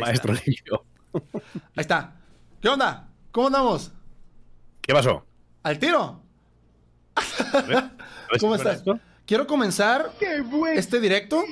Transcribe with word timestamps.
Maestro 0.00 0.32
limpio. 0.32 0.84
Ahí 1.14 1.20
está. 1.76 2.16
¿Qué 2.60 2.68
onda? 2.68 3.08
¿Cómo 3.30 3.46
andamos? 3.48 3.92
¿Qué 4.80 4.92
pasó? 4.92 5.24
¿Al 5.62 5.78
tiro? 5.78 6.20
A 7.16 7.60
ver, 7.62 7.76
a 7.76 7.82
ver 7.90 7.90
si 8.34 8.38
¿Cómo 8.40 8.54
estás? 8.54 8.76
esto. 8.78 8.98
Quiero 9.26 9.46
comenzar 9.46 10.12
este 10.74 11.00
directo. 11.00 11.42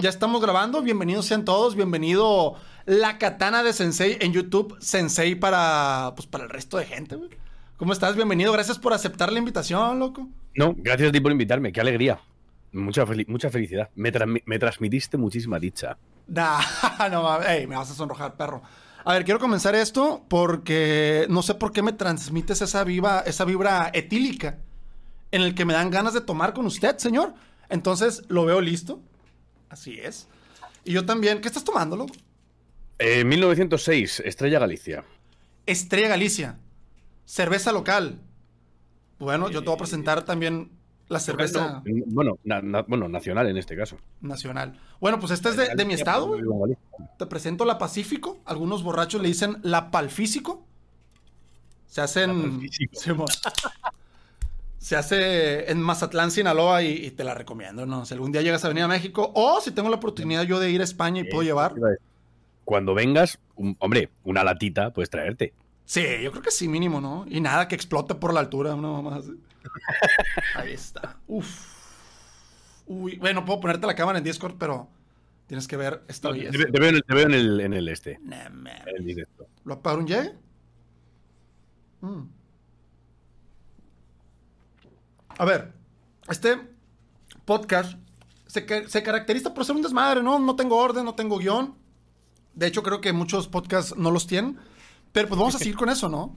Ya 0.00 0.08
estamos 0.08 0.40
grabando. 0.42 0.82
Bienvenidos 0.82 1.26
sean 1.26 1.44
todos. 1.44 1.76
Bienvenido 1.76 2.56
la 2.84 3.18
katana 3.18 3.62
de 3.62 3.72
Sensei 3.72 4.16
en 4.20 4.32
YouTube. 4.32 4.76
Sensei 4.80 5.36
para, 5.36 6.14
pues, 6.16 6.26
para 6.26 6.44
el 6.44 6.50
resto 6.50 6.78
de 6.78 6.86
gente. 6.86 7.16
¿Cómo 7.76 7.92
estás? 7.92 8.16
Bienvenido. 8.16 8.52
Gracias 8.52 8.78
por 8.78 8.92
aceptar 8.92 9.32
la 9.32 9.38
invitación, 9.38 10.00
loco. 10.00 10.28
No, 10.56 10.74
gracias 10.76 11.10
a 11.10 11.12
ti 11.12 11.20
por 11.20 11.30
invitarme. 11.30 11.72
Qué 11.72 11.80
alegría. 11.80 12.18
Mucha, 12.72 13.04
fel- 13.06 13.26
mucha 13.28 13.50
felicidad. 13.50 13.90
Me, 13.94 14.12
transmi- 14.12 14.42
me 14.46 14.58
transmitiste 14.58 15.16
muchísima 15.18 15.58
dicha. 15.58 15.98
Nah, 16.26 16.60
no 17.10 17.38
me 17.40 17.66
vas 17.66 17.90
a 17.90 17.94
sonrojar, 17.94 18.36
perro. 18.36 18.62
A 19.04 19.14
ver, 19.14 19.24
quiero 19.24 19.40
comenzar 19.40 19.74
esto 19.74 20.24
porque 20.28 21.26
no 21.28 21.42
sé 21.42 21.54
por 21.54 21.72
qué 21.72 21.82
me 21.82 21.92
transmites 21.92 22.62
esa 22.62 22.84
viva, 22.84 23.20
esa 23.26 23.44
vibra 23.44 23.90
etílica 23.92 24.58
en 25.32 25.42
el 25.42 25.54
que 25.54 25.64
me 25.64 25.72
dan 25.74 25.90
ganas 25.90 26.14
de 26.14 26.20
tomar 26.20 26.52
con 26.54 26.66
usted, 26.66 26.96
señor. 26.98 27.34
Entonces 27.68 28.22
lo 28.28 28.44
veo 28.44 28.60
listo. 28.60 29.00
Así 29.68 29.98
es. 29.98 30.28
Y 30.84 30.92
yo 30.92 31.04
también. 31.04 31.40
¿Qué 31.40 31.48
estás 31.48 31.64
tomando, 31.64 31.96
loco? 31.96 32.14
Eh, 32.98 33.24
1906, 33.24 34.20
Estrella 34.24 34.58
Galicia. 34.60 35.04
Estrella 35.66 36.08
Galicia. 36.08 36.58
Cerveza 37.24 37.72
local. 37.72 38.20
Bueno, 39.18 39.50
yo 39.50 39.60
te 39.60 39.66
voy 39.66 39.74
a 39.74 39.78
presentar 39.78 40.24
también 40.24 40.70
la 41.12 41.20
cerveza 41.20 41.82
No, 41.84 42.04
bueno, 42.06 42.38
na- 42.44 42.60
na- 42.62 42.82
bueno, 42.82 43.08
nacional 43.08 43.46
en 43.48 43.56
este 43.56 43.76
caso. 43.76 43.96
nacional. 44.20 44.78
Bueno, 45.00 45.20
pues 45.20 45.32
esta 45.32 45.50
es 45.50 45.56
de, 45.56 45.74
de 45.74 45.84
mi 45.84 45.94
estado, 45.94 46.26
güey. 46.26 46.76
Te 47.18 47.26
presento 47.26 47.64
la 47.64 47.78
Pacífico. 47.78 48.40
Algunos 48.44 48.82
borrachos 48.82 49.20
le 49.22 49.28
dicen 49.28 49.58
la 49.62 49.90
Palfísico. 49.90 50.64
Se 51.86 52.00
hacen. 52.00 52.42
Palfísico. 52.42 52.94
Simón. 53.00 53.28
Se 54.78 54.96
hace 54.96 55.70
en 55.70 55.80
Mazatlán, 55.80 56.32
Sinaloa, 56.32 56.82
y, 56.82 57.06
y 57.06 57.10
te 57.12 57.22
la 57.22 57.34
recomiendo, 57.34 57.86
¿no? 57.86 58.04
Si 58.04 58.14
algún 58.14 58.32
día 58.32 58.42
llegas 58.42 58.64
a 58.64 58.68
venir 58.68 58.82
a 58.82 58.88
México, 58.88 59.30
o 59.34 59.60
si 59.60 59.70
tengo 59.70 59.88
la 59.88 59.96
oportunidad 59.96 60.42
yo 60.42 60.58
de 60.58 60.70
ir 60.72 60.80
a 60.80 60.84
España 60.84 61.20
y 61.20 61.24
puedo 61.30 61.44
llevar. 61.44 61.74
Cuando 62.64 62.92
vengas, 62.94 63.38
un- 63.54 63.76
hombre, 63.78 64.08
una 64.24 64.42
latita 64.42 64.92
puedes 64.92 65.08
traerte. 65.10 65.52
Sí, 65.84 66.02
yo 66.22 66.30
creo 66.32 66.42
que 66.42 66.50
sí, 66.50 66.66
mínimo, 66.68 67.00
¿no? 67.00 67.26
Y 67.28 67.40
nada 67.40 67.68
que 67.68 67.74
explote 67.76 68.14
por 68.16 68.32
la 68.34 68.40
altura, 68.40 68.74
una 68.74 68.88
mamá. 68.88 69.20
Ahí 70.54 70.72
está. 70.72 71.16
Uf. 71.26 71.66
Uy, 72.86 73.16
bueno, 73.16 73.44
puedo 73.44 73.60
ponerte 73.60 73.86
la 73.86 73.94
cámara 73.94 74.18
en 74.18 74.24
Discord, 74.24 74.56
pero 74.58 74.88
tienes 75.46 75.68
que 75.68 75.76
ver 75.76 76.02
esta 76.08 76.28
Te, 76.30 76.38
belleza. 76.38 76.64
te 76.70 76.80
veo, 76.80 76.88
en 76.88 76.96
el, 76.96 77.04
te 77.04 77.14
veo 77.14 77.26
en 77.26 77.34
el, 77.34 77.60
en 77.60 77.72
el 77.74 77.88
este, 77.88 78.18
No 78.22 78.36
en 78.36 78.66
el 78.96 79.04
directo. 79.04 79.46
¿Lo 79.64 79.74
apago 79.74 80.00
un? 80.00 80.08
Mm. 82.00 82.28
A 85.38 85.44
ver, 85.44 85.72
este 86.28 86.58
podcast 87.44 87.98
se, 88.46 88.88
se 88.88 89.02
caracteriza 89.02 89.54
por 89.54 89.64
ser 89.64 89.76
un 89.76 89.82
desmadre, 89.82 90.22
¿no? 90.22 90.38
No 90.38 90.56
tengo 90.56 90.76
orden, 90.76 91.04
no 91.04 91.14
tengo 91.14 91.38
guion. 91.38 91.74
De 92.54 92.66
hecho, 92.66 92.82
creo 92.82 93.00
que 93.00 93.12
muchos 93.12 93.48
podcasts 93.48 93.96
no 93.96 94.10
los 94.10 94.26
tienen. 94.26 94.58
Pero 95.12 95.28
pues 95.28 95.38
vamos 95.38 95.54
a 95.54 95.58
seguir 95.58 95.76
con 95.76 95.88
eso, 95.88 96.08
¿no? 96.08 96.36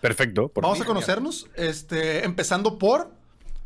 Perfecto. 0.00 0.48
por 0.48 0.62
Vamos 0.62 0.78
mí, 0.78 0.84
a 0.84 0.86
conocernos, 0.86 1.48
este, 1.56 2.24
empezando 2.24 2.78
por 2.78 3.10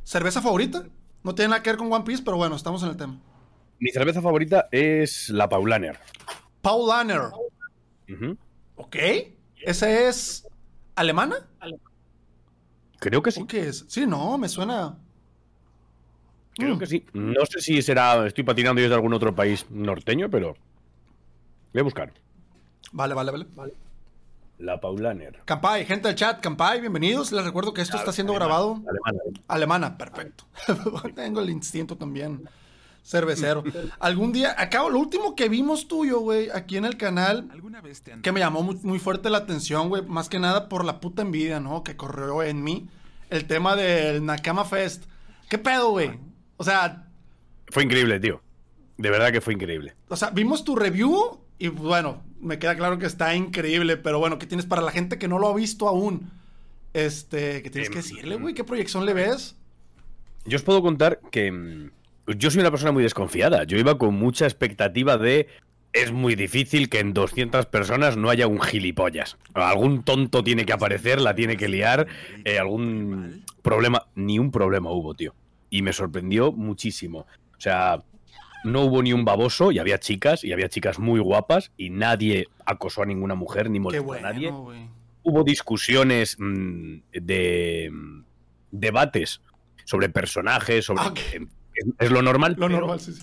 cerveza 0.05 0.41
favorita. 0.41 0.85
No 1.23 1.35
tiene 1.35 1.51
nada 1.51 1.63
que 1.63 1.71
ver 1.71 1.77
con 1.79 1.93
One 1.93 2.05
Piece, 2.05 2.23
pero 2.25 2.37
bueno, 2.37 2.57
estamos 2.57 2.83
en 2.83 2.91
el 2.91 2.97
tema. 2.97 3.19
Mi 3.79 3.91
cerveza 3.91 4.23
favorita 4.23 4.69
es 4.71 5.29
la 5.31 5.49
Paulaner. 5.49 5.99
Paul 6.63 6.89
Lanner. 6.89 7.23
Ujú. 8.09 8.37
¿Ok? 8.77 8.97
¿Esa 9.63 9.91
es 9.91 10.47
alemana? 10.95 11.37
Creo 12.99 13.23
que 13.23 13.31
sí. 13.31 13.41
¿O 13.43 13.47
qué 13.47 13.69
es? 13.69 13.85
Sí, 13.89 14.07
no, 14.07 14.37
me 14.37 14.49
suena. 14.49 14.99
Creo 16.55 16.77
Mm. 16.77 16.79
que 16.79 16.87
sí. 16.87 17.07
No 17.15 17.47
sé 17.47 17.61
si 17.61 17.81
será. 17.81 18.27
Estoy 18.27 18.45
patinando 18.45 18.83
yo 18.83 18.89
de 18.89 18.95
algún 18.95 19.15
otro 19.15 19.35
país 19.35 19.65
norteño, 19.71 20.29
pero. 20.31 20.55
Voy 21.73 21.81
a 21.81 21.85
buscar. 21.85 22.13
Vale, 22.93 23.15
vale, 23.15 23.31
vale. 23.31 23.73
La 24.61 24.79
Paulaner. 24.79 25.41
Campai, 25.47 25.87
gente 25.87 26.09
del 26.09 26.17
chat, 26.17 26.41
Campai, 26.41 26.81
bienvenidos. 26.81 27.33
Les 27.33 27.43
recuerdo 27.45 27.73
que 27.73 27.81
esto 27.81 27.97
está 27.97 28.13
siendo 28.13 28.35
grabado. 28.35 28.83
Alemana. 28.87 29.19
Alemana, 29.49 29.99
perfecto. 29.99 30.45
Tengo 31.15 31.41
el 31.41 31.49
instinto 31.49 31.97
también. 31.97 32.47
Cervecero. 33.03 33.65
Algún 33.99 34.33
día, 34.33 34.55
acabo, 34.59 34.91
lo 34.91 34.99
último 34.99 35.35
que 35.35 35.49
vimos 35.49 35.89
tuyo, 35.89 36.21
güey, 36.21 36.51
aquí 36.51 36.77
en 36.77 36.85
el 36.85 36.99
canal, 36.99 37.49
¿Alguna 37.51 37.81
vez 37.81 38.03
te 38.03 38.13
han 38.13 38.21
que 38.21 38.33
me 38.33 38.41
llamó 38.41 38.63
muy, 38.63 38.77
muy 38.83 38.99
fuerte 38.99 39.31
la 39.31 39.39
atención, 39.39 39.89
güey, 39.89 40.03
más 40.03 40.29
que 40.29 40.39
nada 40.39 40.69
por 40.69 40.85
la 40.85 41.01
puta 41.01 41.23
envidia, 41.23 41.59
¿no? 41.59 41.83
Que 41.83 41.97
corrió 41.97 42.43
en 42.43 42.63
mí. 42.63 42.87
El 43.31 43.47
tema 43.47 43.77
del 43.77 44.27
Nakama 44.27 44.67
Fest. 44.67 45.05
¿Qué 45.49 45.57
pedo, 45.57 45.93
güey? 45.93 46.21
O 46.59 46.65
sea, 46.65 47.09
Fue 47.69 47.83
increíble, 47.83 48.21
tío. 48.21 48.43
De 48.99 49.09
verdad 49.09 49.33
que 49.33 49.41
fue 49.41 49.55
increíble. 49.55 49.97
o 50.09 50.17
sea, 50.17 50.29
vimos 50.29 50.65
tu 50.65 50.77
review 50.77 51.41
y 51.59 51.69
bueno, 51.69 52.23
me 52.41 52.59
queda 52.59 52.77
claro 52.77 52.99
que 52.99 53.07
está 53.07 53.35
increíble, 53.35 53.97
pero 53.97 54.19
bueno, 54.19 54.39
¿qué 54.39 54.47
tienes 54.47 54.67
para 54.67 54.83
la 54.83 54.91
gente 54.93 55.19
que 55.19 55.29
no 55.29 55.39
lo 55.39 55.49
ha 55.49 55.55
visto 55.55 55.89
aún? 55.89 56.31
Este, 56.93 57.63
¿qué 57.63 57.71
tienes 57.71 57.89
Em, 57.89 57.93
que 57.95 57.99
decirle, 58.01 58.37
güey? 58.37 58.55
¿Qué 58.55 58.65
proyección 58.65 59.07
le 59.07 59.15
ves? 59.15 59.57
Yo 60.45 60.57
os 60.57 60.63
puedo 60.63 60.83
contar 60.83 61.21
que. 61.31 61.53
mm, 61.53 61.91
Yo 62.37 62.51
soy 62.51 62.61
una 62.61 62.71
persona 62.71 62.93
muy 62.93 63.03
desconfiada. 63.03 63.65
Yo 63.65 63.79
iba 63.79 63.99
con 63.99 64.15
mucha 64.15 64.45
expectativa 64.47 65.17
de. 65.19 65.47
Es 65.93 66.13
muy 66.13 66.37
difícil 66.37 66.89
que 66.89 67.01
en 67.01 67.13
200 67.13 67.67
personas 67.67 68.17
no 68.17 68.31
haya 68.31 68.47
un 68.47 68.61
gilipollas. 68.61 69.37
Algún 69.55 70.05
tonto 70.05 70.45
tiene 70.45 70.65
que 70.65 70.73
aparecer, 70.73 71.21
la 71.21 71.35
tiene 71.35 71.57
que 71.57 71.69
liar, 71.69 72.07
eh, 72.45 72.59
algún 72.61 73.45
problema. 73.63 74.07
Ni 74.15 74.39
un 74.39 74.53
problema 74.53 74.91
hubo, 74.93 75.15
tío. 75.15 75.35
Y 75.69 75.83
me 75.83 75.93
sorprendió 75.93 76.53
muchísimo. 76.53 77.27
O 77.59 77.61
sea, 77.61 78.03
no 78.65 78.83
hubo 78.83 79.03
ni 79.03 79.13
un 79.13 79.25
baboso, 79.25 79.73
y 79.73 79.79
había 79.79 79.99
chicas, 79.99 80.45
y 80.45 80.53
había 80.53 80.69
chicas 80.69 80.99
muy 80.99 81.21
guapas, 81.21 81.73
y 81.77 81.91
nadie 81.91 82.49
acosó 82.65 83.03
a 83.03 83.07
ninguna 83.07 83.35
mujer 83.35 83.71
ni 83.71 83.81
molestó 83.81 84.05
bueno, 84.05 84.29
a 84.29 84.33
nadie. 84.33 84.53
hubo 85.23 85.45
discusiones 85.45 86.37
mm, 86.39 86.97
de 87.13 87.91
mm, 87.93 88.25
debates 88.71 89.41
sobre 89.85 90.09
personajes, 90.09 90.85
sobre 90.85 91.03
es, 91.75 91.87
es 91.99 92.11
lo 92.11 92.23
normal. 92.23 92.55
Lo 92.59 92.67
pero, 92.67 92.81
normal, 92.81 93.01
sí, 93.01 93.13
sí. 93.13 93.23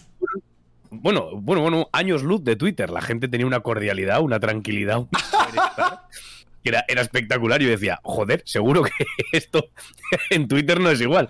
Bueno, 0.89 1.31
bueno, 1.35 1.61
bueno, 1.61 1.89
años 1.91 2.23
luz 2.23 2.43
de 2.43 2.55
Twitter. 2.55 2.89
La 2.89 3.01
gente 3.01 3.27
tenía 3.27 3.45
una 3.45 3.59
cordialidad, 3.59 4.21
una 4.21 4.39
tranquilidad, 4.39 4.99
un 4.99 5.09
que 6.63 6.69
era, 6.69 6.85
era 6.87 7.01
espectacular. 7.01 7.61
Yo 7.61 7.69
decía, 7.69 7.99
joder, 8.03 8.41
seguro 8.45 8.83
que 8.83 8.91
esto 9.31 9.69
en 10.29 10.47
Twitter 10.47 10.79
no 10.79 10.89
es 10.89 11.01
igual. 11.01 11.29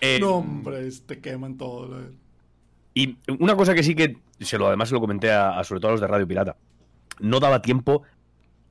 Eh, 0.00 0.18
No, 0.20 0.36
hombre, 0.36 0.90
te 1.06 1.20
queman 1.20 1.56
todo. 1.56 2.10
Y 2.96 3.18
una 3.38 3.54
cosa 3.54 3.74
que 3.74 3.82
sí 3.82 3.94
que 3.94 4.16
se 4.40 4.56
lo 4.56 4.68
además 4.68 4.88
se 4.88 4.94
lo 4.94 5.02
comenté 5.02 5.30
a, 5.30 5.58
a 5.58 5.64
sobre 5.64 5.80
todo 5.80 5.90
a 5.90 5.92
los 5.92 6.00
de 6.00 6.06
Radio 6.06 6.26
Pirata. 6.26 6.56
No 7.20 7.40
daba 7.40 7.60
tiempo 7.60 8.04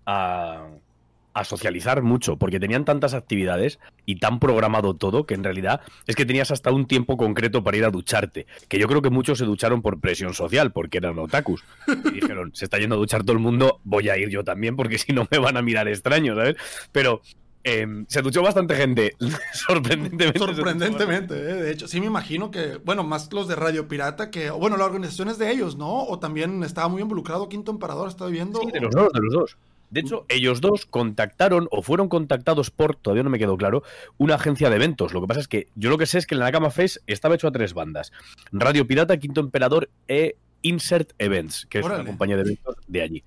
a, 0.08 0.68
a 1.36 1.44
socializar 1.44 2.02
mucho, 2.02 2.38
porque 2.38 2.60
tenían 2.60 2.86
tantas 2.86 3.14
actividades 3.14 3.78
y 4.06 4.16
tan 4.16 4.40
programado 4.40 4.96
todo 4.96 5.28
que 5.28 5.36
en 5.36 5.44
realidad 5.44 5.82
es 6.08 6.16
que 6.16 6.26
tenías 6.26 6.50
hasta 6.50 6.72
un 6.72 6.88
tiempo 6.88 7.18
concreto 7.18 7.64
para 7.64 7.78
ir 7.78 7.86
a 7.86 7.92
ducharte. 7.92 8.48
Que 8.68 8.80
yo 8.80 8.88
creo 8.88 9.04
que 9.04 9.12
muchos 9.12 9.38
se 9.38 9.46
ducharon 9.46 9.84
por 9.84 10.00
presión 10.00 10.34
social, 10.34 10.72
porque 10.72 10.98
eran 10.98 11.20
otakus. 11.20 11.64
Y 11.88 12.22
dijeron, 12.22 12.50
se 12.56 12.66
está 12.66 12.80
yendo 12.80 12.96
a 12.96 12.98
duchar 12.98 13.22
todo 13.22 13.34
el 13.34 13.44
mundo, 13.44 13.80
voy 13.84 14.10
a 14.10 14.18
ir 14.18 14.30
yo 14.30 14.44
también, 14.44 14.76
porque 14.76 14.98
si 14.98 15.14
no 15.14 15.28
me 15.30 15.38
van 15.38 15.56
a 15.56 15.62
mirar 15.62 15.88
extraño, 15.88 16.34
¿sabes? 16.36 16.56
Pero 16.92 17.22
em, 17.66 18.06
se 18.08 18.22
duchó 18.22 18.42
bastante 18.42 18.76
gente, 18.76 19.16
sorprendentemente. 19.54 20.40
Sorprendentemente, 20.40 21.36
eh, 21.36 21.54
de 21.56 21.72
hecho, 21.72 21.88
sí 21.88 22.00
me 22.00 22.06
imagino 22.06 22.50
que, 22.52 22.78
bueno, 22.78 23.04
más 23.04 23.32
los 23.34 23.50
de 23.50 23.56
Radio 23.56 23.90
Pirata, 23.90 24.32
que, 24.32 24.50
bueno, 24.52 24.78
la 24.78 24.86
organización 24.86 25.28
es 25.28 25.38
de 25.38 25.52
ellos, 25.52 25.76
¿no? 25.76 26.04
O 26.06 26.20
también 26.20 26.64
estaba 26.64 26.88
muy 26.88 27.02
involucrado 27.02 27.50
Quinto 27.50 27.72
Emperador, 27.72 28.08
estaba 28.08 28.30
viendo. 28.30 28.62
Sí, 28.62 28.72
de 28.72 28.80
los 28.80 28.96
dos, 28.96 29.12
de 29.12 29.20
los 29.20 29.34
dos. 29.34 29.58
De 29.90 30.02
hecho, 30.02 30.26
ellos 30.30 30.62
dos 30.62 30.86
contactaron 30.86 31.68
o 31.72 31.82
fueron 31.82 32.10
contactados 32.10 32.72
por, 32.72 32.96
todavía 32.96 33.24
no 33.24 33.30
me 33.30 33.40
quedó 33.40 33.56
claro, 33.56 33.84
una 34.18 34.36
agencia 34.36 34.70
de 34.70 34.76
eventos. 34.76 35.14
Lo 35.14 35.22
que 35.22 35.28
pasa 35.28 35.40
es 35.40 35.48
que 35.48 35.68
yo 35.76 35.90
lo 35.90 35.98
que 35.98 36.06
sé 36.06 36.18
es 36.18 36.26
que 36.26 36.36
el 36.36 36.42
Nakama 36.42 36.72
Fest 36.72 36.98
estaba 37.08 37.36
hecho 37.36 37.48
a 37.48 37.52
tres 37.52 37.74
bandas. 37.74 38.12
Radio 38.52 38.88
Pirata, 38.88 39.18
Quinto 39.18 39.42
Emperador 39.42 39.90
e 40.08 40.36
Insert 40.64 41.14
Events, 41.20 41.68
que 41.70 41.80
es 41.80 41.86
una 41.86 42.04
compañía 42.04 42.36
de 42.36 42.42
eventos 42.42 42.76
de 42.88 43.02
allí. 43.02 43.24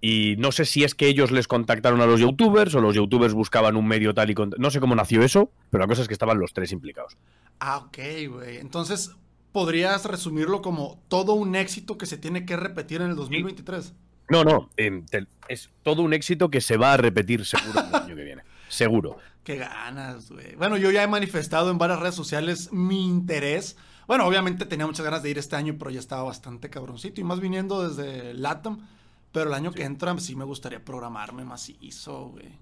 Y 0.00 0.36
no 0.38 0.52
sé 0.52 0.64
si 0.64 0.84
es 0.84 0.94
que 0.94 1.08
ellos 1.08 1.30
les 1.32 1.48
contactaron 1.48 2.00
a 2.00 2.06
los 2.06 2.20
youtubers 2.20 2.74
o 2.74 2.80
los 2.80 2.94
youtubers 2.94 3.34
buscaban 3.34 3.76
un 3.76 3.86
medio 3.86 4.14
tal 4.14 4.30
y... 4.30 4.34
con- 4.34 4.54
No 4.58 4.70
sé 4.70 4.78
cómo 4.80 4.94
nació 4.94 5.22
eso, 5.22 5.50
pero 5.70 5.82
la 5.82 5.88
cosa 5.88 6.02
es 6.02 6.08
que 6.08 6.14
estaban 6.14 6.38
los 6.38 6.52
tres 6.52 6.70
implicados. 6.72 7.16
Ah, 7.58 7.78
ok, 7.78 7.98
güey. 8.30 8.58
Entonces, 8.58 9.10
podrías 9.50 10.04
resumirlo 10.04 10.62
como 10.62 11.02
todo 11.08 11.32
un 11.34 11.56
éxito 11.56 11.98
que 11.98 12.06
se 12.06 12.16
tiene 12.16 12.46
que 12.46 12.56
repetir 12.56 13.00
en 13.02 13.10
el 13.10 13.16
2023. 13.16 13.92
No, 14.30 14.44
no, 14.44 14.70
em, 14.76 15.04
te- 15.06 15.26
es 15.48 15.70
todo 15.82 16.02
un 16.02 16.12
éxito 16.12 16.50
que 16.50 16.60
se 16.60 16.76
va 16.76 16.92
a 16.92 16.96
repetir 16.98 17.44
seguro 17.44 17.80
el 17.80 17.94
año 17.94 18.14
que 18.14 18.24
viene. 18.24 18.42
Seguro. 18.68 19.16
Qué 19.44 19.56
ganas, 19.56 20.30
güey. 20.30 20.54
Bueno, 20.56 20.76
yo 20.76 20.90
ya 20.90 21.02
he 21.02 21.06
manifestado 21.08 21.70
en 21.70 21.78
varias 21.78 21.98
redes 22.00 22.14
sociales 22.14 22.70
mi 22.70 23.06
interés. 23.08 23.78
Bueno, 24.06 24.26
obviamente 24.26 24.66
tenía 24.66 24.86
muchas 24.86 25.04
ganas 25.06 25.22
de 25.22 25.30
ir 25.30 25.38
este 25.38 25.56
año, 25.56 25.76
pero 25.78 25.90
ya 25.90 25.98
estaba 26.00 26.22
bastante 26.24 26.68
cabroncito. 26.68 27.18
Y 27.20 27.24
más 27.24 27.40
viniendo 27.40 27.88
desde 27.88 28.34
LATAM, 28.34 28.86
Pero 29.32 29.48
el 29.48 29.54
año 29.54 29.72
que 29.72 29.84
entra 29.84 30.16
sí 30.18 30.36
me 30.36 30.44
gustaría 30.44 30.84
programarme 30.84 31.44
macizo, 31.44 32.28
güey. 32.30 32.58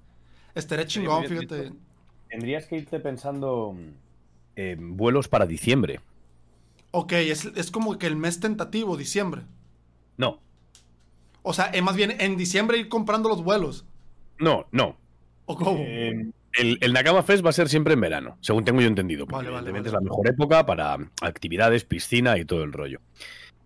Estaría 0.54 0.86
chingón, 0.86 1.26
Sí, 1.28 1.28
fíjate. 1.28 1.72
Tendrías 2.28 2.66
que 2.66 2.76
irte 2.78 3.00
pensando 3.00 3.76
en 4.56 4.96
vuelos 4.96 5.28
para 5.28 5.46
diciembre. 5.46 6.00
Ok, 6.90 7.12
es, 7.12 7.44
es 7.44 7.70
como 7.70 7.96
que 7.98 8.06
el 8.08 8.16
mes 8.16 8.40
tentativo, 8.40 8.96
diciembre. 8.96 9.42
No, 10.18 10.40
O 11.42 11.52
sea, 11.54 11.70
eh, 11.72 11.80
más 11.82 11.96
bien 11.96 12.14
en 12.20 12.36
diciembre 12.36 12.76
ir 12.78 12.88
comprando 12.90 13.28
los 13.30 13.42
vuelos. 13.42 13.86
no, 14.38 14.66
no. 14.72 14.96
¿O 15.46 15.56
cómo? 15.56 15.88
Eh, 15.88 16.30
el, 16.52 16.78
el 16.80 16.92
Nakama 16.92 17.22
Fest 17.22 17.44
va 17.44 17.50
a 17.50 17.52
ser 17.52 17.68
siempre 17.68 17.94
en 17.94 18.00
verano, 18.00 18.38
según 18.40 18.64
tengo 18.64 18.80
yo 18.80 18.88
entendido. 18.88 19.26
Porque 19.26 19.46
Vale, 19.46 19.50
vale, 19.50 19.70
evidentemente 19.70 19.88
vale. 19.90 19.90
es 19.90 19.92
la 19.92 20.00
mejor 20.00 20.28
época 20.28 20.66
para 20.66 20.96
actividades, 21.20 21.84
piscina 21.84 22.38
y 22.38 22.44
todo 22.44 22.62
el 22.64 22.72
rollo. 22.72 23.00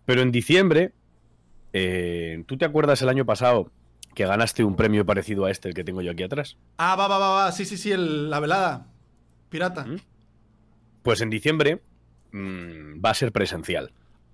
Pero 0.06 0.22
en 0.22 0.32
diciembre, 0.32 0.92
eh, 1.72 2.44
¿tú 2.46 2.56
te 2.56 2.64
acuerdas 2.64 3.00
el 3.02 3.08
año 3.08 3.24
pasado 3.26 3.70
que 4.14 4.26
ganaste 4.26 4.64
un 4.64 4.76
premio 4.76 5.06
parecido 5.06 5.44
a 5.44 5.50
este 5.50 5.68
el 5.68 5.74
que 5.74 5.84
tengo 5.84 6.02
yo 6.02 6.10
aquí 6.12 6.22
atrás? 6.22 6.56
Ah, 6.78 6.96
va, 6.96 7.06
va, 7.08 7.18
va, 7.18 7.28
va. 7.30 7.52
Sí, 7.52 7.64
sí, 7.64 7.76
sí, 7.76 7.92
el- 7.92 8.28
la 8.30 8.40
velada. 8.40 8.86
Pirata. 9.48 9.84
¿Mm? 9.84 9.96
Pues 11.02 11.20
en 11.20 11.30
diciembre 11.30 11.80
mm, 12.32 13.04
va 13.04 13.10
a 13.10 13.14
ser 13.14 13.32
presencial. 13.32 13.92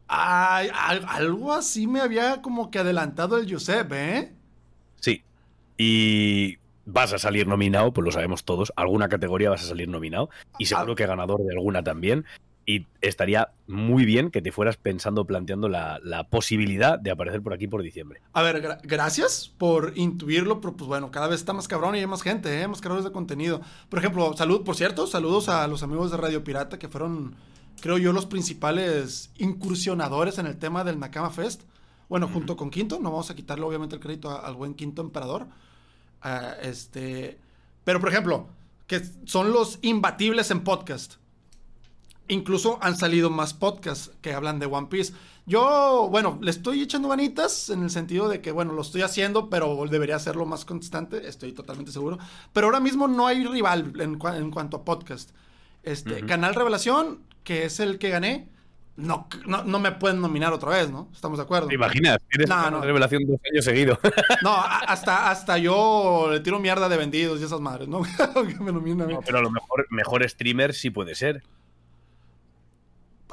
Ay, 0.09 0.69
al- 0.73 1.05
algo 1.09 1.53
así 1.53 1.87
me 1.87 2.01
había 2.01 2.41
como 2.43 2.71
que 2.71 2.79
adelantado 2.79 3.39
el 3.39 3.47
Giuseppe, 3.47 4.19
¿eh? 4.19 4.33
Sí. 5.01 5.23
Y 5.77 6.59
vas 6.85 7.13
a 7.13 7.19
salir 7.19 7.47
nominado, 7.47 7.93
pues 7.93 8.05
lo 8.05 8.13
sabemos 8.13 8.45
todos. 8.45 8.73
Alguna 8.77 9.09
categoría 9.09 9.51
vas 9.51 9.63
a 9.65 9.67
salir 9.69 9.89
nominado. 9.89 10.31
Y 10.59 10.67
seguro 10.67 10.95
que 10.95 11.07
ganador 11.07 11.43
de 11.43 11.53
alguna 11.53 11.83
también. 11.83 12.25
Y 12.69 12.85
estaría 13.01 13.53
muy 13.69 14.05
bien 14.05 14.33
que 14.33 14.43
te 14.43 14.51
fueras 14.51 14.77
pensando, 14.77 15.25
planteando 15.25 15.69
la, 15.69 16.01
la 16.03 16.25
posibilidad 16.29 16.99
de 16.99 17.13
aparecer 17.13 17.41
por 17.41 17.53
aquí 17.53 17.69
por 17.69 17.81
diciembre. 17.81 18.21
A 18.33 18.43
ver, 18.43 18.61
gra- 18.61 18.81
gracias 18.83 19.53
por 19.57 19.93
intuirlo, 19.95 20.61
pero 20.61 20.77
pues 20.77 20.89
bueno, 20.89 21.13
cada 21.13 21.29
vez 21.29 21.39
está 21.39 21.53
más 21.53 21.69
cabrón 21.69 21.95
y 21.95 22.01
hay 22.01 22.09
más 22.09 22.23
gente, 22.23 22.61
¿eh? 22.61 22.67
más 22.67 22.81
creadores 22.81 23.05
de 23.05 23.13
contenido. 23.13 23.61
Por 23.89 24.01
ejemplo, 24.01 24.37
salud, 24.37 24.65
por 24.65 24.75
cierto, 24.75 25.07
saludos 25.07 25.49
a 25.49 25.69
los 25.69 25.85
amigos 25.85 26.11
de 26.11 26.17
Radio 26.17 26.43
Pirata 26.43 26.77
que 26.77 26.89
fueron, 26.89 27.37
creo 27.81 27.99
yo, 27.99 28.13
los 28.13 28.27
principales 28.27 29.31
incursionadores 29.39 30.39
en 30.39 30.47
el 30.47 30.57
tema 30.59 30.83
del 30.83 30.99
Nakama 30.99 31.31
Fest. 31.31 31.63
Bueno, 32.09 32.27
junto 32.27 32.57
con 32.57 32.71
Quinto, 32.71 32.99
no 32.99 33.13
vamos 33.13 33.31
a 33.31 33.37
quitarle 33.37 33.65
obviamente 33.65 33.95
el 33.95 34.01
crédito 34.01 34.45
al 34.45 34.57
buen 34.57 34.75
Quinto 34.75 35.03
Emperador. 35.03 35.47
Ah, 36.21 36.55
este, 36.63 37.39
pero 37.85 38.01
por 38.01 38.09
ejemplo, 38.09 38.49
que 38.89 39.03
son 39.25 39.53
los 39.53 39.79
imbatibles 39.83 40.51
en 40.51 40.65
podcast. 40.65 41.15
Incluso 42.29 42.79
han 42.83 42.97
salido 42.97 43.31
más 43.31 43.55
podcasts 43.55 44.11
que 44.21 44.33
hablan 44.33 44.59
de 44.59 44.67
One 44.67 44.89
Piece. 44.89 45.15
Yo, 45.47 46.09
bueno, 46.11 46.39
le 46.43 46.51
estoy 46.51 46.83
echando 46.83 47.09
manitas 47.09 47.71
en 47.71 47.85
el 47.85 47.91
sentido 47.91 48.29
de 48.29 48.41
que, 48.41 48.51
bueno, 48.51 48.73
lo 48.73 48.83
estoy 48.83 49.03
haciendo, 49.03 49.49
pero 49.49 49.87
debería 49.89 50.17
hacerlo 50.17 50.45
más 50.45 50.65
constante, 50.65 51.29
estoy 51.29 51.53
totalmente 51.53 51.93
seguro. 51.93 52.19
Pero 52.53 52.67
ahora 52.67 52.81
mismo 52.81 53.07
no 53.07 53.29
hay 53.29 53.45
rival 53.45 53.93
en, 54.01 54.19
en 54.21 54.51
cuanto 54.51 54.79
a 54.79 54.85
podcast. 54.85 55.31
Este. 55.85 56.27
Canal 56.27 56.55
Revelación, 56.57 57.21
que 57.45 57.65
es 57.65 57.79
el 57.79 57.99
que 57.99 58.11
gané, 58.11 58.49
no, 58.97 59.29
no, 59.47 59.63
no 59.63 59.79
me 59.79 59.93
pueden 59.93 60.21
nominar 60.21 60.53
otra 60.53 60.71
vez, 60.71 60.91
¿no? 60.91 61.09
Estamos 61.13 61.39
de 61.39 61.45
acuerdo. 61.45 61.69
¿Te 61.69 61.75
imaginas? 61.75 62.19
Eres 62.31 62.49
No, 62.49 62.69
una 62.69 62.81
revelación 62.81 63.27
dos 63.27 63.39
años 63.51 63.65
seguidos. 63.65 63.99
No, 64.43 64.55
hasta, 64.57 65.31
hasta 65.31 65.59
yo 65.59 66.29
le 66.31 66.41
tiro 66.41 66.59
mierda 66.59 66.89
de 66.89 66.97
vendidos 66.97 67.41
y 67.41 67.45
esas 67.45 67.61
madres, 67.61 67.89
¿no? 67.89 68.03
que 68.49 68.59
me 68.59 68.73
nominan. 68.73 69.09
No, 69.09 69.21
pero 69.21 69.39
a 69.39 69.43
lo 69.43 69.51
mejor 69.51 69.87
mejor 69.91 70.29
streamer 70.29 70.75
sí 70.75 70.91
puede 70.91 71.15
ser. 71.15 71.43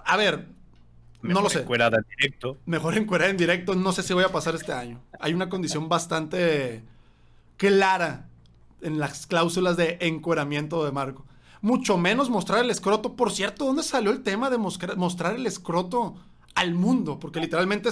A 0.06 0.18
ver, 0.18 0.48
no 1.22 1.30
Mejor 1.30 1.44
lo 1.44 1.50
sé. 1.50 1.60
encuerada 1.62 1.98
en 1.98 2.06
directo. 2.18 2.58
Mejor 2.66 2.98
encuerar 2.98 3.30
en 3.30 3.38
directo, 3.38 3.76
no 3.76 3.92
sé 3.94 4.04
si 4.04 4.14
voy 4.14 4.24
a 4.24 4.30
pasar 4.32 4.56
este 4.56 4.74
año. 4.74 5.00
Hay 5.20 5.34
una 5.34 5.50
condición 5.50 5.88
bastante 5.90 6.84
clara 7.58 8.28
en 8.82 9.00
las 9.00 9.26
cláusulas 9.28 9.78
de 9.78 9.98
encueramiento 10.02 10.84
de 10.84 10.92
Marco. 10.92 11.26
Mucho 11.62 11.98
menos 11.98 12.30
mostrar 12.30 12.64
el 12.64 12.70
escroto. 12.70 13.16
Por 13.16 13.32
cierto, 13.32 13.66
¿dónde 13.66 13.84
salió 13.84 14.12
el 14.12 14.22
tema 14.24 14.50
de 14.50 14.58
mostra- 14.58 14.96
mostrar 14.96 15.36
el 15.36 15.48
escroto 15.48 16.16
al 16.56 16.74
mundo? 16.74 17.20
Porque 17.20 17.40
literalmente 17.40 17.90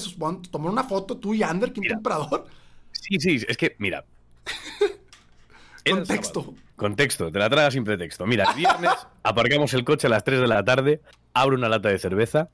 tomar 0.51 0.71
una 0.71 0.83
foto 0.83 1.17
tú 1.17 1.33
y 1.33 1.41
Ander, 1.43 1.69
quinto 1.71 1.81
Mira. 1.81 1.95
emperador. 1.95 2.47
Sí, 2.91 3.17
sí, 3.19 3.39
es 3.47 3.55
que, 3.55 3.75
mira. 3.79 4.03
Contexto. 5.89 6.41
sábado. 6.41 6.60
Contexto, 6.81 7.31
te 7.31 7.37
la 7.37 7.47
tragas 7.47 7.73
sin 7.75 7.83
pretexto. 7.83 8.25
Mira, 8.25 8.45
el 8.49 8.55
viernes 8.55 8.91
aparcamos 9.23 9.71
el 9.75 9.83
coche 9.83 10.07
a 10.07 10.09
las 10.09 10.23
3 10.23 10.41
de 10.41 10.47
la 10.47 10.65
tarde, 10.65 10.99
abro 11.31 11.55
una 11.55 11.69
lata 11.69 11.89
de 11.89 11.99
cerveza 11.99 12.49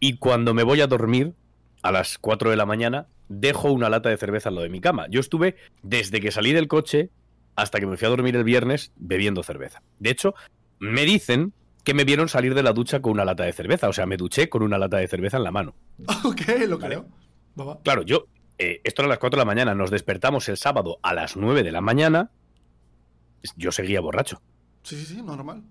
y 0.00 0.16
cuando 0.16 0.52
me 0.52 0.64
voy 0.64 0.80
a 0.80 0.88
dormir, 0.88 1.32
a 1.80 1.92
las 1.92 2.18
4 2.18 2.50
de 2.50 2.56
la 2.56 2.66
mañana, 2.66 3.06
dejo 3.28 3.70
una 3.70 3.88
lata 3.88 4.08
de 4.08 4.16
cerveza 4.16 4.48
al 4.48 4.56
lado 4.56 4.64
de 4.64 4.70
mi 4.70 4.80
cama. 4.80 5.06
Yo 5.10 5.20
estuve 5.20 5.54
desde 5.84 6.20
que 6.20 6.32
salí 6.32 6.52
del 6.52 6.66
coche 6.66 7.10
hasta 7.54 7.78
que 7.78 7.86
me 7.86 7.96
fui 7.96 8.06
a 8.06 8.08
dormir 8.08 8.34
el 8.34 8.42
viernes 8.42 8.90
bebiendo 8.96 9.44
cerveza. 9.44 9.80
De 10.00 10.10
hecho, 10.10 10.34
me 10.80 11.04
dicen 11.04 11.52
que 11.84 11.94
me 11.94 12.02
vieron 12.02 12.28
salir 12.28 12.52
de 12.56 12.64
la 12.64 12.72
ducha 12.72 13.00
con 13.00 13.12
una 13.12 13.24
lata 13.24 13.44
de 13.44 13.52
cerveza. 13.52 13.88
O 13.88 13.92
sea, 13.92 14.06
me 14.06 14.16
duché 14.16 14.48
con 14.48 14.64
una 14.64 14.76
lata 14.76 14.96
de 14.96 15.06
cerveza 15.06 15.36
en 15.36 15.44
la 15.44 15.52
mano. 15.52 15.76
ok, 16.24 16.40
lo 16.66 16.78
Vale. 16.80 16.96
creo. 16.96 17.78
Claro, 17.84 18.02
yo, 18.02 18.26
eh, 18.58 18.80
esto 18.82 19.02
era 19.02 19.06
a 19.06 19.10
las 19.10 19.18
4 19.18 19.36
de 19.38 19.40
la 19.42 19.46
mañana, 19.46 19.76
nos 19.76 19.92
despertamos 19.92 20.48
el 20.48 20.56
sábado 20.56 20.98
a 21.04 21.14
las 21.14 21.36
9 21.36 21.62
de 21.62 21.70
la 21.70 21.80
mañana. 21.80 22.32
Yo 23.56 23.72
seguía 23.72 24.00
borracho. 24.00 24.40
Sí, 24.82 24.96
sí, 24.96 25.14
sí, 25.16 25.22
normal. 25.22 25.62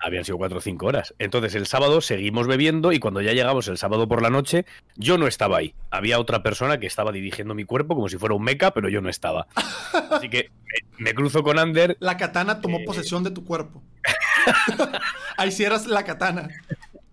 Habían 0.00 0.24
sido 0.24 0.36
4 0.36 0.58
o 0.58 0.60
5 0.60 0.86
horas. 0.86 1.14
Entonces 1.18 1.54
el 1.54 1.66
sábado 1.66 2.00
seguimos 2.00 2.46
bebiendo 2.46 2.92
y 2.92 2.98
cuando 2.98 3.22
ya 3.22 3.32
llegamos 3.32 3.68
el 3.68 3.78
sábado 3.78 4.06
por 4.06 4.20
la 4.20 4.28
noche, 4.28 4.66
yo 4.96 5.16
no 5.16 5.26
estaba 5.26 5.56
ahí. 5.58 5.74
Había 5.90 6.18
otra 6.18 6.42
persona 6.42 6.78
que 6.78 6.86
estaba 6.86 7.10
dirigiendo 7.12 7.54
mi 7.54 7.64
cuerpo 7.64 7.94
como 7.94 8.08
si 8.08 8.18
fuera 8.18 8.34
un 8.34 8.42
meca, 8.42 8.72
pero 8.74 8.88
yo 8.90 9.00
no 9.00 9.08
estaba. 9.08 9.46
Así 10.10 10.28
que 10.28 10.50
me, 10.98 11.04
me 11.04 11.14
cruzo 11.14 11.42
con 11.42 11.58
Ander. 11.58 11.96
La 12.00 12.16
katana 12.18 12.60
tomó 12.60 12.78
Eh. 12.80 12.84
posesión 12.84 13.22
de 13.24 13.30
tu 13.30 13.44
cuerpo. 13.44 13.82
Ahí 15.38 15.50
sí 15.52 15.64
eras 15.64 15.86
la 15.86 16.04
katana. 16.04 16.48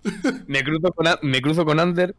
Me 0.48 0.64
cruzo 0.64 0.92
con, 0.94 1.06
me 1.22 1.42
cruzo 1.44 1.64
con 1.64 1.80
Ander 1.80 2.16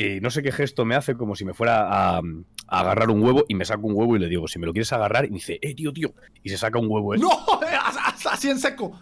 y 0.00 0.20
no 0.20 0.30
sé 0.30 0.42
qué 0.44 0.52
gesto 0.52 0.84
me 0.84 0.94
hace, 0.94 1.16
como 1.16 1.34
si 1.34 1.44
me 1.44 1.54
fuera 1.54 1.88
a, 1.88 2.18
a 2.18 2.80
agarrar 2.80 3.10
un 3.10 3.20
huevo 3.20 3.44
y 3.48 3.54
me 3.56 3.64
saco 3.64 3.88
un 3.88 3.94
huevo 3.96 4.14
y 4.14 4.20
le 4.20 4.28
digo, 4.28 4.46
si 4.46 4.60
me 4.60 4.66
lo 4.66 4.72
quieres 4.72 4.92
agarrar, 4.92 5.24
y 5.24 5.30
me 5.30 5.34
dice, 5.38 5.58
eh, 5.60 5.74
tío, 5.74 5.92
tío. 5.92 6.14
Y 6.44 6.50
se 6.50 6.56
saca 6.56 6.78
un 6.78 6.86
huevo. 6.88 7.14
él. 7.14 7.20
¡No! 7.20 7.30
Así 8.30 8.48
en 8.48 8.58
seco. 8.60 8.96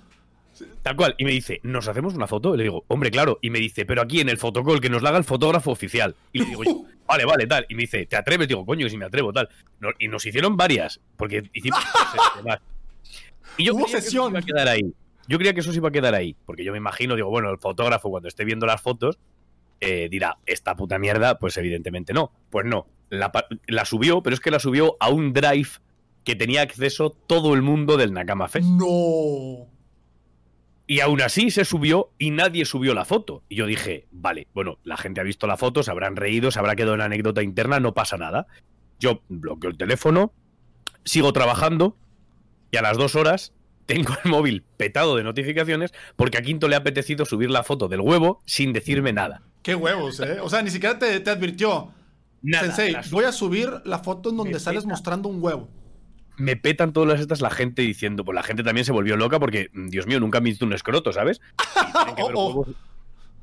Tal 0.82 0.96
cual. 0.96 1.14
Y 1.18 1.24
me 1.26 1.32
dice, 1.32 1.60
¿nos 1.64 1.86
hacemos 1.86 2.14
una 2.14 2.26
foto? 2.26 2.54
Y 2.54 2.56
le 2.56 2.62
digo, 2.62 2.84
hombre, 2.88 3.10
claro. 3.10 3.38
Y 3.42 3.50
me 3.50 3.58
dice, 3.58 3.84
pero 3.84 4.00
aquí 4.00 4.20
en 4.20 4.30
el 4.30 4.38
fotocall, 4.38 4.80
que 4.80 4.88
nos 4.88 5.02
la 5.02 5.10
haga 5.10 5.18
el 5.18 5.24
fotógrafo 5.24 5.70
oficial. 5.70 6.16
Y 6.32 6.38
le 6.38 6.44
digo 6.46 6.64
yo, 6.64 6.84
vale, 7.06 7.26
vale, 7.26 7.46
tal. 7.46 7.66
Y 7.68 7.74
me 7.74 7.82
dice, 7.82 8.06
¿te 8.06 8.16
atreves? 8.16 8.48
Digo, 8.48 8.64
coño, 8.64 8.86
que 8.86 8.90
si 8.90 8.96
me 8.96 9.04
atrevo, 9.04 9.34
tal. 9.34 9.50
No- 9.80 9.90
y 9.98 10.08
nos 10.08 10.24
hicieron 10.24 10.56
varias, 10.56 11.00
porque 11.18 11.42
hicimos 11.52 11.78
y 13.58 13.64
yo 13.64 13.74
creía 13.74 13.86
que 13.92 13.98
eso 13.98 14.10
se 14.10 14.16
iba 14.16 14.38
a 14.38 14.42
quedar 14.42 14.68
ahí. 14.68 14.94
Yo 15.28 15.38
creía 15.38 15.52
que 15.54 15.60
eso 15.60 15.72
se 15.72 15.76
iba 15.78 15.88
a 15.88 15.92
quedar 15.92 16.14
ahí. 16.14 16.34
Porque 16.46 16.64
yo 16.64 16.72
me 16.72 16.78
imagino, 16.78 17.16
digo, 17.16 17.28
bueno, 17.28 17.50
el 17.50 17.58
fotógrafo 17.58 18.08
cuando 18.10 18.28
esté 18.28 18.44
viendo 18.44 18.64
las 18.64 18.80
fotos 18.80 19.18
eh, 19.80 20.08
dirá, 20.10 20.38
esta 20.46 20.74
puta 20.76 20.98
mierda, 20.98 21.38
pues 21.38 21.56
evidentemente 21.56 22.12
no. 22.12 22.32
Pues 22.50 22.66
no. 22.66 22.86
La, 23.08 23.84
subió, 23.84 24.22
pero 24.22 24.34
es 24.34 24.40
que 24.40 24.50
la 24.50 24.58
subió 24.58 24.96
a 25.00 25.10
un 25.10 25.32
drive 25.32 25.68
que 26.24 26.34
tenía 26.34 26.62
acceso 26.62 27.10
todo 27.10 27.54
el 27.54 27.62
mundo 27.62 27.96
del 27.96 28.12
Nakama 28.12 28.48
Fest. 28.48 28.66
No. 28.66 29.68
Y 30.88 31.00
aún 31.00 31.20
así 31.20 31.50
se 31.50 31.64
subió 31.64 32.10
y 32.18 32.30
nadie 32.30 32.64
subió 32.64 32.94
la 32.94 33.04
foto. 33.04 33.42
Y 33.48 33.56
yo 33.56 33.66
dije, 33.66 34.06
vale, 34.10 34.48
bueno, 34.54 34.78
la 34.84 34.96
gente 34.96 35.20
ha 35.20 35.24
visto 35.24 35.46
la 35.46 35.56
foto, 35.56 35.82
se 35.82 35.90
habrán 35.90 36.16
reído, 36.16 36.50
se 36.50 36.58
habrá 36.58 36.76
quedado 36.76 36.94
en 36.94 37.00
anécdota 37.00 37.42
interna, 37.42 37.80
no 37.80 37.94
pasa 37.94 38.16
nada. 38.16 38.46
Yo 38.98 39.22
bloqueo 39.28 39.70
el 39.70 39.76
teléfono, 39.76 40.32
sigo 41.04 41.32
trabajando 41.32 41.96
y 42.70 42.76
a 42.76 42.82
las 42.82 42.96
dos 42.96 43.14
horas 43.14 43.52
tengo 43.86 44.14
el 44.24 44.30
móvil 44.30 44.64
petado 44.76 45.16
de 45.16 45.24
notificaciones 45.24 45.92
porque 46.16 46.38
a 46.38 46.42
Quinto 46.42 46.68
le 46.68 46.74
ha 46.74 46.78
apetecido 46.78 47.24
subir 47.24 47.50
la 47.50 47.62
foto 47.62 47.88
del 47.88 48.00
huevo 48.00 48.42
sin 48.44 48.72
decirme 48.72 49.12
nada. 49.12 49.42
Qué 49.66 49.74
huevos, 49.74 50.20
¿eh? 50.20 50.38
O 50.40 50.48
sea, 50.48 50.62
ni 50.62 50.70
siquiera 50.70 50.96
te, 50.96 51.18
te 51.18 51.28
advirtió. 51.30 51.92
Nada. 52.40 52.66
Sensei, 52.66 52.92
La 52.92 53.02
su- 53.02 53.10
voy 53.16 53.24
a 53.24 53.32
subir 53.32 53.68
la 53.84 53.98
foto 53.98 54.30
en 54.30 54.36
donde 54.36 54.52
Me 54.54 54.60
sales 54.60 54.84
peta. 54.84 54.90
mostrando 54.92 55.28
un 55.28 55.42
huevo. 55.42 55.68
Me 56.36 56.54
petan 56.54 56.92
todas 56.92 57.08
las 57.08 57.20
estas 57.20 57.40
la 57.40 57.50
gente 57.50 57.82
diciendo, 57.82 58.24
pues 58.24 58.36
la 58.36 58.44
gente 58.44 58.62
también 58.62 58.84
se 58.84 58.92
volvió 58.92 59.16
loca 59.16 59.40
porque, 59.40 59.68
mm, 59.72 59.88
Dios 59.88 60.06
mío, 60.06 60.20
nunca 60.20 60.38
han 60.38 60.44
visto 60.44 60.64
un 60.64 60.72
escroto, 60.72 61.12
¿sabes? 61.12 61.40
Y 61.40 61.92
tienen, 61.94 62.14
que 62.14 62.22
ver 62.22 62.32
Oh, 62.36 62.38
oh. 62.38 62.48
huevos, 62.54 62.76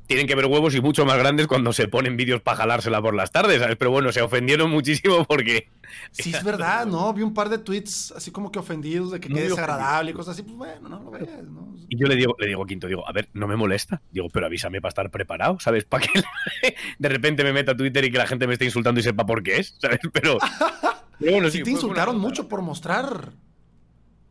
tienen 0.06 0.26
que 0.26 0.34
ver 0.34 0.46
huevos 0.46 0.74
y 0.74 0.80
mucho 0.80 1.06
más 1.06 1.18
grandes 1.18 1.46
cuando 1.46 1.72
se 1.72 1.88
ponen 1.88 2.16
vídeos 2.16 2.40
para 2.42 2.58
jalársela 2.58 3.00
por 3.00 3.14
las 3.14 3.32
tardes, 3.32 3.60
¿sabes? 3.60 3.76
Pero 3.76 3.90
bueno, 3.90 4.12
se 4.12 4.22
ofendieron 4.22 4.70
muchísimo 4.70 5.24
porque... 5.24 5.68
Sí, 6.10 6.32
es 6.34 6.42
verdad, 6.42 6.86
¿no? 6.86 7.12
Vi 7.12 7.22
un 7.22 7.34
par 7.34 7.48
de 7.48 7.58
tweets 7.58 8.12
así 8.16 8.32
como 8.32 8.50
que 8.50 8.58
ofendidos 8.58 9.12
de 9.12 9.20
que 9.20 9.28
qué 9.28 9.42
desagradable 9.42 10.10
y 10.10 10.14
cosas 10.14 10.34
así. 10.34 10.42
Pues 10.42 10.56
bueno, 10.56 10.88
no 10.88 10.98
lo 10.98 11.10
ves, 11.12 11.28
¿no? 11.44 11.72
Y 11.88 11.96
yo 11.96 12.08
le 12.08 12.16
digo, 12.16 12.34
le 12.38 12.48
digo 12.48 12.64
a 12.64 12.66
Quinto, 12.66 12.88
digo, 12.88 13.06
a 13.08 13.12
ver, 13.12 13.28
no 13.32 13.46
me 13.46 13.54
molesta. 13.54 14.02
Digo, 14.10 14.28
pero 14.28 14.46
avísame 14.46 14.80
para 14.80 14.88
estar 14.88 15.10
preparado, 15.10 15.60
¿sabes? 15.60 15.84
Para 15.84 16.04
que 16.04 16.20
de 16.98 17.08
repente 17.08 17.44
me 17.44 17.52
meta 17.52 17.72
a 17.72 17.76
Twitter 17.76 18.04
y 18.04 18.10
que 18.10 18.18
la 18.18 18.26
gente 18.26 18.48
me 18.48 18.54
esté 18.54 18.64
insultando 18.64 18.98
y 18.98 19.04
sepa 19.04 19.24
por 19.24 19.44
qué 19.44 19.58
es, 19.58 19.76
¿sabes? 19.78 20.00
Pero... 20.12 20.38
pero 21.20 21.32
bueno, 21.32 21.48
Sí 21.48 21.58
sí, 21.58 21.62
te 21.62 21.70
una 21.70 21.78
insultaron 21.78 22.18
mucho 22.18 22.48
por 22.48 22.62
mostrar 22.62 23.32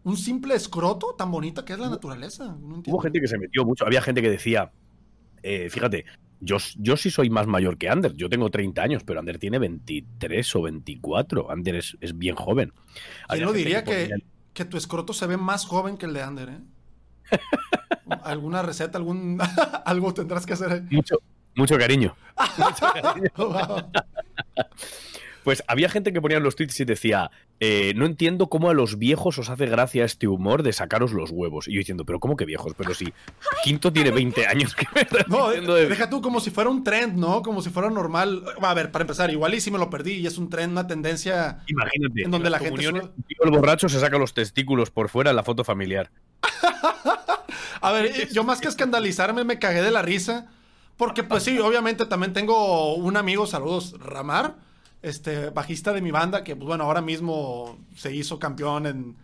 un 0.03 0.17
simple 0.17 0.55
escroto 0.55 1.15
tan 1.17 1.31
bonita 1.31 1.63
que 1.63 1.73
es 1.73 1.79
la 1.79 1.89
naturaleza. 1.89 2.45
No 2.45 2.75
entiendo. 2.75 2.91
Hubo 2.91 2.99
gente 2.99 3.21
que 3.21 3.27
se 3.27 3.37
metió 3.37 3.63
mucho. 3.63 3.85
Había 3.85 4.01
gente 4.01 4.21
que 4.21 4.29
decía, 4.29 4.71
eh, 5.43 5.69
fíjate, 5.69 6.05
yo, 6.39 6.57
yo 6.77 6.97
sí 6.97 7.09
soy 7.09 7.29
más 7.29 7.47
mayor 7.47 7.77
que 7.77 7.89
Ander. 7.89 8.13
Yo 8.13 8.29
tengo 8.29 8.49
30 8.49 8.81
años, 8.81 9.03
pero 9.05 9.19
Ander 9.19 9.39
tiene 9.39 9.59
23 9.59 10.55
o 10.55 10.61
24. 10.63 11.51
Ander 11.51 11.75
es, 11.75 11.97
es 12.01 12.17
bien 12.17 12.35
joven. 12.35 12.73
Yo 13.37 13.45
no 13.45 13.53
diría 13.53 13.83
que, 13.83 14.09
que, 14.53 14.65
tu 14.65 14.77
escroto 14.77 15.13
se 15.13 15.27
ve 15.27 15.37
más 15.37 15.65
joven 15.65 15.97
que 15.97 16.05
el 16.05 16.13
de 16.13 16.21
Ander, 16.21 16.49
¿eh? 16.49 16.59
¿Alguna 18.23 18.61
receta, 18.61 18.97
algún 18.97 19.39
algo 19.85 20.13
tendrás 20.13 20.45
que 20.45 20.53
hacer? 20.53 20.83
Mucho, 20.91 21.17
mucho 21.55 21.77
cariño. 21.77 22.15
mucho 22.57 22.93
cariño. 22.93 23.91
Pues 25.43 25.63
había 25.67 25.89
gente 25.89 26.13
que 26.13 26.21
ponía 26.21 26.37
en 26.37 26.43
los 26.43 26.55
tweets 26.55 26.79
y 26.79 26.85
decía, 26.85 27.31
eh, 27.59 27.93
no 27.95 28.05
entiendo 28.05 28.47
cómo 28.47 28.69
a 28.69 28.73
los 28.73 28.97
viejos 28.97 29.37
os 29.37 29.49
hace 29.49 29.65
gracia 29.65 30.05
este 30.05 30.27
humor 30.27 30.63
de 30.63 30.73
sacaros 30.73 31.11
los 31.11 31.31
huevos. 31.31 31.67
Y 31.67 31.73
yo 31.73 31.79
diciendo, 31.79 32.05
pero 32.05 32.19
¿cómo 32.19 32.37
que 32.37 32.45
viejos? 32.45 32.73
Pero 32.77 32.93
si 32.93 33.13
Quinto 33.63 33.91
tiene 33.91 34.11
20 34.11 34.47
años. 34.47 34.75
Que 34.75 34.87
no, 35.27 35.49
deja 35.49 36.09
tú 36.09 36.21
como 36.21 36.39
si 36.39 36.49
fuera 36.49 36.69
un 36.69 36.83
trend, 36.83 37.17
¿no? 37.17 37.41
Como 37.41 37.61
si 37.61 37.69
fuera 37.69 37.89
normal. 37.89 38.43
A 38.61 38.73
ver, 38.73 38.91
para 38.91 39.03
empezar, 39.03 39.31
igual 39.31 39.53
y 39.53 39.61
si 39.61 39.69
me 39.69 39.77
lo 39.77 39.89
perdí 39.89 40.13
y 40.13 40.27
es 40.27 40.37
un 40.37 40.49
trend, 40.49 40.71
una 40.71 40.87
tendencia. 40.87 41.59
Imagínate. 41.67 42.23
En 42.23 42.31
donde 42.31 42.49
la 42.49 42.59
gente. 42.59 42.85
El 42.85 43.51
borracho 43.51 43.89
se 43.89 43.99
saca 43.99 44.17
los 44.17 44.33
testículos 44.33 44.91
por 44.91 45.09
fuera 45.09 45.29
en 45.29 45.35
la 45.35 45.43
foto 45.43 45.63
familiar. 45.63 46.09
a 47.81 47.91
ver, 47.91 48.29
yo 48.31 48.43
más 48.43 48.61
que 48.61 48.67
escandalizarme 48.67 49.43
me 49.43 49.59
cagué 49.59 49.81
de 49.81 49.91
la 49.91 50.01
risa. 50.01 50.47
Porque 50.95 51.23
pues 51.23 51.43
sí, 51.43 51.57
obviamente 51.57 52.05
también 52.05 52.33
tengo 52.33 52.93
un 52.95 53.17
amigo, 53.17 53.47
saludos, 53.47 53.95
Ramar 53.99 54.55
este, 55.03 55.49
bajista 55.49 55.93
de 55.93 56.01
mi 56.01 56.11
banda, 56.11 56.43
que 56.43 56.55
pues, 56.55 56.65
bueno, 56.65 56.85
ahora 56.85 57.01
mismo 57.01 57.77
se 57.95 58.13
hizo 58.15 58.39
campeón 58.39 58.87
en 58.87 59.15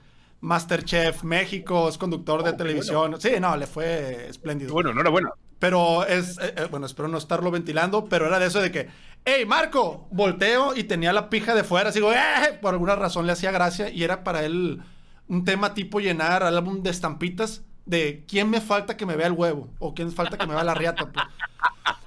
Masterchef 0.42 1.24
México, 1.24 1.90
es 1.90 1.98
conductor 1.98 2.44
de 2.44 2.52
oh, 2.52 2.56
televisión. 2.56 3.20
Sí, 3.20 3.32
no, 3.40 3.58
le 3.58 3.66
fue 3.66 4.28
espléndido. 4.30 4.74
Bueno, 4.74 4.94
no 4.94 5.02
era 5.02 5.10
bueno. 5.10 5.32
Pero 5.58 6.06
es, 6.06 6.38
eh, 6.38 6.54
eh, 6.56 6.68
bueno, 6.70 6.86
espero 6.86 7.08
no 7.08 7.18
estarlo 7.18 7.50
ventilando, 7.52 8.06
pero 8.06 8.28
era 8.28 8.40
de 8.40 8.48
eso 8.48 8.62
de 8.62 8.72
que, 8.72 8.88
hey, 9.26 9.46
Marco, 9.46 10.08
volteo 10.12 10.76
y 10.76 10.84
tenía 10.84 11.12
la 11.12 11.30
pija 11.30 11.56
de 11.56 11.64
fuera, 11.64 11.90
así, 11.90 12.00
eh", 12.00 12.58
por 12.62 12.74
alguna 12.74 12.96
razón 12.96 13.26
le 13.26 13.34
hacía 13.34 13.52
gracia 13.52 13.90
y 13.90 14.04
era 14.04 14.24
para 14.24 14.46
él 14.46 14.82
un 15.28 15.46
tema 15.46 15.74
tipo 15.74 16.00
llenar 16.00 16.44
álbum 16.44 16.82
de 16.82 16.90
estampitas 16.90 17.64
de 17.90 18.24
quién 18.28 18.52
me 18.52 18.62
falta 18.62 18.96
que 18.96 19.08
me 19.08 19.16
vea 19.16 19.26
el 19.26 19.34
huevo 19.34 19.68
o 19.80 19.96
quién 19.96 20.12
falta 20.12 20.38
que 20.38 20.46
me 20.46 20.54
vea 20.54 20.64
la 20.64 20.76
riata. 20.76 21.12
Pues. 21.12 21.26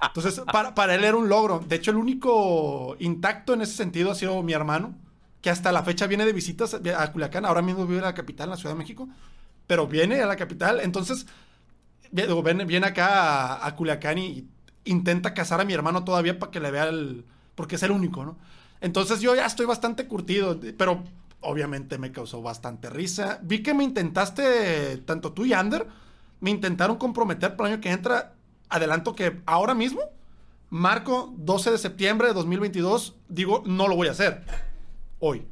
Entonces, 0.01 0.41
para, 0.51 0.73
para 0.73 0.95
él 0.95 1.03
era 1.03 1.17
un 1.17 1.27
logro. 1.27 1.59
De 1.59 1.75
hecho, 1.75 1.91
el 1.91 1.97
único 1.97 2.95
intacto 2.99 3.53
en 3.53 3.61
ese 3.61 3.75
sentido 3.75 4.09
ha 4.09 4.15
sido 4.15 4.41
mi 4.43 4.53
hermano, 4.53 4.95
que 5.41 5.49
hasta 5.49 5.73
la 5.73 5.83
fecha 5.83 6.07
viene 6.07 6.25
de 6.25 6.31
visitas 6.31 6.73
a 6.73 7.11
Culiacán. 7.11 7.45
Ahora 7.45 7.61
mismo 7.61 7.85
vive 7.85 7.97
en 7.97 8.05
la 8.05 8.13
capital, 8.13 8.45
en 8.45 8.51
la 8.51 8.57
Ciudad 8.57 8.75
de 8.75 8.79
México, 8.79 9.09
pero 9.67 9.85
viene 9.85 10.21
a 10.21 10.25
la 10.25 10.37
capital. 10.37 10.79
Entonces, 10.79 11.27
viene, 12.11 12.63
viene 12.63 12.87
acá 12.87 13.65
a, 13.65 13.75
Culiacán 13.75 14.17
y 14.19 14.47
intenta 14.85 15.33
casar 15.33 15.59
a 15.59 15.65
mi 15.65 15.73
hermano 15.73 16.05
todavía 16.05 16.39
para 16.39 16.49
que 16.49 16.61
le 16.61 16.71
vea 16.71 16.85
el. 16.85 17.25
porque 17.55 17.75
es 17.75 17.83
el 17.83 17.91
único, 17.91 18.23
¿no? 18.23 18.37
Entonces, 18.79 19.19
yo 19.19 19.35
ya 19.35 19.45
estoy 19.45 19.65
bastante 19.65 20.07
curtido, 20.07 20.57
pero 20.77 21.03
obviamente 21.43 21.97
me 21.97 22.11
causó 22.11 22.41
bastante 22.41 22.89
risa. 22.89 23.39
Vi 23.43 23.63
que 23.63 23.73
me 23.73 23.83
intentaste, 23.83 24.97
tanto 25.05 25.33
tú 25.33 25.45
y 25.45 25.53
Ander, 25.53 25.87
me 26.39 26.49
intentaron 26.49 26.97
comprometer 26.97 27.55
para 27.55 27.69
el 27.69 27.73
año 27.75 27.81
que 27.81 27.91
entra 27.91 28.33
adelanto 28.69 29.15
que 29.15 29.41
ahora 29.45 29.73
mismo, 29.73 30.01
marco 30.69 31.33
12 31.37 31.71
de 31.71 31.77
septiembre 31.77 32.27
de 32.29 32.33
2022, 32.33 33.15
digo, 33.29 33.63
no 33.65 33.87
lo 33.87 33.95
voy 33.95 34.07
a 34.07 34.11
hacer. 34.11 34.43
Hoy. 35.19 35.45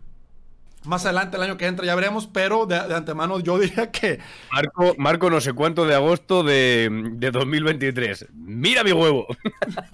Más 0.84 1.06
adelante, 1.06 1.38
el 1.38 1.44
año 1.44 1.58
que 1.58 1.68
entra, 1.68 1.86
ya 1.86 1.94
veremos, 1.94 2.26
pero 2.26 2.66
de, 2.66 2.76
antemano 2.76 3.40
yo 3.40 3.60
diría 3.60 3.92
que. 3.92 4.20
Marco, 4.52 4.96
Marco, 4.98 5.30
no 5.30 5.40
sé 5.40 5.54
cuánto 5.54 5.86
de 5.86 5.94
agosto 5.94 6.44
de, 6.44 6.90
de 7.14 7.32
2023. 7.32 8.28
¡Mira 8.34 8.84
mi 8.84 8.92
huevo! 8.92 9.28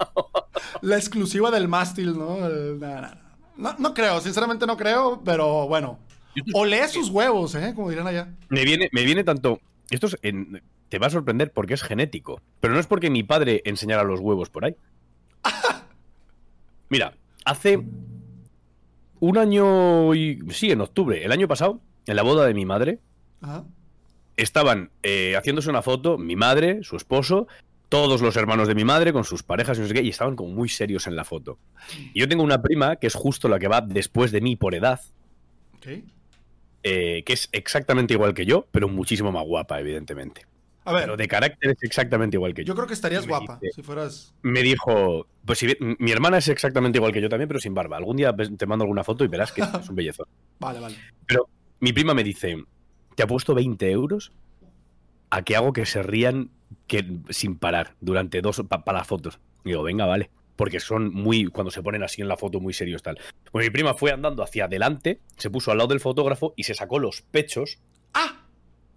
La 0.80 0.96
exclusiva 0.96 1.50
del 1.50 1.68
mástil, 1.68 2.18
¿no? 2.18 2.38
No, 3.58 3.74
no 3.78 3.92
creo, 3.92 4.20
sinceramente 4.20 4.66
no 4.66 4.76
creo, 4.76 5.20
pero 5.24 5.66
bueno. 5.68 5.98
Olé 6.54 6.86
sus 6.86 7.10
huevos, 7.10 7.54
¿eh? 7.56 7.72
Como 7.74 7.90
dirán 7.90 8.06
allá. 8.06 8.32
Me 8.48 8.64
viene, 8.64 8.88
me 8.92 9.04
viene 9.04 9.24
tanto. 9.24 9.60
Esto 9.90 10.06
es 10.06 10.16
en, 10.22 10.62
te 10.88 10.98
va 10.98 11.08
a 11.08 11.10
sorprender 11.10 11.52
porque 11.52 11.74
es 11.74 11.82
genético. 11.82 12.40
Pero 12.60 12.72
no 12.72 12.80
es 12.80 12.86
porque 12.86 13.10
mi 13.10 13.24
padre 13.24 13.62
enseñara 13.64 14.04
los 14.04 14.20
huevos 14.20 14.48
por 14.48 14.64
ahí. 14.64 14.76
Mira, 16.88 17.14
hace 17.44 17.82
un 19.18 19.38
año 19.38 20.14
y. 20.14 20.38
Sí, 20.50 20.70
en 20.70 20.80
octubre, 20.80 21.24
el 21.24 21.32
año 21.32 21.48
pasado, 21.48 21.80
en 22.06 22.14
la 22.14 22.22
boda 22.22 22.46
de 22.46 22.54
mi 22.54 22.64
madre, 22.64 23.00
estaban 24.36 24.90
eh, 25.02 25.34
haciéndose 25.36 25.68
una 25.68 25.82
foto, 25.82 26.16
mi 26.16 26.36
madre, 26.36 26.84
su 26.84 26.96
esposo, 26.96 27.48
todos 27.88 28.20
los 28.20 28.36
hermanos 28.36 28.68
de 28.68 28.74
mi 28.74 28.84
madre 28.84 29.12
con 29.12 29.24
sus 29.24 29.42
parejas 29.42 29.78
y 29.78 29.80
no 29.80 29.88
sé 29.88 29.94
qué, 29.94 30.02
y 30.02 30.10
estaban 30.10 30.36
como 30.36 30.50
muy 30.50 30.68
serios 30.68 31.06
en 31.06 31.16
la 31.16 31.24
foto. 31.24 31.58
Y 32.12 32.20
yo 32.20 32.28
tengo 32.28 32.42
una 32.42 32.62
prima 32.62 32.96
que 32.96 33.06
es 33.06 33.14
justo 33.14 33.48
la 33.48 33.58
que 33.58 33.68
va 33.68 33.80
después 33.80 34.30
de 34.30 34.40
mí 34.40 34.56
por 34.56 34.74
edad. 34.74 35.00
Eh, 36.82 37.22
que 37.24 37.32
es 37.32 37.48
exactamente 37.52 38.14
igual 38.14 38.34
que 38.34 38.46
yo, 38.46 38.66
pero 38.70 38.88
muchísimo 38.88 39.32
más 39.32 39.44
guapa, 39.44 39.80
evidentemente. 39.80 40.46
A 40.84 40.92
ver. 40.92 41.02
Pero 41.02 41.16
de 41.16 41.28
carácter 41.28 41.70
es 41.72 41.82
exactamente 41.82 42.36
igual 42.36 42.54
que 42.54 42.64
yo. 42.64 42.68
Yo 42.68 42.74
creo 42.74 42.86
que 42.86 42.94
estarías 42.94 43.26
guapa 43.26 43.60
si 43.74 43.82
fueras. 43.82 44.34
Me 44.42 44.62
dijo. 44.62 45.26
Pues 45.44 45.58
si, 45.58 45.76
mi 45.80 46.10
hermana 46.12 46.38
es 46.38 46.48
exactamente 46.48 46.98
igual 46.98 47.12
que 47.12 47.20
yo 47.20 47.28
también, 47.28 47.48
pero 47.48 47.60
sin 47.60 47.74
barba. 47.74 47.98
Algún 47.98 48.16
día 48.16 48.34
te 48.34 48.66
mando 48.66 48.84
alguna 48.84 49.04
foto 49.04 49.24
y 49.24 49.28
verás 49.28 49.52
que 49.52 49.60
es 49.60 49.88
un 49.88 49.96
bellezón. 49.96 50.26
Vale, 50.58 50.80
vale. 50.80 50.96
Pero 51.26 51.48
mi 51.80 51.92
prima 51.92 52.14
me 52.14 52.24
dice: 52.24 52.56
Te 53.14 53.22
apuesto 53.22 53.54
20 53.54 53.90
euros 53.90 54.32
a 55.30 55.42
que 55.42 55.56
hago 55.56 55.72
que 55.72 55.84
se 55.84 56.02
rían 56.02 56.50
que, 56.88 57.04
sin 57.30 57.56
parar 57.56 57.94
durante 58.00 58.40
dos. 58.40 58.62
para 58.68 58.98
las 58.98 59.06
fotos. 59.06 59.38
Y 59.64 59.70
digo, 59.70 59.84
venga, 59.84 60.06
vale. 60.06 60.30
Porque 60.56 60.80
son 60.80 61.14
muy. 61.14 61.46
Cuando 61.46 61.70
se 61.70 61.82
ponen 61.82 62.02
así 62.02 62.20
en 62.20 62.26
la 62.26 62.36
foto, 62.36 62.58
muy 62.58 62.72
serios 62.72 63.02
tal. 63.04 63.20
Pues 63.52 63.64
mi 63.64 63.70
prima 63.70 63.94
fue 63.94 64.10
andando 64.10 64.42
hacia 64.42 64.64
adelante, 64.64 65.20
se 65.36 65.50
puso 65.50 65.70
al 65.70 65.78
lado 65.78 65.88
del 65.88 66.00
fotógrafo 66.00 66.52
y 66.56 66.64
se 66.64 66.74
sacó 66.74 66.98
los 66.98 67.22
pechos. 67.22 67.78
¡Ah! 68.12 68.48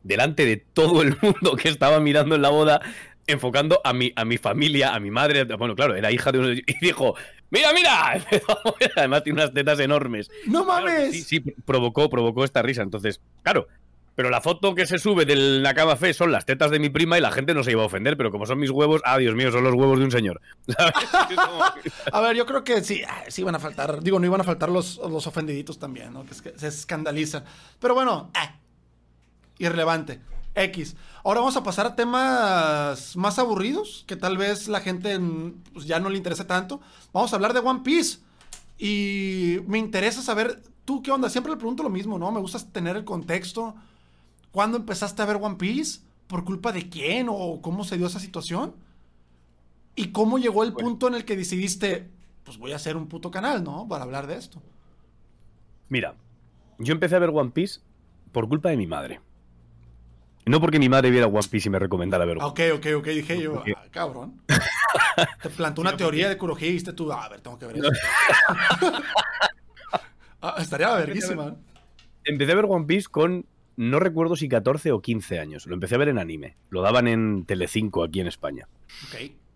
delante 0.04 0.46
de 0.46 0.58
todo 0.58 1.02
el 1.02 1.16
mundo 1.22 1.56
que 1.56 1.70
estaba 1.70 2.00
mirando 2.00 2.36
en 2.36 2.42
la 2.42 2.50
boda, 2.50 2.82
enfocando 3.28 3.82
a 3.84 3.94
mi, 3.94 4.12
a 4.16 4.26
mi 4.26 4.38
familia, 4.38 4.94
a 4.94 5.00
mi 5.00 5.12
madre. 5.12 5.44
Bueno, 5.44 5.76
claro, 5.76 5.96
era 5.96 6.12
hija 6.12 6.32
de 6.32 6.40
uno. 6.40 6.52
Y 6.52 6.64
dijo: 6.82 7.16
¡Mira, 7.50 7.74
mira! 7.74 8.20
Además, 8.96 9.24
tiene 9.24 9.42
unas 9.42 9.54
tetas 9.54 9.80
enormes. 9.80 10.30
¡No 10.48 10.66
mames! 10.66 11.12
sí, 11.12 11.22
sí, 11.22 11.40
provocó, 11.66 12.10
provocó 12.10 12.44
esta 12.44 12.62
risa. 12.62 12.82
Entonces, 12.82 13.22
claro. 13.44 13.68
Pero 14.16 14.30
la 14.30 14.42
foto 14.42 14.76
que 14.76 14.86
se 14.86 15.00
sube 15.00 15.26
de 15.26 15.36
la 15.36 15.74
cama 15.74 15.96
fe 15.96 16.14
son 16.14 16.32
las 16.32 16.46
tetas 16.46 16.70
de 16.70 16.80
mi 16.80 16.90
prima 16.90 17.18
y 17.18 17.22
la 17.22 17.32
gente 17.32 17.54
no 17.54 17.64
se 17.64 17.72
iba 17.72 17.82
a 17.82 17.86
ofender, 17.86 18.18
pero 18.18 18.32
como 18.32 18.46
son 18.46 18.60
mis 18.60 18.70
huevos, 18.70 19.02
ah, 19.06 19.18
Dios 19.18 19.36
mío, 19.36 19.52
son 19.52 19.64
los 19.64 19.74
huevos 19.74 20.00
de 20.00 20.06
un 20.06 20.12
señor. 20.12 20.42
a 22.12 22.22
ver, 22.22 22.36
yo 22.36 22.46
creo 22.46 22.64
que 22.64 22.84
sí, 22.84 23.02
ah, 23.08 23.24
sí 23.30 23.42
iban 23.42 23.56
a 23.56 23.60
faltar, 23.60 24.04
digo, 24.04 24.20
no 24.20 24.26
iban 24.26 24.42
a 24.42 24.44
faltar 24.44 24.70
los, 24.70 24.98
los 24.98 25.28
ofendiditos 25.28 25.80
también, 25.80 26.14
¿no? 26.14 26.26
Que, 26.26 26.32
es 26.32 26.42
que 26.42 26.58
se 26.58 26.68
escandalizan. 26.68 27.46
Pero 27.80 27.94
bueno, 27.94 28.32
eh, 28.36 28.50
irrelevante. 29.60 30.20
X. 30.54 30.96
Ahora 31.24 31.40
vamos 31.40 31.56
a 31.56 31.64
pasar 31.64 31.86
a 31.86 31.96
temas 31.96 33.16
más 33.16 33.40
aburridos, 33.40 34.04
que 34.08 34.16
tal 34.16 34.38
vez 34.38 34.68
la 34.68 34.82
gente 34.82 35.20
pues, 35.74 35.86
ya 35.86 36.00
no 36.00 36.10
le 36.10 36.18
interese 36.18 36.46
tanto. 36.46 36.82
Vamos 37.14 37.32
a 37.32 37.36
hablar 37.36 37.54
de 37.54 37.60
One 37.60 37.82
Piece. 37.84 38.20
Y 38.78 39.60
me 39.68 39.78
interesa 39.78 40.22
saber, 40.22 40.62
tú 40.86 41.02
qué 41.04 41.12
onda, 41.12 41.30
siempre 41.30 41.52
le 41.52 41.58
pregunto 41.58 41.84
lo 41.84 41.90
mismo, 41.90 42.18
¿no? 42.18 42.32
Me 42.32 42.40
gusta 42.40 42.60
tener 42.72 42.96
el 42.98 43.06
contexto. 43.06 43.76
¿Cuándo 44.52 44.78
empezaste 44.78 45.22
a 45.22 45.26
ver 45.26 45.38
One 45.42 45.56
Piece? 45.56 46.02
¿Por 46.28 46.44
culpa 46.44 46.72
de 46.72 46.90
quién? 46.90 47.28
¿O 47.30 47.62
cómo 47.62 47.84
se 47.84 47.98
dio 47.98 48.08
esa 48.08 48.20
situación? 48.20 48.74
¿Y 49.96 50.12
cómo 50.12 50.38
llegó 50.38 50.64
el 50.64 50.74
punto 50.74 51.08
en 51.08 51.16
el 51.16 51.26
que 51.26 51.36
decidiste, 51.36 52.10
pues 52.44 52.58
voy 52.58 52.72
a 52.72 52.78
hacer 52.78 52.96
un 52.96 53.08
puto 53.08 53.32
canal, 53.32 53.64
¿no? 53.64 53.88
Para 53.88 54.04
hablar 54.04 54.28
de 54.28 54.36
esto. 54.36 54.62
Mira, 55.90 56.16
yo 56.80 56.94
empecé 56.94 57.16
a 57.16 57.20
ver 57.20 57.30
One 57.34 57.52
Piece 57.52 57.82
por 58.32 58.48
culpa 58.48 58.70
de 58.70 58.78
mi 58.78 58.88
madre. 58.88 59.20
No 60.46 60.60
porque 60.60 60.80
mi 60.80 60.90
madre 60.90 61.12
viera 61.12 61.28
One 61.28 61.48
Piece 61.50 61.70
y 61.70 61.72
me 61.72 61.80
recomendara 61.80 62.26
verlo. 62.26 62.46
Ok, 62.48 62.62
ok, 62.76 62.88
ok. 62.98 63.06
Dije 63.08 63.42
yo, 63.42 63.64
ah, 63.76 63.86
cabrón. 63.92 64.42
Te 65.44 65.50
plantó 65.50 65.82
una 65.82 65.96
teoría 65.96 66.28
de 66.28 66.34
ecología 66.34 66.68
y 66.68 66.72
dijiste 66.72 66.94
tú, 66.94 67.12
a 67.12 67.30
ver, 67.30 67.42
tengo 67.42 67.60
que 67.60 67.68
ver 67.68 67.78
eso. 67.78 67.90
ah, 70.42 70.56
estaría 70.58 70.96
verguísima. 70.96 71.56
Empecé 72.24 72.52
a 72.54 72.56
ver 72.56 72.66
One 72.68 72.86
Piece 72.86 73.08
con, 73.10 73.46
no 73.78 74.00
recuerdo 74.00 74.36
si 74.36 74.48
14 74.50 74.92
o 74.92 75.02
15 75.02 75.40
años. 75.40 75.66
Lo 75.66 75.74
empecé 75.74 75.96
a 75.96 76.00
ver 76.00 76.10
en 76.10 76.20
anime. 76.20 76.56
Lo 76.70 76.82
daban 76.82 77.08
en 77.08 77.46
Telecinco 77.46 78.04
aquí 78.04 78.20
en 78.20 78.28
España. 78.28 78.68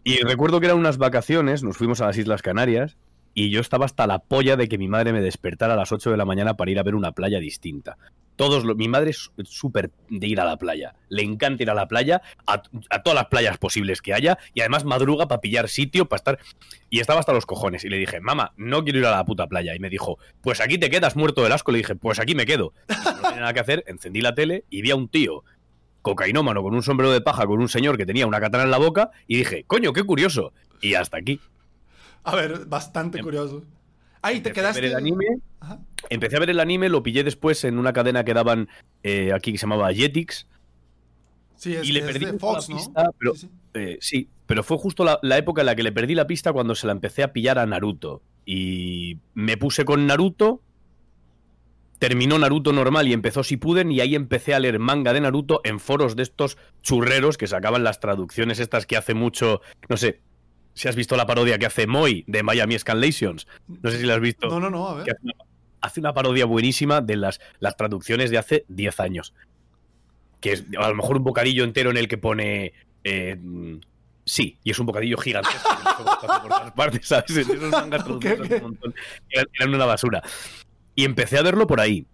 Y 0.03 0.17
recuerdo 0.22 0.60
que 0.60 0.67
eran 0.67 0.77
unas 0.77 0.98
vacaciones, 0.98 1.63
nos 1.63 1.77
fuimos 1.77 2.01
a 2.01 2.05
las 2.05 2.17
Islas 2.17 2.41
Canarias 2.41 2.98
y 3.34 3.50
yo 3.50 3.60
estaba 3.60 3.86
hasta 3.86 4.07
la 4.07 4.19
polla 4.19 4.55
de 4.55 4.69
que 4.69 4.77
mi 4.77 4.88
madre 4.88 5.13
me 5.13 5.22
despertara 5.22 5.74
a 5.74 5.77
las 5.77 5.91
8 5.91 6.12
de 6.12 6.17
la 6.17 6.25
mañana 6.25 6.55
para 6.55 6.72
ir 6.72 6.79
a 6.79 6.84
ver 6.84 6.95
una 6.95 7.12
playa 7.12 7.39
distinta. 7.39 7.98
Todos 8.35 8.63
mi 8.75 8.87
madre 8.87 9.11
es 9.11 9.31
súper 9.43 9.91
de 10.09 10.27
ir 10.27 10.39
a 10.39 10.45
la 10.45 10.57
playa. 10.57 10.95
Le 11.09 11.23
encanta 11.23 11.63
ir 11.63 11.69
a 11.69 11.73
la 11.73 11.87
playa, 11.87 12.21
a, 12.45 12.61
todas 12.61 13.15
las 13.15 13.27
playas 13.27 13.57
posibles 13.57 14.01
que 14.01 14.13
haya, 14.13 14.37
y 14.53 14.61
además 14.61 14.83
madruga 14.83 15.27
para 15.27 15.41
pillar 15.41 15.69
sitio, 15.69 16.05
para 16.05 16.17
estar. 16.17 16.39
Y 16.89 16.99
estaba 16.99 17.19
hasta 17.19 17.33
los 17.33 17.45
cojones. 17.45 17.83
Y 17.85 17.89
le 17.89 17.97
dije, 17.97 18.19
mamá, 18.19 18.53
no 18.57 18.83
quiero 18.83 18.99
ir 18.99 19.05
a 19.05 19.11
la 19.11 19.25
puta 19.25 19.47
playa. 19.47 19.75
Y 19.75 19.79
me 19.79 19.89
dijo, 19.89 20.17
pues 20.41 20.61
aquí 20.61 20.77
te 20.77 20.89
quedas 20.89 21.15
muerto 21.15 21.43
del 21.43 21.51
asco. 21.51 21.71
Le 21.71 21.79
dije, 21.79 21.95
pues 21.95 22.19
aquí 22.19 22.35
me 22.35 22.45
quedo. 22.45 22.73
no 22.89 23.21
tenía 23.21 23.39
nada 23.39 23.53
que 23.53 23.59
hacer, 23.61 23.83
encendí 23.87 24.21
la 24.21 24.35
tele 24.35 24.65
y 24.69 24.81
vi 24.81 24.91
a 24.91 24.95
un 24.95 25.07
tío 25.07 25.43
cocainómano 26.01 26.61
con 26.61 26.75
un 26.75 26.83
sombrero 26.83 27.11
de 27.11 27.21
paja 27.21 27.47
con 27.47 27.59
un 27.59 27.67
señor 27.67 27.97
que 27.97 28.05
tenía 28.05 28.27
una 28.27 28.39
katana 28.39 28.65
en 28.65 28.71
la 28.71 28.77
boca 28.77 29.09
y 29.27 29.37
dije, 29.37 29.63
coño, 29.65 29.91
qué 29.91 30.03
curioso. 30.03 30.53
Y 30.79 30.93
hasta 30.93 31.17
aquí. 31.17 31.39
A 32.23 32.35
ver, 32.35 32.65
bastante 32.65 33.17
Em- 33.17 33.23
curioso. 33.23 33.63
Ahí 34.25 34.39
te 34.41 34.50
Empecé 34.50 34.67
a 34.67 34.72
ver 34.72 34.82
quedaste. 34.82 34.88
el 34.88 34.96
anime. 34.96 35.25
Ajá. 35.60 35.79
Empecé 36.10 36.36
a 36.36 36.39
ver 36.39 36.50
el 36.50 36.60
anime, 36.60 36.89
lo 36.89 37.03
pillé 37.03 37.24
después 37.24 37.63
en 37.63 37.77
una 37.77 37.94
cadena 37.94 38.24
que 38.24 38.34
daban 38.34 38.70
eh, 39.03 39.32
aquí 39.34 39.51
que 39.51 39.58
se 39.60 39.63
llamaba 39.67 39.94
Jetix. 39.94 40.48
Sí, 41.55 41.75
es, 41.75 41.88
y 41.88 41.91
le 41.91 42.00
es 42.00 42.05
perdí 42.05 42.25
de 42.25 42.34
Fox, 42.39 42.70
la 42.70 42.75
¿no? 42.75 42.82
pista, 42.82 43.10
pero- 43.20 43.34
Sí, 43.36 43.39
sí. 43.41 43.50
Eh, 43.75 43.98
sí, 44.01 44.29
pero 44.48 44.63
fue 44.63 44.77
justo 44.77 45.03
la, 45.03 45.20
la 45.22 45.38
época 45.38 45.62
en 45.62 45.65
la 45.67 45.75
que 45.75 45.84
le 45.84 45.91
perdí 45.91 46.15
la 46.15 46.25
pista 46.27 46.53
cuando 46.53 46.74
se 46.75 46.88
la 46.88 46.94
empecé 46.94 47.24
a 47.24 47.34
pillar 47.34 47.60
a 47.60 47.65
Naruto. 47.65 48.22
Y 48.46 49.20
me 49.36 49.58
puse 49.58 49.86
con 49.86 50.08
Naruto. 50.08 50.62
Terminó 52.00 52.38
Naruto 52.38 52.74
normal 52.74 53.08
y 53.08 53.13
empezó 53.13 53.41
Shippuden 53.41 53.91
y 53.91 54.01
ahí 54.01 54.15
empecé 54.15 54.53
a 54.53 54.60
leer 54.60 54.79
manga 54.79 55.13
de 55.13 55.22
Naruto 55.22 55.62
en 55.63 55.79
foros 55.79 56.15
de 56.15 56.24
estos 56.24 56.58
churreros 56.82 57.38
que 57.38 57.48
sacaban 57.48 57.84
las 57.84 58.00
traducciones 58.01 58.60
estas 58.60 58.86
que 58.86 58.98
hace 58.98 59.13
mucho, 59.13 59.62
no 59.88 59.96
sé, 59.98 60.20
si 60.75 60.88
has 60.88 60.96
visto 60.96 61.15
la 61.15 61.25
parodia 61.25 61.58
que 61.58 61.65
hace 61.65 61.88
Moy 61.88 62.24
de 62.27 62.44
Miami 62.44 62.77
Scanlations. 62.77 63.48
No 63.82 63.89
sé 63.89 64.00
si 64.00 64.05
la 64.05 64.15
has 64.15 64.20
visto. 64.20 64.48
No, 64.48 64.60
no, 64.60 64.70
no, 64.70 64.88
a 64.89 64.96
ver. 64.96 65.10
hace 65.10 65.20
una, 65.24 65.34
hace 65.82 66.00
una 66.01 66.13
parodia 66.13 66.46
buenísima 66.46 67.01
de 67.01 67.15
las, 67.15 67.39
las 67.60 67.75
traducciones 67.77 68.29
de 68.29 68.38
hace 68.38 68.65
10 68.67 69.00
años. 69.00 69.34
Que 70.41 70.51
es 70.51 70.65
a 70.77 70.89
lo 70.89 70.96
mejor 70.96 71.17
un 71.17 71.24
bocadillo 71.24 71.63
entero 71.63 71.89
en 71.89 71.98
el 71.98 72.08
que 72.08 72.17
pone. 72.17 72.74
eh, 73.03 73.39
sí, 74.25 74.60
y 74.63 74.72
es 74.72 74.79
un 74.79 74.86
bocadillo 74.86 75.17
gigantesco. 75.17 75.70
por 75.98 76.50
todas 76.50 76.72
partes, 76.74 77.08
¿sabes? 77.08 77.32
Esos 77.32 77.72
mangas 77.72 78.03
traducidos 78.05 78.39
Ok, 78.39 78.46
hace 78.46 78.55
un 78.58 78.62
montón. 78.63 78.96
Eran, 79.29 79.48
eran 79.58 79.74
una 79.74 79.86
basura. 79.86 80.22
Y 80.94 81.05
empecé 81.05 81.38
a 81.38 81.41
verlo 81.41 81.67
por 81.67 81.79
ahí. 81.79 82.05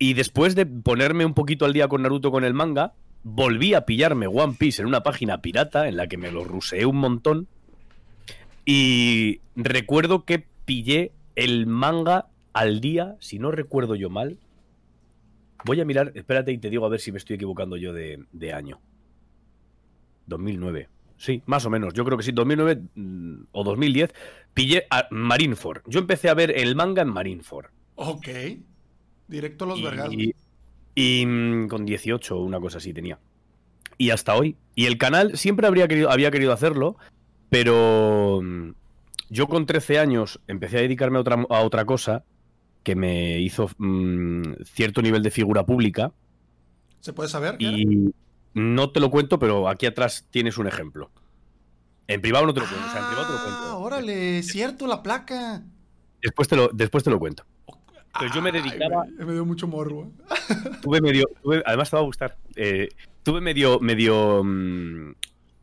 Y 0.00 0.14
después 0.14 0.54
de 0.54 0.66
ponerme 0.66 1.24
un 1.24 1.34
poquito 1.34 1.64
al 1.64 1.72
día 1.72 1.88
con 1.88 2.02
Naruto 2.02 2.30
con 2.30 2.44
el 2.44 2.54
manga, 2.54 2.92
volví 3.22 3.74
a 3.74 3.84
pillarme 3.84 4.26
One 4.26 4.56
Piece 4.58 4.82
en 4.82 4.88
una 4.88 5.02
página 5.02 5.40
pirata 5.40 5.88
en 5.88 5.96
la 5.96 6.06
que 6.06 6.16
me 6.16 6.30
lo 6.32 6.44
ruseé 6.44 6.86
un 6.86 6.96
montón. 6.96 7.48
Y 8.70 9.40
recuerdo 9.56 10.26
que 10.26 10.44
pillé 10.66 11.12
el 11.36 11.66
manga 11.66 12.26
al 12.52 12.82
día, 12.82 13.16
si 13.18 13.38
no 13.38 13.50
recuerdo 13.50 13.94
yo 13.94 14.10
mal. 14.10 14.38
Voy 15.64 15.80
a 15.80 15.86
mirar, 15.86 16.12
espérate 16.14 16.52
y 16.52 16.58
te 16.58 16.68
digo 16.68 16.84
a 16.84 16.90
ver 16.90 17.00
si 17.00 17.10
me 17.10 17.16
estoy 17.16 17.36
equivocando 17.36 17.78
yo 17.78 17.94
de, 17.94 18.26
de 18.30 18.52
año. 18.52 18.78
2009. 20.26 20.90
Sí, 21.16 21.42
más 21.46 21.64
o 21.64 21.70
menos. 21.70 21.94
Yo 21.94 22.04
creo 22.04 22.18
que 22.18 22.24
sí, 22.24 22.32
2009 22.32 22.82
mm, 22.94 23.36
o 23.52 23.64
2010. 23.64 24.12
Pillé 24.52 24.84
a 24.90 25.08
Marineford. 25.10 25.84
Yo 25.86 26.00
empecé 26.00 26.28
a 26.28 26.34
ver 26.34 26.50
el 26.54 26.76
manga 26.76 27.00
en 27.00 27.08
Marineford. 27.08 27.70
Ok. 27.94 28.28
Directo 29.28 29.64
a 29.64 29.68
los 29.68 29.82
vergas. 29.82 30.12
Y, 30.12 30.34
y, 30.94 31.24
mm, 31.24 31.68
con 31.68 31.86
18 31.86 32.36
o 32.36 32.42
una 32.42 32.60
cosa 32.60 32.76
así 32.76 32.92
tenía. 32.92 33.18
Y 33.96 34.10
hasta 34.10 34.36
hoy. 34.36 34.56
Y 34.74 34.84
el 34.84 34.98
canal 34.98 35.38
siempre 35.38 35.66
habría 35.66 35.88
querido, 35.88 36.10
había 36.10 36.30
querido 36.30 36.52
hacerlo, 36.52 36.98
pero 37.48 38.40
mm, 38.42 38.70
yo 39.30 39.46
con 39.48 39.66
13 39.66 39.98
años 39.98 40.40
empecé 40.46 40.78
a 40.78 40.82
dedicarme 40.82 41.18
a 41.18 41.20
otra, 41.20 41.46
a 41.48 41.60
otra 41.62 41.84
cosa 41.84 42.24
que 42.82 42.94
me 42.94 43.38
hizo 43.40 43.68
mm, 43.78 44.62
cierto 44.64 45.02
nivel 45.02 45.22
de 45.22 45.30
figura 45.30 45.64
pública. 45.66 46.12
¿Se 47.00 47.12
puede 47.12 47.28
saber? 47.28 47.56
Y 47.58 48.12
no 48.54 48.90
te 48.90 49.00
lo 49.00 49.10
cuento, 49.10 49.38
pero 49.38 49.68
aquí 49.68 49.86
atrás 49.86 50.26
tienes 50.30 50.58
un 50.58 50.66
ejemplo. 50.66 51.10
En 52.06 52.20
privado 52.20 52.46
no 52.46 52.54
te 52.54 52.60
lo 52.60 52.66
cuento. 52.66 52.86
o 52.86 52.90
sea, 52.90 53.00
en 53.00 53.06
privado 53.06 53.26
te 53.26 53.32
lo 53.32 53.38
Ah, 53.38 53.42
cuento. 53.44 53.78
órale, 53.80 54.42
cierto, 54.42 54.86
la 54.86 55.02
placa. 55.02 55.62
Después 56.22 56.48
te 56.48 56.56
lo, 56.56 56.68
después 56.72 57.04
te 57.04 57.10
lo 57.10 57.18
cuento. 57.18 57.44
Yo 58.34 58.42
me 58.42 58.50
dedicaba- 58.50 59.04
me 59.18 59.32
dio 59.32 59.44
mucho 59.44 59.68
morbo. 59.68 60.10
tuve 60.82 61.00
medio, 61.00 61.24
tuve- 61.42 61.62
además 61.66 61.90
te 61.90 61.96
va 61.96 62.02
a 62.02 62.06
gustar. 62.06 62.36
eh, 62.56 62.88
tuve 63.22 63.40
medio, 63.40 63.78
medio 63.78 64.42
mm, 64.42 65.12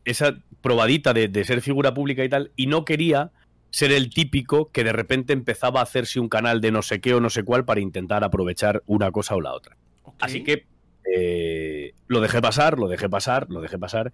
esa 0.05 0.37
probadita 0.61 1.13
de, 1.13 1.27
de 1.27 1.43
ser 1.43 1.61
figura 1.61 1.93
pública 1.93 2.23
y 2.23 2.29
tal, 2.29 2.51
y 2.55 2.67
no 2.67 2.85
quería 2.85 3.31
ser 3.75 3.91
el 3.91 4.09
típico 4.09 4.71
que 4.71 4.85
de 4.85 4.93
repente 4.93 5.33
empezaba 5.33 5.81
a 5.81 5.83
hacerse 5.83 6.21
un 6.21 6.29
canal 6.29 6.61
de 6.61 6.71
no 6.71 6.81
sé 6.81 7.01
qué 7.01 7.13
o 7.13 7.19
no 7.19 7.29
sé 7.29 7.43
cuál 7.43 7.65
para 7.65 7.81
intentar 7.81 8.23
aprovechar 8.23 8.83
una 8.85 9.11
cosa 9.11 9.35
o 9.35 9.41
la 9.41 9.53
otra. 9.53 9.75
Así 10.21 10.43
que 10.43 10.65
eh, 11.13 11.93
lo 12.07 12.21
dejé 12.21 12.41
pasar, 12.41 12.79
lo 12.79 12.87
dejé 12.87 13.09
pasar, 13.09 13.47
lo 13.49 13.59
dejé 13.59 13.77
pasar. 13.77 14.13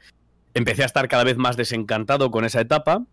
Empecé 0.55 0.81
a 0.81 0.87
estar 0.87 1.07
cada 1.07 1.23
vez 1.23 1.37
más 1.37 1.57
desencantado 1.57 2.31
con 2.31 2.43
esa 2.43 2.59
etapa. 2.59 3.05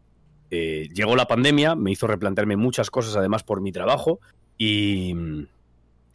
Eh, 0.51 0.89
llegó 0.95 1.17
la 1.17 1.27
pandemia, 1.27 1.75
me 1.75 1.91
hizo 1.91 2.07
replantearme 2.07 2.57
muchas 2.57 2.91
cosas 2.91 3.15
además 3.15 3.43
por 3.43 3.61
mi 3.61 3.71
trabajo 3.71 4.19
y, 4.57 5.15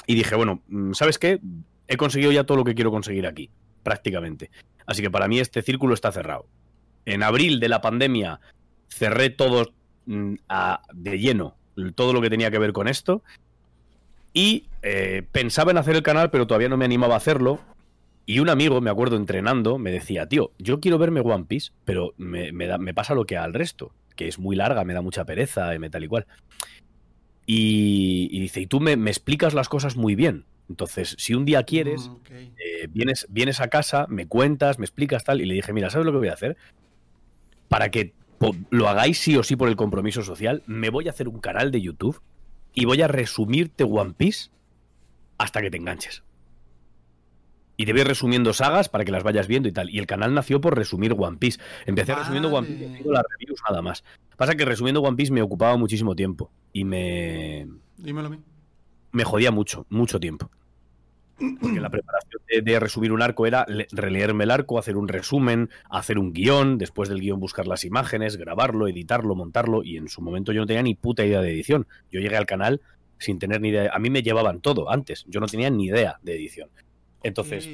y 0.07 0.15
dije, 0.15 0.35
bueno, 0.35 0.63
¿sabes 0.93 1.19
qué? 1.19 1.39
He 1.87 1.97
conseguido 1.97 2.31
ya 2.31 2.43
todo 2.43 2.57
lo 2.57 2.63
que 2.63 2.73
quiero 2.73 2.89
conseguir 2.89 3.27
aquí, 3.27 3.51
prácticamente. 3.83 4.49
Así 4.87 5.03
que 5.03 5.11
para 5.11 5.27
mí 5.27 5.39
este 5.39 5.61
círculo 5.61 5.93
está 5.93 6.11
cerrado. 6.11 6.47
En 7.05 7.23
abril 7.23 7.59
de 7.59 7.69
la 7.69 7.81
pandemia 7.81 8.39
cerré 8.89 9.29
todo 9.29 9.71
mm, 10.05 10.35
a- 10.49 10.81
de 10.93 11.17
lleno, 11.19 11.55
todo 11.95 12.13
lo 12.13 12.21
que 12.21 12.29
tenía 12.29 12.51
que 12.51 12.59
ver 12.59 12.73
con 12.73 12.87
esto. 12.87 13.23
Y 14.33 14.65
eh, 14.81 15.23
pensaba 15.31 15.71
en 15.71 15.77
hacer 15.77 15.95
el 15.95 16.03
canal, 16.03 16.29
pero 16.31 16.47
todavía 16.47 16.69
no 16.69 16.77
me 16.77 16.85
animaba 16.85 17.13
a 17.13 17.17
hacerlo. 17.17 17.59
Y 18.25 18.39
un 18.39 18.49
amigo, 18.49 18.79
me 18.81 18.89
acuerdo, 18.89 19.15
entrenando, 19.17 19.77
me 19.77 19.91
decía, 19.91 20.27
tío, 20.27 20.51
yo 20.57 20.79
quiero 20.79 20.97
verme 20.97 21.19
One 21.19 21.45
Piece, 21.45 21.71
pero 21.85 22.13
me, 22.17 22.51
me 22.51 22.67
da- 22.67 22.77
me 22.77 22.93
pasa 22.93 23.13
lo 23.15 23.25
que 23.25 23.37
al 23.37 23.53
resto, 23.53 23.91
que 24.15 24.27
es 24.27 24.39
muy 24.39 24.55
larga, 24.55 24.83
me 24.85 24.93
da 24.93 25.01
mucha 25.01 25.25
pereza, 25.25 25.75
y 25.75 25.79
me 25.79 25.89
tal 25.89 26.03
y 26.05 26.07
cual. 26.07 26.25
Y, 27.45 28.29
y 28.31 28.39
dice, 28.39 28.61
y 28.61 28.67
tú 28.67 28.79
me, 28.79 28.95
me 28.95 29.09
explicas 29.11 29.53
las 29.53 29.67
cosas 29.69 29.95
muy 29.97 30.15
bien. 30.15 30.45
Entonces, 30.69 31.15
si 31.19 31.33
un 31.33 31.43
día 31.45 31.63
quieres, 31.63 32.09
Mm, 32.09 32.15
eh, 32.57 32.87
vienes, 32.89 33.27
vienes 33.29 33.59
a 33.59 33.67
casa, 33.67 34.05
me 34.07 34.27
cuentas, 34.27 34.79
me 34.79 34.85
explicas 34.85 35.23
tal, 35.25 35.41
y 35.41 35.45
le 35.45 35.53
dije, 35.55 35.73
mira, 35.73 35.89
¿sabes 35.89 36.05
lo 36.05 36.11
que 36.13 36.19
voy 36.19 36.27
a 36.29 36.33
hacer? 36.33 36.55
Para 37.73 37.89
que 37.89 38.13
lo 38.69 38.87
hagáis 38.87 39.17
sí 39.17 39.35
o 39.35 39.41
sí 39.41 39.55
por 39.55 39.67
el 39.67 39.75
compromiso 39.75 40.21
social, 40.21 40.61
me 40.67 40.91
voy 40.91 41.07
a 41.07 41.09
hacer 41.09 41.27
un 41.27 41.39
canal 41.39 41.71
de 41.71 41.81
YouTube 41.81 42.21
y 42.71 42.85
voy 42.85 43.01
a 43.01 43.07
resumirte 43.07 43.83
One 43.83 44.13
Piece 44.15 44.51
hasta 45.39 45.59
que 45.59 45.71
te 45.71 45.77
enganches. 45.77 46.21
Y 47.75 47.87
te 47.87 47.93
voy 47.93 48.03
resumiendo 48.03 48.53
sagas 48.53 48.89
para 48.89 49.03
que 49.05 49.11
las 49.11 49.23
vayas 49.23 49.47
viendo 49.47 49.67
y 49.67 49.71
tal. 49.71 49.89
Y 49.89 49.97
el 49.97 50.05
canal 50.05 50.35
nació 50.35 50.61
por 50.61 50.77
resumir 50.77 51.15
One 51.17 51.37
Piece. 51.37 51.59
Empecé 51.87 52.13
resumiendo 52.13 52.49
One 52.49 52.67
Piece 52.67 52.83
y 52.83 52.85
haciendo 52.89 53.11
las 53.11 53.23
reviews 53.39 53.59
nada 53.67 53.81
más. 53.81 54.03
Pasa 54.37 54.53
que 54.53 54.65
resumiendo 54.65 55.01
One 55.01 55.17
Piece 55.17 55.33
me 55.33 55.41
ocupaba 55.41 55.75
muchísimo 55.75 56.15
tiempo. 56.15 56.51
Y 56.73 56.83
me, 56.85 57.67
Dímelo 57.97 58.27
a 58.27 58.29
mí. 58.29 58.39
me 59.13 59.23
jodía 59.23 59.49
mucho, 59.49 59.87
mucho 59.89 60.19
tiempo. 60.19 60.51
Porque 61.59 61.81
la 61.81 61.89
preparación 61.89 62.41
de, 62.47 62.61
de 62.61 62.79
resumir 62.79 63.11
un 63.11 63.21
arco 63.21 63.45
era 63.47 63.65
le- 63.67 63.87
releerme 63.91 64.43
el 64.43 64.51
arco, 64.51 64.77
hacer 64.77 64.95
un 64.97 65.07
resumen, 65.07 65.69
hacer 65.89 66.19
un 66.19 66.31
guion, 66.31 66.77
después 66.77 67.09
del 67.09 67.19
guion 67.19 67.39
buscar 67.39 67.65
las 67.67 67.83
imágenes, 67.85 68.37
grabarlo, 68.37 68.87
editarlo, 68.87 69.35
montarlo, 69.35 69.83
y 69.83 69.97
en 69.97 70.07
su 70.09 70.21
momento 70.21 70.51
yo 70.51 70.61
no 70.61 70.67
tenía 70.67 70.83
ni 70.83 70.93
puta 70.95 71.25
idea 71.25 71.41
de 71.41 71.51
edición. 71.51 71.87
Yo 72.11 72.19
llegué 72.19 72.37
al 72.37 72.45
canal 72.45 72.81
sin 73.17 73.39
tener 73.39 73.61
ni 73.61 73.69
idea. 73.69 73.91
A 73.93 73.99
mí 73.99 74.09
me 74.09 74.21
llevaban 74.21 74.61
todo 74.61 74.89
antes, 74.91 75.25
yo 75.27 75.39
no 75.39 75.47
tenía 75.47 75.69
ni 75.69 75.85
idea 75.85 76.19
de 76.21 76.35
edición. 76.35 76.69
Entonces, 77.23 77.67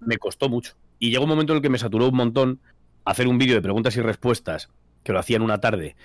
me 0.00 0.18
costó 0.18 0.48
mucho. 0.48 0.74
Y 0.98 1.10
llegó 1.10 1.24
un 1.24 1.30
momento 1.30 1.52
en 1.52 1.58
el 1.58 1.62
que 1.62 1.70
me 1.70 1.78
saturó 1.78 2.08
un 2.08 2.16
montón 2.16 2.60
hacer 3.04 3.26
un 3.28 3.38
vídeo 3.38 3.54
de 3.54 3.62
preguntas 3.62 3.96
y 3.96 4.00
respuestas, 4.02 4.68
que 5.02 5.12
lo 5.12 5.18
hacía 5.18 5.36
en 5.36 5.42
una 5.42 5.60
tarde, 5.60 5.96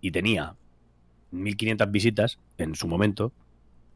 y 0.00 0.12
tenía 0.12 0.54
1500 1.32 1.90
visitas 1.90 2.38
en 2.58 2.74
su 2.74 2.86
momento, 2.86 3.32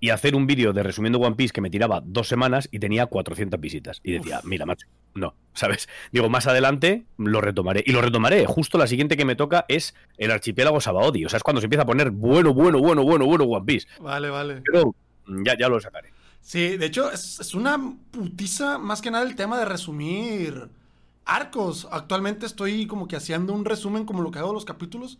y 0.01 0.11
hacer 0.11 0.35
un 0.35 0.47
vídeo 0.47 0.73
de 0.73 0.83
resumiendo 0.83 1.19
One 1.19 1.37
Piece 1.37 1.53
que 1.53 1.61
me 1.61 1.71
tiraba 1.71 2.03
dos 2.05 2.29
semanas 2.29 2.69
y 2.71 2.79
tenía 2.79 3.07
400 3.07 3.61
visitas. 3.61 4.01
Y 4.05 4.13
decía, 4.13 4.39
Uf. 4.39 4.45
mira, 4.45 4.65
macho, 4.65 4.87
no, 5.15 5.35
¿sabes? 5.55 5.89
Digo, 6.13 6.29
más 6.29 6.47
adelante 6.47 7.05
lo 7.17 7.41
retomaré. 7.41 7.83
Y 7.85 7.93
lo 7.93 8.01
retomaré. 8.01 8.47
Justo 8.47 8.79
la 8.79 8.87
siguiente 8.87 9.17
que 9.17 9.25
me 9.25 9.37
toca 9.37 9.65
es 9.69 9.95
el 10.17 10.31
archipiélago 10.31 10.81
Sabaody. 10.81 11.25
O 11.25 11.29
sea, 11.29 11.39
es 11.39 11.43
cuando 11.43 11.61
se 11.61 11.67
empieza 11.67 11.83
a 11.83 11.87
poner 11.87 12.11
bueno, 12.11 12.55
bueno, 12.55 12.79
bueno, 12.79 13.03
bueno, 13.03 13.27
bueno 13.27 13.45
One 13.45 13.67
Piece. 13.67 13.89
Vale, 14.01 14.31
vale. 14.31 14.63
Pero 14.65 14.95
mm, 15.27 15.43
ya, 15.45 15.59
ya 15.59 15.69
lo 15.69 15.81
sacaré. 15.81 16.13
Sí, 16.41 16.77
de 16.77 16.87
hecho, 16.87 17.11
es, 17.11 17.41
es 17.41 17.55
una 17.55 17.79
putiza 18.11 18.79
más 18.79 19.03
que 19.03 19.11
nada 19.11 19.25
el 19.25 19.35
tema 19.35 19.59
de 19.59 19.65
resumir 19.65 20.69
arcos. 21.25 21.89
Actualmente 21.91 22.47
estoy 22.47 22.87
como 22.87 23.09
que 23.09 23.17
haciendo 23.17 23.53
un 23.53 23.65
resumen 23.65 24.05
como 24.05 24.23
lo 24.23 24.31
que 24.31 24.39
hago 24.39 24.53
los 24.53 24.65
capítulos. 24.65 25.19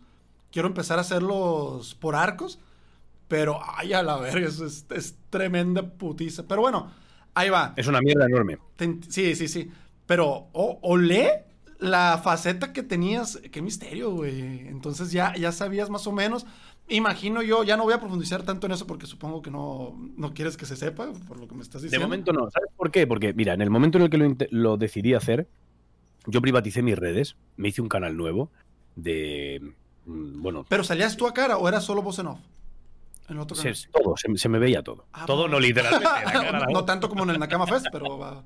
Quiero 0.51 0.67
empezar 0.67 0.97
a 0.97 1.01
hacerlos 1.01 1.95
por 1.95 2.15
arcos. 2.15 2.59
Pero, 3.29 3.59
ay, 3.77 3.93
a 3.93 4.03
la 4.03 4.17
verga, 4.17 4.45
eso 4.47 4.65
es, 4.65 4.85
es 4.89 5.15
tremenda 5.29 5.83
putiza. 5.83 6.45
Pero 6.47 6.61
bueno, 6.61 6.91
ahí 7.35 7.49
va. 7.49 7.73
Es 7.77 7.87
una 7.87 8.01
mierda 8.01 8.25
enorme. 8.25 8.57
Sí, 9.07 9.35
sí, 9.35 9.47
sí. 9.47 9.69
Pero, 10.05 10.47
o, 10.51 10.79
olé 10.81 11.45
la 11.79 12.19
faceta 12.21 12.73
que 12.73 12.83
tenías. 12.83 13.39
Qué 13.51 13.61
misterio, 13.61 14.11
güey. 14.11 14.67
Entonces 14.67 15.11
ya, 15.11 15.33
ya 15.35 15.51
sabías 15.51 15.89
más 15.89 16.05
o 16.07 16.11
menos. 16.11 16.45
Imagino 16.87 17.43
yo, 17.43 17.63
ya 17.63 17.77
no 17.77 17.83
voy 17.83 17.93
a 17.93 17.99
profundizar 17.99 18.41
tanto 18.41 18.65
en 18.65 18.73
eso 18.73 18.87
porque 18.87 19.05
supongo 19.05 19.43
que 19.43 19.51
no, 19.51 19.95
no 20.17 20.33
quieres 20.33 20.57
que 20.57 20.65
se 20.65 20.75
sepa, 20.75 21.11
por 21.27 21.39
lo 21.39 21.47
que 21.47 21.53
me 21.53 21.61
estás 21.61 21.83
De 21.83 21.85
diciendo. 21.85 22.07
momento 22.07 22.33
no. 22.33 22.49
¿Sabes 22.49 22.69
por 22.75 22.89
qué? 22.89 23.05
Porque, 23.05 23.31
mira, 23.33 23.53
en 23.53 23.61
el 23.61 23.69
momento 23.69 23.99
en 23.99 24.05
el 24.05 24.09
que 24.09 24.47
lo 24.49 24.75
decidí 24.77 25.13
hacer, 25.13 25.47
yo 26.25 26.41
privaticé 26.41 26.81
mis 26.81 26.97
redes, 26.97 27.35
me 27.57 27.67
hice 27.69 27.83
un 27.83 27.89
canal 27.89 28.17
nuevo 28.17 28.49
de. 28.95 29.61
mm, 30.07 30.41
Bueno, 30.41 30.65
Pero 30.67 30.83
salías 30.83 31.15
tú 31.15 31.27
a 31.27 31.33
cara 31.35 31.57
o 31.59 31.67
era 31.69 31.79
solo 31.79 32.01
voz 32.01 32.17
en 32.17 32.25
off? 32.27 32.39
En 33.29 33.35
el 33.35 33.41
otro 33.41 33.55
se, 33.55 33.73
todo, 33.91 34.15
se, 34.17 34.35
se 34.37 34.49
me 34.49 34.59
veía 34.59 34.81
todo. 34.83 35.05
Ah, 35.13 35.25
todo 35.25 35.41
bueno. 35.43 35.53
no 35.55 35.59
literalmente. 35.59 36.03
la 36.05 36.23
cara, 36.31 36.59
la 36.59 36.65
no, 36.67 36.83
tanto 36.85 37.07
como 37.09 37.23
en 37.23 37.29
el 37.31 37.39
Nakama 37.39 37.67
Fest, 37.67 37.87
pero 37.91 38.17
va. 38.17 38.43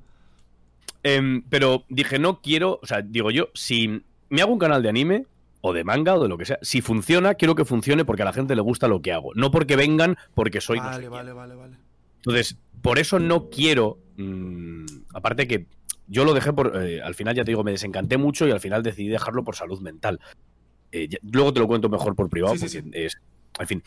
Em, 1.03 1.41
pero 1.49 1.83
dije, 1.89 2.19
no 2.19 2.41
quiero. 2.41 2.79
O 2.81 2.85
sea, 2.85 3.01
digo 3.01 3.31
yo, 3.31 3.49
si 3.53 4.01
me 4.29 4.41
hago 4.41 4.53
un 4.53 4.59
canal 4.59 4.81
de 4.83 4.89
anime, 4.89 5.25
o 5.61 5.71
de 5.73 5.83
manga 5.85 6.15
o 6.15 6.21
de 6.21 6.27
lo 6.29 6.37
que 6.37 6.45
sea. 6.45 6.59
Si 6.61 6.81
funciona, 6.81 7.35
quiero 7.35 7.55
que 7.55 7.63
funcione 7.65 8.03
porque 8.05 8.21
a 8.23 8.25
la 8.25 8.33
gente 8.33 8.55
le 8.55 8.61
gusta 8.61 8.87
lo 8.87 9.01
que 9.01 9.13
hago, 9.13 9.31
no 9.35 9.49
porque 9.51 9.75
vengan 9.77 10.17
porque 10.35 10.59
soy 10.59 10.79
no 10.79 10.85
sé 10.85 10.89
Vale, 10.91 11.09
vale, 11.09 11.33
vale, 11.33 11.55
vale. 11.55 11.77
Entonces, 12.17 12.57
por 12.81 12.99
eso 12.99 13.19
no 13.19 13.49
quiero. 13.49 13.97
mm, 14.17 14.85
aparte 15.13 15.47
que 15.47 15.65
yo 16.07 16.25
lo 16.25 16.33
dejé 16.33 16.51
por. 16.51 16.75
eh, 16.83 17.01
al 17.01 17.15
final, 17.15 17.33
ya 17.35 17.45
te 17.45 17.51
digo, 17.51 17.63
me 17.63 17.71
desencanté 17.71 18.17
mucho 18.17 18.45
y 18.47 18.51
al 18.51 18.59
final 18.59 18.83
decidí 18.83 19.07
dejarlo 19.07 19.43
por 19.45 19.55
salud 19.55 19.79
mental. 19.81 20.19
Eh, 20.91 21.07
ya- 21.07 21.17
luego 21.31 21.53
te 21.53 21.59
lo 21.61 21.67
cuento 21.67 21.87
mejor 21.89 22.13
por 22.15 22.29
privado, 22.29 22.55
Sí, 22.57 22.67
sí, 22.67 22.81
porque 22.81 23.05
es. 23.05 23.17
En 23.59 23.67
fin. 23.67 23.83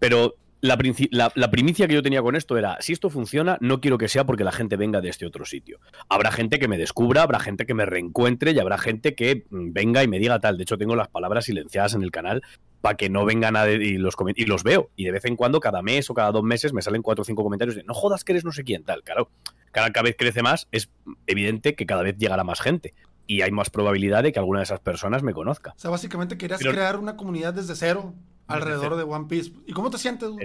Pero 0.00 0.34
la, 0.62 0.76
la- 1.12 1.32
la 1.36 1.50
primicia 1.50 1.86
que 1.86 1.94
yo 1.94 2.02
tenía 2.02 2.20
con 2.22 2.34
esto 2.34 2.58
era: 2.58 2.76
si 2.80 2.92
esto 2.92 3.08
funciona, 3.08 3.56
no 3.60 3.80
quiero 3.80 3.96
que 3.96 4.08
sea 4.08 4.24
porque 4.26 4.42
la 4.44 4.50
gente 4.52 4.76
venga 4.76 5.00
de 5.00 5.08
este 5.08 5.24
otro 5.26 5.44
sitio. 5.44 5.78
Habrá 6.08 6.32
gente 6.32 6.58
que 6.58 6.66
me 6.66 6.76
descubra, 6.78 7.22
habrá 7.22 7.38
gente 7.38 7.64
que 7.66 7.74
me 7.74 7.86
reencuentre 7.86 8.50
y 8.50 8.58
habrá 8.58 8.76
gente 8.76 9.14
que 9.14 9.44
mm, 9.50 9.72
venga 9.72 10.02
y 10.02 10.08
me 10.08 10.18
diga 10.18 10.40
tal. 10.40 10.56
De 10.56 10.64
hecho, 10.64 10.76
tengo 10.76 10.96
las 10.96 11.08
palabras 11.08 11.44
silenciadas 11.44 11.94
en 11.94 12.02
el 12.02 12.10
canal 12.10 12.42
para 12.80 12.96
que 12.96 13.08
no 13.10 13.24
venga 13.26 13.50
nadie 13.50 13.74
y 13.76 13.98
los, 13.98 14.14
y 14.34 14.46
los 14.46 14.62
veo. 14.64 14.90
Y 14.96 15.04
de 15.04 15.12
vez 15.12 15.24
en 15.26 15.36
cuando, 15.36 15.60
cada 15.60 15.82
mes 15.82 16.08
o 16.10 16.14
cada 16.14 16.32
dos 16.32 16.42
meses, 16.42 16.72
me 16.72 16.80
salen 16.82 17.02
cuatro 17.02 17.22
o 17.22 17.24
cinco 17.24 17.42
comentarios 17.42 17.76
de 17.76 17.84
no 17.84 17.92
jodas 17.94 18.24
que 18.24 18.32
eres 18.32 18.44
no 18.44 18.52
sé 18.52 18.64
quién, 18.64 18.84
tal. 18.84 19.02
Claro, 19.02 19.30
cada, 19.70 19.90
cada 19.92 20.04
vez 20.04 20.16
crece 20.18 20.42
más, 20.42 20.66
es 20.72 20.88
evidente 21.26 21.74
que 21.74 21.84
cada 21.86 22.02
vez 22.02 22.16
llegará 22.16 22.42
más 22.42 22.60
gente. 22.60 22.94
Y 23.26 23.42
hay 23.42 23.50
más 23.52 23.70
probabilidad 23.70 24.22
de 24.24 24.32
que 24.32 24.38
alguna 24.38 24.58
de 24.60 24.64
esas 24.64 24.80
personas 24.80 25.22
me 25.22 25.32
conozca. 25.34 25.74
O 25.76 25.78
sea, 25.78 25.90
básicamente 25.90 26.36
querías 26.38 26.58
Pero- 26.60 26.72
crear 26.72 26.96
una 26.96 27.16
comunidad 27.16 27.54
desde 27.54 27.76
cero 27.76 28.14
alrededor 28.50 28.96
de 28.96 29.02
One 29.02 29.26
Piece. 29.28 29.52
¿Y 29.66 29.72
cómo 29.72 29.90
te 29.90 29.98
sientes? 29.98 30.28
O 30.28 30.36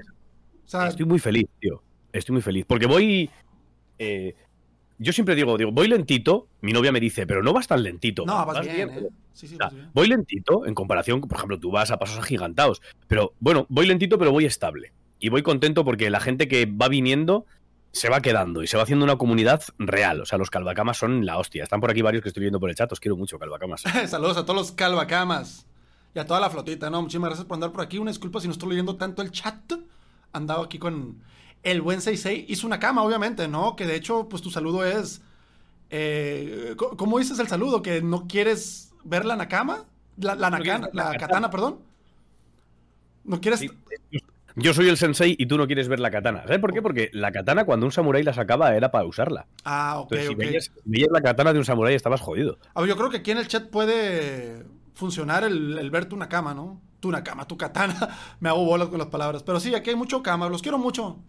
sea, 0.65 0.88
Estoy 0.88 1.06
muy 1.06 1.20
feliz, 1.20 1.48
tío. 1.60 1.82
Estoy 2.12 2.34
muy 2.34 2.41
feliz. 2.41 2.65
Porque 2.68 2.86
voy. 2.86 3.30
eh, 4.00 4.36
yo 4.98 5.12
siempre 5.12 5.36
digo, 5.36 5.58
digo, 5.58 5.72
voy 5.72 5.88
lentito. 5.88 6.48
Mi 6.62 6.72
novia 6.72 6.91
me 6.91 7.00
dice, 7.00 7.28
pero 7.28 7.44
no 7.44 7.54
vas 7.54 7.68
tan 7.68 7.84
lentito. 7.84 8.26
no, 8.26 8.46
vas 8.46 8.62
bien, 8.62 8.89
¿eh? 8.89 9.10
Sí, 9.34 9.48
sí, 9.48 9.58
vas 9.58 9.74
bien. 9.74 9.89
voy 9.94 10.08
lentito 10.08 10.65
en 10.65 10.74
comparación, 10.74 11.20
por 11.20 11.38
ejemplo, 11.38 11.60
tú 11.60 11.72
vas 11.72 11.91
a 11.91 12.00
pasos 12.00 12.18
agigantados. 12.18 12.82
Pero 13.08 13.34
bueno, 13.39 13.65
voy 13.70 13.88
lentito, 13.88 14.18
pero 14.18 14.32
voy 14.32 14.46
estable. 14.46 14.94
Y 15.20 15.30
voy 15.30 15.44
contento 15.44 15.84
porque 15.84 16.10
la 16.10 16.20
gente 16.20 16.48
que 16.48 16.65
va 16.65 16.88
viniendo 16.88 17.46
se 17.91 18.10
va 18.10 18.22
quedando 18.22 18.63
y 18.63 18.68
se 18.68 18.78
va 18.78 18.84
haciendo 18.84 19.06
una 19.06 19.18
comunidad 19.18 19.63
real. 19.78 20.22
O 20.22 20.26
sea, 20.26 20.38
los 20.38 20.50
calvacamas 20.50 20.98
son 20.98 21.26
la 21.26 21.38
hostia. 21.38 21.63
Están 21.63 21.82
por 21.82 21.91
aquí 21.91 22.02
varios 22.02 22.24
que 22.24 22.30
estoy 22.30 22.41
viendo 22.41 22.60
por 22.60 22.70
el 22.70 22.76
chat. 22.76 22.91
Os 22.91 23.00
quiero 23.00 23.18
mucho, 23.18 23.38
calvacamas. 23.38 23.84
Saludos 24.08 24.38
a 24.38 24.46
todos 24.46 24.56
los 24.56 24.72
calvacamas 24.72 25.65
y 26.15 26.19
a 26.19 26.25
toda 26.25 26.39
la 26.39 26.49
flotita, 26.49 26.89
¿no? 26.89 27.01
Muchísimas 27.01 27.30
gracias 27.30 27.45
por 27.45 27.56
andar 27.56 27.71
por 27.73 27.82
aquí. 27.82 27.97
Una 27.99 28.10
disculpa 28.10 28.39
si 28.39 28.47
no 28.47 28.54
estoy 28.54 28.69
leyendo 28.69 28.95
tanto 28.95 29.21
el 29.21 29.32
chat. 29.32 29.73
Andaba 30.32 30.63
aquí 30.63 30.80
con 30.80 31.21
el 31.62 31.82
buen 31.82 31.99
66. 32.01 32.45
Hizo 32.47 32.65
una 32.67 32.80
cama, 32.80 33.04
obviamente, 33.04 33.47
¿no? 33.47 33.75
Que 33.75 33.86
de 33.86 33.95
hecho, 33.95 34.28
pues 34.30 34.41
tu 34.41 34.49
saludo 34.49 34.86
es. 34.86 35.21
eh, 35.89 36.75
¿Cómo 36.78 37.19
dices 37.19 37.38
el 37.39 37.47
saludo? 37.47 37.82
¿Que 37.82 38.01
no 38.01 38.28
quieres 38.28 38.93
ver 39.04 39.25
la 39.25 39.36
nakama? 39.36 39.84
La, 40.17 40.36
la, 40.36 40.49
nakana- 40.49 40.89
la 40.93 41.15
katana. 41.17 41.49
perdón. 41.49 41.80
¿No 43.25 43.41
quieres.? 43.41 43.60
Sí. 43.60 43.69
Yo 44.58 44.73
soy 44.73 44.88
el 44.88 44.95
sensei 44.95 45.36
y 45.38 45.47
tú 45.47 45.58
no 45.58 45.67
quieres 45.67 45.89
ver 45.89 45.99
la 45.99 46.10
katana. 46.12 46.43
¿Sabes 46.43 46.60
por 46.60 46.71
qué? 46.73 46.82
Porque 46.82 47.10
la 47.12 47.34
katana, 47.34 47.65
cuando 47.65 47.86
un 47.86 47.91
samurái 47.91 48.23
la 48.23 48.32
sacaba, 48.34 48.73
era 48.73 48.89
para 48.89 49.04
usarla. 49.04 49.47
Ah, 49.65 49.99
ok, 49.99 50.13
Entonces, 50.13 50.28
si 50.28 50.34
ok. 50.34 50.39
veías, 50.39 50.63
si 50.65 50.71
veías 50.86 51.10
la 51.12 51.19
katana 51.21 51.51
de 51.51 51.60
un 51.60 51.65
samurái, 51.65 51.93
estabas 51.93 52.21
jodido. 52.21 52.58
A 52.73 52.80
ver, 52.80 52.89
yo 52.89 52.95
creo 52.95 53.10
que 53.10 53.17
aquí 53.17 53.32
en 53.32 53.39
el 53.39 53.49
chat 53.49 53.69
puede 53.69 54.63
funcionar 54.95 55.43
el, 55.43 55.77
el 55.77 55.91
ver 55.91 56.05
tu 56.05 56.17
nakama, 56.17 56.53
¿no? 56.53 56.81
Tu 56.99 57.12
nakama, 57.12 57.45
tu 57.47 57.55
katana. 57.58 57.95
Me 58.39 58.49
hago 58.49 58.65
bolas 58.65 58.88
con 58.88 58.97
las 58.97 59.08
palabras. 59.10 59.43
Pero 59.43 59.60
sí, 59.60 59.75
aquí 59.75 59.91
hay 59.91 59.95
mucho 59.95 60.23
kama. 60.23 60.49
Los 60.49 60.62
quiero 60.62 60.77
mucho. 60.79 61.19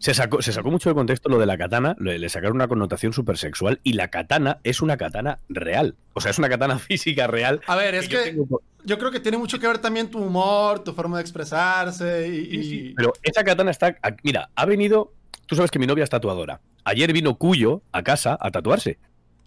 Se 0.00 0.12
sacó, 0.12 0.42
se 0.42 0.52
sacó 0.52 0.70
mucho 0.70 0.90
de 0.90 0.94
contexto 0.94 1.28
lo 1.28 1.38
de 1.38 1.46
la 1.46 1.56
katana, 1.56 1.96
le, 1.98 2.18
le 2.18 2.28
sacaron 2.28 2.56
una 2.56 2.66
connotación 2.68 3.12
súper 3.14 3.38
sexual 3.38 3.80
y 3.84 3.92
la 3.94 4.08
katana 4.08 4.58
es 4.64 4.82
una 4.82 4.96
katana 4.96 5.38
real. 5.48 5.96
O 6.14 6.20
sea, 6.20 6.30
es 6.32 6.38
una 6.38 6.48
katana 6.48 6.78
física 6.80 7.26
real. 7.26 7.60
A 7.66 7.76
ver, 7.76 7.94
es 7.94 8.08
que 8.08 8.16
tengo- 8.32 8.60
yo 8.84 8.98
creo 8.98 9.10
que 9.10 9.20
tiene 9.20 9.38
mucho 9.38 9.58
que 9.58 9.66
ver 9.66 9.78
también 9.78 10.10
tu 10.10 10.18
humor, 10.18 10.80
tu 10.84 10.92
forma 10.92 11.16
de 11.18 11.22
expresarse 11.22 12.28
y... 12.28 12.44
Sí, 12.50 12.62
sí, 12.64 12.76
y- 12.90 12.94
Pero 12.94 13.12
esa 13.22 13.44
katana 13.44 13.70
está. 13.70 13.96
Mira, 14.24 14.50
ha 14.54 14.66
venido. 14.66 15.12
Tú 15.46 15.54
sabes 15.56 15.70
que 15.70 15.78
mi 15.78 15.86
novia 15.86 16.04
es 16.04 16.10
tatuadora. 16.10 16.60
Ayer 16.84 17.12
vino 17.12 17.36
Cuyo 17.36 17.80
a 17.92 18.02
casa 18.02 18.36
a 18.40 18.50
tatuarse. 18.50 18.98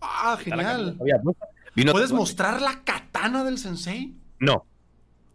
Ah, 0.01 0.37
Está 0.39 0.55
genial. 0.55 0.97
Vino 1.77 1.91
¿Puedes 1.91 2.11
mostrar 2.11 2.59
la 2.59 2.83
katana 2.83 3.43
del 3.43 3.59
sensei? 3.59 4.15
No, 4.39 4.65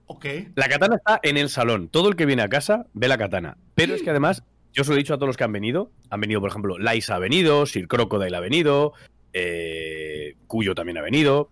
Ok. 0.06 0.26
La 0.56 0.68
katana 0.68 0.96
está 0.96 1.20
en 1.22 1.36
el 1.36 1.48
salón. 1.48 1.88
Todo 1.88 2.08
el 2.08 2.16
que 2.16 2.26
viene 2.26 2.42
a 2.42 2.48
casa 2.48 2.86
ve 2.92 3.08
la 3.08 3.16
katana. 3.16 3.56
Pero 3.74 3.94
es 3.94 4.02
que 4.02 4.10
además, 4.10 4.42
yo 4.72 4.84
se 4.84 4.90
lo 4.90 4.96
he 4.96 4.98
dicho 4.98 5.14
a 5.14 5.16
todos 5.16 5.28
los 5.28 5.36
que 5.36 5.44
han 5.44 5.52
venido. 5.52 5.90
Han 6.10 6.20
venido, 6.20 6.40
por 6.40 6.50
ejemplo, 6.50 6.78
Laisa 6.78 7.14
ha 7.14 7.18
venido, 7.18 7.64
Sir 7.64 7.88
Crocodile 7.88 8.36
ha 8.36 8.40
venido, 8.40 8.92
eh, 9.32 10.34
Cuyo 10.48 10.74
también 10.74 10.98
ha 10.98 11.02
venido. 11.02 11.48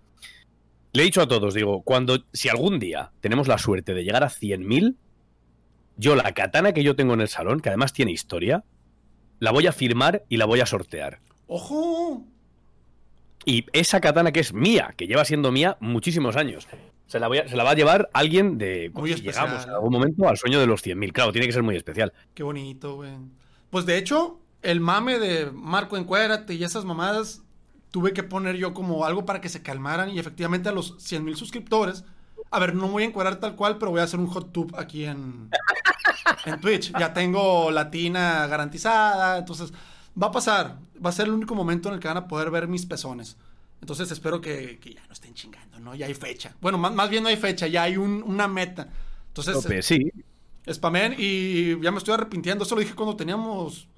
Le 0.92 1.02
he 1.02 1.04
dicho 1.04 1.22
a 1.22 1.28
todos, 1.28 1.54
digo, 1.54 1.82
cuando, 1.82 2.24
si 2.32 2.48
algún 2.48 2.80
día 2.80 3.12
tenemos 3.20 3.48
la 3.48 3.58
suerte 3.58 3.94
de 3.94 4.04
llegar 4.04 4.24
a 4.24 4.28
100.000, 4.28 4.96
yo 5.96 6.16
la 6.16 6.32
katana 6.32 6.72
que 6.72 6.82
yo 6.82 6.96
tengo 6.96 7.14
en 7.14 7.20
el 7.20 7.28
salón, 7.28 7.60
que 7.60 7.68
además 7.68 7.92
tiene 7.92 8.10
historia, 8.10 8.64
la 9.38 9.52
voy 9.52 9.68
a 9.68 9.72
firmar 9.72 10.24
y 10.28 10.36
la 10.36 10.46
voy 10.46 10.60
a 10.60 10.66
sortear. 10.66 11.20
¡Ojo! 11.46 12.24
Y 13.44 13.66
esa 13.72 14.00
katana 14.00 14.32
que 14.32 14.40
es 14.40 14.52
mía, 14.52 14.92
que 14.96 15.06
lleva 15.06 15.24
siendo 15.24 15.50
mía 15.50 15.76
muchísimos 15.80 16.36
años, 16.36 16.68
se 17.06 17.18
la, 17.18 17.28
voy 17.28 17.38
a- 17.38 17.48
se 17.48 17.56
la 17.56 17.64
va 17.64 17.70
a 17.70 17.74
llevar 17.74 18.10
alguien 18.12 18.58
de... 18.58 18.90
Muy 18.94 19.12
si 19.14 19.22
llegamos 19.22 19.64
en 19.64 19.70
algún 19.70 19.92
momento 19.92 20.28
al 20.28 20.36
sueño 20.36 20.60
de 20.60 20.66
los 20.66 20.84
100.000. 20.84 21.12
Claro, 21.12 21.32
tiene 21.32 21.46
que 21.46 21.52
ser 21.52 21.62
muy 21.62 21.74
especial. 21.76 22.12
Qué 22.34 22.42
bonito, 22.42 22.96
güey. 22.96 23.12
Pues 23.70 23.86
de 23.86 23.96
hecho, 23.98 24.38
el 24.62 24.80
mame 24.80 25.18
de 25.18 25.50
Marco 25.52 25.96
Encuérdate 25.96 26.54
y 26.54 26.62
esas 26.64 26.84
mamadas, 26.84 27.42
tuve 27.90 28.12
que 28.12 28.22
poner 28.22 28.56
yo 28.56 28.72
como 28.74 29.04
algo 29.04 29.24
para 29.26 29.40
que 29.40 29.48
se 29.48 29.62
calmaran 29.62 30.10
y 30.10 30.18
efectivamente 30.18 30.68
a 30.68 30.72
los 30.72 30.94
100 30.98 31.24
mil 31.24 31.34
suscriptores. 31.36 32.04
A 32.52 32.58
ver, 32.60 32.74
no 32.74 32.88
voy 32.88 33.02
a 33.02 33.06
encuadrar 33.06 33.36
tal 33.40 33.56
cual, 33.56 33.78
pero 33.78 33.90
voy 33.90 34.00
a 34.00 34.04
hacer 34.04 34.20
un 34.20 34.26
hot 34.28 34.52
tube 34.52 34.72
aquí 34.76 35.04
en, 35.04 35.48
en 36.46 36.60
Twitch. 36.60 36.92
Ya 36.98 37.12
tengo 37.12 37.70
latina 37.70 38.46
garantizada, 38.46 39.38
entonces 39.38 39.72
va 40.20 40.28
a 40.28 40.30
pasar. 40.32 40.78
Va 41.04 41.10
a 41.10 41.12
ser 41.12 41.26
el 41.26 41.32
único 41.32 41.54
momento 41.54 41.88
en 41.88 41.94
el 41.94 42.00
que 42.00 42.08
van 42.08 42.16
a 42.16 42.28
poder 42.28 42.50
ver 42.50 42.68
mis 42.68 42.86
pezones. 42.86 43.36
Entonces 43.80 44.10
espero 44.10 44.40
que, 44.40 44.78
que 44.78 44.94
ya 44.94 45.06
no 45.06 45.12
estén 45.12 45.32
chingando, 45.34 45.80
¿no? 45.80 45.94
Ya 45.94 46.06
hay 46.06 46.14
fecha. 46.14 46.54
Bueno, 46.60 46.76
más, 46.78 46.92
más 46.92 47.08
bien 47.08 47.22
no 47.22 47.28
hay 47.30 47.36
fecha, 47.36 47.66
ya 47.66 47.84
hay 47.84 47.96
un- 47.96 48.22
una 48.22 48.46
meta. 48.46 48.88
Entonces, 49.28 49.54
Tope, 49.54 49.80
sí. 49.82 50.10
Spamen 50.70 51.14
y 51.16 51.80
ya 51.80 51.90
me 51.90 51.98
estoy 51.98 52.14
arrepintiendo. 52.14 52.64
Eso 52.64 52.74
lo 52.74 52.82
dije 52.82 52.94
cuando 52.94 53.16
teníamos 53.16 53.88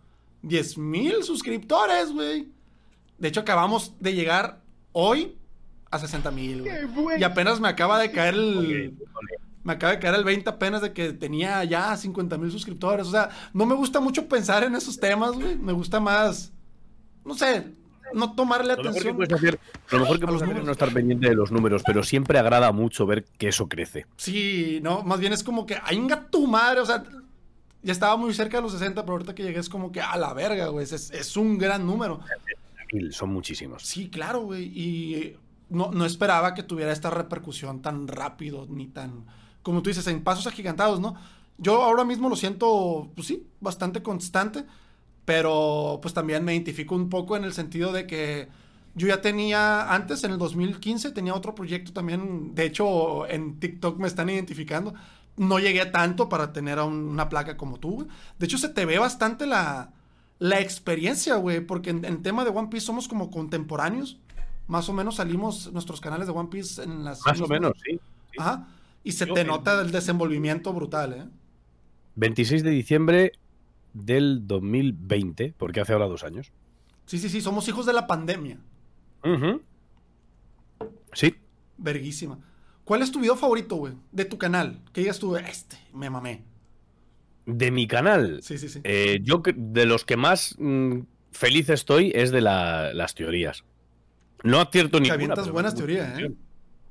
10 0.43 0.79
mil 0.79 1.23
suscriptores, 1.25 2.13
güey. 2.13 2.49
De 3.19 3.29
hecho, 3.29 3.41
acabamos 3.41 3.95
de 3.99 4.15
llegar 4.15 4.61
hoy 4.93 5.37
a 5.91 5.99
60 5.99 6.31
mil, 6.31 6.63
güey. 6.95 7.21
Y 7.21 7.25
apenas 7.25 7.59
me 7.61 7.69
acaba 7.69 7.99
de 7.99 8.13
caer 8.13 8.35
el... 8.35 8.97
Me 9.65 9.75
acaba 9.75 9.93
de 9.93 9.99
caer 10.01 10.17
el 10.17 10.25
20 10.25 10.49
apenas 10.51 10.83
de 10.83 10.93
que 10.93 11.13
tenía 11.13 11.63
ya 11.65 11.97
50 11.97 12.37
mil 12.39 12.51
suscriptores. 12.51 13.07
O 13.07 13.11
sea, 13.11 13.31
no 13.53 13.65
me 13.67 13.75
gusta 13.75 14.01
mucho 14.01 14.29
pensar 14.29 14.65
en 14.65 14.75
esos 14.75 14.99
temas, 14.99 15.33
güey. 15.33 15.57
Me 15.57 15.73
gusta 15.73 16.01
más... 16.01 16.53
No 17.25 17.35
sé, 17.35 17.73
no 18.15 18.35
tomarle 18.35 18.77
Lo 18.77 18.83
mejor 18.83 19.03
que 19.03 19.09
atención. 19.11 19.35
hacer, 19.35 19.61
lo 19.91 20.01
mejor 20.01 20.21
que 20.21 20.27
puedes 20.27 20.43
hacer 20.43 20.57
es 20.57 20.65
no 20.65 20.73
estar 20.73 20.93
pendiente 20.93 21.29
de 21.29 21.35
los 21.35 21.53
números, 21.53 21.83
pero 21.87 22.03
siempre 22.03 22.39
agrada 22.39 22.73
mucho 22.73 23.07
ver 23.07 23.25
que 23.25 23.49
eso 23.49 23.69
crece. 23.69 24.07
Sí, 24.17 24.81
no, 24.83 25.03
más 25.03 25.21
bien 25.21 25.33
es 25.33 25.43
como 25.43 25.67
que, 25.67 25.77
¡ay, 25.83 26.07
tu 26.31 26.47
madre! 26.47 26.81
O 26.81 26.87
sea, 26.87 27.05
ya 27.83 27.93
estaba 27.93 28.17
muy 28.17 28.33
cerca 28.35 28.59
de 28.59 28.63
los 28.63 28.73
60, 28.73 29.03
pero 29.03 29.13
ahorita 29.13 29.35
que 29.35 29.43
llegué 29.43 29.61
es 29.61 29.69
como 29.69 29.93
que, 29.93 30.01
a 30.01 30.17
la 30.17 30.33
verga, 30.35 30.69
güey, 30.69 30.85
es, 30.85 30.93
es 31.11 31.37
un 31.37 31.59
gran 31.59 31.87
número. 31.87 32.21
Son 33.11 33.33
muchísimos. 33.33 33.83
Sí, 33.83 34.11
claro, 34.11 34.43
güey, 34.43 34.65
y 34.65 35.37
no, 35.71 35.91
no 35.91 36.05
esperaba 36.05 36.55
que 36.55 36.63
tuviera 36.63 36.93
esta 36.93 37.11
repercusión 37.11 37.81
tan 37.81 38.07
rápido, 38.07 38.67
ni 38.69 38.89
tan, 38.89 39.25
como 39.63 39.83
tú 39.83 39.91
dices, 39.91 40.07
en 40.07 40.23
pasos 40.23 40.47
agigantados, 40.47 41.01
¿no? 41.01 41.15
Yo 41.59 41.83
ahora 41.83 42.05
mismo 42.05 42.29
lo 42.29 42.37
siento, 42.37 43.11
pues 43.15 43.27
sí, 43.29 43.47
bastante 43.61 44.03
constante, 44.03 44.65
pero 45.25 45.99
pues 46.03 46.15
también 46.15 46.45
me 46.45 46.53
identifico 46.55 46.95
un 46.95 47.09
poco 47.09 47.37
en 47.37 47.45
el 47.45 47.53
sentido 47.53 47.93
de 47.93 48.07
que 48.07 48.49
yo 48.95 49.07
ya 49.09 49.21
tenía, 49.23 49.93
antes, 49.95 50.25
en 50.25 50.33
el 50.33 50.39
2015, 50.39 51.13
tenía 51.13 51.35
otro 51.35 51.55
proyecto 51.55 51.93
también, 51.93 52.55
de 52.55 52.65
hecho, 52.67 53.27
en 53.29 53.59
TikTok 53.59 53.99
me 53.99 54.09
están 54.09 54.29
identificando. 54.29 54.95
No 55.37 55.59
llegué 55.59 55.87
tanto 55.87 56.29
para 56.29 56.53
tener 56.53 56.79
a 56.79 56.85
un- 56.85 57.09
una 57.09 57.29
placa 57.31 57.57
como 57.57 57.79
tú, 57.79 57.93
güey. 57.93 58.09
De 58.39 58.47
hecho, 58.47 58.59
se 58.59 58.69
te 58.69 58.85
ve 58.85 58.99
bastante 58.99 59.47
la, 59.47 59.93
la 60.39 60.61
experiencia, 60.61 61.37
güey, 61.37 61.61
porque 61.67 61.89
en, 61.91 62.05
en 62.05 62.23
tema 62.23 62.45
de 62.45 62.51
One 62.51 62.69
Piece 62.69 62.85
somos 62.87 63.09
como 63.09 63.31
contemporáneos. 63.31 64.19
Más 64.67 64.89
o 64.91 64.93
menos 64.93 65.17
salimos 65.17 65.73
nuestros 65.73 66.01
canales 66.01 66.27
de 66.27 66.33
One 66.35 66.51
Piece 66.51 66.83
en 66.83 67.03
las... 67.05 67.25
Más 67.25 67.41
o 67.41 67.47
menos, 67.49 67.73
sí. 67.83 67.99
Ajá. 68.39 68.69
Y 69.05 69.13
se 69.13 69.27
Yo 69.27 69.35
te 69.35 69.45
nota 69.45 69.81
el 69.81 69.91
desenvolvimiento 69.91 70.73
brutal, 70.73 71.13
¿eh? 71.13 71.25
26 72.17 72.63
de 72.63 72.71
diciembre 72.71 73.33
del 73.95 74.47
2020, 74.47 75.55
porque 75.59 75.81
hace 75.81 75.93
ahora 75.93 76.07
dos 76.07 76.25
años. 76.25 76.53
Sí, 77.07 77.19
sí, 77.19 77.29
sí, 77.29 77.41
somos 77.41 77.67
hijos 77.69 77.85
de 77.87 77.93
la 77.93 78.07
pandemia. 78.07 78.59
Sí. 81.13 81.35
Verguísima. 81.79 82.39
¿Cuál 82.85 83.03
es 83.03 83.13
tu 83.13 83.21
video 83.21 83.37
favorito, 83.37 83.77
güey? 83.77 83.95
De 84.13 84.25
tu 84.25 84.39
canal. 84.39 84.81
Que 84.93 85.03
digas 85.03 85.19
tú, 85.19 85.37
este, 85.37 85.77
me 85.93 86.11
mamé. 86.11 86.43
De 87.47 87.71
mi 87.71 87.87
canal. 87.87 88.41
Sí, 88.43 88.59
sí, 88.59 88.69
sí. 88.69 88.81
eh, 88.85 89.21
yo 89.23 89.43
de 89.55 89.87
los 89.87 90.05
que 90.05 90.17
más 90.17 90.55
mm, 90.59 91.01
feliz 91.33 91.69
estoy 91.71 92.13
es 92.15 92.31
de 92.31 92.41
la- 92.41 92.93
las 92.95 93.15
teorías. 93.15 93.65
No 94.45 94.61
acierto 94.61 95.01
Te 95.01 95.09
ninguna. 95.17 95.35
buenas 95.51 95.75
teorías, 95.75 96.19
¿eh? 96.19 96.33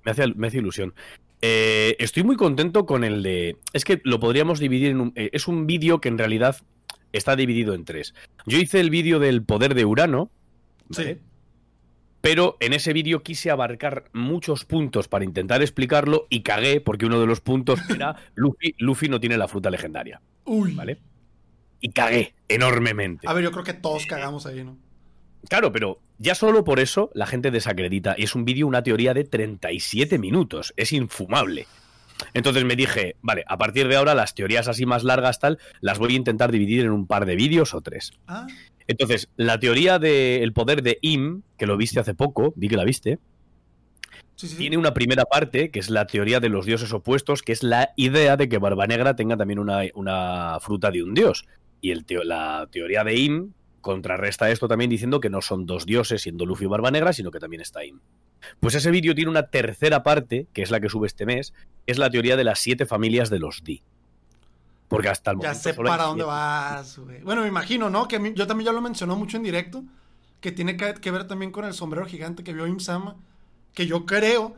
Me 0.06 0.12
hace, 0.12 0.28
me 0.36 0.48
hace 0.48 0.58
ilusión. 0.58 0.94
Eh, 1.42 1.96
estoy 2.00 2.24
muy 2.24 2.36
contento 2.36 2.86
con 2.86 3.04
el 3.04 3.24
de. 3.24 3.58
Es 3.74 3.84
que 3.84 4.02
lo 4.04 4.20
podríamos 4.20 4.60
dividir 4.60 4.92
en 4.92 5.02
un. 5.02 5.14
eh, 5.16 5.30
es 5.34 5.48
un 5.48 5.66
vídeo 5.66 6.00
que 6.00 6.10
en 6.10 6.18
realidad 6.18 6.58
está 7.14 7.36
dividido 7.36 7.74
en 7.74 7.86
tres. 7.86 8.14
Yo 8.46 8.58
hice 8.58 8.80
el 8.80 8.90
vídeo 8.90 9.20
del 9.20 9.44
poder 9.44 9.74
de 9.74 9.86
Urano. 9.86 10.30
¿vale? 10.90 11.16
Sí. 11.16 11.22
Pero 12.22 12.56
en 12.60 12.74
ese 12.74 12.94
vídeo 12.94 13.24
quise 13.24 13.50
abarcar 13.50 14.06
muchos 14.14 14.64
puntos 14.66 15.08
para 15.08 15.26
intentar 15.26 15.64
explicarlo 15.64 16.28
y 16.30 16.42
cagué 16.44 16.80
porque 16.80 17.08
uno 17.08 17.20
de 17.20 17.26
los 17.26 17.42
puntos 17.42 17.80
era 17.90 18.16
Luffy, 18.36 18.76
Luffy 18.78 19.10
no 19.10 19.20
tiene 19.20 19.38
la 19.38 19.48
fruta 19.48 19.72
legendaria, 19.72 20.22
Uy. 20.46 20.74
¿vale? 20.74 21.00
Y 21.80 21.90
cagué 21.90 22.36
enormemente. 22.48 23.28
A 23.28 23.34
ver, 23.34 23.44
yo 23.44 23.52
creo 23.52 23.64
que 23.64 23.74
todos 23.74 24.06
cagamos 24.06 24.46
ahí, 24.46 24.64
¿no? 24.64 24.78
Claro, 25.50 25.72
pero 25.72 26.00
ya 26.18 26.36
solo 26.36 26.64
por 26.64 26.80
eso 26.80 27.10
la 27.14 27.26
gente 27.26 27.52
desacredita. 27.52 28.16
Y 28.18 28.24
es 28.24 28.36
un 28.36 28.46
vídeo, 28.46 28.68
una 28.68 28.84
teoría 28.84 29.14
de 29.14 29.24
37 29.24 30.18
minutos. 30.20 30.74
Es 30.78 30.92
infumable. 30.94 31.68
Entonces 32.34 32.64
me 32.64 32.76
dije, 32.76 33.16
vale, 33.22 33.44
a 33.48 33.58
partir 33.58 33.88
de 33.88 33.96
ahora 33.96 34.14
las 34.14 34.36
teorías 34.36 34.68
así 34.68 34.86
más 34.86 35.04
largas 35.04 35.40
tal, 35.40 35.58
las 35.82 35.98
voy 35.98 36.14
a 36.14 36.18
intentar 36.18 36.52
dividir 36.52 36.82
en 36.86 36.92
un 36.92 37.08
par 37.08 37.26
de 37.26 37.36
vídeos 37.36 37.74
o 37.74 37.82
tres. 37.82 38.12
Ah, 38.28 38.46
Entonces, 38.88 39.30
la 39.38 39.60
teoría 39.60 39.98
del 39.98 40.54
poder 40.54 40.84
de 40.84 41.00
Im, 41.02 41.42
que 41.58 41.66
lo 41.66 41.78
viste 41.78 42.00
hace 42.00 42.14
poco, 42.14 42.54
vi 42.56 42.68
que 42.70 42.78
la 42.78 42.84
viste, 42.84 43.18
sí, 44.36 44.48
sí. 44.48 44.56
tiene 44.56 44.78
una 44.78 44.94
primera 44.94 45.26
parte, 45.26 45.72
que 45.72 45.80
es 45.80 45.90
la 45.90 46.06
teoría 46.06 46.40
de 46.40 46.50
los 46.50 46.68
dioses 46.68 46.94
opuestos, 46.94 47.42
que 47.42 47.54
es 47.54 47.64
la 47.64 47.90
idea 47.96 48.38
de 48.38 48.48
que 48.50 48.60
Barba 48.60 48.86
Negra 48.86 49.16
tenga 49.16 49.36
también 49.36 49.58
una, 49.60 49.82
una 49.96 50.60
fruta 50.62 50.92
de 50.92 51.02
un 51.04 51.16
dios. 51.16 51.46
Y 51.82 51.90
el 51.90 52.06
teo- 52.06 52.24
la 52.24 52.68
teoría 52.72 53.04
de 53.04 53.16
Im 53.16 53.54
contrarresta 53.82 54.50
esto 54.52 54.68
también 54.68 54.90
diciendo 54.90 55.20
que 55.20 55.30
no 55.30 55.42
son 55.42 55.66
dos 55.66 55.86
dioses, 55.86 56.22
siendo 56.22 56.46
Luffy 56.46 56.66
y 56.66 56.68
Barba 56.68 56.92
Negra, 56.92 57.14
sino 57.14 57.32
que 57.32 57.40
también 57.40 57.62
está 57.62 57.84
Im. 57.84 58.00
Pues 58.60 58.76
ese 58.76 58.90
vídeo 58.92 59.14
tiene 59.16 59.30
una 59.30 59.48
tercera 59.48 60.04
parte, 60.04 60.48
que 60.54 60.62
es 60.62 60.72
la 60.72 60.80
que 60.80 60.90
sube 60.90 61.08
este 61.08 61.26
mes, 61.26 61.54
es 61.88 61.98
la 61.98 62.10
teoría 62.10 62.36
de 62.38 62.44
las 62.44 62.60
siete 62.60 62.86
familias 62.86 63.30
de 63.30 63.40
los 63.40 63.64
Di. 63.64 63.82
Porque 64.88 65.10
hasta 65.10 65.32
el 65.32 65.38
Ya 65.38 65.50
momento 65.50 65.60
sé 65.70 65.74
solo 65.74 65.90
hay 65.90 65.98
para 65.98 66.04
dónde 66.08 66.24
siete. 66.24 66.28
vas, 66.36 66.98
güey. 67.00 67.22
Bueno, 67.22 67.42
me 67.44 67.48
imagino, 67.48 67.90
¿no? 67.90 68.08
Que 68.08 68.20
mí- 68.20 68.34
yo 68.36 68.46
también 68.48 68.66
ya 68.68 68.74
lo 68.74 68.82
mencionó 68.82 69.16
mucho 69.16 69.38
en 69.38 69.44
directo. 69.44 69.84
Que 70.42 70.52
tiene 70.52 70.76
que, 70.76 70.96
que 70.96 71.12
ver 71.12 71.28
también 71.28 71.52
con 71.52 71.66
el 71.66 71.74
sombrero 71.74 72.06
gigante 72.08 72.44
que 72.44 72.52
vio 72.54 72.68
Imsama. 72.68 73.16
Que 73.74 73.86
yo 73.88 74.06
creo 74.06 74.56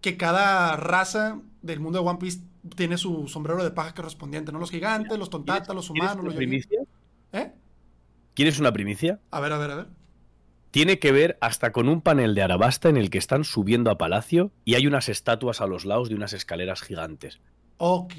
que 0.00 0.16
cada 0.16 0.74
raza 0.76 1.38
del 1.62 1.78
mundo 1.80 2.02
de 2.02 2.08
One 2.08 2.18
Piece 2.18 2.40
tiene 2.76 2.96
su 2.98 3.28
sombrero 3.28 3.62
de 3.62 3.70
paja 3.70 3.94
correspondiente, 3.94 4.50
¿no? 4.52 4.58
Los 4.58 4.70
gigantes, 4.70 5.16
los 5.18 5.30
tontatas, 5.30 5.74
los 5.76 5.88
¿Quieres 5.90 6.02
humanos, 6.10 6.24
los 6.24 6.34
primicia? 6.34 6.80
¿Eh? 7.32 7.52
¿Quieres 8.38 8.60
una 8.60 8.72
primicia? 8.72 9.18
A 9.32 9.40
ver, 9.40 9.52
a 9.52 9.58
ver, 9.58 9.70
a 9.72 9.74
ver. 9.74 9.86
tiene 10.70 11.00
que 11.00 11.10
ver 11.10 11.38
hasta 11.40 11.72
con 11.72 11.88
un 11.88 12.02
panel 12.02 12.36
de 12.36 12.42
Arabasta 12.42 12.88
en 12.88 12.96
el 12.96 13.10
que 13.10 13.18
están 13.18 13.42
subiendo 13.42 13.90
a 13.90 13.98
Palacio 13.98 14.52
y 14.64 14.76
hay 14.76 14.86
unas 14.86 15.08
estatuas 15.08 15.60
a 15.60 15.66
los 15.66 15.84
lados 15.84 16.08
de 16.08 16.14
unas 16.14 16.32
escaleras 16.32 16.82
gigantes. 16.82 17.40
Ok. 17.78 18.14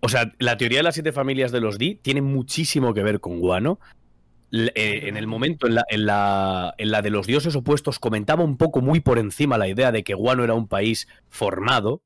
O 0.00 0.08
sea, 0.08 0.32
la 0.40 0.56
teoría 0.56 0.80
de 0.80 0.82
las 0.82 0.94
siete 0.94 1.12
familias 1.12 1.52
de 1.52 1.60
los 1.60 1.78
Di 1.78 1.94
tiene 1.94 2.20
muchísimo 2.20 2.94
que 2.94 3.04
ver 3.04 3.20
con 3.20 3.38
Guano. 3.38 3.78
Eh, 4.50 5.02
en 5.04 5.16
el 5.16 5.28
momento, 5.28 5.68
en 5.68 5.76
la, 5.76 5.84
en, 5.88 6.04
la, 6.04 6.74
en 6.78 6.90
la 6.90 7.00
de 7.00 7.10
los 7.10 7.28
dioses 7.28 7.54
opuestos, 7.54 8.00
comentaba 8.00 8.42
un 8.42 8.56
poco 8.56 8.80
muy 8.80 8.98
por 8.98 9.20
encima 9.20 9.56
la 9.56 9.68
idea 9.68 9.92
de 9.92 10.02
que 10.02 10.14
Guano 10.14 10.42
era 10.42 10.54
un 10.54 10.66
país 10.66 11.06
formado, 11.28 12.02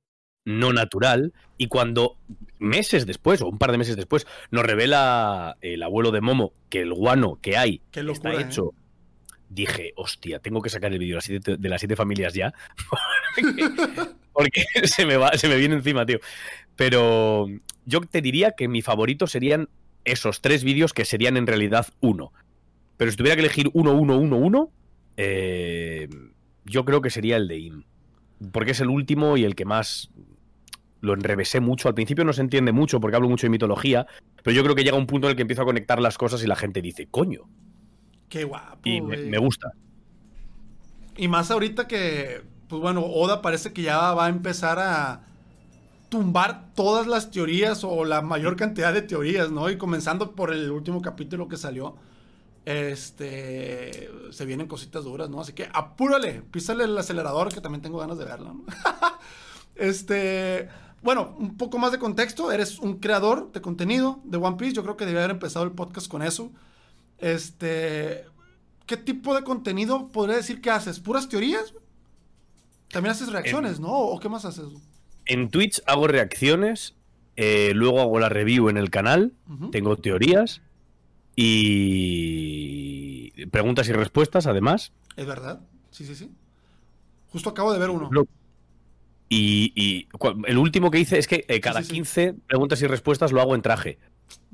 no 0.46 0.72
natural, 0.72 1.34
y 1.58 1.66
cuando 1.66 2.16
meses 2.58 3.04
después, 3.04 3.42
o 3.42 3.48
un 3.48 3.58
par 3.58 3.72
de 3.72 3.78
meses 3.78 3.96
después, 3.96 4.26
nos 4.50 4.64
revela 4.64 5.58
el 5.60 5.82
abuelo 5.82 6.12
de 6.12 6.22
Momo 6.22 6.54
que 6.70 6.80
el 6.80 6.94
guano 6.94 7.38
que 7.42 7.58
hay 7.58 7.82
está 7.92 8.32
¿eh? 8.32 8.42
hecho, 8.42 8.72
dije, 9.50 9.92
hostia, 9.96 10.38
tengo 10.38 10.62
que 10.62 10.70
sacar 10.70 10.92
el 10.92 10.98
vídeo 10.98 11.14
de 11.14 11.16
las 11.16 11.24
siete, 11.24 11.56
de 11.56 11.68
las 11.68 11.80
siete 11.80 11.96
familias 11.96 12.32
ya, 12.32 12.54
porque, 13.34 13.68
porque 14.32 14.64
se, 14.84 15.04
me 15.04 15.16
va, 15.16 15.36
se 15.36 15.48
me 15.48 15.56
viene 15.56 15.74
encima, 15.74 16.06
tío. 16.06 16.20
Pero 16.76 17.48
yo 17.84 18.00
te 18.00 18.22
diría 18.22 18.52
que 18.52 18.68
mi 18.68 18.82
favorito 18.82 19.26
serían 19.26 19.68
esos 20.04 20.40
tres 20.40 20.62
vídeos 20.62 20.92
que 20.92 21.04
serían 21.04 21.36
en 21.36 21.46
realidad 21.46 21.88
uno. 22.00 22.32
Pero 22.96 23.10
si 23.10 23.16
tuviera 23.16 23.34
que 23.34 23.40
elegir 23.40 23.68
uno, 23.72 23.92
uno, 23.92 24.16
uno, 24.16 24.36
uno, 24.36 24.70
eh, 25.16 26.08
yo 26.64 26.84
creo 26.84 27.02
que 27.02 27.10
sería 27.10 27.36
el 27.36 27.48
de 27.48 27.58
Im. 27.58 27.82
Porque 28.52 28.70
es 28.70 28.80
el 28.80 28.88
último 28.88 29.36
y 29.36 29.44
el 29.44 29.54
que 29.54 29.64
más 29.64 30.10
lo 31.06 31.14
enrevesé 31.14 31.60
mucho. 31.60 31.88
Al 31.88 31.94
principio 31.94 32.24
no 32.24 32.32
se 32.32 32.42
entiende 32.42 32.72
mucho 32.72 33.00
porque 33.00 33.16
hablo 33.16 33.28
mucho 33.28 33.46
de 33.46 33.50
mitología, 33.50 34.06
pero 34.42 34.54
yo 34.54 34.62
creo 34.62 34.74
que 34.74 34.84
llega 34.84 34.96
un 34.96 35.06
punto 35.06 35.26
en 35.26 35.30
el 35.30 35.36
que 35.36 35.42
empiezo 35.42 35.62
a 35.62 35.66
conectar 35.66 36.00
las 36.00 36.18
cosas 36.18 36.42
y 36.42 36.46
la 36.46 36.56
gente 36.56 36.82
dice, 36.82 37.06
coño. 37.10 37.48
Qué 38.28 38.44
guapo. 38.44 38.80
Y 38.84 39.00
me, 39.00 39.38
gusta. 39.38 39.72
Y 41.16 41.28
más 41.28 41.50
ahorita 41.50 41.86
que, 41.86 42.42
pues 42.68 42.82
bueno, 42.82 43.02
Oda 43.04 43.40
parece 43.40 43.72
que 43.72 43.82
ya 43.82 44.12
va 44.12 44.26
a 44.26 44.28
empezar 44.28 44.78
a 44.78 45.22
tumbar 46.08 46.72
todas 46.74 47.06
las 47.06 47.30
teorías 47.30 47.84
o 47.84 48.04
la 48.04 48.22
mayor 48.22 48.56
cantidad 48.56 48.92
de 48.92 49.02
teorías, 49.02 49.50
¿no? 49.50 49.70
Y 49.70 49.78
comenzando 49.78 50.32
por 50.32 50.52
el 50.52 50.70
último 50.70 51.02
capítulo 51.02 51.48
que 51.48 51.56
salió, 51.56 51.96
este, 52.64 54.10
se 54.30 54.44
vienen 54.44 54.66
cositas 54.66 55.04
duras, 55.04 55.30
¿no? 55.30 55.40
Así 55.40 55.52
que 55.52 55.68
apúrale, 55.72 56.42
písale 56.50 56.84
el 56.84 56.98
acelerador 56.98 57.52
que 57.52 57.60
también 57.60 57.80
tengo 57.80 57.98
ganas 57.98 58.18
de 58.18 58.24
verla, 58.24 58.52
¿no? 58.52 58.64
este, 59.76 60.68
bueno, 61.02 61.34
un 61.38 61.56
poco 61.56 61.78
más 61.78 61.92
de 61.92 61.98
contexto, 61.98 62.50
eres 62.52 62.78
un 62.78 62.98
creador 62.98 63.52
de 63.52 63.60
contenido 63.60 64.20
de 64.24 64.38
One 64.38 64.56
Piece, 64.56 64.74
yo 64.74 64.82
creo 64.82 64.96
que 64.96 65.06
debía 65.06 65.20
haber 65.20 65.32
empezado 65.32 65.64
el 65.64 65.72
podcast 65.72 66.08
con 66.08 66.22
eso. 66.22 66.50
Este, 67.18 68.24
¿qué 68.86 68.96
tipo 68.96 69.34
de 69.34 69.42
contenido 69.44 70.08
podría 70.08 70.36
decir 70.36 70.60
que 70.60 70.70
haces? 70.70 71.00
¿Puras 71.00 71.28
teorías? 71.28 71.74
También 72.90 73.12
haces 73.12 73.30
reacciones, 73.32 73.80
¿no? 73.80 73.88
¿O 73.92 74.18
qué 74.20 74.28
más 74.28 74.44
haces? 74.44 74.64
En 75.26 75.50
Twitch 75.50 75.82
hago 75.86 76.06
reacciones, 76.06 76.94
eh, 77.36 77.72
luego 77.74 78.00
hago 78.00 78.18
la 78.20 78.28
review 78.28 78.68
en 78.68 78.76
el 78.76 78.90
canal, 78.90 79.32
tengo 79.72 79.96
teorías 79.96 80.60
y 81.36 83.30
preguntas 83.46 83.88
y 83.88 83.92
respuestas 83.92 84.46
además. 84.46 84.92
¿Es 85.16 85.26
verdad? 85.26 85.60
Sí, 85.90 86.04
sí, 86.06 86.14
sí. 86.14 86.30
Justo 87.32 87.50
acabo 87.50 87.72
de 87.72 87.78
ver 87.78 87.90
uno. 87.90 88.08
Lo- 88.10 88.26
Y, 89.28 90.08
el 90.46 90.58
último 90.58 90.90
que 90.90 91.00
hice 91.00 91.18
es 91.18 91.26
que 91.26 91.44
eh, 91.48 91.60
cada 91.60 91.80
sí, 91.82 91.88
sí. 91.88 91.94
15 91.94 92.34
preguntas 92.46 92.80
y 92.82 92.86
respuestas 92.86 93.32
lo 93.32 93.40
hago 93.40 93.54
en 93.54 93.62
traje. 93.62 93.98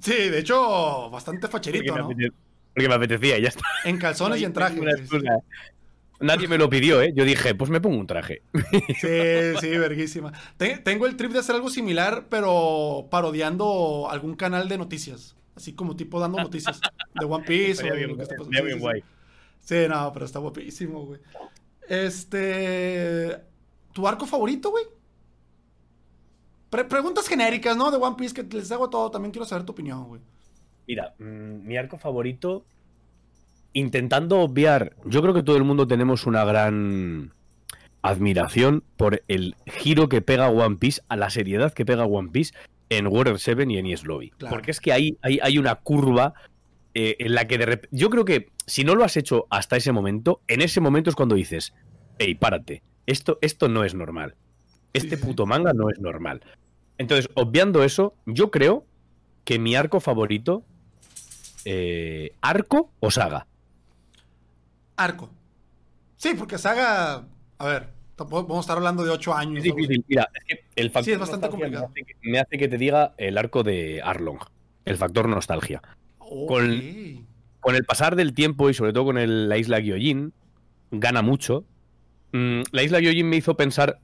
Sí, 0.01 0.15
de 0.15 0.39
hecho, 0.39 1.11
bastante 1.11 1.49
Porque 1.49 1.71
facherito, 1.71 1.95
me, 1.95 2.01
¿no? 2.01 2.33
porque 2.75 2.89
me 2.89 2.95
apetecía 2.95 3.39
y 3.39 3.43
ya 3.43 3.49
está. 3.49 3.63
En 3.85 3.99
calzones 3.99 4.41
y 4.41 4.45
en 4.45 4.53
traje. 4.53 4.81
Nadie 6.21 6.47
me 6.47 6.57
lo 6.57 6.71
pidió, 6.71 7.03
¿eh? 7.03 7.13
Yo 7.15 7.25
dije, 7.25 7.55
pues 7.55 7.69
me 7.69 7.81
pongo 7.81 7.99
un 7.99 8.07
traje. 8.07 8.43
Sí, 9.01 9.59
sí, 9.61 9.69
verguísima. 9.77 10.33
Te- 10.57 10.79
tengo 10.79 11.07
el 11.07 11.17
trip 11.17 11.33
de 11.33 11.41
hacer 11.41 11.57
algo 11.57 11.69
similar, 11.69 12.29
pero 12.31 13.09
parodiando 13.11 14.09
algún 14.09 14.37
canal 14.37 14.69
de 14.69 14.79
noticias. 14.79 15.35
Así 15.57 15.75
como 15.75 15.97
tipo 15.97 16.21
dando 16.21 16.39
noticias 16.39 16.81
de 17.19 17.25
One 17.27 17.45
Piece. 17.45 17.91
O 17.91 17.95
bien, 17.95 18.11
lo 18.11 18.17
que 18.17 18.23
está 18.23 18.37
pasando. 18.37 18.63
bien 18.63 18.77
sí, 18.77 18.81
guay. 18.81 19.01
sí. 19.01 19.07
Sí, 19.63 19.89
no, 19.89 20.13
pero 20.13 20.25
está 20.25 20.39
guapísimo, 20.39 21.07
güey. 21.07 21.21
Este. 21.89 23.39
¿Tu 23.92 24.07
arco 24.09 24.26
favorito, 24.26 24.70
güey? 24.70 24.85
Pre- 26.70 26.85
preguntas 26.85 27.28
genéricas, 27.28 27.76
¿no? 27.76 27.90
De 27.90 27.98
One 27.98 28.16
Piece 28.16 28.35
que 28.35 28.57
les 28.57 28.70
hago 28.72 28.88
todo. 28.90 29.11
También 29.11 29.33
quiero 29.33 29.44
saber 29.44 29.64
tu 29.64 29.72
opinión, 29.72 30.05
güey. 30.05 30.20
Mira, 30.87 31.14
mm, 31.18 31.66
mi 31.66 31.76
arco 31.76 31.98
favorito, 31.98 32.64
intentando 33.72 34.40
obviar, 34.40 34.96
yo 35.05 35.22
creo 35.22 35.35
que 35.35 35.42
todo 35.42 35.57
el 35.57 35.64
mundo 35.64 35.87
tenemos 35.87 36.26
una 36.26 36.44
gran 36.44 37.33
admiración 38.02 38.83
por 38.96 39.22
el 39.28 39.55
giro 39.66 40.09
que 40.09 40.22
pega 40.22 40.48
One 40.48 40.76
Piece, 40.76 41.02
a 41.09 41.16
la 41.16 41.31
seriedad 41.31 41.72
que 41.72 41.85
pega 41.85 42.05
One 42.05 42.31
Piece 42.31 42.52
en 42.88 43.07
Water 43.07 43.38
7 43.38 43.64
y 43.68 43.78
en 43.78 43.87
Yes 43.87 44.05
Lobby. 44.05 44.31
Claro. 44.31 44.55
Porque 44.55 44.70
es 44.72 44.81
que 44.81 44.92
hay, 44.92 45.18
hay, 45.22 45.38
hay 45.42 45.59
una 45.59 45.76
curva 45.76 46.35
eh, 46.94 47.16
en 47.20 47.35
la 47.35 47.46
que 47.46 47.59
de 47.59 47.66
repente... 47.66 47.96
Yo 47.96 48.11
creo 48.11 48.24
que 48.24 48.50
si 48.66 48.83
no 48.85 48.94
lo 48.94 49.05
has 49.05 49.16
hecho 49.16 49.46
hasta 49.50 49.76
ese 49.76 49.92
momento, 49.92 50.40
en 50.48 50.62
ese 50.62 50.81
momento 50.81 51.11
es 51.11 51.16
cuando 51.16 51.35
dices, 51.37 51.72
hey, 52.18 52.35
párate, 52.35 52.83
esto, 53.07 53.38
esto 53.41 53.69
no 53.69 53.85
es 53.85 53.95
normal. 53.95 54.35
Este 54.93 55.17
puto 55.17 55.47
manga 55.47 55.73
no 55.73 55.88
es 55.91 55.99
normal. 55.99 56.43
Entonces, 56.99 57.29
obviando 57.35 57.83
eso, 57.83 58.15
yo 58.27 58.51
creo 58.51 58.85
que 59.45 59.59
mi 59.59 59.75
arco 59.75 60.01
favorito 60.01 60.65
eh, 61.65 62.33
¿Arco 62.41 62.91
o 63.01 63.11
saga? 63.11 63.47
Arco. 64.97 65.31
Sí, 66.17 66.35
porque 66.38 66.59
Saga. 66.59 67.25
A 67.59 67.67
ver, 67.67 67.88
tampoco 68.17 68.43
vamos 68.49 68.59
a 68.59 68.61
estar 68.67 68.77
hablando 68.77 69.05
de 69.05 69.11
8 69.11 69.35
años. 69.35 69.59
Es 69.59 69.65
difícil. 69.65 70.05
Mira, 70.09 70.29
es 70.35 70.45
que 70.45 70.65
el 70.77 70.91
factor 70.91 71.05
Sí, 71.05 71.12
es 71.12 71.19
bastante 71.19 71.47
nostalgia 71.47 71.81
complicado. 71.81 71.93
Me 71.95 72.01
hace, 72.03 72.05
que, 72.21 72.31
me 72.31 72.38
hace 72.41 72.59
que 72.59 72.69
te 72.69 72.79
diga 72.79 73.15
el 73.17 73.38
arco 73.38 73.62
de 73.62 74.01
Arlong. 74.03 74.38
El 74.85 74.97
factor 74.97 75.29
nostalgia. 75.29 75.83
Con- 76.19 77.27
Con 77.61 77.77
el 77.77 77.85
pasar 77.85 78.17
del 78.17 78.35
tiempo 78.35 78.71
y 78.71 78.75
sobre 78.75 78.93
todo 78.93 79.05
con 79.05 79.19
el- 79.19 79.49
la 79.49 79.57
isla 79.57 79.79
Gyojin, 79.79 80.33
gana 80.91 81.23
mucho. 81.23 81.65
Mm, 82.33 82.62
la 82.73 82.83
isla 82.83 83.01
Gyojin 83.01 83.29
me 83.29 83.37
hizo 83.37 83.57
pensar 83.57 84.01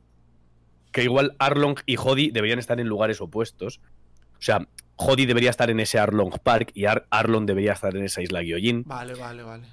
que 0.93 1.03
igual 1.05 1.35
Arlong 1.39 1.77
y 1.87 1.97
Jody 1.97 2.31
deberían 2.31 2.59
estar 2.59 2.81
en 2.81 2.87
lugares 2.89 3.21
opuestos. 3.21 3.81
O 4.39 4.43
sea, 4.43 4.67
Jody 4.97 5.27
debería 5.27 5.51
estar 5.51 5.71
en 5.71 5.81
ese 5.81 5.99
Arlong 5.99 6.39
Park 6.43 6.71
y 6.75 6.87
Ar- 6.87 7.07
Arlong 7.11 7.47
debería 7.47 7.73
estar 7.73 7.97
en 7.97 8.05
esa 8.05 8.23
isla 8.23 8.43
Gyojin. 8.43 8.85
Vale, 8.87 9.15
vale, 9.15 9.43
vale. 9.43 9.65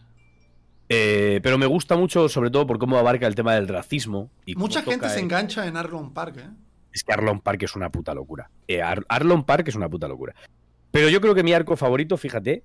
Eh, 0.88 1.40
pero 1.42 1.58
me 1.58 1.66
gusta 1.66 1.96
mucho, 1.96 2.30
sobre 2.30 2.52
todo, 2.52 2.68
por 2.68 2.78
cómo 2.78 2.98
abarca 2.98 3.26
el 3.26 3.34
tema 3.36 3.56
del 3.56 3.68
racismo. 3.68 4.30
Y 4.46 4.56
Mucha 4.56 4.82
gente 4.84 5.10
se 5.10 5.16
el- 5.18 5.24
engancha 5.24 5.66
en 5.66 5.78
Arlon 5.78 6.14
Park, 6.14 6.38
¿eh? 6.38 6.50
Es 6.94 7.04
que 7.04 7.12
Arlon 7.12 7.42
Park 7.42 7.64
es 7.64 7.76
una 7.76 7.90
puta 7.90 8.14
locura. 8.14 8.50
Eh, 8.68 8.82
Ar- 8.82 9.06
Arlon 9.10 9.44
Park 9.46 9.68
es 9.68 9.76
una 9.76 9.90
puta 9.90 10.08
locura. 10.08 10.36
Pero 10.92 11.10
yo 11.10 11.20
creo 11.22 11.34
que 11.36 11.44
mi 11.44 11.54
arco 11.54 11.76
favorito, 11.76 12.16
fíjate, 12.18 12.64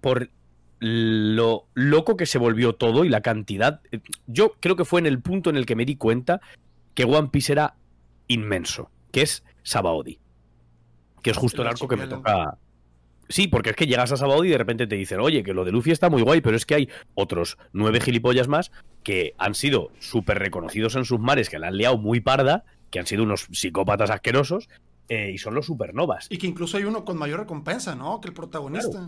por 0.00 0.30
lo 0.84 1.66
loco 1.74 2.16
que 2.16 2.26
se 2.26 2.38
volvió 2.38 2.74
todo 2.74 3.04
y 3.04 3.08
la 3.08 3.20
cantidad. 3.20 3.80
eh, 3.92 4.00
Yo 4.26 4.54
creo 4.58 4.74
que 4.74 4.84
fue 4.84 4.98
en 5.00 5.06
el 5.06 5.20
punto 5.20 5.48
en 5.48 5.56
el 5.56 5.64
que 5.64 5.76
me 5.76 5.84
di 5.84 5.94
cuenta 5.94 6.40
que 6.94 7.04
One 7.04 7.28
Piece 7.30 7.52
era 7.52 7.76
inmenso, 8.26 8.90
que 9.12 9.22
es 9.22 9.44
Sabaody. 9.62 10.18
Que 11.22 11.30
es 11.30 11.36
justo 11.36 11.62
El 11.62 11.68
arco 11.68 11.86
que 11.86 11.96
me 11.96 12.08
toca. 12.08 12.58
Sí, 13.28 13.46
porque 13.46 13.70
es 13.70 13.76
que 13.76 13.86
llegas 13.86 14.10
a 14.10 14.16
Sabaody 14.16 14.48
y 14.48 14.50
de 14.50 14.58
repente 14.58 14.88
te 14.88 14.96
dicen, 14.96 15.20
oye, 15.20 15.44
que 15.44 15.54
lo 15.54 15.64
de 15.64 15.70
Luffy 15.70 15.92
está 15.92 16.10
muy 16.10 16.22
guay, 16.22 16.40
pero 16.40 16.56
es 16.56 16.66
que 16.66 16.74
hay 16.74 16.88
otros 17.14 17.56
nueve 17.72 18.00
gilipollas 18.00 18.48
más 18.48 18.72
que 19.04 19.34
han 19.38 19.54
sido 19.54 19.92
súper 20.00 20.40
reconocidos 20.40 20.96
en 20.96 21.04
sus 21.04 21.20
mares, 21.20 21.48
que 21.48 21.60
la 21.60 21.68
han 21.68 21.76
liado 21.76 21.96
muy 21.96 22.20
parda, 22.20 22.64
que 22.90 22.98
han 22.98 23.06
sido 23.06 23.22
unos 23.22 23.46
psicópatas 23.52 24.10
asquerosos, 24.10 24.68
eh, 25.08 25.30
y 25.32 25.38
son 25.38 25.54
los 25.54 25.66
supernovas. 25.66 26.26
Y 26.28 26.38
que 26.38 26.48
incluso 26.48 26.76
hay 26.76 26.84
uno 26.84 27.04
con 27.04 27.16
mayor 27.16 27.40
recompensa, 27.40 27.94
¿no? 27.94 28.20
Que 28.20 28.28
el 28.28 28.34
protagonista. 28.34 29.06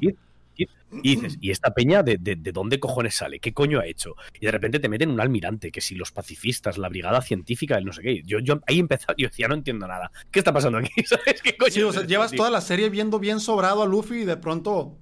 Y- 1.02 1.16
dices, 1.16 1.38
¿y 1.40 1.50
esta 1.50 1.72
peña 1.74 2.02
de, 2.02 2.16
de- 2.18 2.36
de 2.36 2.52
dónde 2.52 2.78
cojones 2.80 3.14
sale? 3.14 3.40
¿Qué 3.40 3.52
coño 3.52 3.80
ha 3.80 3.86
hecho? 3.86 4.14
Y 4.40 4.46
de 4.46 4.52
repente 4.52 4.78
te 4.80 4.88
meten 4.88 5.10
un 5.10 5.20
almirante, 5.20 5.70
que 5.72 5.80
si 5.80 5.94
los 5.94 6.12
pacifistas, 6.12 6.78
la 6.78 6.88
brigada 6.88 7.20
científica, 7.22 7.76
el 7.78 7.84
no 7.84 7.92
sé 7.92 8.02
qué. 8.02 8.22
Yo, 8.24 8.38
yo 8.38 8.60
ahí 8.66 8.78
empezaba, 8.78 9.14
yo 9.18 9.28
decía, 9.28 9.48
no 9.48 9.54
entiendo 9.54 9.86
nada. 9.86 10.10
¿Qué 10.30 10.38
está 10.40 10.52
pasando 10.52 10.78
aquí? 10.78 10.90
¿Sabes 11.06 11.42
qué 11.42 11.56
coño? 11.56 11.70
Sí, 11.72 11.82
o 11.82 11.88
es 11.88 11.92
sea, 11.94 12.00
esto, 12.02 12.08
llevas 12.10 12.30
tío? 12.30 12.38
toda 12.38 12.50
la 12.50 12.60
serie 12.60 12.90
viendo 12.90 13.18
bien 13.18 13.40
sobrado 13.40 13.82
a 13.82 13.86
Luffy 13.86 14.22
y 14.22 14.24
de 14.24 14.36
pronto 14.36 14.96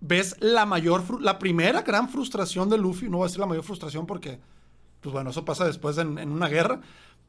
ves 0.00 0.36
la 0.40 0.66
mayor, 0.66 1.20
la 1.22 1.38
primera 1.38 1.82
gran 1.82 2.08
frustración 2.08 2.68
de 2.68 2.78
Luffy. 2.78 3.08
No 3.08 3.18
voy 3.18 3.24
a 3.24 3.28
decir 3.28 3.40
la 3.40 3.46
mayor 3.46 3.64
frustración 3.64 4.06
porque, 4.06 4.38
pues 5.00 5.12
bueno, 5.12 5.30
eso 5.30 5.44
pasa 5.44 5.64
después 5.66 5.96
en, 5.98 6.18
en 6.18 6.30
una 6.30 6.48
guerra. 6.48 6.80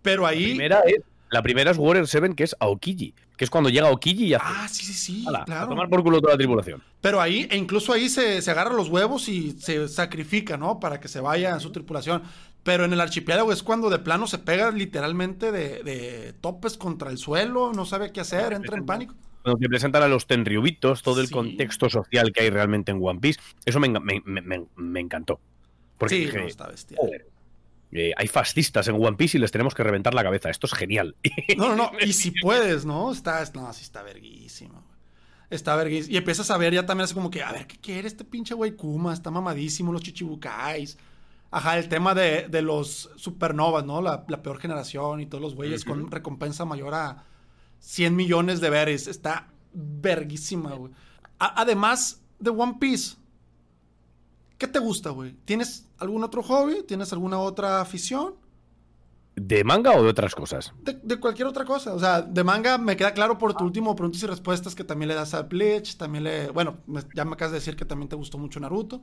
Pero 0.01 0.27
ahí. 0.27 0.41
La 0.41 0.49
primera 0.49 0.79
es, 0.81 1.01
la 1.35 1.41
primera 1.43 1.69
es 1.71 1.77
Warrior 1.77 2.07
7, 2.07 2.33
que 2.35 2.43
es 2.45 2.55
Aokiji, 2.59 3.13
que 3.35 3.43
es 3.43 3.49
cuando 3.49 3.69
llega 3.69 3.87
Aokiji 3.89 4.25
y 4.27 4.33
hace. 4.33 4.45
Ah, 4.47 4.67
sí, 4.69 4.85
sí, 4.85 4.93
sí, 4.93 5.25
"Hala, 5.27 5.43
A 5.47 5.67
tomar 5.67 5.89
por 5.89 6.01
culo 6.01 6.21
toda 6.21 6.33
la 6.33 6.37
tripulación. 6.37 6.81
Pero 7.01 7.19
ahí, 7.19 7.45
e 7.51 7.57
incluso 7.57 7.91
ahí 7.91 8.07
se, 8.09 8.41
se 8.41 8.51
agarra 8.51 8.73
los 8.73 8.87
huevos 8.89 9.27
y 9.27 9.51
se 9.51 9.87
sacrifica, 9.89 10.55
¿no? 10.57 10.79
Para 10.79 10.99
que 11.01 11.07
se 11.09 11.19
vaya 11.19 11.51
en 11.53 11.59
su 11.59 11.71
tripulación. 11.71 12.23
Pero 12.63 12.85
en 12.85 12.93
el 12.93 13.01
archipiélago 13.01 13.51
es 13.51 13.61
cuando 13.61 13.89
de 13.89 13.99
plano 13.99 14.25
se 14.27 14.37
pega 14.39 14.71
literalmente 14.71 15.51
de, 15.51 15.83
de 15.83 16.33
topes 16.39 16.77
contra 16.77 17.11
el 17.11 17.17
suelo, 17.17 17.73
no 17.73 17.85
sabe 17.85 18.11
qué 18.11 18.21
hacer, 18.21 18.53
entra 18.53 18.77
en 18.77 18.85
pánico. 18.85 19.13
Cuando 19.43 19.59
te 19.59 19.67
presentan 19.69 20.01
a 20.01 20.07
los 20.07 20.25
tenryubitos, 20.25 21.03
todo 21.03 21.19
el 21.21 21.27
Sí. 21.27 21.33
contexto 21.33 21.89
social 21.89 22.31
que 22.31 22.43
hay 22.43 22.49
realmente 22.49 22.91
en 22.91 22.99
One 22.99 23.19
Piece, 23.19 23.39
eso 23.65 23.79
me, 23.79 23.89
me- 23.89 24.23
me- 24.25 24.99
encantó. 24.99 25.39
Porque 25.99 26.15
sí, 26.15 26.21
dije, 26.25 26.39
no, 26.39 26.47
está 26.47 26.67
bestial. 26.67 26.97
"Joder, 26.99 27.27
eh, 27.95 28.13
hay 28.17 28.27
fascistas 28.27 28.87
en 28.89 28.95
One 28.95 29.15
Piece 29.15 29.37
y 29.37 29.41
les 29.41 29.51
tenemos 29.51 29.73
que 29.73 29.83
reventar 29.83 30.13
la 30.13 30.23
cabeza. 30.23 30.49
Esto 30.49 30.67
es 30.67 30.73
genial. 30.73 31.15
No, 31.57 31.69
no, 31.69 31.75
no. 31.75 31.91
Y 32.01 32.11
si 32.11 32.31
puedes, 32.31 32.85
¿no? 32.85 33.11
Está, 33.11 33.43
no, 33.53 33.71
sí 33.71 33.83
está 33.83 34.03
verguísimo. 34.03 34.83
Está 35.49 35.75
verguísimo. 35.77 36.13
Y 36.13 36.17
empiezas 36.17 36.51
a 36.51 36.57
ver 36.57 36.73
ya 36.73 36.85
también 36.85 37.05
así 37.05 37.13
como 37.13 37.29
que, 37.29 37.41
a 37.41 37.53
ver, 37.53 37.67
¿qué 37.67 37.77
quiere 37.77 38.07
este 38.07 38.25
pinche 38.25 38.53
güey 38.53 38.75
Kuma? 38.75 39.13
Está 39.13 39.31
mamadísimo, 39.31 39.93
los 39.93 40.01
chichibukais. 40.01 40.97
Ajá, 41.51 41.77
el 41.77 41.87
tema 41.87 42.13
de, 42.13 42.47
de 42.49 42.61
los 42.61 43.11
supernovas, 43.15 43.85
¿no? 43.85 44.01
La, 44.01 44.25
la 44.27 44.41
peor 44.41 44.59
generación 44.59 45.21
y 45.21 45.25
todos 45.25 45.41
los 45.41 45.55
güeyes 45.55 45.85
con 45.85 46.11
recompensa 46.11 46.65
mayor 46.65 46.93
a 46.95 47.23
100 47.79 48.13
millones 48.13 48.59
de 48.59 48.69
veres. 48.69 49.07
Está 49.07 49.47
verguísima, 49.71 50.73
güey. 50.73 50.91
Además 51.39 52.21
de 52.39 52.49
One 52.49 52.75
Piece, 52.79 53.15
¿qué 54.57 54.67
te 54.67 54.79
gusta, 54.79 55.09
güey? 55.11 55.33
¿Tienes 55.45 55.87
algún 55.97 56.23
otro 56.23 56.43
hobby? 56.43 56.83
¿Tienes 56.87 57.11
alguna 57.13 57.39
otra 57.39 57.81
afición? 57.81 58.35
¿De 59.35 59.63
manga 59.65 59.91
o 59.91 60.01
de 60.03 60.09
otras 60.09 60.33
cosas? 60.33 60.73
De, 60.81 60.93
de 61.03 61.19
cualquier 61.19 61.47
otra 61.47 61.65
cosa. 61.65 61.93
O 61.93 61.99
sea, 61.99 62.21
de 62.21 62.43
manga 62.43 62.77
me 62.77 62.95
queda 62.95 63.13
claro 63.13 63.37
por 63.37 63.53
tu 63.53 63.65
último 63.65 63.93
preguntas 63.95 64.23
y 64.23 64.27
respuestas 64.27 64.75
que 64.75 64.85
también 64.85 65.09
le 65.09 65.15
das 65.15 65.33
a 65.33 65.41
Bleach, 65.43 65.97
también 65.97 66.23
le... 66.23 66.49
Bueno, 66.51 66.77
me- 66.87 67.03
ya 67.13 67.25
me 67.25 67.33
acabas 67.33 67.51
de 67.51 67.57
decir 67.59 67.75
que 67.75 67.83
también 67.85 68.07
te 68.07 68.15
gustó 68.15 68.37
mucho 68.37 68.59
Naruto. 68.61 69.01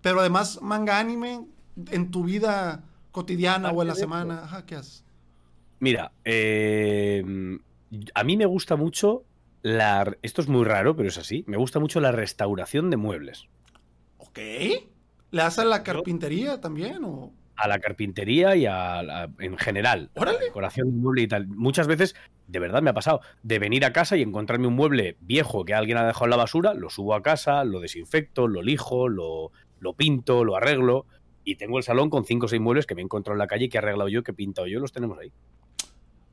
Pero 0.00 0.20
además, 0.20 0.60
manga 0.62 0.98
anime, 0.98 1.44
en 1.90 2.10
tu 2.10 2.24
vida 2.24 2.84
cotidiana 3.12 3.70
o 3.70 3.82
en 3.82 3.88
la 3.88 3.94
semana, 3.94 4.44
ajá, 4.44 4.64
¿qué 4.64 4.76
haces? 4.76 5.04
Mira, 5.80 6.12
eh, 6.24 7.22
a 8.14 8.24
mí 8.24 8.36
me 8.38 8.46
gusta 8.46 8.76
mucho 8.76 9.24
la... 9.60 10.16
Esto 10.22 10.40
es 10.40 10.48
muy 10.48 10.64
raro, 10.64 10.96
pero 10.96 11.08
es 11.10 11.18
así. 11.18 11.44
Me 11.46 11.58
gusta 11.58 11.78
mucho 11.78 12.00
la 12.00 12.10
restauración 12.12 12.88
de 12.88 12.96
muebles. 12.96 13.48
Ok. 14.28 14.38
¿Le 14.38 15.42
das 15.42 15.58
a 15.58 15.64
la 15.64 15.82
carpintería 15.82 16.60
también 16.60 17.04
o...? 17.04 17.32
A 17.56 17.66
la 17.66 17.80
carpintería 17.80 18.54
y 18.54 18.66
a 18.66 19.02
la- 19.02 19.30
en 19.40 19.58
general. 19.58 20.10
La 20.14 20.22
Órale. 20.22 20.38
decoración 20.38 20.90
de 20.90 20.96
mueble 20.96 21.22
y 21.22 21.28
tal. 21.28 21.48
Muchas 21.48 21.86
veces, 21.88 22.14
de 22.46 22.58
verdad 22.60 22.82
me 22.82 22.90
ha 22.90 22.94
pasado, 22.94 23.20
de 23.42 23.58
venir 23.58 23.84
a 23.84 23.92
casa 23.92 24.16
y 24.16 24.22
encontrarme 24.22 24.68
un 24.68 24.74
mueble 24.74 25.16
viejo 25.20 25.64
que 25.64 25.74
alguien 25.74 25.98
ha 25.98 26.06
dejado 26.06 26.26
en 26.26 26.30
la 26.30 26.36
basura, 26.36 26.72
lo 26.74 26.88
subo 26.88 27.14
a 27.14 27.22
casa, 27.22 27.64
lo 27.64 27.80
desinfecto, 27.80 28.46
lo 28.46 28.62
lijo, 28.62 29.08
lo, 29.08 29.50
lo 29.80 29.92
pinto, 29.94 30.44
lo 30.44 30.54
arreglo. 30.56 31.06
Y 31.42 31.56
tengo 31.56 31.78
el 31.78 31.84
salón 31.84 32.10
con 32.10 32.24
cinco 32.24 32.46
o 32.46 32.48
seis 32.48 32.62
muebles 32.62 32.86
que 32.86 32.94
me 32.94 33.00
he 33.00 33.04
encontrado 33.04 33.34
en 33.34 33.38
la 33.40 33.46
calle, 33.48 33.68
que 33.68 33.76
he 33.76 33.80
arreglado 33.80 34.08
yo, 34.08 34.22
que 34.22 34.30
he 34.30 34.34
pintado 34.34 34.68
yo, 34.68 34.78
los 34.78 34.92
tenemos 34.92 35.18
ahí. 35.18 35.32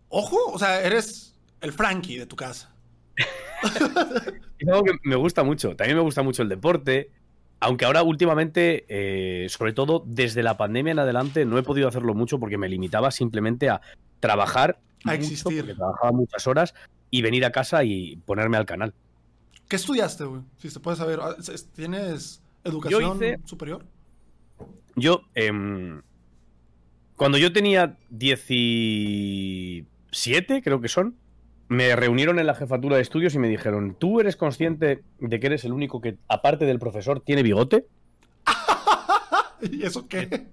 Ojo, 0.10 0.38
o 0.54 0.60
sea, 0.60 0.82
eres 0.84 1.40
el 1.62 1.74
Frankie 1.74 2.18
de 2.18 2.28
tu 2.28 2.36
casa. 2.36 2.76
Es 4.60 4.68
algo 4.70 4.84
que 4.84 4.94
me 5.04 5.16
gusta 5.16 5.44
mucho. 5.44 5.76
También 5.76 5.98
me 5.98 6.04
gusta 6.04 6.22
mucho 6.22 6.42
el 6.44 6.50
deporte. 6.50 7.10
Aunque 7.60 7.86
ahora 7.86 8.04
últimamente, 8.04 8.86
eh, 8.90 9.48
sobre 9.50 9.74
todo 9.74 10.04
desde 10.06 10.44
la 10.44 10.58
pandemia 10.58 10.92
en 10.92 11.00
adelante, 11.00 11.46
no 11.46 11.58
he 11.58 11.64
podido 11.64 11.88
hacerlo 11.88 12.14
mucho 12.14 12.40
porque 12.40 12.58
me 12.58 12.70
limitaba 12.70 13.12
simplemente 13.12 13.70
a 13.70 13.82
trabajar, 14.20 14.80
A 15.06 15.12
mucho, 15.12 15.22
existir. 15.22 15.60
porque 15.62 15.76
trabajaba 15.76 16.12
muchas 16.12 16.46
horas 16.48 16.74
y 17.10 17.22
venir 17.22 17.46
a 17.46 17.52
casa 17.52 17.84
y 17.84 18.18
ponerme 18.26 18.58
al 18.58 18.66
canal. 18.66 18.94
¿Qué 19.68 19.78
estudiaste, 19.78 20.26
güey? 20.26 20.42
Si 20.58 20.70
se 20.70 20.80
puede 20.80 20.98
saber. 20.98 21.20
Ah, 21.22 21.36
¿es- 21.40 21.68
¿Tienes 21.74 22.42
educación 22.64 23.18
hice- 23.18 23.40
superior? 23.46 23.86
Yo, 24.96 25.22
em, 25.34 26.02
cuando 27.16 27.38
yo 27.38 27.52
tenía 27.54 27.98
17, 28.10 30.62
creo 30.62 30.82
que 30.82 30.90
son, 30.90 31.16
me 31.68 31.96
reunieron 31.96 32.40
en 32.40 32.48
la 32.48 32.56
jefatura 32.56 32.96
de 32.96 33.02
estudios 33.02 33.34
y 33.36 33.40
me 33.40 33.50
dijeron, 33.50 33.96
¿tú 33.98 34.20
eres 34.20 34.36
consciente 34.36 35.02
de 35.20 35.40
que 35.40 35.48
eres 35.48 35.64
el 35.66 35.74
único 35.74 36.00
que, 36.02 36.16
aparte 36.28 36.66
del 36.66 36.80
profesor, 36.80 37.22
tiene 37.22 37.44
bigote? 37.44 37.86
¿Y 39.72 39.84
eso 39.84 40.08
qué? 40.08 40.46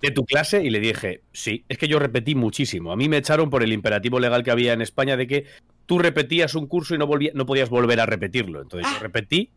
de 0.00 0.10
tu 0.12 0.24
clase 0.24 0.62
y 0.62 0.70
le 0.70 0.78
dije, 0.78 1.22
sí, 1.32 1.64
es 1.68 1.76
que 1.76 1.88
yo 1.88 1.98
repetí 1.98 2.36
muchísimo. 2.36 2.92
A 2.92 2.96
mí 2.96 3.08
me 3.08 3.16
echaron 3.16 3.50
por 3.50 3.64
el 3.64 3.72
imperativo 3.72 4.20
legal 4.20 4.44
que 4.44 4.52
había 4.52 4.72
en 4.72 4.80
España 4.80 5.16
de 5.16 5.26
que 5.26 5.46
tú 5.86 5.98
repetías 5.98 6.54
un 6.54 6.68
curso 6.68 6.94
y 6.94 6.98
no, 6.98 7.06
volvía- 7.08 7.32
no 7.34 7.46
podías 7.46 7.68
volver 7.68 7.98
a 7.98 8.06
repetirlo. 8.06 8.62
Entonces 8.62 8.88
yo 8.92 9.00
repetí, 9.00 9.50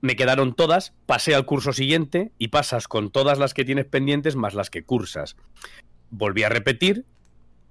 me 0.00 0.14
quedaron 0.14 0.54
todas, 0.54 0.92
pasé 1.06 1.34
al 1.34 1.44
curso 1.44 1.72
siguiente 1.72 2.30
y 2.38 2.48
pasas 2.48 2.86
con 2.86 3.10
todas 3.10 3.38
las 3.40 3.52
que 3.52 3.64
tienes 3.64 3.86
pendientes 3.86 4.36
más 4.36 4.54
las 4.54 4.70
que 4.70 4.84
cursas. 4.84 5.34
Volví 6.10 6.44
a 6.44 6.48
repetir 6.48 7.04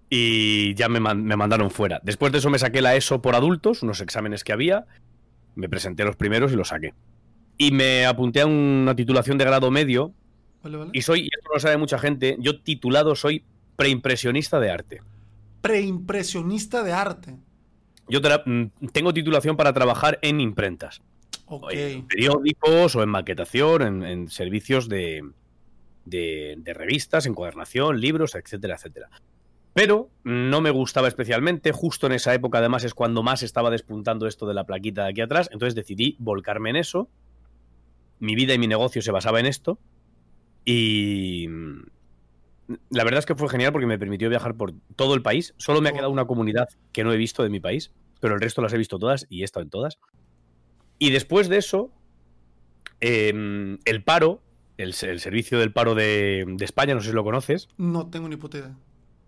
y 0.09 0.73
ya 0.75 0.87
me, 0.89 0.99
man- 0.99 1.23
me 1.23 1.35
mandaron 1.35 1.71
fuera. 1.71 1.99
Después 2.03 2.31
de 2.31 2.37
eso 2.39 2.49
me 2.49 2.59
saqué 2.59 2.81
la 2.81 2.95
ESO 2.95 3.21
por 3.21 3.35
adultos, 3.35 3.83
unos 3.83 4.01
exámenes 4.01 4.43
que 4.43 4.53
había, 4.53 4.85
me 5.55 5.69
presenté 5.69 6.03
los 6.03 6.15
primeros 6.15 6.51
y 6.51 6.55
los 6.55 6.67
saqué. 6.69 6.93
Y 7.57 7.71
me 7.71 8.05
apunté 8.05 8.41
a 8.41 8.45
una 8.47 8.95
titulación 8.95 9.37
de 9.37 9.45
grado 9.45 9.71
medio 9.71 10.13
Vale, 10.63 10.77
vale. 10.77 10.89
y 10.93 11.01
soy, 11.01 11.21
y 11.21 11.25
esto 11.25 11.49
lo 11.53 11.59
sabe 11.59 11.77
mucha 11.77 11.97
gente, 11.99 12.35
yo 12.39 12.59
titulado 12.61 13.15
soy 13.15 13.43
preimpresionista 13.75 14.59
de 14.59 14.71
arte. 14.71 15.01
Preimpresionista 15.61 16.83
de 16.83 16.93
arte. 16.93 17.35
Yo 18.07 18.19
mm, 18.19 18.87
tengo 18.91 19.13
titulación 19.13 19.57
para 19.57 19.73
trabajar 19.73 20.19
en 20.21 20.39
imprentas, 20.39 21.01
Ok. 21.47 21.63
o 21.63 21.71
en 21.71 22.07
periódicos 22.07 22.95
o 22.95 23.01
en 23.03 23.09
maquetación, 23.09 23.81
en, 23.81 24.03
en 24.03 24.29
servicios 24.29 24.87
de, 24.87 25.23
de, 26.05 26.55
de 26.59 26.73
revistas, 26.73 27.25
encuadernación, 27.25 27.99
libros, 27.99 28.35
etcétera, 28.35 28.75
etcétera. 28.75 29.09
Pero 29.75 30.09
no 30.23 30.61
me 30.61 30.71
gustaba 30.71 31.09
especialmente, 31.09 31.73
justo 31.73 32.07
en 32.07 32.13
esa 32.13 32.33
época 32.33 32.59
además 32.59 32.85
es 32.85 32.93
cuando 32.93 33.23
más 33.23 33.43
estaba 33.43 33.69
despuntando 33.69 34.25
esto 34.25 34.47
de 34.47 34.53
la 34.53 34.63
plaquita 34.63 35.03
de 35.03 35.09
aquí 35.09 35.19
atrás, 35.19 35.49
entonces 35.51 35.75
decidí 35.75 36.15
volcarme 36.17 36.69
en 36.69 36.77
eso. 36.77 37.09
Mi 38.19 38.35
vida 38.35 38.53
y 38.53 38.57
mi 38.57 38.67
negocio 38.67 39.01
se 39.01 39.11
basaba 39.11 39.41
en 39.41 39.47
esto. 39.47 39.77
Y 40.63 41.45
mm, 41.49 41.81
la 42.91 43.03
verdad 43.03 43.19
es 43.19 43.25
que 43.25 43.35
fue 43.35 43.49
genial 43.49 43.73
porque 43.73 43.85
me 43.85 43.99
permitió 43.99 44.29
viajar 44.29 44.55
por 44.55 44.73
todo 44.95 45.13
el 45.13 45.21
país. 45.21 45.53
Solo 45.57 45.81
me 45.81 45.89
ha 45.89 45.93
quedado 45.93 46.09
una 46.09 46.25
comunidad 46.25 46.69
que 46.93 47.03
no 47.03 47.11
he 47.11 47.17
visto 47.17 47.43
de 47.43 47.49
mi 47.49 47.59
país, 47.59 47.91
pero 48.21 48.35
el 48.35 48.39
resto 48.39 48.61
las 48.61 48.71
he 48.71 48.77
visto 48.77 48.97
todas 48.97 49.27
y 49.29 49.41
he 49.41 49.43
estado 49.43 49.65
en 49.65 49.69
todas. 49.71 49.99
Y 50.99 51.09
después 51.11 51.49
de 51.49 51.57
eso, 51.57 51.91
em, 53.01 53.77
el 53.83 54.03
paro, 54.03 54.41
el, 54.77 54.93
se- 54.93 55.11
el 55.11 55.19
servicio 55.19 55.59
del 55.59 55.73
paro 55.73 55.95
de, 55.95 56.45
de 56.47 56.63
España, 56.63 56.95
no 56.95 57.01
sé 57.01 57.09
si 57.09 57.13
lo 57.15 57.25
conoces, 57.25 57.67
No 57.77 58.07
tengo 58.09 58.29
ni 58.29 58.37
puta 58.37 58.57
idea. 58.59 58.75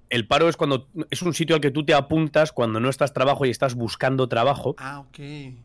El 0.09 0.27
paro 0.27 0.47
es 0.47 0.57
cuando 0.57 0.87
es 1.09 1.21
un 1.21 1.33
sitio 1.33 1.55
al 1.55 1.61
que 1.61 1.71
tú 1.71 1.83
te 1.85 1.93
apuntas 1.93 2.51
cuando 2.51 2.79
no 2.79 2.89
estás 2.89 3.13
trabajo 3.13 3.45
y 3.45 3.49
estás 3.49 3.75
buscando 3.75 4.27
trabajo. 4.27 4.75
Ah, 4.77 4.99
ok. 4.99 5.19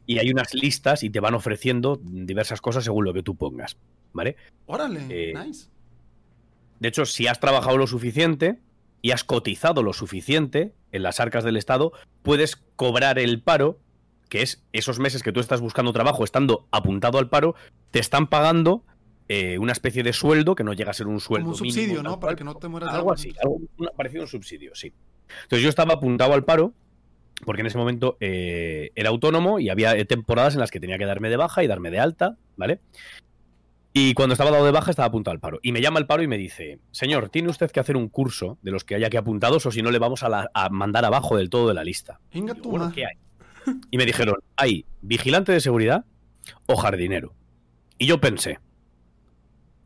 Y 0.06 0.18
hay 0.18 0.30
unas 0.30 0.54
listas 0.54 1.02
y 1.02 1.10
te 1.10 1.20
van 1.20 1.34
ofreciendo 1.34 2.00
diversas 2.02 2.60
cosas 2.60 2.84
según 2.84 3.04
lo 3.04 3.14
que 3.14 3.22
tú 3.22 3.36
pongas, 3.36 3.76
¿vale? 4.12 4.36
Órale, 4.66 5.00
Eh, 5.08 5.34
nice. 5.34 5.68
De 6.80 6.88
hecho, 6.88 7.06
si 7.06 7.28
has 7.28 7.38
trabajado 7.38 7.78
lo 7.78 7.86
suficiente 7.86 8.58
y 9.00 9.12
has 9.12 9.22
cotizado 9.22 9.82
lo 9.84 9.92
suficiente 9.92 10.72
en 10.90 11.04
las 11.04 11.20
arcas 11.20 11.44
del 11.44 11.56
Estado, 11.56 11.92
puedes 12.22 12.56
cobrar 12.76 13.20
el 13.20 13.40
paro, 13.40 13.78
que 14.28 14.42
es 14.42 14.64
esos 14.72 14.98
meses 14.98 15.22
que 15.22 15.30
tú 15.30 15.38
estás 15.38 15.60
buscando 15.60 15.92
trabajo, 15.92 16.24
estando 16.24 16.66
apuntado 16.72 17.18
al 17.18 17.28
paro, 17.28 17.54
te 17.92 18.00
están 18.00 18.26
pagando 18.26 18.82
eh, 19.28 19.58
una 19.58 19.72
especie 19.72 20.02
de 20.02 20.12
sueldo 20.12 20.54
que 20.54 20.64
no 20.64 20.72
llega 20.72 20.90
a 20.90 20.94
ser 20.94 21.06
un 21.06 21.20
sueldo. 21.20 21.46
Como 21.46 21.52
un 21.52 21.58
subsidio, 21.58 21.88
mínimo, 21.94 22.02
¿no? 22.02 22.20
Para 22.20 22.34
que 22.36 22.44
no 22.44 22.54
te 22.54 22.68
mueras 22.68 22.90
de 22.92 22.96
Algo 22.98 23.12
así, 23.12 23.32
algo 23.42 23.60
parecido 23.96 24.22
a 24.22 24.24
un 24.24 24.28
subsidio, 24.30 24.72
sí. 24.74 24.92
Entonces 25.44 25.62
yo 25.62 25.68
estaba 25.68 25.94
apuntado 25.94 26.34
al 26.34 26.44
paro, 26.44 26.74
porque 27.44 27.60
en 27.62 27.66
ese 27.66 27.78
momento 27.78 28.16
eh, 28.20 28.90
era 28.94 29.08
autónomo 29.10 29.58
y 29.58 29.68
había 29.70 30.04
temporadas 30.04 30.54
en 30.54 30.60
las 30.60 30.70
que 30.70 30.80
tenía 30.80 30.98
que 30.98 31.06
darme 31.06 31.28
de 31.30 31.36
baja 31.36 31.64
y 31.64 31.66
darme 31.66 31.90
de 31.90 31.98
alta, 32.00 32.36
¿vale? 32.56 32.80
Y 33.94 34.14
cuando 34.14 34.32
estaba 34.32 34.50
dado 34.50 34.64
de 34.64 34.70
baja 34.70 34.90
estaba 34.90 35.08
apuntado 35.08 35.32
al 35.32 35.40
paro. 35.40 35.58
Y 35.62 35.72
me 35.72 35.82
llama 35.82 35.98
el 35.98 36.06
paro 36.06 36.22
y 36.22 36.26
me 36.26 36.38
dice, 36.38 36.78
señor, 36.92 37.28
tiene 37.28 37.50
usted 37.50 37.70
que 37.70 37.78
hacer 37.80 37.96
un 37.96 38.08
curso 38.08 38.56
de 38.62 38.70
los 38.70 38.84
que 38.84 38.94
haya 38.94 39.08
aquí 39.08 39.18
apuntados 39.18 39.66
o 39.66 39.70
si 39.70 39.82
no 39.82 39.90
le 39.90 39.98
vamos 39.98 40.22
a, 40.22 40.30
la- 40.30 40.50
a 40.54 40.70
mandar 40.70 41.04
abajo 41.04 41.36
del 41.36 41.50
todo 41.50 41.68
de 41.68 41.74
la 41.74 41.84
lista. 41.84 42.18
Y 42.32 42.46
yo, 42.46 42.54
bueno. 42.64 42.90
¿qué 42.94 43.04
hay? 43.04 43.16
Y 43.90 43.98
me 43.98 44.06
dijeron, 44.06 44.36
hay 44.56 44.86
vigilante 45.02 45.52
de 45.52 45.60
seguridad 45.60 46.06
o 46.66 46.76
jardinero. 46.76 47.34
Y 47.98 48.06
yo 48.06 48.18
pensé, 48.18 48.60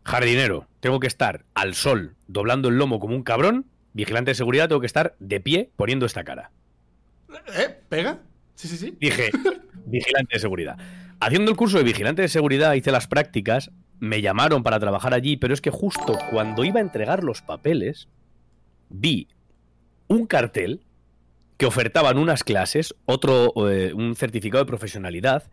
jardinero, 0.06 0.68
tengo 0.80 1.00
que 1.00 1.08
estar 1.08 1.44
al 1.54 1.74
sol 1.74 2.14
doblando 2.28 2.68
el 2.68 2.76
lomo 2.78 3.00
como 3.00 3.16
un 3.16 3.22
cabrón, 3.22 3.66
vigilante 3.92 4.30
de 4.30 4.36
seguridad, 4.36 4.68
tengo 4.68 4.80
que 4.80 4.86
estar 4.86 5.16
de 5.18 5.40
pie 5.40 5.70
poniendo 5.76 6.06
esta 6.06 6.22
cara. 6.22 6.52
¿Eh? 7.58 7.76
¿Pega? 7.88 8.20
Sí, 8.54 8.68
sí, 8.68 8.76
sí. 8.76 8.96
Dije, 9.00 9.30
vigilante 9.84 10.36
de 10.36 10.38
seguridad. 10.38 10.78
Haciendo 11.18 11.50
el 11.50 11.56
curso 11.56 11.78
de 11.78 11.84
vigilante 11.84 12.22
de 12.22 12.28
seguridad 12.28 12.74
hice 12.74 12.92
las 12.92 13.08
prácticas, 13.08 13.72
me 13.98 14.22
llamaron 14.22 14.62
para 14.62 14.78
trabajar 14.78 15.12
allí, 15.12 15.36
pero 15.36 15.52
es 15.52 15.60
que 15.60 15.70
justo 15.70 16.16
cuando 16.30 16.64
iba 16.64 16.78
a 16.78 16.82
entregar 16.82 17.24
los 17.24 17.42
papeles, 17.42 18.08
vi 18.88 19.28
un 20.06 20.26
cartel 20.26 20.82
que 21.56 21.66
ofertaban 21.66 22.18
unas 22.18 22.44
clases, 22.44 22.94
otro, 23.06 23.52
eh, 23.68 23.92
un 23.92 24.14
certificado 24.14 24.62
de 24.62 24.68
profesionalidad 24.68 25.50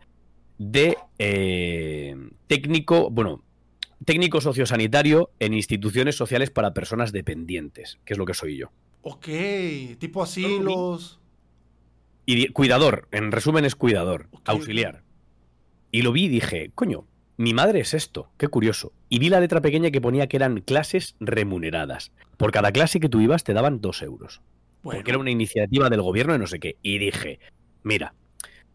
de 0.58 0.96
eh, 1.18 2.14
técnico, 2.46 3.10
bueno, 3.10 3.42
técnico 4.04 4.40
sociosanitario 4.40 5.30
en 5.38 5.54
instituciones 5.54 6.16
sociales 6.16 6.50
para 6.50 6.74
personas 6.74 7.12
dependientes, 7.12 7.98
que 8.04 8.14
es 8.14 8.18
lo 8.18 8.26
que 8.26 8.34
soy 8.34 8.56
yo. 8.56 8.70
Ok, 9.02 9.28
tipo 9.98 10.22
asilos. 10.22 11.20
Y 12.26 12.48
cuidador, 12.48 13.08
en 13.12 13.32
resumen 13.32 13.64
es 13.64 13.76
cuidador, 13.76 14.28
auxiliar. 14.44 15.02
Y 15.90 16.02
lo 16.02 16.12
vi 16.12 16.24
y 16.24 16.28
dije, 16.28 16.70
coño, 16.74 17.06
mi 17.36 17.52
madre 17.52 17.80
es 17.80 17.94
esto, 17.94 18.30
qué 18.38 18.48
curioso. 18.48 18.92
Y 19.08 19.18
vi 19.18 19.28
la 19.28 19.40
letra 19.40 19.60
pequeña 19.60 19.90
que 19.90 20.00
ponía 20.00 20.26
que 20.26 20.36
eran 20.36 20.60
clases 20.60 21.16
remuneradas. 21.20 22.12
Por 22.36 22.52
cada 22.52 22.72
clase 22.72 23.00
que 23.00 23.08
tú 23.08 23.20
ibas 23.20 23.44
te 23.44 23.52
daban 23.52 23.80
dos 23.80 24.02
euros. 24.02 24.40
Bueno, 24.82 24.98
Porque 24.98 25.10
era 25.10 25.18
una 25.18 25.30
iniciativa 25.30 25.90
del 25.90 26.02
gobierno 26.02 26.32
de 26.32 26.38
no 26.38 26.46
sé 26.46 26.60
qué. 26.60 26.76
Y 26.82 26.98
dije, 26.98 27.40
mira, 27.82 28.14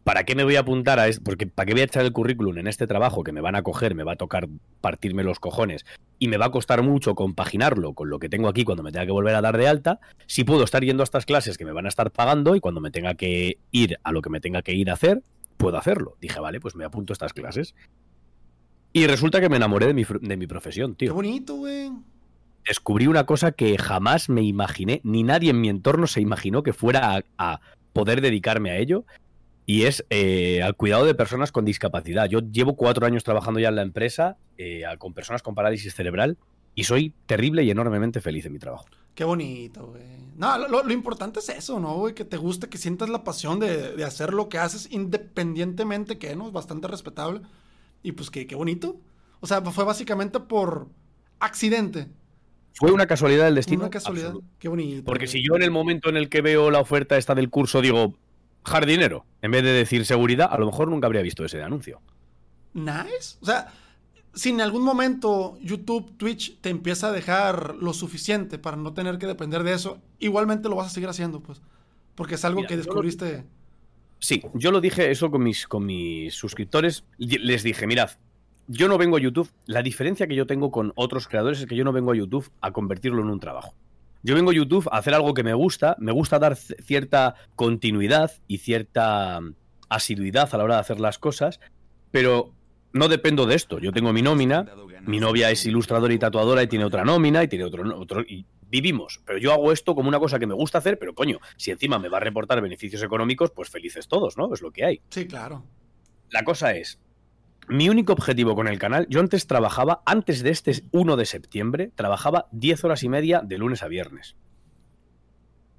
¿para 0.04 0.24
qué 0.24 0.36
me 0.36 0.44
voy 0.44 0.56
a 0.56 0.62
apuntar 0.62 1.00
a 1.00 1.08
esto? 1.08 1.24
Porque 1.24 1.48
¿para 1.48 1.66
qué 1.68 1.74
voy 1.74 1.82
a 1.82 1.86
echar 1.86 2.06
el 2.06 2.12
currículum 2.12 2.58
en 2.58 2.68
este 2.68 2.88
trabajo 2.88 3.24
que 3.24 3.32
me 3.32 3.42
van 3.42 3.56
a 3.56 3.64
coger, 3.64 3.96
me 3.96 4.04
va 4.04 4.14
a 4.14 4.16
tocar 4.16 4.48
partirme 4.82 5.24
los 5.24 5.40
cojones 5.40 5.86
y 6.18 6.28
me 6.28 6.38
va 6.38 6.48
a 6.48 6.52
costar 6.52 6.84
mucho 6.84 7.16
compaginarlo 7.16 7.94
con 7.94 8.10
lo 8.10 8.20
que 8.20 8.30
tengo 8.30 8.48
aquí 8.48 8.64
cuando 8.64 8.84
me 8.84 8.92
tenga 8.92 9.06
que 9.06 9.12
volver 9.12 9.36
a 9.36 9.42
dar 9.42 9.58
de 9.58 9.68
alta? 9.68 10.00
Si 10.28 10.44
puedo 10.44 10.64
estar 10.64 10.84
yendo 10.84 11.04
a 11.04 11.06
estas 11.06 11.26
clases 11.26 11.58
que 11.58 11.66
me 11.66 11.72
van 11.72 11.86
a 11.86 11.90
estar 11.90 12.12
pagando 12.12 12.56
y 12.56 12.60
cuando 12.60 12.82
me 12.82 12.92
tenga 12.92 13.16
que 13.16 13.60
ir 13.72 14.00
a 14.04 14.12
lo 14.12 14.22
que 14.22 14.30
me 14.30 14.40
tenga 14.40 14.62
que 14.62 14.74
ir 14.74 14.90
a 14.90 14.94
hacer, 14.94 15.22
puedo 15.58 15.78
hacerlo. 15.78 16.18
Dije, 16.22 16.40
vale, 16.40 16.60
pues 16.60 16.76
me 16.76 16.86
apunto 16.86 17.14
a 17.14 17.16
estas 17.16 17.34
clases. 17.34 17.76
Y 18.92 19.06
resulta 19.06 19.40
que 19.40 19.50
me 19.50 19.58
enamoré 19.58 19.86
de 19.88 19.94
mi, 19.94 20.04
de 20.22 20.38
mi 20.38 20.48
profesión, 20.48 20.96
qué 20.96 21.06
tío. 21.06 21.14
bonito, 21.14 21.56
güey. 21.56 21.92
Descubrí 22.66 23.08
una 23.08 23.26
cosa 23.26 23.52
que 23.52 23.78
jamás 23.78 24.30
me 24.30 24.42
imaginé, 24.42 25.02
ni 25.04 25.24
nadie 25.24 25.52
en 25.52 25.62
mi 25.62 25.70
entorno 25.70 26.08
se 26.08 26.22
imaginó 26.22 26.64
que 26.64 26.74
fuera 26.74 27.16
a, 27.16 27.24
a 27.38 27.62
poder 27.94 28.22
dedicarme 28.22 28.72
a 28.72 28.78
ello. 28.78 29.06
Y 29.70 29.84
es 29.84 30.04
eh, 30.10 30.64
al 30.64 30.76
cuidado 30.76 31.06
de 31.06 31.14
personas 31.14 31.52
con 31.52 31.64
discapacidad. 31.64 32.28
Yo 32.28 32.40
llevo 32.40 32.76
cuatro 32.76 33.06
años 33.06 33.24
trabajando 33.24 33.60
ya 33.60 33.70
en 33.70 33.76
la 33.76 33.84
empresa 33.84 34.36
eh, 34.58 34.82
con 34.98 35.14
personas 35.14 35.44
con 35.44 35.54
parálisis 35.54 35.94
cerebral 35.94 36.40
y 36.74 36.86
soy 36.86 37.14
terrible 37.28 37.64
y 37.64 37.70
enormemente 37.70 38.20
feliz 38.20 38.48
en 38.48 38.54
mi 38.54 38.58
trabajo. 38.58 38.88
Qué 39.14 39.24
bonito, 39.26 39.86
güey. 39.86 40.02
No, 40.38 40.58
lo, 40.58 40.92
importante 40.92 41.38
es 41.38 41.50
eso, 41.50 41.80
¿no, 41.80 41.98
güey? 41.98 42.16
Que 42.16 42.26
te 42.26 42.38
guste, 42.38 42.68
que 42.68 42.80
sientas 42.80 43.10
la 43.10 43.24
pasión 43.24 43.60
de, 43.60 43.96
de 43.96 44.04
hacer 44.04 44.34
lo 44.34 44.50
que 44.50 44.58
haces 44.58 44.92
independientemente 44.92 46.18
que, 46.18 46.36
¿no? 46.36 46.48
Es 46.48 46.52
bastante 46.52 46.88
respetable. 46.88 47.42
Y 48.02 48.14
pues 48.14 48.32
que 48.32 48.48
qué 48.48 48.56
bonito. 48.56 49.00
O 49.40 49.46
sea, 49.46 49.62
fue 49.62 49.84
básicamente 49.84 50.40
por 50.40 50.88
accidente. 51.40 52.08
¿Fue 52.74 52.92
una 52.92 53.06
casualidad 53.06 53.46
del 53.46 53.54
destino? 53.54 53.82
Una 53.82 53.92
casualidad. 53.92 54.34
Qué 54.58 54.68
bonito. 54.68 55.04
Porque 55.04 55.26
güey. 55.26 55.32
si 55.32 55.48
yo 55.48 55.56
en 55.58 55.62
el 55.62 55.70
momento 55.70 56.10
en 56.10 56.18
el 56.18 56.28
que 56.28 56.42
veo 56.42 56.72
la 56.72 56.80
oferta 56.80 57.18
esta 57.18 57.36
del 57.36 57.52
curso 57.52 57.82
digo 57.82 58.16
jardinero, 58.64 59.26
en 59.42 59.52
vez 59.52 59.64
de 59.64 59.72
decir 59.72 60.06
seguridad, 60.06 60.50
a 60.52 60.58
lo 60.58 60.66
mejor 60.66 60.90
nunca 60.90 61.08
habría 61.08 61.22
visto 61.22 61.44
ese 61.46 61.62
anuncio. 61.64 62.02
Nice. 62.74 63.38
O 63.42 63.46
sea, 63.46 63.74
si 64.34 64.50
en 64.50 64.62
algún 64.62 64.84
momento 64.84 65.58
YouTube, 65.62 66.16
Twitch 66.18 66.60
te 66.62 66.70
empieza 66.70 67.08
a 67.08 67.12
dejar 67.12 67.76
lo 67.76 67.94
suficiente 67.94 68.60
para 68.60 68.78
no 68.78 68.94
tener 68.94 69.18
que 69.18 69.26
depender 69.28 69.64
de 69.64 69.74
eso, 69.74 70.00
igualmente 70.20 70.70
lo 70.70 70.76
vas 70.76 70.88
a 70.88 70.90
seguir 70.92 71.10
haciendo, 71.10 71.42
pues. 71.42 71.62
Porque 72.16 72.36
es 72.36 72.46
algo 72.46 72.58
Mira, 72.58 72.68
que 72.70 72.76
lo- 72.78 72.84
descubriste. 72.84 73.46
Sí, 74.20 74.44
yo 74.54 74.72
lo 74.72 74.82
dije 74.82 75.10
eso 75.12 75.32
con 75.32 75.44
mis, 75.44 75.66
con 75.68 75.86
mis 75.86 76.34
suscriptores. 76.36 77.06
Les 77.18 77.64
dije, 77.64 77.88
mirad, 77.88 78.12
yo 78.68 78.88
no 78.90 78.98
vengo 78.98 79.16
a 79.16 79.20
YouTube. 79.22 79.50
La 79.66 79.82
diferencia 79.82 80.28
que 80.28 80.36
yo 80.36 80.46
tengo 80.46 80.72
con 80.72 80.92
otros 80.96 81.28
creadores 81.28 81.62
es 81.62 81.66
que 81.66 81.76
yo 81.78 81.86
no 81.86 81.94
vengo 81.94 82.12
a 82.12 82.16
YouTube 82.16 82.52
a 82.60 82.72
convertirlo 82.72 83.22
en 83.22 83.30
un 83.30 83.40
trabajo. 83.40 83.74
Yo 84.22 84.36
vengo 84.36 84.52
a 84.52 84.54
YouTube 84.54 84.88
a 84.92 84.98
hacer 84.98 85.14
algo 85.14 85.34
que 85.34 85.44
me 85.44 85.54
gusta. 85.54 85.96
Me 86.00 86.12
gusta 86.12 86.40
dar 86.40 86.56
cierta 86.56 87.36
continuidad 87.56 88.32
y 88.48 88.58
cierta 88.58 89.40
mm, 89.42 89.56
asiduidad 89.90 90.50
a 90.54 90.58
la 90.58 90.64
hora 90.64 90.76
de 90.76 90.82
hacer 90.82 91.00
las 91.00 91.20
cosas. 91.20 91.60
Pero 92.12 92.54
no 92.92 93.08
dependo 93.08 93.46
de 93.46 93.56
esto. 93.56 93.80
Yo 93.80 93.92
tengo 93.92 94.14
mi 94.14 94.22
nómina. 94.22 94.66
Mi 95.02 95.20
novia 95.20 95.50
es 95.52 95.66
ilustradora 95.66 96.14
y 96.14 96.20
tatuadora 96.20 96.64
y 96.64 96.68
tiene 96.68 96.86
otra 96.86 97.06
nómina 97.06 97.44
y 97.44 97.48
tiene 97.48 97.66
otro, 97.66 97.98
otro 97.98 98.22
y 98.22 98.46
vivimos. 98.70 99.22
Pero 99.26 99.40
yo 99.40 99.54
hago 99.54 99.72
esto 99.72 99.96
como 99.96 100.10
una 100.10 100.20
cosa 100.20 100.40
que 100.40 100.48
me 100.48 100.54
gusta 100.54 100.78
hacer, 100.78 101.00
pero 101.00 101.16
coño, 101.16 101.40
si 101.58 101.72
encima 101.72 102.00
me 102.00 102.10
va 102.10 102.18
a 102.18 102.22
reportar 102.22 102.62
beneficios 102.62 103.02
económicos, 103.02 103.52
pues 103.52 103.70
felices 103.70 104.08
todos, 104.08 104.38
¿no? 104.38 104.54
Es 104.54 104.62
lo 104.62 104.72
que 104.72 104.86
hay. 104.86 105.02
Sí, 105.10 105.26
claro. 105.28 105.64
La 106.30 106.44
cosa 106.44 106.76
es, 106.76 107.00
mi 107.70 107.90
único 107.90 108.14
objetivo 108.14 108.56
con 108.56 108.68
el 108.68 108.80
canal, 108.80 109.06
yo 109.10 109.20
antes 109.20 109.48
trabajaba, 109.48 110.02
antes 110.06 110.44
de 110.44 110.50
este 110.50 110.84
1 110.92 111.16
de 111.16 111.26
septiembre, 111.26 111.92
trabajaba 111.96 112.48
10 112.52 112.84
horas 112.84 113.04
y 113.04 113.10
media 113.10 113.42
de 113.44 113.58
lunes 113.58 113.84
a 113.84 113.88
viernes. 113.88 114.36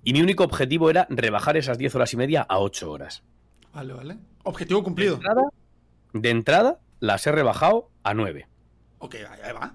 Y 0.02 0.12
mi 0.12 0.22
único 0.22 0.44
objetivo 0.44 0.88
era 0.90 1.06
rebajar 1.10 1.56
esas 1.56 1.76
10 1.78 1.94
horas 1.96 2.12
y 2.14 2.16
media 2.16 2.42
a 2.48 2.58
8 2.58 2.90
horas. 2.90 3.22
Vale, 3.74 3.92
vale. 3.92 4.16
Objetivo 4.44 4.80
De 4.80 4.84
cumplido. 4.84 5.14
entrada, 5.16 5.42
de 6.14 6.30
entrada 6.30 6.78
las 7.00 7.26
he 7.26 7.32
rebajado 7.32 7.90
a 8.02 8.14
9. 8.14 8.48
Ok, 8.98 9.16
ahí 9.44 9.52
va. 9.52 9.74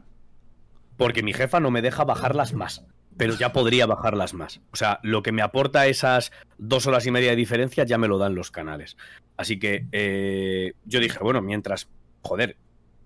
porque 0.97 1.23
mi 1.23 1.33
jefa 1.33 1.59
no 1.59 1.71
me 1.71 1.81
deja 1.81 2.03
bajarlas 2.05 2.53
más. 2.53 2.85
Pero 3.17 3.33
ya 3.35 3.53
podría 3.53 3.85
bajarlas 3.85 4.33
más. 4.33 4.59
O 4.73 4.75
sea, 4.75 4.99
lo 5.01 5.23
que 5.23 5.31
me 5.31 5.41
aporta 5.41 5.87
esas 5.87 6.31
dos 6.57 6.85
horas 6.85 7.05
y 7.05 7.11
media 7.11 7.29
de 7.29 7.35
diferencia 7.37 7.85
ya 7.85 7.97
me 7.97 8.07
lo 8.09 8.17
dan 8.17 8.35
los 8.35 8.51
canales. 8.51 8.97
Así 9.37 9.57
que 9.57 9.87
eh, 9.93 10.73
yo 10.85 10.99
dije, 10.99 11.19
bueno, 11.19 11.41
mientras, 11.41 11.87
joder, 12.25 12.57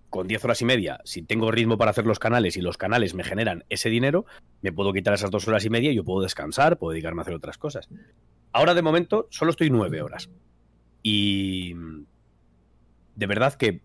con 0.09 0.27
10 0.27 0.45
horas 0.45 0.61
y 0.61 0.65
media, 0.65 0.99
si 1.03 1.21
tengo 1.21 1.51
ritmo 1.51 1.77
para 1.77 1.91
hacer 1.91 2.07
los 2.07 2.17
canales 2.17 2.57
y 2.57 2.61
los 2.61 2.77
canales 2.77 3.13
me 3.13 3.23
generan 3.23 3.65
ese 3.69 3.89
dinero, 3.89 4.25
me 4.61 4.71
puedo 4.71 4.91
quitar 4.93 5.13
esas 5.13 5.29
dos 5.29 5.47
horas 5.47 5.65
y 5.65 5.69
media 5.69 5.91
y 5.91 5.95
yo 5.95 6.03
puedo 6.03 6.21
descansar, 6.21 6.77
puedo 6.77 6.91
dedicarme 6.91 7.21
a 7.21 7.23
hacer 7.23 7.35
otras 7.35 7.57
cosas. 7.57 7.89
Ahora 8.51 8.73
de 8.73 8.81
momento 8.81 9.27
solo 9.29 9.51
estoy 9.51 9.69
nueve 9.69 10.01
horas. 10.01 10.29
Y 11.03 11.75
de 13.15 13.27
verdad 13.27 13.53
que 13.53 13.81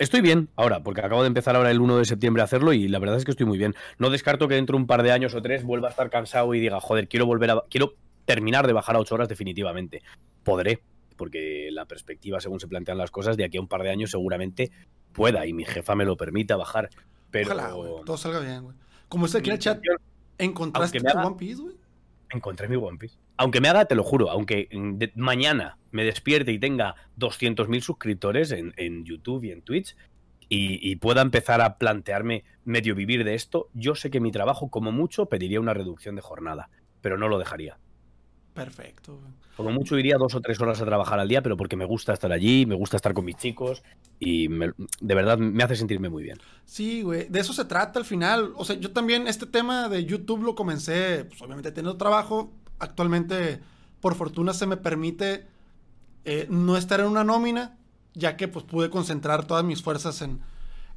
Estoy 0.00 0.22
bien 0.22 0.48
ahora, 0.56 0.82
porque 0.82 1.02
acabo 1.02 1.20
de 1.20 1.26
empezar 1.26 1.56
ahora 1.56 1.70
el 1.70 1.78
1 1.78 1.98
de 1.98 2.06
septiembre 2.06 2.40
a 2.40 2.46
hacerlo 2.46 2.72
y 2.72 2.88
la 2.88 2.98
verdad 2.98 3.18
es 3.18 3.26
que 3.26 3.32
estoy 3.32 3.44
muy 3.44 3.58
bien. 3.58 3.74
No 3.98 4.08
descarto 4.08 4.48
que 4.48 4.54
dentro 4.54 4.74
de 4.78 4.80
un 4.80 4.86
par 4.86 5.02
de 5.02 5.12
años 5.12 5.34
o 5.34 5.42
tres 5.42 5.62
vuelva 5.62 5.88
a 5.88 5.90
estar 5.90 6.08
cansado 6.08 6.54
y 6.54 6.60
diga, 6.60 6.80
joder, 6.80 7.06
quiero 7.06 7.26
volver 7.26 7.50
a. 7.50 7.64
Quiero 7.68 7.92
terminar 8.24 8.66
de 8.66 8.72
bajar 8.72 8.96
a 8.96 9.00
8 9.00 9.14
horas 9.14 9.28
definitivamente. 9.28 10.00
Podré, 10.42 10.80
porque 11.20 11.68
la 11.70 11.84
perspectiva, 11.84 12.40
según 12.40 12.60
se 12.60 12.66
plantean 12.66 12.96
las 12.96 13.10
cosas, 13.10 13.36
de 13.36 13.44
aquí 13.44 13.58
a 13.58 13.60
un 13.60 13.68
par 13.68 13.82
de 13.82 13.90
años 13.90 14.10
seguramente 14.10 14.70
pueda 15.12 15.44
y 15.46 15.52
mi 15.52 15.66
jefa 15.66 15.94
me 15.94 16.06
lo 16.06 16.16
permita 16.16 16.56
bajar. 16.56 16.88
Pero 17.30 17.46
Ojalá, 17.52 17.72
güey. 17.72 17.92
Todo 18.06 18.16
salga 18.16 18.40
bien, 18.40 18.62
güey. 18.64 18.76
Como 19.10 19.26
en 19.26 19.50
el 19.50 19.58
chat, 19.58 19.82
¿encontraste 20.38 20.98
tu 20.98 21.08
haga- 21.08 21.26
One 21.26 21.36
Piece, 21.36 21.60
güey? 21.60 21.76
encontré 22.32 22.68
mi 22.68 22.76
One 22.76 22.96
Piece. 22.96 23.18
Aunque 23.36 23.60
me 23.60 23.68
haga, 23.68 23.84
te 23.84 23.94
lo 23.94 24.02
juro, 24.02 24.30
aunque 24.30 24.68
mm, 24.72 24.92
de- 24.98 25.12
mañana 25.16 25.76
me 25.90 26.04
despierte 26.04 26.52
y 26.52 26.58
tenga 26.58 26.94
200.000 27.18 27.80
suscriptores 27.82 28.50
en, 28.52 28.72
en 28.78 29.04
YouTube 29.04 29.44
y 29.44 29.50
en 29.50 29.60
Twitch 29.62 29.96
y, 30.48 30.78
y 30.90 30.96
pueda 30.96 31.20
empezar 31.22 31.60
a 31.60 31.76
plantearme 31.76 32.44
medio 32.64 32.94
vivir 32.94 33.24
de 33.24 33.34
esto, 33.34 33.68
yo 33.74 33.94
sé 33.94 34.10
que 34.10 34.20
mi 34.20 34.32
trabajo, 34.32 34.70
como 34.70 34.90
mucho, 34.92 35.26
pediría 35.26 35.60
una 35.60 35.74
reducción 35.74 36.14
de 36.16 36.22
jornada. 36.22 36.70
pero 37.02 37.18
no 37.18 37.28
lo 37.28 37.38
dejaría. 37.38 37.78
Perfecto. 38.64 39.18
Como 39.56 39.70
mucho 39.70 39.98
iría 39.98 40.16
dos 40.16 40.34
o 40.34 40.40
tres 40.40 40.60
horas 40.60 40.80
a 40.80 40.84
trabajar 40.84 41.18
al 41.18 41.28
día, 41.28 41.42
pero 41.42 41.56
porque 41.56 41.76
me 41.76 41.84
gusta 41.84 42.12
estar 42.12 42.30
allí, 42.32 42.66
me 42.66 42.74
gusta 42.74 42.96
estar 42.96 43.12
con 43.14 43.24
mis 43.24 43.36
chicos 43.36 43.82
y 44.18 44.48
me- 44.48 44.72
de 45.00 45.14
verdad 45.14 45.38
me 45.38 45.62
hace 45.62 45.76
sentirme 45.76 46.08
muy 46.08 46.22
bien. 46.22 46.38
Sí, 46.64 47.02
güey, 47.02 47.26
de 47.28 47.40
eso 47.40 47.52
se 47.52 47.64
trata 47.64 47.98
al 47.98 48.04
final. 48.04 48.52
O 48.56 48.64
sea, 48.64 48.76
yo 48.76 48.90
también 48.92 49.26
este 49.26 49.46
tema 49.46 49.88
de 49.88 50.04
YouTube 50.04 50.42
lo 50.42 50.54
comencé, 50.54 51.24
pues 51.24 51.40
obviamente 51.42 51.72
teniendo 51.72 51.96
trabajo. 51.98 52.52
Actualmente, 52.78 53.60
por 54.00 54.14
fortuna, 54.14 54.52
se 54.54 54.66
me 54.66 54.76
permite 54.76 55.46
eh, 56.24 56.46
no 56.50 56.76
estar 56.76 57.00
en 57.00 57.06
una 57.06 57.24
nómina, 57.24 57.76
ya 58.14 58.36
que 58.36 58.46
pues 58.48 58.64
pude 58.64 58.90
concentrar 58.90 59.46
todas 59.46 59.64
mis 59.64 59.82
fuerzas 59.82 60.20
en, 60.22 60.40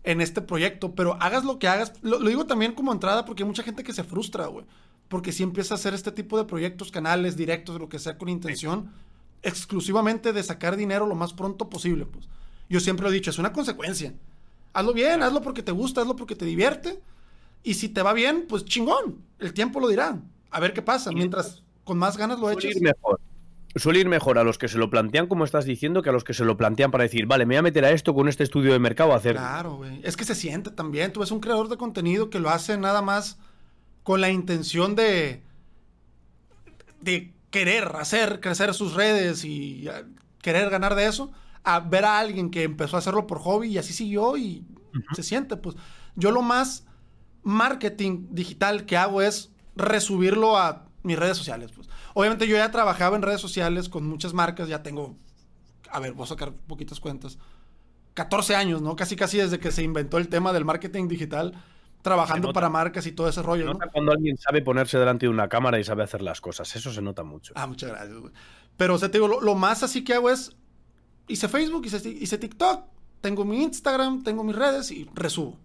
en 0.04 0.22
este 0.22 0.42
proyecto. 0.42 0.96
Pero 0.96 1.18
hagas 1.22 1.44
lo 1.44 1.60
que 1.60 1.68
hagas, 1.68 1.94
lo, 2.02 2.20
lo 2.20 2.30
digo 2.30 2.46
también 2.46 2.74
como 2.74 2.92
entrada 2.94 3.26
porque 3.26 3.44
hay 3.44 3.48
mucha 3.48 3.64
gente 3.64 3.84
que 3.84 3.94
se 3.94 4.04
frustra, 4.04 4.48
güey. 4.48 4.66
Porque 5.08 5.32
si 5.32 5.44
empieza 5.44 5.74
a 5.74 5.78
hacer 5.78 5.94
este 5.94 6.12
tipo 6.12 6.38
de 6.38 6.46
proyectos, 6.46 6.92
canales, 6.92 7.38
directos, 7.38 7.80
lo 7.80 7.90
que 7.90 8.00
sea, 8.00 8.18
con 8.18 8.30
intención 8.30 8.92
exclusivamente 9.44 10.34
de 10.34 10.42
sacar 10.42 10.76
dinero 10.78 11.06
lo 11.06 11.16
más 11.16 11.34
pronto 11.34 11.70
posible, 11.70 12.06
pues. 12.06 12.28
Yo 12.70 12.80
siempre 12.80 13.04
lo 13.04 13.12
he 13.12 13.14
dicho, 13.14 13.30
es 13.30 13.38
una 13.38 13.54
consecuencia. 13.54 14.14
Hazlo 14.72 14.94
bien, 14.94 15.22
hazlo 15.22 15.42
porque 15.42 15.62
te 15.62 15.72
gusta, 15.72 16.02
hazlo 16.02 16.16
porque 16.16 16.36
te 16.36 16.46
divierte. 16.46 17.00
Y 17.62 17.76
si 17.76 17.90
te 17.90 18.02
va 18.02 18.14
bien, 18.14 18.46
pues 18.48 18.66
chingón. 18.66 19.22
El 19.40 19.54
tiempo 19.54 19.80
lo 19.80 19.88
dirá. 19.88 20.20
A 20.50 20.60
ver 20.60 20.74
qué 20.74 20.82
pasa. 20.82 21.12
Mientras 21.12 21.62
con 21.84 21.98
más 21.98 22.18
ganas 22.18 22.40
lo 22.40 22.50
eches. 22.50 22.82
mejor. 22.82 23.20
Suele 23.76 24.00
ir 24.00 24.08
mejor 24.08 24.38
a 24.38 24.44
los 24.44 24.58
que 24.58 24.68
se 24.68 24.78
lo 24.78 24.90
plantean, 24.90 25.28
como 25.28 25.46
estás 25.46 25.66
diciendo, 25.66 26.04
que 26.04 26.10
a 26.10 26.14
los 26.14 26.24
que 26.24 26.36
se 26.36 26.46
lo 26.46 26.58
plantean 26.58 26.92
para 26.92 27.04
decir, 27.04 27.26
vale, 27.26 27.46
me 27.46 27.56
voy 27.56 27.60
a 27.60 27.62
meter 27.64 27.84
a 27.86 27.92
esto 27.92 28.14
con 28.14 28.30
este 28.30 28.44
estudio 28.44 28.72
de 28.72 28.80
mercado 28.80 29.14
a 29.14 29.16
hacer. 29.16 29.36
Claro, 29.36 29.78
güey. 29.78 30.00
Es 30.04 30.16
que 30.16 30.26
se 30.26 30.36
siente 30.36 30.70
también. 30.70 31.12
Tú 31.12 31.22
ves 31.22 31.32
un 31.32 31.40
creador 31.40 31.70
de 31.70 31.78
contenido 31.78 32.30
que 32.30 32.40
lo 32.40 32.50
hace 32.50 32.78
nada 32.78 33.02
más 33.02 33.40
con 34.04 34.22
la 34.22 34.30
intención 34.30 34.96
de. 34.96 35.42
de 37.02 37.34
querer 37.50 37.96
hacer 37.98 38.40
crecer 38.40 38.74
sus 38.74 38.94
redes 38.94 39.46
y 39.46 39.88
eh, 39.88 40.06
querer 40.42 40.70
ganar 40.70 40.96
de 40.96 41.06
eso. 41.06 41.32
A 41.64 41.80
ver 41.80 42.04
a 42.04 42.20
alguien 42.20 42.50
que 42.50 42.64
empezó 42.64 42.96
a 42.96 43.00
hacerlo 43.00 43.28
por 43.28 43.40
hobby 43.40 43.70
y 43.70 43.78
así 43.78 43.94
siguió 43.94 44.36
y 44.38 44.66
se 45.16 45.24
siente. 45.24 45.56
Pues 45.56 45.76
yo 46.16 46.32
lo 46.32 46.42
más 46.42 46.86
marketing 47.44 48.28
digital 48.32 48.86
que 48.86 48.98
hago 48.98 49.22
es 49.22 49.52
resubirlo 49.76 50.58
a 50.58 50.88
mis 51.04 51.18
redes 51.18 51.38
sociales. 51.38 51.72
Pues. 51.72 51.90
Obviamente 52.14 52.48
yo 52.48 52.56
ya 52.56 52.72
trabajaba 52.72 53.16
en 53.16 53.22
redes 53.22 53.42
sociales 53.42 53.90
con 53.90 54.06
muchas 54.08 54.34
marcas, 54.34 54.68
ya 54.68 54.84
tengo, 54.84 55.16
a 55.90 56.00
ver, 56.00 56.14
voy 56.14 56.24
a 56.24 56.28
sacar 56.28 56.54
poquitas 56.54 57.00
cuentas. 57.00 57.38
14 58.14 58.56
años, 58.56 58.82
¿no? 58.82 58.96
Casi 58.96 59.16
casi 59.16 59.38
desde 59.38 59.60
que 59.60 59.72
se 59.72 59.84
inventó 59.84 60.18
el 60.18 60.30
tema 60.30 60.54
del 60.54 60.66
marketing 60.66 61.08
digital, 61.08 61.54
trabajando 62.04 62.54
para 62.54 62.70
marcas 62.70 63.08
y 63.08 63.14
todo 63.14 63.28
ese 63.28 63.42
rollo, 63.42 63.64
Se 63.64 63.68
¿no? 63.68 63.74
nota 63.74 63.88
cuando 63.92 64.12
alguien 64.12 64.38
sabe 64.38 64.62
ponerse 64.62 65.00
delante 65.00 65.26
de 65.26 65.32
una 65.32 65.50
cámara 65.50 65.80
y 65.80 65.84
sabe 65.84 66.04
hacer 66.04 66.22
las 66.22 66.40
cosas. 66.42 66.76
Eso 66.76 66.94
se 66.94 67.02
nota 67.02 67.24
mucho. 67.24 67.54
Ah, 67.56 67.66
muchas 67.66 67.90
gracias, 67.90 68.16
güey. 68.20 68.32
Pero, 68.78 68.94
o 68.96 68.98
sea, 69.00 69.10
te 69.10 69.18
digo, 69.18 69.28
lo, 69.28 69.42
lo 69.42 69.56
más 69.56 69.82
así 69.82 70.04
que 70.04 70.14
hago 70.14 70.30
es, 70.30 70.56
hice 71.28 71.48
Facebook, 71.48 71.86
hice, 71.86 72.08
hice 72.08 72.38
TikTok, 72.38 72.86
tengo 73.22 73.46
mi 73.46 73.64
Instagram, 73.64 74.22
tengo 74.24 74.44
mis 74.44 74.56
redes 74.56 74.92
y 74.92 75.10
resubo. 75.16 75.58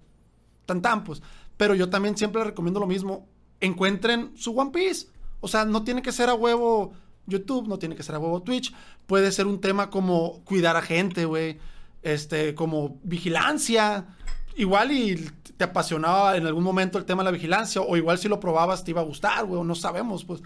Tan 0.65 0.81
tan, 0.81 1.05
pues. 1.05 1.23
Pero 1.57 1.75
yo 1.75 1.91
también 1.91 2.17
siempre 2.17 2.41
les 2.41 2.47
recomiendo 2.47 2.79
lo 2.81 2.87
mismo. 2.87 3.29
Encuentren 3.61 4.33
su 4.37 4.57
One 4.59 4.71
Piece. 4.71 5.09
O 5.41 5.49
sea, 5.49 5.65
no 5.65 5.83
tiene 5.83 6.03
que 6.03 6.13
ser 6.13 6.29
a 6.29 6.35
huevo 6.35 6.93
YouTube, 7.27 7.67
no 7.67 7.79
tiene 7.79 7.97
que 7.97 8.03
ser 8.03 8.15
a 8.15 8.19
huevo 8.19 8.43
Twitch. 8.43 8.73
Puede 9.07 9.33
ser 9.33 9.47
un 9.47 9.61
tema 9.61 9.91
como 9.91 10.45
cuidar 10.45 10.77
a 10.77 10.83
gente, 10.83 11.25
güey. 11.25 11.59
Este, 12.03 12.55
como 12.55 13.01
vigilancia. 13.03 14.17
Igual 14.59 14.93
y 14.93 15.31
te 15.57 15.65
apasionaba 15.65 16.37
en 16.37 16.47
algún 16.47 16.63
momento 16.65 16.99
el 16.99 17.05
tema 17.05 17.23
de 17.23 17.27
la 17.27 17.31
vigilancia. 17.31 17.81
O 17.81 17.97
igual 17.97 18.19
si 18.19 18.29
lo 18.29 18.39
probabas 18.39 18.85
te 18.85 18.91
iba 18.91 19.01
a 19.01 19.05
gustar, 19.05 19.45
güey. 19.47 19.61
o 19.61 19.65
No 19.65 19.75
sabemos, 19.75 20.25
pues. 20.25 20.41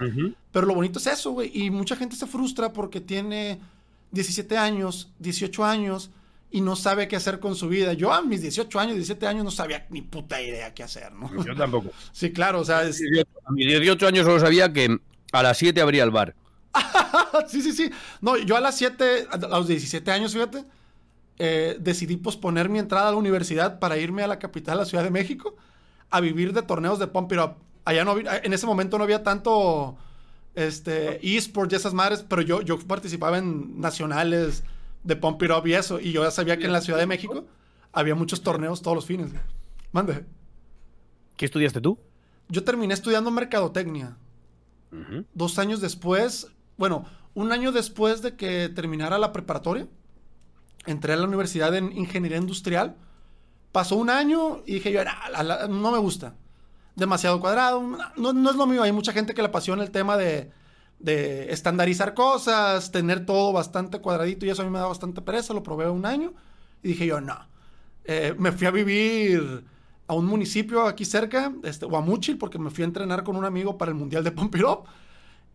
Pero 0.52 0.66
lo 0.66 0.74
bonito 0.74 0.98
es 0.98 1.06
eso, 1.08 1.32
güey. 1.32 1.50
Y 1.52 1.70
mucha 1.70 1.96
gente 1.96 2.14
se 2.16 2.26
frustra 2.26 2.72
porque 2.72 3.00
tiene 3.00 3.58
17 4.12 4.56
años, 4.56 5.10
18 5.18 5.64
años 5.64 6.10
y 6.50 6.60
no 6.60 6.76
sabe 6.76 7.08
qué 7.08 7.16
hacer 7.16 7.40
con 7.40 7.56
su 7.56 7.68
vida. 7.68 7.94
Yo 7.94 8.12
a 8.12 8.20
mis 8.22 8.42
18 8.42 8.78
años, 8.78 8.94
17 8.94 9.26
años 9.26 9.44
no 9.44 9.50
sabía 9.50 9.86
ni 9.90 10.02
puta 10.02 10.40
idea 10.42 10.74
qué 10.74 10.82
hacer, 10.82 11.10
¿no? 11.12 11.30
Yo 11.44 11.56
tampoco. 11.56 11.90
Sí, 12.12 12.30
claro, 12.32 12.60
o 12.60 12.64
sea, 12.64 12.82
es- 12.82 13.02
A 13.46 13.50
mis 13.52 13.66
18 13.66 14.06
años 14.06 14.26
solo 14.26 14.38
sabía 14.38 14.72
que 14.72 14.98
a 15.32 15.42
las 15.42 15.56
7 15.56 15.80
abría 15.80 16.04
el 16.04 16.10
bar. 16.10 16.34
sí, 17.48 17.62
sí, 17.62 17.72
sí. 17.72 17.90
No, 18.20 18.36
yo 18.36 18.56
a 18.56 18.60
las 18.60 18.76
7, 18.76 19.26
a 19.30 19.36
los 19.38 19.66
17 19.68 20.10
años, 20.10 20.32
fíjate, 20.34 20.64
eh, 21.44 21.76
decidí 21.80 22.16
posponer 22.16 22.68
mi 22.68 22.78
entrada 22.78 23.08
a 23.08 23.10
la 23.10 23.16
universidad 23.16 23.80
para 23.80 23.96
irme 23.98 24.22
a 24.22 24.28
la 24.28 24.38
capital, 24.38 24.74
a 24.78 24.82
la 24.82 24.84
Ciudad 24.86 25.02
de 25.02 25.10
México, 25.10 25.56
a 26.08 26.20
vivir 26.20 26.52
de 26.52 26.62
torneos 26.62 27.00
de 27.00 27.08
Pump 27.08 27.32
It 27.32 27.38
Up. 27.40 27.54
Allá 27.84 28.04
no, 28.04 28.12
había- 28.12 28.38
en 28.44 28.52
ese 28.52 28.64
momento 28.66 28.96
no 28.96 29.02
había 29.04 29.24
tanto 29.24 29.96
este, 30.54 31.18
esports 31.36 31.72
y 31.72 31.76
esas 31.76 31.94
madres, 31.94 32.24
pero 32.28 32.42
yo, 32.42 32.60
yo 32.62 32.78
participaba 32.78 33.38
en 33.38 33.80
nacionales 33.80 34.62
de 35.02 35.16
Pump 35.16 35.42
It 35.42 35.50
Up 35.50 35.66
y 35.66 35.74
eso, 35.74 35.98
y 35.98 36.12
yo 36.12 36.22
ya 36.22 36.30
sabía 36.30 36.58
que 36.58 36.66
en 36.66 36.72
la 36.72 36.80
Ciudad 36.80 37.00
de 37.00 37.06
México 37.06 37.44
había 37.92 38.14
muchos 38.14 38.42
torneos 38.42 38.80
todos 38.80 38.94
los 38.94 39.06
fines. 39.06 39.32
Mande. 39.90 40.24
¿Qué 41.36 41.44
estudiaste 41.46 41.80
tú? 41.80 41.98
Yo 42.48 42.62
terminé 42.62 42.94
estudiando 42.94 43.30
mercadotecnia. 43.32 44.16
Dos 45.34 45.58
años 45.58 45.80
después, 45.80 46.48
bueno, 46.76 47.04
un 47.34 47.50
año 47.50 47.72
después 47.72 48.20
de 48.22 48.36
que 48.36 48.68
terminara 48.68 49.18
la 49.18 49.32
preparatoria, 49.32 49.88
entré 50.86 51.12
a 51.12 51.16
la 51.16 51.26
universidad 51.26 51.74
en 51.76 51.92
ingeniería 51.96 52.38
industrial. 52.38 52.96
Pasó 53.72 53.96
un 53.96 54.10
año 54.10 54.62
y 54.66 54.74
dije 54.74 54.92
yo, 54.92 55.02
"Nah, 55.04 55.28
la- 55.30 55.42
la- 55.42 55.68
no 55.68 55.90
me 55.92 55.98
gusta. 55.98 56.34
Demasiado 56.96 57.40
cuadrado. 57.40 57.80
No, 58.16 58.32
no 58.32 58.50
es 58.50 58.56
lo 58.56 58.66
mío. 58.66 58.82
Hay 58.82 58.92
mucha 58.92 59.12
gente 59.12 59.32
que 59.34 59.42
le 59.42 59.48
apasiona 59.48 59.82
el 59.82 59.90
tema 59.90 60.16
de, 60.16 60.50
de 60.98 61.50
estandarizar 61.52 62.12
cosas, 62.14 62.90
tener 62.92 63.24
todo 63.26 63.52
bastante 63.52 63.98
cuadradito 64.00 64.44
y 64.46 64.50
eso 64.50 64.62
a 64.62 64.64
mí 64.66 64.70
me 64.70 64.78
da 64.78 64.86
bastante 64.86 65.22
pereza. 65.22 65.54
Lo 65.54 65.62
probé 65.62 65.88
un 65.88 66.04
año 66.04 66.34
y 66.82 66.88
dije 66.88 67.06
yo, 67.06 67.20
no. 67.20 67.36
Eh, 68.04 68.34
me 68.38 68.52
fui 68.52 68.66
a 68.66 68.70
vivir 68.72 69.64
a 70.08 70.14
un 70.14 70.26
municipio 70.26 70.86
aquí 70.86 71.04
cerca, 71.06 71.52
este, 71.62 71.86
Guamúchil, 71.86 72.36
porque 72.36 72.58
me 72.58 72.68
fui 72.70 72.82
a 72.82 72.86
entrenar 72.86 73.22
con 73.24 73.36
un 73.36 73.44
amigo 73.46 73.78
para 73.78 73.90
el 73.90 73.94
Mundial 73.96 74.22
de 74.24 74.30
Up. 74.64 74.84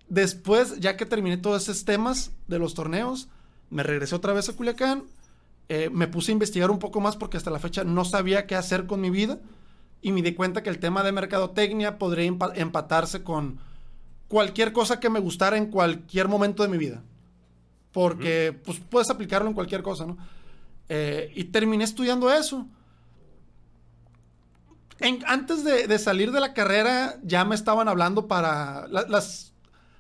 Después, 0.10 0.80
ya 0.80 0.96
que 0.98 1.06
terminé 1.06 1.38
todos 1.38 1.64
esos 1.64 1.84
temas 1.86 2.32
de 2.48 2.60
los 2.60 2.74
torneos, 2.74 3.28
me 3.70 3.84
regresé 3.84 4.16
otra 4.16 4.34
vez 4.34 4.48
a 4.50 4.54
Culiacán. 4.54 5.04
Eh, 5.70 5.90
me 5.92 6.08
puse 6.08 6.32
a 6.32 6.34
investigar 6.34 6.72
un 6.72 6.80
poco 6.80 7.02
más 7.02 7.18
porque 7.18 7.38
hasta 7.38 7.52
la 7.52 7.60
fecha 7.60 7.84
no 7.84 8.06
sabía 8.06 8.48
qué 8.48 8.56
hacer 8.56 8.88
con 8.88 9.02
mi 9.02 9.10
vida. 9.10 9.40
Y 10.02 10.12
me 10.12 10.22
di 10.22 10.34
cuenta 10.36 10.62
que 10.64 10.70
el 10.70 10.80
tema 10.80 11.04
de 11.04 11.12
mercadotecnia 11.12 11.98
podría 11.98 12.30
empa- 12.32 12.52
empatarse 12.56 13.24
con 13.24 13.60
cualquier 14.28 14.72
cosa 14.72 15.00
que 15.00 15.10
me 15.10 15.20
gustara 15.20 15.58
en 15.58 15.72
cualquier 15.72 16.28
momento 16.28 16.64
de 16.64 16.70
mi 16.70 16.78
vida. 16.78 17.02
Porque 17.92 18.58
pues, 18.64 18.80
puedes 18.80 19.10
aplicarlo 19.10 19.48
en 19.48 19.56
cualquier 19.56 19.82
cosa, 19.82 20.06
¿no? 20.06 20.18
Eh, 20.90 21.32
y 21.36 21.46
terminé 21.46 21.84
estudiando 21.84 22.32
eso. 22.32 22.68
En- 25.00 25.24
antes 25.28 25.64
de, 25.64 25.88
de 25.88 26.00
salir 26.00 26.32
de 26.32 26.40
la 26.40 26.54
carrera, 26.54 27.18
ya 27.24 27.44
me 27.46 27.56
estaban 27.56 27.88
hablando 27.88 28.28
para 28.28 28.88
la- 28.88 29.06
las 29.08 29.54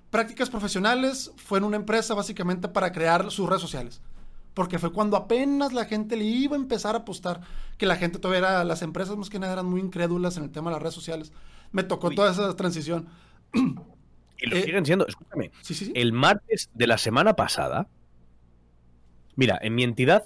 prácticas 0.09 0.49
profesionales. 0.49 1.31
Fue 1.37 1.57
en 1.57 1.63
una 1.63 1.77
empresa 1.77 2.13
básicamente 2.13 2.67
para 2.67 2.91
crear 2.91 3.29
sus 3.31 3.47
redes 3.47 3.61
sociales. 3.61 4.01
Porque 4.57 4.79
fue 4.79 4.91
cuando 4.91 5.17
apenas 5.17 5.71
la 5.71 5.85
gente 5.85 6.15
le 6.17 6.23
iba 6.23 6.55
a 6.55 6.59
empezar 6.59 6.95
a 6.95 6.99
apostar. 6.99 7.41
Que 7.77 7.85
la 7.85 7.95
gente 7.95 8.17
todavía 8.17 8.39
era, 8.39 8.63
las 8.63 8.81
empresas 8.81 9.15
más 9.15 9.29
que 9.29 9.37
nada 9.37 9.53
eran 9.53 9.67
muy 9.67 9.79
incrédulas 9.79 10.35
en 10.37 10.45
el 10.45 10.49
tema 10.49 10.71
de 10.71 10.73
las 10.77 10.81
redes 10.81 10.95
sociales. 10.95 11.31
Me 11.71 11.83
tocó 11.83 12.07
Uy. 12.07 12.15
toda 12.15 12.31
esa 12.31 12.55
transición. 12.55 13.07
Y 13.53 14.47
lo 14.47 14.55
Eh, 14.55 14.63
siguen 14.63 14.83
siendo. 14.83 15.05
Escúchame. 15.05 15.51
Sí, 15.61 15.75
sí, 15.75 15.85
sí. 15.85 15.91
El 15.93 16.11
martes 16.11 16.71
de 16.73 16.87
la 16.87 16.97
semana 16.97 17.35
pasada. 17.35 17.87
Mira, 19.35 19.59
en 19.61 19.75
mi 19.75 19.83
entidad 19.83 20.23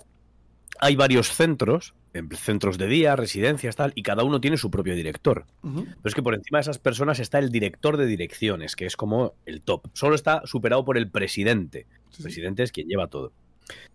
hay 0.80 0.96
varios 0.96 1.28
centros, 1.28 1.94
en 2.14 2.30
centros 2.32 2.78
de 2.78 2.88
día, 2.88 3.18
residencias, 3.18 3.76
tal, 3.76 3.92
y 3.96 4.04
cada 4.04 4.24
uno 4.24 4.40
tiene 4.40 4.56
su 4.56 4.72
propio 4.72 4.96
director. 4.96 5.46
Pero 5.62 5.86
es 6.06 6.16
que 6.16 6.24
por 6.24 6.36
encima 6.36 6.60
de 6.60 6.62
esas 6.62 6.80
personas 6.80 7.20
está 7.20 7.38
el 7.40 7.52
director 7.52 7.98
de 7.98 8.06
direcciones, 8.06 8.78
que 8.78 8.86
es 8.86 8.96
como 8.96 9.34
el 9.46 9.62
top. 9.62 9.88
Solo 9.92 10.16
está 10.16 10.42
superado 10.46 10.86
por 10.86 10.98
el 10.98 11.12
presidente. 11.12 11.86
El 12.18 12.24
presidente 12.24 12.64
es 12.64 12.72
quien 12.72 12.88
lleva 12.88 13.08
todo. 13.08 13.34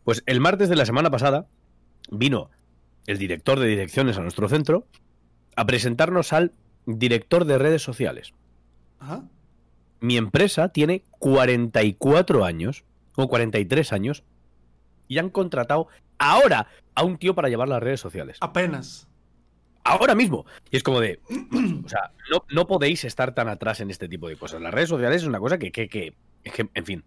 Pues 0.05 0.23
el 0.27 0.41
martes 0.41 0.69
de 0.69 0.77
la 0.77 0.87
semana 0.87 1.11
pasada 1.11 1.47
vino 2.11 2.51
el 3.07 3.19
director 3.19 3.59
de 3.59 3.69
direcciones 3.69 4.17
a 4.19 4.23
nuestro 4.23 4.49
centro 4.49 4.87
a 5.57 5.67
presentarnos 5.67 6.33
al 6.33 6.53
director 6.87 7.45
de 7.45 7.59
redes 7.59 7.83
sociales. 7.83 8.33
Mi 10.01 10.17
empresa 10.17 10.69
tiene 10.69 11.03
44 11.19 12.45
años 12.45 12.85
o 13.17 13.29
43 13.29 13.93
años 13.93 14.25
y 15.09 15.19
han 15.19 15.31
contratado 15.31 15.89
ahora 16.19 16.69
a 16.95 17.05
un 17.05 17.19
tío 17.19 17.35
para 17.35 17.49
llevar 17.49 17.69
las 17.69 17.83
redes 17.83 18.01
sociales. 18.01 18.39
Apenas. 18.41 19.09
Ahora 19.85 20.15
mismo. 20.15 20.47
Y 20.71 20.77
es 20.77 20.83
como 20.83 21.01
de. 21.01 21.21
O 21.85 21.89
sea, 21.89 22.11
no, 22.31 22.45
no 22.51 22.67
podéis 22.67 23.05
estar 23.05 23.35
tan 23.35 23.49
atrás 23.49 23.81
en 23.81 23.91
este 23.91 24.09
tipo 24.09 24.29
de 24.29 24.37
cosas. 24.37 24.61
Las 24.61 24.75
redes 24.75 24.89
sociales 24.89 25.23
es 25.23 25.29
una 25.29 25.39
cosa 25.39 25.59
que, 25.59 25.71
que, 25.71 25.89
que, 25.89 26.15
en 26.43 26.85
fin. 26.85 27.05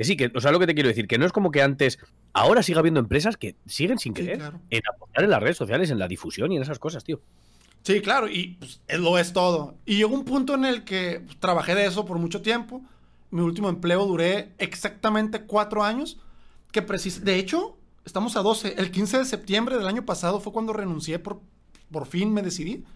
Que 0.00 0.04
sí, 0.04 0.16
que, 0.16 0.32
o 0.34 0.40
sea, 0.40 0.50
lo 0.50 0.58
que 0.58 0.66
te 0.66 0.72
quiero 0.72 0.88
decir, 0.88 1.06
que 1.06 1.18
no 1.18 1.26
es 1.26 1.32
como 1.32 1.50
que 1.50 1.60
antes. 1.60 1.98
Ahora 2.32 2.62
sigue 2.62 2.78
habiendo 2.78 3.00
empresas 3.00 3.36
que 3.36 3.56
siguen 3.66 3.98
sin 3.98 4.16
Sí, 4.16 4.22
querer 4.22 4.38
claro. 4.38 4.58
en 4.70 4.80
apostar 4.94 5.24
en 5.24 5.28
las 5.28 5.42
redes 5.42 5.58
sociales, 5.58 5.90
en 5.90 5.98
la 5.98 6.08
difusión 6.08 6.50
y 6.50 6.56
en 6.56 6.62
esas 6.62 6.78
cosas, 6.78 7.04
tío. 7.04 7.20
Sí, 7.82 8.00
claro, 8.00 8.26
y 8.26 8.56
pues, 8.58 8.80
lo 8.98 9.18
es 9.18 9.34
todo. 9.34 9.74
Y 9.84 9.96
llegó 9.98 10.14
un 10.14 10.24
punto 10.24 10.54
en 10.54 10.64
el 10.64 10.84
que 10.84 11.20
pues, 11.26 11.38
trabajé 11.38 11.74
de 11.74 11.84
eso 11.84 12.06
por 12.06 12.16
mucho 12.16 12.40
tiempo. 12.40 12.80
Mi 13.30 13.42
último 13.42 13.68
empleo 13.68 14.06
duré 14.06 14.54
exactamente 14.56 15.42
cuatro 15.42 15.84
años. 15.84 16.18
Que 16.72 16.80
precis 16.80 17.22
de 17.22 17.36
hecho, 17.36 17.76
estamos 18.06 18.38
a 18.38 18.40
12. 18.40 18.76
El 18.78 18.90
15 18.92 19.18
de 19.18 19.24
septiembre 19.26 19.76
del 19.76 19.86
año 19.86 20.06
pasado 20.06 20.40
fue 20.40 20.54
cuando 20.54 20.72
renuncié, 20.72 21.18
por, 21.18 21.42
por 21.92 22.06
fin 22.06 22.32
me 22.32 22.40
decidí. 22.40 22.86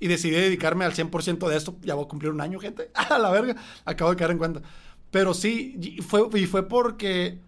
Y 0.00 0.08
decidí 0.08 0.32
dedicarme 0.32 0.84
al 0.84 0.94
100% 0.94 1.48
de 1.48 1.56
esto. 1.56 1.76
Ya 1.82 1.94
voy 1.94 2.06
a 2.06 2.08
cumplir 2.08 2.32
un 2.32 2.40
año, 2.40 2.58
gente. 2.58 2.90
A 2.94 3.20
la 3.20 3.30
verga. 3.30 3.54
Acabo 3.84 4.10
de 4.10 4.16
caer 4.16 4.32
en 4.32 4.38
cuenta. 4.38 4.62
Pero 5.10 5.34
sí, 5.34 5.76
y 5.80 6.02
fue, 6.02 6.28
y 6.34 6.46
fue 6.46 6.68
porque 6.68 7.40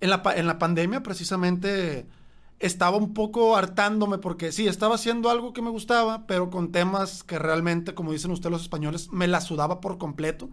en 0.00 0.10
la, 0.10 0.22
en 0.36 0.46
la 0.46 0.58
pandemia 0.58 1.02
precisamente 1.02 2.06
estaba 2.58 2.96
un 2.96 3.12
poco 3.14 3.56
hartándome 3.56 4.18
porque 4.18 4.52
sí, 4.52 4.66
estaba 4.66 4.94
haciendo 4.94 5.28
algo 5.30 5.52
que 5.52 5.62
me 5.62 5.70
gustaba, 5.70 6.26
pero 6.26 6.50
con 6.50 6.72
temas 6.72 7.22
que 7.22 7.38
realmente, 7.38 7.94
como 7.94 8.12
dicen 8.12 8.30
ustedes 8.30 8.52
los 8.52 8.62
españoles, 8.62 9.10
me 9.12 9.26
la 9.26 9.40
sudaba 9.40 9.80
por 9.80 9.98
completo. 9.98 10.48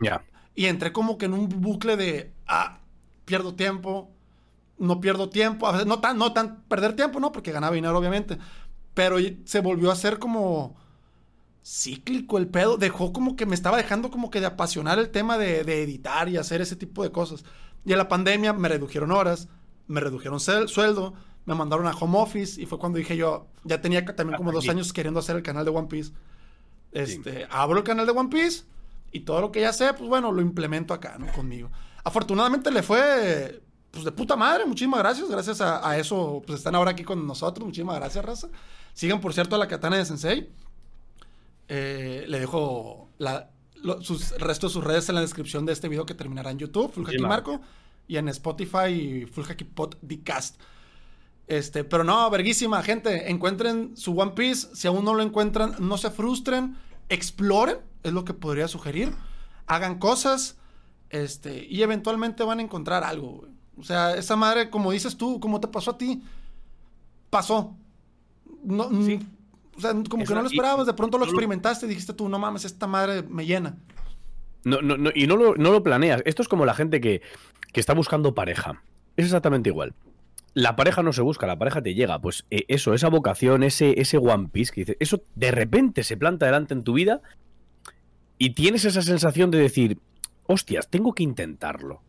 Ya. 0.00 0.24
Y 0.54 0.66
entré 0.66 0.92
como 0.92 1.18
que 1.18 1.26
en 1.26 1.34
un 1.34 1.48
bucle 1.48 1.96
de, 1.96 2.32
ah, 2.46 2.80
pierdo 3.24 3.54
tiempo, 3.54 4.10
no 4.78 5.00
pierdo 5.00 5.30
tiempo, 5.30 5.66
a 5.66 5.72
veces 5.72 5.86
no 5.86 6.00
tan, 6.00 6.18
no 6.18 6.32
tan 6.32 6.62
perder 6.68 6.94
tiempo, 6.94 7.20
¿no? 7.20 7.32
Porque 7.32 7.52
ganaba 7.52 7.74
dinero, 7.74 7.96
obviamente. 7.96 8.38
Pero 8.94 9.16
se 9.44 9.60
volvió 9.60 9.90
a 9.90 9.96
ser 9.96 10.18
como 10.18 10.76
cíclico 11.66 12.38
el 12.38 12.46
pedo. 12.46 12.76
Dejó 12.76 13.12
como 13.12 13.34
que 13.34 13.46
me 13.46 13.54
estaba 13.54 13.76
dejando 13.76 14.10
como 14.10 14.30
que 14.30 14.40
de 14.40 14.46
apasionar 14.46 14.98
el 14.98 15.10
tema 15.10 15.36
de, 15.36 15.64
de 15.64 15.82
editar 15.82 16.28
y 16.28 16.36
hacer 16.36 16.60
ese 16.60 16.76
tipo 16.76 17.02
de 17.02 17.10
cosas. 17.10 17.44
Y 17.84 17.92
en 17.92 17.98
la 17.98 18.08
pandemia 18.08 18.52
me 18.52 18.68
redujeron 18.68 19.10
horas, 19.10 19.48
me 19.88 20.00
redujeron 20.00 20.38
sueldo, 20.40 21.14
me 21.44 21.54
mandaron 21.54 21.86
a 21.86 21.92
home 21.92 22.18
office 22.18 22.60
y 22.60 22.66
fue 22.66 22.78
cuando 22.78 22.98
dije 22.98 23.16
yo, 23.16 23.48
ya 23.64 23.80
tenía 23.80 24.04
también 24.04 24.36
como 24.36 24.52
dos 24.52 24.68
años 24.68 24.92
queriendo 24.92 25.20
hacer 25.20 25.36
el 25.36 25.42
canal 25.42 25.64
de 25.64 25.70
One 25.70 25.88
Piece. 25.88 26.12
Este, 26.92 27.46
abro 27.50 27.78
el 27.78 27.84
canal 27.84 28.06
de 28.06 28.12
One 28.12 28.28
Piece 28.28 28.64
y 29.12 29.20
todo 29.20 29.40
lo 29.40 29.52
que 29.52 29.60
ya 29.60 29.72
sé, 29.72 29.92
pues 29.94 30.08
bueno, 30.08 30.32
lo 30.32 30.40
implemento 30.42 30.94
acá, 30.94 31.16
¿no? 31.18 31.30
Conmigo. 31.32 31.70
Afortunadamente 32.04 32.70
le 32.70 32.82
fue, 32.82 33.62
pues 33.90 34.04
de 34.04 34.12
puta 34.12 34.36
madre, 34.36 34.64
muchísimas 34.66 35.00
gracias. 35.00 35.28
Gracias 35.28 35.60
a, 35.60 35.96
eso, 35.98 36.42
pues 36.46 36.58
están 36.58 36.74
ahora 36.74 36.92
aquí 36.92 37.04
con 37.04 37.26
nosotros. 37.26 37.64
Muchísimas 37.64 37.96
gracias, 37.96 38.24
raza. 38.24 38.48
Sigan, 38.94 39.20
por 39.20 39.32
cierto, 39.34 39.56
a 39.56 39.58
la 39.58 39.68
katana 39.68 39.96
de 39.96 40.04
Sensei. 40.04 40.50
Eh, 41.68 42.24
le 42.28 42.40
dejo 42.40 43.10
la, 43.18 43.50
sus 44.00 44.30
restos 44.38 44.72
de 44.72 44.74
sus 44.74 44.84
redes 44.84 45.08
en 45.08 45.14
la 45.14 45.20
descripción 45.20 45.66
de 45.66 45.72
este 45.72 45.88
video 45.88 46.06
que 46.06 46.14
terminará 46.14 46.50
en 46.50 46.58
YouTube, 46.58 46.92
Full 46.92 47.06
Marco, 47.20 47.60
y 48.08 48.16
en 48.16 48.28
Spotify, 48.28 49.26
Full 49.26 49.44
Hacky 49.44 49.64
Pod 49.64 49.94
Cast. 50.24 50.60
Este, 51.46 51.84
pero 51.84 52.02
no, 52.02 52.28
verguísima, 52.30 52.82
gente. 52.82 53.30
Encuentren 53.30 53.96
su 53.96 54.18
One 54.18 54.32
Piece. 54.32 54.74
Si 54.74 54.88
aún 54.88 55.04
no 55.04 55.14
lo 55.14 55.22
encuentran, 55.22 55.76
no 55.78 55.96
se 55.96 56.10
frustren. 56.10 56.76
Exploren, 57.08 57.78
es 58.02 58.12
lo 58.12 58.24
que 58.24 58.34
podría 58.34 58.68
sugerir. 58.68 59.12
Hagan 59.66 59.98
cosas. 59.98 60.56
Este, 61.10 61.64
y 61.68 61.82
eventualmente 61.82 62.42
van 62.42 62.58
a 62.58 62.62
encontrar 62.62 63.04
algo, 63.04 63.46
O 63.78 63.84
sea, 63.84 64.16
esa 64.16 64.34
madre, 64.34 64.70
como 64.70 64.90
dices 64.90 65.16
tú, 65.16 65.38
como 65.38 65.60
te 65.60 65.68
pasó 65.68 65.92
a 65.92 65.98
ti, 65.98 66.20
pasó. 67.30 67.76
No, 68.64 68.90
O 69.76 69.80
sea, 69.80 69.92
como 70.08 70.24
que 70.24 70.34
no 70.34 70.42
lo 70.42 70.48
esperabas, 70.48 70.86
de 70.86 70.94
pronto 70.94 71.18
lo 71.18 71.24
experimentaste 71.24 71.86
y 71.86 71.88
dijiste 71.90 72.14
tú, 72.14 72.28
no 72.28 72.38
mames, 72.38 72.64
esta 72.64 72.86
madre 72.86 73.22
me 73.22 73.44
llena. 73.44 73.76
No, 74.64 74.80
no, 74.82 74.96
no, 74.96 75.10
y 75.14 75.26
no 75.26 75.36
lo, 75.36 75.54
no 75.54 75.70
lo 75.70 75.82
planeas. 75.82 76.22
Esto 76.24 76.42
es 76.42 76.48
como 76.48 76.66
la 76.66 76.74
gente 76.74 77.00
que, 77.00 77.22
que 77.72 77.80
está 77.80 77.94
buscando 77.94 78.34
pareja. 78.34 78.82
Es 79.16 79.26
exactamente 79.26 79.70
igual 79.70 79.94
la 80.56 80.74
pareja 80.74 81.02
no 81.02 81.12
se 81.12 81.20
busca, 81.20 81.46
la 81.46 81.58
pareja 81.58 81.82
te 81.82 81.92
llega. 81.92 82.18
Pues 82.18 82.46
eh, 82.50 82.64
eso, 82.68 82.94
esa 82.94 83.10
vocación, 83.10 83.62
ese, 83.62 84.00
ese 84.00 84.16
One 84.16 84.48
Piece 84.50 84.72
que 84.72 84.80
dices, 84.80 84.96
eso 85.00 85.22
de 85.34 85.50
repente 85.50 86.02
se 86.02 86.16
planta 86.16 86.46
delante 86.46 86.72
en 86.72 86.82
tu 86.82 86.94
vida 86.94 87.20
y 88.38 88.50
tienes 88.54 88.86
esa 88.86 89.02
sensación 89.02 89.50
de 89.50 89.58
decir, 89.58 89.98
hostias, 90.44 90.88
tengo 90.88 91.12
que 91.12 91.22
intentarlo. 91.22 92.00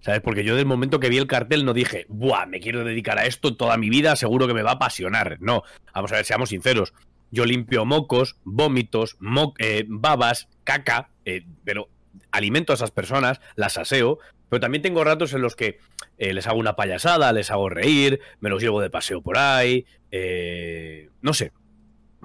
¿Sabes? 0.00 0.20
Porque 0.20 0.44
yo 0.44 0.56
del 0.56 0.66
momento 0.66 1.00
que 1.00 1.08
vi 1.08 1.16
el 1.16 1.26
cartel 1.26 1.64
no 1.64 1.72
dije, 1.72 2.04
buah, 2.10 2.44
me 2.44 2.60
quiero 2.60 2.84
dedicar 2.84 3.18
a 3.18 3.24
esto 3.24 3.56
toda 3.56 3.78
mi 3.78 3.88
vida, 3.88 4.14
seguro 4.14 4.46
que 4.46 4.52
me 4.52 4.62
va 4.62 4.72
a 4.72 4.74
apasionar. 4.74 5.38
No, 5.40 5.62
vamos 5.94 6.12
a 6.12 6.16
ver, 6.16 6.26
seamos 6.26 6.50
sinceros. 6.50 6.92
Yo 7.30 7.44
limpio 7.44 7.84
mocos, 7.84 8.36
vómitos, 8.44 9.16
eh, 9.58 9.84
babas, 9.88 10.48
caca, 10.64 11.10
eh, 11.24 11.44
pero 11.64 11.88
alimento 12.30 12.72
a 12.72 12.76
esas 12.76 12.90
personas, 12.90 13.40
las 13.56 13.78
aseo, 13.78 14.18
pero 14.48 14.60
también 14.60 14.82
tengo 14.82 15.02
ratos 15.02 15.32
en 15.32 15.42
los 15.42 15.56
que 15.56 15.78
eh, 16.18 16.32
les 16.32 16.46
hago 16.46 16.58
una 16.58 16.76
payasada, 16.76 17.32
les 17.32 17.50
hago 17.50 17.68
reír, 17.68 18.20
me 18.40 18.50
los 18.50 18.62
llevo 18.62 18.80
de 18.80 18.90
paseo 18.90 19.22
por 19.22 19.38
ahí. 19.38 19.86
Eh, 20.10 21.10
no 21.20 21.34
sé. 21.34 21.52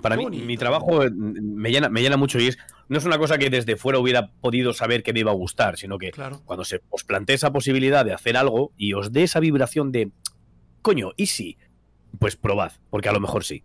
Para 0.02 0.16
mí, 0.16 0.26
mi 0.30 0.58
trabajo 0.58 1.04
eh, 1.04 1.12
me 1.12 1.72
llena, 1.72 1.90
me 1.90 2.02
llena 2.02 2.18
mucho 2.18 2.40
y 2.40 2.48
es, 2.48 2.58
no 2.90 2.98
es 2.98 3.06
una 3.06 3.18
cosa 3.18 3.38
que 3.38 3.50
desde 3.50 3.76
fuera 3.76 4.00
hubiera 4.00 4.32
podido 4.32 4.74
saber 4.74 5.04
que 5.04 5.14
me 5.14 5.20
iba 5.20 5.32
a 5.32 5.36
gustar, 5.36 5.78
sino 5.78 5.98
que 5.98 6.12
cuando 6.46 6.64
se 6.66 6.82
os 6.90 7.04
plantea 7.04 7.36
esa 7.36 7.52
posibilidad 7.52 8.06
de 8.06 8.14
hacer 8.14 8.38
algo 8.38 8.72
y 8.78 8.94
os 8.94 9.12
dé 9.12 9.24
esa 9.24 9.40
vibración 9.40 9.92
de, 9.92 10.12
coño, 10.82 11.12
¿y 11.18 11.28
si? 11.28 11.58
Pues 12.20 12.36
probad, 12.36 12.72
porque 12.90 13.10
a 13.10 13.14
lo 13.14 13.20
mejor 13.20 13.44
sí. 13.44 13.64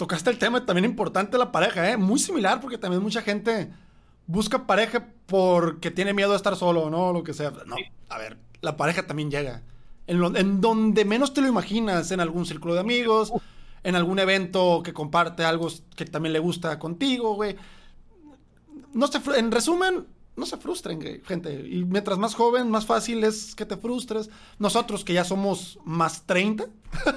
Tocaste 0.00 0.30
el 0.30 0.38
tema 0.38 0.64
también 0.64 0.86
importante 0.86 1.36
la 1.36 1.52
pareja, 1.52 1.90
¿eh? 1.90 1.98
Muy 1.98 2.18
similar, 2.18 2.58
porque 2.62 2.78
también 2.78 3.02
mucha 3.02 3.20
gente 3.20 3.70
busca 4.26 4.66
pareja 4.66 5.08
porque 5.26 5.90
tiene 5.90 6.14
miedo 6.14 6.30
de 6.30 6.38
estar 6.38 6.56
solo, 6.56 6.88
¿no? 6.88 7.12
Lo 7.12 7.22
que 7.22 7.34
sea. 7.34 7.52
No, 7.66 7.76
a 8.08 8.16
ver, 8.16 8.38
la 8.62 8.78
pareja 8.78 9.06
también 9.06 9.30
llega. 9.30 9.60
En, 10.06 10.62
donde 10.62 11.04
menos 11.04 11.34
te 11.34 11.42
lo 11.42 11.48
imaginas, 11.48 12.10
en 12.12 12.20
algún 12.20 12.46
círculo 12.46 12.72
de 12.72 12.80
amigos, 12.80 13.30
en 13.82 13.94
algún 13.94 14.18
evento 14.18 14.80
que 14.82 14.94
comparte 14.94 15.44
algo 15.44 15.68
que 15.94 16.06
también 16.06 16.32
le 16.32 16.38
gusta 16.38 16.78
contigo, 16.78 17.34
güey. 17.34 17.56
No 18.94 19.06
se, 19.06 19.20
en 19.38 19.52
resumen, 19.52 20.06
no 20.40 20.46
se 20.46 20.56
frustren, 20.56 21.22
gente. 21.24 21.68
Y 21.68 21.84
mientras 21.84 22.18
más 22.18 22.34
joven, 22.34 22.70
más 22.70 22.86
fácil 22.86 23.22
es 23.22 23.54
que 23.54 23.66
te 23.66 23.76
frustres. 23.76 24.30
Nosotros 24.58 25.04
que 25.04 25.12
ya 25.12 25.24
somos 25.24 25.78
más 25.84 26.26
30, 26.26 26.66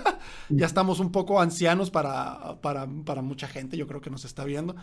ya 0.49 0.65
estamos 0.65 0.99
un 0.99 1.11
poco 1.11 1.41
ancianos 1.41 1.89
para, 1.89 2.61
para, 2.61 2.87
para 3.05 3.21
mucha 3.23 3.47
gente, 3.47 3.77
yo 3.77 3.87
creo 3.87 4.01
que 4.01 4.11
nos 4.11 4.25
está 4.25 4.43
viendo 4.43 4.75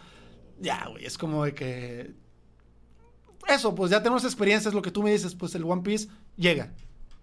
ya, 0.60 0.86
güey, 0.88 1.04
es 1.04 1.18
como 1.18 1.44
de 1.44 1.54
que... 1.54 2.14
Eso, 3.48 3.74
pues 3.74 3.90
ya 3.90 4.02
tenemos 4.02 4.24
experiencias, 4.24 4.74
lo 4.74 4.82
que 4.82 4.90
tú 4.90 5.02
me 5.02 5.10
dices, 5.10 5.34
pues 5.34 5.54
el 5.54 5.64
One 5.64 5.82
Piece 5.82 6.08
llega. 6.36 6.72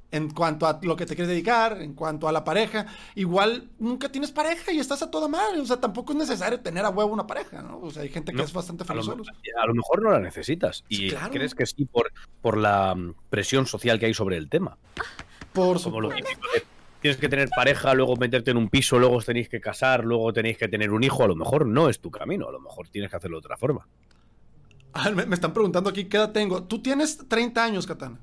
En 0.09 0.29
cuanto 0.29 0.65
a 0.65 0.79
lo 0.83 0.95
que 0.95 1.05
te 1.05 1.15
quieres 1.15 1.27
dedicar, 1.27 1.81
en 1.81 1.93
cuanto 1.93 2.29
a 2.29 2.31
la 2.31 2.43
pareja, 2.45 2.85
igual 3.15 3.69
nunca 3.77 4.09
tienes 4.09 4.31
pareja 4.31 4.71
y 4.71 4.79
estás 4.79 5.01
a 5.01 5.11
toda 5.11 5.27
madre. 5.27 5.59
O 5.59 5.65
sea, 5.65 5.81
tampoco 5.81 6.13
es 6.13 6.19
necesario 6.19 6.61
tener 6.61 6.85
a 6.85 6.89
huevo 6.89 7.11
una 7.11 7.27
pareja, 7.27 7.61
¿no? 7.61 7.79
O 7.81 7.91
sea, 7.91 8.03
hay 8.03 8.09
gente 8.09 8.31
que 8.31 8.41
es 8.41 8.53
bastante 8.53 8.85
feliz 8.85 9.07
a 9.09 9.15
lo, 9.15 9.23
A 9.61 9.67
lo 9.67 9.73
mejor 9.73 10.01
no 10.01 10.11
la 10.11 10.19
necesitas. 10.19 10.85
y 10.87 11.11
crees 11.11 11.53
que 11.53 11.65
sí 11.65 11.85
por, 11.85 12.11
por 12.41 12.57
la 12.57 12.95
mm, 12.95 13.15
presión 13.29 13.65
social 13.65 13.99
que 13.99 14.05
hay 14.05 14.13
sobre 14.13 14.37
el 14.37 14.49
tema. 14.49 14.77
Por 15.51 15.79
supuesto. 15.79 16.15
Tienes 17.01 17.17
que 17.17 17.29
tener 17.29 17.49
pareja, 17.49 17.93
luego 17.93 18.15
meterte 18.15 18.51
en 18.51 18.57
un 18.57 18.69
piso, 18.69 18.97
luego 18.97 19.17
os 19.17 19.25
tenéis 19.25 19.49
que 19.49 19.61
casar, 19.61 20.03
luego 20.03 20.33
tenéis 20.33 20.57
que 20.57 20.67
tener 20.67 20.91
un 20.91 21.03
hijo, 21.03 21.23
a 21.23 21.27
lo 21.27 21.35
mejor 21.35 21.67
no 21.67 21.89
es 21.89 21.99
tu 21.99 22.09
camino, 22.09 22.47
a 22.47 22.51
lo 22.51 22.59
mejor 22.59 22.89
tienes 22.89 23.11
que 23.11 23.17
hacerlo 23.17 23.37
de 23.37 23.45
otra 23.45 23.57
forma. 23.57 23.87
me, 25.13 25.35
están 25.35 25.53
preguntando 25.53 25.89
aquí 25.89 26.05
qué 26.05 26.17
edad 26.17 26.31
tengo. 26.31 26.63
Tú 26.63 26.81
tienes 26.81 27.27
30 27.27 27.63
años, 27.63 27.85
Katana. 27.85 28.19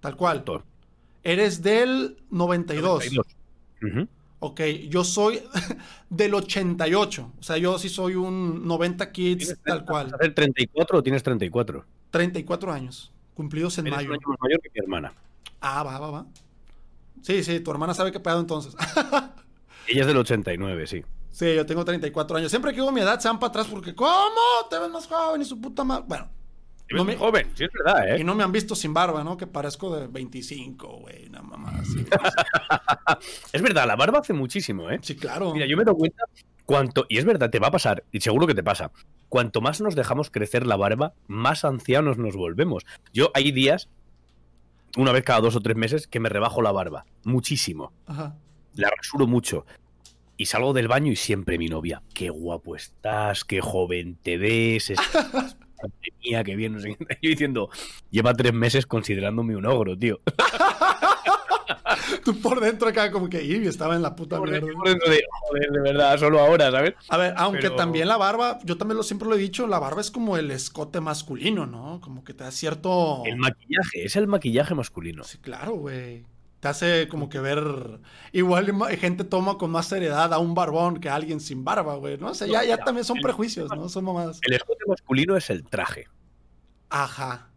Tal 0.00 0.16
cual. 0.16 0.44
Eres 1.22 1.62
del 1.62 2.16
92. 2.30 3.12
92. 3.80 4.08
Ok, 4.44 4.60
yo 4.88 5.04
soy 5.04 5.40
del 6.10 6.34
88. 6.34 7.32
O 7.38 7.42
sea, 7.42 7.58
yo 7.58 7.78
sí 7.78 7.88
soy 7.88 8.16
un 8.16 8.66
90 8.66 9.12
kids 9.12 9.56
tal 9.64 9.84
cual. 9.84 10.12
¿Tienes 10.18 10.34
34 10.34 10.98
o 10.98 11.02
tienes 11.02 11.22
34? 11.22 11.84
34 12.10 12.72
años, 12.72 13.12
cumplidos 13.34 13.78
en 13.78 13.90
mayo. 13.90 14.08
Un 14.08 14.14
año 14.14 14.28
más 14.28 14.38
mayor 14.40 14.60
que 14.60 14.70
mi 14.74 14.80
hermana. 14.80 15.12
Ah, 15.60 15.84
va, 15.84 15.98
va, 16.00 16.10
va. 16.10 16.26
Sí, 17.22 17.44
sí, 17.44 17.60
tu 17.60 17.70
hermana 17.70 17.94
sabe 17.94 18.10
qué 18.10 18.18
pedo 18.18 18.40
entonces. 18.40 18.74
Ella 19.86 20.00
es 20.00 20.06
del 20.06 20.16
89, 20.16 20.86
sí. 20.88 21.04
Sí, 21.30 21.54
yo 21.54 21.64
tengo 21.64 21.84
34 21.84 22.36
años. 22.36 22.50
Siempre 22.50 22.72
que 22.72 22.80
digo 22.80 22.90
mi 22.90 23.00
edad 23.00 23.20
se 23.20 23.28
van 23.28 23.38
para 23.38 23.50
atrás 23.50 23.68
porque, 23.68 23.94
¿cómo? 23.94 24.40
Te 24.68 24.78
ves 24.78 24.90
más 24.90 25.06
joven 25.06 25.40
y 25.40 25.44
su 25.44 25.60
puta 25.60 25.84
madre. 25.84 26.04
Bueno. 26.08 26.28
No 26.92 27.04
me... 27.04 27.16
joven, 27.16 27.48
sí 27.54 27.64
es 27.64 27.70
verdad, 27.72 28.08
¿eh? 28.08 28.20
Y 28.20 28.24
no 28.24 28.34
me 28.34 28.44
han 28.44 28.52
visto 28.52 28.74
sin 28.74 28.92
barba, 28.92 29.24
¿no? 29.24 29.36
Que 29.36 29.46
parezco 29.46 29.94
de 29.96 30.06
25, 30.06 30.86
güey, 30.98 31.28
una 31.28 31.42
mamá 31.42 31.72
así. 31.80 32.04
es 33.52 33.62
verdad, 33.62 33.86
la 33.86 33.96
barba 33.96 34.20
hace 34.20 34.32
muchísimo, 34.32 34.90
¿eh? 34.90 34.98
Sí, 35.02 35.16
claro. 35.16 35.52
Mira, 35.52 35.66
yo 35.66 35.76
me 35.76 35.84
doy 35.84 35.94
cuenta 35.94 36.24
cuánto, 36.64 37.06
y 37.08 37.18
es 37.18 37.24
verdad, 37.24 37.50
te 37.50 37.58
va 37.58 37.68
a 37.68 37.72
pasar, 37.72 38.04
y 38.12 38.20
seguro 38.20 38.46
que 38.46 38.54
te 38.54 38.62
pasa, 38.62 38.90
cuanto 39.28 39.60
más 39.60 39.80
nos 39.80 39.94
dejamos 39.94 40.30
crecer 40.30 40.66
la 40.66 40.76
barba, 40.76 41.14
más 41.26 41.64
ancianos 41.64 42.18
nos 42.18 42.36
volvemos. 42.36 42.84
Yo 43.12 43.30
hay 43.34 43.52
días 43.52 43.88
una 44.96 45.12
vez 45.12 45.24
cada 45.24 45.40
dos 45.40 45.56
o 45.56 45.60
tres 45.60 45.76
meses 45.76 46.06
que 46.06 46.20
me 46.20 46.28
rebajo 46.28 46.62
la 46.62 46.72
barba. 46.72 47.06
Muchísimo. 47.24 47.92
Ajá. 48.06 48.36
La 48.74 48.90
rasuro 48.90 49.26
mucho. 49.26 49.64
Y 50.36 50.46
salgo 50.46 50.72
del 50.72 50.88
baño 50.88 51.12
y 51.12 51.16
siempre 51.16 51.58
mi 51.58 51.68
novia. 51.68 52.02
Qué 52.14 52.30
guapo 52.30 52.76
estás, 52.76 53.44
qué 53.44 53.60
joven 53.60 54.18
te 54.22 54.36
ves. 54.36 54.92
Estás 55.82 55.92
mía, 56.24 56.44
qué 56.44 56.56
bien. 56.56 56.78
Yo 57.22 57.30
diciendo, 57.30 57.70
lleva 58.10 58.34
tres 58.34 58.52
meses 58.52 58.86
considerándome 58.86 59.56
un 59.56 59.66
ogro, 59.66 59.96
tío. 59.98 60.20
Tú 62.24 62.40
por 62.40 62.60
dentro 62.60 62.88
acá 62.88 63.10
como 63.10 63.28
que 63.28 63.42
Ivy 63.42 63.66
estaba 63.66 63.96
en 63.96 64.02
la 64.02 64.14
puta 64.14 64.38
Por 64.38 64.50
mierda. 64.50 64.66
por 64.72 64.88
dentro 64.88 65.10
de, 65.10 65.22
joder, 65.30 65.70
de 65.70 65.80
verdad, 65.80 66.18
solo 66.18 66.38
ahora, 66.40 66.70
¿sabes? 66.70 66.94
A 67.08 67.16
ver, 67.16 67.34
aunque 67.36 67.62
Pero- 67.62 67.76
también 67.76 68.08
la 68.08 68.16
barba, 68.16 68.58
yo 68.64 68.76
también 68.78 68.96
lo 68.96 69.02
siempre 69.02 69.28
lo 69.28 69.34
he 69.34 69.38
dicho, 69.38 69.66
la 69.66 69.78
barba 69.78 70.00
es 70.00 70.10
como 70.10 70.36
el 70.36 70.50
escote 70.50 71.00
masculino, 71.00 71.66
¿no? 71.66 72.00
Como 72.00 72.22
que 72.24 72.34
te 72.34 72.44
da 72.44 72.50
cierto... 72.50 73.22
El 73.26 73.36
maquillaje, 73.36 74.04
es 74.04 74.16
el 74.16 74.26
maquillaje 74.26 74.74
masculino. 74.74 75.24
Sí, 75.24 75.38
claro, 75.38 75.72
güey. 75.72 76.24
Te 76.62 76.68
hace 76.68 77.08
como 77.08 77.28
que 77.28 77.40
ver. 77.40 77.60
Igual 78.30 78.72
gente 78.96 79.24
toma 79.24 79.58
con 79.58 79.72
más 79.72 79.86
seriedad 79.86 80.32
a 80.32 80.38
un 80.38 80.54
barbón 80.54 81.00
que 81.00 81.08
a 81.08 81.16
alguien 81.16 81.40
sin 81.40 81.64
barba, 81.64 81.96
güey. 81.96 82.18
No 82.18 82.34
sé, 82.34 82.46
ya, 82.48 82.62
ya 82.62 82.76
Ya, 82.76 82.84
también 82.84 83.04
son 83.04 83.16
el- 83.16 83.22
prejuicios, 83.24 83.68
¿no? 83.74 83.88
Son 83.88 84.04
mamadas. 84.04 84.38
El 84.42 84.52
escote 84.52 84.84
masculino 84.86 85.36
es 85.36 85.50
el 85.50 85.64
traje. 85.64 86.06
Ajá. 86.88 87.48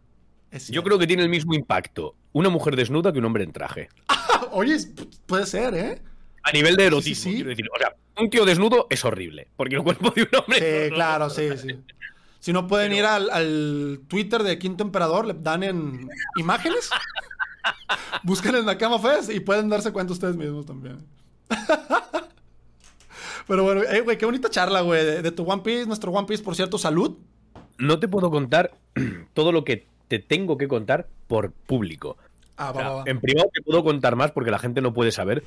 Yo 0.70 0.82
creo 0.82 0.98
que 0.98 1.06
tiene 1.06 1.22
el 1.22 1.28
mismo 1.28 1.54
impacto 1.54 2.16
una 2.32 2.48
mujer 2.48 2.74
desnuda 2.74 3.12
que 3.12 3.20
un 3.20 3.26
hombre 3.26 3.44
en 3.44 3.52
traje. 3.52 3.90
Oye, 4.50 4.76
puede 5.26 5.46
ser, 5.46 5.74
¿eh? 5.74 6.02
A 6.42 6.50
nivel 6.50 6.74
de 6.74 6.86
erotismo, 6.86 7.14
sí, 7.24 7.30
sí. 7.30 7.34
quiero 7.36 7.50
decir. 7.50 7.68
O 7.72 7.78
sea, 7.78 7.94
un 8.18 8.28
tío 8.28 8.44
desnudo 8.44 8.88
es 8.90 9.04
horrible, 9.04 9.46
porque 9.56 9.76
el 9.76 9.82
cuerpo 9.84 10.10
de 10.10 10.22
un 10.22 10.28
hombre. 10.36 10.88
Sí, 10.88 10.94
claro, 10.94 11.30
sí, 11.30 11.48
sí. 11.56 11.78
Si 12.40 12.52
no 12.52 12.66
pueden 12.66 12.88
Pero- 12.90 12.98
ir 12.98 13.04
al, 13.06 13.30
al 13.30 14.00
Twitter 14.08 14.42
de 14.42 14.58
Quinto 14.58 14.82
Emperador, 14.82 15.26
le 15.26 15.34
dan 15.34 15.62
en 15.62 16.08
imágenes. 16.38 16.90
Buscan 18.22 18.54
en 18.56 18.66
la 18.66 18.76
cama 18.78 18.98
Fest 18.98 19.30
y 19.30 19.40
pueden 19.40 19.68
darse 19.68 19.92
cuenta 19.92 20.12
ustedes 20.12 20.36
mismos 20.36 20.66
también. 20.66 20.98
Pero 23.46 23.62
bueno, 23.62 23.82
eh, 23.84 24.00
güey, 24.00 24.18
qué 24.18 24.26
bonita 24.26 24.50
charla, 24.50 24.80
güey, 24.80 25.04
de, 25.04 25.22
de 25.22 25.30
tu 25.30 25.44
One 25.44 25.62
Piece, 25.62 25.86
nuestro 25.86 26.10
One 26.10 26.26
Piece, 26.26 26.42
por 26.42 26.56
cierto, 26.56 26.78
salud. 26.78 27.16
No 27.78 28.00
te 28.00 28.08
puedo 28.08 28.30
contar 28.30 28.72
todo 29.34 29.52
lo 29.52 29.64
que 29.64 29.86
te 30.08 30.18
tengo 30.18 30.56
que 30.58 30.66
contar 30.68 31.08
por 31.28 31.52
público. 31.52 32.16
Ah, 32.56 32.70
O 32.70 32.74
va, 32.74 32.80
sea, 32.80 32.90
va, 32.90 32.96
va. 32.96 33.02
En 33.06 33.20
privado 33.20 33.48
te 33.52 33.62
puedo 33.62 33.84
contar 33.84 34.16
más 34.16 34.32
porque 34.32 34.50
la 34.50 34.58
gente 34.58 34.80
no 34.80 34.92
puede 34.92 35.12
saber, 35.12 35.44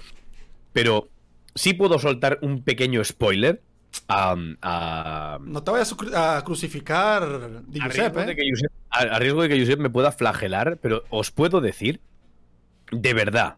pero 0.72 1.10
sí 1.56 1.74
puedo 1.74 2.00
soltar 2.00 2.40
un 2.42 2.64
pequeño 2.64 3.04
spoiler 3.04 3.62
a, 4.08 4.36
a- 4.62 5.40
No 5.42 5.64
te 5.64 5.72
vayas 5.72 5.92
a 5.92 5.98
cru- 5.98 6.14
a 6.16 6.44
crucificar, 6.46 7.24
a 7.24 7.62
Giuseppe, 7.72 7.90
riesgo 7.90 8.26
de 8.26 8.36
que 8.36 8.50
Josep, 8.50 8.72
a- 8.92 9.20
riesgo 9.20 9.42
de 9.42 9.50
que 9.50 9.76
me 9.78 9.90
pueda 9.90 10.12
flagelar, 10.14 10.78
pero 10.82 11.04
os 11.10 11.32
puedo 11.32 11.60
decir, 11.60 12.00
de 12.92 13.14
verdad, 13.14 13.58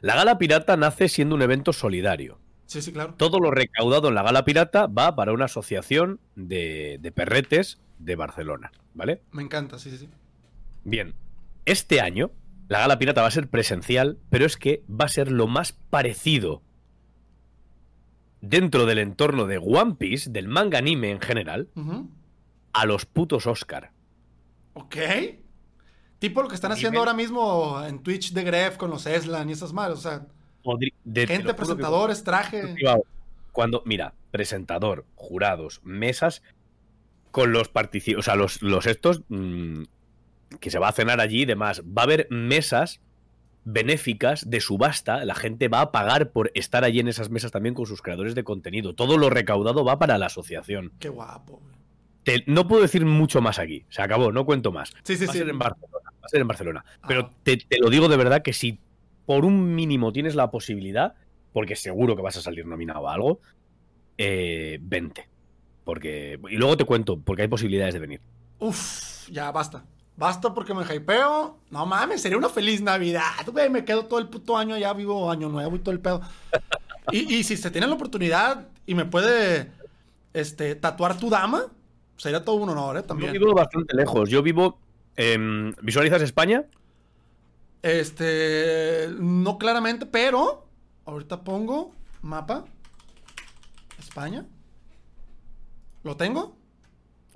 la 0.00 0.14
Gala 0.14 0.38
Pirata 0.38 0.76
nace 0.76 1.08
siendo 1.08 1.34
un 1.34 1.42
evento 1.42 1.72
solidario. 1.72 2.38
Sí, 2.66 2.82
sí, 2.82 2.92
claro. 2.92 3.14
Todo 3.14 3.40
lo 3.40 3.50
recaudado 3.50 4.08
en 4.08 4.14
la 4.14 4.22
Gala 4.22 4.44
Pirata 4.44 4.86
va 4.86 5.16
para 5.16 5.32
una 5.32 5.46
asociación 5.46 6.20
de, 6.36 6.98
de 7.00 7.12
perretes 7.12 7.80
de 7.98 8.14
Barcelona, 8.14 8.70
¿vale? 8.94 9.22
Me 9.32 9.42
encanta, 9.42 9.78
sí, 9.78 9.90
sí, 9.90 9.98
sí. 9.98 10.08
Bien, 10.84 11.14
este 11.64 12.00
año 12.00 12.30
la 12.68 12.80
Gala 12.80 12.98
Pirata 12.98 13.22
va 13.22 13.28
a 13.28 13.32
ser 13.32 13.48
presencial, 13.48 14.18
pero 14.28 14.44
es 14.44 14.56
que 14.56 14.82
va 14.88 15.06
a 15.06 15.08
ser 15.08 15.32
lo 15.32 15.46
más 15.46 15.72
parecido 15.72 16.62
dentro 18.40 18.84
del 18.84 18.98
entorno 18.98 19.46
de 19.46 19.58
One 19.58 19.94
Piece, 19.94 20.30
del 20.30 20.48
manga 20.48 20.78
anime 20.78 21.10
en 21.10 21.20
general, 21.20 21.68
a 22.74 22.84
los 22.84 23.06
putos 23.06 23.46
Oscar. 23.46 23.92
Ok. 24.74 24.96
Tipo 26.18 26.42
lo 26.42 26.48
que 26.48 26.54
están 26.56 26.72
haciendo 26.72 26.98
Nivel- 26.98 27.08
ahora 27.08 27.14
mismo 27.14 27.82
en 27.86 28.02
Twitch 28.02 28.32
de 28.32 28.42
Gref 28.42 28.76
con 28.76 28.90
los 28.90 29.06
Eslan 29.06 29.48
y 29.48 29.52
esas 29.52 29.72
madres. 29.72 29.98
O 29.98 30.02
sea, 30.02 30.26
Podri- 30.64 30.92
de- 31.04 31.26
gente, 31.26 31.54
presentadores, 31.54 32.24
traje. 32.24 32.74
Cuando, 33.52 33.82
mira, 33.86 34.14
presentador, 34.30 35.04
jurados, 35.14 35.80
mesas, 35.84 36.42
con 37.30 37.52
los 37.52 37.68
participantes, 37.68 38.18
o 38.20 38.24
sea, 38.24 38.36
los, 38.36 38.62
los 38.62 38.86
estos, 38.86 39.22
mm, 39.28 39.82
que 40.60 40.70
se 40.70 40.78
va 40.78 40.88
a 40.88 40.92
cenar 40.92 41.20
allí 41.20 41.42
y 41.42 41.46
demás. 41.46 41.82
Va 41.82 42.02
a 42.02 42.04
haber 42.04 42.26
mesas 42.30 43.00
benéficas 43.64 44.48
de 44.48 44.60
subasta. 44.60 45.24
La 45.24 45.34
gente 45.34 45.68
va 45.68 45.80
a 45.82 45.92
pagar 45.92 46.30
por 46.30 46.50
estar 46.54 46.84
allí 46.84 47.00
en 47.00 47.08
esas 47.08 47.30
mesas 47.30 47.50
también 47.52 47.74
con 47.74 47.86
sus 47.86 48.00
creadores 48.02 48.34
de 48.34 48.44
contenido. 48.44 48.94
Todo 48.94 49.18
lo 49.18 49.28
recaudado 49.30 49.84
va 49.84 49.98
para 49.98 50.18
la 50.18 50.26
asociación. 50.26 50.92
Qué 50.98 51.08
guapo. 51.10 51.60
Te- 52.24 52.44
no 52.46 52.66
puedo 52.66 52.82
decir 52.82 53.04
mucho 53.04 53.40
más 53.40 53.58
aquí. 53.58 53.84
Se 53.90 54.02
acabó, 54.02 54.32
no 54.32 54.44
cuento 54.46 54.72
más. 54.72 54.92
Sí, 55.02 55.16
sí, 55.16 55.26
va 55.26 55.32
sí. 55.32 55.38
a 55.38 55.42
ser 55.42 55.50
en 55.50 55.58
Barcelona. 55.58 56.07
A 56.28 56.30
ser 56.30 56.40
en 56.42 56.48
Barcelona. 56.48 56.84
Pero 57.06 57.20
Ah. 57.22 57.30
te, 57.42 57.56
te 57.56 57.78
lo 57.78 57.90
digo 57.90 58.08
de 58.08 58.16
verdad 58.16 58.42
que 58.42 58.52
si 58.52 58.78
por 59.26 59.44
un 59.44 59.74
mínimo 59.74 60.12
tienes 60.12 60.34
la 60.34 60.50
posibilidad, 60.50 61.14
porque 61.52 61.74
seguro 61.76 62.14
que 62.16 62.22
vas 62.22 62.36
a 62.36 62.42
salir 62.42 62.66
nominado 62.66 63.08
a 63.08 63.14
algo, 63.14 63.40
eh, 64.16 64.78
vente. 64.80 65.28
Porque. 65.84 66.38
Y 66.50 66.56
luego 66.56 66.76
te 66.76 66.84
cuento, 66.84 67.18
porque 67.18 67.42
hay 67.42 67.48
posibilidades 67.48 67.94
de 67.94 68.00
venir. 68.00 68.20
Uf, 68.58 69.28
ya 69.30 69.50
basta. 69.50 69.84
Basta 70.16 70.52
porque 70.52 70.74
me 70.74 70.82
hypeo. 70.82 71.58
No 71.70 71.86
mames, 71.86 72.20
sería 72.20 72.36
una 72.36 72.48
feliz 72.48 72.82
Navidad, 72.82 73.46
güey. 73.52 73.70
Me 73.70 73.84
quedo 73.84 74.04
todo 74.06 74.18
el 74.18 74.28
puto 74.28 74.56
año 74.56 74.74
allá, 74.74 74.92
vivo 74.92 75.30
año 75.30 75.48
nuevo 75.48 75.76
y 75.76 75.78
todo 75.78 75.92
el 75.92 76.00
pedo. 76.00 76.20
Y, 77.10 77.36
y 77.36 77.42
si 77.42 77.56
se 77.56 77.70
tiene 77.70 77.86
la 77.86 77.94
oportunidad 77.94 78.68
y 78.84 78.94
me 78.94 79.06
puede 79.06 79.72
este, 80.34 80.74
tatuar 80.74 81.16
tu 81.18 81.30
dama, 81.30 81.62
sería 82.18 82.44
todo 82.44 82.56
un 82.56 82.68
honor, 82.68 82.98
¿eh? 82.98 83.00
Yo 83.00 83.06
También. 83.06 83.32
vivo 83.32 83.54
bastante 83.54 83.96
lejos. 83.96 84.28
Yo 84.28 84.42
vivo. 84.42 84.78
Em, 85.18 85.74
¿Visualizas 85.82 86.22
España? 86.22 86.64
Este, 87.82 89.08
no 89.18 89.58
claramente, 89.58 90.06
pero 90.06 90.66
ahorita 91.04 91.42
pongo 91.44 91.92
mapa. 92.22 92.64
España. 93.98 94.46
¿Lo 96.02 96.16
tengo? 96.16 96.56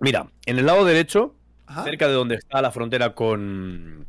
Mira, 0.01 0.31
en 0.47 0.59
el 0.59 0.67
lado 0.67 0.85
derecho, 0.85 1.35
Ajá. 1.67 1.85
cerca 1.85 2.09
de 2.09 2.15
donde 2.15 2.37
está 2.37 2.63
la 2.63 2.71
frontera 2.71 3.15
con. 3.15 4.07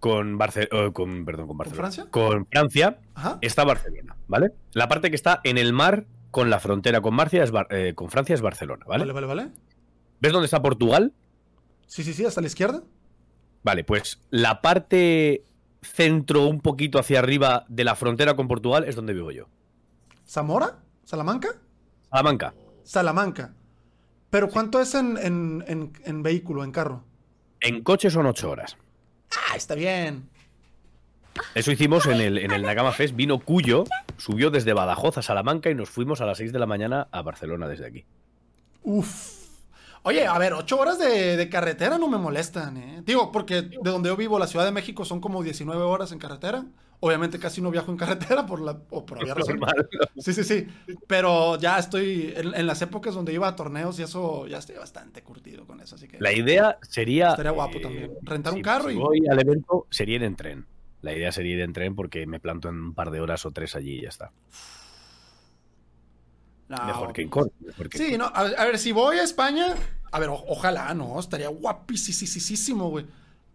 Con, 0.00 0.38
Barce- 0.38 0.68
eh, 0.72 0.92
con 0.94 1.26
perdón, 1.26 1.46
con 1.48 1.58
Barcelona. 1.58 1.82
Francia? 1.82 2.06
Con 2.10 2.46
Francia, 2.46 2.98
Ajá. 3.14 3.38
está 3.42 3.64
Barcelona, 3.64 4.16
¿vale? 4.28 4.52
La 4.72 4.88
parte 4.88 5.10
que 5.10 5.16
está 5.16 5.40
en 5.44 5.58
el 5.58 5.74
mar 5.74 6.06
con 6.30 6.48
la 6.48 6.58
frontera 6.58 7.02
con, 7.02 7.14
Marcia 7.14 7.44
es 7.44 7.50
Bar- 7.50 7.66
eh, 7.70 7.92
con 7.94 8.08
Francia 8.08 8.34
es 8.34 8.40
Barcelona, 8.40 8.86
¿vale? 8.88 9.02
Vale, 9.04 9.12
vale, 9.12 9.26
vale. 9.26 9.48
¿Ves 10.20 10.32
dónde 10.32 10.46
está 10.46 10.62
Portugal? 10.62 11.12
Sí, 11.86 12.02
sí, 12.02 12.14
sí, 12.14 12.24
hasta 12.24 12.40
la 12.40 12.46
izquierda. 12.46 12.82
Vale, 13.62 13.84
pues 13.84 14.18
la 14.30 14.60
parte 14.62 15.44
centro 15.82 16.46
un 16.46 16.60
poquito 16.60 16.98
hacia 16.98 17.18
arriba 17.18 17.64
de 17.68 17.84
la 17.84 17.94
frontera 17.94 18.34
con 18.36 18.48
Portugal 18.48 18.84
es 18.84 18.96
donde 18.96 19.12
vivo 19.14 19.30
yo. 19.30 19.48
¿Zamora? 20.26 20.78
¿Salamanca? 21.04 21.48
Salamanca. 22.10 22.54
Salamanca. 22.84 23.54
¿Pero 24.30 24.48
cuánto 24.48 24.80
es 24.80 24.94
en, 24.94 25.16
en- 25.18 25.64
en- 25.66 25.92
en 26.04 26.22
vehículo, 26.22 26.62
en 26.64 26.70
carro? 26.72 27.04
En 27.60 27.82
coche 27.82 28.10
son 28.10 28.26
ocho 28.26 28.50
horas. 28.50 28.76
Ah, 29.50 29.56
está 29.56 29.74
bien. 29.74 30.28
Eso 31.54 31.72
hicimos 31.72 32.06
en 32.06 32.20
el, 32.20 32.38
en 32.38 32.50
el 32.52 32.62
Nakama 32.62 32.92
Fest. 32.92 33.14
Vino 33.14 33.38
Cuyo, 33.40 33.84
subió 34.16 34.50
desde 34.50 34.72
Badajoz 34.72 35.18
a 35.18 35.22
Salamanca 35.22 35.70
y 35.70 35.74
nos 35.74 35.88
fuimos 35.90 36.20
a 36.20 36.26
las 36.26 36.38
6 36.38 36.52
de 36.52 36.58
la 36.58 36.66
mañana 36.66 37.08
a 37.10 37.22
Barcelona 37.22 37.66
desde 37.68 37.86
aquí. 37.86 38.04
Uf. 38.82 39.39
Oye, 40.02 40.26
a 40.26 40.38
ver, 40.38 40.54
ocho 40.54 40.78
horas 40.80 40.98
de, 40.98 41.36
de 41.36 41.48
carretera 41.50 41.98
no 41.98 42.08
me 42.08 42.16
molestan, 42.18 42.76
¿eh? 42.78 43.02
Digo, 43.04 43.30
porque 43.32 43.62
de 43.62 43.90
donde 43.90 44.08
yo 44.08 44.16
vivo, 44.16 44.38
la 44.38 44.46
Ciudad 44.46 44.64
de 44.64 44.72
México, 44.72 45.04
son 45.04 45.20
como 45.20 45.42
19 45.42 45.82
horas 45.82 46.12
en 46.12 46.18
carretera. 46.18 46.64
Obviamente 47.02 47.38
casi 47.38 47.62
no 47.62 47.70
viajo 47.70 47.90
en 47.90 47.96
carretera 47.98 48.44
por 48.46 48.60
la 48.60 48.78
o 48.90 49.06
por 49.06 49.18
razones. 49.18 49.48
Normal. 49.48 49.88
Sí, 50.18 50.32
sí, 50.34 50.44
sí. 50.44 50.66
Pero 51.06 51.56
ya 51.58 51.78
estoy 51.78 52.32
en, 52.36 52.54
en 52.54 52.66
las 52.66 52.82
épocas 52.82 53.14
donde 53.14 53.32
iba 53.32 53.48
a 53.48 53.56
torneos 53.56 53.98
y 53.98 54.02
eso, 54.02 54.46
ya 54.46 54.58
estoy 54.58 54.76
bastante 54.76 55.22
curtido 55.22 55.66
con 55.66 55.80
eso, 55.80 55.94
así 55.96 56.08
que 56.08 56.18
La 56.18 56.32
idea 56.32 56.78
sería. 56.82 57.30
estaría 57.30 57.52
guapo 57.52 57.78
eh, 57.78 57.80
también. 57.82 58.10
Rentar 58.22 58.52
un 58.52 58.58
si- 58.58 58.64
carro 58.64 58.90
si 58.90 58.96
y... 58.96 58.98
voy 58.98 59.26
al 59.30 59.40
evento, 59.40 59.86
sería 59.90 60.16
ir 60.16 60.22
en 60.24 60.36
tren. 60.36 60.66
La 61.02 61.14
idea 61.14 61.32
sería 61.32 61.54
ir 61.54 61.60
en 61.60 61.72
tren 61.72 61.94
porque 61.94 62.26
me 62.26 62.40
planto 62.40 62.68
en 62.68 62.74
un 62.76 62.94
par 62.94 63.10
de 63.10 63.20
horas 63.20 63.46
o 63.46 63.50
tres 63.52 63.74
allí 63.76 63.98
y 63.98 64.02
ya 64.02 64.08
está. 64.10 64.32
No, 66.70 66.84
mejor 66.86 67.12
que 67.12 67.22
en 67.22 67.30
en 67.34 67.90
Sí, 67.92 68.16
no, 68.16 68.30
a, 68.32 68.44
ver- 68.44 68.54
a 68.58 68.64
ver, 68.64 68.78
si 68.78 68.92
voy 68.92 69.18
a 69.18 69.24
España, 69.24 69.74
a 70.12 70.18
ver, 70.20 70.28
o- 70.28 70.44
ojalá, 70.48 70.94
¿no? 70.94 71.18
Estaría 71.18 71.48
guapísimo, 71.48 72.88
güey. 72.90 73.04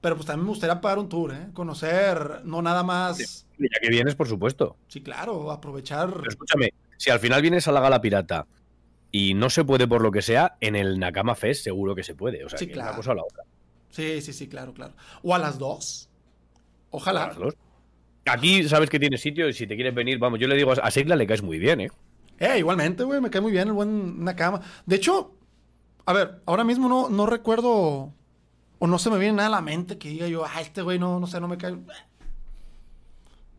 Pero 0.01 0.16
pues 0.18 0.28
también 0.28 0.43
me 0.45 0.49
gustaría 0.49 0.82
pagar 0.82 0.99
un 0.99 1.07
tour, 1.09 1.32
¿eh? 1.34 1.47
Conocer, 1.53 2.41
no 2.43 2.61
nada 2.61 2.84
más... 2.84 3.45
Ya 3.57 3.68
que 3.82 3.89
vienes, 3.89 4.16
por 4.16 4.28
supuesto. 4.28 4.76
Sí, 4.89 5.01
claro, 5.01 5.49
aprovechar... 5.49 6.11
Pero 6.13 6.28
escúchame, 6.30 6.74
si 6.97 7.09
al 7.09 7.20
final 7.20 7.41
vienes 7.41 7.68
a 7.68 7.72
la 7.72 7.80
gala 7.80 8.01
pirata 8.01 8.45
y 9.11 9.34
no 9.34 9.49
se 9.49 9.63
puede 9.63 9.88
por 9.88 10.01
lo 10.01 10.11
que 10.11 10.22
sea, 10.22 10.57
en 10.59 10.76
el 10.76 10.99
Nakama 10.99 11.36
Fest 11.36 11.63
seguro 11.63 11.95
que 11.95 12.03
se 12.03 12.16
puede. 12.16 12.43
O 12.43 12.49
sea, 12.49 12.59
Sí, 12.59 12.68
que 12.68 12.74
claro. 12.74 12.89
una 12.89 12.97
cosa 12.97 13.11
o 13.11 13.16
la 13.16 13.24
otra. 13.24 13.43
Sí, 13.89 14.22
sí, 14.22 14.34
sí, 14.34 14.47
claro, 14.49 14.74
claro. 14.74 14.93
O 15.24 15.34
a 15.34 15.39
las 15.39 15.57
dos. 15.57 16.09
Ojalá. 16.91 17.28
Las 17.28 17.38
dos. 17.38 17.53
Aquí 18.26 18.68
sabes 18.68 18.89
que 18.89 18.99
tienes 18.99 19.22
sitio 19.22 19.47
y 19.47 19.53
si 19.53 19.66
te 19.68 19.76
quieres 19.76 19.95
venir, 19.95 20.20
vamos, 20.20 20.38
yo 20.39 20.47
le 20.47 20.55
digo 20.55 20.74
a 20.74 20.91
Seigla 20.91 21.16
le 21.16 21.26
caes 21.26 21.41
muy 21.41 21.57
bien, 21.59 21.80
¿eh? 21.80 21.89
Eh, 22.40 22.60
igualmente, 22.60 23.04
güey, 23.04 23.22
me 23.22 23.30
cae 23.30 23.42
muy 23.42 23.52
bien 23.52 23.68
el 23.68 23.74
buen 23.74 24.24
Nakama. 24.24 24.62
De 24.86 24.96
hecho, 24.98 25.36
a 26.06 26.14
ver, 26.14 26.42
ahora 26.46 26.64
mismo 26.64 26.90
no, 26.90 27.10
no 27.10 27.26
recuerdo 27.26 28.14
o 28.80 28.88
no 28.88 29.00
se 29.00 29.10
me 29.10 29.18
viene 29.18 29.38
nada 29.38 29.48
a 29.48 29.52
la 29.52 29.62
mente 29.62 29.98
que 29.98 30.10
diga 30.10 30.28
yo, 30.28 30.46
ah, 30.46 30.62
este 30.62 30.82
güey 30.82 31.00
no, 31.00 31.20
no 31.20 31.28
sé, 31.28 31.40
no 31.40 31.48
me 31.48 31.58
cae. 31.58 31.78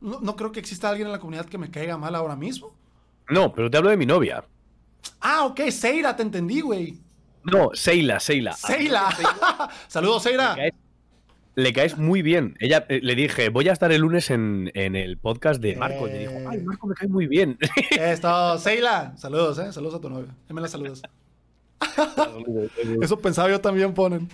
No, 0.00 0.20
no 0.20 0.36
creo 0.36 0.52
que 0.52 0.60
exista 0.60 0.90
alguien 0.90 1.08
en 1.08 1.12
la 1.12 1.18
comunidad 1.18 1.46
que 1.46 1.58
me 1.58 1.70
caiga 1.70 1.96
mal 1.96 2.14
ahora 2.14 2.36
mismo. 2.36 2.74
No, 3.28 3.52
pero 3.52 3.70
te 3.70 3.78
hablo 3.78 3.90
de 3.90 3.96
mi 3.96 4.06
novia. 4.06 4.44
Ah, 5.20 5.44
ok, 5.46 5.60
Seira, 5.70 6.14
te 6.14 6.22
entendí, 6.22 6.60
güey. 6.60 7.00
No, 7.42 7.70
Seila, 7.74 8.20
Seila. 8.20 8.52
Seila. 8.52 9.08
Saludos, 9.88 10.22
Seira. 10.22 10.56
Le 11.56 11.72
caes 11.72 11.96
muy 11.96 12.22
bien. 12.22 12.54
Ella 12.60 12.84
eh, 12.88 13.00
le 13.02 13.14
dije, 13.14 13.48
voy 13.48 13.68
a 13.68 13.72
estar 13.72 13.90
el 13.90 14.02
lunes 14.02 14.30
en, 14.30 14.70
en 14.74 14.94
el 14.94 15.16
podcast 15.16 15.60
de 15.60 15.74
Marco. 15.74 16.06
Y 16.06 16.12
me 16.12 16.18
dijo, 16.18 16.34
ay, 16.48 16.60
Marco 16.60 16.86
me 16.86 16.94
cae 16.94 17.08
muy 17.08 17.26
bien. 17.26 17.58
Esto, 17.90 18.58
Seila. 18.58 19.14
Saludos, 19.16 19.58
eh. 19.58 19.72
Saludos 19.72 19.94
a 19.94 20.00
tu 20.00 20.10
novio. 20.10 20.28
Dime 20.46 20.60
las 20.60 20.70
saludos. 20.70 21.02
Eso 23.02 23.18
pensaba 23.18 23.48
yo 23.48 23.60
también 23.60 23.94
ponen. 23.94 24.28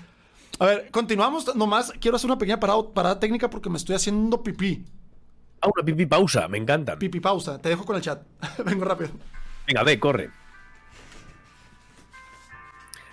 A 0.59 0.67
ver, 0.67 0.91
continuamos. 0.91 1.55
Nomás 1.55 1.93
quiero 2.01 2.17
hacer 2.17 2.29
una 2.29 2.39
pequeña 2.39 2.59
parada, 2.59 2.83
parada 2.93 3.21
técnica 3.21 3.49
porque 3.49 3.71
me 3.71 3.77
estoy 3.77 3.95
haciendo 3.95 4.43
pipí. 4.43 4.85
Ah, 5.61 5.69
una 5.73 5.85
pipí 5.85 6.07
pausa, 6.07 6.49
me 6.49 6.59
encantan. 6.59 6.99
Pipí 6.99 7.21
pausa. 7.21 7.63
Te 7.63 7.69
dejo 7.69 7.87
con 7.87 7.95
el 7.95 8.03
chat. 8.03 8.21
Vengo 8.67 8.85
rápido. 8.85 9.11
Venga, 9.69 9.85
ve, 9.85 10.01
corre. 10.01 10.31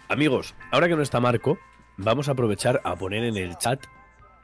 Amigos, 0.07 0.55
ahora 0.71 0.87
que 0.87 0.95
no 0.95 1.03
está 1.03 1.19
Marco, 1.19 1.59
vamos 1.97 2.27
a 2.27 2.31
aprovechar 2.31 2.81
a 2.83 2.95
poner 2.95 3.23
en 3.23 3.37
el 3.37 3.55
chat 3.59 3.85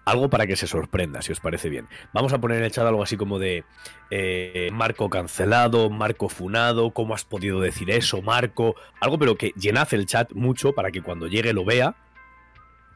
algo 0.05 0.29
para 0.29 0.45
que 0.45 0.55
se 0.55 0.67
sorprenda, 0.67 1.21
si 1.21 1.31
os 1.31 1.39
parece 1.39 1.67
bien. 1.69 1.87
Vamos 2.13 2.31
a 2.31 2.39
poner 2.39 2.59
en 2.59 2.65
el 2.65 2.71
chat 2.71 2.85
algo 2.85 3.01
así 3.03 3.17
como 3.17 3.39
de 3.39 3.63
eh, 4.11 4.69
Marco 4.71 5.09
cancelado, 5.09 5.89
Marco 5.89 6.29
funado, 6.29 6.91
¿cómo 6.91 7.15
has 7.15 7.25
podido 7.25 7.59
decir 7.59 7.89
eso, 7.89 8.21
Marco? 8.21 8.75
Algo, 9.01 9.17
pero 9.17 9.35
que 9.35 9.51
llenad 9.57 9.91
el 9.93 10.05
chat 10.05 10.31
mucho 10.33 10.73
para 10.73 10.91
que 10.91 11.01
cuando 11.01 11.27
llegue 11.27 11.53
lo 11.53 11.65
vea 11.65 11.95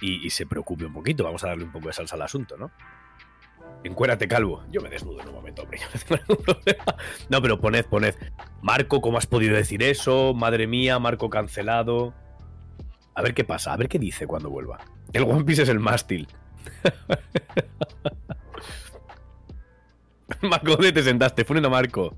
y, 0.02 0.30
se 0.30 0.46
preocupe 0.46 0.86
un 0.86 0.94
poquito. 0.94 1.24
Vamos 1.24 1.44
a 1.44 1.48
darle 1.48 1.66
un 1.66 1.72
poco 1.72 1.88
de 1.88 1.94
salsa 1.94 2.16
al 2.16 2.22
asunto, 2.22 2.58
¿no? 2.58 2.72
Encuérate, 3.84 4.28
calvo. 4.28 4.64
Yo 4.72 4.82
me 4.82 4.90
desnudo 4.90 5.22
en 5.22 5.30
un 5.30 5.34
momento, 5.34 5.64
hombre. 5.64 5.80
no. 6.30 6.58
No, 7.30 7.42
pero 7.42 7.60
poned, 7.60 7.86
poned. 7.86 8.16
Marco, 8.62 9.02
¿cómo 9.02 9.18
has 9.18 9.26
podido 9.26 9.56
decir 9.56 9.84
eso? 9.84 10.34
Madre 10.34 10.68
mía, 10.68 11.00
Marco 11.00 11.30
cancelado. 11.30 12.14
A 13.16 13.22
ver 13.22 13.34
qué 13.34 13.44
pasa, 13.44 13.74
a 13.74 13.78
ver 13.78 13.90
qué 13.90 14.00
dice 14.00 14.28
cuando 14.28 14.50
vuelva. 14.50 14.80
El 15.12 15.24
One 15.24 15.44
Piece 15.44 15.64
es 15.64 15.70
el 15.70 15.80
mástil. 15.80 16.28
Marco, 20.42 20.72
¿dónde 20.72 20.92
te 20.92 21.04
sentaste? 21.04 21.44
Funen 21.44 21.66
a 21.66 21.70
Marco. 21.70 22.16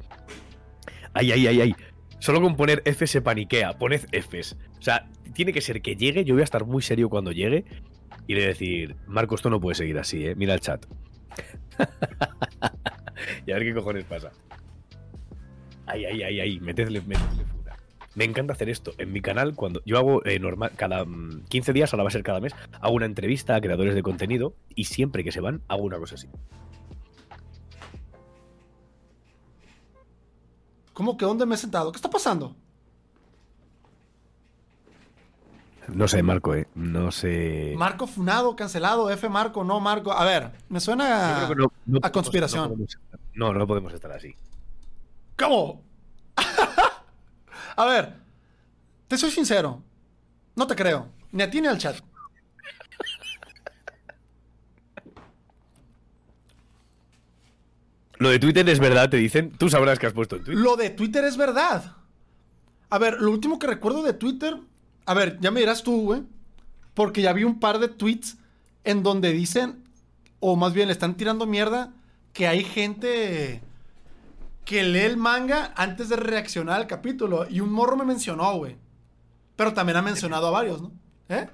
Ay, 1.14 1.32
ay, 1.32 1.48
ay, 1.48 1.62
ay. 1.62 1.76
Solo 2.20 2.42
con 2.42 2.56
poner 2.56 2.82
F 2.86 3.08
se 3.08 3.22
paniquea. 3.22 3.78
Poned 3.78 4.02
Fs. 4.12 4.58
O 4.80 4.82
sea, 4.82 5.10
tiene 5.34 5.54
que 5.54 5.62
ser 5.62 5.82
que 5.82 5.96
llegue. 5.96 6.24
Yo 6.24 6.36
voy 6.36 6.42
a 6.42 6.44
estar 6.44 6.66
muy 6.66 6.82
serio 6.82 7.10
cuando 7.10 7.32
llegue. 7.32 7.66
Y 8.28 8.36
le 8.36 8.46
decir, 8.46 8.96
Marco, 9.08 9.36
esto 9.36 9.50
no 9.50 9.60
puede 9.60 9.76
seguir 9.76 9.98
así, 9.98 10.26
¿eh? 10.26 10.36
Mira 10.36 10.54
el 10.54 10.60
chat. 10.60 10.86
y 13.46 13.52
a 13.52 13.56
ver 13.56 13.64
qué 13.64 13.74
cojones 13.74 14.06
pasa. 14.06 14.32
Ay, 15.88 16.06
ay, 16.06 16.24
ay, 16.24 16.40
ay. 16.40 16.60
Metedle, 16.60 17.02
metedle. 17.02 17.46
Me 18.16 18.26
encanta 18.26 18.54
hacer 18.54 18.68
esto. 18.70 18.92
En 18.98 19.14
mi 19.14 19.22
canal, 19.22 19.56
cuando 19.56 19.82
yo 19.86 19.98
hago 19.98 20.26
eh, 20.26 20.38
normal, 20.40 20.72
cada 20.76 21.06
mm, 21.06 21.46
15 21.48 21.72
días, 21.74 21.94
ahora 21.94 22.04
va 22.04 22.10
a 22.10 22.12
ser 22.12 22.24
cada 22.24 22.40
mes, 22.42 22.54
hago 22.82 22.94
una 22.96 23.06
entrevista 23.06 23.56
a 23.56 23.62
creadores 23.62 23.96
de 23.96 24.04
contenido 24.04 24.54
y 24.76 24.84
siempre 24.86 25.24
que 25.24 25.32
se 25.32 25.40
van, 25.40 25.62
hago 25.70 25.84
una 25.84 25.98
cosa 25.98 26.16
así. 26.16 26.28
¿Cómo 30.94 31.18
que 31.18 31.26
dónde 31.26 31.46
me 31.46 31.56
he 31.56 31.58
sentado? 31.58 31.92
¿Qué 31.92 31.98
está 31.98 32.10
pasando? 32.10 32.56
No 35.88 36.08
sé, 36.08 36.22
Marco, 36.22 36.54
eh. 36.54 36.68
No 36.76 37.12
sé. 37.12 37.74
Marco 37.78 38.08
funado, 38.08 38.56
cancelado, 38.56 39.10
F 39.10 39.28
Marco, 39.30 39.64
no 39.64 39.80
Marco. 39.80 40.12
A 40.12 40.24
ver, 40.26 40.52
me 40.70 40.80
suena 40.80 41.48
no- 41.56 41.72
no 41.86 41.98
a 41.98 42.02
podemos- 42.02 42.12
conspiración. 42.12 42.64
No, 42.64 42.70
podemos 42.70 42.98
no, 43.36 43.54
no 43.54 43.68
podemos 43.68 43.94
estar 43.94 44.12
así. 44.12 44.36
¿Cómo? 45.38 45.82
a 47.76 47.86
ver, 47.86 48.14
te 49.08 49.18
soy 49.18 49.32
sincero. 49.32 49.82
No 50.56 50.68
te 50.68 50.76
creo. 50.76 51.10
Ni 51.32 51.44
a 51.44 51.50
ti 51.50 51.62
ni 51.62 51.68
al 51.68 51.78
chat. 51.78 51.98
Lo 58.18 58.30
de 58.30 58.38
Twitter 58.38 58.70
es 58.70 58.80
verdad, 58.80 59.10
te 59.10 59.18
dicen. 59.18 59.52
Tú 59.58 59.70
sabrás 59.70 59.98
que 59.98 60.06
has 60.06 60.14
puesto 60.14 60.36
en 60.36 60.44
Twitter. 60.44 60.62
Lo 60.62 60.76
de 60.76 60.92
Twitter 60.92 61.24
es 61.24 61.38
verdad. 61.38 61.96
A 62.90 63.00
ver, 63.00 63.20
lo 63.20 63.32
último 63.32 63.58
que 63.58 63.68
recuerdo 63.68 64.04
de 64.04 64.14
Twitter. 64.14 64.58
A 65.06 65.14
ver, 65.16 65.40
ya 65.42 65.50
me 65.50 65.62
dirás 65.62 65.82
tú, 65.82 66.04
güey. 66.04 66.24
Porque 66.94 67.24
ya 67.24 67.34
vi 67.34 67.46
un 67.46 67.60
par 67.60 67.80
de 67.80 67.88
tweets 67.88 68.38
en 68.84 69.02
donde 69.02 69.32
dicen, 69.32 69.84
o 70.40 70.56
más 70.56 70.74
bien 70.74 70.88
le 70.88 70.94
están 70.94 71.16
tirando 71.16 71.48
mierda, 71.48 71.94
que 72.34 72.48
hay 72.48 72.64
gente 72.64 73.64
que 74.66 74.84
lee 74.84 75.00
el 75.00 75.18
manga 75.18 75.74
antes 75.76 76.10
de 76.10 76.16
reaccionar 76.16 76.78
al 76.82 76.88
capítulo. 76.88 77.46
Y 77.50 77.60
un 77.60 77.72
morro 77.72 77.96
me 77.98 78.06
mencionó, 78.06 78.56
güey. 78.58 78.78
Pero 79.56 79.74
también 79.74 79.98
ha 79.98 80.02
mencionado 80.02 80.48
a 80.48 80.52
varios, 80.52 80.82
¿no? 80.82 80.92
¿Eh? 81.30 81.48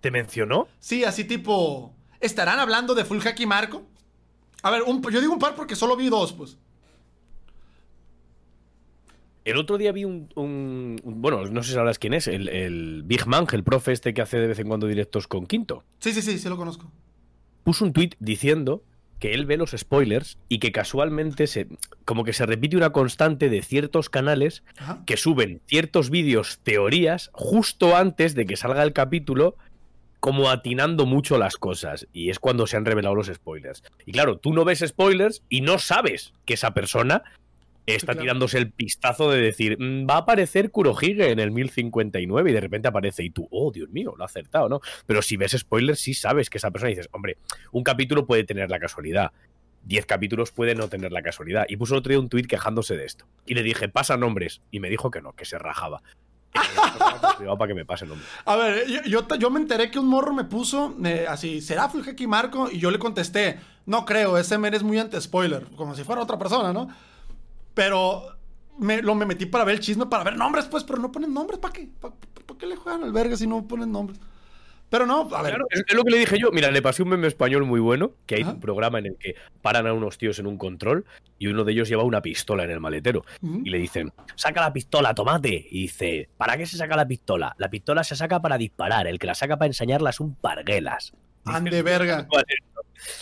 ¿Te 0.00 0.10
mencionó? 0.10 0.68
Sí, 0.78 1.04
así 1.04 1.24
tipo. 1.24 1.94
¿Estarán 2.20 2.58
hablando 2.58 2.94
de 2.94 3.04
Full 3.04 3.26
Haki 3.26 3.46
Marco? 3.46 3.82
A 4.62 4.70
ver, 4.70 4.82
un- 4.82 5.02
yo 5.10 5.20
digo 5.20 5.32
un 5.32 5.38
par 5.38 5.54
porque 5.54 5.76
solo 5.76 5.96
vi 5.96 6.08
dos, 6.08 6.32
pues. 6.32 6.56
El 9.44 9.58
otro 9.58 9.76
día 9.76 9.92
vi 9.92 10.04
un, 10.06 10.28
un- 10.36 10.96
un- 11.02 11.20
Bueno, 11.22 11.44
no 11.46 11.62
sé 11.62 11.68
si 11.70 11.74
sabrás 11.74 11.98
quién 11.98 12.14
es. 12.14 12.26
El, 12.28 12.48
el 12.48 13.02
Big 13.04 13.26
Man, 13.26 13.46
el 13.52 13.62
profe 13.62 13.92
este 13.92 14.14
que 14.14 14.22
hace 14.22 14.38
de 14.38 14.46
vez 14.46 14.58
en 14.58 14.68
cuando 14.68 14.86
directos 14.86 15.28
con 15.28 15.46
Quinto. 15.46 15.84
Sí, 15.98 16.12
sí, 16.12 16.22
sí, 16.22 16.38
sí 16.38 16.48
lo 16.48 16.56
conozco. 16.56 16.90
Puso 17.62 17.84
un 17.84 17.92
tuit 17.92 18.14
diciendo 18.20 18.82
que 19.24 19.32
él 19.32 19.46
ve 19.46 19.56
los 19.56 19.70
spoilers 19.70 20.36
y 20.50 20.58
que 20.58 20.70
casualmente 20.70 21.46
se. 21.46 21.66
Como 22.04 22.24
que 22.24 22.34
se 22.34 22.44
repite 22.44 22.76
una 22.76 22.90
constante 22.90 23.48
de 23.48 23.62
ciertos 23.62 24.10
canales 24.10 24.64
Ajá. 24.76 25.02
que 25.06 25.16
suben 25.16 25.62
ciertos 25.64 26.10
vídeos, 26.10 26.58
teorías, 26.62 27.30
justo 27.32 27.96
antes 27.96 28.34
de 28.34 28.44
que 28.44 28.58
salga 28.58 28.82
el 28.82 28.92
capítulo, 28.92 29.56
como 30.20 30.50
atinando 30.50 31.06
mucho 31.06 31.38
las 31.38 31.56
cosas. 31.56 32.06
Y 32.12 32.28
es 32.28 32.38
cuando 32.38 32.66
se 32.66 32.76
han 32.76 32.84
revelado 32.84 33.14
los 33.14 33.28
spoilers. 33.28 33.82
Y 34.04 34.12
claro, 34.12 34.36
tú 34.36 34.52
no 34.52 34.66
ves 34.66 34.84
spoilers 34.86 35.42
y 35.48 35.62
no 35.62 35.78
sabes 35.78 36.34
que 36.44 36.52
esa 36.52 36.74
persona 36.74 37.22
está 37.86 38.12
claro. 38.12 38.20
tirándose 38.20 38.58
el 38.58 38.70
pistazo 38.70 39.30
de 39.30 39.40
decir, 39.40 39.76
"Mm, 39.78 40.08
va 40.08 40.14
a 40.14 40.18
aparecer 40.18 40.70
Kurohige 40.70 41.30
en 41.30 41.38
el 41.38 41.50
1059 41.50 42.50
y 42.50 42.54
de 42.54 42.60
repente 42.60 42.88
aparece 42.88 43.24
y 43.24 43.30
tú, 43.30 43.48
oh, 43.50 43.70
Dios 43.70 43.90
mío, 43.90 44.14
lo 44.16 44.24
ha 44.24 44.26
acertado, 44.26 44.68
¿no? 44.68 44.80
Pero 45.06 45.22
si 45.22 45.36
ves 45.36 45.52
spoilers, 45.52 46.00
sí 46.00 46.14
sabes 46.14 46.50
que 46.50 46.58
esa 46.58 46.70
persona 46.70 46.90
dices, 46.90 47.08
hombre, 47.12 47.38
un 47.72 47.82
capítulo 47.82 48.26
puede 48.26 48.44
tener 48.44 48.70
la 48.70 48.78
casualidad. 48.78 49.32
10 49.84 50.06
capítulos 50.06 50.50
puede 50.50 50.74
no 50.74 50.88
tener 50.88 51.12
la 51.12 51.22
casualidad. 51.22 51.66
Y 51.68 51.76
puso 51.76 51.96
otro 51.96 52.10
día 52.10 52.18
un 52.18 52.28
tuit 52.28 52.46
quejándose 52.46 52.96
de 52.96 53.04
esto. 53.04 53.26
Y 53.46 53.54
le 53.54 53.62
dije, 53.62 53.88
pasa 53.88 54.16
nombres. 54.16 54.62
Y 54.70 54.80
me 54.80 54.88
dijo 54.88 55.10
que 55.10 55.20
no, 55.20 55.32
que 55.32 55.44
se 55.44 55.58
rajaba. 55.58 56.02
Privado 57.38 57.58
para 57.58 57.68
que 57.68 57.74
me 57.74 57.84
pase 57.84 58.06
nombres. 58.06 58.28
A 58.44 58.56
ver, 58.56 58.86
yo, 59.06 59.26
yo, 59.36 59.50
me 59.50 59.60
enteré 59.60 59.90
que 59.90 59.98
un 59.98 60.06
morro 60.06 60.32
me 60.32 60.44
puso 60.44 60.96
eh, 61.04 61.26
así, 61.28 61.60
¿será 61.60 61.88
Full 61.88 62.08
Haki 62.08 62.26
Marco? 62.26 62.70
Y 62.70 62.78
yo 62.78 62.90
le 62.90 62.98
contesté, 62.98 63.58
no 63.86 64.04
creo, 64.04 64.38
ese 64.38 64.56
men 64.56 64.74
es 64.74 64.82
muy 64.82 64.98
anti-spoiler, 64.98 65.66
como 65.76 65.94
si 65.94 66.04
fuera 66.04 66.22
otra 66.22 66.38
persona, 66.38 66.72
¿no? 66.72 66.88
Pero 67.74 68.34
me, 68.78 69.02
lo 69.02 69.14
me 69.14 69.26
metí 69.26 69.46
para 69.46 69.64
ver 69.64 69.74
el 69.76 69.80
chisme, 69.80 70.06
para 70.06 70.24
ver 70.24 70.36
nombres, 70.36 70.66
pues, 70.66 70.84
pero 70.84 70.98
no 70.98 71.12
ponen 71.12 71.32
nombres, 71.32 71.58
¿para 71.58 71.72
qué? 71.72 71.88
¿Para, 72.00 72.14
qué 72.58 72.66
le 72.66 72.76
juegan 72.76 73.02
al 73.02 73.12
verga 73.12 73.36
si 73.36 73.46
no 73.46 73.66
ponen 73.66 73.90
nombres? 73.92 74.18
Pero 74.90 75.06
no, 75.06 75.28
a 75.34 75.42
ver, 75.42 75.54
Claro, 75.54 75.66
es, 75.70 75.92
lo 75.92 76.04
que 76.04 76.10
le 76.10 76.18
dije 76.18 76.38
yo. 76.38 76.52
Mira, 76.52 76.70
le 76.70 76.80
pasé 76.80 77.02
un 77.02 77.08
meme 77.08 77.26
español 77.26 77.64
muy 77.64 77.80
bueno, 77.80 78.12
que 78.26 78.36
hay 78.36 78.42
Ajá. 78.42 78.52
un 78.52 78.60
programa 78.60 79.00
en 79.00 79.06
el 79.06 79.16
que 79.16 79.34
paran 79.60 79.88
a 79.88 79.92
unos 79.92 80.18
tíos 80.18 80.38
en 80.38 80.46
un 80.46 80.56
control 80.56 81.04
y 81.36 81.48
uno 81.48 81.64
de 81.64 81.72
ellos 81.72 81.88
lleva 81.88 82.04
una 82.04 82.22
pistola 82.22 82.62
en 82.62 82.70
el 82.70 82.78
maletero. 82.78 83.24
Y 83.42 83.70
le 83.70 83.78
dicen, 83.78 84.12
saca 84.36 84.60
la 84.60 84.72
pistola, 84.72 85.12
tomate. 85.12 85.66
Y 85.68 85.82
dice, 85.82 86.28
¿para 86.36 86.56
qué 86.56 86.64
se 86.66 86.76
saca 86.76 86.94
la 86.94 87.08
pistola? 87.08 87.56
La 87.58 87.70
pistola 87.70 88.04
se 88.04 88.14
saca 88.14 88.40
para 88.40 88.56
disparar, 88.56 89.08
el 89.08 89.18
que 89.18 89.26
la 89.26 89.34
saca 89.34 89.56
para 89.56 89.66
enseñarla 89.66 90.10
es 90.10 90.20
un 90.20 90.36
parguelas. 90.36 91.12
ande 91.44 91.82
verga. 91.82 92.28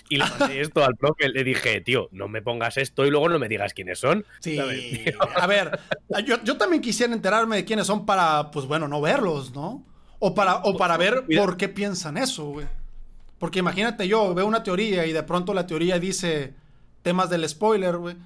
Y 0.09 0.17
le 0.17 0.25
mandé 0.25 0.61
esto 0.61 0.85
al 0.85 0.97
profe, 0.97 1.29
le 1.29 1.45
dije, 1.45 1.81
tío, 1.81 2.09
no 2.13 2.29
me 2.29 2.43
pongas 2.43 2.77
esto 2.77 3.05
y 3.07 3.11
luego 3.11 3.29
no 3.29 3.39
me 3.39 3.49
digas 3.49 3.75
quiénes 3.75 3.99
son. 3.99 4.25
Sí, 4.41 4.57
¿sabes? 4.57 5.15
a 5.37 5.47
ver, 5.47 5.81
yo, 6.25 6.43
yo 6.45 6.57
también 6.57 6.83
quisiera 6.83 7.13
enterarme 7.13 7.57
de 7.57 7.65
quiénes 7.65 7.87
son 7.87 8.07
para, 8.07 8.51
pues 8.51 8.67
bueno, 8.67 8.89
no 8.89 9.01
verlos, 9.01 9.53
¿no? 9.55 9.85
O 10.19 10.35
para, 10.35 10.57
o 10.59 10.77
para 10.77 10.97
ver 10.97 11.25
Cuidado. 11.25 11.47
por 11.47 11.57
qué 11.57 11.69
piensan 11.69 12.17
eso, 12.17 12.45
güey. 12.47 12.67
Porque 13.39 13.59
imagínate 13.59 14.07
yo, 14.07 14.35
veo 14.35 14.47
una 14.47 14.63
teoría 14.63 15.05
y 15.05 15.13
de 15.13 15.23
pronto 15.25 15.53
la 15.53 15.67
teoría 15.67 15.99
dice 15.99 16.55
temas 17.03 17.29
del 17.29 17.49
spoiler, 17.49 17.97
güey. 17.97 18.17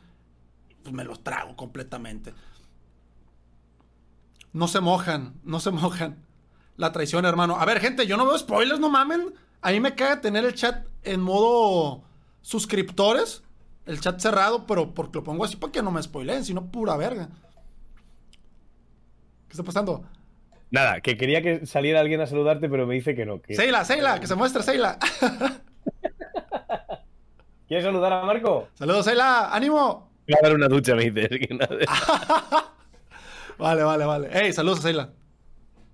Pues 0.82 0.94
me 0.94 1.04
los 1.04 1.24
trago 1.24 1.56
completamente. 1.56 2.34
No 4.52 4.68
se 4.68 4.80
mojan, 4.80 5.34
no 5.42 5.60
se 5.60 5.70
mojan. 5.70 6.16
La 6.76 6.92
traición, 6.92 7.24
hermano. 7.24 7.56
A 7.58 7.64
ver, 7.64 7.80
gente, 7.80 8.06
yo 8.06 8.16
no 8.16 8.26
veo 8.26 8.38
spoilers, 8.38 8.78
no 8.78 8.90
mamen. 8.90 9.32
A 9.62 9.70
mí 9.70 9.80
me 9.80 9.94
caga 9.94 10.20
tener 10.20 10.44
el 10.44 10.54
chat 10.54 10.86
en 11.02 11.20
modo 11.20 12.02
suscriptores. 12.42 13.42
El 13.84 14.00
chat 14.00 14.18
cerrado, 14.20 14.66
pero 14.66 14.94
porque 14.94 15.18
lo 15.18 15.24
pongo 15.24 15.44
así 15.44 15.56
para 15.56 15.72
que 15.72 15.82
no 15.82 15.90
me 15.92 16.02
spoileen, 16.02 16.44
sino 16.44 16.66
pura 16.66 16.96
verga. 16.96 17.28
¿Qué 19.46 19.52
está 19.52 19.62
pasando? 19.62 20.04
Nada, 20.70 21.00
que 21.00 21.16
quería 21.16 21.40
que 21.40 21.66
saliera 21.66 22.00
alguien 22.00 22.20
a 22.20 22.26
saludarte, 22.26 22.68
pero 22.68 22.86
me 22.86 22.94
dice 22.94 23.14
que 23.14 23.24
no. 23.24 23.40
Que... 23.40 23.54
Seila, 23.54 23.84
Seila, 23.84 24.18
que 24.18 24.26
se 24.26 24.34
muestre 24.34 24.64
Seila. 24.64 24.98
¿Quieres 27.68 27.84
saludar 27.84 28.12
a 28.12 28.24
Marco? 28.24 28.68
Saludos, 28.74 29.04
Seila, 29.04 29.54
ánimo. 29.54 30.10
Voy 30.26 30.36
a 30.36 30.42
dar 30.42 30.54
una 30.54 30.66
ducha, 30.66 30.96
me 30.96 31.10
nada. 31.10 31.78
Vale, 33.58 33.82
vale, 33.84 34.04
vale. 34.04 34.28
Hey, 34.30 34.52
saludos 34.52 34.80
a 34.80 34.82
Seila. 34.82 35.12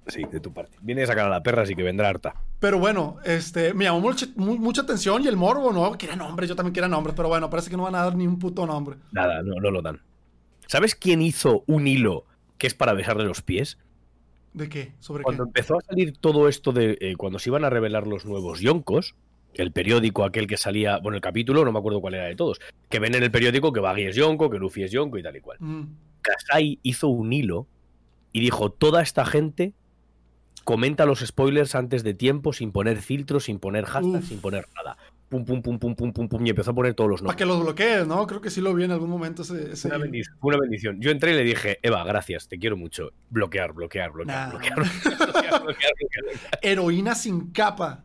Sí, 0.07 0.24
de 0.30 0.40
tu 0.40 0.53
parte. 0.53 0.76
Viene 0.82 1.05
a 1.05 1.07
sacar 1.07 1.26
a 1.26 1.30
la 1.30 1.42
perra, 1.42 1.62
así 1.62 1.74
que 1.76 1.82
vendrá 1.82 2.09
harta. 2.09 2.34
Pero 2.59 2.78
bueno, 2.78 3.18
este, 3.24 3.72
me 3.72 3.84
llamó 3.84 4.00
mucha, 4.00 4.26
mu- 4.34 4.57
mucha 4.59 4.82
atención 4.82 5.22
y 5.24 5.28
el 5.28 5.36
morbo, 5.36 5.72
¿no? 5.72 5.92
Quería 5.96 6.16
nombres, 6.16 6.48
yo 6.48 6.57
también 6.57 6.72
quería 6.72 6.88
nombres, 6.88 7.14
pero 7.16 7.28
bueno, 7.28 7.48
parece 7.48 7.70
que 7.70 7.76
no 7.76 7.84
van 7.84 7.94
a 7.94 8.03
dar 8.03 8.16
ni 8.16 8.26
un 8.26 8.38
puto 8.38 8.66
nombre. 8.66 8.96
Nada, 9.12 9.42
no, 9.42 9.55
no 9.61 9.70
lo 9.70 9.80
dan. 9.80 10.00
¿Sabes 10.66 10.94
quién 10.96 11.22
hizo 11.22 11.62
un 11.66 11.86
hilo 11.86 12.24
que 12.59 12.66
es 12.66 12.74
para 12.74 12.94
besarle 12.94 13.24
los 13.24 13.42
pies? 13.42 13.78
¿De 14.55 14.68
qué? 14.68 14.92
¿Sobre 14.98 15.22
Cuando 15.22 15.44
qué? 15.44 15.48
empezó 15.48 15.78
a 15.78 15.80
salir 15.82 16.16
todo 16.18 16.48
esto 16.48 16.72
de 16.72 16.98
eh, 17.00 17.14
cuando 17.16 17.38
se 17.38 17.50
iban 17.50 17.64
a 17.64 17.70
revelar 17.70 18.07
los 18.07 18.24
nuevos 18.26 18.61
yonkos, 18.61 19.14
el 19.55 19.70
periódico 19.70 20.24
aquel 20.24 20.46
que 20.46 20.57
salía, 20.57 20.98
bueno, 20.98 21.16
el 21.16 21.22
capítulo, 21.22 21.64
no 21.64 21.72
me 21.72 21.78
acuerdo 21.78 22.00
cuál 22.00 22.14
era 22.14 22.24
de 22.24 22.34
todos, 22.36 22.61
que 22.88 22.98
ven 22.98 23.14
en 23.14 23.22
el 23.22 23.30
periódico 23.30 23.72
que 23.72 23.80
Baggy 23.80 24.05
es 24.07 24.16
yonko, 24.16 24.50
que 24.50 24.59
Luffy 24.59 24.82
es 24.82 24.90
yonko 24.90 25.18
y 25.18 25.22
tal 25.22 25.36
y 25.36 25.40
cual. 25.40 25.59
Mm. 25.61 25.82
Kasai 26.22 26.78
hizo 26.82 27.09
un 27.09 27.32
hilo 27.32 27.66
y 28.32 28.40
dijo, 28.40 28.70
toda 28.70 29.03
esta 29.03 29.24
gente 29.26 29.74
comenta 30.64 31.06
los 31.06 31.20
spoilers 31.20 31.74
antes 31.74 32.02
de 32.04 32.14
tiempo, 32.14 32.52
sin 32.52 32.72
poner 32.72 32.98
filtros, 33.02 33.44
sin 33.44 33.58
poner 33.58 33.84
hashtags, 33.84 34.28
sin 34.28 34.40
poner 34.40 34.68
nada. 34.74 34.96
Pum, 35.28 35.46
pum, 35.46 35.62
pum, 35.62 35.78
pum, 35.78 35.94
pum, 35.94 36.12
pum, 36.12 36.28
pum, 36.28 36.46
y 36.46 36.50
empezó 36.50 36.72
a 36.72 36.74
poner 36.74 36.92
todos 36.92 37.08
los 37.08 37.20
Para 37.22 37.28
nombres. 37.32 37.38
que 37.38 37.46
los 37.46 37.62
bloquees, 37.62 38.06
¿no? 38.06 38.26
Creo 38.26 38.42
que 38.42 38.50
sí 38.50 38.60
lo 38.60 38.74
vi 38.74 38.84
en 38.84 38.90
algún 38.90 39.08
momento 39.08 39.40
ese... 39.42 39.72
ese- 39.72 39.88
Una 39.88 39.96
bendición, 39.96 40.36
fue 40.40 40.54
una 40.54 40.60
bendición. 40.60 41.00
Yo 41.00 41.10
entré 41.10 41.32
y 41.32 41.36
le 41.36 41.42
dije, 41.44 41.78
Eva, 41.82 42.04
gracias, 42.04 42.48
te 42.48 42.58
quiero 42.58 42.76
mucho. 42.76 43.12
Bloquear, 43.30 43.72
bloquear, 43.72 44.12
bloquear, 44.12 44.50
Nah. 44.50 44.50
bloquear, 44.50 44.74
bloquear, 44.76 45.02
bloquear, 45.32 45.62
bloquear, 45.62 45.92
bloquear. 45.98 46.58
Heroína 46.60 47.14
sin 47.14 47.50
capa. 47.50 48.04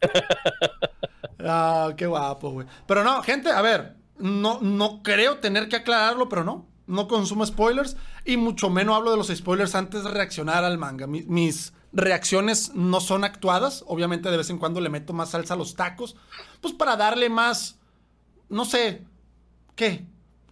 ah, 1.40 1.92
qué 1.96 2.06
guapo, 2.06 2.50
güey. 2.50 2.66
Pero 2.86 3.04
no, 3.04 3.22
gente, 3.22 3.50
a 3.50 3.62
ver, 3.62 3.94
no, 4.18 4.60
no 4.60 5.02
creo 5.02 5.38
tener 5.38 5.68
que 5.68 5.76
aclararlo, 5.76 6.28
pero 6.28 6.44
no. 6.44 6.66
No 6.86 7.08
consumo 7.08 7.46
spoilers 7.46 7.96
y 8.26 8.36
mucho 8.36 8.68
menos 8.68 8.96
hablo 8.96 9.10
de 9.10 9.16
los 9.16 9.28
spoilers 9.28 9.74
antes 9.74 10.04
de 10.04 10.10
reaccionar 10.10 10.64
al 10.64 10.76
manga. 10.76 11.06
Mi- 11.06 11.22
mis 11.22 11.72
reacciones 11.94 12.74
no 12.74 13.00
son 13.00 13.24
actuadas. 13.24 13.84
Obviamente 13.86 14.30
de 14.30 14.36
vez 14.36 14.50
en 14.50 14.58
cuando 14.58 14.80
le 14.80 14.90
meto 14.90 15.12
más 15.12 15.30
salsa 15.30 15.54
a 15.54 15.56
los 15.56 15.74
tacos. 15.74 16.16
Pues 16.60 16.74
para 16.74 16.96
darle 16.96 17.28
más, 17.28 17.78
no 18.48 18.64
sé, 18.64 19.02
¿qué? 19.74 20.04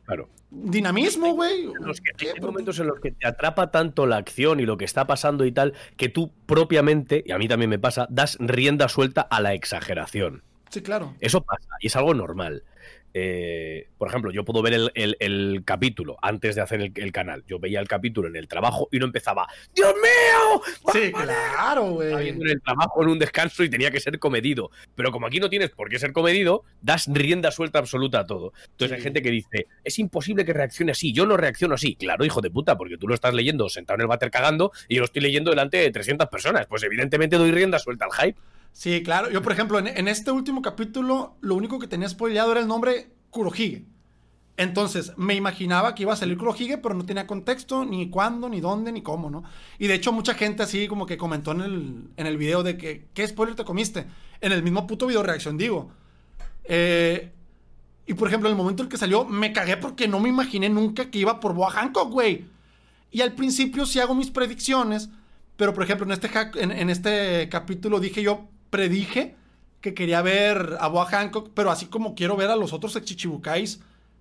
Claro. 0.04 0.28
Dinamismo, 0.50 1.32
güey. 1.34 1.66
Hay 1.66 2.40
momentos 2.40 2.78
en 2.78 2.86
los 2.86 3.00
que 3.00 3.10
te 3.10 3.26
atrapa 3.26 3.70
tanto 3.70 4.06
la 4.06 4.18
acción 4.18 4.60
y 4.60 4.66
lo 4.66 4.76
que 4.76 4.84
está 4.84 5.06
pasando 5.06 5.46
y 5.46 5.52
tal, 5.52 5.72
que 5.96 6.10
tú 6.10 6.30
propiamente, 6.44 7.24
y 7.26 7.32
a 7.32 7.38
mí 7.38 7.48
también 7.48 7.70
me 7.70 7.78
pasa, 7.78 8.06
das 8.10 8.36
rienda 8.38 8.88
suelta 8.90 9.22
a 9.22 9.40
la 9.40 9.54
exageración. 9.54 10.42
Sí, 10.68 10.82
claro. 10.82 11.14
Eso 11.20 11.42
pasa 11.42 11.68
y 11.80 11.86
es 11.86 11.96
algo 11.96 12.12
normal. 12.12 12.64
Eh, 13.14 13.88
por 13.98 14.08
ejemplo, 14.08 14.30
yo 14.30 14.44
puedo 14.44 14.62
ver 14.62 14.72
el, 14.74 14.90
el- 14.94 15.16
el 15.20 15.62
capítulo 15.64 16.16
antes 16.22 16.54
de 16.54 16.60
hacer 16.62 16.80
el, 16.80 16.92
el 16.96 17.12
canal. 17.12 17.44
Yo 17.46 17.58
veía 17.58 17.80
el 17.80 17.88
capítulo 17.88 18.28
en 18.28 18.36
el 18.36 18.48
trabajo 18.48 18.88
y 18.90 18.98
no 18.98 19.04
empezaba, 19.06 19.46
¡Dios 19.74 19.92
mío! 19.94 20.62
Sí, 20.92 21.12
claro, 21.12 21.90
güey. 21.92 22.28
en 22.30 22.46
el 22.48 22.60
trabajo 22.62 23.02
en 23.02 23.08
un 23.08 23.18
descanso 23.18 23.62
y 23.64 23.68
tenía 23.70 23.90
que 23.90 24.00
ser 24.00 24.18
comedido. 24.18 24.70
Pero 24.94 25.12
como 25.12 25.26
aquí 25.26 25.40
no 25.40 25.50
tienes 25.50 25.70
por 25.70 25.88
qué 25.88 25.98
ser 25.98 26.12
comedido, 26.12 26.64
das 26.80 27.06
rienda 27.12 27.50
suelta 27.50 27.78
absoluta 27.78 28.20
a 28.20 28.26
todo. 28.26 28.52
Entonces 28.70 28.90
Sí. 28.90 28.94
hay 28.96 29.02
gente 29.02 29.22
que 29.22 29.30
dice, 29.30 29.66
es 29.84 29.98
imposible 29.98 30.44
que 30.44 30.52
reaccione 30.52 30.92
así, 30.92 31.12
yo 31.12 31.26
no 31.26 31.36
reacciono 31.36 31.74
así. 31.74 31.94
Claro, 31.96 32.24
hijo 32.24 32.40
de 32.40 32.50
puta, 32.50 32.76
porque 32.78 32.96
tú 32.96 33.08
lo 33.08 33.14
estás 33.14 33.34
leyendo 33.34 33.68
sentado 33.68 33.96
en 33.96 34.00
el 34.02 34.06
váter 34.06 34.30
cagando 34.30 34.72
y 34.88 34.94
yo 34.96 35.00
lo 35.00 35.04
estoy 35.06 35.22
leyendo 35.22 35.50
delante 35.50 35.76
de 35.78 35.90
300 35.90 36.28
personas. 36.28 36.66
Pues 36.66 36.82
evidentemente 36.82 37.36
doy 37.36 37.50
rienda 37.50 37.78
suelta 37.78 38.06
al 38.06 38.12
hype. 38.12 38.38
Sí, 38.72 39.02
claro. 39.02 39.30
Yo, 39.30 39.42
por 39.42 39.52
ejemplo, 39.52 39.78
en, 39.78 40.08
este 40.08 40.30
último 40.30 40.62
capítulo, 40.62 41.36
lo 41.40 41.54
único 41.54 41.78
que 41.78 41.86
tenía 41.86 42.08
spoileado 42.08 42.52
era 42.52 42.60
el 42.60 42.66
nombre 42.66 43.10
Kurohige. 43.30 43.84
Entonces, 44.56 45.12
me 45.16 45.34
imaginaba 45.34 45.94
que 45.94 46.02
iba 46.02 46.12
a 46.12 46.16
salir 46.16 46.38
Kurohige, 46.38 46.78
pero 46.78 46.94
no 46.94 47.04
tenía 47.04 47.26
contexto, 47.26 47.84
ni 47.84 48.08
cuándo, 48.10 48.48
ni 48.48 48.60
dónde, 48.60 48.92
ni 48.92 49.02
cómo, 49.02 49.30
¿no? 49.30 49.44
Y 49.78 49.86
de 49.86 49.94
hecho, 49.94 50.12
mucha 50.12 50.34
gente 50.34 50.62
así 50.62 50.88
como 50.88 51.06
que 51.06 51.16
comentó 51.16 51.52
en 51.52 51.60
el, 51.60 52.10
en 52.16 52.26
el 52.26 52.36
video 52.38 52.62
de 52.62 52.76
que, 52.76 53.08
¿qué 53.14 53.26
spoiler 53.26 53.54
te 53.54 53.64
comiste? 53.64 54.06
En 54.40 54.52
el 54.52 54.62
mismo 54.62 54.86
puto 54.86 55.06
video 55.06 55.22
reacción, 55.22 55.56
digo. 55.56 55.90
Eh, 56.64 57.32
y 58.06 58.14
por 58.14 58.28
ejemplo, 58.28 58.48
en 58.48 58.54
el 58.54 58.58
momento 58.58 58.82
en 58.82 58.88
que 58.88 58.96
salió, 58.96 59.24
me 59.24 59.52
cagué 59.52 59.76
porque 59.76 60.08
no 60.08 60.18
me 60.18 60.28
imaginé 60.28 60.68
nunca 60.68 61.10
que 61.10 61.18
iba 61.18 61.40
por 61.40 61.54
Boa 61.54 61.70
Hancock, 61.70 62.10
güey. 62.10 62.46
Y 63.10 63.20
al 63.20 63.34
principio 63.34 63.86
sí 63.86 64.00
hago 64.00 64.14
mis 64.14 64.30
predicciones, 64.30 65.10
pero 65.56 65.74
por 65.74 65.84
ejemplo, 65.84 66.06
en 66.06 66.12
este, 66.12 66.30
en 66.54 66.90
este 66.90 67.48
capítulo 67.50 68.00
dije 68.00 68.22
yo, 68.22 68.48
predije 68.72 69.36
que 69.82 69.92
quería 69.92 70.22
ver 70.22 70.78
a 70.80 70.88
Boa 70.88 71.04
Hancock, 71.04 71.50
pero 71.54 71.70
así 71.70 71.86
como 71.86 72.14
quiero 72.14 72.36
ver 72.36 72.48
a 72.48 72.56
los 72.56 72.72
otros 72.72 72.98
Chichibukais 73.04 73.80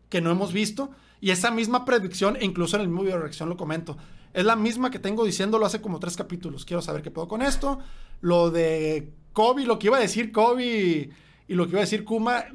que 0.09 0.19
no 0.19 0.29
hemos 0.29 0.51
visto. 0.51 0.91
Y 1.21 1.31
esa 1.31 1.51
misma 1.51 1.85
predicción, 1.85 2.35
e 2.35 2.43
incluso 2.43 2.75
en 2.75 2.81
el 2.81 2.89
mismo 2.89 3.03
video 3.03 3.15
de 3.15 3.21
reacción 3.21 3.47
lo 3.47 3.55
comento, 3.55 3.95
es 4.33 4.43
la 4.43 4.57
misma 4.57 4.91
que 4.91 4.99
tengo 4.99 5.23
diciéndolo 5.23 5.65
hace 5.65 5.79
como 5.79 5.99
tres 5.99 6.17
capítulos. 6.17 6.65
Quiero 6.65 6.81
saber 6.81 7.01
qué 7.01 7.11
puedo 7.11 7.29
con 7.29 7.41
esto. 7.41 7.79
Lo 8.19 8.51
de 8.51 9.13
Kobe, 9.31 9.65
lo 9.65 9.79
que 9.79 9.87
iba 9.87 9.97
a 9.97 10.01
decir 10.01 10.33
Kobe 10.33 11.09
y 11.47 11.53
lo 11.53 11.65
que 11.65 11.71
iba 11.71 11.79
a 11.79 11.87
decir 11.87 12.03
Kuma, 12.03 12.45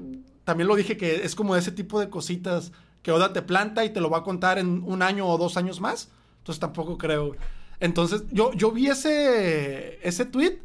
también 0.44 0.68
lo 0.68 0.76
dije 0.76 0.99
que 0.99 1.24
es 1.24 1.34
como 1.34 1.57
ese 1.57 1.72
tipo 1.72 1.99
de 1.99 2.11
cositas 2.11 2.72
que 3.03 3.11
Oda 3.11 3.32
te 3.32 3.40
planta 3.40 3.86
y 3.86 3.90
te 3.90 4.01
lo 4.03 4.11
va 4.11 4.18
a 4.18 4.22
contar 4.22 4.59
en 4.59 4.82
un 4.84 5.01
año 5.01 5.26
o 5.26 5.38
dos 5.38 5.57
años 5.57 5.80
más. 5.80 6.11
Entonces 6.38 6.61
tampoco 6.61 6.99
creo. 6.99 7.36
Entonces 7.80 8.24
yo, 8.32 8.53
yo 8.53 8.70
vi 8.70 8.88
ese, 8.88 9.99
ese 10.07 10.26
tweet 10.26 10.61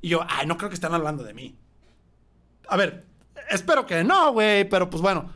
y 0.00 0.08
yo, 0.10 0.20
ay, 0.28 0.46
no 0.46 0.56
creo 0.56 0.68
que 0.70 0.74
están 0.74 0.94
hablando 0.94 1.22
de 1.24 1.34
mí. 1.34 1.56
A 2.68 2.76
ver, 2.76 3.04
espero 3.50 3.86
que 3.86 4.04
no, 4.04 4.32
güey, 4.32 4.68
pero 4.68 4.90
pues 4.90 5.02
bueno, 5.02 5.30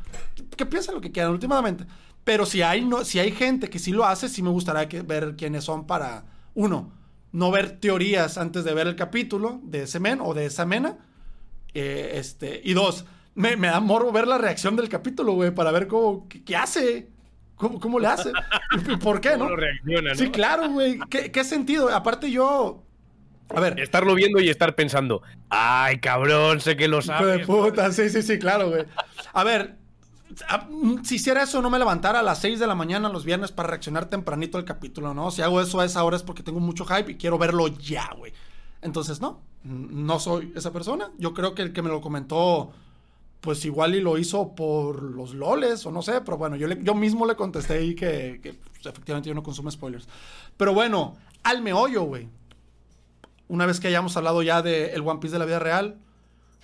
que 0.56 0.66
piensen 0.66 0.94
lo 0.94 1.00
que 1.00 1.12
quieran 1.12 1.32
últimamente. 1.32 1.84
Pero 2.24 2.46
si 2.46 2.62
hay, 2.62 2.84
no, 2.84 3.04
si 3.04 3.18
hay 3.18 3.32
gente 3.32 3.68
que 3.68 3.78
sí 3.78 3.90
lo 3.90 4.04
hace, 4.04 4.28
sí 4.28 4.42
me 4.42 4.50
gustaría 4.50 4.88
que- 4.88 5.02
ver 5.02 5.34
quiénes 5.36 5.64
son 5.64 5.86
para, 5.86 6.24
uno, 6.54 6.92
no 7.32 7.50
ver 7.50 7.80
teorías 7.80 8.38
antes 8.38 8.62
de 8.64 8.74
ver 8.74 8.86
el 8.86 8.94
capítulo 8.96 9.60
de 9.64 9.82
ese 9.84 9.98
men 9.98 10.20
o 10.20 10.34
de 10.34 10.46
esa 10.46 10.64
mena. 10.66 10.98
Eh, 11.74 12.12
este, 12.14 12.60
y 12.62 12.74
dos, 12.74 13.06
me, 13.34 13.56
me 13.56 13.68
da 13.68 13.80
morbo 13.80 14.12
ver 14.12 14.28
la 14.28 14.38
reacción 14.38 14.76
del 14.76 14.88
capítulo, 14.88 15.32
güey, 15.32 15.50
para 15.52 15.72
ver 15.72 15.88
cómo, 15.88 16.28
qué, 16.28 16.44
qué 16.44 16.54
hace, 16.54 17.08
cómo, 17.56 17.80
cómo 17.80 17.98
le 17.98 18.06
hace 18.08 18.30
y, 18.88 18.96
por 18.96 19.20
qué, 19.20 19.30
¿no? 19.38 19.44
¿Cómo 19.46 19.56
reacciona, 19.56 20.10
no? 20.10 20.16
Sí, 20.16 20.30
claro, 20.30 20.68
güey. 20.70 20.98
¿Qué, 21.10 21.32
¿Qué 21.32 21.42
sentido? 21.44 21.88
Aparte 21.88 22.30
yo... 22.30 22.84
A 23.54 23.60
ver, 23.60 23.78
Estarlo 23.80 24.14
viendo 24.14 24.40
y 24.40 24.48
estar 24.48 24.74
pensando, 24.74 25.22
ay, 25.50 25.98
cabrón, 25.98 26.60
sé 26.60 26.76
que 26.76 26.88
lo 26.88 26.98
Hijo 27.00 27.12
de 27.26 27.44
sabes. 27.44 27.46
puta, 27.46 27.92
sí, 27.92 28.08
sí, 28.10 28.22
sí, 28.22 28.38
claro, 28.38 28.70
güey. 28.70 28.84
A 29.32 29.44
ver, 29.44 29.76
mm, 30.70 31.02
si 31.04 31.16
hiciera 31.16 31.42
eso, 31.42 31.60
no 31.62 31.70
me 31.70 31.78
levantara 31.78 32.20
a 32.20 32.22
las 32.22 32.40
6 32.40 32.58
de 32.58 32.66
la 32.66 32.74
mañana 32.74 33.08
los 33.08 33.24
viernes 33.24 33.52
para 33.52 33.68
reaccionar 33.68 34.06
tempranito 34.06 34.58
al 34.58 34.64
capítulo, 34.64 35.14
¿no? 35.14 35.30
Si 35.30 35.42
hago 35.42 35.60
eso 35.60 35.80
a 35.80 35.84
esa 35.84 36.02
hora 36.04 36.16
es 36.16 36.22
porque 36.22 36.42
tengo 36.42 36.60
mucho 36.60 36.84
hype 36.86 37.12
y 37.12 37.16
quiero 37.16 37.38
verlo 37.38 37.68
ya, 37.68 38.08
güey. 38.16 38.32
Entonces, 38.80 39.20
no, 39.20 39.40
no 39.64 40.18
soy 40.18 40.52
esa 40.56 40.72
persona. 40.72 41.10
Yo 41.18 41.34
creo 41.34 41.54
que 41.54 41.62
el 41.62 41.72
que 41.72 41.82
me 41.82 41.88
lo 41.90 42.00
comentó, 42.00 42.72
pues 43.40 43.64
igual 43.64 43.94
y 43.94 44.00
lo 44.00 44.18
hizo 44.18 44.54
por 44.54 45.02
los 45.02 45.34
loles 45.34 45.84
o 45.86 45.92
no 45.92 46.00
sé, 46.02 46.20
pero 46.22 46.36
bueno, 46.38 46.56
yo, 46.56 46.66
le- 46.68 46.82
yo 46.82 46.94
mismo 46.94 47.26
le 47.26 47.34
contesté 47.36 47.74
ahí 47.74 47.94
que, 47.94 48.40
que, 48.42 48.54
pues, 48.54 48.86
efectivamente 48.86 49.28
yo 49.28 49.34
no 49.34 49.42
consumo 49.42 49.70
spoilers. 49.70 50.08
Pero 50.56 50.72
bueno, 50.74 51.16
al 51.44 51.60
meollo, 51.62 52.02
güey. 52.04 52.28
Una 53.52 53.66
vez 53.66 53.80
que 53.80 53.88
hayamos 53.88 54.16
hablado 54.16 54.42
ya 54.42 54.62
de 54.62 54.94
el 54.94 55.02
One 55.06 55.20
Piece 55.20 55.34
de 55.34 55.38
la 55.38 55.44
vida 55.44 55.58
real 55.58 55.98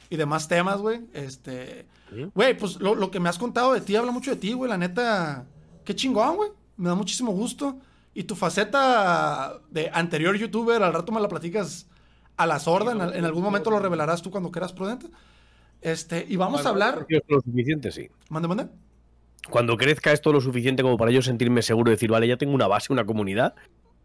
y 0.09 0.17
demás 0.17 0.49
temas, 0.49 0.81
güey, 0.81 1.03
este... 1.13 1.87
Güey, 2.35 2.57
pues 2.57 2.77
lo, 2.81 2.95
lo 2.95 3.11
que 3.11 3.21
me 3.21 3.29
has 3.29 3.37
contado 3.37 3.75
de 3.75 3.83
ti 3.83 3.95
habla 3.95 4.11
mucho 4.11 4.31
de 4.31 4.39
ti, 4.39 4.55
güey, 4.55 4.71
la 4.71 4.79
neta. 4.79 5.45
Qué 5.85 5.95
chingón, 5.95 6.37
güey. 6.37 6.51
Me 6.79 6.89
da 6.89 6.95
muchísimo 6.95 7.33
gusto. 7.33 7.77
Y 8.15 8.23
tu 8.25 8.35
faceta 8.35 9.59
de 9.71 9.91
anterior 9.93 10.35
youtuber, 10.35 10.83
al 10.83 10.95
rato 10.95 11.13
me 11.13 11.21
la 11.21 11.29
platicas 11.29 11.87
a 12.39 12.47
la 12.47 12.59
sorda, 12.59 12.93
en, 12.93 13.03
al- 13.03 13.15
en 13.15 13.27
algún 13.27 13.43
momento 13.43 13.71
lo 13.71 13.79
revelarás 13.79 14.23
tú 14.23 14.31
cuando 14.31 14.51
quieras 14.51 14.73
prudente. 14.73 15.09
Este, 15.83 16.25
y 16.27 16.37
vamos 16.37 16.65
a 16.65 16.71
hablar... 16.71 17.07
Lo 17.29 17.41
suficiente, 17.43 17.93
sí. 17.93 18.09
Mande, 18.31 18.49
mande. 18.49 18.69
Cuando 19.51 19.77
crezca 19.77 20.13
esto 20.13 20.33
lo 20.33 20.41
suficiente 20.41 20.83
como 20.83 20.97
para 20.97 21.11
yo 21.11 21.21
sentirme 21.21 21.61
seguro 21.61 21.91
de 21.91 21.97
decir, 21.97 22.11
vale, 22.11 22.27
ya 22.27 22.39
tengo 22.39 22.55
una 22.55 22.67
base, 22.69 22.91
una 22.93 23.05
comunidad, 23.05 23.55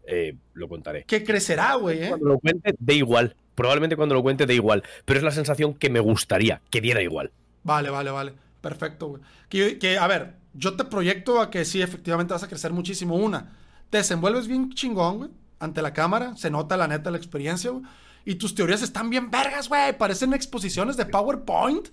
eh, 0.06 0.36
lo 0.54 0.68
contaré. 0.68 1.04
Que 1.04 1.24
crecerá, 1.24 1.74
güey, 1.74 2.04
¿eh? 2.04 2.08
Cuando 2.08 2.26
lo 2.26 2.38
cuente, 2.38 2.74
da 2.78 2.92
igual. 2.92 3.36
Probablemente 3.54 3.96
cuando 3.96 4.14
lo 4.14 4.22
cuente, 4.22 4.46
da 4.46 4.52
igual. 4.52 4.82
Pero 5.04 5.18
es 5.18 5.24
la 5.24 5.30
sensación 5.30 5.74
que 5.74 5.90
me 5.90 6.00
gustaría, 6.00 6.60
que 6.70 6.80
diera 6.80 7.02
igual. 7.02 7.30
Vale, 7.62 7.90
vale, 7.90 8.10
vale. 8.10 8.32
Perfecto, 8.60 9.08
güey. 9.08 9.22
Que, 9.48 9.78
que, 9.78 9.98
a 9.98 10.06
ver, 10.06 10.34
yo 10.54 10.74
te 10.74 10.84
proyecto 10.84 11.40
a 11.40 11.50
que 11.50 11.64
sí, 11.64 11.82
efectivamente 11.82 12.32
vas 12.32 12.42
a 12.42 12.48
crecer 12.48 12.72
muchísimo. 12.72 13.16
Una, 13.16 13.56
te 13.90 13.98
desenvuelves 13.98 14.48
bien 14.48 14.72
chingón, 14.72 15.18
güey, 15.18 15.30
ante 15.58 15.82
la 15.82 15.92
cámara. 15.92 16.36
Se 16.36 16.50
nota 16.50 16.76
la 16.76 16.88
neta 16.88 17.10
la 17.10 17.16
experiencia, 17.16 17.70
güey. 17.70 17.84
Y 18.24 18.36
tus 18.36 18.54
teorías 18.54 18.82
están 18.82 19.10
bien 19.10 19.30
vergas, 19.30 19.68
güey. 19.68 19.96
Parecen 19.96 20.32
exposiciones 20.32 20.96
de 20.96 21.06
PowerPoint. 21.06 21.88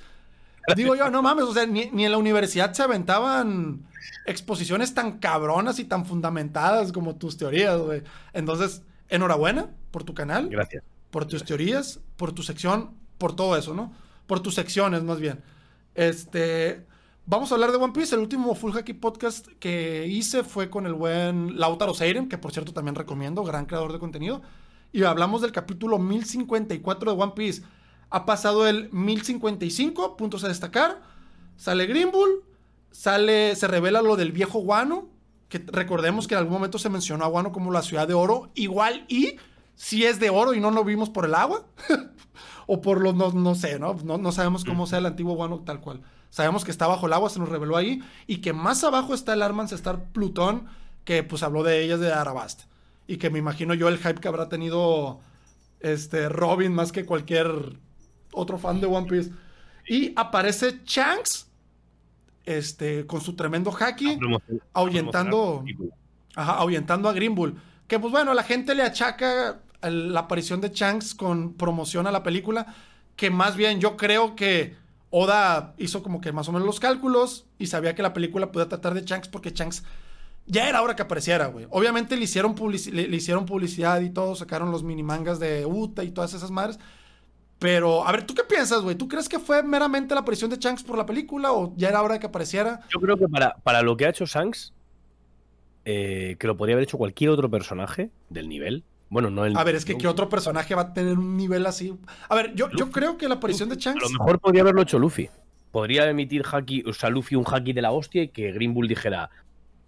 Digo 0.76 0.96
yo, 0.96 1.10
no 1.10 1.22
mames, 1.22 1.46
o 1.46 1.54
sea, 1.54 1.66
ni, 1.66 1.90
ni 1.92 2.06
en 2.06 2.12
la 2.12 2.18
universidad 2.18 2.74
se 2.74 2.84
aventaban 2.84 3.86
exposiciones 4.26 4.94
tan 4.94 5.20
cabronas 5.20 5.80
y 5.80 5.86
tan 5.86 6.06
fundamentadas 6.06 6.92
como 6.92 7.16
tus 7.16 7.38
teorías, 7.38 7.80
güey. 7.80 8.04
Entonces, 8.34 8.84
enhorabuena 9.10 9.70
por 9.92 10.04
tu 10.04 10.14
canal 10.14 10.50
Gracias. 10.50 10.84
por 11.10 11.26
tus 11.26 11.44
teorías, 11.44 12.00
por 12.18 12.32
tu 12.32 12.44
sección, 12.44 12.92
por 13.18 13.36
todo 13.36 13.58
eso, 13.58 13.74
¿no? 13.74 13.94
Por 14.28 14.40
tus 14.40 14.56
secciones, 14.56 15.04
más 15.04 15.20
bien. 15.20 15.42
Este. 15.96 16.86
Vamos 17.26 17.52
a 17.52 17.56
hablar 17.56 17.72
de 17.72 17.78
One 17.78 17.94
Piece. 17.94 18.16
El 18.16 18.22
último 18.22 18.56
Full 18.56 18.74
Hacky 18.74 18.94
Podcast 18.94 19.48
que 19.60 20.08
hice 20.08 20.44
fue 20.44 20.70
con 20.70 20.86
el 20.86 20.94
buen 20.94 21.60
Lautaro 21.60 21.94
Seiren, 21.94 22.28
que 22.28 22.38
por 22.38 22.52
cierto 22.52 22.74
también 22.74 22.96
recomiendo, 22.96 23.44
gran 23.44 23.66
creador 23.66 23.94
de 23.94 24.00
contenido. 24.00 24.42
y 24.92 25.04
hablamos 25.04 25.42
del 25.42 25.52
capítulo 25.52 26.00
1054 26.00 27.16
de 27.16 27.22
One 27.22 27.34
Piece. 27.36 27.62
Ha 28.12 28.26
pasado 28.26 28.68
el 28.68 28.92
1055, 28.92 30.18
puntos 30.18 30.44
a 30.44 30.50
destacar. 30.50 31.02
Sale 31.56 31.88
Green 31.88 32.12
Bull, 32.12 32.44
sale, 32.92 33.56
se 33.56 33.68
revela 33.68 34.02
lo 34.02 34.18
del 34.18 34.32
viejo 34.32 34.60
Guano, 34.60 35.10
que 35.48 35.64
recordemos 35.66 36.28
que 36.28 36.36
en 36.36 36.40
algún 36.40 36.54
momento 36.54 36.78
se 36.78 36.90
mencionó 36.90 37.26
a 37.26 37.30
Guano 37.30 37.52
como 37.52 37.72
la 37.72 37.82
ciudad 37.82 38.08
de 38.08 38.14
oro, 38.14 38.52
igual 38.54 39.06
y 39.08 39.38
si 39.76 40.06
es 40.06 40.20
de 40.20 40.30
oro 40.30 40.54
y 40.54 40.60
no 40.60 40.72
lo 40.72 40.84
vimos 40.84 41.10
por 41.10 41.26
el 41.26 41.36
agua, 41.36 41.66
o 42.68 42.82
por 42.82 43.02
los, 43.02 43.16
no, 43.16 43.32
no 43.32 43.56
sé, 43.56 43.80
¿no? 43.80 43.96
¿no? 44.04 44.18
No 44.18 44.32
sabemos 44.32 44.66
cómo 44.66 44.88
sea 44.88 45.00
el 45.00 45.06
antiguo 45.06 45.36
Guano 45.36 45.62
tal 45.62 45.80
cual. 45.82 46.02
Sabemos 46.30 46.64
que 46.64 46.72
está 46.72 46.88
bajo 46.88 47.08
el 47.08 47.14
agua, 47.14 47.30
se 47.30 47.40
nos 47.40 47.50
reveló 47.50 47.78
ahí, 47.78 48.02
y 48.28 48.38
que 48.38 48.54
más 48.54 48.84
abajo 48.84 49.14
está 49.14 49.34
el 49.34 49.42
Armans 49.42 49.72
Star 49.72 50.12
Plutón, 50.12 50.68
que 51.06 51.24
pues 51.24 51.44
habló 51.44 51.64
de 51.64 51.84
ellas 51.84 52.00
de 52.00 52.12
Arabasta. 52.12 52.66
Y 53.08 53.18
que 53.18 53.30
me 53.30 53.40
imagino 53.40 53.74
yo 53.74 53.88
el 53.88 53.98
hype 53.98 54.22
que 54.22 54.28
habrá 54.28 54.50
tenido 54.50 55.20
este 55.80 56.30
Robin 56.30 56.74
más 56.74 56.92
que 56.92 57.06
cualquier 57.06 57.80
otro 58.34 58.58
fan 58.58 58.82
de 58.82 58.88
One 58.88 59.08
Piece. 59.08 59.32
Y 59.88 60.14
aparece 60.16 60.82
Shanks, 60.86 61.48
este, 62.46 63.06
con 63.06 63.22
su 63.22 63.36
tremendo 63.36 63.72
haki, 63.72 64.20
ahuyentando, 64.74 65.64
ajá, 66.36 66.54
ahuyentando 66.54 67.10
a 67.10 67.14
Green 67.14 67.36
Bull. 67.36 67.60
Que 67.88 68.00
pues 68.00 68.12
bueno, 68.12 68.34
la 68.34 68.44
gente 68.44 68.76
le 68.76 68.84
achaca 68.84 69.62
la 69.82 70.22
aparición 70.22 70.62
de 70.62 70.70
Shanks 70.70 71.16
con 71.16 71.54
promoción 71.54 72.08
a 72.08 72.12
la 72.12 72.24
película, 72.24 72.74
que 73.16 73.30
más 73.30 73.56
bien 73.56 73.80
yo 73.80 73.98
creo 73.98 74.36
que 74.36 74.76
Oda 75.10 75.74
hizo 75.78 76.04
como 76.04 76.22
que 76.22 76.32
más 76.32 76.48
o 76.48 76.52
menos 76.52 76.66
los 76.66 76.80
cálculos 76.80 77.46
y 77.60 77.68
sabía 77.68 77.96
que 77.96 78.02
la 78.02 78.14
película 78.14 78.52
podía 78.52 78.70
tratar 78.70 78.94
de 78.94 79.02
Shanks 79.02 79.28
porque 79.28 79.52
Shanks 79.52 79.84
ya 80.46 80.68
era 80.70 80.82
hora 80.82 80.96
que 80.96 81.02
apareciera, 81.02 81.48
güey. 81.48 81.68
Obviamente 81.70 82.16
le 82.16 82.24
hicieron, 82.24 82.56
le, 82.92 83.08
le, 83.08 83.18
hicieron 83.18 83.46
publicidad 83.46 84.02
y 84.02 84.10
todo, 84.10 84.36
sacaron 84.36 84.72
los 84.72 84.84
mini 84.84 85.04
mangas 85.04 85.40
de 85.40 85.66
Uta 85.66 86.04
y 86.04 86.12
todas 86.12 86.34
esas 86.34 86.52
madres. 86.52 86.80
Pero, 87.62 88.08
a 88.08 88.12
ver, 88.12 88.26
¿tú 88.26 88.34
qué 88.34 88.44
piensas, 88.44 88.82
güey? 88.82 88.96
¿Tú 88.96 89.08
crees 89.08 89.30
que 89.30 89.38
fue 89.38 89.62
meramente 89.62 90.16
la 90.16 90.22
aparición 90.22 90.50
de 90.50 90.58
Shanks 90.58 90.82
por 90.82 90.98
la 90.98 91.06
película 91.06 91.52
o 91.54 91.76
ya 91.78 91.90
era 91.90 92.02
hora 92.02 92.16
de 92.16 92.20
que 92.20 92.26
apareciera? 92.26 92.80
Yo 92.90 93.00
creo 93.00 93.16
que 93.18 93.28
para, 93.28 93.54
para 93.58 93.84
lo 93.84 93.96
que 93.96 94.08
ha 94.08 94.10
hecho 94.10 94.26
Shanks, 94.26 94.74
eh, 95.86 96.38
que 96.40 96.48
lo 96.48 96.58
podría 96.58 96.74
haber 96.74 96.86
hecho 96.86 96.98
cualquier 96.98 97.30
otro 97.30 97.52
personaje 97.52 98.10
del 98.30 98.50
nivel. 98.50 98.84
Bueno, 99.10 99.30
no 99.30 99.46
el. 99.46 99.56
A 99.56 99.64
ver, 99.64 99.76
es 99.76 99.86
que 99.86 99.96
¿qué 99.96 100.08
otro 100.08 100.28
personaje 100.28 100.74
va 100.74 100.82
a 100.82 100.94
tener 100.96 101.20
un 101.20 101.38
nivel 101.38 101.64
así? 101.68 101.96
A 102.30 102.34
ver, 102.34 102.56
yo, 102.56 102.72
yo 102.72 102.90
creo 102.90 103.16
que 103.16 103.28
la 103.28 103.36
aparición 103.36 103.70
de 103.70 103.76
Shanks. 103.76 104.06
A 104.06 104.08
lo 104.08 104.18
mejor 104.18 104.40
podría 104.40 104.64
haberlo 104.64 104.82
hecho 104.82 104.98
Luffy. 104.98 105.30
Podría 105.70 106.10
emitir 106.10 106.44
haki, 106.52 106.82
o 106.88 106.94
sea, 106.94 107.12
Luffy 107.12 107.36
un 107.36 107.46
haki 107.46 107.74
de 107.74 107.84
la 107.84 107.92
hostia 107.92 108.24
y 108.24 108.30
que 108.30 108.52
Green 108.54 108.74
Bull 108.74 108.88
dijera: 108.88 109.30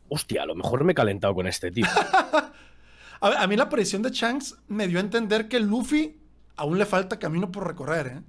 Hostia, 0.09 0.43
a 0.43 0.45
lo 0.45 0.53
mejor 0.53 0.83
me 0.83 0.91
he 0.91 0.95
calentado 0.95 1.33
con 1.33 1.47
este 1.47 1.71
tío. 1.71 1.87
a, 3.19 3.29
ver, 3.29 3.37
a 3.39 3.47
mí 3.47 3.55
la 3.55 3.63
aparición 3.63 4.03
de 4.03 4.11
Shanks 4.11 4.59
me 4.67 4.87
dio 4.87 4.99
a 4.99 5.01
entender 5.01 5.47
que 5.47 5.59
Luffy 5.59 6.19
aún 6.55 6.77
le 6.77 6.85
falta 6.85 7.19
camino 7.19 7.51
por 7.51 7.67
recorrer, 7.67 8.07
¿eh? 8.07 8.21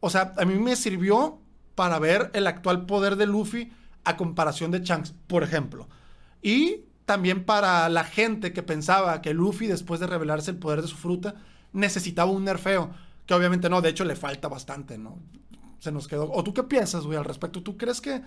O 0.00 0.10
sea, 0.10 0.34
a 0.36 0.44
mí 0.44 0.54
me 0.54 0.76
sirvió 0.76 1.40
para 1.74 1.98
ver 1.98 2.30
el 2.34 2.46
actual 2.46 2.86
poder 2.86 3.16
de 3.16 3.26
Luffy 3.26 3.72
a 4.04 4.16
comparación 4.16 4.70
de 4.70 4.80
Shanks, 4.80 5.14
por 5.26 5.42
ejemplo. 5.42 5.88
Y 6.42 6.84
también 7.06 7.44
para 7.44 7.88
la 7.88 8.04
gente 8.04 8.52
que 8.52 8.62
pensaba 8.62 9.20
que 9.22 9.34
Luffy, 9.34 9.66
después 9.66 10.00
de 10.00 10.06
revelarse 10.06 10.50
el 10.50 10.58
poder 10.58 10.82
de 10.82 10.88
su 10.88 10.96
fruta, 10.96 11.34
necesitaba 11.72 12.30
un 12.30 12.44
nerfeo. 12.44 12.90
Que 13.26 13.34
obviamente 13.34 13.68
no, 13.68 13.80
de 13.80 13.88
hecho 13.88 14.04
le 14.04 14.16
falta 14.16 14.48
bastante, 14.48 14.98
¿no? 14.98 15.18
Se 15.80 15.90
nos 15.90 16.06
quedó. 16.06 16.30
¿O 16.30 16.44
tú 16.44 16.54
qué 16.54 16.62
piensas, 16.62 17.04
güey, 17.04 17.18
al 17.18 17.24
respecto? 17.24 17.62
¿Tú 17.62 17.76
crees 17.76 18.00
que 18.00 18.22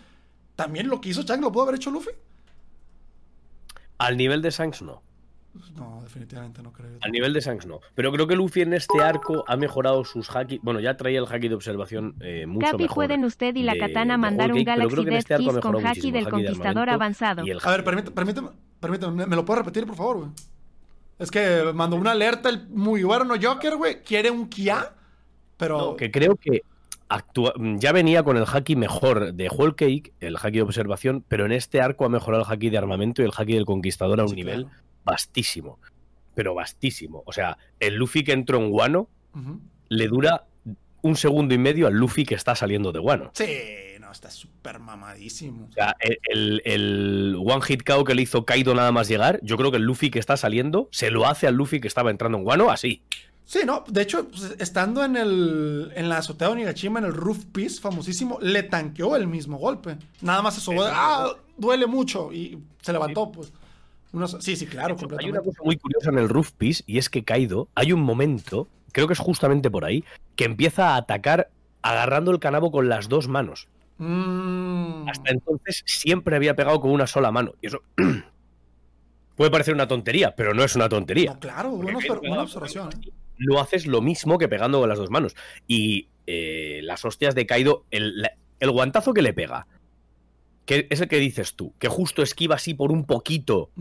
también 0.56 0.90
lo 0.90 1.00
que 1.00 1.10
hizo 1.10 1.24
Shanks 1.24 1.42
lo 1.42 1.52
pudo 1.52 1.64
haber 1.64 1.76
hecho 1.76 1.92
Luffy? 1.92 2.12
Al 3.98 4.18
nivel 4.18 4.42
de 4.42 4.50
Shanks, 4.52 4.82
no. 4.82 5.02
No, 5.76 6.00
definitivamente 6.04 6.62
no 6.62 6.72
creo. 6.72 6.98
Al 7.02 7.12
nivel 7.12 7.34
de 7.34 7.42
Shanks 7.42 7.66
no. 7.66 7.80
Pero 7.96 8.12
creo 8.12 8.28
que 8.28 8.36
Luffy 8.36 8.62
en 8.62 8.74
este 8.74 9.02
arco 9.02 9.44
ha 9.48 9.58
mejorado 9.58 10.06
sus 10.06 10.34
haki. 10.34 10.60
Bueno, 10.62 10.80
ya 10.80 10.96
traía 10.96 11.20
el 11.20 11.26
haki 11.26 11.48
de 11.50 11.56
observación 11.56 12.16
eh, 12.22 12.46
mucho 12.46 12.68
Capi, 12.72 12.84
mejor. 12.84 12.96
pueden 12.96 13.26
usted 13.26 13.56
y 13.56 13.64
la 13.64 13.74
de- 13.74 13.80
katana 13.80 14.18
mandar 14.18 14.54
un 14.54 14.64
Galaxy 14.64 14.94
creo 14.94 15.04
que 15.04 15.10
en 15.10 15.14
Death 15.16 15.32
este 15.32 15.38
Kiss 15.38 15.60
con 15.60 15.86
haki 15.86 16.12
del 16.12 16.26
de 16.26 16.30
conquistador 16.30 16.90
avanzado. 16.90 17.46
y 17.46 17.50
el 17.50 17.60
A 17.64 17.72
ver, 17.72 17.84
permíteme, 17.84 18.16
permíteme, 18.80 19.26
¿me 19.28 19.36
lo 19.36 19.44
puedo 19.44 19.60
repetir, 19.60 19.86
por 19.86 19.96
favor, 19.96 20.18
güey? 20.18 20.30
Es 21.18 21.32
que 21.32 21.72
mandó 21.74 21.98
una 21.98 22.12
alerta 22.12 22.48
el 22.50 22.68
muy 22.70 23.04
bueno 23.04 23.34
Joker, 23.42 23.76
güey. 23.76 24.04
Quiere 24.04 24.32
un 24.32 24.48
Kia, 24.48 24.94
pero. 25.58 25.78
No, 25.78 25.96
que 25.98 26.12
creo 26.12 26.36
que 26.38 26.62
actúa- 27.10 27.54
ya 27.80 27.92
venía 27.92 28.24
con 28.24 28.38
el 28.38 28.46
haki 28.46 28.76
mejor 28.78 29.34
de 29.34 29.50
Whole 29.50 29.76
Cake, 29.76 30.14
el 30.22 30.38
haki 30.38 30.58
de 30.58 30.62
observación, 30.62 31.26
pero 31.28 31.46
en 31.46 31.52
este 31.52 31.82
arco 31.82 32.06
ha 32.06 32.10
mejorado 32.10 32.44
el 32.46 32.50
haki 32.54 32.70
de 32.70 32.78
armamento 32.78 33.22
y 33.22 33.26
el 33.26 33.32
haki 33.36 33.54
del 33.54 33.66
conquistador 33.66 34.20
a 34.22 34.24
un 34.24 34.30
Sí, 34.30 34.36
nivel 34.36 34.66
claro. 34.66 34.80
Vastísimo. 35.04 35.80
Pero 36.36 36.54
vastísimo. 36.56 37.24
O 37.26 37.34
sea, 37.34 37.58
el 37.80 37.96
Luffy 37.96 38.24
que 38.24 38.32
entró 38.32 38.58
en 38.60 38.72
Ujú. 38.74 39.60
le 39.90 40.08
dura 40.08 40.46
un 41.02 41.16
segundo 41.16 41.54
y 41.54 41.58
medio 41.58 41.88
al 41.88 41.94
Luffy 41.94 42.26
que 42.26 42.36
está 42.36 42.56
saliendo 42.56 42.92
de 42.92 43.00
Wano. 43.00 43.32
Sí, 43.34 43.46
no, 44.00 44.12
está 44.12 44.30
súper 44.30 44.80
mamadísimo. 44.80 45.68
O 45.70 45.74
sea, 45.74 45.96
el, 46.00 46.18
el- 46.24 46.62
el 46.66 47.36
One 47.40 47.62
Hit 47.62 47.84
KO 47.84 48.04
que 48.04 48.16
le 48.16 48.22
hizo 48.24 48.46
Kaido 48.46 48.74
nada 48.76 48.92
más 48.92 49.08
llegar, 49.08 49.40
yo 49.44 49.58
creo 49.58 49.72
que 49.72 49.78
el 49.78 49.84
Luffy 49.84 50.10
que 50.10 50.20
está 50.20 50.36
saliendo 50.38 50.90
se 50.92 51.12
lo 51.12 51.26
hace 51.28 51.48
al 51.48 51.56
Luffy 51.56 51.80
que 51.80 51.88
estaba 51.88 52.12
entrando 52.12 52.38
en 52.38 52.46
Wano 52.46 52.70
así. 52.70 53.02
Sí, 53.46 53.62
no, 53.66 53.84
de 53.88 54.04
hecho, 54.04 54.28
pues, 54.30 54.56
estando 54.60 55.04
en 55.04 55.18
el 55.18 55.92
en 55.96 56.08
la 56.08 56.18
azotea 56.18 56.50
de 56.50 56.54
Onigashima, 56.54 57.00
en 57.00 57.06
el 57.06 57.14
roof 57.14 57.46
piece 57.46 57.82
famosísimo, 57.82 58.38
le 58.42 58.62
tanqueó 58.62 59.16
el 59.16 59.26
mismo 59.28 59.58
golpe. 59.58 59.98
Nada 60.22 60.44
más 60.44 60.54
se 60.56 60.72
ah, 60.80 61.32
duele 61.58 61.88
mucho 61.88 62.32
y 62.32 62.60
se 62.82 62.94
levantó, 62.94 63.32
pues. 63.32 63.52
Unos- 64.12 64.38
sí, 64.40 64.56
sí, 64.56 64.66
claro, 64.66 64.96
Hay 65.20 65.30
una 65.30 65.42
cosa 65.42 65.62
muy 65.64 65.78
curiosa 65.78 66.10
en 66.10 66.18
el 66.18 66.30
Roof 66.30 66.52
Piece 66.54 66.84
y 66.88 66.98
es 66.98 67.10
que 67.10 67.24
Kaido, 67.24 67.68
hay 67.76 67.94
un 67.94 68.02
momento, 68.02 68.68
creo 68.92 69.08
que 69.08 69.14
es 69.14 69.20
justamente 69.20 69.70
por 69.70 69.86
ahí, 69.86 70.04
que 70.36 70.46
empieza 70.46 70.90
a 70.90 70.96
atacar 70.98 71.50
agarrando 71.82 72.32
el 72.32 72.40
canabo 72.40 72.72
con 72.72 72.90
las 72.90 73.08
dos 73.08 73.28
manos. 73.28 73.68
Mm, 74.00 75.08
Hasta 75.10 75.32
entonces 75.32 75.84
siempre 75.86 76.36
había 76.36 76.56
pegado 76.56 76.80
con 76.82 76.92
una 76.92 77.06
sola 77.08 77.32
mano. 77.32 77.54
Y 77.62 77.68
eso 77.68 77.82
puede 79.36 79.52
parecer 79.52 79.74
una 79.74 79.88
tontería, 79.88 80.36
pero 80.36 80.54
no 80.54 80.64
es 80.64 80.76
una 80.76 80.90
tontería. 80.90 81.34
no, 81.34 81.40
claro, 81.40 81.70
buena, 81.72 82.00
buena 82.20 82.42
observación. 82.44 82.90
¿eh? 83.06 83.12
No 83.38 83.60
haces 83.60 83.86
lo 83.88 84.02
mismo 84.02 84.38
que 84.38 84.48
pegando 84.50 84.80
con 84.80 84.90
las 84.90 84.98
dos 84.98 85.10
manos. 85.10 85.36
Y 85.68 86.08
eh, 86.28 86.82
las 86.84 87.06
hostias 87.06 87.36
de 87.36 87.46
Kaido, 87.46 87.86
el, 87.92 88.28
el 88.60 88.72
guantazo 88.72 89.14
que 89.14 89.22
le 89.22 89.34
pega, 89.34 89.68
que 90.70 90.86
es 90.92 91.02
el 91.02 91.08
que 91.08 91.18
dices 91.18 91.56
tú, 91.56 91.74
que 91.80 91.88
justo 91.88 92.22
esquiva 92.22 92.54
así 92.54 92.76
por 92.76 92.92
un 92.92 93.04
poquito 93.04 93.72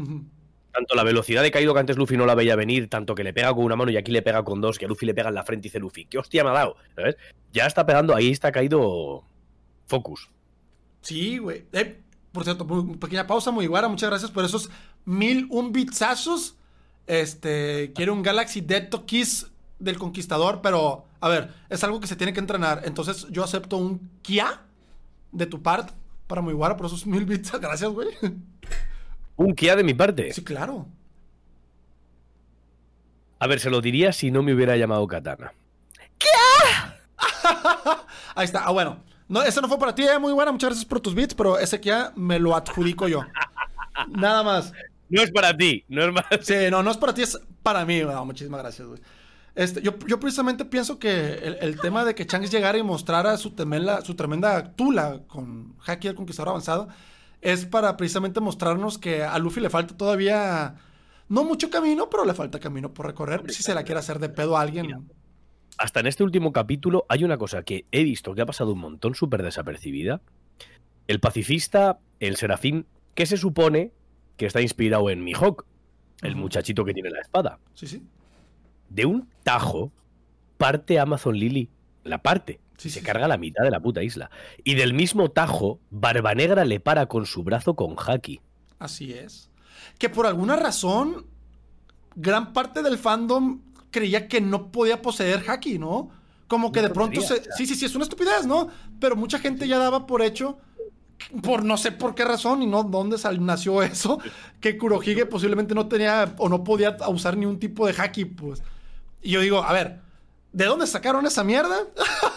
tanto 0.72 0.94
la 0.94 1.04
velocidad 1.04 1.42
de 1.42 1.50
Kaido 1.50 1.74
que 1.74 1.80
antes 1.80 1.98
Luffy 1.98 2.16
no 2.16 2.24
la 2.24 2.34
veía 2.34 2.56
venir, 2.56 2.88
tanto 2.88 3.14
que 3.14 3.22
le 3.22 3.34
pega 3.34 3.52
con 3.52 3.62
una 3.62 3.76
mano 3.76 3.90
y 3.90 3.98
aquí 3.98 4.10
le 4.10 4.22
pega 4.22 4.42
con 4.42 4.62
dos, 4.62 4.78
que 4.78 4.86
a 4.86 4.88
Luffy 4.88 5.04
le 5.04 5.12
pega 5.12 5.28
en 5.28 5.34
la 5.34 5.44
frente 5.44 5.66
y 5.66 5.68
dice 5.68 5.80
Luffy, 5.80 6.06
¿qué 6.06 6.16
hostia 6.16 6.42
me 6.44 6.48
ha 6.48 6.54
dado? 6.54 6.76
¿Sabes? 6.96 7.18
Ya 7.52 7.66
está 7.66 7.84
pegando, 7.84 8.16
ahí 8.16 8.30
está 8.30 8.50
caído 8.52 9.22
Focus. 9.86 10.30
Sí, 11.02 11.36
güey. 11.36 11.66
Eh, 11.72 12.00
por 12.32 12.44
cierto, 12.44 12.66
pequeña 12.98 13.26
pausa, 13.26 13.50
muy 13.50 13.66
guara. 13.66 13.88
Muchas 13.88 14.08
gracias 14.08 14.30
por 14.30 14.46
esos 14.46 14.70
mil 15.04 15.46
un 15.50 15.72
bitsazos. 15.72 16.56
Este, 17.06 17.92
quiero 17.94 18.14
un 18.14 18.22
Galaxy 18.22 18.62
Dead 18.62 18.88
to 18.88 19.04
Kiss 19.04 19.46
del 19.78 19.98
Conquistador, 19.98 20.62
pero 20.62 21.04
a 21.20 21.28
ver, 21.28 21.52
es 21.68 21.84
algo 21.84 22.00
que 22.00 22.06
se 22.06 22.16
tiene 22.16 22.32
que 22.32 22.40
entrenar. 22.40 22.80
Entonces, 22.86 23.26
yo 23.28 23.44
acepto 23.44 23.76
un 23.76 24.10
Kia 24.22 24.62
de 25.32 25.44
tu 25.44 25.60
parte 25.60 25.92
para 26.28 26.40
muy 26.40 26.54
guara 26.54 26.76
por 26.76 26.86
esos 26.86 27.04
mil 27.06 27.24
bits. 27.24 27.50
Gracias, 27.60 27.90
güey. 27.90 28.10
Un 29.34 29.54
Kia 29.54 29.74
de 29.74 29.82
mi 29.82 29.94
parte. 29.94 30.32
Sí, 30.32 30.44
claro. 30.44 30.86
A 33.40 33.46
ver, 33.46 33.58
se 33.58 33.70
lo 33.70 33.80
diría 33.80 34.12
si 34.12 34.30
no 34.30 34.42
me 34.42 34.54
hubiera 34.54 34.76
llamado 34.76 35.06
Katana. 35.08 35.52
Ahí 38.34 38.44
está. 38.44 38.64
Ah, 38.64 38.70
bueno. 38.70 39.02
No, 39.28 39.42
ese 39.42 39.60
no 39.60 39.68
fue 39.68 39.78
para 39.78 39.94
ti, 39.94 40.02
eh, 40.04 40.18
muy 40.18 40.32
buena. 40.32 40.52
Muchas 40.52 40.70
gracias 40.70 40.86
por 40.86 41.00
tus 41.00 41.14
bits, 41.14 41.34
pero 41.34 41.58
ese 41.58 41.80
Kia 41.80 42.12
me 42.16 42.38
lo 42.38 42.56
adjudico 42.56 43.08
yo. 43.08 43.22
Nada 44.08 44.42
más. 44.42 44.72
No 45.08 45.22
es 45.22 45.30
para 45.30 45.56
ti, 45.56 45.84
no 45.88 46.04
es 46.04 46.14
para 46.14 46.42
Sí, 46.42 46.54
no, 46.70 46.82
no 46.82 46.90
es 46.90 46.96
para 46.96 47.14
ti, 47.14 47.22
es 47.22 47.38
para 47.62 47.84
mí. 47.84 48.00
No, 48.00 48.24
muchísimas 48.24 48.60
gracias, 48.60 48.88
güey. 48.88 49.00
Este, 49.58 49.82
yo, 49.82 49.98
yo 50.06 50.20
precisamente 50.20 50.64
pienso 50.64 51.00
que 51.00 51.34
el, 51.34 51.58
el 51.60 51.80
tema 51.80 52.04
de 52.04 52.14
que 52.14 52.26
Shanks 52.26 52.52
llegara 52.52 52.78
y 52.78 52.84
mostrara 52.84 53.36
su 53.36 53.56
tremenda, 53.56 54.02
su 54.02 54.14
tremenda 54.14 54.76
tula 54.76 55.22
con 55.26 55.74
Haki 55.84 56.06
el 56.06 56.14
Conquistador 56.14 56.50
Avanzado 56.50 56.86
es 57.40 57.66
para 57.66 57.96
precisamente 57.96 58.38
mostrarnos 58.38 58.98
que 58.98 59.24
a 59.24 59.36
Luffy 59.40 59.60
le 59.60 59.68
falta 59.68 59.96
todavía 59.96 60.76
no 61.28 61.42
mucho 61.42 61.70
camino, 61.70 62.08
pero 62.08 62.24
le 62.24 62.34
falta 62.34 62.60
camino 62.60 62.94
por 62.94 63.06
recorrer. 63.06 63.50
Si 63.50 63.64
se 63.64 63.74
la 63.74 63.82
quiere 63.82 63.98
hacer 63.98 64.20
de 64.20 64.28
pedo 64.28 64.56
a 64.56 64.60
alguien. 64.60 65.08
Hasta 65.76 65.98
en 65.98 66.06
este 66.06 66.22
último 66.22 66.52
capítulo 66.52 67.04
hay 67.08 67.24
una 67.24 67.36
cosa 67.36 67.64
que 67.64 67.84
he 67.90 68.04
visto 68.04 68.36
que 68.36 68.42
ha 68.42 68.46
pasado 68.46 68.74
un 68.74 68.78
montón 68.78 69.16
súper 69.16 69.42
desapercibida. 69.42 70.20
El 71.08 71.18
pacifista, 71.18 71.98
el 72.20 72.36
serafín, 72.36 72.86
que 73.16 73.26
se 73.26 73.36
supone 73.36 73.90
que 74.36 74.46
está 74.46 74.60
inspirado 74.60 75.10
en 75.10 75.24
Mihawk, 75.24 75.66
el 76.22 76.36
muchachito 76.36 76.84
que 76.84 76.94
tiene 76.94 77.10
la 77.10 77.20
espada. 77.20 77.58
Sí, 77.74 77.88
sí. 77.88 78.04
De 78.88 79.06
un 79.06 79.28
tajo 79.42 79.92
parte 80.56 80.98
Amazon 80.98 81.36
Lily, 81.36 81.70
la 82.04 82.22
parte, 82.22 82.60
Sí, 82.78 82.90
se 82.90 83.00
sí, 83.00 83.04
carga 83.04 83.26
la 83.26 83.38
mitad 83.38 83.64
de 83.64 83.72
la 83.72 83.80
puta 83.80 84.04
isla. 84.04 84.30
Y 84.62 84.76
del 84.76 84.94
mismo 84.94 85.32
tajo, 85.32 85.80
Barba 85.90 86.34
Negra 86.34 86.64
le 86.64 86.78
para 86.78 87.06
con 87.06 87.26
su 87.26 87.42
brazo 87.42 87.74
con 87.74 87.96
Haki. 87.98 88.40
Así 88.78 89.12
es. 89.12 89.50
Que 89.98 90.08
por 90.08 90.26
alguna 90.26 90.54
razón, 90.54 91.26
gran 92.14 92.52
parte 92.52 92.82
del 92.82 92.96
fandom 92.96 93.62
creía 93.90 94.28
que 94.28 94.40
no 94.40 94.70
podía 94.70 95.02
poseer 95.02 95.42
haki, 95.48 95.78
¿no? 95.78 96.10
Como 96.46 96.70
que 96.70 96.80
de 96.80 96.90
pronto 96.90 97.20
se... 97.20 97.42
Sí, 97.56 97.66
sí, 97.66 97.74
sí, 97.74 97.84
es 97.84 97.94
una 97.96 98.04
estupidez, 98.04 98.46
¿no? 98.46 98.68
Pero 99.00 99.16
mucha 99.16 99.40
gente 99.40 99.66
ya 99.66 99.78
daba 99.78 100.06
por 100.06 100.22
hecho, 100.22 100.58
por 101.42 101.64
no 101.64 101.76
sé 101.76 101.90
por 101.90 102.14
qué 102.14 102.24
razón 102.24 102.62
y 102.62 102.66
no 102.66 102.84
dónde 102.84 103.16
nació 103.40 103.82
eso, 103.82 104.18
que 104.60 104.78
Kurohige 104.78 105.26
posiblemente 105.26 105.74
no 105.74 105.88
tenía 105.88 106.32
o 106.38 106.48
no 106.48 106.62
podía 106.62 106.96
usar 107.08 107.36
ni 107.36 107.44
un 107.44 107.58
tipo 107.58 107.86
de 107.88 107.94
haki, 108.00 108.24
pues. 108.24 108.62
Y 109.22 109.30
yo 109.30 109.40
digo, 109.40 109.62
a 109.62 109.72
ver, 109.72 110.00
¿de 110.52 110.64
dónde 110.64 110.86
sacaron 110.86 111.26
esa 111.26 111.44
mierda? 111.44 111.78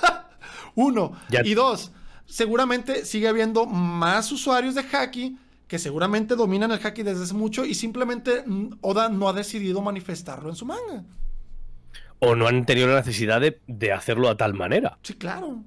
Uno. 0.76 1.18
Y 1.44 1.54
dos, 1.54 1.92
seguramente 2.26 3.06
sigue 3.06 3.28
habiendo 3.28 3.66
más 3.66 4.32
usuarios 4.32 4.76
de 4.76 4.86
haki 4.92 5.38
que 5.68 5.80
seguramente 5.80 6.36
dominan 6.36 6.72
el 6.72 6.86
haki 6.86 7.02
desde 7.02 7.24
hace 7.24 7.34
mucho 7.34 7.64
y 7.64 7.76
simplemente 7.76 8.44
mm, 8.46 8.80
Oda 8.82 9.08
no 9.08 9.30
ha 9.30 9.34
decidido 9.34 9.82
manifestarlo 9.82 10.50
en 10.50 10.56
su 10.58 10.66
manga. 10.66 11.06
O 12.20 12.36
no 12.36 12.48
han 12.48 12.66
tenido 12.66 12.88
la 12.88 12.98
necesidad 12.98 13.42
de, 13.42 13.92
hacerlo 13.94 14.28
a 14.28 14.36
tal 14.36 14.54
manera. 14.54 14.98
Sí, 15.02 15.14
claro. 15.14 15.64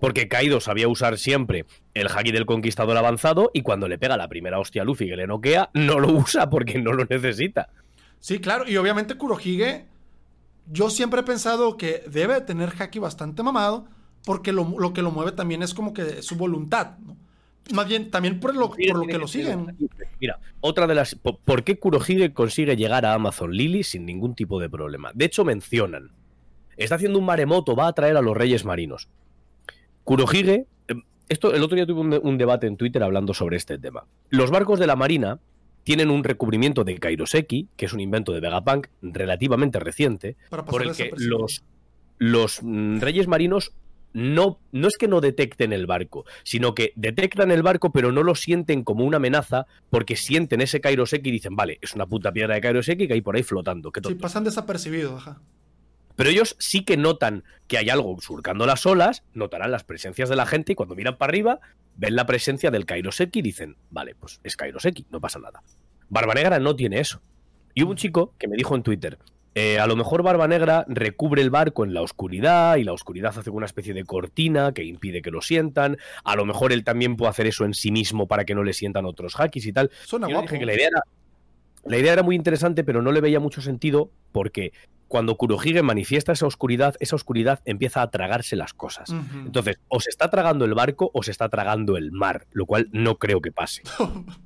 Porque 0.00 0.26
Kaido 0.28 0.60
sabía 0.60 0.88
usar 0.88 1.16
siempre 1.16 1.64
el 1.94 2.08
haki 2.08 2.32
del 2.32 2.44
conquistador 2.44 2.96
avanzado 2.96 3.52
y 3.54 3.62
cuando 3.62 3.86
le 3.86 3.98
pega 3.98 4.16
la 4.16 4.28
primera 4.28 4.58
hostia 4.58 4.82
a 4.82 4.84
Luffy 4.84 5.08
que 5.08 5.16
le 5.16 5.28
noquea, 5.28 5.70
no 5.74 6.00
lo 6.00 6.10
usa 6.12 6.50
porque 6.50 6.80
no 6.80 6.92
lo 6.92 7.04
necesita. 7.04 7.68
Sí, 8.18 8.40
claro. 8.40 8.68
Y 8.68 8.76
obviamente 8.76 9.14
Kurohige, 9.14 9.86
yo 10.70 10.90
siempre 10.90 11.20
he 11.20 11.24
pensado 11.24 11.76
que 11.76 12.02
debe 12.08 12.40
tener 12.40 12.72
haki 12.78 12.98
bastante 12.98 13.42
mamado 13.42 13.86
porque 14.24 14.52
lo, 14.52 14.92
que 14.92 15.02
lo 15.02 15.10
mueve 15.10 15.32
también 15.32 15.62
es 15.62 15.74
como 15.74 15.92
que 15.92 16.22
su 16.22 16.36
voluntad, 16.36 16.98
¿no? 16.98 17.16
Más 17.72 17.88
bien, 17.88 18.10
también 18.10 18.40
por 18.40 18.54
lo, 18.54 18.68
por 18.68 18.96
lo 18.98 19.06
que, 19.06 19.18
lo 19.18 19.26
siguen. 19.26 19.74
Mira, 20.20 20.38
otra 20.60 20.86
de 20.86 20.94
las. 20.94 21.14
¿Por, 21.14 21.64
qué 21.64 21.78
Kurohige 21.78 22.34
consigue 22.34 22.76
llegar 22.76 23.06
a 23.06 23.14
Amazon 23.14 23.52
Lily 23.52 23.84
sin 23.84 24.04
ningún 24.04 24.34
tipo 24.34 24.60
de 24.60 24.68
problema? 24.68 25.12
De 25.14 25.24
hecho, 25.24 25.46
mencionan. 25.46 26.10
Está 26.76 26.96
haciendo 26.96 27.18
un 27.18 27.24
maremoto, 27.24 27.74
va 27.74 27.86
a 27.86 27.92
traer 27.94 28.18
a 28.18 28.22
los 28.22 28.36
Reyes 28.36 28.66
Marinos. 28.66 29.08
Kurohige. 30.02 30.66
Em, 30.88 31.02
esto, 31.30 31.54
el 31.54 31.62
otro 31.62 31.76
día 31.76 31.86
tuve 31.86 32.18
un, 32.18 32.36
debate 32.36 32.66
en 32.66 32.76
Twitter 32.76 33.02
hablando 33.02 33.32
sobre 33.32 33.56
este 33.56 33.78
tema. 33.78 34.04
Los 34.28 34.50
barcos 34.50 34.78
de 34.78 34.86
la 34.86 34.96
Marina 34.96 35.38
tienen 35.84 36.10
un 36.10 36.24
recubrimiento 36.24 36.82
de 36.82 36.98
Kairoseki, 36.98 37.68
que 37.76 37.86
es 37.86 37.92
un 37.92 38.00
invento 38.00 38.32
de 38.32 38.40
Vegapunk 38.40 38.88
relativamente 39.02 39.78
reciente, 39.78 40.36
por 40.50 40.82
el 40.82 40.94
que 40.94 41.12
los, 41.16 41.62
los 42.18 42.60
mm, 42.62 42.98
Reyes 42.98 43.28
Marinos 43.28 43.72
no, 44.14 44.60
no 44.72 44.88
es 44.88 44.96
que 44.96 45.08
no 45.08 45.20
detecten 45.20 45.72
el 45.72 45.86
barco, 45.86 46.24
sino 46.44 46.74
que 46.74 46.92
detectan 46.94 47.50
el 47.50 47.62
barco, 47.62 47.92
pero 47.92 48.12
no 48.12 48.22
lo 48.22 48.34
sienten 48.34 48.84
como 48.84 49.04
una 49.04 49.16
amenaza 49.18 49.66
porque 49.90 50.16
sienten 50.16 50.60
ese 50.60 50.80
Kairoseki 50.80 51.28
y 51.28 51.32
dicen, 51.32 51.56
vale, 51.56 51.78
es 51.82 51.94
una 51.94 52.06
puta 52.06 52.32
piedra 52.32 52.54
de 52.54 52.60
Kairoseki 52.60 53.08
que 53.08 53.14
hay 53.14 53.20
por 53.20 53.36
ahí 53.36 53.42
flotando. 53.42 53.92
Sí, 54.06 54.14
pasan 54.14 54.44
desapercibidos, 54.44 55.14
ajá. 55.14 55.40
Pero 56.16 56.30
ellos 56.30 56.56
sí 56.58 56.84
que 56.84 56.96
notan 56.96 57.44
que 57.66 57.78
hay 57.78 57.90
algo 57.90 58.16
surcando 58.20 58.66
las 58.66 58.86
olas, 58.86 59.24
notarán 59.32 59.70
las 59.70 59.84
presencias 59.84 60.28
de 60.28 60.36
la 60.36 60.46
gente 60.46 60.72
y 60.72 60.74
cuando 60.74 60.94
miran 60.94 61.16
para 61.16 61.30
arriba 61.30 61.60
ven 61.96 62.16
la 62.16 62.26
presencia 62.26 62.70
del 62.70 62.86
Kairoseki 62.86 63.40
y 63.40 63.42
dicen, 63.42 63.76
vale, 63.90 64.14
pues 64.14 64.40
es 64.44 64.56
Kairoseki, 64.56 65.06
no 65.10 65.20
pasa 65.20 65.38
nada. 65.38 65.62
Barba 66.08 66.34
Negra 66.34 66.58
no 66.58 66.76
tiene 66.76 67.00
eso. 67.00 67.20
Y 67.74 67.82
hubo 67.82 67.90
un 67.90 67.96
chico 67.96 68.34
que 68.38 68.48
me 68.48 68.56
dijo 68.56 68.74
en 68.74 68.82
Twitter, 68.82 69.18
eh, 69.56 69.78
a 69.78 69.86
lo 69.86 69.94
mejor 69.94 70.22
Barba 70.22 70.48
Negra 70.48 70.84
recubre 70.88 71.40
el 71.40 71.50
barco 71.50 71.84
en 71.84 71.94
la 71.94 72.02
oscuridad 72.02 72.76
y 72.76 72.84
la 72.84 72.92
oscuridad 72.92 73.36
hace 73.36 73.50
una 73.50 73.66
especie 73.66 73.94
de 73.94 74.04
cortina 74.04 74.72
que 74.72 74.82
impide 74.82 75.22
que 75.22 75.30
lo 75.30 75.42
sientan. 75.42 75.96
A 76.24 76.34
lo 76.34 76.44
mejor 76.44 76.72
él 76.72 76.82
también 76.82 77.16
puede 77.16 77.30
hacer 77.30 77.46
eso 77.46 77.64
en 77.64 77.72
sí 77.74 77.92
mismo 77.92 78.26
para 78.26 78.44
que 78.44 78.54
no 78.54 78.64
le 78.64 78.72
sientan 78.72 79.06
otros 79.06 79.34
hackis 79.36 79.66
y 79.66 79.72
tal. 79.72 79.90
Suena 80.04 80.26
dije 80.26 80.58
que 80.58 80.66
la 80.66 80.74
idea, 80.74 80.88
era, 80.88 81.02
la 81.86 81.98
idea 81.98 82.12
era 82.12 82.22
muy 82.22 82.36
interesante, 82.36 82.84
pero 82.84 83.02
no 83.02 83.12
le 83.12 83.20
veía 83.20 83.40
mucho 83.40 83.60
sentido 83.60 84.10
porque 84.32 84.72
cuando 85.08 85.36
Kurohige 85.36 85.82
manifiesta 85.82 86.32
esa 86.32 86.46
oscuridad, 86.46 86.96
esa 86.98 87.16
oscuridad 87.16 87.60
empieza 87.64 88.02
a 88.02 88.10
tragarse 88.10 88.56
las 88.56 88.74
cosas. 88.74 89.10
Entonces, 89.10 89.76
o 89.88 90.00
se 90.00 90.10
está 90.10 90.30
tragando 90.30 90.64
el 90.64 90.74
barco 90.74 91.10
o 91.14 91.22
se 91.22 91.30
está 91.30 91.48
tragando 91.48 91.96
el 91.96 92.10
mar, 92.10 92.46
lo 92.52 92.66
cual 92.66 92.88
no 92.92 93.16
creo 93.16 93.40
que 93.40 93.52
pase. 93.52 93.82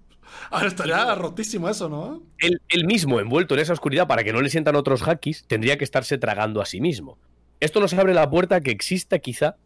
Ahora 0.51 0.67
estaría 0.69 1.15
rotísimo 1.15 1.69
eso, 1.69 1.89
¿no? 1.89 2.23
Él, 2.39 2.87
mismo, 2.87 3.19
envuelto 3.21 3.55
en 3.55 3.61
esa 3.61 3.73
oscuridad 3.73 4.07
para 4.07 4.25
que 4.25 4.33
no 4.33 4.43
le 4.43 4.51
sientan 4.51 4.77
otros 4.77 5.03
hackis, 5.03 5.45
tendría 5.47 5.79
que 5.79 5.85
estarse 5.85 6.19
tragando 6.19 6.61
a 6.61 6.67
sí 6.67 6.81
mismo. 6.81 7.19
Esto 7.61 7.81
nos 7.81 7.95
abre 7.95 8.15
la 8.15 8.29
puerta 8.29 8.57
a 8.57 8.61
que 8.61 8.71
exista 8.71 9.19
quizá 9.19 9.57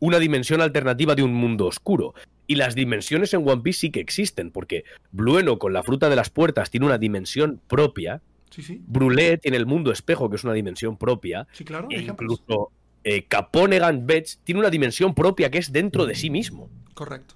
una 0.00 0.18
dimensión 0.18 0.60
alternativa 0.60 1.14
de 1.14 1.22
un 1.22 1.34
mundo 1.34 1.66
oscuro. 1.66 2.14
Y 2.46 2.54
las 2.54 2.74
dimensiones 2.74 3.34
en 3.34 3.48
One 3.48 3.62
Piece 3.62 3.80
sí 3.80 3.90
que 3.90 4.00
existen, 4.00 4.50
porque 4.50 4.84
Blueno 5.10 5.58
con 5.58 5.72
la 5.72 5.82
fruta 5.82 6.08
de 6.08 6.16
las 6.16 6.30
puertas 6.30 6.70
tiene 6.70 6.86
una 6.86 6.98
dimensión 6.98 7.60
propia. 7.66 8.22
Sí, 8.50 8.62
sí. 8.62 8.80
Brulé 8.86 9.38
tiene 9.38 9.56
el 9.56 9.66
mundo 9.66 9.90
espejo, 9.90 10.30
que 10.30 10.36
es 10.36 10.44
una 10.44 10.52
dimensión 10.52 10.96
propia. 10.96 11.46
Sí, 11.52 11.64
claro. 11.64 11.88
E 11.90 12.00
incluso 12.00 12.70
eh, 13.02 13.24
Caponegan 13.24 14.06
Betts 14.06 14.40
tiene 14.44 14.60
una 14.60 14.70
dimensión 14.70 15.14
propia 15.14 15.50
que 15.50 15.58
es 15.58 15.72
dentro 15.72 16.06
de 16.06 16.14
sí 16.14 16.30
mismo. 16.30 16.70
Correcto. 16.94 17.34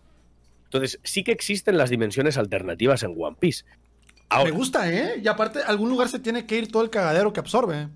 Entonces, 0.65 1.01
sí 1.03 1.25
que 1.25 1.33
existen 1.33 1.77
las 1.77 1.91
dimensiones 1.91 2.39
alternativas 2.39 3.03
en 3.03 3.15
One 3.17 3.37
Piece. 3.41 3.65
Me 4.45 4.53
gusta, 4.53 4.91
¿eh? 4.93 5.21
Y 5.23 5.27
aparte, 5.27 5.61
algún 5.67 5.91
lugar 5.91 6.09
se 6.09 6.21
tiene 6.21 6.47
que 6.47 6.57
ir 6.57 6.71
todo 6.71 6.85
el 6.85 6.91
cagadero 6.91 7.33
que 7.33 7.41
absorbe. 7.41 7.89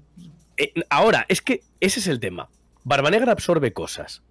Eh, 0.56 0.72
ahora, 0.90 1.24
es 1.28 1.40
que 1.40 1.62
ese 1.80 2.00
es 2.00 2.08
el 2.08 2.18
tema. 2.18 2.48
Barba 2.82 3.10
Negra 3.10 3.32
absorbe 3.32 3.72
cosas, 3.72 4.22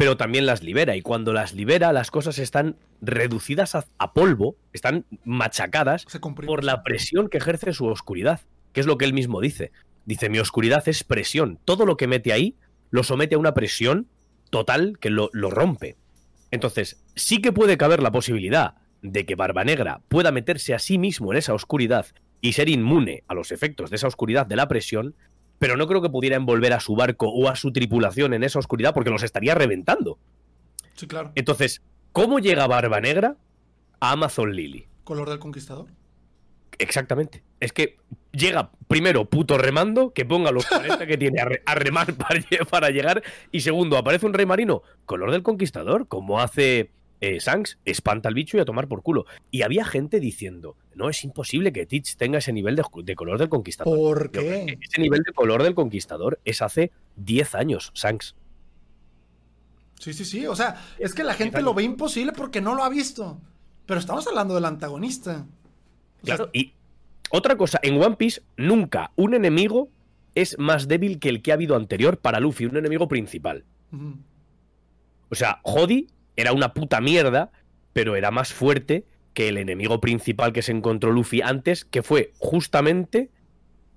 pero 0.00 0.16
también 0.16 0.46
las 0.46 0.62
libera. 0.62 0.96
Y 0.96 1.02
cuando 1.02 1.34
las 1.34 1.52
libera, 1.52 1.92
las 1.92 2.10
cosas 2.10 2.38
están 2.38 2.76
reducidas 3.02 3.74
a, 3.74 4.12
polvo, 4.14 4.56
están 4.72 5.04
machacadas 5.24 6.06
por 6.46 6.64
la 6.64 6.82
presión 6.82 7.28
que 7.28 7.36
ejerce 7.36 7.74
su 7.74 7.84
oscuridad, 7.84 8.40
que 8.72 8.80
es 8.80 8.86
lo 8.86 8.96
que 8.96 9.04
él 9.04 9.12
mismo 9.12 9.42
dice. 9.42 9.72
Dice, 10.06 10.30
mi 10.30 10.38
oscuridad 10.38 10.88
es 10.88 11.04
presión. 11.04 11.58
Todo 11.66 11.84
lo 11.84 11.98
que 11.98 12.06
mete 12.06 12.32
ahí 12.32 12.56
lo 12.88 13.02
somete 13.02 13.34
a 13.34 13.38
una 13.38 13.52
presión 13.52 14.08
total 14.48 14.96
que 15.00 15.10
lo 15.10 15.28
rompe. 15.50 15.98
Entonces, 16.50 17.04
sí 17.14 17.42
que 17.42 17.52
puede 17.52 17.76
caber 17.76 18.02
la 18.02 18.10
posibilidad 18.10 18.76
de 19.02 19.26
que 19.26 19.34
Barba 19.34 19.64
Negra 19.64 20.00
pueda 20.08 20.32
meterse 20.32 20.72
a 20.72 20.78
sí 20.78 20.96
mismo 20.96 21.30
en 21.30 21.36
esa 21.40 21.52
oscuridad 21.52 22.06
y 22.40 22.54
ser 22.54 22.70
inmune 22.70 23.22
a 23.28 23.34
los 23.34 23.52
efectos 23.52 23.90
de 23.90 23.96
esa 23.96 24.08
oscuridad 24.08 24.46
de 24.46 24.56
la 24.56 24.66
presión, 24.66 25.14
pero 25.60 25.76
no 25.76 25.86
creo 25.86 26.00
que 26.00 26.08
pudiera 26.08 26.36
envolver 26.36 26.72
a 26.72 26.80
su 26.80 26.96
barco 26.96 27.28
o 27.28 27.48
a 27.48 27.54
su 27.54 27.70
tripulación 27.70 28.32
en 28.32 28.42
esa 28.42 28.58
oscuridad 28.58 28.94
porque 28.94 29.10
los 29.10 29.22
estaría 29.22 29.54
reventando. 29.54 30.18
Sí, 30.94 31.06
claro. 31.06 31.32
Entonces, 31.34 31.82
¿cómo 32.12 32.38
llega 32.38 32.66
Barba 32.66 32.98
Negra 33.00 33.36
a 34.00 34.12
Amazon 34.12 34.56
Lily? 34.56 34.88
¿Color 35.04 35.28
del 35.28 35.38
conquistador? 35.38 35.88
Exactamente. 36.78 37.44
Es 37.60 37.74
que 37.74 37.98
llega 38.32 38.70
primero 38.88 39.26
puto 39.26 39.58
remando, 39.58 40.14
que 40.14 40.24
ponga 40.24 40.50
los 40.50 40.64
40 40.68 41.06
que 41.06 41.18
tiene 41.18 41.42
a, 41.66 41.74
remar 41.74 42.14
para, 42.70 42.88
llegar. 42.88 43.22
Y 43.52 43.60
segundo, 43.60 43.98
aparece 43.98 44.24
un 44.24 44.32
rey 44.32 44.46
marino, 44.46 44.82
color 45.04 45.30
del 45.30 45.42
conquistador, 45.42 46.08
como 46.08 46.40
hace 46.40 46.90
eh, 47.20 47.40
Sanks, 47.40 47.78
espanta 47.84 48.28
al 48.28 48.34
bicho 48.34 48.56
y 48.56 48.60
a 48.60 48.64
tomar 48.64 48.88
por 48.88 49.02
culo. 49.02 49.26
Y 49.50 49.62
había 49.62 49.84
gente 49.84 50.20
diciendo, 50.20 50.76
no, 50.94 51.10
es 51.10 51.22
imposible 51.24 51.72
que 51.72 51.86
Teach 51.86 52.16
tenga 52.16 52.38
ese 52.38 52.52
nivel 52.52 52.76
de, 52.76 53.14
color 53.14 53.38
del 53.38 53.48
conquistador. 53.48 53.96
¿Por 53.96 54.30
qué? 54.30 54.78
ese 54.80 55.00
nivel 55.00 55.22
de 55.22 55.32
color 55.32 55.62
del 55.62 55.74
conquistador 55.74 56.40
es 56.44 56.62
hace 56.62 56.92
10 57.16 57.54
años, 57.54 57.90
Sanks. 57.94 58.34
Sí, 59.98 60.14
sí, 60.14 60.24
sí. 60.24 60.46
O 60.46 60.56
sea, 60.56 60.82
es 60.98 61.14
que 61.14 61.22
la 61.22 61.34
gente 61.34 61.60
lo 61.60 61.74
ve 61.74 61.82
imposible 61.82 62.32
porque 62.32 62.60
no 62.60 62.74
lo 62.74 62.84
ha 62.84 62.88
visto. 62.88 63.38
Pero 63.84 64.00
estamos 64.00 64.26
hablando 64.26 64.54
del 64.54 64.64
antagonista. 64.64 65.46
Claro, 66.22 66.48
y 66.52 66.72
otra 67.30 67.56
cosa, 67.56 67.78
en 67.82 68.02
One 68.02 68.16
Piece 68.16 68.42
nunca 68.56 69.12
un 69.16 69.34
enemigo 69.34 69.88
es 70.34 70.58
más 70.58 70.88
débil 70.88 71.18
que 71.18 71.28
el 71.28 71.42
que 71.42 71.50
ha 71.50 71.54
habido 71.54 71.76
anterior 71.76 72.18
para 72.18 72.40
Luffy, 72.40 72.66
un 72.66 72.76
enemigo 72.76 73.08
principal. 73.08 73.64
O 75.28 75.34
sea, 75.34 75.60
Jody 75.62 76.08
era 76.36 76.52
una 76.52 76.72
puta 76.72 77.00
mierda, 77.00 77.50
pero 77.92 78.16
era 78.16 78.30
más 78.30 78.52
fuerte 78.52 79.04
que 79.34 79.48
el 79.48 79.58
enemigo 79.58 80.00
principal 80.00 80.52
que 80.52 80.62
se 80.62 80.72
encontró 80.72 81.12
Luffy 81.12 81.40
antes, 81.42 81.84
que 81.84 82.02
fue 82.02 82.32
justamente 82.38 83.30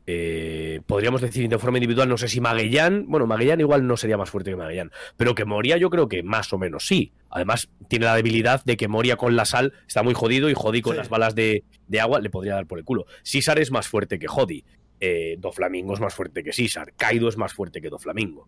eh, 0.05 0.81
podríamos 0.85 1.21
decir 1.21 1.47
de 1.47 1.57
forma 1.57 1.77
individual, 1.77 2.09
no 2.09 2.17
sé 2.17 2.27
si 2.27 2.41
Magellan, 2.41 3.05
bueno, 3.07 3.25
Magellan 3.25 3.61
igual 3.61 3.87
no 3.87 3.95
sería 3.95 4.17
más 4.17 4.29
fuerte 4.29 4.51
que 4.51 4.57
Magellan, 4.57 4.91
pero 5.15 5.33
que 5.33 5.45
Moria 5.45 5.77
yo 5.77 5.89
creo 5.89 6.09
que 6.09 6.23
más 6.23 6.51
o 6.51 6.57
menos 6.57 6.87
sí. 6.87 7.13
Además, 7.29 7.69
tiene 7.87 8.05
la 8.05 8.15
debilidad 8.15 8.63
de 8.65 8.75
que 8.77 8.87
Moria 8.87 9.15
con 9.15 9.35
la 9.35 9.45
sal 9.45 9.73
está 9.87 10.03
muy 10.03 10.13
jodido 10.13 10.49
y 10.49 10.53
Jodi 10.53 10.81
con 10.81 10.97
las 10.97 11.09
balas 11.09 11.35
de, 11.35 11.63
agua 11.99 12.19
le 12.19 12.29
podría 12.29 12.55
dar 12.55 12.67
por 12.67 12.79
el 12.79 12.85
culo. 12.85 13.05
César 13.23 13.59
es 13.59 13.71
más 13.71 13.87
fuerte 13.87 14.19
que 14.19 14.27
Jodi. 14.27 14.65
Eh, 14.99 15.37
Doflamingo 15.39 15.93
es 15.93 15.99
más 15.99 16.13
fuerte 16.13 16.43
que 16.43 16.53
César. 16.53 16.93
Kaido 16.95 17.29
es 17.29 17.37
más 17.37 17.53
fuerte 17.53 17.81
que 17.81 17.89
Doflamingo. 17.89 18.47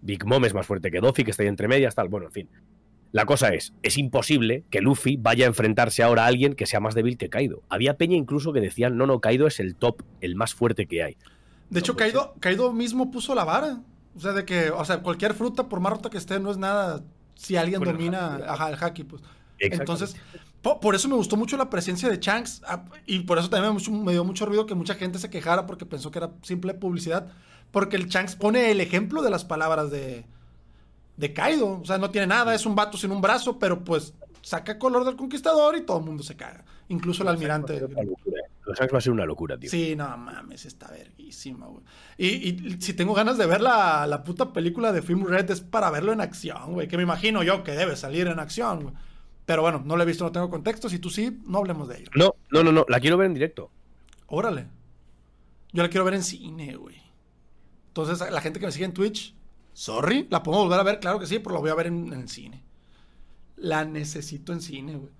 Big 0.00 0.24
Mom 0.24 0.44
es 0.44 0.54
más 0.54 0.66
fuerte 0.66 0.90
que 0.90 1.00
Dofi, 1.00 1.24
que 1.24 1.30
está 1.30 1.42
ahí 1.42 1.48
entre 1.48 1.68
medias, 1.68 1.94
tal. 1.94 2.08
Bueno, 2.08 2.26
en 2.26 2.32
fin. 2.32 2.48
La 3.12 3.24
cosa 3.24 3.48
es, 3.54 3.72
es 3.82 3.96
imposible 3.98 4.64
que 4.70 4.80
Luffy 4.80 5.16
vaya 5.16 5.46
a 5.46 5.48
enfrentarse 5.48 6.02
ahora 6.02 6.24
a 6.24 6.26
alguien 6.26 6.54
que 6.54 6.66
sea 6.66 6.80
más 6.80 6.94
débil 6.94 7.16
que 7.16 7.30
Kaido. 7.30 7.62
Había 7.68 7.96
peña 7.96 8.16
incluso 8.16 8.52
que 8.52 8.60
decían, 8.60 8.96
no, 8.96 9.06
no, 9.06 9.20
Kaido 9.20 9.46
es 9.46 9.58
el 9.60 9.74
top, 9.74 10.02
el 10.20 10.36
más 10.36 10.54
fuerte 10.54 10.86
que 10.86 11.02
hay. 11.02 11.16
De 11.70 11.80
hecho, 11.80 11.96
Kaido, 11.96 12.34
Kaido, 12.40 12.72
mismo 12.72 13.10
puso 13.10 13.34
la 13.34 13.44
vara. 13.44 13.80
O 14.16 14.20
sea, 14.20 14.32
de 14.32 14.44
que, 14.44 14.70
o 14.70 14.84
sea, 14.84 14.98
cualquier 15.02 15.34
fruta, 15.34 15.68
por 15.68 15.80
más 15.80 15.92
rota 15.92 16.10
que 16.10 16.18
esté, 16.18 16.38
no 16.40 16.50
es 16.50 16.56
nada 16.58 17.02
si 17.34 17.56
alguien 17.56 17.82
domina 17.82 18.38
el 18.68 18.74
haki, 18.82 19.04
pues. 19.04 19.22
Entonces, 19.58 20.16
po- 20.62 20.80
por 20.80 20.94
eso 20.94 21.08
me 21.08 21.14
gustó 21.16 21.36
mucho 21.36 21.56
la 21.56 21.70
presencia 21.70 22.08
de 22.08 22.18
Shanks. 22.18 22.62
ah, 22.66 22.84
Y 23.06 23.20
por 23.20 23.38
eso 23.38 23.48
también 23.48 23.70
me, 23.70 23.74
mucho- 23.78 23.90
me 23.92 24.12
dio 24.12 24.24
mucho 24.24 24.46
ruido 24.46 24.66
que 24.66 24.74
mucha 24.74 24.94
gente 24.94 25.18
se 25.18 25.30
quejara 25.30 25.66
porque 25.66 25.86
pensó 25.86 26.10
que 26.10 26.18
era 26.18 26.30
simple 26.42 26.74
publicidad. 26.74 27.28
Porque 27.70 27.96
el 27.96 28.06
Shanks 28.08 28.36
pone 28.36 28.70
el 28.70 28.80
ejemplo 28.80 29.22
de 29.22 29.30
las 29.30 29.44
palabras 29.44 29.90
de, 29.90 30.24
de 31.16 31.32
Kaido. 31.32 31.80
O 31.80 31.84
sea, 31.84 31.98
no 31.98 32.10
tiene 32.10 32.26
nada, 32.26 32.54
es 32.54 32.66
un 32.66 32.74
vato 32.74 32.96
sin 32.96 33.10
un 33.10 33.20
brazo, 33.20 33.58
pero 33.58 33.82
pues 33.84 34.14
saca 34.42 34.78
color 34.78 35.04
del 35.04 35.16
conquistador 35.16 35.76
y 35.76 35.82
todo 35.82 35.98
el 35.98 36.04
mundo 36.04 36.22
se 36.22 36.36
caga. 36.36 36.64
Incluso 36.88 37.22
el 37.22 37.28
almirante. 37.28 37.80
Los 37.80 38.78
Shanks 38.78 38.94
va 38.94 38.98
a 38.98 39.00
ser 39.00 39.12
una 39.12 39.24
locura, 39.24 39.58
tío. 39.58 39.70
Sí, 39.70 39.94
no 39.96 40.16
mames, 40.16 40.66
está 40.66 40.88
verguísima, 40.90 41.66
güey. 41.66 41.82
Y, 42.18 42.26
y 42.26 42.80
si 42.80 42.94
tengo 42.94 43.14
ganas 43.14 43.38
de 43.38 43.46
ver 43.46 43.60
la, 43.60 44.06
la 44.06 44.24
puta 44.24 44.52
película 44.52 44.92
de 44.92 45.02
Film 45.02 45.26
Red 45.26 45.50
es 45.50 45.60
para 45.60 45.90
verlo 45.90 46.12
en 46.12 46.20
acción, 46.20 46.74
güey. 46.74 46.88
Que 46.88 46.96
me 46.96 47.02
imagino 47.02 47.42
yo 47.42 47.62
que 47.62 47.72
debe 47.72 47.96
salir 47.96 48.26
en 48.26 48.38
acción, 48.38 48.82
güey. 48.82 48.94
Pero 49.46 49.62
bueno, 49.62 49.82
no 49.84 49.96
lo 49.96 50.02
he 50.02 50.06
visto, 50.06 50.24
no 50.24 50.32
tengo 50.32 50.50
contexto. 50.50 50.88
Si 50.88 50.98
tú 50.98 51.10
sí, 51.10 51.40
no 51.46 51.58
hablemos 51.58 51.88
de 51.88 51.98
ello. 51.98 52.10
No, 52.14 52.34
no, 52.50 52.64
no, 52.64 52.72
no, 52.72 52.84
la 52.88 52.98
quiero 52.98 53.16
ver 53.16 53.26
en 53.26 53.34
directo. 53.34 53.70
Órale. 54.26 54.66
Yo 55.72 55.82
la 55.82 55.88
quiero 55.88 56.04
ver 56.04 56.14
en 56.14 56.24
cine, 56.24 56.74
güey. 56.74 56.96
Entonces, 57.88 58.30
la 58.30 58.40
gente 58.40 58.58
que 58.58 58.66
me 58.66 58.72
sigue 58.72 58.84
en 58.84 58.92
Twitch, 58.92 59.34
sorry, 59.76 60.26
la 60.30 60.42
podemos 60.42 60.64
volver 60.64 60.80
a 60.80 60.82
ver, 60.82 61.00
claro 61.00 61.18
que 61.18 61.26
sí, 61.26 61.38
pero 61.38 61.56
la 61.56 61.60
voy 61.60 61.70
a 61.70 61.74
ver 61.74 61.88
en, 61.88 62.10
en 62.12 62.28
cine. 62.28 62.64
La 63.56 63.84
necesito 63.84 64.52
en 64.54 64.62
cine, 64.62 64.96
güey. 64.96 65.12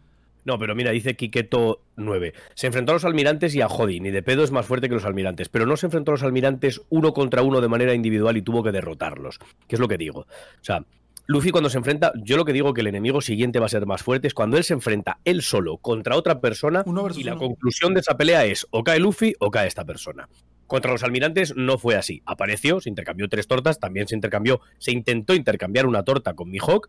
No, 0.45 0.59
pero 0.59 0.75
mira, 0.75 0.93
dice 0.93 1.17
Kiketo 1.17 1.83
9. 1.97 2.33
Se 2.55 2.69
enfrentó 2.69 2.93
a 2.93 2.95
los 2.95 3.05
almirantes 3.05 3.55
y 3.55 3.61
a 3.61 3.69
Jodi. 3.69 3.99
Ni 3.99 4.11
de 4.11 4.23
pedo 4.23 4.45
es 4.45 4.53
más 4.53 4.65
fuerte 4.65 4.89
que 4.89 4.95
los 4.95 5.05
almirantes. 5.05 5.49
Pero 5.49 5.67
no 5.67 5.77
se 5.77 5.87
enfrentó 5.87 6.13
a 6.13 6.15
los 6.15 6.23
almirantes 6.23 6.83
uno 6.89 7.13
contra 7.13 7.43
uno 7.43 7.61
de 7.61 7.69
manera 7.69 7.95
individual 7.95 8.37
y 8.37 8.43
tuvo 8.43 8.63
que 8.63 8.71
derrotarlos. 8.71 9.41
Que 9.67 9.75
es 9.75 9.81
lo 9.81 9.89
que 9.89 9.99
digo. 9.99 10.21
O 10.21 10.27
sea, 10.65 10.85
Luffy 11.27 11.51
cuando 11.51 11.69
se 11.71 11.79
enfrenta, 11.79 12.13
yo 12.23 12.37
lo 12.37 12.45
que 12.45 12.53
digo 12.53 12.73
que 12.73 12.83
el 12.83 12.87
enemigo 12.87 13.21
siguiente 13.21 13.59
va 13.59 13.67
a 13.67 13.69
ser 13.71 13.85
más 13.85 14.03
fuerte 14.03 14.29
es 14.29 14.35
cuando 14.35 14.57
él 14.57 14.65
se 14.65 14.75
enfrenta 14.75 15.19
él 15.25 15.43
solo 15.43 15.79
contra 15.79 16.17
otra 16.17 16.41
persona 16.41 16.85
y 17.17 17.25
la 17.25 17.33
uno. 17.33 17.41
conclusión 17.41 17.95
de 17.95 18.01
esa 18.01 18.17
pelea 18.17 18.45
es 18.45 18.67
o 18.71 18.85
cae 18.85 19.01
Luffy 19.01 19.35
o 19.41 19.51
cae 19.51 19.67
esta 19.67 19.85
persona. 19.85 20.29
Contra 20.69 20.93
los 20.93 21.03
almirantes 21.03 21.55
no 21.57 21.79
fue 21.79 21.97
así. 21.97 22.23
Apareció, 22.27 22.81
se 22.81 22.89
intercambió 22.89 23.29
tres 23.29 23.47
tortas, 23.47 23.79
también 23.81 24.07
se 24.07 24.15
intercambió, 24.15 24.61
se 24.79 24.93
intentó 24.93 25.35
intercambiar 25.35 25.87
una 25.87 26.05
torta 26.05 26.35
con 26.35 26.51
Mihawk 26.51 26.89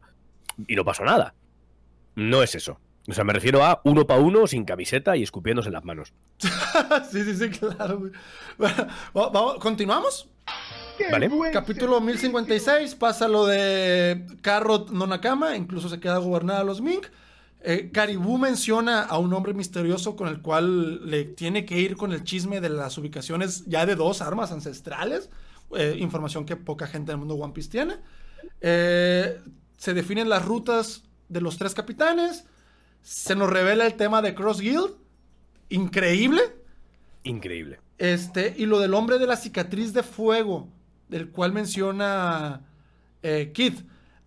y 0.67 0.75
no 0.75 0.85
pasó 0.85 1.03
nada. 1.03 1.33
No 2.15 2.43
es 2.43 2.55
eso. 2.55 2.79
O 3.07 3.13
sea, 3.13 3.23
me 3.23 3.33
refiero 3.33 3.63
a 3.63 3.81
uno 3.85 4.05
para 4.05 4.19
uno, 4.19 4.47
sin 4.47 4.65
camiseta 4.65 5.15
y 5.15 5.23
escupiéndose 5.23 5.69
en 5.69 5.73
las 5.73 5.85
manos. 5.85 6.13
sí, 7.11 7.23
sí, 7.23 7.35
sí, 7.35 7.49
claro. 7.49 8.11
Bueno, 8.57 9.57
¿Continuamos? 9.59 10.29
¿Vale? 11.11 11.29
Capítulo 11.51 12.01
1056 12.01 12.95
pasa 12.95 13.27
lo 13.27 13.45
de 13.45 14.25
Carrot 14.41 14.89
no 14.91 15.07
Nakama, 15.07 15.55
incluso 15.55 15.89
se 15.89 15.99
queda 15.99 16.17
gobernada 16.17 16.61
a 16.61 16.63
los 16.63 16.81
Mink. 16.81 17.07
Eh, 17.61 17.89
Caribou 17.91 18.37
menciona 18.37 19.01
a 19.01 19.17
un 19.17 19.33
hombre 19.33 19.53
misterioso 19.53 20.15
con 20.15 20.27
el 20.27 20.41
cual 20.41 21.09
le 21.09 21.25
tiene 21.25 21.65
que 21.65 21.79
ir 21.79 21.97
con 21.97 22.13
el 22.13 22.23
chisme 22.23 22.61
de 22.61 22.69
las 22.69 22.97
ubicaciones 22.97 23.65
ya 23.65 23.85
de 23.85 23.95
dos 23.95 24.21
armas 24.21 24.51
ancestrales, 24.51 25.29
eh, 25.75 25.95
información 25.99 26.45
que 26.45 26.55
poca 26.55 26.87
gente 26.87 27.11
del 27.11 27.19
mundo 27.19 27.35
One 27.35 27.53
Piece 27.53 27.69
tiene. 27.69 27.95
Eh, 28.61 29.41
se 29.77 29.93
definen 29.93 30.29
las 30.29 30.45
rutas 30.45 31.03
de 31.29 31.41
los 31.41 31.57
tres 31.57 31.73
capitanes, 31.73 32.45
se 33.01 33.35
nos 33.35 33.49
revela 33.49 33.85
el 33.85 33.95
tema 33.95 34.21
de 34.21 34.35
Cross 34.35 34.61
Guild, 34.61 34.95
increíble. 35.69 36.41
Increíble. 37.23 37.79
Este, 37.97 38.53
y 38.55 38.65
lo 38.65 38.79
del 38.79 38.93
hombre 38.93 39.17
de 39.17 39.27
la 39.27 39.35
cicatriz 39.35 39.93
de 39.93 40.03
fuego, 40.03 40.69
del 41.09 41.29
cual 41.29 41.53
menciona 41.53 42.61
eh, 43.23 43.51
Kid. 43.53 43.79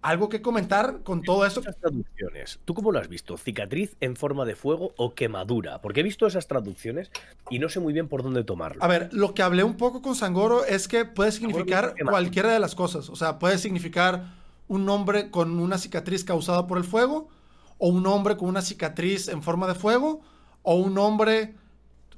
¿Algo 0.02 0.30
que 0.30 0.40
comentar 0.40 1.02
con 1.02 1.20
todo 1.22 1.44
esto? 1.44 1.60
Esas 1.60 1.76
traducciones, 1.76 2.58
¿tú 2.64 2.72
cómo 2.72 2.90
lo 2.90 2.98
has 2.98 3.08
visto? 3.08 3.36
¿Cicatriz 3.36 3.96
en 4.00 4.16
forma 4.16 4.46
de 4.46 4.56
fuego 4.56 4.94
o 4.96 5.14
quemadura? 5.14 5.82
Porque 5.82 6.00
he 6.00 6.02
visto 6.02 6.26
esas 6.26 6.48
traducciones 6.48 7.10
y 7.50 7.58
no 7.58 7.68
sé 7.68 7.80
muy 7.80 7.92
bien 7.92 8.08
por 8.08 8.22
dónde 8.22 8.42
tomarlo. 8.42 8.82
A 8.82 8.86
ver, 8.86 9.10
lo 9.12 9.34
que 9.34 9.42
hablé 9.42 9.62
un 9.62 9.76
poco 9.76 10.00
con 10.00 10.14
Sangoro 10.14 10.64
es 10.64 10.88
que 10.88 11.04
puede 11.04 11.32
significar 11.32 11.94
cualquiera 12.02 12.50
de 12.50 12.58
las 12.58 12.74
cosas. 12.74 13.10
O 13.10 13.16
sea, 13.16 13.38
puede 13.38 13.58
significar 13.58 14.24
un 14.68 14.88
hombre 14.88 15.30
con 15.30 15.58
una 15.58 15.76
cicatriz 15.76 16.24
causada 16.24 16.66
por 16.66 16.78
el 16.78 16.84
fuego, 16.84 17.28
o 17.76 17.88
un 17.88 18.06
hombre 18.06 18.38
con 18.38 18.48
una 18.48 18.62
cicatriz 18.62 19.28
en 19.28 19.42
forma 19.42 19.66
de 19.66 19.74
fuego, 19.74 20.22
o 20.62 20.76
un 20.76 20.96
hombre 20.96 21.54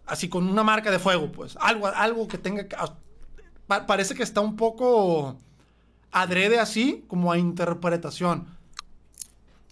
así 0.06 0.28
con 0.28 0.48
una 0.48 0.62
marca 0.62 0.92
de 0.92 1.00
fuego, 1.00 1.32
pues. 1.32 1.56
Algo, 1.60 1.88
algo 1.88 2.28
que 2.28 2.38
tenga... 2.38 2.68
parece 3.66 4.14
que 4.14 4.22
está 4.22 4.40
un 4.40 4.56
poco 4.56 5.36
adrede 6.10 6.58
así, 6.60 7.04
como 7.08 7.32
a 7.32 7.38
interpretación. 7.38 8.46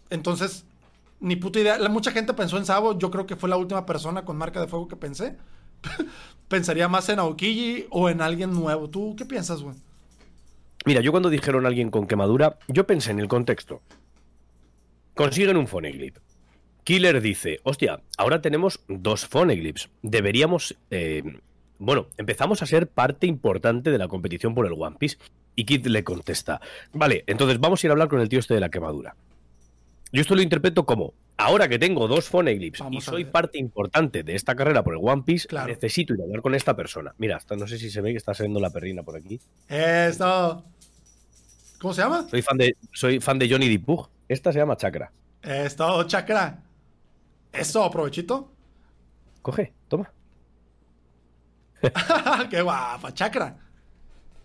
Entonces, 0.08 0.64
ni 1.20 1.36
puta 1.36 1.60
idea. 1.60 1.78
La, 1.78 1.88
mucha 1.88 2.10
gente 2.10 2.34
pensó 2.34 2.56
en 2.56 2.64
Sabo. 2.64 2.98
Yo 2.98 3.10
creo 3.10 3.26
que 3.26 3.36
fue 3.36 3.48
la 3.48 3.56
última 3.56 3.86
persona 3.86 4.24
con 4.24 4.36
marca 4.36 4.60
de 4.60 4.66
fuego 4.66 4.88
que 4.88 4.96
pensé. 4.96 5.36
Pensaría 6.48 6.88
más 6.88 7.08
en 7.08 7.20
Aokiji 7.20 7.86
o 7.90 8.08
en 8.08 8.20
alguien 8.20 8.52
nuevo. 8.52 8.88
¿Tú 8.90 9.14
qué 9.16 9.24
piensas, 9.24 9.62
güey? 9.62 9.76
Mira, 10.86 11.00
yo 11.02 11.10
cuando 11.12 11.28
dijeron 11.28 11.66
alguien 11.66 11.90
con 11.90 12.06
quemadura, 12.06 12.58
yo 12.66 12.86
pensé 12.86 13.10
en 13.10 13.20
el 13.20 13.28
contexto. 13.28 13.82
Consiguen 15.14 15.58
un 15.58 15.68
Phoneglyph. 15.68 16.16
Killer 16.84 17.20
dice, 17.20 17.60
hostia, 17.62 18.00
ahora 18.16 18.40
tenemos 18.40 18.80
dos 18.88 19.26
Phoneglyphs. 19.26 19.90
Deberíamos... 20.02 20.76
eh, 20.90 21.22
bueno, 21.80 22.06
empezamos 22.16 22.62
a 22.62 22.66
ser 22.66 22.86
parte 22.88 23.26
importante 23.26 23.90
de 23.90 23.98
la 23.98 24.06
competición 24.06 24.54
por 24.54 24.66
el 24.66 24.74
One 24.76 24.96
Piece. 24.98 25.16
Y 25.56 25.64
Kid 25.64 25.86
le 25.86 26.04
contesta, 26.04 26.60
vale, 26.92 27.24
entonces 27.26 27.58
vamos 27.58 27.82
a 27.82 27.86
ir 27.86 27.90
a 27.90 27.92
hablar 27.92 28.08
con 28.08 28.20
el 28.20 28.28
tío 28.28 28.38
este 28.38 28.54
de 28.54 28.60
la 28.60 28.68
quemadura. 28.70 29.16
Yo 30.12 30.20
esto 30.22 30.34
lo 30.34 30.42
interpreto 30.42 30.86
como, 30.86 31.12
ahora 31.36 31.68
que 31.68 31.78
tengo 31.78 32.06
dos 32.08 32.28
Phoneglyphs 32.28 32.82
y 32.90 33.00
soy 33.00 33.24
parte 33.24 33.58
importante 33.58 34.22
de 34.22 34.34
esta 34.36 34.54
carrera 34.54 34.82
por 34.84 34.94
el 34.94 35.00
One 35.02 35.22
Piece, 35.24 35.48
Claro. 35.48 35.68
necesito 35.68 36.14
ir 36.14 36.20
a 36.20 36.24
hablar 36.24 36.40
con 36.42 36.54
esta 36.54 36.74
persona. 36.76 37.14
Mira, 37.18 37.36
hasta 37.36 37.56
no 37.56 37.66
sé 37.66 37.78
si 37.78 37.90
se 37.90 38.00
ve 38.00 38.12
que 38.12 38.18
está 38.18 38.32
saliendo 38.34 38.60
la 38.60 38.70
perrina 38.70 39.02
por 39.02 39.16
aquí. 39.16 39.40
Esto. 39.68 40.64
¿Cómo 41.80 41.94
se 41.94 42.02
llama? 42.02 42.26
Soy 42.28 42.42
fan 42.42 42.58
de, 42.58 42.76
soy 42.92 43.20
fan 43.20 43.38
de 43.38 43.48
Johnny 43.50 43.68
Dipug. 43.68 44.08
Esta 44.28 44.52
se 44.52 44.58
llama 44.58 44.76
Chakra. 44.76 45.10
Esto, 45.42 46.04
chakra. 46.04 46.62
Eso, 47.52 47.82
aprovechito. 47.84 48.52
Coge, 49.42 49.72
toma. 49.88 50.12
qué 52.50 52.62
guapa, 52.62 53.14
chakra. 53.14 53.56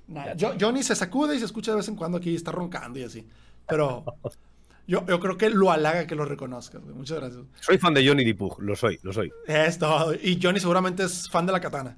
Nah, 0.07 0.36
Johnny 0.60 0.84
se 0.84 0.95
sacude 0.95 1.36
y 1.36 1.40
se 1.40 1.45
escucha 1.45 1.72
de 1.72 1.78
vez 1.78 1.88
en 1.88 1.95
cuando 1.95 2.18
aquí, 2.18 2.36
está 2.36 2.52
roncando 2.52 2.99
y 2.99 3.03
así. 3.03 3.28
Pero 3.68 4.06
yo, 4.88 5.06
yo 5.06 5.20
creo 5.20 5.38
que 5.38 5.49
lo 5.49 5.72
halaga 5.72 6.06
que 6.06 6.16
lo 6.16 6.26
reconozcas, 6.26 6.84
güey. 6.84 6.95
Muchas 6.95 7.20
gracias. 7.20 7.44
Soy 7.60 7.78
fan 7.78 7.94
de 7.94 8.07
Johnny 8.07 8.24
Dipug, 8.24 8.62
lo 8.62 8.76
soy, 8.76 8.99
lo 9.03 9.12
soy. 9.12 9.32
Esto. 9.48 10.14
Y 10.22 10.40
Johnny 10.41 10.60
seguramente 10.60 11.03
es 11.03 11.30
fan 11.30 11.45
de 11.45 11.52
la 11.52 11.60
katana. 11.60 11.98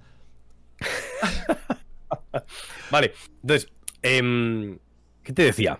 Vale, 2.92 3.14
entonces, 3.42 3.70
em, 4.02 4.78
¿qué 5.24 5.34
te 5.34 5.44
decía? 5.44 5.80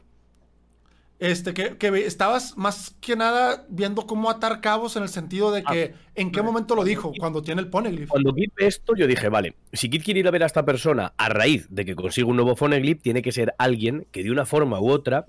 Este, 1.20 1.56
que, 1.56 1.78
que 1.78 2.06
estabas 2.06 2.56
más 2.58 2.96
que 3.02 3.16
nada 3.16 3.66
viendo 3.70 4.06
cómo 4.06 4.30
atar 4.30 4.62
cabos 4.62 4.96
en 4.98 5.04
el 5.04 5.10
sentido 5.10 5.52
de 5.52 5.64
que 5.64 5.96
en 6.14 6.32
qué 6.32 6.44
momento 6.44 6.76
lo 6.76 6.84
dijo, 6.84 7.12
cuando 7.18 7.42
tiene 7.42 7.62
el 7.62 7.70
poneglyph. 7.70 8.10
Cuando 8.10 8.34
ve 8.34 8.52
esto, 8.58 8.96
yo 8.96 9.08
dije, 9.08 9.28
vale, 9.28 9.56
si 9.74 9.90
Kid 9.90 10.04
quiere 10.04 10.20
ir 10.20 10.28
a 10.28 10.32
ver 10.32 10.44
a 10.44 10.46
esta 10.46 10.64
persona 10.64 11.14
a 11.18 11.30
raíz 11.30 11.68
de 11.72 11.86
que 11.86 11.96
consiga 11.96 12.28
un 12.28 12.36
nuevo 12.36 12.56
Phoneglyph, 12.56 13.02
tiene 13.02 13.24
que 13.24 13.32
ser 13.32 13.56
alguien 13.58 14.06
que 14.12 14.24
de 14.24 14.30
una 14.30 14.46
forma 14.46 14.80
u 14.80 14.92
otra 14.92 15.26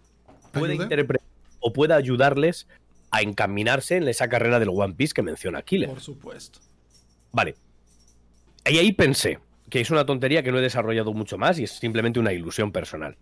pueda 0.53 0.75
interpretar 0.75 1.27
o 1.61 1.73
pueda 1.73 1.97
ayudarles 1.97 2.69
a 3.11 3.23
encaminarse 3.23 3.97
en 3.97 4.09
esa 4.09 4.29
carrera 4.29 4.59
del 4.59 4.69
One 4.69 4.95
Piece 4.95 5.15
que 5.15 5.23
menciona 5.23 5.63
Killer. 5.63 5.89
Por 5.89 6.01
supuesto. 6.01 6.61
Vale. 7.33 7.55
Y 8.67 8.77
ahí 8.77 8.93
pensé 8.93 9.39
que 9.71 9.81
es 9.81 9.91
una 9.91 10.05
tontería 10.05 10.43
que 10.43 10.53
no 10.53 10.59
he 10.59 10.63
desarrollado 10.63 11.13
mucho 11.15 11.39
más 11.39 11.59
y 11.59 11.65
es 11.65 11.73
simplemente 11.73 12.21
una 12.21 12.33
ilusión 12.33 12.73
personal. 12.73 13.17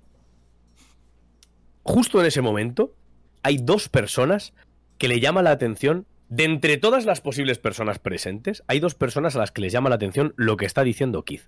Justo 1.86 2.20
en 2.20 2.26
ese 2.26 2.42
momento 2.42 2.94
hay 3.42 3.58
dos 3.58 3.88
personas 3.88 4.52
que 4.98 5.08
le 5.08 5.20
llama 5.20 5.42
la 5.42 5.52
atención, 5.52 6.06
de 6.28 6.44
entre 6.44 6.76
todas 6.78 7.04
las 7.04 7.20
posibles 7.20 7.58
personas 7.58 8.00
presentes, 8.00 8.64
hay 8.66 8.80
dos 8.80 8.94
personas 8.96 9.36
a 9.36 9.38
las 9.38 9.52
que 9.52 9.60
les 9.60 9.72
llama 9.72 9.88
la 9.88 9.94
atención 9.94 10.34
lo 10.36 10.56
que 10.56 10.66
está 10.66 10.82
diciendo 10.82 11.24
Keith. 11.24 11.44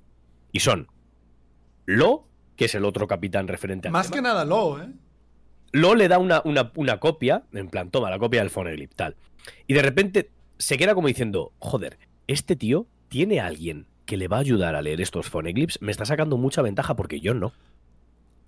Y 0.53 0.61
son 0.61 0.87
Lo, 1.87 2.29
que 2.57 2.67
es 2.67 2.75
el 2.77 2.85
otro 2.85 3.07
capitán 3.09 3.49
referente 3.49 3.89
al 3.89 3.93
Más 3.93 4.07
tema. 4.07 4.15
que 4.17 4.23
nada 4.23 4.45
lo, 4.45 4.81
¿eh? 4.83 4.89
Lo 5.73 5.95
le 5.95 6.07
da 6.09 6.19
una, 6.19 6.41
una- 6.45 6.71
una 6.77 7.01
copia, 7.01 7.43
en 7.53 7.69
plan, 7.69 7.91
toma 7.91 8.09
la 8.11 8.19
copia 8.19 8.41
del 8.41 8.51
Phoneglyph, 8.51 8.95
tal. 8.95 9.17
Y 9.67 9.75
de 9.75 9.83
repente 9.83 10.31
se 10.59 10.77
queda 10.79 10.95
como 10.95 11.09
diciendo, 11.09 11.53
joder, 11.59 11.99
este 12.27 12.55
tío 12.57 12.87
tiene 13.09 13.41
a 13.41 13.47
alguien 13.47 13.87
que 14.07 14.17
le 14.17 14.29
va 14.29 14.37
a 14.37 14.41
ayudar 14.41 14.75
a 14.77 14.83
leer 14.83 15.01
estos 15.01 15.29
Phoneglyphs, 15.29 15.81
me 15.83 15.91
está 15.91 16.05
sacando 16.05 16.37
mucha 16.37 16.63
ventaja 16.63 16.95
porque 16.95 17.21
yo 17.21 17.35
no. 17.35 17.53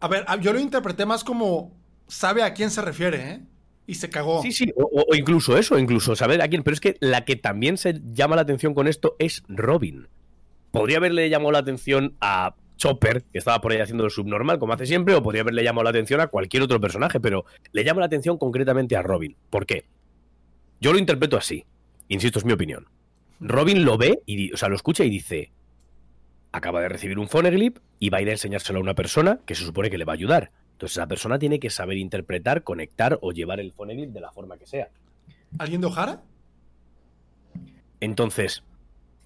A 0.00 0.08
ver, 0.08 0.24
a- 0.28 0.36
yo 0.36 0.52
lo 0.52 0.60
interpreté 0.60 1.04
más 1.06 1.24
como 1.24 1.72
sabe 2.11 2.43
a 2.43 2.53
quién 2.53 2.70
se 2.70 2.82
refiere, 2.82 3.31
¿eh? 3.31 3.41
Y 3.87 3.95
se 3.95 4.11
cagó. 4.11 4.43
Sí, 4.43 4.53
sí, 4.53 4.73
o, 4.77 5.15
incluso 5.15 5.57
eso, 5.57 5.78
incluso 5.78 6.15
saber 6.15 6.43
a 6.43 6.49
quién. 6.49 6.62
Pero 6.62 6.74
es 6.74 6.81
que 6.81 6.97
la 7.01 7.24
que 7.24 7.37
también 7.37 7.77
se 7.77 8.01
llama 8.12 8.37
la 8.37 8.43
atención 8.43 8.74
con 8.74 8.87
esto 8.87 9.16
es 9.19 9.43
Robin. 9.49 10.07
Podría 10.70 10.99
haberle 10.99 11.28
llamado 11.28 11.53
la 11.53 11.59
atención 11.59 12.15
a 12.20 12.55
Chopper, 12.77 13.24
que 13.24 13.39
estaba 13.39 13.61
por 13.61 13.73
ahí 13.73 13.78
haciendo 13.78 14.05
el 14.05 14.11
subnormal, 14.11 14.59
como 14.59 14.73
hace 14.73 14.87
siempre, 14.87 15.15
o 15.15 15.23
podría 15.23 15.43
haberle 15.43 15.65
llamado 15.65 15.85
la 15.85 15.91
atención 15.91 16.20
a 16.20 16.28
cualquier 16.28 16.62
otro 16.62 16.81
personaje, 16.81 17.19
pero 17.19 17.45
le 17.73 17.85
llama 17.85 18.01
la 18.01 18.07
atención 18.07 18.39
concretamente 18.39 18.97
a 18.97 19.03
Robin. 19.03 19.37
¿Por 19.51 19.66
qué? 19.66 19.85
Yo 20.81 20.93
lo 20.93 20.99
interpreto 20.99 21.37
así. 21.37 21.65
Insisto, 22.09 22.39
es 22.39 22.45
mi 22.45 22.53
opinión. 22.53 22.87
Robin 23.41 23.85
lo 23.85 23.99
ve, 23.99 24.20
y, 24.24 24.53
o 24.53 24.57
sea, 24.57 24.69
lo 24.69 24.77
escucha 24.77 25.05
y 25.05 25.11
dice, 25.11 25.51
acaba 26.53 26.81
de 26.81 26.89
recibir 26.89 27.19
un 27.19 27.28
Phoneglyph 27.28 27.78
y 27.99 28.11
va 28.11 28.19
a 28.19 28.23
ir 28.23 28.28
a 28.28 28.32
enseñárselo 28.32 28.78
a 28.78 28.82
una 28.82 28.95
persona 28.95 29.41
que 29.47 29.55
se 29.55 29.65
supone 29.65 29.91
que 29.91 29.99
le 29.99 30.05
va 30.05 30.12
a 30.12 30.15
ayudar. 30.15 30.53
Entonces 30.81 30.97
esa 30.97 31.07
persona 31.07 31.39
tiene 31.39 31.61
que 31.61 31.69
saber 31.69 31.98
interpretar, 31.98 32.62
conectar 32.62 33.19
o 33.20 33.32
llevar 33.32 33.61
el 33.61 33.70
Phoneglyph 33.70 34.15
de 34.15 34.20
la 34.23 34.32
forma 34.32 34.57
que 34.57 34.66
sea. 34.66 34.89
¿Alguien 35.59 35.82
de 35.82 35.89
Ojara? 35.89 36.23
Entonces, 38.01 38.62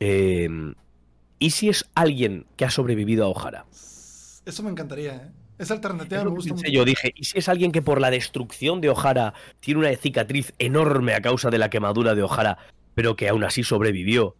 eh, 0.00 0.48
¿y 1.38 1.50
si 1.50 1.68
es 1.68 1.88
alguien 1.94 2.46
que 2.56 2.64
ha 2.64 2.70
sobrevivido 2.70 3.24
a 3.24 3.28
Ojara? 3.28 3.66
Eso 4.44 4.64
me 4.64 4.70
encantaría, 4.70 5.14
¿eh? 5.14 5.30
Esa 5.56 5.74
alternativa 5.74 6.22
Es 6.22 6.24
me 6.24 6.30
gusta 6.32 6.54
mucho. 6.54 6.68
Yo 6.68 6.84
dije, 6.84 7.12
¿y 7.14 7.22
si 7.22 7.38
es 7.38 7.48
alguien 7.48 7.70
que 7.70 7.82
por 7.82 8.00
la 8.00 8.10
destrucción 8.10 8.80
de 8.80 8.88
Ojara 8.88 9.34
tiene 9.60 9.78
una 9.78 9.94
cicatriz 9.94 10.54
enorme 10.58 11.14
a 11.14 11.20
causa 11.20 11.50
de 11.50 11.58
la 11.58 11.70
quemadura 11.70 12.16
de 12.16 12.24
Ojara, 12.24 12.58
pero 12.96 13.14
que 13.14 13.28
aún 13.28 13.44
así 13.44 13.62
sobrevivió? 13.62 14.34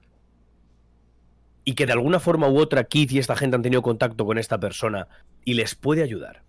Y 1.65 1.75
que 1.75 1.87
de 1.87 1.93
alguna 1.93 2.19
forma 2.19 2.49
u 2.49 2.59
otra 2.59 2.83
Keith 2.83 3.13
y 3.13 3.21
esta 3.21 3.37
gente 3.37 3.55
han 3.55 3.63
tenido 3.63 3.83
contacto 3.83 4.27
con 4.27 4.37
esta 4.37 4.59
persona 4.59 5.07
y 5.45 5.55
les 5.55 5.77
puede 5.77 6.03
ayudar. 6.03 6.43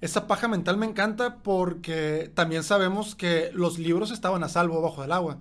Esa 0.00 0.26
paja 0.26 0.48
mental 0.48 0.76
me 0.78 0.86
encanta 0.86 1.36
porque 1.42 2.30
también 2.34 2.62
sabemos 2.62 3.14
que 3.14 3.50
los 3.52 3.78
libros 3.78 4.10
estaban 4.10 4.42
a 4.44 4.48
salvo 4.48 4.80
bajo 4.80 5.04
el 5.04 5.12
agua. 5.12 5.38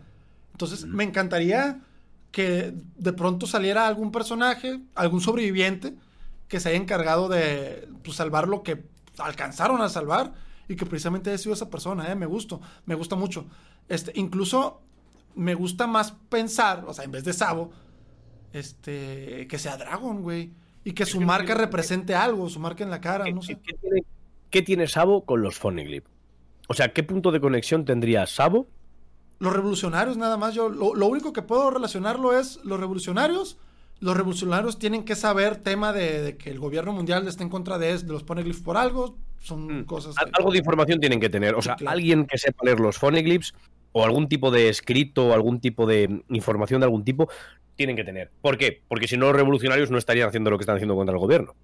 Entonces, 0.52 0.86
me 0.86 1.04
encantaría 1.06 1.82
que 2.32 2.74
de 2.98 3.14
pronto 3.14 3.48
saliera 3.48 3.88
algún 3.88 4.12
personaje, 4.12 4.82
algún 4.96 5.22
sobreviviente, 5.22 5.96
que 6.50 6.60
se 6.60 6.70
haya 6.70 6.78
encargado 6.78 7.30
de 7.30 7.88
pues, 8.04 8.18
salvar 8.18 8.48
lo 8.48 8.64
que 8.64 8.84
alcanzaron 9.18 9.82
a 9.82 9.90
salvar 9.90 10.34
y 10.68 10.76
que 10.76 10.86
precisamente 10.86 11.30
haya 11.30 11.38
sido 11.40 11.54
esa 11.54 11.70
persona, 11.70 12.12
¿eh? 12.12 12.16
Me 12.16 12.26
gusta, 12.26 12.60
me 12.86 12.96
gusta 12.96 13.16
mucho. 13.16 13.46
Este, 13.88 14.12
incluso 14.16 14.82
me 15.36 15.54
gusta 15.56 15.88
más 15.88 16.12
pensar, 16.30 16.84
o 16.88 16.94
sea, 16.94 17.06
en 17.06 17.12
vez 17.12 17.24
de 17.24 17.34
Sabo, 17.34 17.72
este, 18.54 19.48
que 19.48 19.58
sea 19.60 19.78
Dragon, 19.78 20.22
güey. 20.22 20.54
Y 20.84 20.94
que 20.94 21.06
su 21.06 21.22
marca 21.22 21.54
represente 21.54 22.16
algo, 22.16 22.50
su 22.50 22.60
marca 22.60 22.84
en 22.84 22.90
la 22.90 23.02
cara, 23.02 23.26
¿Qué, 23.26 23.34
no 23.34 23.42
sé. 23.42 23.56
qué- 23.56 23.62
qué 23.66 23.74
tiene, 23.80 24.04
qué 24.50 24.62
tiene 24.62 24.88
Sabo 24.88 25.26
con 25.26 25.42
los 25.42 25.58
Phoneglyph? 25.58 26.06
O 26.68 26.74
sea, 26.74 26.94
¿qué 26.94 27.04
punto 27.04 27.32
de 27.32 27.40
conexión 27.40 27.86
tendría 27.86 28.26
Sabo? 28.28 28.68
Los 29.40 29.54
revolucionarios, 29.54 30.18
nada 30.18 30.38
más. 30.38 30.54
Yo 30.54 30.70
lo, 30.70 30.94
lo 30.96 31.08
único 31.08 31.34
que 31.34 31.42
puedo 31.42 31.70
relacionarlo 31.72 32.38
es 32.38 32.60
los 32.64 32.80
revolucionarios. 32.80 33.58
Los 34.02 34.16
revolucionarios 34.16 34.80
tienen 34.80 35.04
que 35.04 35.16
saber 35.16 35.58
tema 35.58 35.92
de, 35.94 36.22
de 36.22 36.38
que 36.38 36.50
el 36.52 36.60
gobierno 36.60 36.94
mundial 36.94 37.28
está 37.28 37.44
en 37.44 37.50
contra 37.50 37.78
de, 37.78 37.98
de 37.98 38.12
los 38.14 38.24
poneglyphs 38.24 38.62
por 38.62 38.78
algo. 38.78 39.18
Son 39.40 39.80
Mm, 39.82 39.86
cosas. 39.86 40.16
Que- 40.16 40.30
Algo 40.34 40.52
de 40.52 40.58
información 40.60 41.00
tienen 41.00 41.20
que 41.20 41.30
tener. 41.30 41.56
O 41.56 41.62
Sí, 41.62 41.66
sea, 41.68 41.76
claro. 41.76 41.92
alguien 41.96 42.26
que 42.26 42.38
sepa 42.38 42.66
leer 42.66 42.80
los 42.80 42.98
phoneglyphs 42.98 43.54
o 43.92 44.04
algún 44.06 44.28
tipo 44.30 44.52
de 44.52 44.70
escrito 44.70 45.28
o 45.30 45.34
algún 45.34 45.60
tipo 45.60 45.86
de 45.88 46.22
información 46.30 46.82
de 46.82 46.86
algún 46.86 47.04
tipo 47.04 47.30
tienen 47.76 47.96
que 47.96 48.04
tener. 48.04 48.30
¿Por 48.42 48.58
qué? 48.58 48.84
Porque 48.88 49.08
si 49.08 49.18
no, 49.18 49.28
los 49.28 49.36
revolucionarios 49.36 49.90
no 49.90 49.98
estarían 49.98 50.28
haciendo 50.28 50.50
lo 50.50 50.58
que 50.58 50.64
están 50.64 50.76
haciendo 50.76 50.96
contra 50.96 51.14
el 51.14 51.20
gobierno. 51.20 51.56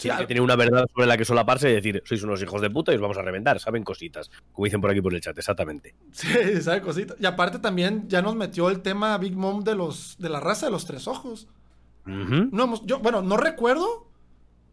Sí, 0.00 0.08
que 0.16 0.26
tener 0.26 0.42
una 0.42 0.56
verdad 0.56 0.86
sobre 0.94 1.06
la 1.06 1.16
que 1.16 1.24
solaparse 1.24 1.70
y 1.70 1.74
decir, 1.74 2.02
sois 2.06 2.22
unos 2.22 2.42
hijos 2.42 2.60
de 2.62 2.70
puta 2.70 2.92
y 2.92 2.96
os 2.96 3.00
vamos 3.00 3.18
a 3.18 3.22
reventar. 3.22 3.60
Saben 3.60 3.84
cositas. 3.84 4.30
Como 4.52 4.64
dicen 4.64 4.80
por 4.80 4.90
aquí 4.90 5.00
por 5.00 5.14
el 5.14 5.20
chat, 5.20 5.36
exactamente. 5.36 5.94
Sí, 6.12 6.28
sabe 6.62 6.80
cosita. 6.80 7.14
Y 7.20 7.26
aparte 7.26 7.58
también 7.58 8.08
ya 8.08 8.22
nos 8.22 8.34
metió 8.34 8.70
el 8.70 8.80
tema 8.80 9.16
Big 9.18 9.36
Mom 9.36 9.62
de 9.62 9.74
los 9.74 10.16
de 10.18 10.28
la 10.28 10.40
raza 10.40 10.66
de 10.66 10.72
los 10.72 10.86
tres 10.86 11.06
ojos. 11.06 11.48
No 12.04 12.64
hemos, 12.64 12.84
yo, 12.86 12.98
bueno, 13.00 13.22
no 13.22 13.36
recuerdo. 13.36 14.08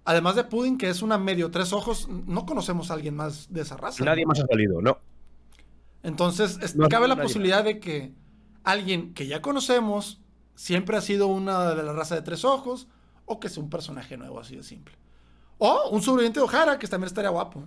Además 0.05 0.35
de 0.35 0.45
Pudding, 0.45 0.77
que 0.77 0.87
es 0.89 1.01
una 1.01 1.17
medio 1.17 1.51
tres 1.51 1.73
ojos, 1.73 2.07
no 2.07 2.45
conocemos 2.45 2.89
a 2.89 2.93
alguien 2.93 3.13
más 3.15 3.51
de 3.51 3.61
esa 3.61 3.75
raza. 3.75 4.05
Nadie 4.05 4.23
¿no? 4.23 4.29
más 4.29 4.39
ha 4.39 4.47
salido, 4.47 4.81
no. 4.81 4.99
Entonces, 6.01 6.57
es- 6.61 6.77
No, 6.77 6.87
cabe 6.87 7.09
la 7.09 7.21
posibilidad 7.21 7.63
de 7.65 7.81
que 7.81 8.13
alguien 8.63 9.13
que 9.13 9.27
ya 9.27 9.41
conocemos 9.41 10.21
siempre 10.55 10.95
ha 10.95 11.01
sido 11.01 11.27
una 11.27 11.75
de 11.75 11.83
la 11.83 11.91
raza 11.91 12.15
de 12.15 12.21
tres 12.21 12.45
ojos, 12.45 12.87
o 13.25 13.39
que 13.41 13.49
sea 13.49 13.61
un 13.61 13.69
personaje 13.69 14.15
nuevo, 14.15 14.39
así 14.39 14.55
de 14.55 14.63
simple. 14.63 14.95
O 15.57 15.89
un 15.91 16.01
sobreviviente 16.01 16.39
de 16.39 16.43
Ojara, 16.45 16.77
que 16.79 16.87
también 16.87 17.07
estaría 17.07 17.29
guapo. 17.29 17.63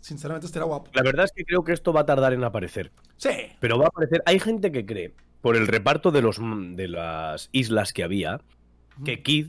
Sinceramente 0.00 0.46
estaría 0.46 0.66
guapo. 0.66 0.90
La 0.94 1.02
verdad 1.02 1.24
es 1.26 1.32
que 1.32 1.44
creo 1.44 1.62
que 1.62 1.72
esto 1.72 1.92
va 1.92 2.00
a 2.00 2.06
tardar 2.06 2.32
en 2.32 2.42
aparecer. 2.44 2.90
Sí. 3.16 3.30
Pero 3.60 3.78
va 3.78 3.84
a 3.86 3.88
aparecer. 3.88 4.22
Hay 4.26 4.40
gente 4.40 4.72
que 4.72 4.86
cree, 4.86 5.14
por 5.42 5.56
el 5.56 5.66
reparto 5.66 6.10
de, 6.10 6.22
los, 6.22 6.38
de 6.40 6.88
las 6.88 7.48
islas 7.52 7.92
que 7.92 8.02
había, 8.02 8.40
que 9.04 9.22
Kid. 9.22 9.48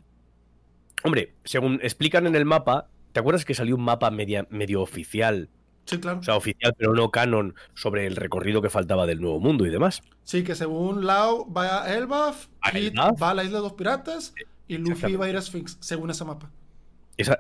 Hombre, 1.04 1.34
según 1.46 1.80
explican 1.82 2.28
en 2.28 2.36
el 2.36 2.46
mapa, 2.46 2.88
¿te 3.12 3.20
acuerdas 3.20 3.46
que 3.46 3.54
salió 3.56 3.76
un 3.76 3.84
mapa 3.84 4.12
media- 4.12 4.46
medio 4.50 4.82
oficial? 4.82 5.50
Sí, 5.86 6.00
claro. 6.00 6.20
O 6.20 6.24
sea, 6.24 6.36
oficial, 6.36 6.76
pero 6.78 6.94
no 6.94 7.10
canon, 7.10 7.56
sobre 7.74 8.06
el 8.06 8.16
recorrido 8.16 8.62
que 8.62 8.70
faltaba 8.70 9.08
del 9.08 9.20
Nuevo 9.20 9.40
Mundo 9.40 9.66
y 9.66 9.70
demás. 9.72 10.02
Sí, 10.24 10.44
que 10.44 10.54
según 10.54 11.06
Lau 11.08 11.52
va 11.52 11.84
a 11.84 11.96
Elbaf, 11.96 12.48
Kid 12.72 12.94
va 12.96 13.32
a 13.32 13.34
la 13.34 13.44
isla 13.44 13.58
de 13.58 13.64
los 13.64 13.74
piratas 13.74 14.34
y 14.68 14.78
Luffy 14.78 15.16
va 15.16 15.26
a 15.26 15.30
ir 15.30 15.38
a 15.38 15.42
Sphinx, 15.42 15.78
según 15.82 16.12
ese 16.12 16.24
mapa. 16.24 16.52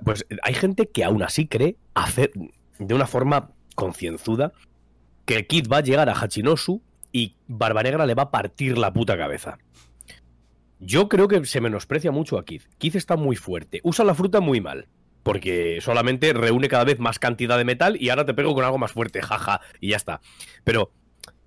Pues 0.04 0.26
hay 0.44 0.54
gente 0.54 0.88
que 0.88 1.04
aún 1.04 1.24
así 1.24 1.48
cree 1.48 1.78
de 2.80 2.94
una 2.94 3.08
forma 3.08 3.52
concienzuda 3.76 4.52
que 5.26 5.48
Kid 5.48 5.68
va 5.72 5.78
a 5.78 5.82
llegar 5.82 6.10
a 6.10 6.14
Hachinosu 6.14 6.82
y 7.12 7.36
Barba 7.48 7.84
Negra 7.84 8.06
le 8.06 8.16
va 8.16 8.24
a 8.24 8.32
partir 8.32 8.78
la 8.78 8.94
puta 8.94 9.18
cabeza. 9.18 9.58
Yo 10.80 11.10
creo 11.10 11.28
que 11.28 11.46
se 11.46 11.62
menosprecia 11.62 12.12
mucho 12.12 12.38
a 12.38 12.46
Kid. 12.46 12.64
Kid 12.78 12.96
está 12.96 13.16
muy 13.16 13.36
fuerte. 13.36 13.82
Usa 13.84 14.04
la 14.04 14.16
fruta 14.16 14.42
muy 14.42 14.62
mal. 14.62 14.88
Porque 15.24 15.80
solamente 15.82 16.34
reúne 16.34 16.68
cada 16.68 16.84
vez 16.84 16.98
más 16.98 17.20
cantidad 17.20 17.58
de 17.58 17.64
metal 17.64 17.96
y 18.02 18.10
ahora 18.10 18.26
te 18.26 18.34
pego 18.34 18.56
con 18.56 18.66
algo 18.66 18.80
más 18.80 18.92
fuerte, 18.92 19.22
jaja, 19.22 19.62
y 19.80 19.90
ya 19.90 19.98
está. 19.98 20.22
Pero 20.64 20.92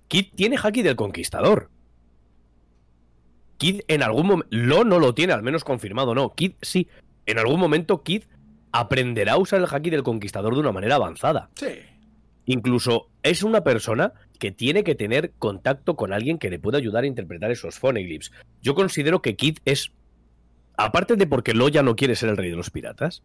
Kid 0.07 0.27
tiene 0.35 0.57
haki 0.61 0.81
del 0.81 0.95
conquistador. 0.95 1.69
Kid 3.57 3.81
en 3.89 4.03
algún 4.03 4.27
momento. 4.27 4.47
Lo 4.51 4.85
no 4.85 4.99
lo 4.99 5.13
tiene, 5.13 5.33
al 5.33 5.43
menos 5.43 5.65
confirmado, 5.65 6.15
no. 6.15 6.33
Kid 6.33 6.53
sí. 6.61 6.87
En 7.25 7.39
algún 7.39 7.59
momento 7.59 8.03
Kid 8.03 8.23
aprenderá 8.71 9.33
a 9.33 9.37
usar 9.37 9.59
el 9.59 9.67
haki 9.69 9.89
del 9.89 10.03
conquistador 10.03 10.53
de 10.53 10.59
una 10.59 10.71
manera 10.71 10.95
avanzada. 10.95 11.49
Sí. 11.55 11.67
Incluso 12.45 13.09
es 13.23 13.41
una 13.43 13.63
persona 13.63 14.13
que 14.39 14.51
tiene 14.51 14.83
que 14.83 14.95
tener 14.95 15.31
contacto 15.39 15.95
con 15.95 16.13
alguien 16.13 16.37
que 16.37 16.49
le 16.49 16.59
pueda 16.59 16.77
ayudar 16.77 17.03
a 17.03 17.07
interpretar 17.07 17.51
esos 17.51 17.79
phoneglyphs. 17.79 18.31
Yo 18.61 18.75
considero 18.75 19.21
que 19.21 19.35
Kid 19.35 19.57
es. 19.65 19.91
Aparte 20.77 21.15
de 21.15 21.25
porque 21.25 21.53
Lo 21.53 21.69
ya 21.69 21.83
no 21.83 21.95
quiere 21.95 22.15
ser 22.15 22.29
el 22.29 22.37
rey 22.37 22.49
de 22.49 22.57
los 22.57 22.69
piratas, 22.69 23.23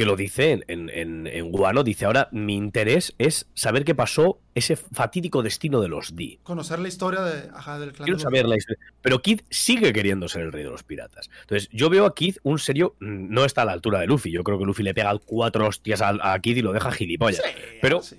que 0.00 0.06
lo 0.06 0.16
dice 0.16 0.52
en, 0.52 0.64
en, 0.68 0.88
en, 0.88 1.26
en 1.26 1.52
Guano, 1.52 1.84
dice 1.84 2.06
ahora 2.06 2.28
mi 2.32 2.54
interés 2.56 3.14
es 3.18 3.46
saber 3.54 3.84
qué 3.84 3.94
pasó 3.94 4.40
ese 4.54 4.74
fatídico 4.76 5.42
destino 5.42 5.80
de 5.82 5.88
los 5.88 6.16
Di. 6.16 6.38
Conocer 6.42 6.78
la 6.78 6.88
historia 6.88 7.20
de, 7.20 7.50
ajá, 7.54 7.78
del 7.78 7.92
clan. 7.92 8.06
Quiero 8.06 8.16
de 8.16 8.22
saber 8.22 8.46
la 8.48 8.56
historia. 8.56 8.82
Pero 9.02 9.20
Kid 9.20 9.42
sigue 9.50 9.92
queriendo 9.92 10.26
ser 10.28 10.40
el 10.42 10.52
rey 10.52 10.64
de 10.64 10.70
los 10.70 10.82
piratas. 10.84 11.28
Entonces, 11.42 11.68
yo 11.70 11.90
veo 11.90 12.06
a 12.06 12.14
Kid 12.14 12.36
un 12.42 12.58
serio. 12.58 12.96
mm, 13.00 13.28
No 13.28 13.44
está 13.44 13.60
a 13.62 13.64
la 13.66 13.72
altura 13.72 14.00
de 14.00 14.06
Luffy. 14.06 14.30
Yo 14.32 14.42
creo 14.42 14.58
que 14.58 14.64
Luffy 14.64 14.82
le 14.82 14.94
pega 14.94 15.14
cuatro 15.24 15.68
hostias 15.68 16.00
a, 16.00 16.16
a 16.32 16.38
Kid 16.40 16.56
y 16.56 16.62
lo 16.62 16.72
deja 16.72 16.90
gilipollas. 16.92 17.42
Sí, 17.44 17.50
Pero- 17.82 18.02
sí. 18.02 18.16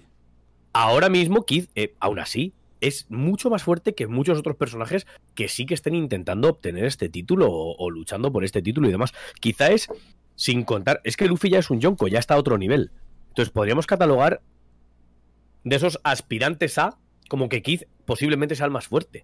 Ahora 0.73 1.09
mismo, 1.09 1.45
Kid, 1.45 1.65
eh, 1.75 1.95
aún 1.99 2.19
así, 2.19 2.53
es 2.79 3.05
mucho 3.09 3.49
más 3.49 3.61
fuerte 3.63 3.93
que 3.93 4.07
muchos 4.07 4.39
otros 4.39 4.55
personajes 4.55 5.05
que 5.35 5.47
sí 5.47 5.65
que 5.65 5.73
estén 5.73 5.95
intentando 5.95 6.47
obtener 6.49 6.85
este 6.85 7.09
título 7.09 7.51
o, 7.51 7.75
o 7.77 7.89
luchando 7.89 8.31
por 8.31 8.43
este 8.43 8.61
título 8.61 8.87
y 8.87 8.91
demás. 8.91 9.11
Quizá 9.39 9.69
es, 9.71 9.87
sin 10.41 10.63
contar, 10.63 11.01
es 11.03 11.17
que 11.17 11.27
Luffy 11.27 11.51
ya 11.51 11.59
es 11.59 11.69
un 11.69 11.79
Yonko, 11.79 12.07
ya 12.07 12.17
está 12.17 12.33
a 12.33 12.37
otro 12.39 12.57
nivel. 12.57 12.89
Entonces 13.27 13.51
podríamos 13.53 13.85
catalogar 13.85 14.41
de 15.63 15.75
esos 15.75 15.99
aspirantes 16.03 16.79
a 16.79 16.97
como 17.29 17.47
que 17.47 17.61
Kid 17.61 17.83
posiblemente 18.05 18.55
sea 18.55 18.65
el 18.65 18.71
más 18.71 18.87
fuerte. 18.87 19.23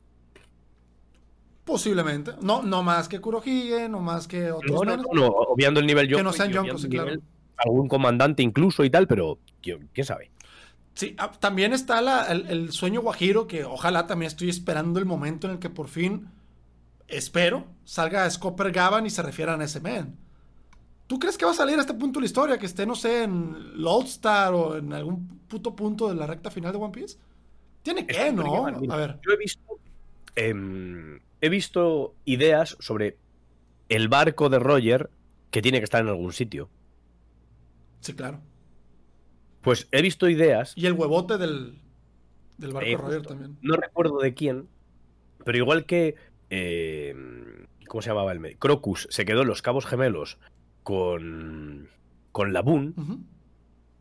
Posiblemente. 1.66 2.34
No, 2.42 2.62
no 2.62 2.84
más 2.84 3.08
que 3.10 3.20
Kurohige, 3.20 3.90
no 3.90 4.00
más 4.00 4.28
que 4.28 4.52
otros 4.52 4.72
No, 4.72 4.84
no, 4.84 4.96
no, 4.96 5.10
no, 5.12 5.26
obviando 5.26 5.80
el 5.80 5.88
nivel 5.88 6.08
Yonko. 6.08 6.24
no 6.24 6.34
sean 6.34 6.52
Yonkos, 6.52 6.84
sí, 6.84 6.88
claro. 6.90 7.08
nivel 7.08 7.24
Algún 7.58 7.88
comandante 7.88 8.44
incluso 8.44 8.84
y 8.86 8.92
tal, 8.92 9.08
pero 9.08 9.40
¿quién, 9.64 9.90
quién 9.94 10.06
sabe? 10.06 10.30
Sí, 10.94 11.16
ah, 11.18 11.32
también 11.40 11.74
está 11.74 12.00
la- 12.02 12.26
el, 12.28 12.46
el 12.46 12.72
sueño 12.72 13.02
guajiro, 13.02 13.48
que 13.48 13.64
ojalá 13.66 14.06
también 14.06 14.28
estoy 14.28 14.50
esperando 14.50 15.00
el 15.00 15.06
momento 15.08 15.48
en 15.48 15.54
el 15.54 15.60
que 15.60 15.72
por 15.72 15.88
fin, 15.88 16.28
espero, 17.08 17.66
salga 17.86 18.30
Scopper 18.30 18.72
Gavan 18.72 19.08
y 19.08 19.10
se 19.10 19.24
refieran 19.24 19.62
a 19.62 19.66
ese 19.66 19.80
man. 19.80 20.16
¿Tú 21.08 21.20
crees 21.20 21.38
que 21.38 21.46
va 21.46 21.52
a 21.52 21.56
salir 21.56 21.78
a 21.78 21.82
este 21.82 21.94
punto 21.94 22.20
de 22.20 22.24
la 22.24 22.26
historia? 22.28 22.58
Que 22.58 22.66
esté, 22.66 22.86
no 22.86 22.94
sé, 22.94 23.24
en 23.24 23.82
Lodestar 23.82 24.54
o 24.54 24.78
en 24.78 24.92
algún 24.92 25.40
puto 25.48 25.74
punto 25.74 26.10
de 26.10 26.16
la 26.16 26.28
recta 26.28 26.52
final 26.52 26.74
de 26.74 26.78
One 26.78 26.92
Piece. 26.92 27.18
Tiene 27.82 28.06
que, 28.06 28.32
¿no? 28.34 28.66
A 28.68 28.98
ver. 28.98 29.18
Yo 29.26 29.32
he 29.32 29.38
visto. 29.38 29.80
em, 30.36 31.20
he 31.40 31.48
visto 31.48 32.14
ideas 32.26 32.76
sobre 32.82 33.18
el 33.88 34.10
barco 34.10 34.50
de 34.50 34.60
Roger 34.60 35.10
que 35.50 35.62
tiene 35.62 35.80
que 35.80 35.86
estar 35.86 36.02
en 36.02 36.10
algún 36.10 36.34
sitio. 36.34 36.70
Sí, 38.02 38.14
claro. 38.14 38.42
Pues 39.62 39.88
he 39.92 40.02
visto 40.02 40.28
ideas. 40.28 40.74
Y 40.76 40.88
el 40.88 40.94
huevote 40.94 41.38
del, 41.38 41.80
del 42.58 42.74
barco 42.74 42.90
eh, 42.90 42.98
Roger 42.98 43.22
también. 43.22 43.58
No 43.62 43.78
recuerdo 43.78 44.20
de 44.20 44.34
quién. 44.34 44.68
Pero 45.46 45.58
igual 45.58 45.86
que. 45.86 46.16
em, 46.50 47.66
¿Cómo 47.88 48.02
se 48.02 48.10
llamaba 48.10 48.34
el? 48.34 48.58
Crocus 48.58 49.08
se 49.10 49.24
quedó 49.24 49.44
en 49.44 49.48
los 49.48 49.62
Cabos 49.62 49.86
Gemelos 49.86 50.38
con. 50.88 51.90
Con 52.32 52.54
Laboon. 52.54 53.26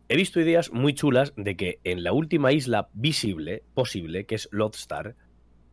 He 0.09 0.15
visto 0.15 0.41
ideas 0.41 0.71
muy 0.71 0.95
chulas 0.95 1.33
de 1.37 1.57
que 1.57 1.81
en 1.83 2.05
la 2.05 2.13
última 2.13 2.53
isla 2.53 2.91
visible, 2.93 3.65
posible, 3.75 4.25
que 4.25 4.37
es 4.37 4.49
Lodestar, 4.53 5.17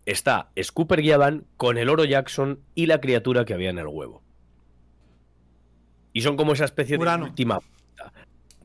está 0.07 0.49
Scooper 0.59 1.03
Yavan 1.03 1.45
con 1.55 1.77
el 1.77 1.89
oro 1.89 2.03
Jackson 2.03 2.61
y 2.73 2.87
la 2.87 2.99
criatura 2.99 3.45
que 3.45 3.53
había 3.53 3.69
en 3.69 3.77
el 3.77 3.85
huevo. 3.85 4.23
Y 6.13 6.21
son 6.21 6.35
como 6.35 6.53
esa 6.53 6.65
especie 6.65 6.97
Urano. 6.97 7.25
de 7.25 7.29
última. 7.29 7.59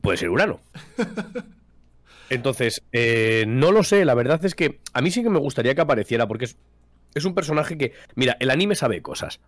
Puede 0.01 0.17
ser 0.17 0.29
Urano. 0.31 0.59
Entonces, 2.31 2.81
eh, 2.93 3.45
no 3.47 3.71
lo 3.71 3.83
sé, 3.83 4.05
la 4.05 4.15
verdad 4.15 4.43
es 4.43 4.55
que 4.55 4.79
a 4.93 5.01
mí 5.01 5.11
sí 5.11 5.21
que 5.21 5.29
me 5.29 5.37
gustaría 5.37 5.75
que 5.75 5.81
apareciera, 5.81 6.27
porque 6.27 6.45
es, 6.45 6.57
es 7.13 7.25
un 7.25 7.35
personaje 7.35 7.77
que, 7.77 7.93
mira, 8.15 8.37
el 8.39 8.49
anime 8.49 8.73
sabe 8.73 9.03
cosas. 9.03 9.39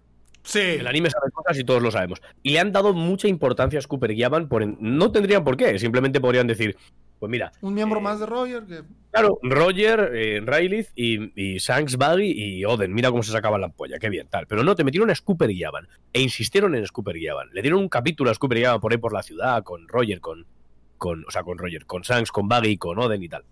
Sí. 0.44 0.60
El 0.60 0.88
anime 0.88 1.10
sabe 1.10 1.32
cosas 1.32 1.58
y 1.60 1.64
todos 1.64 1.82
lo 1.82 1.92
sabemos. 1.92 2.22
Y 2.42 2.52
le 2.52 2.60
han 2.60 2.72
dado 2.72 2.94
mucha 2.94 3.28
importancia 3.28 3.80
a 3.80 3.82
Scooper 3.82 4.14
Yavan, 4.16 4.48
por 4.50 4.64
en- 4.64 4.78
no 4.80 5.12
tendrían 5.12 5.44
por 5.44 5.56
qué, 5.58 5.78
simplemente 5.80 6.20
podrían 6.20 6.48
decir, 6.48 6.76
pues 7.20 7.30
mira, 7.30 7.52
Un 7.62 7.74
miembro 7.76 8.00
eh, 8.00 8.04
más 8.04 8.20
de 8.20 8.26
Roger 8.26 8.64
que... 8.66 8.82
Claro, 9.12 9.38
Roger, 9.44 10.12
eh, 10.16 10.42
Rayleigh 10.44 10.88
y, 10.96 11.54
y 11.56 11.58
Shanks, 11.60 11.96
Buggy 11.98 12.32
y 12.32 12.66
Oden. 12.66 12.94
Mira 12.94 13.12
cómo 13.12 13.22
se 13.22 13.32
sacaban 13.32 13.62
la 13.62 13.70
polla, 13.70 14.00
qué 14.00 14.10
bien, 14.10 14.28
tal. 14.30 14.48
Pero 14.48 14.64
no, 14.64 14.76
te 14.76 14.84
metieron 14.84 15.10
a 15.12 15.16
Scooper 15.16 15.52
y 15.52 15.60
Yavan. 15.60 15.88
E 16.14 16.22
insistieron 16.22 16.74
en 16.76 16.88
Scooper 16.88 17.18
y 17.18 17.24
Yavan. 17.26 17.50
Le 17.54 17.62
dieron 17.62 17.80
un 17.82 17.90
capítulo 17.90 18.32
a 18.32 18.34
Scooper 18.34 18.58
y 18.58 18.62
Yavan 18.62 18.80
por 18.82 18.92
ahí 18.94 18.98
por 18.98 19.14
la 19.14 19.22
ciudad, 19.22 19.64
con 19.64 19.88
Roger, 19.88 20.20
con. 20.22 20.46
con 20.98 21.24
o 21.28 21.32
sea, 21.32 21.44
con 21.44 21.58
Roger, 21.58 21.86
con 21.86 22.02
Shanks, 22.02 22.32
con 22.32 22.48
Buggy, 22.48 22.78
con 22.78 22.98
Oden 22.98 23.22
y 23.22 23.30
tal. 23.30 23.44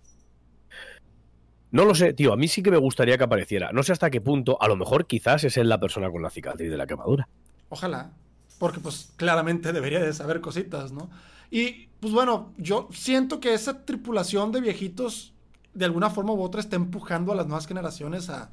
No 1.72 1.86
lo 1.86 1.94
sé, 1.94 2.14
tío. 2.14 2.34
A 2.34 2.38
mí 2.38 2.48
sí 2.48 2.64
que 2.64 2.72
me 2.72 2.78
gustaría 2.78 3.18
que 3.18 3.24
apareciera. 3.24 3.72
No 3.72 3.84
sé 3.84 3.92
hasta 3.92 4.10
qué 4.10 4.22
punto. 4.22 4.62
A 4.62 4.68
lo 4.68 4.76
mejor 4.76 5.06
quizás 5.06 5.44
es 5.44 5.58
él 5.58 5.70
la 5.70 5.80
persona 5.80 6.10
con 6.10 6.22
la 6.22 6.30
cicatriz 6.30 6.70
de 6.70 6.78
la 6.78 6.88
quemadura. 6.88 7.28
Ojalá. 7.70 8.12
Porque 8.58 8.80
pues 8.80 9.12
claramente 9.16 9.72
debería 9.72 10.00
de 10.00 10.14
saber 10.14 10.42
cositas, 10.42 10.92
¿no? 10.92 11.10
Y 11.52 11.88
pues 12.00 12.14
bueno, 12.14 12.54
yo 12.58 12.90
siento 12.92 13.40
que 13.40 13.54
esa 13.54 13.86
tripulación 13.86 14.52
de 14.52 14.62
viejitos 14.62 15.34
de 15.74 15.86
alguna 15.86 16.10
forma 16.10 16.34
u 16.34 16.42
otra 16.42 16.60
está 16.60 16.76
empujando 16.76 17.32
a 17.32 17.36
las 17.36 17.48
nuevas 17.48 17.68
generaciones 17.68 18.30
a 18.30 18.50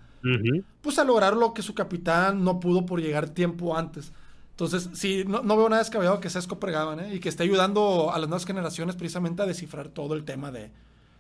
pues 0.81 0.99
a 0.99 1.05
lograr 1.05 1.37
lo 1.37 1.55
que 1.55 1.63
su 1.63 1.73
capitán 1.73 2.43
no 2.43 2.59
pudo 2.59 2.85
por 2.85 3.01
llegar 3.01 3.29
tiempo 3.29 3.77
antes. 3.77 4.13
Entonces, 4.51 4.91
sí, 4.95 5.25
no, 5.27 5.43
no 5.43 5.57
veo 5.57 5.69
nada 5.69 5.83
descabellado 5.83 6.19
que 6.19 6.31
sea 6.31 6.41
Scooper 6.41 6.73
Gavan, 6.73 7.01
¿eh? 7.01 7.15
Y 7.15 7.21
que 7.21 7.29
esté 7.29 7.45
ayudando 7.45 8.11
a 8.13 8.19
las 8.19 8.29
nuevas 8.29 8.47
generaciones 8.47 8.97
precisamente 8.97 9.43
a 9.43 9.47
descifrar 9.47 9.89
todo 9.89 10.15
el 10.15 10.25
tema 10.25 10.51
de, 10.51 10.73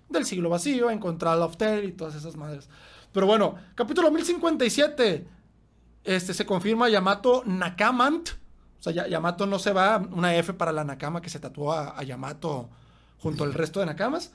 del 0.09 0.25
siglo 0.27 0.49
vacío, 0.51 0.91
encontrar 0.91 1.39
Tale 1.57 1.85
y 1.87 1.93
todas 1.93 2.15
esas 2.15 2.37
madres. 2.37 2.69
Pero 3.13 3.27
bueno, 3.27 3.55
capítulo 3.75 4.11
1057. 4.11 5.27
Este, 6.05 6.35
se 6.35 6.47
confirma 6.47 6.89
Yamato 6.89 7.43
Nakamant. 7.47 8.29
O 8.79 8.83
sea, 8.83 8.93
Ya- 8.93 9.09
Yamato 9.09 9.47
no 9.47 9.59
se 9.59 9.73
va. 9.73 9.99
Una 10.13 10.35
F 10.37 10.53
para 10.55 10.73
la 10.73 10.85
Nakama 10.85 11.21
que 11.21 11.31
se 11.31 11.41
tatuó 11.41 11.73
a, 11.73 11.99
a 11.99 12.03
Yamato 12.03 12.69
junto 13.19 13.45
al 13.45 13.55
resto 13.55 13.81
de 13.81 13.87
Nakamas. 13.87 14.33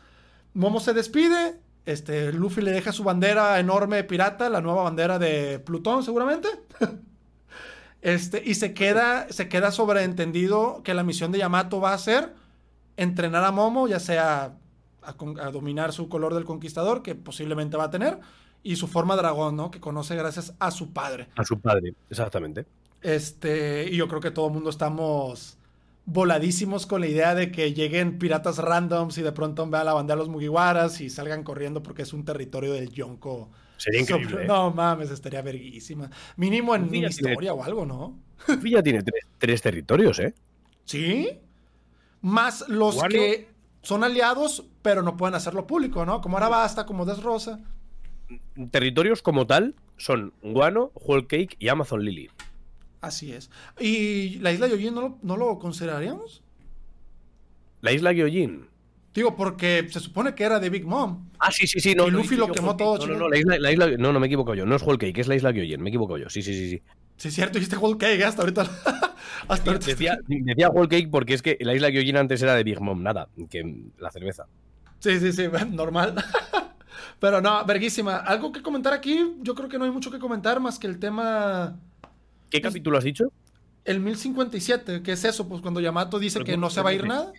Momo 0.53 0.80
se 0.80 0.93
despide. 0.93 1.60
Este, 1.85 2.31
Luffy 2.34 2.61
le 2.61 2.72
deja 2.72 2.91
su 2.91 3.03
bandera 3.03 3.60
enorme 3.60 4.03
pirata, 4.03 4.49
la 4.49 4.61
nueva 4.61 4.84
bandera 4.84 5.18
de 5.19 5.60
Plutón, 5.60 6.03
seguramente. 6.03 6.48
Este, 8.02 8.41
y 8.43 8.56
se 8.56 8.73
queda, 8.73 9.27
se 9.31 9.48
queda 9.48 9.72
sobreentendido 9.72 10.81
que 10.84 10.95
la 10.95 11.03
misión 11.03 11.31
de 11.31 11.38
Yamato 11.38 11.80
va 11.80 11.93
a 11.93 11.98
ser 11.99 12.34
entrenar 12.98 13.43
a 13.43 13.52
Momo, 13.52 13.88
ya 13.88 13.99
sea 13.99 14.57
a, 15.03 15.14
con- 15.14 15.40
a 15.40 15.52
dominar 15.52 15.94
su 15.94 16.10
color 16.10 16.34
del 16.34 16.45
conquistador, 16.45 17.02
que 17.03 17.15
posiblemente 17.15 17.78
va 17.78 17.86
a 17.86 17.90
tener, 17.91 18.19
y 18.64 18.76
su 18.76 18.88
forma 18.88 19.15
dragón, 19.15 19.56
¿no? 19.56 19.72
Que 19.72 19.80
conoce 19.80 20.15
gracias 20.15 20.53
a 20.60 20.72
su 20.72 20.94
padre. 20.94 21.28
A 21.36 21.44
su 21.44 21.60
padre, 21.60 21.94
exactamente. 22.10 22.65
Este, 23.02 23.90
y 23.91 23.98
yo 23.98 24.07
creo 24.07 24.22
que 24.22 24.32
todo 24.32 24.48
el 24.48 24.53
mundo 24.53 24.69
estamos 24.69 25.57
voladísimos 26.06 26.86
con 26.88 27.02
la 27.02 27.07
idea 27.07 27.36
de 27.36 27.52
que 27.52 27.73
lleguen 27.73 28.18
piratas 28.19 28.57
randoms 28.57 29.18
y 29.18 29.22
de 29.22 29.32
pronto 29.32 29.68
vean 29.68 29.86
la 29.86 29.94
bandera 29.94 30.15
de 30.15 30.19
los 30.19 30.30
Mugiwaras 30.30 30.99
y 31.02 31.10
salgan 31.10 31.44
corriendo 31.44 31.82
porque 31.84 32.02
es 32.03 32.14
un 32.14 32.26
territorio 32.26 32.73
del 32.73 32.90
Yonko. 32.91 33.49
Sería 33.78 34.02
increíble. 34.02 34.44
¿eh? 34.44 34.48
No 34.48 34.72
mames, 34.72 35.10
estaría 35.11 35.41
verguísima. 35.41 36.10
Mínimo 36.38 36.76
en 36.76 36.84
mini 36.84 36.91
tiene- 37.07 37.10
historia 37.10 37.53
o 37.53 37.64
algo, 37.64 37.86
¿no? 37.86 38.19
Luffy 38.48 38.72
ya 38.72 38.84
tiene 38.84 39.03
tres, 39.03 39.23
tres 39.38 39.61
territorios, 39.61 40.19
¿eh? 40.19 40.34
¿Sí? 40.86 41.30
Más 42.22 42.68
los 42.68 42.95
Guano. 42.95 43.10
que 43.10 43.48
son 43.82 44.03
aliados, 44.03 44.66
pero 44.82 45.02
no 45.02 45.18
pueden 45.18 45.36
hacerlo 45.36 45.68
público, 45.68 46.06
¿no? 46.06 46.22
Como 46.22 46.38
Arabasta, 46.38 46.86
como 46.86 47.06
Desrosa. 47.06 47.60
Territorios 48.72 49.22
como 49.22 49.45
tal 49.48 49.76
son 49.98 50.34
Guano, 50.41 50.91
Whole 50.95 51.28
Cake 51.28 51.56
y 51.60 51.68
Amazon 51.70 52.03
Lily. 52.03 52.30
Así 53.02 53.34
es. 53.34 53.49
¿Y 53.80 54.38
la 54.40 54.52
isla 54.52 54.68
de 54.68 54.74
Yojin 54.74 54.94
no 54.94 55.02
lo, 55.02 55.18
no 55.24 55.38
lo 55.38 55.58
consideraríamos? 55.60 56.44
La 57.82 57.91
isla 57.91 58.14
Gyojin. 58.14 58.68
Digo, 59.14 59.36
porque 59.36 59.88
se 59.90 59.99
supone 59.99 60.36
que 60.36 60.44
era 60.44 60.60
de 60.60 60.70
Big 60.70 60.86
Mom. 60.86 61.28
Ah, 61.40 61.52
sí, 61.52 61.68
sí, 61.68 61.80
sí. 61.82 61.95
No, 61.95 62.08
Y 62.08 62.12
no, 62.12 62.20
Luffy 62.20 62.36
he 62.36 62.38
lo 62.38 62.48
quemó 62.52 62.78
todo. 62.78 63.06
No, 63.06 63.14
no, 63.14 63.20
no, 63.20 63.30
la 63.30 63.38
isla, 63.38 63.58
la 63.60 63.72
isla- 63.72 63.98
no, 63.98 64.14
no 64.14 64.20
me 64.20 64.28
equivoco 64.28 64.53
yo. 64.56 64.66
No 64.66 64.76
es 64.76 64.84
Whole 64.84 64.99
Cake, 64.99 65.20
es 65.20 65.28
la 65.28 65.36
isla 65.36 65.52
Gyojin. 65.52 65.82
Me 65.82 65.90
equivoco 65.90 66.18
yo. 66.18 66.30
Sí, 66.30 66.41
sí, 66.41 66.53
sí, 66.53 66.70
sí. 66.70 66.82
Sí, 67.22 67.27
es 67.27 67.35
cierto, 67.35 67.60
dijiste 67.60 67.77
Whole 67.77 67.99
Cake 67.99 68.23
hasta 68.23 68.41
ahorita. 68.41 68.64
hasta 69.48 69.69
ahorita. 69.69 69.85
Decía, 69.85 70.18
decía 70.27 70.69
Whole 70.69 70.89
Cake 70.89 71.07
porque 71.11 71.35
es 71.35 71.43
que 71.43 71.56
la 71.61 71.76
isla 71.76 71.91
Gyojin 71.91 72.18
antes 72.18 72.41
era 72.41 72.56
de 72.56 72.64
Big 72.64 72.81
Mom, 72.81 73.03
nada, 73.03 73.30
que 73.48 73.91
la 73.99 74.10
cerveza. 74.10 74.48
Sí, 74.98 75.19
sí, 75.19 75.31
sí, 75.31 75.43
normal. 75.69 76.15
Pero 77.19 77.39
no, 77.39 77.64
verguísima. 77.64 78.18
¿Algo 78.18 78.52
que 78.52 78.64
comentar 78.64 78.91
aquí? 78.91 79.35
Yo 79.43 79.53
creo 79.53 79.69
que 79.69 79.77
no 79.77 79.85
hay 79.85 79.91
mucho 79.91 80.10
que 80.10 80.18
comentar 80.18 80.60
más 80.60 80.80
que 80.80 80.88
el 80.88 80.98
tema... 80.98 81.77
¿Qué 82.49 82.60
capítulo 82.60 82.98
has 82.98 83.03
dicho? 83.03 83.31
El 83.85 83.99
1057, 83.99 85.03
que 85.03 85.11
es 85.11 85.23
eso, 85.23 85.48
pues 85.48 85.61
cuando 85.61 85.80
Yamato 85.80 86.18
dice 86.18 86.39
Pero 86.39 86.45
que 86.45 86.52
¿cómo 86.53 86.65
no 86.65 86.69
se 86.72 86.81
va 86.81 86.89
a 86.89 86.93
ir 86.93 87.06
nada, 87.06 87.34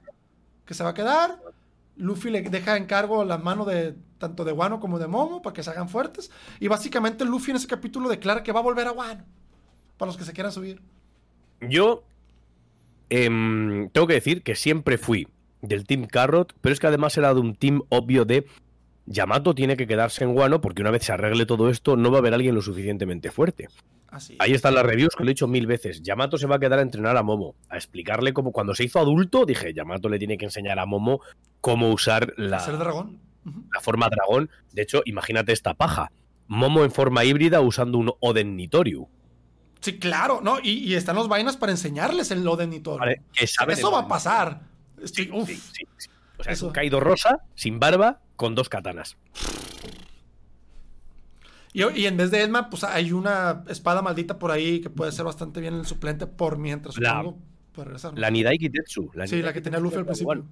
que 0.65 0.75
se 0.75 0.85
va 0.85 0.91
a 0.91 0.95
quedar. 0.95 1.41
Luffy 1.97 2.31
le 2.31 2.43
deja 2.43 2.77
en 2.77 2.87
cargo 2.87 3.25
la 3.25 3.37
mano 3.37 3.65
de 3.65 3.97
tanto 4.19 4.45
de 4.45 4.53
Wano 4.53 4.79
como 4.79 5.01
de 5.01 5.09
Momo 5.09 5.43
para 5.43 5.55
que 5.55 5.65
se 5.65 5.71
hagan 5.71 5.89
fuertes. 5.89 6.31
Y 6.61 6.69
básicamente 6.69 7.25
Luffy 7.25 7.51
en 7.51 7.57
ese 7.57 7.67
capítulo 7.67 8.09
declara 8.09 8.45
que 8.45 8.53
va 8.53 8.61
a 8.61 8.63
volver 8.63 8.87
a 8.87 8.93
Wano. 8.93 9.25
Para 10.03 10.09
los 10.09 10.17
que 10.17 10.25
se 10.25 10.33
quieran 10.33 10.51
subir. 10.51 10.83
Yo 11.61 12.03
em, 13.09 13.89
tengo 13.91 14.09
que 14.09 14.15
decir 14.15 14.43
que 14.43 14.57
siempre 14.57 14.99
fui 14.99 15.29
del 15.61 15.87
Team 15.87 16.09
Carrot, 16.09 16.57
pero 16.61 16.73
es 16.73 16.81
que 16.81 16.89
además 16.89 17.17
era 17.17 17.33
de 17.33 17.39
un 17.39 17.55
team 17.55 17.83
obvio 17.89 18.25
de 18.25 18.45
Yamato 19.07 19.55
tiene 19.55 19.77
que 19.77 19.87
quedarse 19.87 20.25
en 20.25 20.35
Guano 20.35 20.61
porque 20.61 20.83
una 20.83 20.91
vez 20.91 21.05
se 21.05 21.13
arregle 21.13 21.47
todo 21.47 21.71
esto 21.71 21.97
no 21.97 22.11
va 22.11 22.17
a 22.17 22.19
haber 22.19 22.35
alguien 22.35 22.57
lo 22.57 22.63
suficientemente 22.63 23.31
fuerte. 23.31 23.69
Así. 24.09 24.35
Ahí 24.41 24.55
están 24.55 24.75
las 24.75 24.85
reviews 24.85 25.15
que 25.15 25.23
lo 25.23 25.31
he 25.31 25.35
dicho 25.35 25.47
mil 25.47 25.69
veces. 25.69 26.03
Yamato 26.03 26.37
se 26.37 26.49
va 26.49 26.57
a 26.57 26.59
quedar 26.59 26.81
a 26.81 26.83
entrenar 26.83 27.17
a 27.17 27.23
Momo, 27.23 27.55
a 27.69 27.77
explicarle 27.77 28.33
cómo 28.33 28.51
cuando 28.51 28.75
se 28.75 28.83
hizo 28.83 28.99
adulto 28.99 29.47
dije, 29.47 29.73
Yamato 29.73 30.09
le 30.09 30.19
tiene 30.19 30.37
que 30.37 30.47
enseñar 30.47 30.81
a 30.81 30.85
Momo 30.85 31.21
cómo 31.61 31.93
usar 31.93 32.35
la, 32.37 32.59
Ser 32.59 32.77
dragón. 32.77 33.21
La 33.73 33.81
forma 33.81 34.09
dragón. 34.09 34.51
De 34.73 34.83
hecho, 34.83 35.03
imagínate 35.05 35.53
esta 35.53 35.75
paja. 35.75 36.11
Momo 36.49 36.83
en 36.83 36.91
forma 36.91 37.25
híbrida 37.25 37.61
usando 37.61 37.99
un 37.99 38.13
Oden 38.19 38.57
Nitoryu. 38.57 39.09
Sí, 39.83 39.99
claro, 39.99 40.41
¿no? 40.43 40.59
Y, 40.63 40.71
y 40.71 40.95
están 40.95 41.17
los 41.17 41.29
vainas 41.29 41.57
para 41.57 41.73
enseñarles 41.73 42.31
el 42.31 42.45
Loden 42.45 42.73
y 42.73 42.81
todo. 42.81 42.99
¿vale? 42.99 43.21
Eso 43.35 43.91
va 43.91 44.01
a 44.01 44.09
pasar. 44.09 44.61
Sí, 45.05 45.29
uf. 45.33 45.49
sí, 45.49 45.57
sí, 45.57 45.85
sí. 45.99 46.09
O 46.39 46.43
sea, 46.45 46.53
es 46.53 46.59
Eso. 46.61 46.69
un 46.69 46.73
Kaido 46.73 47.01
rosa, 47.01 47.41
sin 47.57 47.79
barba, 47.81 48.21
con 48.37 48.55
dos 48.55 48.69
katanas. 48.69 49.17
Y, 51.73 51.83
y 51.99 52.07
en 52.07 52.17
vez 52.17 52.31
de 52.31 52.43
Edma, 52.43 52.71
pues 52.71 52.85
hay 52.85 53.13
una 53.13 53.65
espada 53.69 54.03
maldita 54.03 54.39
por 54.39 54.51
ahí 54.51 54.81
que 54.81 54.91
puede 54.91 55.11
ser 55.13 55.25
bastante 55.25 55.61
bien 55.61 55.75
el 55.75 55.87
suplente 55.87 56.27
por 56.27 56.59
mientras. 56.59 56.99
La- 56.99 57.25
para 57.75 57.87
regresar, 57.87 58.13
¿no? 58.13 58.21
La 58.21 58.31
Nidai 58.31 58.59
Kitetsu. 58.59 59.11
La 59.15 59.27
sí, 59.27 59.37
Nidai 59.37 59.47
la 59.49 59.53
que 59.55 59.61
tenía 59.63 59.81
Luffy 59.81 59.97
al 59.97 60.05
principio. 60.05 60.45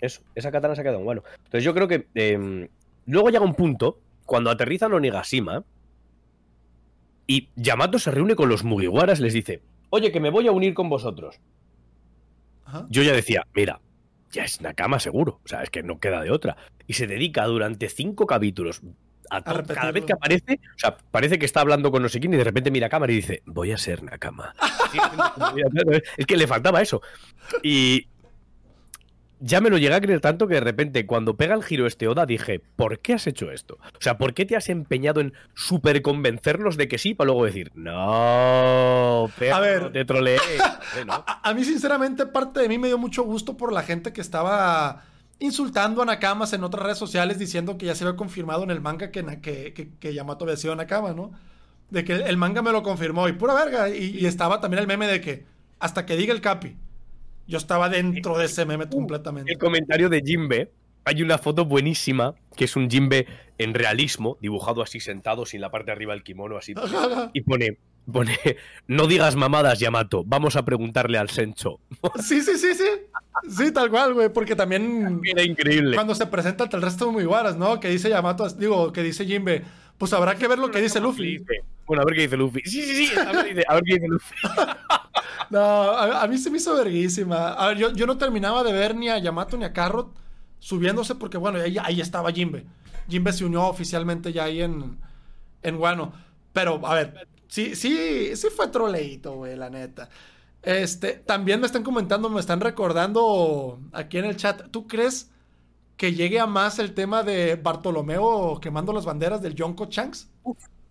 Eso, 0.00 0.22
esa 0.34 0.52
katana 0.52 0.74
se 0.74 0.80
ha 0.80 0.84
quedado 0.84 1.00
en 1.00 1.06
Wano. 1.06 1.24
Entonces 1.38 1.64
yo 1.64 1.74
creo 1.74 1.88
que 1.88 2.06
eh, 2.14 2.68
luego 3.06 3.30
llega 3.30 3.44
un 3.44 3.54
punto, 3.54 4.00
cuando 4.24 4.50
aterrizan 4.50 4.92
Onigashima, 4.92 5.64
y 7.26 7.48
Yamato 7.56 7.98
se 7.98 8.10
reúne 8.10 8.36
con 8.36 8.48
los 8.48 8.64
Mugiwaras, 8.64 9.20
les 9.20 9.32
dice, 9.32 9.62
oye, 9.90 10.12
que 10.12 10.20
me 10.20 10.30
voy 10.30 10.46
a 10.46 10.52
unir 10.52 10.74
con 10.74 10.88
vosotros. 10.88 11.40
Ajá. 12.64 12.86
Yo 12.88 13.02
ya 13.02 13.12
decía, 13.12 13.46
mira, 13.54 13.80
ya 14.30 14.44
es 14.44 14.60
Nakama 14.60 14.98
seguro, 15.00 15.40
o 15.44 15.48
sea, 15.48 15.62
es 15.62 15.70
que 15.70 15.82
no 15.82 15.98
queda 15.98 16.22
de 16.22 16.30
otra. 16.30 16.56
Y 16.86 16.94
se 16.94 17.06
dedica 17.06 17.44
durante 17.46 17.88
cinco 17.88 18.26
capítulos 18.26 18.82
a 19.30 19.42
cada 19.42 19.90
vez 19.90 20.04
que 20.04 20.12
aparece, 20.12 20.60
o 20.76 20.78
sea, 20.78 20.96
parece 21.10 21.38
que 21.38 21.46
está 21.46 21.60
hablando 21.60 21.90
con 21.90 22.02
no 22.02 22.08
sé 22.08 22.20
quién 22.20 22.34
y 22.34 22.36
de 22.36 22.44
repente 22.44 22.70
mira 22.70 22.86
a 22.86 22.90
cámara 22.90 23.12
y 23.12 23.16
dice, 23.16 23.42
voy 23.46 23.72
a 23.72 23.78
ser 23.78 24.02
Nakama. 24.02 24.54
es 26.16 26.26
que 26.26 26.36
le 26.36 26.46
faltaba 26.46 26.82
eso. 26.82 27.00
Y 27.62 28.08
ya 29.40 29.60
me 29.60 29.68
lo 29.70 29.78
llegué 29.78 29.94
a 29.94 30.00
creer 30.00 30.20
tanto 30.20 30.46
que 30.46 30.54
de 30.54 30.60
repente 30.60 31.06
cuando 31.06 31.36
pega 31.36 31.54
el 31.54 31.62
giro 31.62 31.86
este 31.86 32.08
Oda 32.08 32.24
dije, 32.26 32.60
¿por 32.76 33.00
qué 33.00 33.14
has 33.14 33.26
hecho 33.26 33.50
esto? 33.50 33.78
O 33.82 34.00
sea, 34.00 34.16
¿por 34.16 34.32
qué 34.34 34.46
te 34.46 34.56
has 34.56 34.68
empeñado 34.68 35.20
en 35.20 35.32
super 35.54 36.00
convencernos 36.02 36.76
de 36.76 36.88
que 36.88 36.98
sí 36.98 37.14
para 37.14 37.26
luego 37.26 37.44
decir, 37.44 37.70
no, 37.74 39.30
perro, 39.38 39.56
A 39.56 39.60
ver. 39.60 39.92
te 39.92 40.04
troleé? 40.04 40.38
A, 41.08 41.48
a 41.50 41.54
mí, 41.54 41.64
sinceramente, 41.64 42.26
parte 42.26 42.60
de 42.60 42.68
mí 42.68 42.78
me 42.78 42.88
dio 42.88 42.98
mucho 42.98 43.22
gusto 43.24 43.56
por 43.56 43.72
la 43.72 43.82
gente 43.82 44.12
que 44.12 44.20
estaba 44.20 45.04
insultando 45.40 46.00
a 46.00 46.04
Nakamas 46.04 46.52
en 46.52 46.62
otras 46.64 46.84
redes 46.84 46.98
sociales 46.98 47.38
diciendo 47.38 47.76
que 47.76 47.86
ya 47.86 47.94
se 47.94 48.04
había 48.04 48.16
confirmado 48.16 48.62
en 48.62 48.70
el 48.70 48.80
manga 48.80 49.10
que, 49.10 49.24
que, 49.42 49.74
que, 49.74 49.90
que 49.98 50.14
Yamato 50.14 50.44
había 50.44 50.56
sido 50.56 50.74
Nakama, 50.76 51.12
¿no? 51.12 51.32
De 51.90 52.04
que 52.04 52.14
el 52.14 52.36
manga 52.36 52.62
me 52.62 52.72
lo 52.72 52.82
confirmó 52.82 53.28
y 53.28 53.32
pura 53.32 53.54
verga. 53.54 53.88
Y, 53.90 54.16
y 54.18 54.26
estaba 54.26 54.60
también 54.60 54.80
el 54.80 54.86
meme 54.86 55.06
de 55.06 55.20
que 55.20 55.44
hasta 55.80 56.06
que 56.06 56.16
diga 56.16 56.32
el 56.32 56.40
Capi 56.40 56.76
Yo 57.46 57.58
estaba 57.58 57.88
dentro 57.88 58.38
de 58.38 58.46
ese 58.46 58.64
meme 58.64 58.88
completamente. 58.88 59.52
El 59.52 59.58
comentario 59.58 60.08
de 60.08 60.22
Jimbe. 60.24 60.70
Hay 61.06 61.22
una 61.22 61.36
foto 61.36 61.66
buenísima, 61.66 62.34
que 62.56 62.64
es 62.64 62.76
un 62.76 62.88
Jimbe 62.88 63.26
en 63.58 63.74
realismo, 63.74 64.38
dibujado 64.40 64.82
así 64.82 65.00
sentado, 65.00 65.44
sin 65.44 65.60
la 65.60 65.70
parte 65.70 65.86
de 65.86 65.92
arriba 65.92 66.14
del 66.14 66.22
kimono, 66.22 66.56
así. 66.56 66.72
Y 67.34 67.42
pone, 67.42 67.76
pone, 68.10 68.38
no 68.86 69.06
digas 69.06 69.36
mamadas, 69.36 69.78
Yamato, 69.78 70.24
vamos 70.24 70.56
a 70.56 70.64
preguntarle 70.64 71.18
al 71.18 71.28
Sencho. 71.28 71.78
Sí, 72.22 72.40
sí, 72.40 72.56
sí, 72.56 72.74
sí. 72.74 72.86
Sí, 73.50 73.70
tal 73.70 73.90
cual, 73.90 74.14
güey, 74.14 74.30
porque 74.30 74.56
también... 74.56 75.20
Era 75.24 75.42
increíble. 75.42 75.94
Cuando 75.94 76.14
se 76.14 76.26
presenta 76.26 76.68
el 76.72 76.80
resto 76.80 77.06
de 77.06 77.12
muy 77.12 77.24
guaras, 77.24 77.58
¿no? 77.58 77.78
Que 77.80 77.90
dice 77.90 78.08
Yamato, 78.08 78.48
digo, 78.48 78.90
que 78.90 79.02
dice 79.02 79.26
Jimbe, 79.26 79.62
pues 79.98 80.12
habrá 80.14 80.36
que 80.36 80.48
ver 80.48 80.58
lo 80.58 80.70
que 80.70 80.80
dice 80.80 81.00
Luffy. 81.00 81.44
Bueno, 81.86 82.02
a 82.02 82.06
ver 82.06 82.14
qué 82.14 82.22
dice 82.22 82.36
Luffy. 82.36 82.62
Sí, 82.64 82.82
sí, 82.82 83.06
sí, 83.06 83.18
a 83.18 83.30
ver, 83.30 83.64
a 83.68 83.74
ver 83.74 83.84
qué 83.84 83.94
dice 83.94 84.08
Luffy. 84.08 84.34
no, 85.50 85.60
a, 85.60 86.26
mí 86.26 86.38
se 86.38 86.50
me 86.50 86.58
hizo 86.58 86.74
verguísima. 86.74 87.48
A 87.54 87.68
ver, 87.68 87.78
yo, 87.78 87.92
yo 87.92 88.06
no 88.06 88.18
terminaba 88.18 88.62
de 88.62 88.72
ver 88.72 88.94
ni 88.94 89.08
a 89.08 89.18
Yamato 89.18 89.56
ni 89.56 89.64
a 89.64 89.72
Carrot 89.72 90.14
subiéndose 90.58 91.14
porque, 91.14 91.36
bueno, 91.36 91.58
ahí, 91.60 91.76
ahí 91.82 92.00
estaba 92.00 92.32
Jimbe. 92.32 92.64
Jimbe 93.08 93.32
se 93.32 93.44
unió 93.44 93.66
oficialmente 93.66 94.32
ya 94.32 94.44
ahí 94.44 94.62
en, 94.62 94.98
en 95.62 95.76
Guano. 95.76 96.12
Pero, 96.52 96.86
a 96.86 96.94
ver, 96.94 97.28
sí, 97.48 97.74
sí, 97.74 98.34
sí 98.36 98.48
fue 98.54 98.68
troleito, 98.68 99.34
güey, 99.34 99.56
la 99.56 99.70
neta. 99.70 100.08
Este, 100.62 101.12
también 101.12 101.60
me 101.60 101.66
están 101.66 101.82
comentando, 101.82 102.30
me 102.30 102.40
están 102.40 102.60
recordando 102.60 103.80
aquí 103.92 104.18
en 104.18 104.24
el 104.24 104.36
chat. 104.36 104.70
¿Tú 104.70 104.86
crees 104.86 105.30
que 105.96 106.14
llegue 106.14 106.40
a 106.40 106.46
más 106.46 106.78
el 106.78 106.94
tema 106.94 107.22
de 107.22 107.56
Bartolomeo 107.56 108.58
quemando 108.60 108.92
las 108.92 109.04
banderas 109.04 109.42
del 109.42 109.54
Yonko 109.54 109.86
Chanks? 109.86 110.30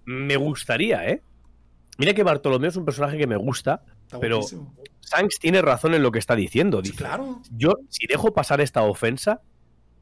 me 0.06 0.36
gustaría, 0.36 1.08
¿eh? 1.08 1.22
Mira 1.98 2.14
que 2.14 2.24
Bartolomeo 2.24 2.70
es 2.70 2.76
un 2.76 2.86
personaje 2.86 3.18
que 3.18 3.28
me 3.28 3.38
gusta, 3.38 3.84
pero 4.20 4.42
Shanks 5.02 5.40
tiene 5.40 5.62
razón 5.62 5.94
en 5.94 6.04
lo 6.04 6.12
que 6.12 6.20
está 6.20 6.36
diciendo. 6.36 6.82
Dice, 6.82 6.96
claro. 6.96 7.42
Yo, 7.52 7.74
si 7.90 8.08
dejo 8.08 8.34
pasar 8.34 8.62
esta 8.62 8.84
ofensa, 8.84 9.42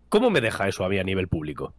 ¿cómo 0.09 0.29
me 0.29 0.41
deja 0.41 0.67
eso 0.67 0.83
a 0.85 0.89
mí 0.89 0.99
a 0.99 1.03
nivel 1.03 1.27
público? 1.27 1.73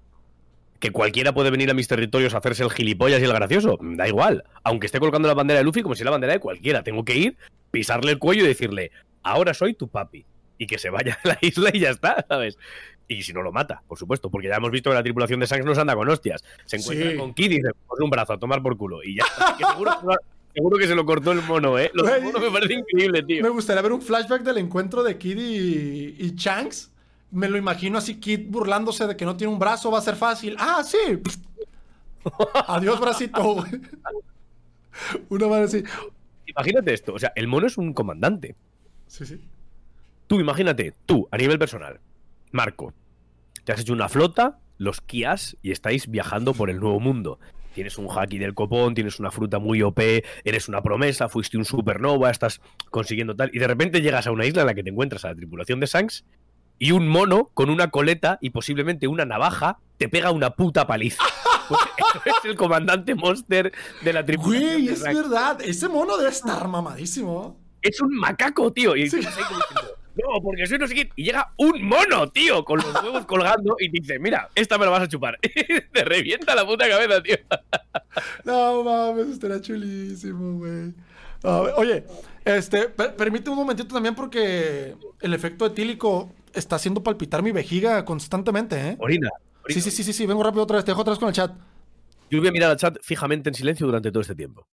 Que 0.80 0.90
cualquiera 0.90 1.32
puede 1.32 1.50
venir 1.50 1.70
a 1.70 1.74
mis 1.74 1.86
territorios 1.86 2.34
a 2.34 2.38
hacerse 2.38 2.64
el 2.64 2.70
gilipollas 2.70 3.20
y 3.20 3.24
el 3.24 3.32
gracioso. 3.32 3.78
Da 3.80 4.08
igual. 4.08 4.44
Aunque 4.64 4.86
esté 4.86 4.98
colocando 4.98 5.28
la 5.28 5.34
bandera 5.34 5.58
de 5.58 5.64
Luffy 5.64 5.82
como 5.82 5.94
si 5.94 6.02
la 6.02 6.10
bandera 6.10 6.32
de 6.32 6.40
cualquiera. 6.40 6.82
Tengo 6.82 7.04
que 7.04 7.16
ir, 7.16 7.36
pisarle 7.70 8.12
el 8.12 8.18
cuello 8.18 8.44
y 8.44 8.48
decirle, 8.48 8.90
ahora 9.22 9.54
soy 9.54 9.74
tu 9.74 9.88
papi. 9.88 10.26
Y 10.58 10.66
que 10.66 10.78
se 10.78 10.90
vaya 10.90 11.18
a 11.24 11.28
la 11.28 11.38
isla 11.40 11.70
y 11.72 11.80
ya 11.80 11.90
está, 11.90 12.24
¿sabes? 12.28 12.58
Y 13.08 13.22
si 13.22 13.32
no 13.32 13.42
lo 13.42 13.52
mata, 13.52 13.82
por 13.86 13.98
supuesto, 13.98 14.30
porque 14.30 14.48
ya 14.48 14.56
hemos 14.56 14.70
visto 14.70 14.90
que 14.90 14.94
la 14.94 15.02
tripulación 15.02 15.38
de 15.40 15.46
Shanks 15.46 15.66
no 15.66 15.74
se 15.74 15.80
anda 15.80 15.94
con 15.94 16.08
hostias. 16.08 16.42
Se 16.64 16.76
encuentra 16.76 17.16
con 17.16 17.34
Kid 17.34 17.50
y 17.50 17.56
dice, 17.56 17.70
pues 17.86 18.00
un 18.00 18.10
brazo 18.10 18.32
a 18.32 18.38
tomar 18.38 18.62
por 18.62 18.76
culo. 18.76 19.02
Y 19.02 19.16
ya 19.16 19.24
seguro, 19.58 19.92
que 20.52 20.86
se 20.86 20.94
lo 20.94 21.04
cortó 21.04 21.32
el 21.32 21.42
mono, 21.42 21.78
¿eh? 21.78 21.90
Lo 21.94 22.04
mono 22.20 22.38
me 22.38 22.50
parece 22.50 22.74
increíble, 22.74 23.22
tío. 23.22 23.42
Me 23.42 23.48
gustaría 23.48 23.82
ver 23.82 23.92
un 23.92 24.02
flashback 24.02 24.42
del 24.42 24.58
encuentro 24.58 25.02
de 25.02 25.18
Kid 25.18 25.38
y, 25.38 26.16
y 26.18 26.34
Shanks 26.36 26.92
me 27.32 27.48
lo 27.48 27.56
imagino 27.56 27.98
así, 27.98 28.20
Kid 28.20 28.48
burlándose 28.48 29.06
de 29.06 29.16
que 29.16 29.24
no 29.24 29.36
tiene 29.36 29.52
un 29.52 29.58
brazo, 29.58 29.90
va 29.90 29.98
a 29.98 30.02
ser 30.02 30.16
fácil. 30.16 30.54
Ah, 30.58 30.82
sí. 30.84 30.98
Adiós, 32.68 33.00
bracito. 33.00 33.64
Una 35.30 35.48
mano 35.48 35.64
así. 35.64 35.82
Imagínate 36.46 36.92
esto, 36.92 37.14
o 37.14 37.18
sea, 37.18 37.32
el 37.34 37.48
mono 37.48 37.66
es 37.66 37.78
un 37.78 37.94
comandante. 37.94 38.54
Sí, 39.06 39.24
sí. 39.24 39.40
Tú 40.26 40.40
imagínate, 40.40 40.94
tú, 41.06 41.26
a 41.30 41.38
nivel 41.38 41.58
personal, 41.58 42.00
Marco, 42.52 42.92
te 43.64 43.72
has 43.72 43.80
hecho 43.80 43.94
una 43.94 44.10
flota, 44.10 44.58
los 44.76 45.00
Kias, 45.00 45.56
y 45.62 45.70
estáis 45.70 46.08
viajando 46.08 46.52
por 46.52 46.68
el 46.68 46.80
nuevo 46.80 47.00
mundo. 47.00 47.38
Tienes 47.74 47.98
un 47.98 48.08
haki 48.10 48.38
del 48.38 48.54
copón, 48.54 48.94
tienes 48.94 49.18
una 49.18 49.30
fruta 49.30 49.58
muy 49.58 49.82
OP, 49.82 49.98
eres 50.44 50.68
una 50.68 50.82
promesa, 50.82 51.28
fuiste 51.28 51.56
un 51.56 51.64
supernova, 51.64 52.30
estás 52.30 52.60
consiguiendo 52.90 53.34
tal, 53.34 53.50
y 53.52 53.58
de 53.58 53.66
repente 53.66 54.00
llegas 54.00 54.26
a 54.26 54.32
una 54.32 54.46
isla 54.46 54.62
en 54.62 54.66
la 54.66 54.74
que 54.74 54.82
te 54.82 54.90
encuentras 54.90 55.24
a 55.24 55.28
la 55.28 55.34
tripulación 55.34 55.80
de 55.80 55.86
Shanks 55.86 56.24
y 56.78 56.92
un 56.92 57.08
mono 57.08 57.50
con 57.54 57.70
una 57.70 57.90
coleta 57.90 58.38
y 58.40 58.50
posiblemente 58.50 59.06
una 59.06 59.24
navaja 59.24 59.78
te 59.98 60.08
pega 60.08 60.30
una 60.30 60.50
puta 60.50 60.86
paliza. 60.86 61.22
Pues 61.68 62.36
es 62.36 62.44
el 62.44 62.56
comandante 62.56 63.14
monster 63.14 63.72
de 64.02 64.12
la 64.12 64.26
tripulación. 64.26 64.82
Güey, 64.82 64.88
es 64.88 65.02
verdad. 65.02 65.58
Ese 65.62 65.88
mono 65.88 66.18
debe 66.18 66.28
estar 66.28 66.68
mamadísimo. 66.68 67.56
Es 67.80 68.00
un 68.02 68.14
macaco, 68.14 68.72
tío. 68.72 68.94
Y 68.94 69.10
no, 70.14 70.42
porque 70.42 70.66
soy 70.66 70.78
no 70.78 70.86
sé 70.86 70.94
qué. 70.94 71.10
Y 71.16 71.24
llega 71.24 71.52
un 71.56 71.82
mono, 71.82 72.28
tío, 72.30 72.64
con 72.64 72.78
los 72.78 73.02
huevos 73.02 73.26
colgando 73.26 73.76
y 73.78 73.88
dice, 73.88 74.18
mira, 74.18 74.48
esta 74.54 74.78
me 74.78 74.84
la 74.84 74.90
vas 74.90 75.02
a 75.02 75.08
chupar. 75.08 75.38
te 75.92 76.04
revienta 76.04 76.54
la 76.54 76.66
puta 76.66 76.88
cabeza, 76.88 77.22
tío. 77.22 77.36
no 78.44 78.84
mames, 78.84 79.28
estará 79.28 79.60
chulísimo, 79.60 80.58
güey. 80.58 80.92
oye, 81.76 82.04
este, 82.44 82.88
permite 82.88 83.50
un 83.50 83.56
momentito 83.56 83.94
también 83.94 84.14
porque 84.14 84.94
el 85.20 85.34
efecto 85.34 85.66
etílico 85.66 86.32
está 86.52 86.76
haciendo 86.76 87.02
palpitar 87.02 87.42
mi 87.42 87.52
vejiga 87.52 88.04
constantemente, 88.04 88.88
¿eh? 88.88 88.96
Orina. 88.98 89.30
Sí, 89.68 89.80
sí, 89.80 89.90
sí, 89.90 90.02
sí, 90.02 90.12
sí, 90.12 90.26
vengo 90.26 90.42
rápido 90.42 90.64
otra 90.64 90.76
vez, 90.76 90.84
te 90.84 90.90
dejo 90.90 91.04
vez 91.04 91.18
con 91.18 91.28
el 91.28 91.34
chat. 91.34 91.52
Yo 92.30 92.38
voy 92.40 92.48
a 92.48 92.52
mirar 92.52 92.70
al 92.70 92.76
chat 92.76 92.96
fijamente 93.02 93.48
en 93.48 93.54
silencio 93.54 93.86
durante 93.86 94.10
todo 94.10 94.22
este 94.22 94.34
tiempo. 94.34 94.66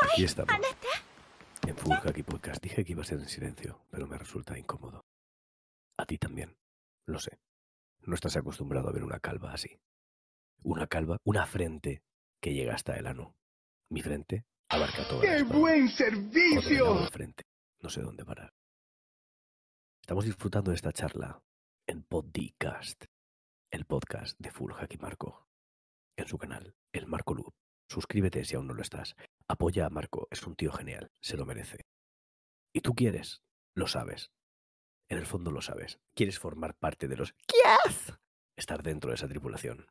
Aquí 0.00 0.24
estamos. 0.24 0.54
En 1.66 1.76
Full 1.76 1.92
Hacky 1.92 2.22
Podcast 2.22 2.62
dije 2.62 2.84
que 2.84 2.92
iba 2.92 3.02
a 3.02 3.04
ser 3.04 3.18
en 3.20 3.28
silencio, 3.28 3.84
pero 3.90 4.06
me 4.06 4.18
resulta 4.18 4.58
incómodo. 4.58 5.04
A 5.98 6.06
ti 6.06 6.18
también. 6.18 6.56
Lo 7.06 7.18
sé. 7.18 7.38
No 8.00 8.14
estás 8.14 8.36
acostumbrado 8.36 8.88
a 8.88 8.92
ver 8.92 9.04
una 9.04 9.20
calva 9.20 9.52
así. 9.52 9.78
Una 10.62 10.86
calva, 10.86 11.18
una 11.24 11.46
frente 11.46 12.02
que 12.40 12.54
llega 12.54 12.74
hasta 12.74 12.96
el 12.96 13.06
ano. 13.06 13.36
Mi 13.90 14.02
frente 14.02 14.44
abarca 14.68 15.06
todo. 15.08 15.20
¡Qué 15.20 15.42
buen 15.42 15.88
servicio! 15.88 17.06
frente. 17.10 17.44
No 17.80 17.90
sé 17.90 18.00
dónde 18.00 18.24
parar. 18.24 18.52
Estamos 20.00 20.24
disfrutando 20.24 20.70
de 20.70 20.76
esta 20.76 20.92
charla 20.92 21.42
en 21.86 22.02
Podcast, 22.02 23.04
el 23.70 23.84
podcast 23.84 24.38
de 24.38 24.50
Full 24.50 24.72
Hacky 24.72 24.98
Marco. 24.98 25.46
En 26.16 26.26
su 26.26 26.38
canal, 26.38 26.74
el 26.92 27.06
Marco 27.06 27.34
Loop. 27.34 27.54
Suscríbete 27.88 28.44
si 28.44 28.56
aún 28.56 28.66
no 28.66 28.74
lo 28.74 28.82
estás. 28.82 29.14
Apoya 29.48 29.86
a 29.86 29.90
Marco, 29.90 30.28
es 30.30 30.46
un 30.46 30.54
tío 30.54 30.72
genial, 30.72 31.10
se 31.20 31.36
lo 31.36 31.44
merece. 31.44 31.84
Y 32.74 32.80
tú 32.80 32.94
quieres, 32.94 33.42
lo 33.74 33.86
sabes. 33.86 34.30
En 35.08 35.18
el 35.18 35.26
fondo 35.26 35.50
lo 35.50 35.60
sabes. 35.60 35.98
Quieres 36.14 36.38
formar 36.38 36.74
parte 36.74 37.06
de 37.06 37.16
los 37.16 37.34
¿Qué 37.46 37.58
Estar 38.56 38.82
dentro 38.82 39.10
de 39.10 39.16
esa 39.16 39.28
tripulación. 39.28 39.86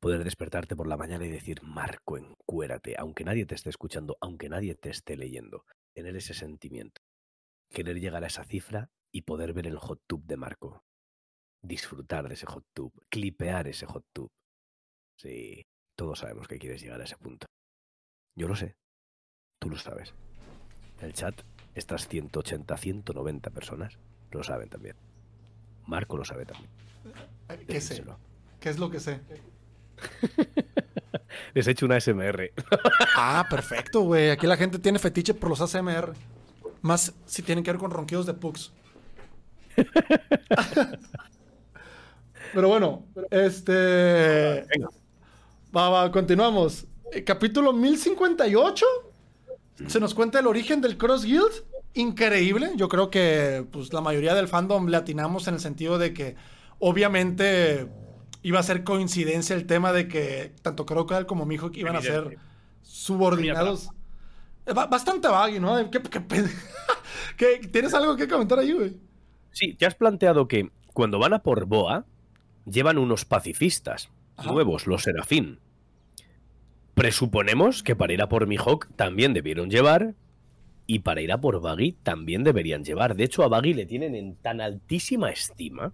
Poder 0.00 0.24
despertarte 0.24 0.74
por 0.74 0.88
la 0.88 0.96
mañana 0.96 1.24
y 1.26 1.30
decir, 1.30 1.62
Marco, 1.62 2.18
encuérate, 2.18 2.96
aunque 2.98 3.22
nadie 3.22 3.46
te 3.46 3.54
esté 3.54 3.70
escuchando, 3.70 4.18
aunque 4.20 4.48
nadie 4.48 4.74
te 4.74 4.90
esté 4.90 5.16
leyendo. 5.16 5.64
Tener 5.94 6.16
ese 6.16 6.34
sentimiento. 6.34 7.00
Querer 7.70 8.00
llegar 8.00 8.24
a 8.24 8.26
esa 8.26 8.44
cifra 8.44 8.90
y 9.12 9.22
poder 9.22 9.52
ver 9.52 9.68
el 9.68 9.78
hot 9.78 10.02
tube 10.08 10.24
de 10.26 10.36
Marco. 10.36 10.84
Disfrutar 11.62 12.26
de 12.26 12.34
ese 12.34 12.46
hot 12.46 12.64
tube, 12.74 12.92
clipear 13.10 13.68
ese 13.68 13.86
hot 13.86 14.04
tube. 14.12 14.32
Sí, 15.16 15.62
todos 16.02 16.18
sabemos 16.18 16.48
que 16.48 16.58
quieres 16.58 16.82
llegar 16.82 17.00
a 17.00 17.04
ese 17.04 17.16
punto. 17.16 17.46
Yo 18.34 18.48
lo 18.48 18.56
sé. 18.56 18.74
Tú 19.60 19.70
lo 19.70 19.76
sabes. 19.76 20.12
El 21.00 21.12
chat, 21.12 21.40
estas 21.76 22.08
180, 22.08 22.76
190 22.76 23.50
personas, 23.50 23.96
lo 24.32 24.42
saben 24.42 24.68
también. 24.68 24.96
Marco 25.86 26.16
lo 26.16 26.24
sabe 26.24 26.44
también. 26.44 26.68
¿Qué 27.68 27.80
sé? 27.80 28.02
¿Qué 28.58 28.70
es 28.70 28.80
lo 28.80 28.90
que 28.90 28.98
sé? 28.98 29.20
Les 31.54 31.68
he 31.68 31.70
hecho 31.70 31.86
una 31.86 31.94
ASMR. 31.96 32.50
ah, 33.16 33.46
perfecto, 33.48 34.00
güey. 34.00 34.30
Aquí 34.30 34.48
la 34.48 34.56
gente 34.56 34.80
tiene 34.80 34.98
fetiche 34.98 35.34
por 35.34 35.50
los 35.50 35.60
ASMR. 35.60 36.14
Más 36.80 37.14
si 37.26 37.42
tienen 37.42 37.62
que 37.62 37.70
ver 37.70 37.78
con 37.78 37.92
ronquidos 37.92 38.26
de 38.26 38.34
pugs. 38.34 38.72
Pero 42.54 42.68
bueno, 42.68 43.06
este. 43.30 44.66
Venga. 44.68 44.88
Va, 45.74 45.88
va, 45.88 46.12
continuamos. 46.12 46.86
Eh, 47.12 47.24
capítulo 47.24 47.72
1058. 47.72 48.84
Se 49.86 50.00
nos 50.00 50.12
cuenta 50.12 50.38
el 50.38 50.46
origen 50.46 50.82
del 50.82 50.98
Cross 50.98 51.24
Guild. 51.24 51.64
Increíble. 51.94 52.72
Yo 52.76 52.90
creo 52.90 53.08
que 53.08 53.64
pues, 53.72 53.90
la 53.90 54.02
mayoría 54.02 54.34
del 54.34 54.48
fandom 54.48 54.88
le 54.88 54.98
atinamos 54.98 55.48
en 55.48 55.54
el 55.54 55.60
sentido 55.60 55.96
de 55.96 56.12
que, 56.12 56.36
obviamente, 56.78 57.88
iba 58.42 58.60
a 58.60 58.62
ser 58.62 58.84
coincidencia 58.84 59.56
el 59.56 59.66
tema 59.66 59.94
de 59.94 60.08
que 60.08 60.52
tanto 60.60 60.84
Crocodile 60.84 61.26
como 61.26 61.46
Mihawk 61.46 61.74
iban 61.78 61.96
a 61.96 62.02
ser 62.02 62.36
subordinados. 62.82 63.88
Eh, 64.66 64.74
bastante 64.74 65.28
vague, 65.28 65.58
¿no? 65.58 65.88
tienes 67.72 67.94
algo 67.94 68.14
que 68.14 68.28
comentar 68.28 68.58
ahí, 68.58 68.72
güey? 68.72 68.98
Sí, 69.52 69.72
te 69.72 69.86
has 69.86 69.94
planteado 69.94 70.48
que 70.48 70.70
cuando 70.92 71.18
van 71.18 71.32
a 71.32 71.42
por 71.42 71.64
Boa, 71.64 72.04
llevan 72.66 72.98
unos 72.98 73.24
pacifistas 73.24 74.10
nuevos, 74.44 74.86
los 74.86 75.02
Serafín. 75.02 75.60
Presuponemos 76.94 77.82
que 77.82 77.96
para 77.96 78.12
ir 78.12 78.22
a 78.22 78.28
por 78.28 78.46
Mihawk 78.46 78.88
también 78.96 79.32
debieron 79.32 79.70
llevar. 79.70 80.14
Y 80.86 81.00
para 81.00 81.20
ir 81.22 81.32
a 81.32 81.40
por 81.40 81.60
Baggy 81.60 81.92
también 82.02 82.42
deberían 82.42 82.84
llevar. 82.84 83.14
De 83.14 83.24
hecho, 83.24 83.44
a 83.44 83.48
Baggy 83.48 83.72
le 83.72 83.86
tienen 83.86 84.14
en 84.14 84.34
tan 84.36 84.60
altísima 84.60 85.30
estima 85.30 85.92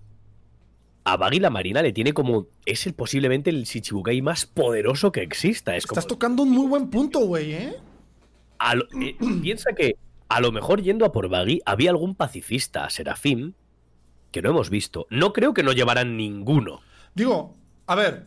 a 1.08 1.16
Baggy 1.16 1.40
la 1.40 1.50
Marina 1.50 1.82
le 1.82 1.92
tiene 1.92 2.12
como. 2.12 2.48
Es 2.66 2.86
el, 2.86 2.94
posiblemente 2.94 3.50
el 3.50 3.64
Shichibukai 3.64 4.20
más 4.20 4.44
poderoso 4.44 5.10
que 5.10 5.22
exista. 5.22 5.74
Es 5.74 5.84
Estás 5.84 6.06
tocando 6.06 6.42
un 6.42 6.50
muy 6.50 6.66
buen 6.66 6.90
punto, 6.90 7.20
güey, 7.20 7.52
¿eh? 7.52 7.76
eh 9.00 9.16
piensa 9.42 9.72
que 9.72 9.96
a 10.28 10.40
lo 10.40 10.52
mejor 10.52 10.82
yendo 10.82 11.06
a 11.06 11.12
por 11.12 11.28
Baggy 11.28 11.60
había 11.64 11.90
algún 11.90 12.14
pacifista, 12.14 12.90
Serafín, 12.90 13.54
que 14.30 14.42
no 14.42 14.50
hemos 14.50 14.68
visto. 14.68 15.06
No 15.08 15.32
creo 15.32 15.54
que 15.54 15.62
no 15.62 15.72
llevaran 15.72 16.16
ninguno. 16.16 16.80
Digo, 17.14 17.56
a 17.88 17.94
ver, 17.94 18.26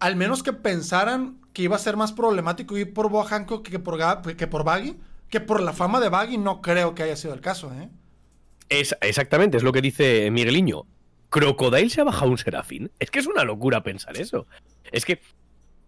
al 0.00 0.16
menos 0.16 0.42
que 0.42 0.52
pensaran 0.52 1.40
que 1.52 1.62
iba 1.62 1.76
a 1.76 1.78
ser 1.78 1.96
más 1.96 2.12
problemático 2.12 2.76
ir 2.76 2.92
por 2.92 3.08
Boa 3.08 3.26
que 3.62 3.78
por, 3.78 4.36
que 4.36 4.46
por 4.46 4.64
Baggy, 4.64 4.96
que 5.30 5.40
por 5.40 5.62
la 5.62 5.72
fama 5.72 6.00
de 6.00 6.08
Baggy, 6.08 6.36
no 6.36 6.60
creo 6.60 6.94
que 6.94 7.04
haya 7.04 7.16
sido 7.16 7.32
el 7.32 7.40
caso, 7.40 7.72
¿eh? 7.72 7.88
Es, 8.68 8.96
exactamente, 9.00 9.56
es 9.56 9.62
lo 9.62 9.72
que 9.72 9.80
dice 9.80 10.30
Migueliño. 10.30 10.84
¿Crocodile 11.30 11.90
se 11.90 12.00
ha 12.00 12.04
bajado 12.04 12.30
un 12.30 12.38
serafín? 12.38 12.90
Es 12.98 13.10
que 13.10 13.20
es 13.20 13.26
una 13.26 13.44
locura 13.44 13.82
pensar 13.82 14.16
eso. 14.16 14.46
Es 14.90 15.04
que, 15.04 15.20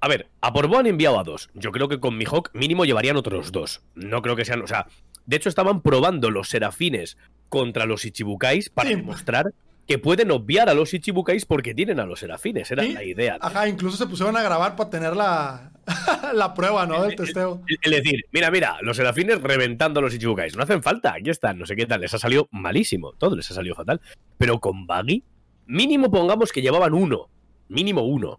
a 0.00 0.08
ver, 0.08 0.28
a 0.40 0.52
Porbo 0.52 0.78
han 0.78 0.86
enviado 0.86 1.18
a 1.18 1.24
dos. 1.24 1.50
Yo 1.54 1.72
creo 1.72 1.88
que 1.88 1.98
con 1.98 2.16
Mihawk 2.16 2.50
mínimo 2.54 2.84
llevarían 2.84 3.16
otros 3.16 3.50
dos. 3.50 3.82
No 3.94 4.22
creo 4.22 4.36
que 4.36 4.44
sean, 4.44 4.62
o 4.62 4.66
sea, 4.66 4.86
de 5.26 5.36
hecho 5.36 5.48
estaban 5.48 5.80
probando 5.80 6.30
los 6.30 6.48
serafines 6.48 7.16
contra 7.48 7.86
los 7.86 8.04
Ichibukais 8.04 8.70
para 8.70 8.90
demostrar 8.90 9.52
que 9.90 9.98
pueden 9.98 10.30
obviar 10.30 10.68
a 10.68 10.74
los 10.74 10.94
Ichibukais 10.94 11.44
porque 11.46 11.74
tienen 11.74 11.98
a 11.98 12.06
los 12.06 12.20
serafines. 12.20 12.70
Era 12.70 12.84
la 12.84 13.02
idea. 13.02 13.38
Ajá, 13.40 13.66
incluso 13.66 13.96
se 13.96 14.06
pusieron 14.06 14.36
a 14.36 14.42
grabar 14.44 14.76
para 14.76 14.88
tener 14.88 15.16
la, 15.16 15.72
la 16.32 16.54
prueba, 16.54 16.86
¿no? 16.86 17.02
Del 17.02 17.16
testeo. 17.16 17.60
Es 17.66 17.90
decir, 17.90 18.24
mira, 18.30 18.52
mira, 18.52 18.76
los 18.82 18.96
serafines 18.96 19.42
reventando 19.42 19.98
a 19.98 20.02
los 20.04 20.14
Ichibukais. 20.14 20.54
No 20.54 20.62
hacen 20.62 20.80
falta, 20.84 21.14
aquí 21.14 21.28
están, 21.28 21.58
no 21.58 21.66
sé 21.66 21.74
qué 21.74 21.86
tal. 21.86 22.02
Les 22.02 22.14
ha 22.14 22.20
salido 22.20 22.48
malísimo, 22.52 23.14
todo 23.14 23.34
les 23.34 23.50
ha 23.50 23.54
salido 23.54 23.74
fatal. 23.74 24.00
Pero 24.38 24.60
con 24.60 24.86
Baggy, 24.86 25.24
mínimo 25.66 26.08
pongamos 26.08 26.52
que 26.52 26.62
llevaban 26.62 26.94
uno. 26.94 27.28
Mínimo 27.66 28.02
uno. 28.02 28.38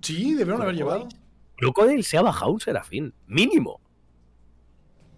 Sí, 0.00 0.32
debieron 0.32 0.62
haber 0.62 0.76
llevado. 0.76 1.08
Crocodile 1.58 2.04
se 2.04 2.16
ha 2.16 2.22
bajado 2.22 2.52
un 2.52 2.60
serafín. 2.60 3.12
Mínimo. 3.26 3.82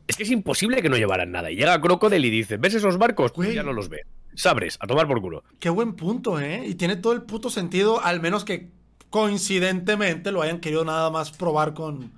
Es 0.09 0.17
que 0.17 0.25
es 0.25 0.31
imposible 0.33 0.83
que 0.83 0.89
no 0.89 0.97
llevaran 0.97 1.31
nada. 1.31 1.53
Y 1.53 1.55
llega 1.55 1.81
Crocodile 1.81 2.27
y 2.27 2.31
dice, 2.31 2.57
¿ves 2.57 2.75
esos 2.75 2.99
barcos? 2.99 3.31
Pues 3.31 3.55
ya 3.55 3.63
no 3.63 3.73
los 3.73 3.89
ve. 3.89 4.01
Sabres, 4.35 4.79
a 4.81 4.87
tomar 4.87 5.07
por 5.07 5.21
culo. 5.21 5.43
Qué 5.59 5.71
buen 5.71 5.95
punto, 5.95 6.39
¿eh? 6.39 6.65
Y 6.67 6.75
tiene 6.75 6.97
todo 6.97 7.13
el 7.13 7.23
puto 7.23 7.51
sentido, 7.51 8.03
al 8.03 8.21
menos 8.21 8.45
que 8.45 8.71
coincidentemente 9.11 10.33
lo 10.33 10.43
hayan 10.43 10.61
querido 10.61 10.85
nada 10.85 11.11
más 11.11 11.31
probar 11.33 11.75
con 11.75 12.13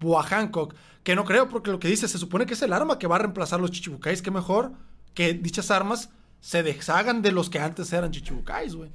Boa 0.00 0.22
Hancock. 0.22 0.74
Que 1.02 1.16
no 1.16 1.24
creo, 1.24 1.48
porque 1.48 1.70
lo 1.70 1.80
que 1.80 1.88
dice, 1.88 2.08
se 2.08 2.18
supone 2.18 2.46
que 2.46 2.54
es 2.54 2.62
el 2.62 2.72
arma 2.72 2.98
que 2.98 3.06
va 3.06 3.16
a 3.16 3.20
reemplazar 3.20 3.60
los 3.60 3.70
chichibukais. 3.70 4.22
Que 4.22 4.30
mejor 4.30 4.72
que 5.14 5.34
dichas 5.34 5.70
armas 5.70 6.10
se 6.40 6.62
deshagan 6.62 7.22
de 7.22 7.32
los 7.32 7.50
que 7.50 7.58
antes 7.58 7.92
eran 7.92 8.12
chichibukais, 8.12 8.74
güey. 8.74 8.90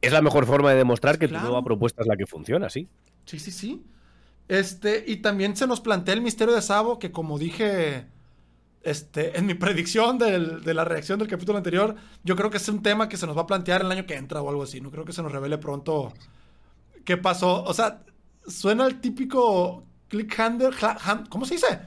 Es 0.00 0.12
la 0.12 0.22
mejor 0.22 0.46
forma 0.46 0.70
de 0.70 0.76
demostrar 0.76 1.18
que 1.18 1.28
tu 1.28 1.34
nueva 1.34 1.62
propuesta 1.62 2.02
es 2.02 2.08
la 2.08 2.16
que 2.16 2.26
funciona, 2.26 2.70
sí. 2.70 2.88
Sí, 3.26 3.38
sí, 3.38 3.50
sí. 3.50 3.84
Este, 4.48 5.04
y 5.06 5.16
también 5.16 5.56
se 5.56 5.66
nos 5.66 5.80
plantea 5.80 6.14
el 6.14 6.22
misterio 6.22 6.54
de 6.54 6.62
Sabo, 6.62 6.98
que 6.98 7.10
como 7.10 7.38
dije 7.38 8.06
este, 8.86 9.36
en 9.36 9.46
mi 9.46 9.54
predicción 9.54 10.16
de 10.16 10.74
la 10.74 10.84
reacción 10.84 11.18
del 11.18 11.26
capítulo 11.26 11.58
anterior, 11.58 11.96
yo 12.22 12.36
creo 12.36 12.50
que 12.50 12.58
es 12.58 12.68
un 12.68 12.84
tema 12.84 13.08
que 13.08 13.16
se 13.16 13.26
nos 13.26 13.36
va 13.36 13.42
a 13.42 13.46
plantear 13.46 13.80
el 13.80 13.90
año 13.90 14.06
que 14.06 14.14
entra 14.14 14.40
o 14.40 14.48
algo 14.48 14.62
así. 14.62 14.80
No 14.80 14.92
creo 14.92 15.04
que 15.04 15.12
se 15.12 15.24
nos 15.24 15.32
revele 15.32 15.58
pronto 15.58 16.12
qué 17.04 17.16
pasó. 17.16 17.64
O 17.64 17.74
sea, 17.74 18.04
suena 18.46 18.86
el 18.86 19.00
típico 19.00 19.84
cliffhanger. 20.06 20.72
¿Cómo 21.28 21.44
se 21.46 21.54
dice? 21.54 21.80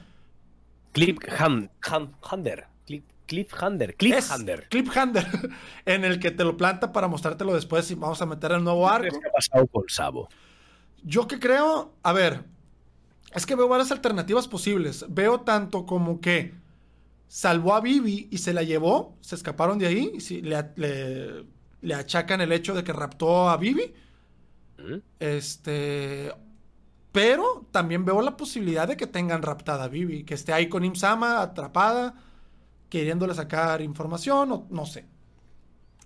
Cliffhanger. 0.92 1.70
Cliffhanger. 3.26 3.96
Cliffhanger. 3.96 4.68
Cliffhanger. 4.68 5.50
en 5.86 6.04
el 6.04 6.20
que 6.20 6.32
te 6.32 6.44
lo 6.44 6.58
planta 6.58 6.92
para 6.92 7.08
mostrártelo 7.08 7.54
después 7.54 7.90
y 7.90 7.94
vamos 7.94 8.20
a 8.20 8.26
meter 8.26 8.52
el 8.52 8.62
nuevo 8.62 8.86
arco. 8.86 9.18
¿Qué 9.18 9.26
ha 9.26 9.32
pasado 9.32 9.66
con 9.68 9.84
Sabo? 9.88 10.28
Yo 11.02 11.26
que 11.26 11.38
creo, 11.38 11.94
a 12.02 12.12
ver, 12.12 12.44
es 13.32 13.46
que 13.46 13.54
veo 13.54 13.68
varias 13.68 13.90
alternativas 13.90 14.48
posibles. 14.48 15.06
Veo 15.08 15.40
tanto 15.40 15.86
como 15.86 16.20
que 16.20 16.60
salvó 17.30 17.74
a 17.74 17.80
Vivi 17.80 18.26
y 18.32 18.38
se 18.38 18.52
la 18.52 18.64
llevó, 18.64 19.16
se 19.20 19.36
escaparon 19.36 19.78
de 19.78 19.86
ahí, 19.86 20.18
y 20.18 20.42
le, 20.42 21.44
le, 21.80 21.94
achacan 21.94 22.40
el 22.40 22.50
hecho 22.50 22.74
de 22.74 22.82
que 22.82 22.92
raptó 22.92 23.48
a 23.48 23.56
Vivi. 23.56 23.94
Este. 25.20 26.32
Pero 27.12 27.66
también 27.70 28.04
veo 28.04 28.20
la 28.20 28.36
posibilidad 28.36 28.88
de 28.88 28.96
que 28.96 29.06
tengan 29.06 29.42
raptada 29.42 29.84
a 29.84 29.88
Vivi, 29.88 30.24
que 30.24 30.34
esté 30.34 30.52
ahí 30.52 30.68
con 30.68 30.84
Imsama, 30.84 31.40
atrapada, 31.40 32.16
queriéndole 32.88 33.34
sacar 33.34 33.80
información, 33.80 34.50
o 34.50 34.66
no 34.68 34.84
sé. 34.84 35.06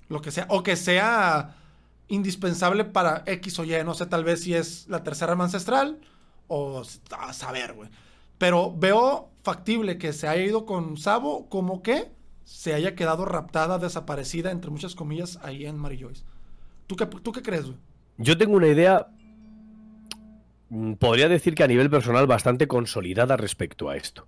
Lo 0.08 0.20
que 0.20 0.30
sea. 0.30 0.46
O 0.50 0.62
que 0.62 0.76
sea 0.76 1.56
indispensable 2.08 2.84
para 2.84 3.22
X 3.24 3.58
o 3.60 3.64
Y. 3.64 3.82
No 3.82 3.94
sé, 3.94 4.04
tal 4.04 4.24
vez 4.24 4.42
si 4.42 4.52
es 4.52 4.88
la 4.88 5.02
tercera 5.02 5.32
ancestral, 5.32 6.00
o 6.48 6.82
a 7.18 7.32
saber, 7.32 7.72
güey. 7.72 7.88
Pero 8.36 8.74
veo 8.76 9.33
factible 9.44 9.98
que 9.98 10.12
se 10.14 10.26
haya 10.26 10.42
ido 10.42 10.64
con 10.64 10.96
Sabo 10.96 11.48
como 11.50 11.82
que 11.82 12.10
se 12.44 12.74
haya 12.74 12.94
quedado 12.94 13.26
raptada, 13.26 13.78
desaparecida, 13.78 14.50
entre 14.50 14.70
muchas 14.70 14.94
comillas, 14.94 15.38
ahí 15.42 15.66
en 15.66 15.76
Mary 15.76 15.98
Joyce. 16.00 16.24
¿Tú 16.86 16.96
qué, 16.96 17.06
¿Tú 17.06 17.30
qué 17.30 17.42
crees? 17.42 17.66
Yo 18.16 18.38
tengo 18.38 18.56
una 18.56 18.68
idea, 18.68 19.06
mm, 20.70 20.94
podría 20.94 21.28
decir 21.28 21.54
que 21.54 21.62
a 21.62 21.68
nivel 21.68 21.90
personal 21.90 22.26
bastante 22.26 22.66
consolidada 22.66 23.36
respecto 23.36 23.90
a 23.90 23.96
esto. 23.96 24.26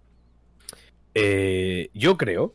Eh, 1.15 1.91
yo 1.95 2.19
creo 2.19 2.55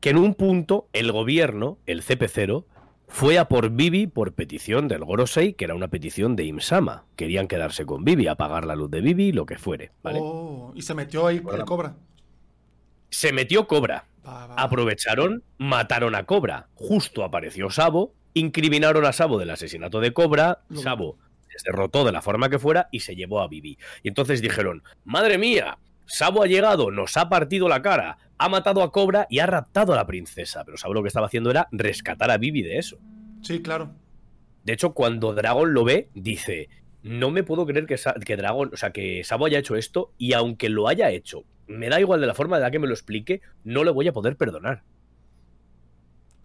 que 0.00 0.10
en 0.10 0.16
un 0.16 0.34
punto 0.34 0.88
el 0.92 1.10
gobierno, 1.10 1.78
el 1.86 2.02
CP0, 2.02 2.64
fue 3.12 3.38
a 3.38 3.46
por 3.46 3.70
Vivi 3.70 4.06
por 4.06 4.32
petición 4.32 4.88
del 4.88 5.04
Gorosei, 5.04 5.52
que 5.52 5.66
era 5.66 5.74
una 5.74 5.88
petición 5.88 6.34
de 6.34 6.44
Imsama. 6.44 7.04
Querían 7.14 7.46
quedarse 7.46 7.84
con 7.84 8.04
Vivi, 8.04 8.26
apagar 8.26 8.64
la 8.64 8.74
luz 8.74 8.90
de 8.90 9.02
Vivi, 9.02 9.32
lo 9.32 9.44
que 9.44 9.58
fuere. 9.58 9.92
Oh, 10.02 10.72
y 10.74 10.82
se 10.82 10.94
metió 10.94 11.26
ahí 11.26 11.36
el 11.36 11.64
Cobra. 11.64 11.94
Se 13.10 13.32
metió 13.32 13.68
Cobra. 13.68 14.06
Aprovecharon, 14.24 15.44
mataron 15.58 16.14
a 16.14 16.24
Cobra. 16.24 16.68
Justo 16.74 17.22
apareció 17.22 17.70
Sabo, 17.70 18.14
incriminaron 18.32 19.04
a 19.04 19.12
Sabo 19.12 19.38
del 19.38 19.50
asesinato 19.50 20.00
de 20.00 20.12
Cobra. 20.12 20.62
Sabo 20.74 21.18
se 21.56 21.70
derrotó 21.70 22.04
de 22.04 22.12
la 22.12 22.22
forma 22.22 22.48
que 22.48 22.58
fuera 22.58 22.88
y 22.90 23.00
se 23.00 23.14
llevó 23.14 23.40
a 23.40 23.48
Vivi. 23.48 23.78
Y 24.02 24.08
entonces 24.08 24.40
dijeron: 24.40 24.82
Madre 25.04 25.36
mía, 25.38 25.78
Sabo 26.06 26.42
ha 26.42 26.46
llegado, 26.46 26.90
nos 26.90 27.16
ha 27.16 27.28
partido 27.28 27.68
la 27.68 27.82
cara, 27.82 28.18
ha 28.38 28.48
matado 28.48 28.82
a 28.82 28.92
Cobra 28.92 29.26
y 29.30 29.38
ha 29.38 29.46
raptado 29.46 29.92
a 29.92 29.96
la 29.96 30.06
princesa. 30.06 30.64
Pero 30.64 30.76
Sabo 30.76 30.94
lo 30.94 31.02
que 31.02 31.08
estaba 31.08 31.26
haciendo 31.26 31.50
era 31.50 31.68
rescatar 31.72 32.30
a 32.30 32.38
Vivi 32.38 32.62
de 32.62 32.78
eso. 32.78 32.98
Sí, 33.40 33.62
claro. 33.62 33.92
De 34.64 34.72
hecho, 34.72 34.92
cuando 34.92 35.34
Dragon 35.34 35.72
lo 35.72 35.84
ve, 35.84 36.08
dice: 36.14 36.68
No 37.02 37.30
me 37.30 37.42
puedo 37.42 37.66
creer 37.66 37.86
que, 37.86 37.96
que 38.24 38.36
Dragon, 38.36 38.70
o 38.72 38.76
sea, 38.76 38.92
que 38.92 39.24
Sabo 39.24 39.46
haya 39.46 39.58
hecho 39.58 39.76
esto, 39.76 40.12
y 40.18 40.34
aunque 40.34 40.68
lo 40.68 40.88
haya 40.88 41.10
hecho, 41.10 41.44
me 41.66 41.88
da 41.88 42.00
igual 42.00 42.20
de 42.20 42.26
la 42.26 42.34
forma 42.34 42.56
de 42.56 42.62
la 42.62 42.70
que 42.70 42.78
me 42.78 42.86
lo 42.86 42.94
explique, 42.94 43.40
no 43.64 43.84
le 43.84 43.90
voy 43.90 44.08
a 44.08 44.12
poder 44.12 44.36
perdonar. 44.36 44.82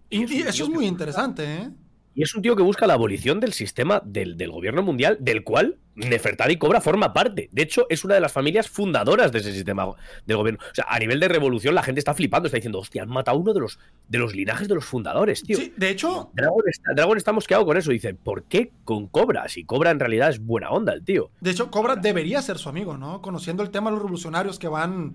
Y, 0.10 0.24
eso 0.42 0.64
es 0.64 0.70
muy 0.70 0.86
interesante, 0.86 1.44
¿eh? 1.44 1.70
Y 2.18 2.24
es 2.24 2.34
un 2.34 2.42
tío 2.42 2.56
que 2.56 2.64
busca 2.64 2.88
la 2.88 2.96
abolición 2.96 3.40
del 3.40 3.54
sistema 3.54 4.02
del, 4.04 4.36
gobierno 4.50 4.82
mundial, 4.82 5.18
del 5.20 5.44
cual 5.44 5.78
Nefertari 5.94 6.58
Cobra 6.58 6.82
forma 6.82 7.14
parte. 7.14 7.48
De 7.52 7.62
hecho, 7.62 7.86
es 7.92 8.04
una 8.04 8.16
de 8.16 8.20
las 8.22 8.32
familias 8.32 8.68
fundadoras 8.68 9.32
de 9.32 9.38
ese 9.38 9.54
sistema 9.54 9.86
del 10.26 10.38
gobierno. 10.38 10.60
O 10.72 10.74
sea, 10.74 10.88
a 10.90 10.98
nivel 10.98 11.20
de 11.20 11.28
revolución, 11.28 11.76
la 11.76 11.84
gente 11.84 12.00
está 12.00 12.16
flipando, 12.16 12.48
está 12.48 12.58
diciendo, 12.58 12.80
hostia, 12.80 13.04
han 13.04 13.10
matado 13.10 13.38
a 13.38 13.40
uno 13.40 13.54
de 13.54 13.60
los, 13.60 13.78
de 14.08 14.18
los 14.18 14.34
linajes 14.34 14.68
de 14.68 14.74
los 14.74 14.84
fundadores, 14.84 15.44
tío. 15.44 15.58
Sí, 15.58 15.72
de 15.78 15.92
hecho. 15.92 16.32
Dragon 16.34 16.64
está, 16.66 16.94
Dragon 16.96 17.18
está 17.18 17.34
mosqueado 17.34 17.68
con 17.68 17.78
eso. 17.78 17.92
Dice, 17.92 18.16
¿por 18.16 18.46
qué 18.46 18.72
con 18.84 19.06
Cobra? 19.06 19.48
Si 19.48 19.64
Cobra 19.64 19.92
en 19.92 20.00
realidad 20.00 20.32
es 20.32 20.44
buena 20.44 20.72
onda, 20.72 20.94
el 20.94 21.06
tío. 21.06 21.30
De 21.40 21.52
hecho, 21.52 21.70
Cobra 21.70 21.98
debería 21.98 22.42
ser 22.42 22.58
su 22.58 22.68
amigo, 22.68 22.98
¿no? 22.98 23.22
Conociendo 23.22 23.62
el 23.62 23.70
tema 23.70 23.92
de 23.92 23.98
los 23.98 24.02
revolucionarios 24.02 24.58
que 24.58 24.70
van 24.70 25.14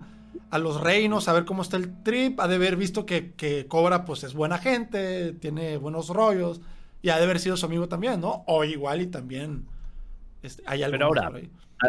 a 0.51 0.57
los 0.57 0.79
reinos 0.79 1.27
a 1.27 1.33
ver 1.33 1.43
cómo 1.43 1.63
está 1.63 1.75
el 1.75 2.01
trip, 2.01 2.39
ha 2.39 2.47
de 2.47 2.55
haber 2.55 2.77
visto 2.77 3.05
que, 3.05 3.33
que 3.33 3.67
Cobra, 3.67 4.05
pues 4.05 4.23
es 4.23 4.33
buena 4.33 4.57
gente, 4.57 5.33
tiene 5.33 5.75
buenos 5.75 6.07
rollos 6.07 6.61
y 7.03 7.09
ha 7.09 7.17
de 7.17 7.25
haber 7.25 7.39
sido 7.39 7.57
su 7.57 7.65
amigo 7.67 7.87
también, 7.87 8.21
¿no? 8.21 8.43
O 8.47 8.63
igual 8.63 9.01
y 9.01 9.07
también 9.07 9.65
este, 10.41 10.63
hay 10.65 10.83
algo 10.83 10.93
Pero 10.93 11.05
ahora, 11.07 11.31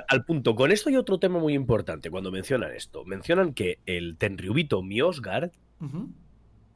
Al, 0.09 0.25
punto, 0.25 0.57
con 0.57 0.73
esto 0.73 0.91
hay 0.91 0.97
otro 0.97 1.19
tema 1.19 1.39
muy 1.39 1.55
importante 1.55 2.11
cuando 2.11 2.33
mencionan 2.33 2.75
esto. 2.75 3.05
Mencionan 3.05 3.55
que 3.55 3.79
el 3.87 4.17
Tenryubito 4.19 4.83
Miosgard, 4.83 5.53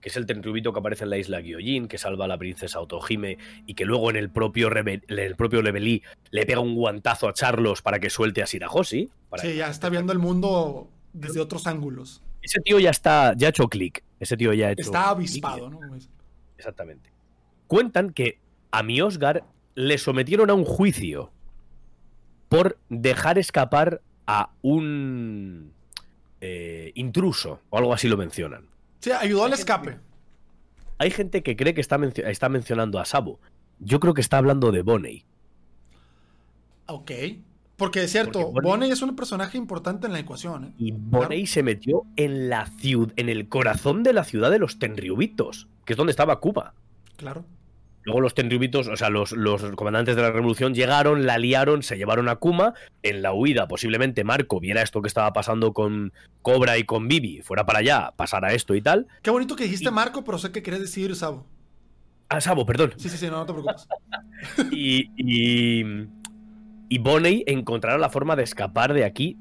que 0.00 0.08
es 0.08 0.16
el 0.16 0.24
Tenryubito 0.24 0.72
que 0.72 0.78
aparece 0.78 1.02
en 1.02 1.10
la 1.10 1.18
isla 1.18 1.40
Gyojin, 1.40 1.88
que 1.88 1.98
salva 1.98 2.26
a 2.26 2.28
la 2.28 2.38
princesa 2.38 2.80
Otohime 2.80 3.38
y 3.66 3.74
que 3.74 3.84
luego 3.84 4.08
en 4.08 4.16
el 4.16 4.30
propio, 4.30 4.70
el 4.70 5.34
propio 5.34 5.60
Rebelí 5.60 6.04
le 6.30 6.46
pega 6.46 6.60
un 6.60 6.76
guantazo 6.76 7.26
a 7.26 7.34
Charlos 7.34 7.82
para 7.82 7.98
que 7.98 8.08
suelte 8.08 8.40
a 8.40 8.46
Shirahoshi. 8.46 9.10
sí, 9.38 9.56
ya 9.56 9.68
está 9.68 9.88
viendo 9.88 10.12
el 10.12 10.20
mundo 10.20 10.88
desde 11.12 11.40
otros 11.40 11.66
ángulos. 11.66 12.22
Ese 12.40 12.60
tío 12.60 12.78
ya 12.78 12.90
está, 12.90 13.34
ya 13.36 13.48
ha 13.48 13.50
hecho 13.50 13.68
clic. 13.68 14.04
Ese 14.20 14.36
tío 14.36 14.52
ya 14.52 14.68
ha 14.68 14.70
hecho. 14.70 14.82
Está 14.82 15.10
avispado, 15.10 15.68
¿no? 15.70 15.80
Exactamente 16.56 17.17
cuentan 17.68 18.10
que 18.10 18.40
a 18.72 18.82
Miosgar 18.82 19.44
le 19.76 19.96
sometieron 19.98 20.50
a 20.50 20.54
un 20.54 20.64
juicio 20.64 21.30
por 22.48 22.78
dejar 22.88 23.38
escapar 23.38 24.00
a 24.26 24.50
un 24.62 25.72
eh, 26.40 26.90
intruso, 26.96 27.60
o 27.70 27.78
algo 27.78 27.94
así 27.94 28.08
lo 28.08 28.16
mencionan. 28.16 28.66
Sí, 29.00 29.12
ayudó 29.12 29.44
al 29.44 29.52
escape. 29.52 29.98
Hay 30.98 31.10
gente 31.12 31.42
que 31.44 31.56
cree 31.56 31.74
que 31.74 31.80
está, 31.80 31.96
mencio- 31.98 32.26
está 32.26 32.48
mencionando 32.48 32.98
a 32.98 33.04
Sabo. 33.04 33.38
Yo 33.78 34.00
creo 34.00 34.14
que 34.14 34.20
está 34.20 34.38
hablando 34.38 34.72
de 34.72 34.82
Bonnie. 34.82 35.24
Ok. 36.86 37.10
Porque 37.76 38.02
es 38.02 38.10
cierto, 38.10 38.32
Porque 38.32 38.54
Bonnie- 38.54 38.62
Bonnie 38.86 38.90
es 38.92 39.02
un 39.02 39.14
personaje 39.14 39.56
importante 39.56 40.08
en 40.08 40.12
la 40.12 40.18
ecuación, 40.18 40.64
¿eh? 40.64 40.72
Y 40.78 40.90
Bonnie 40.90 41.46
se 41.46 41.62
metió 41.62 42.02
en 42.16 42.48
la 42.48 42.66
ciudad, 42.66 43.12
en 43.16 43.28
el 43.28 43.48
corazón 43.48 44.02
de 44.02 44.12
la 44.12 44.24
ciudad 44.24 44.50
de 44.50 44.58
los 44.58 44.78
Tenryubitos, 44.80 45.68
que 45.84 45.92
es 45.92 45.96
donde 45.96 46.10
estaba 46.10 46.40
Cuba. 46.40 46.74
Claro. 47.16 47.44
Luego 48.08 48.22
los 48.22 48.32
Tenryubitos, 48.32 48.88
o 48.88 48.96
sea, 48.96 49.10
los, 49.10 49.32
los 49.32 49.60
comandantes 49.76 50.16
de 50.16 50.22
la 50.22 50.30
revolución 50.32 50.74
llegaron, 50.74 51.26
la 51.26 51.36
liaron, 51.36 51.82
se 51.82 51.98
llevaron 51.98 52.30
a 52.30 52.36
Kuma. 52.36 52.72
En 53.02 53.20
la 53.20 53.34
huida, 53.34 53.68
posiblemente 53.68 54.24
Marco 54.24 54.60
viera 54.60 54.80
esto 54.80 55.02
que 55.02 55.08
estaba 55.08 55.34
pasando 55.34 55.74
con 55.74 56.14
Cobra 56.40 56.78
y 56.78 56.84
con 56.84 57.06
Vivi, 57.06 57.42
fuera 57.42 57.66
para 57.66 57.80
allá, 57.80 58.12
pasara 58.16 58.54
esto 58.54 58.74
y 58.74 58.80
tal. 58.80 59.06
Qué 59.20 59.30
bonito 59.30 59.56
que 59.56 59.64
dijiste 59.64 59.90
Y- 59.90 59.92
Marco, 59.92 60.24
pero 60.24 60.38
sé 60.38 60.50
que 60.52 60.62
querías 60.62 60.80
decir 60.80 61.14
Sabo. 61.14 61.44
Ah, 62.30 62.40
Sabo, 62.40 62.64
perdón. 62.64 62.94
Sí, 62.96 63.10
sí, 63.10 63.18
sí, 63.18 63.26
no, 63.26 63.32
no 63.32 63.44
te 63.46 63.52
preocupes. 63.52 63.86
Y, 64.72 65.10
y, 65.16 65.84
y 66.88 66.98
Bonnie 66.98 67.44
encontrará 67.46 67.98
la 67.98 68.08
forma 68.08 68.36
de 68.36 68.44
escapar 68.44 68.94
de 68.94 69.04
aquí 69.04 69.36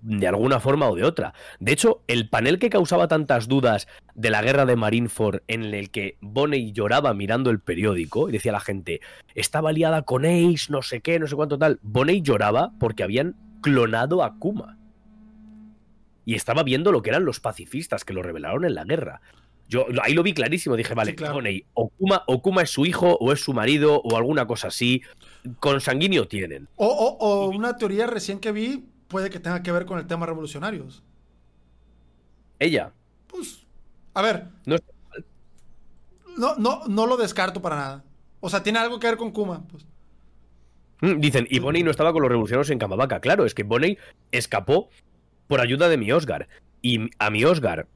de 0.00 0.28
alguna 0.28 0.60
forma 0.60 0.88
o 0.88 0.94
de 0.96 1.04
otra. 1.04 1.34
De 1.60 1.72
hecho, 1.72 2.02
el 2.06 2.28
panel 2.28 2.58
que 2.58 2.70
causaba 2.70 3.08
tantas 3.08 3.48
dudas 3.48 3.88
de 4.14 4.30
la 4.30 4.42
guerra 4.42 4.64
de 4.66 4.76
Marineford 4.76 5.40
en 5.48 5.64
el 5.74 5.90
que 5.90 6.16
Bonnie 6.20 6.72
lloraba 6.72 7.14
mirando 7.14 7.50
el 7.50 7.60
periódico 7.60 8.28
y 8.28 8.32
decía 8.32 8.52
a 8.52 8.54
la 8.54 8.60
gente, 8.60 9.00
estaba 9.34 9.72
liada 9.72 10.02
con 10.02 10.24
Ace, 10.24 10.66
no 10.70 10.82
sé 10.82 11.00
qué, 11.00 11.18
no 11.18 11.26
sé 11.26 11.34
cuánto 11.36 11.58
tal. 11.58 11.78
Bonnie 11.82 12.22
lloraba 12.22 12.72
porque 12.78 13.02
habían 13.02 13.34
clonado 13.60 14.22
a 14.22 14.38
Kuma. 14.38 14.76
Y 16.24 16.34
estaba 16.34 16.62
viendo 16.62 16.92
lo 16.92 17.02
que 17.02 17.10
eran 17.10 17.24
los 17.24 17.40
pacifistas 17.40 18.04
que 18.04 18.12
lo 18.12 18.22
revelaron 18.22 18.64
en 18.64 18.74
la 18.74 18.84
guerra. 18.84 19.20
Yo 19.68 19.86
ahí 20.02 20.14
lo 20.14 20.22
vi 20.22 20.32
clarísimo, 20.32 20.76
dije, 20.76 20.94
vale, 20.94 21.10
Sí, 21.10 21.16
claro. 21.16 21.34
Bonnie, 21.34 21.64
o 21.74 21.88
Kuma, 21.90 22.22
o 22.26 22.40
Kuma 22.40 22.62
es 22.62 22.70
su 22.70 22.86
hijo 22.86 23.16
o 23.20 23.32
es 23.32 23.40
su 23.40 23.52
marido 23.52 24.00
o 24.02 24.16
alguna 24.16 24.46
cosa 24.46 24.68
así. 24.68 25.02
Consanguíneo 25.60 26.28
tienen. 26.28 26.68
O, 26.76 26.86
o- 26.86 27.18
o 27.18 27.48
una 27.50 27.76
teoría 27.76 28.06
recién 28.06 28.38
que 28.40 28.52
vi 28.52 28.84
puede 29.08 29.30
que 29.30 29.40
tenga 29.40 29.62
que 29.62 29.72
ver 29.72 29.86
con 29.86 29.98
el 29.98 30.06
tema 30.06 30.26
revolucionarios. 30.26 31.02
Ella, 32.58 32.92
Pues, 33.28 33.66
a 34.14 34.22
ver, 34.22 34.48
no 34.66 34.76
no, 36.38 36.54
no, 36.56 36.82
no 36.88 37.06
lo 37.06 37.16
descarto 37.16 37.60
para 37.60 37.76
nada. 37.76 38.04
O 38.40 38.48
sea, 38.48 38.62
tiene 38.62 38.78
algo 38.78 39.00
que 39.00 39.08
ver 39.08 39.16
con 39.16 39.32
Kuma. 39.32 39.64
Pues. 39.68 39.84
Mm, 41.00 41.20
Dicen, 41.20 41.46
y 41.50 41.58
Bonnie 41.58 41.82
no 41.82 41.90
estaba 41.90 42.12
con 42.12 42.22
los 42.22 42.30
revolucionarios 42.30 42.70
en 42.70 42.78
Camavaca. 42.78 43.20
Claro, 43.20 43.44
es 43.44 43.54
que 43.54 43.64
Bonnie 43.64 43.98
escapó 44.30 44.88
por 45.48 45.60
ayuda 45.60 45.88
de 45.88 45.96
Miosgar. 45.96 46.48
Y 46.80 47.10
a 47.18 47.30
Miosgar 47.30 47.88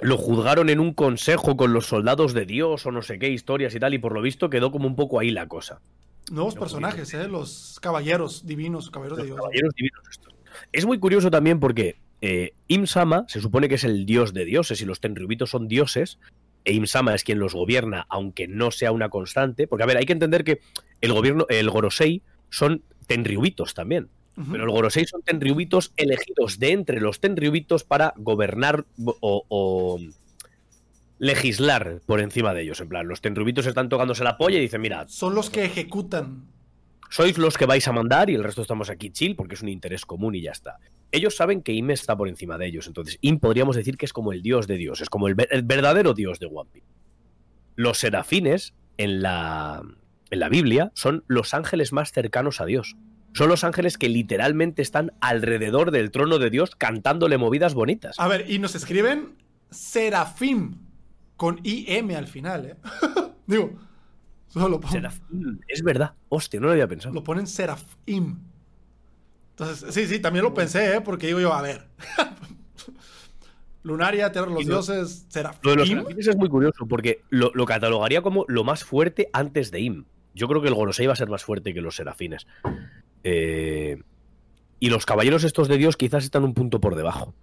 lo 0.00 0.16
juzgaron 0.16 0.70
en 0.70 0.80
un 0.80 0.94
consejo 0.94 1.58
con 1.58 1.74
los 1.74 1.86
soldados 1.86 2.32
de 2.32 2.46
Dios 2.46 2.86
o 2.86 2.90
no 2.90 3.02
sé 3.02 3.18
qué 3.18 3.28
historias 3.28 3.74
y 3.74 3.80
tal, 3.80 3.92
y 3.92 3.98
por 3.98 4.14
lo 4.14 4.22
visto 4.22 4.48
quedó 4.48 4.72
como 4.72 4.86
un 4.86 4.96
poco 4.96 5.20
ahí 5.20 5.30
la 5.30 5.46
cosa. 5.46 5.82
Nuevos 6.30 6.54
personajes, 6.54 7.12
¿eh? 7.14 7.28
Los 7.28 7.78
caballeros 7.80 8.46
divinos, 8.46 8.90
caballeros 8.90 9.18
de 9.18 9.24
Dios. 9.24 9.36
caballeros 9.36 9.74
divinos 9.74 10.00
estos. 10.10 10.34
Es 10.72 10.86
muy 10.86 10.98
curioso 10.98 11.30
también 11.30 11.60
porque 11.60 11.96
eh, 12.20 12.52
Im-sama 12.68 13.24
se 13.28 13.40
supone 13.40 13.68
que 13.68 13.76
es 13.76 13.84
el 13.84 14.06
dios 14.06 14.32
de 14.32 14.44
dioses 14.44 14.80
y 14.80 14.84
los 14.84 15.00
Tenryubitos 15.00 15.50
son 15.50 15.68
dioses. 15.68 16.18
E 16.64 16.72
Im-sama 16.72 17.14
es 17.14 17.24
quien 17.24 17.38
los 17.38 17.54
gobierna, 17.54 18.06
aunque 18.08 18.46
no 18.46 18.70
sea 18.70 18.92
una 18.92 19.08
constante. 19.08 19.66
Porque, 19.66 19.82
a 19.82 19.86
ver, 19.86 19.96
hay 19.96 20.04
que 20.04 20.12
entender 20.12 20.44
que 20.44 20.60
el 21.00 21.12
gobierno, 21.12 21.46
el 21.48 21.70
Gorosei, 21.70 22.22
son 22.50 22.82
Tenryubitos 23.06 23.74
también. 23.74 24.08
Pero 24.50 24.64
el 24.64 24.70
Gorosei 24.70 25.04
son 25.04 25.20
Tenryubitos 25.20 25.92
elegidos 25.98 26.58
de 26.58 26.72
entre 26.72 27.00
los 27.00 27.20
Tenryubitos 27.20 27.84
para 27.84 28.14
gobernar 28.16 28.86
o, 29.20 29.44
o 29.48 30.00
legislar 31.20 32.00
por 32.06 32.18
encima 32.20 32.54
de 32.54 32.62
ellos. 32.62 32.80
En 32.80 32.88
plan, 32.88 33.06
los 33.06 33.20
Tenryubitos 33.20 33.66
están 33.66 33.88
tocándose 33.90 34.24
la 34.24 34.36
polla 34.38 34.56
y 34.58 34.62
dicen, 34.62 34.80
mira, 34.80 35.06
Son 35.06 35.34
los 35.34 35.50
que 35.50 35.64
ejecutan. 35.64 36.46
sois 37.10 37.36
los 37.38 37.56
que 37.58 37.66
vais 37.66 37.86
a 37.86 37.92
mandar 37.92 38.30
y 38.30 38.34
el 38.34 38.42
resto 38.42 38.62
estamos 38.62 38.88
aquí 38.88 39.10
chill 39.10 39.36
porque 39.36 39.54
es 39.54 39.62
un 39.62 39.68
interés 39.68 40.06
común 40.06 40.34
y 40.34 40.40
ya 40.42 40.50
está. 40.52 40.78
Ellos 41.12 41.36
saben 41.36 41.60
que 41.62 41.72
Im 41.72 41.90
está 41.90 42.16
por 42.16 42.28
encima 42.28 42.56
de 42.56 42.66
ellos, 42.68 42.86
entonces 42.86 43.18
Im 43.20 43.38
podríamos 43.38 43.76
decir 43.76 43.96
que 43.98 44.06
es 44.06 44.12
como 44.12 44.32
el 44.32 44.42
dios 44.42 44.66
de 44.66 44.76
Dios, 44.76 45.00
es 45.02 45.10
como 45.10 45.28
el, 45.28 45.34
ver- 45.34 45.48
el 45.50 45.62
verdadero 45.62 46.14
dios 46.14 46.38
de 46.40 46.46
One 46.46 46.70
Piece. 46.72 46.86
Los 47.76 47.98
serafines 47.98 48.74
en 48.96 49.20
la, 49.20 49.82
en 50.30 50.38
la 50.40 50.48
Biblia 50.48 50.90
son 50.94 51.24
los 51.26 51.52
ángeles 51.52 51.92
más 51.92 52.12
cercanos 52.12 52.60
a 52.60 52.64
Dios. 52.64 52.96
Son 53.34 53.48
los 53.48 53.62
ángeles 53.62 53.98
que 53.98 54.08
literalmente 54.08 54.80
están 54.82 55.12
alrededor 55.20 55.90
del 55.90 56.10
trono 56.10 56.38
de 56.38 56.48
Dios 56.50 56.74
cantándole 56.76 57.36
movidas 57.38 57.74
bonitas. 57.74 58.16
A 58.18 58.26
ver, 58.28 58.50
y 58.50 58.58
nos 58.58 58.74
escriben 58.74 59.34
Serafim 59.70 60.76
con 61.40 61.58
IM 61.62 62.10
al 62.16 62.26
final, 62.26 62.66
¿eh? 62.66 62.76
Digo, 63.46 63.70
solo 64.48 64.78
Serafín, 64.90 65.58
es 65.68 65.82
verdad. 65.82 66.12
Hostia, 66.28 66.60
no 66.60 66.66
lo 66.66 66.72
había 66.72 66.86
pensado. 66.86 67.14
lo 67.14 67.24
ponen 67.24 67.46
Serafim. 67.46 68.36
Entonces, 69.52 69.94
sí, 69.94 70.06
sí, 70.06 70.18
también 70.20 70.44
lo 70.44 70.52
pensé, 70.52 70.96
¿eh? 70.96 71.00
Porque 71.00 71.28
digo 71.28 71.40
yo, 71.40 71.54
a 71.54 71.62
ver. 71.62 71.86
Lunaria, 73.82 74.30
Tierra 74.32 74.48
de 74.48 74.52
los 74.54 74.66
no- 74.66 74.72
Dioses, 74.74 75.26
Lo 75.62 75.70
de 75.70 75.76
los 75.76 75.88
Serafim. 75.88 75.98
serafines 76.00 76.26
es 76.28 76.36
muy 76.36 76.50
curioso 76.50 76.86
porque 76.86 77.22
lo, 77.30 77.50
lo 77.54 77.64
catalogaría 77.64 78.20
como 78.20 78.44
lo 78.46 78.62
más 78.62 78.84
fuerte 78.84 79.30
antes 79.32 79.70
de 79.70 79.80
Im. 79.80 80.04
Yo 80.34 80.46
creo 80.46 80.60
que 80.60 80.68
el 80.68 80.74
Gorosei 80.74 81.06
va 81.06 81.14
a 81.14 81.16
ser 81.16 81.30
más 81.30 81.42
fuerte 81.42 81.72
que 81.72 81.80
los 81.80 81.96
serafines. 81.96 82.46
Eh, 83.24 84.02
y 84.78 84.90
los 84.90 85.06
caballeros 85.06 85.44
estos 85.44 85.68
de 85.68 85.78
Dios 85.78 85.96
quizás 85.96 86.22
están 86.24 86.44
un 86.44 86.52
punto 86.52 86.82
por 86.82 86.96
debajo. 86.96 87.34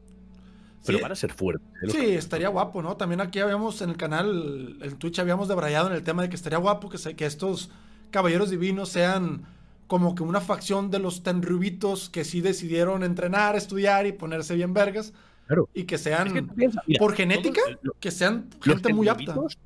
Pero 0.85 0.97
Sí. 0.99 1.01
van 1.01 1.11
a 1.11 1.15
ser 1.15 1.33
fuertes. 1.33 1.67
¿eh? 1.83 1.89
Sí, 1.89 2.05
estaría 2.15 2.49
guapo, 2.49 2.81
¿no? 2.81 2.95
También 2.97 3.19
aquí 3.21 3.39
habíamos 3.39 3.81
en 3.81 3.89
el 3.89 3.97
canal, 3.97 4.77
en 4.81 4.95
Twitch 4.97 5.19
habíamos 5.19 5.47
debrayado 5.47 5.87
en 5.87 5.93
el 5.93 6.03
tema 6.03 6.21
de 6.21 6.29
que 6.29 6.35
estaría 6.35 6.57
guapo 6.59 6.89
que, 6.89 6.97
se- 6.97 7.15
que 7.15 7.25
estos 7.25 7.69
caballeros 8.11 8.49
divinos 8.49 8.89
sean 8.89 9.43
como 9.87 10.15
que 10.15 10.23
una 10.23 10.41
facción 10.41 10.91
de 10.91 10.99
los 10.99 11.23
tenrubitos 11.23 12.09
que 12.09 12.23
sí 12.25 12.41
decidieron 12.41 13.03
entrenar, 13.03 13.55
estudiar 13.55 14.05
y 14.05 14.11
ponerse 14.13 14.55
bien 14.55 14.73
vergas. 14.73 15.13
Claro. 15.47 15.69
Y 15.73 15.83
que 15.85 15.97
sean, 15.97 16.27
Es 16.27 16.33
que 16.33 16.43
piensas, 16.43 16.83
mira, 16.87 16.99
por 16.99 17.13
genética, 17.15 17.61
los- 17.81 17.95
que 17.99 18.11
sean 18.11 18.49
gente 18.61 18.93
muy 18.93 19.07
apta. 19.07 19.33
tenryubitos- 19.33 19.57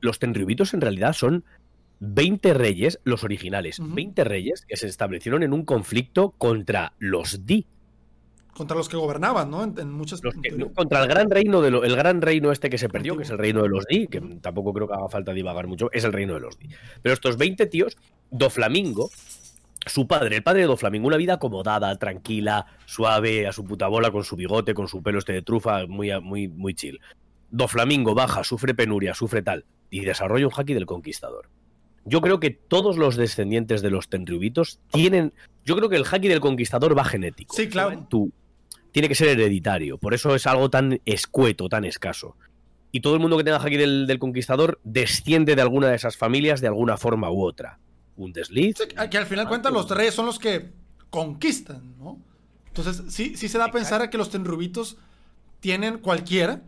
Los 0.00 0.18
tenryubitos 0.18 0.72
en 0.74 0.80
realidad 0.80 1.12
son 1.12 1.44
20 2.00 2.54
reyes, 2.54 2.98
los 3.04 3.22
originales, 3.24 3.78
Ujú. 3.78 3.94
20 3.94 4.24
reyes 4.24 4.64
que 4.66 4.76
se 4.76 4.86
establecieron 4.86 5.42
en 5.42 5.52
un 5.52 5.64
conflicto 5.64 6.30
contra 6.38 6.94
los 6.98 7.44
Di. 7.46 7.66
Contra 8.54 8.76
los 8.76 8.88
que 8.88 8.96
gobernaban, 8.96 9.50
¿no? 9.50 9.62
En, 9.64 9.74
en 9.78 9.90
muchas... 9.92 10.20
Que- 10.20 10.70
contra 10.74 11.02
el 11.02 11.08
gran 11.08 11.30
reino 11.30 11.60
de 11.62 11.70
lo- 11.70 11.84
el 11.84 11.96
gran 11.96 12.20
reino 12.20 12.52
este 12.52 12.68
que 12.68 12.78
se 12.78 12.88
perdió, 12.88 13.16
que 13.16 13.22
es 13.22 13.30
el 13.30 13.38
reino 13.38 13.62
de 13.62 13.68
los 13.68 13.86
Di, 13.86 14.06
que 14.06 14.20
tampoco 14.42 14.72
creo 14.72 14.86
que 14.88 14.94
haga 14.94 15.08
falta 15.08 15.32
divagar 15.32 15.66
mucho, 15.66 15.90
es 15.92 16.04
el 16.04 16.12
reino 16.12 16.34
de 16.34 16.40
los 16.40 16.58
Di. 16.58 16.68
Pero 17.02 17.12
estos 17.14 17.36
20 17.38 17.66
tíos, 17.66 17.96
Doflamingo, 18.30 19.10
su 19.86 20.06
padre, 20.06 20.36
el 20.36 20.42
padre 20.42 20.60
de 20.62 20.66
Doflamingo, 20.66 21.06
una 21.06 21.16
vida 21.16 21.34
acomodada, 21.34 21.96
tranquila, 21.98 22.66
suave, 22.86 23.46
a 23.46 23.52
su 23.52 23.64
puta 23.64 23.86
bola, 23.88 24.10
con 24.10 24.24
su 24.24 24.36
bigote, 24.36 24.74
con 24.74 24.88
su 24.88 25.02
pelo 25.02 25.18
este 25.18 25.32
de 25.32 25.42
trufa, 25.42 25.86
muy, 25.86 26.10
muy, 26.20 26.48
muy 26.48 26.74
chill. 26.74 27.00
Doflamingo 27.50 28.14
baja, 28.14 28.44
sufre 28.44 28.74
penuria, 28.74 29.14
sufre 29.14 29.42
tal, 29.42 29.64
y 29.90 30.00
desarrolla 30.00 30.46
un 30.46 30.52
haki 30.56 30.74
del 30.74 30.86
conquistador. 30.86 31.48
Yo 32.04 32.20
creo 32.20 32.40
que 32.40 32.50
todos 32.50 32.96
los 32.96 33.16
descendientes 33.16 33.82
de 33.82 33.90
los 33.90 34.08
Tenryubitos 34.08 34.80
tienen. 34.90 35.32
Yo 35.64 35.76
creo 35.76 35.88
que 35.90 35.96
el 35.96 36.04
haki 36.10 36.28
del 36.28 36.40
conquistador 36.40 36.96
va 36.96 37.04
genético. 37.04 37.54
Sí, 37.54 37.68
claro. 37.68 38.06
Tiene 38.92 39.08
que 39.08 39.14
ser 39.14 39.28
hereditario. 39.28 39.98
Por 39.98 40.14
eso 40.14 40.34
es 40.34 40.46
algo 40.46 40.70
tan 40.70 41.00
escueto, 41.04 41.68
tan 41.68 41.84
escaso. 41.84 42.36
Y 42.92 43.00
todo 43.00 43.14
el 43.14 43.20
mundo 43.20 43.36
que 43.36 43.44
tenga 43.44 43.58
haki 43.58 43.76
del, 43.76 44.06
del 44.06 44.18
conquistador 44.18 44.80
desciende 44.84 45.54
de 45.54 45.62
alguna 45.62 45.88
de 45.88 45.96
esas 45.96 46.16
familias 46.16 46.60
de 46.60 46.66
alguna 46.66 46.96
forma 46.96 47.30
u 47.30 47.42
otra. 47.42 47.78
Un 48.16 48.32
desliz. 48.32 48.76
Sí, 48.78 49.08
que 49.08 49.18
al 49.18 49.26
final 49.26 49.48
cuentas 49.48 49.72
los 49.72 49.88
reyes 49.88 50.14
son 50.14 50.26
los 50.26 50.38
que 50.38 50.70
conquistan, 51.08 51.96
¿no? 51.98 52.18
Entonces, 52.66 53.02
sí, 53.12 53.36
sí 53.36 53.48
se 53.48 53.58
da 53.58 53.66
a 53.66 53.70
pensar 53.70 54.02
a 54.02 54.10
que 54.10 54.18
los 54.18 54.30
tenrubitos 54.30 54.96
tienen 55.60 55.98
cualquiera, 55.98 56.62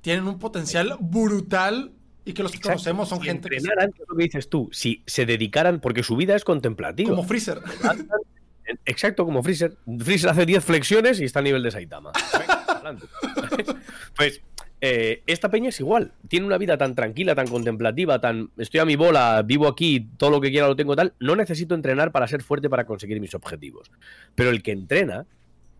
tienen 0.00 0.26
un 0.26 0.38
potencial 0.38 0.96
brutal 1.00 1.92
y 2.24 2.32
que 2.32 2.42
los 2.42 2.52
que 2.52 2.58
Exacto. 2.58 2.76
conocemos 2.78 3.08
son 3.08 3.20
Si 3.20 3.26
gente 3.26 3.48
entrenaran, 3.54 3.92
que 3.92 4.02
es 4.02 4.08
lo 4.08 4.16
que 4.16 4.24
dices 4.24 4.48
tú, 4.48 4.68
si 4.72 5.02
se 5.06 5.26
dedicaran, 5.26 5.80
porque 5.80 6.02
su 6.02 6.16
vida 6.16 6.34
es 6.34 6.44
contemplativa. 6.44 7.10
como 7.10 7.24
Freezer. 7.24 7.60
Exacto, 8.84 9.24
como 9.24 9.42
Freezer. 9.42 9.76
Freezer 9.98 10.30
hace 10.30 10.46
10 10.46 10.64
flexiones 10.64 11.20
y 11.20 11.24
está 11.24 11.40
a 11.40 11.42
nivel 11.42 11.62
de 11.62 11.70
Saitama. 11.70 12.12
Pues 14.16 14.40
eh, 14.80 15.22
esta 15.26 15.50
peña 15.50 15.68
es 15.68 15.80
igual. 15.80 16.12
Tiene 16.28 16.46
una 16.46 16.58
vida 16.58 16.78
tan 16.78 16.94
tranquila, 16.94 17.34
tan 17.34 17.48
contemplativa, 17.48 18.20
tan 18.20 18.50
estoy 18.56 18.80
a 18.80 18.84
mi 18.84 18.96
bola, 18.96 19.42
vivo 19.42 19.68
aquí, 19.68 20.08
todo 20.16 20.30
lo 20.30 20.40
que 20.40 20.50
quiera 20.50 20.68
lo 20.68 20.76
tengo 20.76 20.96
tal. 20.96 21.14
No 21.18 21.36
necesito 21.36 21.74
entrenar 21.74 22.12
para 22.12 22.28
ser 22.28 22.42
fuerte 22.42 22.70
para 22.70 22.86
conseguir 22.86 23.20
mis 23.20 23.34
objetivos. 23.34 23.90
Pero 24.34 24.50
el 24.50 24.62
que 24.62 24.72
entrena 24.72 25.26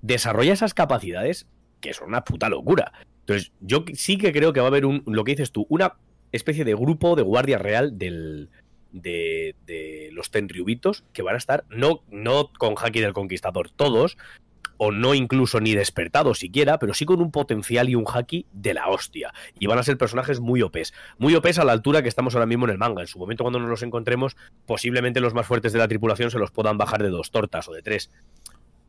desarrolla 0.03 0.53
esas 0.53 0.75
capacidades 0.75 1.47
que 1.81 1.93
son 1.93 2.09
una 2.09 2.25
puta 2.25 2.49
locura. 2.49 2.93
Entonces, 3.21 3.53
yo 3.61 3.85
sí 3.95 4.19
que 4.19 4.33
creo 4.33 4.53
que 4.53 4.61
va 4.61 4.67
a 4.67 4.71
haber 4.71 4.87
un, 4.87 5.03
lo 5.07 5.25
que 5.25 5.33
dices 5.33 5.53
tú, 5.53 5.67
una 5.69 5.95
especie 6.33 6.65
de 6.65 6.75
grupo 6.75 7.17
de 7.17 7.23
guardia 7.23 7.59
real 7.59 7.99
del, 7.99 8.51
de, 9.03 9.55
de 9.67 10.11
los 10.13 10.31
Tenryubitos 10.31 11.05
que 11.13 11.23
van 11.23 11.35
a 11.35 11.39
estar, 11.39 11.65
no, 11.69 12.03
no 12.11 12.51
con 12.59 12.75
Haki 12.77 13.01
del 13.01 13.13
Conquistador 13.13 13.71
todos, 13.71 14.17
o 14.79 14.93
no 14.93 15.15
incluso 15.15 15.61
ni 15.61 15.75
despertados 15.75 16.39
siquiera, 16.39 16.79
pero 16.79 16.95
sí 16.95 17.05
con 17.05 17.21
un 17.21 17.31
potencial 17.31 17.89
y 17.89 17.95
un 17.95 18.05
haki 18.07 18.47
de 18.53 18.75
la 18.75 18.89
hostia. 18.89 19.33
Y 19.59 19.67
van 19.67 19.79
a 19.79 19.83
ser 19.83 19.97
personajes 19.97 20.41
muy 20.41 20.63
OPs. 20.63 20.93
Muy 21.19 21.35
OPs 21.35 21.59
a 21.59 21.65
la 21.65 21.73
altura 21.73 22.03
que 22.03 22.09
estamos 22.09 22.35
ahora 22.35 22.47
mismo 22.47 22.67
en 22.67 22.73
el 22.73 22.79
manga. 22.79 23.01
En 23.01 23.09
su 23.09 23.19
momento, 23.19 23.45
cuando 23.45 23.59
nos 23.59 23.69
los 23.69 23.83
encontremos, 23.83 24.37
posiblemente 24.67 25.21
los 25.21 25.35
más 25.35 25.47
fuertes 25.47 25.73
de 25.73 25.79
la 25.79 25.89
tripulación 25.89 26.31
se 26.31 26.39
los 26.39 26.51
puedan 26.51 26.79
bajar 26.79 27.03
de 27.03 27.11
dos 27.11 27.31
tortas 27.31 27.69
o 27.69 27.73
de 27.73 27.83
tres. 27.83 28.11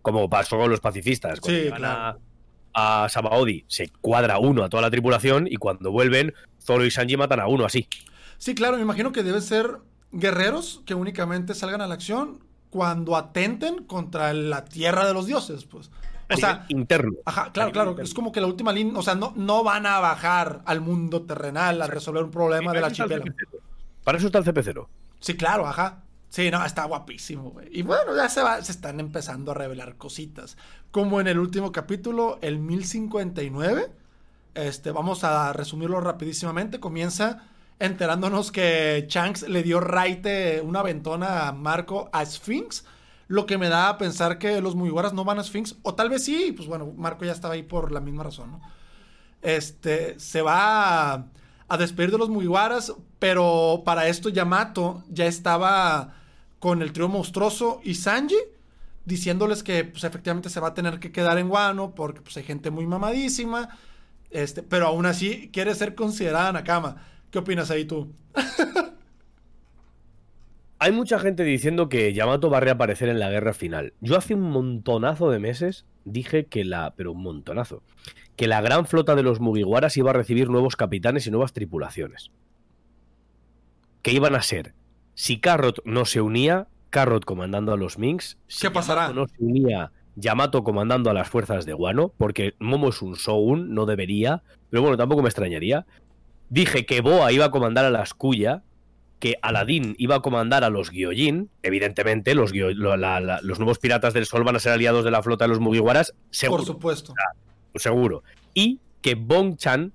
Como 0.02 0.30
pasó 0.30 0.58
con 0.58 0.70
los 0.70 0.80
pacifistas. 0.80 1.40
Cuando 1.40 1.62
Sí, 1.62 1.70
claro. 1.70 2.20
a, 2.74 3.04
a 3.04 3.10
Sabaody, 3.10 3.66
se 3.68 3.90
cuadra 4.02 4.40
uno 4.40 4.64
a 4.64 4.70
toda 4.70 4.82
la 4.82 4.92
tripulación 4.92 5.48
y 5.50 5.56
cuando 5.56 5.92
vuelven, 5.92 6.34
Zoro 6.62 6.86
y 6.86 6.92
Sanji 6.92 7.18
matan 7.18 7.40
a 7.40 7.48
uno 7.48 7.66
así. 7.66 7.88
Sí, 8.38 8.56
claro, 8.56 8.78
me 8.78 8.84
imagino 8.84 9.12
que 9.12 9.24
deben 9.24 9.42
ser 9.42 9.78
guerreros 10.12 10.82
que 10.86 10.94
únicamente 10.96 11.54
salgan 11.56 11.82
a 11.82 11.88
la 11.88 11.96
acción 11.96 12.44
cuando 12.70 13.16
atenten 13.16 13.84
contra 13.86 14.34
la 14.34 14.66
tierra 14.66 15.06
de 15.08 15.14
los 15.14 15.26
dioses, 15.26 15.66
pues. 15.66 15.92
A 16.30 16.36
O 16.36 16.38
sea, 16.38 16.66
interno. 16.70 17.14
ajá, 17.26 17.52
claro, 17.54 17.72
claro, 17.72 17.92
interno. 17.92 18.06
es 18.08 18.14
como 18.14 18.32
que 18.32 18.42
la 18.42 18.48
última 18.48 18.74
línea, 18.74 18.98
o 19.00 19.02
sea, 19.04 19.16
no, 19.16 19.34
no 19.36 19.64
van 19.64 19.86
a 19.86 20.00
bajar 20.00 20.62
al 20.66 20.82
mundo 20.82 21.24
terrenal 21.26 21.82
a 21.82 21.88
resolver 21.88 22.24
un 22.24 22.32
problema 22.32 22.74
el 22.74 22.84
archipiélago. 22.84 23.32
CP0. 23.32 23.62
Para 24.04 24.18
eso 24.18 24.28
está 24.28 24.40
el 24.40 24.46
CP0. 24.46 24.88
Sí, 25.20 25.36
claro, 25.38 25.68
ajá. 25.68 26.04
Sí, 26.30 26.52
no, 26.52 26.64
está 26.66 26.84
guapísimo, 26.86 27.52
güey. 27.52 27.70
Y 27.72 27.84
bueno, 27.84 28.16
ya 28.16 28.28
se, 28.30 28.42
va, 28.44 28.62
se 28.62 28.72
están 28.74 29.00
empezando 29.00 29.52
a 29.52 29.54
revelar 29.56 29.96
cositas. 29.98 30.58
Como 30.92 31.22
en 31.22 31.28
el 31.28 31.40
último 31.40 31.72
capítulo, 31.72 32.38
el 32.42 32.60
1059. 32.60 33.92
Este, 34.56 34.92
vamos 34.92 35.24
a 35.24 35.54
resumirlo 35.54 36.02
rapidísimamente. 36.02 36.80
Comienza 36.80 37.48
enterándonos 37.80 38.52
que 38.52 39.06
Shanks 39.08 39.48
le 39.48 39.64
dio 39.64 39.80
raite 39.80 40.62
una 40.62 40.82
ventona 40.82 41.48
a 41.48 41.52
Marco 41.52 42.10
a 42.12 42.26
Sphinx. 42.26 42.86
Lo 43.28 43.46
que 43.46 43.58
me 43.58 43.70
da 43.70 43.90
a 43.90 43.98
pensar 43.98 44.40
que 44.40 44.62
los 44.62 44.76
Mugiwaras 44.76 45.14
no 45.14 45.26
van 45.26 45.40
a 45.40 45.44
Sphinx. 45.44 45.76
O 45.84 45.96
tal 45.96 46.10
vez 46.10 46.24
sí. 46.24 46.54
Pues 46.56 46.68
bueno, 46.68 46.94
Marco 46.96 47.26
ya 47.26 47.34
estaba 47.34 47.56
ahí 47.56 47.64
por 47.64 47.92
la 47.92 48.00
misma 48.00 48.24
razón, 48.24 48.52
¿no? 48.52 48.62
Este, 49.42 50.20
se 50.20 50.42
va 50.42 51.14
a, 51.14 51.78
despedir 51.78 52.12
de 52.12 52.18
los 52.18 52.30
Mugiwaras, 52.30 52.94
pero 53.20 53.84
para 53.86 54.08
esto 54.08 54.30
Yamato 54.30 55.04
ya 55.10 55.26
estaba 55.26 56.16
con 56.60 56.82
el 56.82 56.92
trío 56.92 57.08
monstruoso 57.08 57.80
y 57.84 57.96
Sanji 57.96 58.38
diciéndoles 59.06 59.64
que 59.64 59.86
pues 59.86 60.04
efectivamente 60.04 60.50
se 60.50 60.60
va 60.60 60.70
a 60.70 60.74
tener 60.74 61.00
que 61.00 61.12
quedar 61.12 61.38
en 61.38 61.50
Wano 61.50 61.94
porque 61.96 62.22
pues 62.22 62.36
hay 62.38 62.44
gente 62.44 62.72
muy 62.72 62.86
mamadísima, 62.88 63.70
este, 64.32 64.64
pero 64.64 64.88
aún 64.88 65.06
así 65.06 65.50
quiere 65.54 65.76
ser 65.76 65.96
considerada 65.96 66.52
Nakama. 66.52 66.98
¿Qué 67.38 67.42
opinas 67.42 67.70
ahí 67.70 67.86
tú? 67.86 68.12
Hay 70.80 70.92
mucha 70.92 71.20
gente 71.20 71.44
diciendo 71.44 71.88
que 71.88 72.12
Yamato 72.12 72.50
va 72.50 72.58
a 72.58 72.62
reaparecer 72.62 73.10
en 73.10 73.20
la 73.20 73.30
guerra 73.30 73.54
final. 73.54 73.94
Yo 74.02 74.18
hace 74.18 74.34
un 74.34 74.42
montonazo 74.42 75.30
de 75.30 75.38
meses 75.38 75.86
dije 76.04 76.48
que 76.48 76.66
la. 76.66 76.96
Pero 76.98 77.12
un 77.12 77.22
montonazo. 77.22 77.84
Que 78.38 78.48
la 78.48 78.60
gran 78.62 78.88
flota 78.88 79.14
de 79.14 79.22
los 79.22 79.40
Mugiwaras 79.40 79.98
iba 79.98 80.10
a 80.10 80.14
recibir 80.16 80.50
nuevos 80.50 80.76
capitanes 80.76 81.28
y 81.28 81.30
nuevas 81.30 81.54
tripulaciones. 81.54 82.32
Que 84.02 84.14
iban 84.14 84.34
a 84.34 84.42
ser. 84.42 84.74
Si 85.14 85.40
Carrot 85.40 85.86
no 85.86 86.06
se 86.06 86.22
unía, 86.22 86.66
Carrot 86.90 87.24
comandando 87.24 87.72
a 87.72 87.78
los 87.78 88.00
Minks. 88.00 88.40
Si 88.48 88.66
¿Qué 88.66 88.72
pasará? 88.72 89.10
Yamato 89.10 89.20
no 89.20 89.28
se 89.28 89.44
unía, 89.44 89.92
Yamato 90.16 90.64
comandando 90.64 91.12
a 91.12 91.14
las 91.14 91.30
fuerzas 91.30 91.68
de 91.68 91.76
Wano. 91.76 92.12
Porque 92.18 92.56
Momo 92.58 92.90
es 92.90 93.04
un 93.04 93.14
Shogun, 93.14 93.76
no 93.76 93.86
debería. 93.86 94.42
Pero 94.72 94.82
bueno, 94.82 94.98
tampoco 94.98 95.22
me 95.22 95.30
extrañaría. 95.30 95.86
Dije 96.50 96.86
que 96.86 97.02
Boa 97.02 97.32
iba 97.32 97.46
a 97.46 97.52
comandar 97.52 97.86
a 97.86 97.90
las 97.90 98.14
Kuya 98.14 98.64
que 99.20 99.36
Aladdin 99.42 99.96
iba 99.98 100.16
a 100.16 100.20
comandar 100.22 100.64
a 100.64 100.70
los 100.70 100.92
Gyojin, 100.92 101.50
evidentemente 101.64 102.36
los, 102.36 102.54
Gyo- 102.54 102.74
lo- 102.76 102.98
la- 102.98 103.20
la- 103.20 103.42
los 103.42 103.58
nuevos 103.58 103.80
piratas 103.80 104.14
del 104.14 104.28
sol 104.28 104.44
van 104.44 104.56
a 104.56 104.60
ser 104.60 104.74
aliados 104.74 105.04
de 105.04 105.10
la 105.12 105.24
flota 105.24 105.46
de 105.46 105.50
los 105.50 105.60
Mugiwaras, 105.60 106.14
seguro, 106.30 106.60
Por 106.64 106.68
supuesto. 106.68 107.14
seguro. 107.76 108.24
Y 108.54 108.80
que 109.02 109.16
Bong 109.16 109.58
Chan 109.58 109.92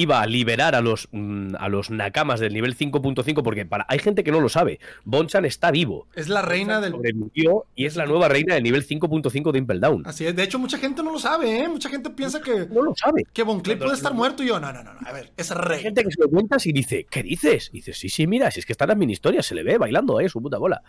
iba 0.00 0.22
a 0.22 0.26
liberar 0.26 0.76
a 0.76 0.80
los, 0.80 1.08
mm, 1.10 1.56
a 1.58 1.68
los 1.68 1.90
Nakamas 1.90 2.38
del 2.38 2.54
nivel 2.54 2.76
5.5, 2.76 3.42
porque 3.42 3.66
para, 3.66 3.84
hay 3.88 3.98
gente 3.98 4.22
que 4.22 4.30
no 4.30 4.38
lo 4.38 4.48
sabe, 4.48 4.78
Bong 5.04 5.26
Chan 5.26 5.44
está 5.44 5.72
vivo. 5.72 6.06
Es 6.14 6.28
la 6.28 6.40
reina 6.40 6.80
del... 6.80 6.92
Sobrevivió 6.92 7.64
y 7.74 7.86
es 7.86 7.96
la 7.96 8.06
nueva 8.06 8.28
reina 8.28 8.54
del 8.54 8.62
nivel 8.62 8.86
5.5 8.86 9.50
de 9.50 9.58
Impel 9.58 9.80
Down. 9.80 10.02
Así 10.06 10.24
es. 10.24 10.36
De 10.36 10.44
hecho, 10.44 10.60
mucha 10.60 10.78
gente 10.78 11.02
no 11.02 11.10
lo 11.10 11.18
sabe, 11.18 11.64
¿eh? 11.64 11.68
Mucha 11.68 11.88
gente 11.88 12.10
piensa 12.10 12.40
que, 12.40 12.66
No 12.70 12.82
lo 12.82 12.94
sabe. 12.94 13.26
que 13.32 13.42
Von 13.42 13.60
Clay 13.60 13.76
Cuando- 13.76 13.86
puede 13.86 13.96
estar 13.96 14.14
muerto 14.14 14.44
y 14.44 14.46
yo, 14.46 14.60
no, 14.60 14.72
no, 14.72 14.84
no. 14.84 14.92
A 15.04 15.12
ver, 15.12 15.32
es 15.36 15.50
Hay 15.50 15.58
rey. 15.58 15.80
gente 15.82 16.04
que 16.04 16.12
se 16.12 16.20
lo 16.20 16.28
cuentas 16.30 16.64
y 16.66 16.72
dice, 16.72 17.04
¿qué 17.10 17.24
dices? 17.24 17.70
Y 17.72 17.78
dices, 17.78 17.98
sí, 17.98 18.08
sí, 18.08 18.28
mira, 18.28 18.52
si 18.52 18.60
es 18.60 18.66
que 18.66 18.72
está 18.74 18.84
en 18.84 18.90
las 18.90 18.98
mini 18.98 19.14
historias, 19.14 19.46
se 19.46 19.56
le 19.56 19.64
ve 19.64 19.78
bailando, 19.78 20.20
eh, 20.20 20.28
su 20.28 20.40
puta 20.40 20.58
bola. 20.58 20.80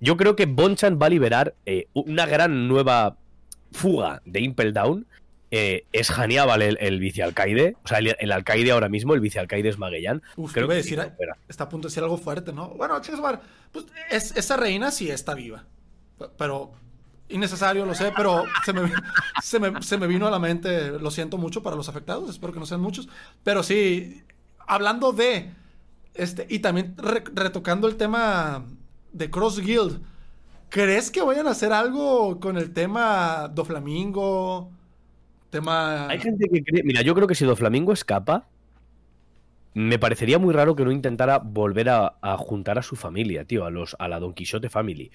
Yo 0.00 0.16
creo 0.16 0.36
que 0.36 0.46
Bonchan 0.46 0.96
va 1.02 1.06
a 1.06 1.10
liberar 1.10 1.54
eh, 1.66 1.88
una 1.92 2.24
gran 2.26 2.68
nueva 2.68 3.16
fuga 3.72 4.22
de 4.24 4.40
Impel 4.42 4.72
Down. 4.72 5.06
Eh, 5.50 5.86
es 5.92 6.10
Hannibal 6.10 6.60
el, 6.62 6.76
el 6.80 7.00
vicealcaide. 7.00 7.76
O 7.84 7.88
sea, 7.88 7.98
el, 7.98 8.14
el 8.18 8.32
alcaide 8.32 8.70
ahora 8.70 8.88
mismo, 8.88 9.14
el 9.14 9.20
vicealcaide 9.20 9.68
es 9.68 9.78
Magellán. 9.78 10.22
Uf, 10.36 10.52
creo 10.52 10.68
que 10.68 10.74
decir, 10.74 11.00
sí, 11.00 11.08
está 11.48 11.64
a 11.64 11.68
punto 11.68 11.88
de 11.88 11.90
decir 11.92 12.02
algo 12.02 12.18
fuerte, 12.18 12.52
¿no? 12.52 12.68
Bueno, 12.70 13.00
chicos, 13.00 13.20
pues 13.72 13.86
es- 14.10 14.36
esa 14.36 14.56
reina 14.56 14.90
sí 14.90 15.10
está 15.10 15.34
viva. 15.34 15.64
Pero, 16.36 16.72
innecesario, 17.30 17.86
lo 17.86 17.94
sé, 17.94 18.12
pero 18.16 18.44
se 18.64 18.72
me, 18.72 18.90
se, 19.42 19.58
me, 19.60 19.82
se 19.82 19.96
me 19.98 20.06
vino 20.06 20.26
a 20.26 20.30
la 20.30 20.38
mente, 20.38 20.98
lo 20.98 21.10
siento 21.10 21.38
mucho 21.38 21.62
para 21.62 21.76
los 21.76 21.88
afectados, 21.88 22.28
espero 22.28 22.52
que 22.52 22.58
no 22.60 22.66
sean 22.66 22.80
muchos. 22.80 23.08
Pero 23.44 23.62
sí, 23.62 24.22
hablando 24.66 25.12
de, 25.12 25.50
este, 26.14 26.46
y 26.50 26.58
también 26.58 26.94
re- 26.98 27.24
retocando 27.34 27.86
el 27.88 27.96
tema 27.96 28.64
de 29.12 29.30
Cross 29.30 29.60
Guild, 29.60 30.00
¿crees 30.68 31.10
que 31.10 31.22
vayan 31.22 31.46
a 31.46 31.52
hacer 31.52 31.72
algo 31.72 32.40
con 32.40 32.56
el 32.58 32.72
tema 32.72 33.48
Doflamingo? 33.54 34.72
Tema... 35.50 36.08
Hay 36.08 36.20
gente 36.20 36.48
que 36.48 36.62
cree. 36.62 36.82
Mira, 36.82 37.02
yo 37.02 37.14
creo 37.14 37.26
que 37.26 37.34
si 37.34 37.44
Doflamingo 37.44 37.92
escapa, 37.92 38.48
me 39.74 39.98
parecería 39.98 40.38
muy 40.38 40.52
raro 40.52 40.74
que 40.76 40.84
no 40.84 40.90
intentara 40.92 41.38
volver 41.38 41.88
a, 41.88 42.14
a 42.20 42.36
juntar 42.36 42.78
a 42.78 42.82
su 42.82 42.96
familia, 42.96 43.44
tío, 43.44 43.64
a, 43.64 43.70
los, 43.70 43.96
a 43.98 44.08
la 44.08 44.18
Don 44.20 44.34
Quixote 44.34 44.68
Family. 44.68 45.10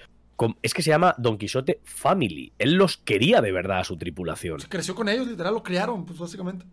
Es 0.62 0.74
que 0.74 0.82
se 0.82 0.90
llama 0.90 1.16
Don 1.18 1.38
Quixote 1.38 1.80
Family. 1.84 2.54
Él 2.58 2.74
los 2.74 2.98
quería 2.98 3.42
de 3.42 3.52
verdad 3.52 3.80
a 3.80 3.84
su 3.84 3.98
tripulación. 3.98 4.60
Se 4.60 4.68
creció 4.68 4.96
con 4.96 5.08
ellos, 5.10 5.28
literal, 5.28 5.54
lo 5.54 5.64
criaron, 5.64 6.06
pues 6.06 6.18
básicamente. 6.18 6.66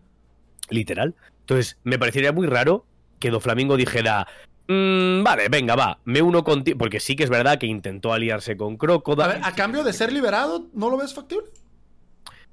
Literal. 0.70 1.14
Entonces, 1.40 1.78
me 1.84 1.98
parecería 1.98 2.32
muy 2.32 2.46
raro 2.46 2.86
que 3.18 3.30
Doflamingo 3.30 3.76
dijera. 3.76 4.26
"Mm, 4.68 5.22
vale, 5.22 5.48
venga, 5.48 5.74
va, 5.76 5.98
me 6.04 6.22
uno 6.22 6.42
contigo. 6.44 6.78
Porque 6.78 7.00
sí 7.00 7.16
que 7.16 7.24
es 7.24 7.30
verdad 7.30 7.58
que 7.58 7.66
intentó 7.66 8.12
aliarse 8.12 8.56
con 8.56 8.76
Crocodile. 8.76 9.24
A 9.24 9.28
ver, 9.28 9.40
a 9.44 9.52
cambio 9.54 9.84
de 9.84 9.92
ser 9.92 10.12
liberado, 10.12 10.68
¿no 10.72 10.90
lo 10.90 10.96
ves 10.96 11.12
factible? 11.12 11.46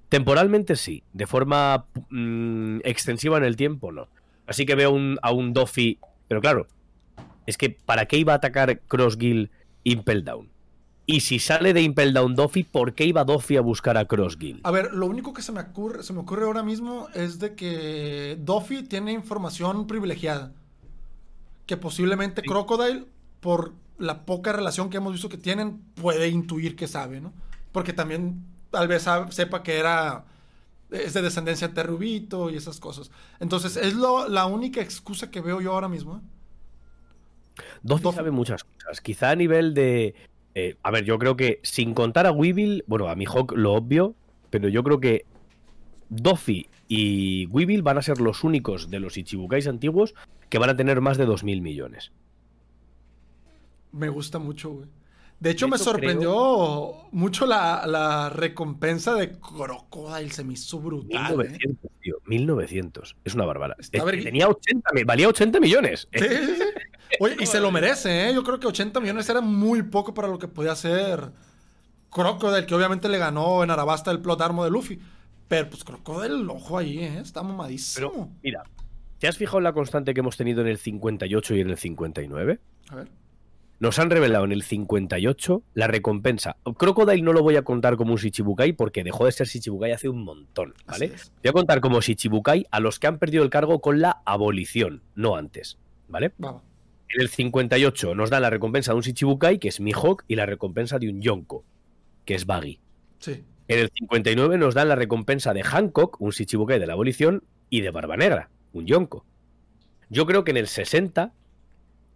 Temporalmente 0.10 0.76
sí, 0.76 1.04
de 1.14 1.28
forma 1.28 1.86
mm, 2.10 2.80
extensiva 2.84 3.38
en 3.38 3.44
el 3.44 3.56
tiempo 3.56 3.92
no. 3.92 4.08
Así 4.46 4.66
que 4.66 4.76
veo 4.76 4.92
un- 4.92 5.20
a 5.22 5.32
un 5.32 5.52
Doffy, 5.54 6.00
pero 6.28 6.40
claro, 6.42 6.68
es 7.46 7.58
que 7.58 7.70
¿para 7.70 8.06
qué 8.06 8.18
iba 8.18 8.34
a 8.34 8.38
atacar 8.38 8.80
Crossgill 8.88 9.52
Impel 9.84 10.24
Down? 10.24 10.50
Y 11.06 11.22
si 11.22 11.40
sale 11.40 11.74
de 11.74 11.82
Impel 11.82 12.14
Down 12.14 12.36
Doffy, 12.36 12.64
¿por 12.64 12.94
qué 12.94 13.06
iba 13.06 13.24
Doffy 13.24 13.56
a 13.58 13.62
buscar 13.62 13.98
a 13.98 14.06
Crossgill? 14.06 14.60
A 14.64 14.72
ver, 14.72 14.94
lo 14.94 15.06
único 15.06 15.34
que 15.34 15.42
se 15.42 15.52
me 15.54 15.62
ocurre, 15.62 16.04
se 16.04 16.12
me 16.14 16.20
ocurre 16.20 16.46
ahora 16.46 16.64
mismo 16.64 17.08
es 17.14 17.40
de 17.40 17.56
que 17.56 18.38
Duffy 18.42 18.84
tiene 18.84 19.14
información 19.14 19.88
privilegiada. 19.88 20.52
Que 21.66 21.78
posiblemente 21.78 22.42
Crocodile, 22.42 23.06
por 23.42 23.74
la 23.98 24.26
poca 24.26 24.52
relación 24.54 24.90
que 24.90 24.98
hemos 24.98 25.14
visto 25.14 25.28
que 25.30 25.38
tienen, 25.38 25.82
puede 25.96 26.28
intuir 26.30 26.76
que 26.76 26.88
sabe, 26.88 27.20
¿no? 27.22 27.34
Porque 27.72 27.94
también 27.94 28.44
tal 28.72 28.88
vez 28.88 29.06
sepa 29.30 29.64
que 29.64 29.78
era 29.78 30.26
es 30.92 31.14
de 31.14 31.22
descendencia 31.22 31.74
terrubito 31.74 32.50
y 32.50 32.56
esas 32.56 32.80
cosas. 32.80 33.12
Entonces, 33.40 33.76
es 33.78 33.94
lo, 33.94 34.28
la 34.30 34.46
única 34.46 34.82
excusa 34.82 35.30
que 35.30 35.42
veo 35.42 35.60
yo 35.62 35.74
ahora 35.74 35.90
mismo. 35.90 36.18
¿eh? 36.18 37.64
Doffy 37.84 38.04
Doffy. 38.04 38.16
sabe 38.16 38.32
muchas 38.32 38.64
cosas. 38.64 39.02
Quizá 39.02 39.32
a 39.32 39.36
nivel 39.36 39.74
de. 39.74 40.16
eh, 40.56 40.78
a 40.84 40.92
ver, 40.92 41.04
yo 41.04 41.20
creo 41.20 41.36
que 41.36 41.60
sin 41.64 41.94
contar 41.94 42.26
a 42.26 42.32
Weevil, 42.32 42.84
bueno, 42.88 43.10
a 43.10 43.16
Mihawk 43.16 43.54
lo 43.54 43.74
obvio, 43.74 44.16
pero 44.50 44.70
yo 44.70 44.84
creo 44.84 45.00
que 45.00 45.26
Doffy 46.10 46.70
y 46.88 47.48
Weevil 47.48 47.82
van 47.82 47.98
a 47.98 48.02
ser 48.02 48.22
los 48.22 48.44
únicos 48.44 48.90
de 48.90 49.00
los 49.00 49.18
Ichibukais 49.18 49.68
antiguos 49.68 50.16
que 50.50 50.58
van 50.58 50.70
a 50.70 50.78
tener 50.78 51.02
más 51.02 51.18
de 51.18 51.28
2.000 51.28 51.62
millones. 51.62 52.12
Me 53.92 54.08
gusta 54.08 54.40
mucho, 54.40 54.70
güey. 54.70 54.88
De 55.40 55.52
hecho, 55.52 55.66
De 55.68 55.70
me 55.72 55.76
hecho, 55.76 55.84
sorprendió 55.86 56.94
mucho 57.12 57.46
la, 57.46 57.86
la 57.86 58.30
recompensa 58.30 59.14
de 59.14 59.38
Crocodile. 59.40 60.32
Se 60.32 60.44
me 60.44 60.54
hizo 60.54 60.80
brutal. 60.80 61.32
¿eh? 61.34 61.36
1900, 61.38 61.92
tío. 62.02 62.16
1900. 62.26 63.16
Es 63.24 63.36
una 63.36 63.46
bárbara. 63.46 63.76
Tenía 63.92 64.48
80, 64.50 64.90
mi- 64.94 65.04
valía 65.04 65.28
80 65.28 65.60
millones. 65.60 66.08
Sí, 66.12 66.20
sí, 66.28 66.56
sí. 66.56 66.64
Oye, 67.20 67.36
y 67.40 67.46
se 67.46 67.60
lo 67.60 67.72
merece, 67.72 68.30
¿eh? 68.30 68.34
Yo 68.34 68.44
creo 68.44 68.60
que 68.60 68.68
80 68.68 69.00
millones 69.00 69.30
era 69.30 69.40
muy 69.42 69.84
poco 69.84 70.14
para 70.14 70.28
lo 70.28 70.40
que 70.40 70.48
podía 70.48 70.72
hacer 70.72 71.32
Crocodile, 72.10 72.66
que 72.66 72.74
obviamente 72.76 73.08
le 73.08 73.18
ganó 73.20 73.64
en 73.64 73.70
Arabasta 73.70 74.10
el 74.12 74.20
plot 74.22 74.42
armo 74.42 74.64
de 74.64 74.72
Luffy. 74.72 75.00
Pero 75.48 75.70
pues 75.70 75.84
Crocodile, 75.84 76.46
ojo 76.52 76.78
ahí, 76.80 77.00
¿eh? 77.00 77.20
Está 77.20 77.44
mamadísimo. 77.44 78.12
Pero, 78.12 78.30
mira, 78.44 78.64
¿te 79.20 79.28
has 79.28 79.38
fijado 79.38 79.60
en 79.60 79.66
la 79.66 79.74
constante 79.74 80.14
que 80.14 80.20
hemos 80.22 80.36
tenido 80.36 80.62
en 80.62 80.68
el 80.68 80.78
58 80.80 81.56
y 81.56 81.62
en 81.62 81.70
el 81.70 81.78
59? 81.78 82.60
A 82.90 82.96
ver. 82.96 83.08
Nos 83.80 84.00
han 84.00 84.10
revelado 84.10 84.46
en 84.46 84.52
el 84.52 84.64
58 84.64 85.64
la 85.74 85.88
recompensa. 85.88 86.58
Crocodile 86.78 87.22
no 87.22 87.34
lo 87.34 87.44
voy 87.44 87.56
a 87.56 87.62
contar 87.62 87.96
como 87.96 88.14
un 88.14 88.18
Shichibukai 88.18 88.74
porque 88.74 89.04
dejó 89.04 89.26
de 89.26 89.32
ser 89.32 89.48
Shichibukai 89.48 89.92
hace 89.92 90.10
un 90.10 90.24
montón, 90.24 90.74
¿vale? 90.86 91.10
Voy 91.44 91.50
a 91.50 91.52
contar 91.52 91.82
como 91.82 92.02
Shichibukai 92.02 92.66
a 92.72 92.80
los 92.80 93.00
que 93.00 93.08
han 93.08 93.20
perdido 93.20 93.44
el 93.44 93.50
cargo 93.50 93.80
con 93.80 94.02
la 94.02 94.22
abolición, 94.26 95.04
no 95.16 95.36
antes, 95.36 95.78
¿vale? 96.08 96.34
Vamos. 96.38 96.64
En 97.10 97.22
el 97.22 97.30
58 97.30 98.16
nos 98.16 98.30
dan 98.30 98.42
la 98.42 98.50
recompensa 98.50 98.92
de 98.92 98.98
un 98.98 99.02
Shichibukai, 99.02 99.60
que 99.60 99.70
es 99.70 99.80
Mihawk, 99.80 100.26
y 100.28 100.36
la 100.36 100.46
recompensa 100.46 101.00
de 101.00 101.10
un 101.10 101.22
Yonko, 101.22 101.64
que 102.26 102.36
es 102.36 102.46
Baggy. 102.46 102.80
Sí. 103.20 103.44
En 103.70 103.80
el 103.80 103.90
59 103.94 104.58
nos 104.58 104.74
dan 104.74 104.90
la 104.90 104.96
recompensa 104.96 105.54
de 105.54 105.64
Hancock, 105.64 106.20
un 106.20 106.32
Shichibukai 106.32 106.80
de 106.80 106.88
la 106.88 106.94
abolición, 106.94 107.44
y 107.70 107.82
de 107.82 107.92
Barba 107.92 108.18
Negra, 108.18 108.50
un 108.74 108.86
Yonko. 108.86 109.26
Yo 110.10 110.26
creo 110.26 110.44
que 110.44 110.52
en 110.52 110.58
el 110.58 110.68
60 110.68 111.34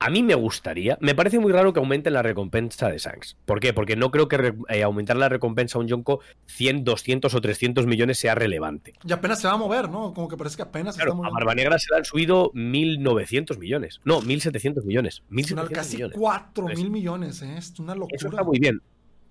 a 0.02 0.10
mí 0.10 0.24
me 0.24 0.34
gustaría, 0.34 0.98
me 1.00 1.14
parece 1.14 1.38
muy 1.38 1.54
raro 1.54 1.74
que 1.74 1.80
aumenten 1.80 2.14
la 2.14 2.24
recompensa 2.24 2.90
de 2.90 2.98
Shanks. 2.98 3.38
¿Por 3.46 3.60
qué? 3.60 3.72
Porque 3.72 3.96
no 3.96 4.10
creo 4.10 4.28
que 4.28 4.56
eh, 4.70 4.82
aumentar 4.82 5.16
la 5.16 5.30
recompensa 5.30 5.78
a 5.78 5.82
un 5.82 5.88
Yonko 5.88 6.22
100, 6.48 6.84
200 6.84 7.32
o 7.32 7.40
300 7.40 7.86
millones 7.86 8.18
sea 8.18 8.34
relevante. 8.34 8.96
Y 9.06 9.14
apenas 9.14 9.40
se 9.40 9.48
va 9.48 9.54
a 9.54 9.58
mover, 9.58 9.90
¿no? 9.90 10.12
Como 10.16 10.28
que 10.28 10.38
parece 10.38 10.56
que 10.56 10.64
apenas 10.64 10.96
claro, 10.96 11.24
A 11.24 11.30
Barba 11.30 11.54
Negra 11.54 11.78
se 11.78 11.86
le 11.92 11.98
han 12.00 12.06
subido 12.06 12.52
1.900 12.54 13.60
millones. 13.60 14.02
No, 14.04 14.22
1.700 14.24 14.84
millones. 14.86 15.22
1.700 15.30 15.70
casi 15.70 15.98
millones. 15.98 16.18
4.000 16.18 16.90
millones, 16.90 17.42
¿eh? 17.44 17.58
Es 17.60 17.80
una 17.80 17.94
locura. 17.94 18.16
Eso 18.16 18.30
está 18.30 18.44
muy 18.44 18.58
bien. 18.58 18.82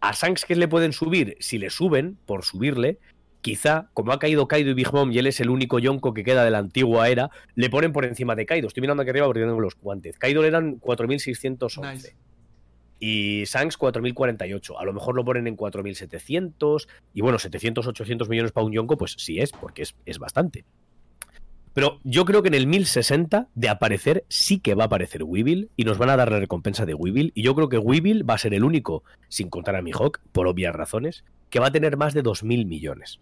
A 0.00 0.12
Shanks, 0.12 0.44
¿qué 0.44 0.54
le 0.54 0.68
pueden 0.68 0.92
subir? 0.92 1.36
Si 1.40 1.58
le 1.58 1.70
suben, 1.70 2.16
por 2.26 2.44
subirle, 2.44 3.00
quizá, 3.40 3.88
como 3.94 4.12
ha 4.12 4.18
caído 4.18 4.48
Kaido 4.48 4.70
y 4.70 4.74
Big 4.74 4.92
Mom 4.92 5.12
y 5.12 5.18
él 5.18 5.26
es 5.26 5.40
el 5.40 5.50
único 5.50 5.78
Yonko 5.78 6.14
que 6.14 6.24
queda 6.24 6.44
de 6.44 6.50
la 6.50 6.58
antigua 6.58 7.08
era, 7.08 7.30
le 7.54 7.70
ponen 7.70 7.92
por 7.92 8.04
encima 8.04 8.34
de 8.34 8.46
Kaido. 8.46 8.68
Estoy 8.68 8.80
mirando 8.80 9.02
aquí 9.02 9.10
arriba 9.10 9.26
porque 9.26 9.40
tengo 9.40 9.60
los 9.60 9.76
guantes. 9.76 10.18
Kaido 10.18 10.42
le 10.42 10.48
eran 10.48 10.80
4.611. 10.80 11.92
Nice. 11.92 12.16
Y 12.98 13.44
Shanks 13.44 13.78
4.048. 13.78 14.74
A 14.78 14.84
lo 14.84 14.92
mejor 14.92 15.16
lo 15.16 15.24
ponen 15.24 15.46
en 15.46 15.56
4.700. 15.56 16.86
Y 17.14 17.22
bueno, 17.22 17.38
700, 17.38 17.86
800 17.86 18.28
millones 18.28 18.52
para 18.52 18.66
un 18.66 18.72
Yonko, 18.72 18.98
pues 18.98 19.14
sí 19.18 19.40
es, 19.40 19.52
porque 19.52 19.82
es, 19.82 19.96
es 20.04 20.18
bastante. 20.18 20.64
Pero 21.72 22.00
yo 22.02 22.24
creo 22.24 22.42
que 22.42 22.48
en 22.48 22.54
el 22.54 22.66
1060 22.66 23.48
de 23.54 23.68
aparecer 23.68 24.24
sí 24.28 24.58
que 24.58 24.74
va 24.74 24.84
a 24.84 24.86
aparecer 24.86 25.22
Weevil 25.22 25.70
y 25.76 25.84
nos 25.84 25.98
van 25.98 26.10
a 26.10 26.16
dar 26.16 26.30
la 26.30 26.40
recompensa 26.40 26.84
de 26.84 26.94
Weevil. 26.94 27.32
Y 27.34 27.42
yo 27.42 27.54
creo 27.54 27.68
que 27.68 27.78
Weevil 27.78 28.28
va 28.28 28.34
a 28.34 28.38
ser 28.38 28.54
el 28.54 28.64
único, 28.64 29.04
sin 29.28 29.48
contar 29.48 29.76
a 29.76 29.82
Mihawk, 29.82 30.20
por 30.32 30.48
obvias 30.48 30.74
razones, 30.74 31.24
que 31.48 31.60
va 31.60 31.68
a 31.68 31.72
tener 31.72 31.96
más 31.96 32.12
de 32.12 32.22
2.000 32.22 32.66
millones. 32.66 33.20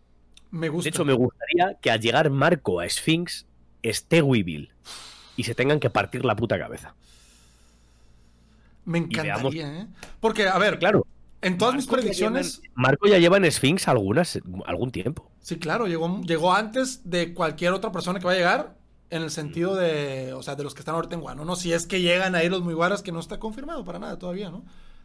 Me 0.51 0.69
gusta. 0.69 0.85
De 0.85 0.91
hecho, 0.91 1.05
me 1.05 1.12
gustaría 1.12 1.75
que 1.81 1.91
al 1.91 2.01
llegar 2.01 2.31
Marco 2.31 2.81
a 2.81 2.89
Sphinx 2.89 3.47
esté 3.83 4.23
Weevil 4.23 4.73
y 5.37 5.45
se 5.45 5.55
tengan 5.55 5.81
que 5.81 5.91
partir 5.91 6.25
la 6.25 6.37
puta 6.37 6.59
cabeza. 6.59 6.95
Me 8.85 8.99
encantaría, 8.99 9.83
¿eh? 9.83 9.87
Porque, 10.20 10.49
a 10.49 10.59
ver, 10.59 10.79
claro. 10.79 11.07
En 11.43 11.59
todas 11.59 11.75
mis 11.75 11.87
predicciones. 11.87 12.62
Marco 12.75 13.07
ya 13.07 13.19
lleva 13.19 13.37
en 13.37 13.51
Sphinx 13.51 13.87
algunas, 13.87 14.41
algún 14.66 14.91
tiempo. 14.91 15.31
Sí, 15.41 15.59
claro, 15.59 15.87
llegó, 15.87 16.20
llegó 16.23 16.53
antes 16.53 17.09
de 17.09 17.35
cualquier 17.35 17.73
otra 17.73 17.93
persona 17.93 18.19
que 18.19 18.27
va 18.27 18.33
a 18.33 18.37
llegar. 18.37 18.79
En 19.11 19.23
el 19.23 19.31
sentido 19.31 19.75
de. 19.75 20.35
O 20.35 20.43
sea, 20.43 20.55
de 20.55 20.65
los 20.65 20.75
que 20.75 20.81
están 20.81 20.95
ahorita 20.95 21.15
en 21.15 21.23
Guano, 21.23 21.45
¿no? 21.47 21.57
Si 21.57 21.73
es 21.73 21.87
que 21.87 22.03
llegan 22.03 22.35
ahí 22.35 22.51
los 22.51 22.62
muy 22.62 22.75
guaras, 22.75 23.01
que 23.01 23.12
no 23.12 23.20
está 23.20 23.39
confirmado 23.39 23.83
para 23.85 23.99
nada 23.99 24.19
todavía, 24.19 24.51
¿no? 24.51 24.65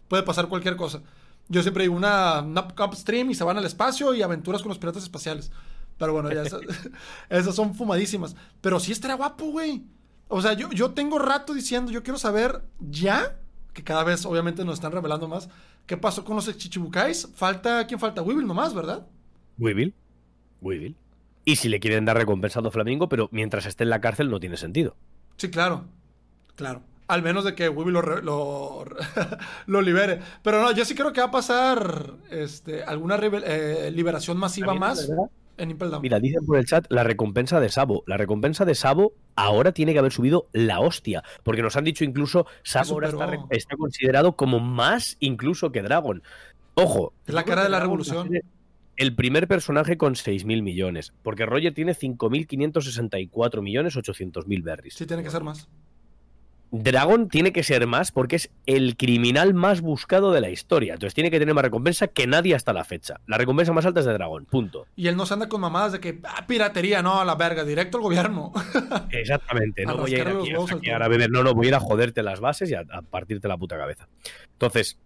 Puede 0.09 0.23
pasar 0.23 0.47
cualquier 0.47 0.75
cosa. 0.75 1.01
Yo 1.49 1.61
siempre 1.61 1.83
digo 1.83 1.95
una, 1.95 2.41
una 2.41 2.67
upstream 2.85 3.31
y 3.31 3.35
se 3.35 3.43
van 3.43 3.57
al 3.57 3.65
espacio 3.65 4.13
y 4.13 4.21
aventuras 4.21 4.61
con 4.61 4.69
los 4.69 4.79
piratas 4.79 5.03
espaciales. 5.03 5.51
Pero 5.97 6.13
bueno, 6.13 6.31
ya 6.31 6.43
esas, 6.43 6.61
esas 7.29 7.55
son 7.55 7.75
fumadísimas. 7.75 8.35
Pero 8.61 8.79
sí 8.79 8.91
estará 8.91 9.15
guapo, 9.15 9.45
güey. 9.45 9.83
O 10.27 10.41
sea, 10.41 10.53
yo, 10.53 10.71
yo 10.71 10.91
tengo 10.91 11.19
rato 11.19 11.53
diciendo, 11.53 11.91
yo 11.91 12.01
quiero 12.03 12.17
saber 12.17 12.63
ya, 12.79 13.39
que 13.73 13.83
cada 13.83 14.03
vez 14.03 14.25
obviamente 14.25 14.65
nos 14.65 14.75
están 14.75 14.91
revelando 14.91 15.27
más, 15.27 15.49
qué 15.85 15.97
pasó 15.97 16.23
con 16.23 16.35
los 16.35 16.57
chichibukais. 16.57 17.29
Falta, 17.35 17.85
¿quién 17.85 17.99
falta? 17.99 18.21
Weevil 18.21 18.47
nomás, 18.47 18.73
¿verdad? 18.73 19.05
Weevil. 19.57 19.93
Weevil. 20.61 20.95
Y 21.45 21.57
si 21.57 21.67
le 21.69 21.79
quieren 21.79 22.05
dar 22.05 22.17
recompensado 22.17 22.69
a 22.69 22.71
Flamingo, 22.71 23.09
pero 23.09 23.27
mientras 23.31 23.65
esté 23.65 23.83
en 23.83 23.89
la 23.89 24.01
cárcel 24.01 24.29
no 24.29 24.39
tiene 24.39 24.57
sentido. 24.57 24.95
Sí, 25.37 25.49
claro. 25.49 25.85
Claro. 26.55 26.81
Al 27.07 27.21
menos 27.21 27.43
de 27.43 27.53
que 27.53 27.69
Weevil 27.69 27.93
lo, 27.93 28.01
lo, 28.01 28.85
lo, 29.67 29.81
libere. 29.81 30.19
Pero 30.41 30.61
no, 30.61 30.71
yo 30.71 30.85
sí 30.85 30.95
creo 30.95 31.11
que 31.11 31.21
va 31.21 31.27
a 31.27 31.31
pasar 31.31 32.13
este, 32.29 32.83
alguna 32.83 33.17
eh, 33.21 33.91
liberación 33.93 34.37
masiva 34.37 34.73
más 34.73 35.09
en 35.57 35.71
Impel 35.71 35.91
Down. 35.91 36.01
Mira, 36.01 36.19
dicen 36.19 36.45
por 36.45 36.57
el 36.57 36.65
chat 36.65 36.85
la 36.89 37.03
recompensa 37.03 37.59
de 37.59 37.69
Sabo. 37.69 38.03
La 38.07 38.17
recompensa 38.17 38.65
de 38.65 38.75
Sabo 38.75 39.13
ahora 39.35 39.71
tiene 39.71 39.93
que 39.93 39.99
haber 39.99 40.11
subido 40.11 40.47
la 40.53 40.79
hostia. 40.79 41.23
Porque 41.43 41.61
nos 41.61 41.75
han 41.75 41.83
dicho 41.83 42.03
incluso 42.03 42.45
Sabo 42.63 42.93
ahora 42.93 43.09
está, 43.09 43.31
está, 43.49 43.75
considerado 43.75 44.35
como 44.35 44.59
más 44.59 45.17
incluso 45.19 45.71
que 45.71 45.81
Dragon. 45.81 46.23
Ojo. 46.75 47.13
Es 47.25 47.33
la 47.33 47.43
cara 47.43 47.63
de 47.63 47.69
la 47.69 47.79
revolución. 47.79 48.29
El 48.95 49.15
primer 49.15 49.47
personaje 49.47 49.97
con 49.97 50.13
6.000 50.13 50.61
millones. 50.61 51.13
Porque 51.23 51.45
Roger 51.45 51.73
tiene 51.73 51.95
5.564 51.95 53.61
millones 53.61 53.95
800.000 53.95 54.63
berries. 54.63 54.93
Sí, 54.93 55.05
tiene 55.05 55.23
que 55.23 55.31
ser 55.31 55.43
más. 55.43 55.67
Dragon 56.75 57.29
tiene 57.29 57.53
que 57.53 57.61
ser 57.61 57.85
más 57.85 58.11
porque 58.11 58.35
es 58.37 58.49
el 58.65 58.97
criminal 58.97 59.53
más 59.53 59.81
buscado 59.81 60.31
de 60.31 60.41
la 60.41 60.49
historia. 60.49 60.93
Entonces 60.93 61.13
tiene 61.13 61.29
que 61.29 61.37
tener 61.37 61.53
más 61.53 61.63
recompensa 61.63 62.07
que 62.07 62.25
nadie 62.25 62.55
hasta 62.55 62.73
la 62.73 62.83
fecha. 62.83 63.21
La 63.27 63.37
recompensa 63.37 63.73
más 63.73 63.85
alta 63.85 63.99
es 63.99 64.07
de 64.07 64.13
Dragon, 64.13 64.45
punto. 64.45 64.87
Y 64.95 65.07
él 65.07 65.15
no 65.15 65.27
se 65.27 65.35
anda 65.35 65.47
con 65.47 65.61
mamadas 65.61 65.91
de 65.91 65.99
que 65.99 66.19
ah, 66.23 66.47
piratería, 66.47 67.03
no, 67.03 67.21
a 67.21 67.25
la 67.25 67.35
verga, 67.35 67.63
directo 67.63 67.97
al 67.97 68.03
gobierno. 68.03 68.51
Exactamente, 69.11 69.85
no 69.85 69.97
voy 69.97 70.15
a 70.15 70.17
ir 70.17 70.27
aquí 70.27 70.89
a, 70.89 70.95
a, 70.95 71.07
beber, 71.07 71.29
no, 71.29 71.43
no, 71.43 71.53
voy 71.53 71.67
a 71.67 71.69
ir 71.69 71.75
a 71.75 71.79
joderte 71.79 72.23
las 72.23 72.39
bases 72.39 72.71
y 72.71 72.73
a, 72.73 72.83
a 72.91 73.03
partirte 73.03 73.47
la 73.47 73.57
puta 73.57 73.77
cabeza. 73.77 74.07
Entonces, 74.53 74.97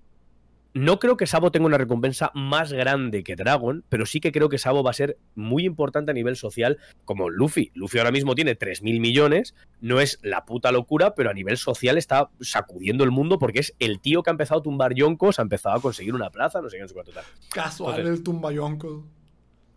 no 0.73 0.99
creo 0.99 1.17
que 1.17 1.27
Sabo 1.27 1.51
tenga 1.51 1.65
una 1.65 1.77
recompensa 1.77 2.31
más 2.33 2.71
grande 2.71 3.23
que 3.23 3.35
Dragon, 3.35 3.83
pero 3.89 4.05
sí 4.05 4.19
que 4.19 4.31
creo 4.31 4.49
que 4.49 4.57
Sabo 4.57 4.83
va 4.83 4.91
a 4.91 4.93
ser 4.93 5.17
muy 5.35 5.65
importante 5.65 6.11
a 6.11 6.13
nivel 6.13 6.35
social 6.35 6.77
como 7.05 7.29
Luffy. 7.29 7.71
Luffy 7.73 7.97
ahora 7.97 8.11
mismo 8.11 8.35
tiene 8.35 8.57
3.000 8.57 8.99
millones, 8.99 9.55
no 9.81 9.99
es 9.99 10.19
la 10.21 10.45
puta 10.45 10.71
locura, 10.71 11.15
pero 11.15 11.29
a 11.29 11.33
nivel 11.33 11.57
social 11.57 11.97
está 11.97 12.29
sacudiendo 12.39 13.03
el 13.03 13.11
mundo 13.11 13.39
porque 13.39 13.59
es 13.59 13.75
el 13.79 13.99
tío 13.99 14.23
que 14.23 14.29
ha 14.29 14.31
empezado 14.31 14.59
a 14.59 14.63
tumbar 14.63 14.93
yoncos, 14.93 15.39
ha 15.39 15.41
empezado 15.41 15.75
a 15.75 15.81
conseguir 15.81 16.13
una 16.13 16.29
plaza, 16.29 16.61
no 16.61 16.69
sé 16.69 16.77
qué, 16.77 16.83
no 16.83 16.87
sé 16.87 16.93
cuánto 16.93 17.11
tal. 17.11 17.23
Casual 17.49 17.99
Entonces, 17.99 18.19
el 18.19 18.23
tumba 18.23 18.51
yoncos. 18.51 19.03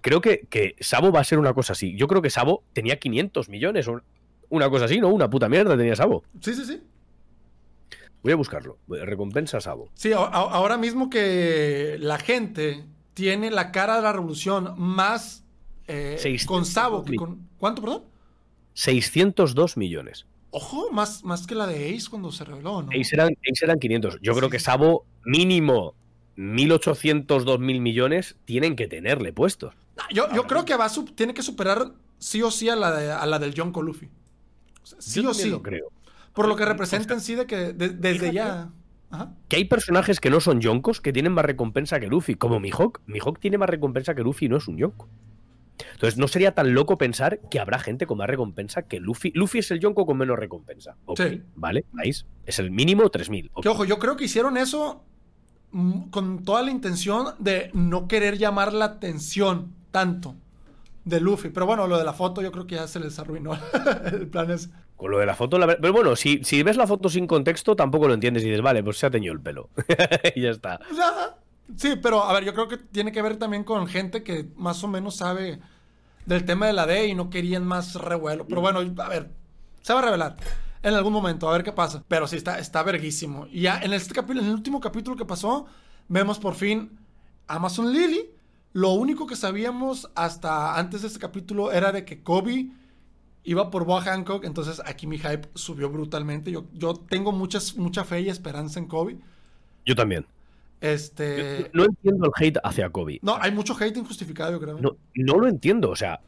Creo 0.03 0.21
que, 0.21 0.47
que 0.49 0.77
Sabo 0.81 1.13
va 1.13 1.21
a 1.21 1.25
ser 1.25 1.39
una 1.39 1.53
cosa 1.53 1.75
así. 1.75 1.95
Yo 1.97 2.09
creo 2.09 2.23
que 2.23 2.31
Sabo 2.31 2.65
tenía 2.73 2.99
500 2.99 3.49
millones 3.49 3.87
o 3.89 4.01
una 4.49 4.69
cosa 4.69 4.87
así, 4.87 5.01
¿no? 5.01 5.09
Una 5.09 5.29
puta 5.31 5.49
mierda 5.49 5.77
tenía 5.77 5.95
Sabo. 5.97 6.25
Sí, 6.41 6.55
sí, 6.55 6.65
sí. 6.65 6.83
Voy 8.23 8.33
a 8.33 8.37
buscarlo. 8.37 8.79
Recompensa 8.89 9.61
Sabo. 9.61 9.89
Sí, 9.95 10.13
ahora 10.13 10.77
mismo 10.77 11.09
que 11.09 11.97
la 12.01 12.19
gente 12.19 12.85
tiene 13.15 13.51
la 13.51 13.73
cara 13.73 13.97
de 13.97 14.03
la 14.03 14.13
revolución 14.13 14.75
más 14.77 15.45
eh, 15.87 16.39
con 16.47 16.65
Sabo 16.65 17.05
que 17.05 17.17
con. 17.17 17.49
¿Cuánto, 17.59 17.83
perdón? 17.83 18.05
602 18.75 19.77
millones. 19.77 20.27
Ojo, 20.53 20.91
más, 20.91 21.25
más 21.25 21.47
que 21.47 21.55
la 21.55 21.67
de 21.67 21.95
Ace 21.95 22.09
cuando 22.11 22.33
se 22.33 22.45
reveló, 22.45 22.83
¿no? 22.83 22.89
Ace 22.91 23.15
eran, 23.15 23.29
Ace 23.29 23.65
eran 23.65 23.79
500. 23.79 24.19
Yo 24.21 24.33
sí. 24.33 24.39
creo 24.39 24.51
que 24.51 24.59
Sabo, 24.59 25.05
mínimo 25.25 25.95
1.800, 26.37 27.27
2.000 27.27 27.81
millones, 27.81 28.37
tienen 28.45 28.75
que 28.75 28.89
tenerle 28.89 29.33
puestos. 29.33 29.75
Yo, 30.13 30.33
yo 30.35 30.45
creo 30.45 30.65
que 30.65 30.77
va 30.77 30.87
a 30.87 30.91
tiene 31.15 31.35
que 31.35 31.43
superar 31.43 31.93
sí 32.19 32.43
o 32.43 32.51
sí 32.51 32.69
a 32.69 32.77
la, 32.77 32.93
de, 32.93 33.13
a 33.13 33.27
la 33.27 33.39
del 33.39 33.55
John 33.57 33.73
Luffy. 33.75 34.09
Sí 34.99 35.23
yo 35.23 35.31
o 35.31 35.35
sí. 35.35 35.51
lo 35.51 35.63
creo. 35.63 35.91
Por 36.33 36.49
lo 36.49 36.57
que 36.57 36.65
representa 36.65 37.15
en 37.15 37.21
sí 37.21 37.35
de 37.35 37.47
que 37.47 37.73
de, 37.73 37.91
desde 37.91 38.33
ya. 38.33 38.71
Ajá. 39.11 39.33
Que 39.49 39.57
hay 39.57 39.65
personajes 39.65 40.21
que 40.21 40.31
no 40.31 40.41
son 40.41 40.61
yonkos 40.61 41.01
que 41.01 41.13
tienen 41.13 41.33
más 41.33 41.45
recompensa 41.45 41.99
que 41.99 42.07
Luffy, 42.07 42.37
como 42.37 42.61
Mihawk. 42.61 43.01
Mihawk 43.07 43.41
tiene 43.41 43.59
más 43.59 43.69
recompensa 43.69 44.15
que 44.15 44.23
Luffy 44.23 44.47
y 44.47 44.49
no 44.49 44.57
es 44.57 44.69
un 44.69 44.77
yonko. 44.77 45.09
Entonces 45.93 46.19
no 46.19 46.29
sería 46.29 46.55
tan 46.55 46.75
loco 46.75 46.99
pensar 46.99 47.41
que 47.51 47.59
habrá 47.59 47.79
gente 47.79 48.07
con 48.07 48.19
más 48.19 48.29
recompensa 48.29 48.83
que 48.83 49.01
Luffy. 49.01 49.33
Luffy 49.35 49.59
es 49.59 49.71
el 49.71 49.81
yonko 49.81 50.07
con 50.07 50.17
menos 50.17 50.39
recompensa. 50.39 50.97
Okay, 51.07 51.39
sí. 51.39 51.43
¿Vale? 51.57 51.85
¿Veis? 51.93 52.27
Es 52.47 52.59
el 52.59 52.71
mínimo 52.71 53.09
3000. 53.09 53.51
Okay. 53.53 53.63
Que 53.63 53.69
ojo, 53.69 53.85
yo 53.85 53.99
creo 53.99 54.17
que 54.17 54.25
hicieron 54.25 54.57
eso 54.57 55.05
con 56.11 56.45
toda 56.45 56.63
la 56.63 56.71
intención 56.71 57.35
de 57.39 57.71
no 57.75 58.09
querer 58.09 58.39
llamar 58.39 58.73
la 58.73 58.87
atención 58.87 59.75
tanto 59.91 60.35
de 61.05 61.21
Luffy. 61.21 61.51
Pero 61.51 61.67
bueno, 61.67 61.87
lo 61.87 61.99
de 61.99 62.05
la 62.05 62.13
foto 62.13 62.43
yo 62.43 62.51
creo 62.53 62.67
que 62.67 62.77
ya 62.77 62.89
se 62.89 63.01
les 63.01 63.19
arruinó. 63.19 63.53
el 64.13 64.29
plan 64.29 64.51
es. 64.51 64.71
Con 65.01 65.13
lo 65.13 65.19
de 65.19 65.25
la 65.25 65.35
foto, 65.35 65.59
la... 65.59 65.67
pero 65.67 65.95
bueno, 65.95 66.15
si, 66.15 66.45
si, 66.45 66.63
ves 66.63 66.77
la 66.77 66.87
foto 66.87 67.09
sin 67.09 67.27
contexto, 67.27 67.75
tampoco 67.75 68.07
lo 68.07 68.13
entiendes 68.13 68.43
y 68.43 68.49
dices, 68.49 68.61
vale, 68.61 68.85
pues 68.85 68.99
se 68.99 69.07
ha 69.07 69.11
teñido 69.11 69.33
el 69.33 69.41
pelo. 69.41 69.71
y 70.35 70.43
ya 70.43 70.51
está. 70.51 70.79
Sí, 71.75 71.95
pero 72.03 72.23
a 72.23 72.35
ver, 72.35 72.45
yo 72.45 72.53
creo 72.53 72.69
que 72.69 72.77
tiene 72.77 73.11
que 73.11 73.23
ver 73.23 73.39
también 73.39 73.65
con 73.65 73.87
gente 73.87 74.23
que 74.23 74.49
más 74.57 74.85
o 74.85 74.89
menos 74.89 75.17
sabe 75.17 75.59
del 76.27 76.45
tema 76.45 76.67
de 76.67 76.75
la 76.75 76.85
D 76.85 77.07
y 77.07 77.15
no 77.15 77.31
querían 77.31 77.65
más 77.65 77.95
revuelo. 77.95 78.47
Pero 78.47 78.61
bueno, 78.61 78.81
a 78.81 79.09
ver, 79.09 79.31
se 79.81 79.95
va 79.95 80.01
a 80.01 80.03
revelar 80.03 80.37
en 80.83 80.93
algún 80.93 81.15
momento, 81.15 81.49
a 81.49 81.53
ver 81.53 81.65
qué 81.65 81.73
pasa. 81.73 82.05
Pero 82.07 82.27
sí, 82.27 82.37
está, 82.37 82.59
está 82.59 82.83
verguísimo. 82.83 83.47
Y 83.51 83.63
ya 83.63 83.81
en, 83.81 83.95
este 83.95 84.13
capítulo, 84.13 84.43
en 84.43 84.49
el 84.49 84.53
último 84.53 84.81
capítulo 84.81 85.17
que 85.17 85.25
pasó, 85.25 85.65
vemos 86.09 86.39
por 86.39 86.57
fin 86.57 86.99
Amazon 87.47 87.91
Lily. 87.91 88.33
Lo 88.75 88.91
único 88.91 89.27
que 89.27 89.35
sabíamos 89.35 90.11
hasta 90.15 90.79
antes 90.79 91.01
de 91.01 91.09
este 91.09 91.21
capítulo 91.21 91.73
era 91.73 91.91
de 91.91 92.05
que 92.05 92.23
Kobe 92.23 92.71
iba 93.45 93.71
por 93.71 93.85
Boa 93.85 94.03
Hancock, 94.03 94.45
entonces 94.45 94.81
aquí 94.85 95.07
mi 95.07 95.19
hype 95.19 95.49
subió 95.55 95.89
brutalmente. 95.91 96.51
Yo, 96.51 96.65
yo 96.75 96.95
tengo 96.95 97.33
muchas, 97.33 97.77
mucha 97.77 98.05
fe 98.05 98.21
y 98.23 98.29
esperanza 98.29 98.79
en 98.79 98.87
Kobe. 98.87 99.17
Yo 99.87 99.95
también. 99.97 100.27
Este. 100.81 101.63
Yo 101.63 101.69
no 101.75 101.85
entiendo 101.85 102.27
el 102.27 102.33
hate 102.37 102.59
hacia 102.65 102.89
Kobe. 102.91 103.19
No, 103.23 103.37
hay 103.41 103.53
mucho 103.53 103.75
hate 103.79 103.97
injustificado, 103.99 104.53
yo 104.53 104.61
creo. 104.61 104.79
No, 104.81 104.97
no 105.15 105.39
lo 105.39 105.47
entiendo. 105.49 105.91
O 105.91 105.97
sea, 105.97 106.21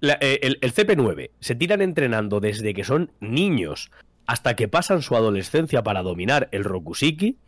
la- 0.00 0.18
eh, 0.20 0.40
el, 0.42 0.58
el 0.60 0.74
CP9 0.74 1.30
se 1.40 1.54
tiran 1.54 1.80
entrenando 1.80 2.40
desde 2.40 2.74
que 2.74 2.84
son 2.84 3.10
niños 3.20 3.90
hasta 4.26 4.56
que 4.56 4.68
pasan 4.68 5.00
su 5.02 5.16
adolescencia 5.16 5.82
para 5.82 6.02
dominar 6.02 6.48
el 6.52 6.64
Rokusiki. 6.64 7.38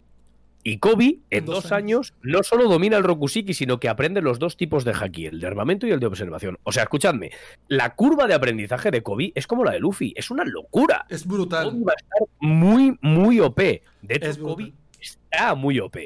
Y 0.63 0.79
Kobe, 0.79 1.21
en 1.31 1.47
dos 1.47 1.65
dos, 1.65 1.73
años. 1.73 2.13
años, 2.13 2.15
no 2.23 2.43
solo 2.43 2.69
domina 2.69 2.97
el 2.97 3.05
Rokusiki, 3.05 3.55
sino 3.55 3.81
que 3.81 3.89
aprende 3.89 4.21
los 4.21 4.39
dos 4.39 4.57
tipos 4.57 4.85
de 4.85 4.93
haki, 4.93 5.27
el 5.27 5.41
de 5.41 5.47
armamento 5.47 5.87
y 5.87 5.91
el 5.91 6.01
de 6.01 6.07
observación. 6.07 6.59
O 6.65 6.73
sea, 6.73 6.83
escuchadme, 6.83 7.31
la 7.69 7.95
curva 7.95 8.27
de 8.27 8.35
aprendizaje 8.35 8.91
de 8.91 9.03
Kobe 9.03 9.33
es 9.35 9.47
como 9.47 9.65
la 9.65 9.73
de 9.73 9.81
Luffy, 9.81 10.13
es 10.17 10.31
una 10.31 10.45
locura. 10.45 11.07
Es 11.09 11.27
brutal. 11.27 11.71
Kobe 11.71 11.85
va 11.85 11.93
a 11.93 11.97
estar 11.97 12.29
muy, 12.41 12.99
muy 13.01 13.41
OP. 13.41 13.59
De 13.59 13.83
hecho, 14.11 14.31
Es. 14.31 14.39
Kobe 14.39 14.73
está 15.01 15.55
muy 15.55 15.81
OP. 15.81 15.97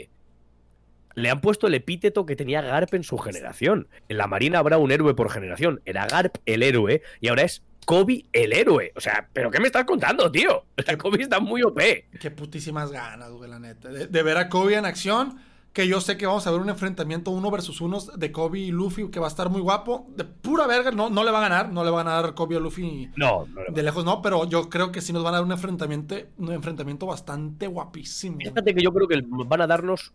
Le 1.14 1.30
han 1.30 1.40
puesto 1.40 1.66
el 1.66 1.74
epíteto 1.74 2.26
que 2.26 2.36
tenía 2.36 2.60
Garp 2.60 2.92
en 2.94 3.04
su 3.04 3.18
generación. 3.18 3.88
En 4.08 4.18
la 4.18 4.26
Marina 4.26 4.58
habrá 4.58 4.78
un 4.78 4.90
héroe 4.90 5.14
por 5.14 5.30
generación. 5.30 5.80
Era 5.84 6.06
Garp 6.06 6.36
el 6.46 6.62
héroe 6.62 7.02
y 7.20 7.28
ahora 7.28 7.42
es 7.42 7.62
Kobe 7.86 8.24
el 8.32 8.52
héroe. 8.52 8.92
O 8.96 9.00
sea, 9.00 9.28
¿pero 9.32 9.50
qué 9.50 9.60
me 9.60 9.66
estás 9.66 9.84
contando, 9.84 10.30
tío? 10.32 10.64
O 10.78 10.82
sea, 10.82 10.96
Kobe 10.98 11.22
está 11.22 11.38
muy 11.40 11.62
OP. 11.62 11.78
Qué 12.20 12.30
putísimas 12.30 12.90
ganas, 12.90 13.30
güey, 13.30 13.48
la 13.50 13.58
neta. 13.58 13.90
De, 13.90 14.06
de 14.06 14.22
ver 14.22 14.38
a 14.38 14.48
Kobe 14.48 14.74
en 14.76 14.86
acción. 14.86 15.38
Que 15.74 15.88
yo 15.88 16.00
sé 16.00 16.16
que 16.16 16.24
vamos 16.24 16.46
a 16.46 16.52
ver 16.52 16.60
un 16.60 16.68
enfrentamiento 16.70 17.32
uno 17.32 17.50
versus 17.50 17.80
uno 17.80 17.98
de 18.00 18.30
Kobe 18.30 18.60
y 18.60 18.70
Luffy 18.70 19.10
que 19.10 19.18
va 19.18 19.26
a 19.26 19.28
estar 19.28 19.50
muy 19.50 19.60
guapo. 19.60 20.06
De 20.16 20.22
pura 20.24 20.68
verga, 20.68 20.92
no, 20.92 21.10
no 21.10 21.24
le 21.24 21.32
va 21.32 21.38
a 21.38 21.48
ganar. 21.48 21.72
No 21.72 21.82
le 21.84 21.90
va 21.90 22.00
a 22.00 22.04
ganar 22.04 22.34
Kobe 22.34 22.56
a 22.56 22.60
Luffy 22.60 23.10
No, 23.16 23.44
no 23.52 23.60
le 23.60 23.66
va. 23.70 23.74
de 23.74 23.82
lejos, 23.82 24.04
no. 24.04 24.22
Pero 24.22 24.48
yo 24.48 24.70
creo 24.70 24.92
que 24.92 25.00
sí 25.00 25.12
nos 25.12 25.24
van 25.24 25.34
a 25.34 25.38
dar 25.38 25.44
un 25.44 25.50
enfrentamiento, 25.50 26.14
un 26.38 26.52
enfrentamiento 26.52 27.06
bastante 27.06 27.66
guapísimo. 27.66 28.38
Fíjate 28.38 28.72
que 28.72 28.82
yo 28.82 28.92
creo 28.92 29.08
que 29.08 29.20
van 29.26 29.60
a 29.62 29.66
darnos 29.66 30.12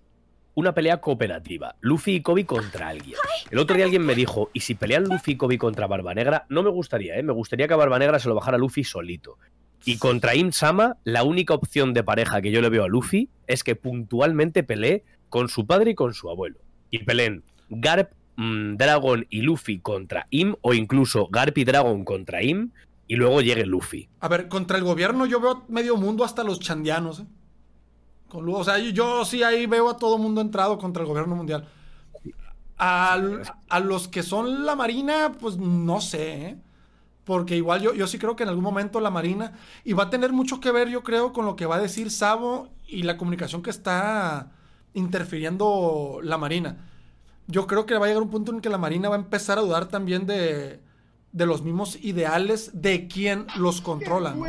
una 0.59 0.73
pelea 0.73 1.01
cooperativa. 1.01 1.75
Luffy 1.79 2.15
y 2.15 2.21
Kobe 2.21 2.45
contra 2.45 2.89
alguien. 2.89 3.17
El 3.49 3.59
otro 3.59 3.75
día 3.75 3.85
alguien 3.85 4.05
me 4.05 4.15
dijo, 4.15 4.49
¿y 4.53 4.59
si 4.59 4.75
pelean 4.75 5.05
Luffy 5.05 5.31
y 5.31 5.37
Kobe 5.37 5.57
contra 5.57 5.87
Barba 5.87 6.13
Negra? 6.13 6.45
No 6.49 6.63
me 6.63 6.69
gustaría, 6.69 7.17
¿eh? 7.17 7.23
Me 7.23 7.33
gustaría 7.33 7.67
que 7.67 7.75
Barba 7.75 7.99
Negra 7.99 8.19
se 8.19 8.29
lo 8.29 8.35
bajara 8.35 8.57
Luffy 8.57 8.83
solito. 8.83 9.37
Y 9.85 9.97
contra 9.97 10.35
Im 10.35 10.51
Sama, 10.51 10.97
la 11.03 11.23
única 11.23 11.53
opción 11.53 11.93
de 11.93 12.03
pareja 12.03 12.41
que 12.41 12.51
yo 12.51 12.61
le 12.61 12.69
veo 12.69 12.83
a 12.83 12.87
Luffy 12.87 13.29
es 13.47 13.63
que 13.63 13.75
puntualmente 13.75 14.63
pelee 14.63 15.03
con 15.29 15.47
su 15.47 15.65
padre 15.65 15.91
y 15.91 15.95
con 15.95 16.13
su 16.13 16.29
abuelo. 16.29 16.59
Y 16.89 16.99
peleen 16.99 17.43
Garp, 17.69 18.11
mm, 18.35 18.75
Dragon 18.75 19.25
y 19.29 19.41
Luffy 19.41 19.79
contra 19.79 20.27
Im, 20.29 20.55
o 20.61 20.73
incluso 20.73 21.27
Garp 21.27 21.57
y 21.57 21.63
Dragon 21.63 22.03
contra 22.03 22.43
Im, 22.43 22.71
y 23.07 23.15
luego 23.15 23.41
llegue 23.41 23.65
Luffy. 23.65 24.09
A 24.19 24.27
ver, 24.27 24.49
contra 24.49 24.77
el 24.77 24.83
gobierno 24.83 25.25
yo 25.25 25.39
veo 25.39 25.63
medio 25.69 25.95
mundo 25.95 26.23
hasta 26.23 26.43
los 26.43 26.59
chandianos, 26.59 27.21
¿eh? 27.21 27.25
Con 28.29 28.47
o 28.49 28.63
sea, 28.63 28.77
yo, 28.79 29.25
sí 29.25 29.43
ahí 29.43 29.65
veo 29.65 29.89
a 29.89 29.97
todo 29.97 30.17
mundo 30.17 30.41
entrado 30.41 30.77
contra 30.77 31.03
el 31.03 31.09
gobierno 31.09 31.35
mundial. 31.35 31.67
Al- 32.77 33.43
a 33.69 33.79
los 33.81 34.07
que 34.07 34.23
son 34.23 34.65
la 34.65 34.75
marina, 34.75 35.33
pues 35.39 35.57
no 35.57 35.99
sé, 36.01 36.45
¿eh? 36.45 36.57
Porque 37.25 37.55
igual 37.57 37.81
yo, 37.81 37.93
yo 37.93 38.07
sí 38.07 38.19
creo 38.19 38.35
que 38.35 38.43
en 38.43 38.49
algún 38.49 38.63
momento 38.63 38.99
la 39.01 39.11
marina, 39.11 39.53
y 39.85 39.93
va 39.93 40.03
a 40.05 40.09
tener 40.11 40.33
mucho 40.33 40.59
que 40.61 40.71
ver, 40.71 40.89
yo 40.89 41.03
creo, 41.03 41.33
con 41.33 41.45
lo 41.45 41.55
que 41.55 41.65
va 41.67 41.75
a 41.77 41.81
decir 41.81 42.11
Sabo 42.11 42.69
y 42.87 43.03
la 43.03 43.17
comunicación 43.17 43.61
que 43.63 43.69
está 43.71 44.51
interfiriendo 44.93 46.19
la 46.23 46.37
marina. 46.37 46.77
Yo 47.47 47.67
creo 47.67 47.85
que 47.85 47.95
va 47.97 48.05
a 48.05 48.09
llegar 48.09 48.23
un 48.23 48.29
punto 48.31 48.51
en 48.53 48.61
que 48.61 48.69
la 48.69 48.77
marina 48.79 49.09
va 49.09 49.15
a 49.15 49.19
empezar 49.19 49.57
a 49.59 49.61
dudar 49.61 49.87
también 49.87 50.25
de, 50.27 50.81
de 51.31 51.45
los 51.45 51.61
mismos 51.61 51.97
ideales 52.01 52.71
de 52.73 53.07
quien 53.07 53.45
los 53.57 53.81
controla. 53.81 54.33
¿no? 54.33 54.45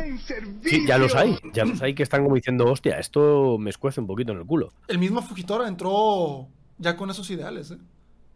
Sí, 0.63 0.85
ya 0.87 0.97
los 0.97 1.15
hay, 1.15 1.37
ya 1.53 1.65
los 1.65 1.81
hay 1.81 1.93
que 1.93 2.03
están 2.03 2.23
como 2.23 2.35
diciendo, 2.35 2.65
hostia, 2.65 2.97
esto 2.97 3.57
me 3.59 3.69
escuece 3.69 4.01
un 4.01 4.07
poquito 4.07 4.31
en 4.31 4.39
el 4.39 4.45
culo. 4.45 4.73
El 4.87 4.97
mismo 4.97 5.21
Fujitora 5.21 5.67
entró 5.67 6.47
ya 6.77 6.97
con 6.97 7.09
esos 7.09 7.29
ideales, 7.29 7.71
¿eh? 7.71 7.77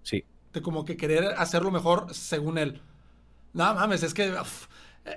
Sí. 0.04 0.24
De 0.54 0.62
como 0.62 0.86
que 0.86 0.96
querer 0.96 1.26
hacerlo 1.38 1.72
mejor 1.72 2.14
según 2.14 2.58
él. 2.58 2.82
No 3.54 3.74
mames, 3.74 4.04
es 4.04 4.14
que 4.14 4.32
uf, 4.32 4.68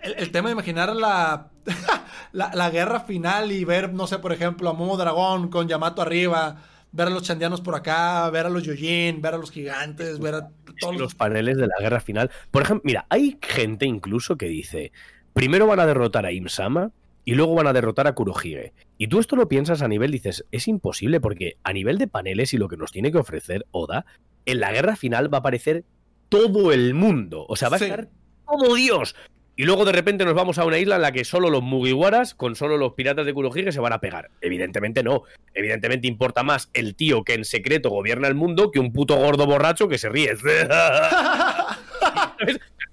el, 0.02 0.14
el 0.14 0.30
tema 0.32 0.48
de 0.48 0.52
imaginar 0.52 0.94
la, 0.96 1.50
la, 2.32 2.50
la 2.54 2.70
guerra 2.70 3.00
final 3.00 3.52
y 3.52 3.64
ver, 3.64 3.92
no 3.92 4.06
sé, 4.06 4.18
por 4.18 4.32
ejemplo, 4.32 4.70
a 4.70 4.72
Momo 4.72 4.96
Dragón 4.96 5.48
con 5.48 5.68
Yamato 5.68 6.00
arriba, 6.00 6.62
ver 6.92 7.06
a 7.08 7.10
los 7.10 7.22
chandianos 7.22 7.60
por 7.60 7.74
acá, 7.74 8.28
ver 8.30 8.46
a 8.46 8.50
los 8.50 8.62
Yojin, 8.62 9.20
ver 9.20 9.34
a 9.34 9.38
los 9.38 9.50
gigantes, 9.50 10.18
ver 10.18 10.34
a 10.34 10.48
todos 10.80 10.94
los... 10.94 11.00
los 11.00 11.14
paneles 11.14 11.56
de 11.56 11.66
la 11.66 11.74
guerra 11.80 12.00
final. 12.00 12.30
Por 12.50 12.62
ejemplo, 12.62 12.82
mira, 12.84 13.06
hay 13.10 13.38
gente 13.42 13.86
incluso 13.86 14.36
que 14.36 14.46
dice: 14.46 14.92
primero 15.32 15.66
van 15.66 15.80
a 15.80 15.86
derrotar 15.86 16.24
a 16.26 16.32
Imsama 16.32 16.90
y 17.24 17.34
luego 17.34 17.54
van 17.54 17.66
a 17.66 17.72
derrotar 17.72 18.06
a 18.06 18.14
Kurohige. 18.14 18.72
Y 18.96 19.08
tú 19.08 19.20
esto 19.20 19.36
lo 19.36 19.48
piensas 19.48 19.82
a 19.82 19.88
nivel, 19.88 20.10
dices, 20.10 20.46
es 20.50 20.66
imposible 20.66 21.20
porque 21.20 21.58
a 21.62 21.72
nivel 21.74 21.98
de 21.98 22.06
paneles 22.08 22.54
y 22.54 22.56
lo 22.56 22.68
que 22.68 22.78
nos 22.78 22.90
tiene 22.90 23.12
que 23.12 23.18
ofrecer 23.18 23.66
Oda, 23.70 24.06
en 24.46 24.60
la 24.60 24.72
guerra 24.72 24.96
final 24.96 25.32
va 25.32 25.38
a 25.38 25.40
aparecer 25.40 25.84
todo 26.30 26.72
el 26.72 26.94
mundo. 26.94 27.44
O 27.48 27.56
sea, 27.56 27.68
va 27.68 27.78
Sí. 27.78 27.84
a 27.84 27.88
estar 27.88 28.08
todo 28.46 28.74
Dios. 28.74 29.14
Y 29.58 29.64
luego 29.64 29.84
de 29.84 29.90
repente 29.90 30.24
nos 30.24 30.34
vamos 30.34 30.56
a 30.58 30.64
una 30.64 30.78
isla 30.78 30.94
en 30.94 31.02
la 31.02 31.10
que 31.10 31.24
solo 31.24 31.50
los 31.50 31.64
Mugiwaras, 31.64 32.32
con 32.32 32.54
solo 32.54 32.76
los 32.76 32.92
piratas 32.92 33.26
de 33.26 33.34
Kurohige, 33.34 33.72
se 33.72 33.80
van 33.80 33.92
a 33.92 33.98
pegar. 33.98 34.30
Evidentemente 34.40 35.02
no. 35.02 35.24
Evidentemente 35.52 36.06
importa 36.06 36.44
más 36.44 36.70
el 36.74 36.94
tío 36.94 37.24
que 37.24 37.34
en 37.34 37.44
secreto 37.44 37.90
gobierna 37.90 38.28
el 38.28 38.36
mundo 38.36 38.70
que 38.70 38.78
un 38.78 38.92
puto 38.92 39.16
gordo 39.16 39.46
borracho 39.46 39.88
que 39.88 39.98
se 39.98 40.08
ríe. 40.08 40.30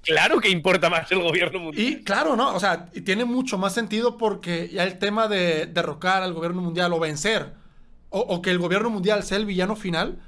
Claro 0.01 0.39
que 0.39 0.49
importa 0.49 0.87
más 0.87 1.11
el 1.11 1.19
gobierno 1.19 1.57
mundial. 1.57 1.87
Y 1.87 2.03
claro, 2.03 2.35
¿no? 2.35 2.53
O 2.53 2.59
sea, 2.59 2.89
y 2.93 3.01
tiene 3.01 3.25
mucho 3.25 3.57
más 3.57 3.73
sentido 3.73 4.17
porque 4.17 4.69
ya 4.69 4.83
el 4.83 4.99
tema 4.99 5.27
de 5.27 5.65
derrocar 5.65 6.21
al 6.21 6.33
gobierno 6.33 6.61
mundial 6.61 6.93
o 6.93 6.99
vencer, 6.99 7.53
o, 8.09 8.19
o 8.19 8.39
que 8.39 8.51
el 8.51 8.59
gobierno 8.59 8.91
mundial 8.91 9.23
sea 9.23 9.37
el 9.37 9.47
villano 9.47 9.75
final, 9.75 10.19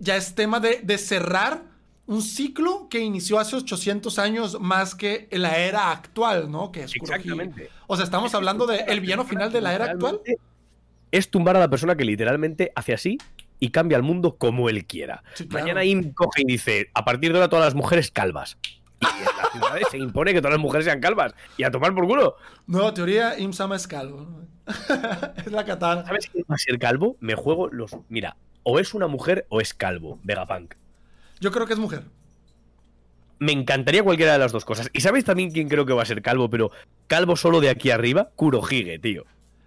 ya 0.00 0.16
es 0.16 0.34
tema 0.34 0.58
de, 0.58 0.80
de 0.82 0.98
cerrar 0.98 1.75
un 2.06 2.22
ciclo 2.22 2.88
que 2.88 3.00
inició 3.00 3.38
hace 3.38 3.56
800 3.56 4.18
años 4.18 4.60
más 4.60 4.94
que 4.94 5.28
en 5.30 5.42
la 5.42 5.58
era 5.58 5.90
actual, 5.90 6.50
¿no? 6.50 6.70
Que 6.70 6.84
es 6.84 6.94
Kurohige. 6.94 7.16
Exactamente. 7.16 7.70
O 7.86 7.96
sea, 7.96 8.04
estamos 8.04 8.34
hablando 8.34 8.66
del 8.66 9.00
villano 9.00 9.24
final 9.24 9.52
de 9.52 9.60
la 9.60 9.74
era 9.74 9.86
actual. 9.86 10.20
Es 11.10 11.30
tumbar 11.30 11.56
a 11.56 11.60
la 11.60 11.68
persona 11.68 11.96
que 11.96 12.04
literalmente 12.04 12.72
hace 12.74 12.94
así 12.94 13.18
y 13.58 13.70
cambia 13.70 13.96
el 13.96 14.02
mundo 14.02 14.36
como 14.36 14.68
él 14.68 14.86
quiera. 14.86 15.22
Sí, 15.34 15.48
claro. 15.48 15.64
Mañana 15.64 15.84
Im 15.84 16.12
coge 16.12 16.42
y 16.42 16.44
dice, 16.44 16.90
a 16.94 17.04
partir 17.04 17.32
de 17.32 17.38
ahora 17.38 17.48
todas 17.48 17.64
las 17.64 17.74
mujeres 17.74 18.10
calvas. 18.10 18.58
Y 19.00 19.06
en 19.06 19.24
las 19.24 19.52
ciudades 19.52 19.86
se 19.90 19.98
impone 19.98 20.32
que 20.32 20.40
todas 20.40 20.52
las 20.52 20.60
mujeres 20.60 20.84
sean 20.84 21.00
calvas. 21.00 21.34
Y 21.56 21.64
a 21.64 21.70
tomar 21.70 21.94
por 21.94 22.06
culo. 22.06 22.36
Nueva 22.66 22.94
teoría, 22.94 23.38
Imsama 23.38 23.76
es 23.76 23.86
calvo. 23.86 24.20
¿no? 24.20 24.46
es 25.36 25.50
la 25.50 25.64
katana. 25.64 26.04
¿Sabes 26.04 26.28
quién 26.30 26.44
va 26.50 26.54
a 26.54 26.58
ser 26.58 26.78
calvo? 26.78 27.16
Me 27.20 27.34
juego 27.34 27.68
los... 27.68 27.96
Mira, 28.08 28.36
o 28.62 28.78
es 28.78 28.94
una 28.94 29.06
mujer 29.06 29.46
o 29.48 29.60
es 29.60 29.74
calvo. 29.74 30.18
Vegapunk. 30.22 30.74
Yo 31.40 31.50
creo 31.52 31.66
que 31.66 31.72
es 31.74 31.78
mujer. 31.78 32.04
Me 33.38 33.52
encantaría 33.52 34.02
cualquiera 34.02 34.32
de 34.32 34.38
las 34.38 34.52
dos 34.52 34.64
cosas. 34.64 34.88
¿Y 34.92 35.00
sabéis 35.02 35.24
también 35.24 35.50
quién 35.50 35.68
creo 35.68 35.84
que 35.84 35.92
va 35.92 36.02
a 36.02 36.06
ser 36.06 36.22
calvo? 36.22 36.48
Pero 36.48 36.70
calvo 37.06 37.36
solo 37.36 37.60
de 37.60 37.68
aquí 37.68 37.90
arriba. 37.90 38.30
Kurohige, 38.34 38.98
tío. 38.98 39.24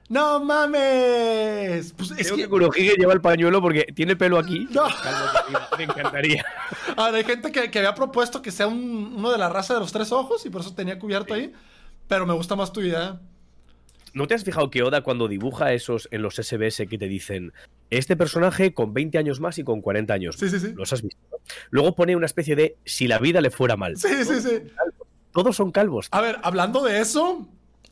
¡No 0.07 0.43
mames! 0.43 1.93
Pues 1.93 2.09
es 2.17 2.25
Creo 2.27 2.35
que, 2.35 2.41
que, 2.43 2.49
Kurohige 2.49 2.95
lleva 2.97 3.13
el 3.13 3.21
pañuelo 3.21 3.61
porque 3.61 3.83
tiene 3.93 4.15
pelo 4.15 4.39
aquí. 4.39 4.67
No. 4.71 4.87
Calvo. 5.03 5.59
Me 5.77 5.83
encantaría. 5.83 6.43
A 6.97 7.05
ver, 7.05 7.15
hay 7.15 7.23
gente 7.25 7.51
que, 7.51 7.69
que 7.69 7.77
había 7.77 7.93
propuesto 7.93 8.41
que 8.41 8.49
sea 8.49 8.65
un- 8.67 9.13
uno 9.15 9.29
de 9.31 9.37
la 9.37 9.49
raza 9.49 9.75
de 9.75 9.81
los 9.81 9.91
tres 9.91 10.11
ojos 10.11 10.43
y 10.47 10.49
por 10.49 10.61
eso 10.61 10.73
tenía 10.73 10.97
cubierto 10.97 11.35
ahí. 11.35 11.53
Pero 12.07 12.25
me 12.25 12.33
gusta 12.33 12.55
más 12.55 12.73
tu 12.73 12.81
idea. 12.81 13.19
¿No 14.14 14.27
te 14.27 14.34
has 14.34 14.44
fijado 14.44 14.69
que 14.69 14.84
Oda 14.84 15.02
cuando 15.02 15.27
dibuja 15.27 15.73
esos 15.73 16.07
en 16.11 16.22
los 16.22 16.36
SBS 16.36 16.88
que 16.90 16.98
te 16.98 17.07
dicen 17.07 17.53
este 17.90 18.15
personaje 18.15 18.73
con 18.73 18.94
20 18.94 19.18
años 19.18 19.40
más 19.40 19.57
y 19.57 19.64
con 19.64 19.81
40 19.81 20.14
años? 20.14 20.36
Sí, 20.38 20.49
sí, 20.49 20.60
sí. 20.60 20.73
¿Los 20.76 20.91
has 20.94 21.02
visto? 21.02 21.18
Luego 21.69 21.95
pone 21.95 22.15
una 22.15 22.26
especie 22.26 22.56
de 22.56 22.77
si 22.86 23.07
la 23.07 23.19
vida 23.19 23.41
le 23.41 23.52
fuera 23.52 23.76
mal. 23.76 23.98
Sí, 23.98 24.07
sí, 24.26 24.41
sí. 24.41 24.61
Todos 25.31 25.56
son 25.56 25.72
calvos. 25.72 26.07
A 26.11 26.22
ver, 26.22 26.38
hablando 26.44 26.84
de 26.84 26.99
eso, 27.02 27.48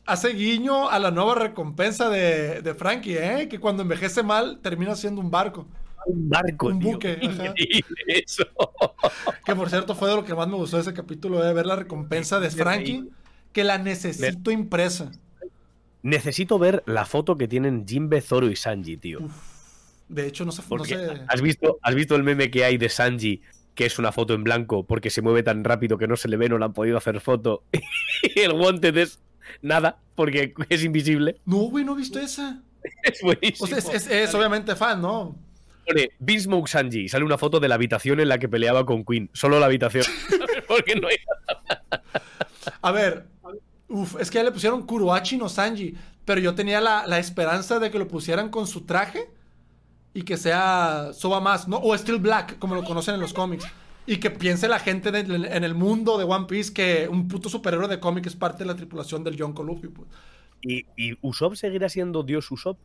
hace 0.06 0.30
guiño 0.30 0.88
a 0.90 0.98
la 0.98 1.10
nueva 1.10 1.34
recompensa 1.34 2.08
de, 2.10 2.62
de 2.62 2.74
Frankie, 2.74 3.16
¿eh? 3.16 3.48
Que 3.48 3.60
cuando 3.60 3.82
envejece 3.82 4.22
mal 4.22 4.60
termina 4.60 4.94
siendo 4.96 5.20
un 5.20 5.30
barco. 5.30 5.66
Un 6.06 6.28
barco, 6.28 6.68
Un 6.68 6.78
tío. 6.80 6.92
buque, 6.92 7.18
eso. 8.06 8.44
Que 9.44 9.54
por 9.54 9.70
cierto 9.70 9.94
fue 9.94 10.08
de 10.10 10.16
lo 10.16 10.24
que 10.24 10.34
más 10.34 10.46
me 10.48 10.56
gustó 10.56 10.76
de 10.76 10.82
ese 10.82 10.94
capítulo, 10.94 11.42
de 11.42 11.52
ver 11.54 11.64
la 11.66 11.76
recompensa 11.76 12.38
de 12.40 12.50
Frankie, 12.50 13.08
que 13.52 13.64
la 13.64 13.78
necesito 13.78 14.50
impresa. 14.50 15.10
Necesito 16.02 16.58
ver 16.58 16.82
la 16.86 17.04
foto 17.04 17.36
que 17.36 17.48
tienen 17.48 17.86
Jinbe, 17.86 18.20
Zoro 18.20 18.48
y 18.50 18.56
Sanji, 18.56 18.96
tío. 18.96 19.18
De 20.08 20.26
hecho, 20.26 20.44
no 20.44 20.52
sé. 20.52 20.62
No 20.62 20.68
Porque 20.68 20.94
sé. 20.96 21.22
¿has, 21.28 21.42
visto, 21.42 21.78
¿has 21.82 21.94
visto 21.94 22.14
el 22.16 22.22
meme 22.22 22.50
que 22.50 22.64
hay 22.64 22.78
de 22.78 22.88
Sanji? 22.88 23.42
Que 23.74 23.86
es 23.86 23.98
una 23.98 24.10
foto 24.12 24.34
en 24.34 24.42
blanco 24.44 24.84
porque 24.86 25.10
se 25.10 25.22
mueve 25.22 25.42
tan 25.42 25.62
rápido 25.64 25.98
que 25.98 26.08
no 26.08 26.16
se 26.16 26.28
le 26.28 26.36
ve, 26.36 26.48
no 26.48 26.58
le 26.58 26.64
han 26.64 26.72
podido 26.72 26.96
hacer 26.98 27.20
foto. 27.20 27.62
y 28.34 28.40
el 28.40 28.52
Wanted 28.52 28.96
es 28.96 29.20
nada 29.62 29.98
porque 30.14 30.54
es 30.68 30.84
invisible. 30.84 31.36
No, 31.44 31.56
güey, 31.70 31.84
no 31.84 31.94
he 31.94 31.96
visto 31.98 32.18
esa. 32.18 32.62
Es 33.02 33.20
buenísimo. 33.22 33.64
O 33.64 33.66
sea, 33.66 33.78
es, 33.78 33.88
es- 33.88 34.06
es 34.10 34.34
obviamente 34.34 34.74
fan, 34.76 35.02
¿no? 35.02 35.36
Pone 35.86 36.10
Beansmoke 36.20 36.68
Sanji 36.68 37.00
y 37.00 37.08
sale 37.08 37.24
una 37.24 37.36
foto 37.36 37.60
de 37.60 37.68
la 37.68 37.74
habitación 37.74 38.20
en 38.20 38.28
la 38.28 38.38
que 38.38 38.48
peleaba 38.48 38.86
con 38.86 39.04
Queen. 39.04 39.28
Solo 39.32 39.58
la 39.58 39.66
habitación. 39.66 40.04
Porque 40.68 40.94
no 40.94 41.08
hay 41.08 41.16
A 42.82 42.92
ver, 42.92 43.26
uf, 43.88 44.16
es 44.20 44.30
que 44.30 44.38
ya 44.38 44.44
le 44.44 44.52
pusieron 44.52 44.84
Kuroachi 44.86 45.36
no 45.38 45.48
Sanji, 45.48 45.94
pero 46.24 46.40
yo 46.40 46.54
tenía 46.54 46.80
la, 46.80 47.06
la 47.06 47.18
esperanza 47.18 47.78
de 47.78 47.90
que 47.90 47.98
lo 47.98 48.08
pusieran 48.08 48.50
con 48.50 48.66
su 48.66 48.82
traje 48.82 49.30
y 50.14 50.22
que 50.22 50.36
sea 50.36 51.10
Soba 51.14 51.40
más, 51.40 51.68
¿no? 51.68 51.78
O 51.78 51.96
Steel 51.96 52.18
Black, 52.18 52.58
como 52.58 52.74
lo 52.74 52.84
conocen 52.84 53.14
en 53.14 53.20
los 53.20 53.32
cómics. 53.34 53.66
Y 54.06 54.18
que 54.18 54.30
piense 54.30 54.68
la 54.68 54.78
gente 54.80 55.10
de- 55.12 55.20
en 55.20 55.64
el 55.64 55.74
mundo 55.74 56.16
de 56.18 56.24
One 56.24 56.46
Piece 56.46 56.72
que 56.72 57.08
un 57.10 57.28
puto 57.28 57.48
superhéroe 57.50 57.88
de 57.88 58.00
cómic 58.00 58.26
es 58.26 58.36
parte 58.36 58.60
de 58.64 58.66
la 58.66 58.76
tripulación 58.76 59.22
del 59.24 59.36
Yonko 59.36 59.62
Luffy, 59.62 59.88
pues. 59.88 60.08
¿Y, 60.62 60.86
y 60.96 61.16
Usopp 61.22 61.54
seguirá 61.54 61.88
siendo 61.88 62.22
Dios 62.22 62.50
Usopp? 62.50 62.78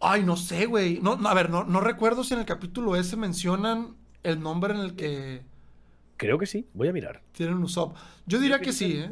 Ay, 0.00 0.22
no 0.24 0.36
sé, 0.36 0.66
güey. 0.66 1.00
No, 1.02 1.16
no, 1.16 1.28
a 1.28 1.34
ver, 1.34 1.50
no, 1.50 1.64
no 1.64 1.80
recuerdo 1.80 2.24
si 2.24 2.34
en 2.34 2.40
el 2.40 2.46
capítulo 2.46 2.96
ese 2.96 3.16
mencionan 3.16 3.96
el 4.22 4.40
nombre 4.40 4.74
en 4.74 4.80
el 4.80 4.94
que 4.96 5.42
Creo 6.16 6.38
que 6.38 6.46
sí, 6.46 6.66
voy 6.74 6.88
a 6.88 6.92
mirar. 6.92 7.22
tienen 7.32 7.62
Usopp. 7.62 7.96
Yo 8.26 8.38
diría 8.38 8.60
que 8.60 8.72
sí, 8.72 8.98
¿eh? 8.98 9.10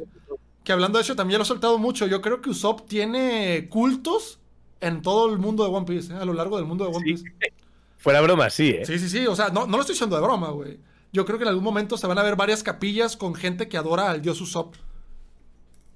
Que 0.65 0.73
hablando 0.73 0.97
de 0.97 1.03
eso, 1.03 1.15
también 1.15 1.37
lo 1.37 1.43
he 1.43 1.47
soltado 1.47 1.77
mucho. 1.77 2.07
Yo 2.07 2.21
creo 2.21 2.41
que 2.41 2.49
Usopp 2.49 2.87
tiene 2.87 3.69
cultos 3.69 4.39
en 4.81 5.01
todo 5.01 5.31
el 5.31 5.39
mundo 5.39 5.63
de 5.63 5.69
One 5.69 5.85
Piece, 5.85 6.11
¿eh? 6.11 6.17
A 6.17 6.25
lo 6.25 6.33
largo 6.33 6.57
del 6.57 6.65
mundo 6.65 6.83
de 6.85 6.89
One 6.89 7.05
Sí. 7.05 7.13
Piece. 7.13 7.53
Fuera 7.97 8.19
broma, 8.19 8.49
sí, 8.49 8.69
¿eh? 8.69 8.85
Sí, 8.85 8.99
sí, 8.99 9.07
sí. 9.07 9.27
O 9.27 9.35
sea, 9.35 9.49
no, 9.49 9.67
no 9.67 9.77
lo 9.77 9.81
estoy 9.81 9.93
diciendo 9.93 10.15
de 10.15 10.23
broma, 10.23 10.49
güey. 10.49 10.79
Yo 11.13 11.23
creo 11.25 11.37
que 11.37 11.43
en 11.43 11.49
algún 11.49 11.63
momento 11.63 11.97
se 11.97 12.07
van 12.07 12.17
a 12.17 12.23
ver 12.23 12.35
varias 12.35 12.61
capillas 12.63 13.15
con 13.15 13.35
gente 13.35 13.69
que 13.69 13.77
adora 13.77 14.09
al 14.09 14.21
dios 14.21 14.41
Usopp. 14.41 14.75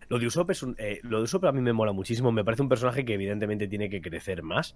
Lo 0.07 0.17
de 0.17 0.27
Usopp 0.27 0.51
es 0.51 0.63
un, 0.63 0.75
eh, 0.77 0.99
lo 1.03 1.17
de 1.17 1.23
Usopp 1.23 1.45
a 1.45 1.51
mí 1.51 1.61
me 1.61 1.73
mola 1.73 1.91
muchísimo. 1.91 2.31
Me 2.31 2.43
parece 2.45 2.61
un 2.61 2.69
personaje 2.69 3.03
que 3.05 3.15
evidentemente 3.15 3.67
tiene 3.67 3.89
que 3.89 4.01
crecer 4.01 4.43
más. 4.43 4.75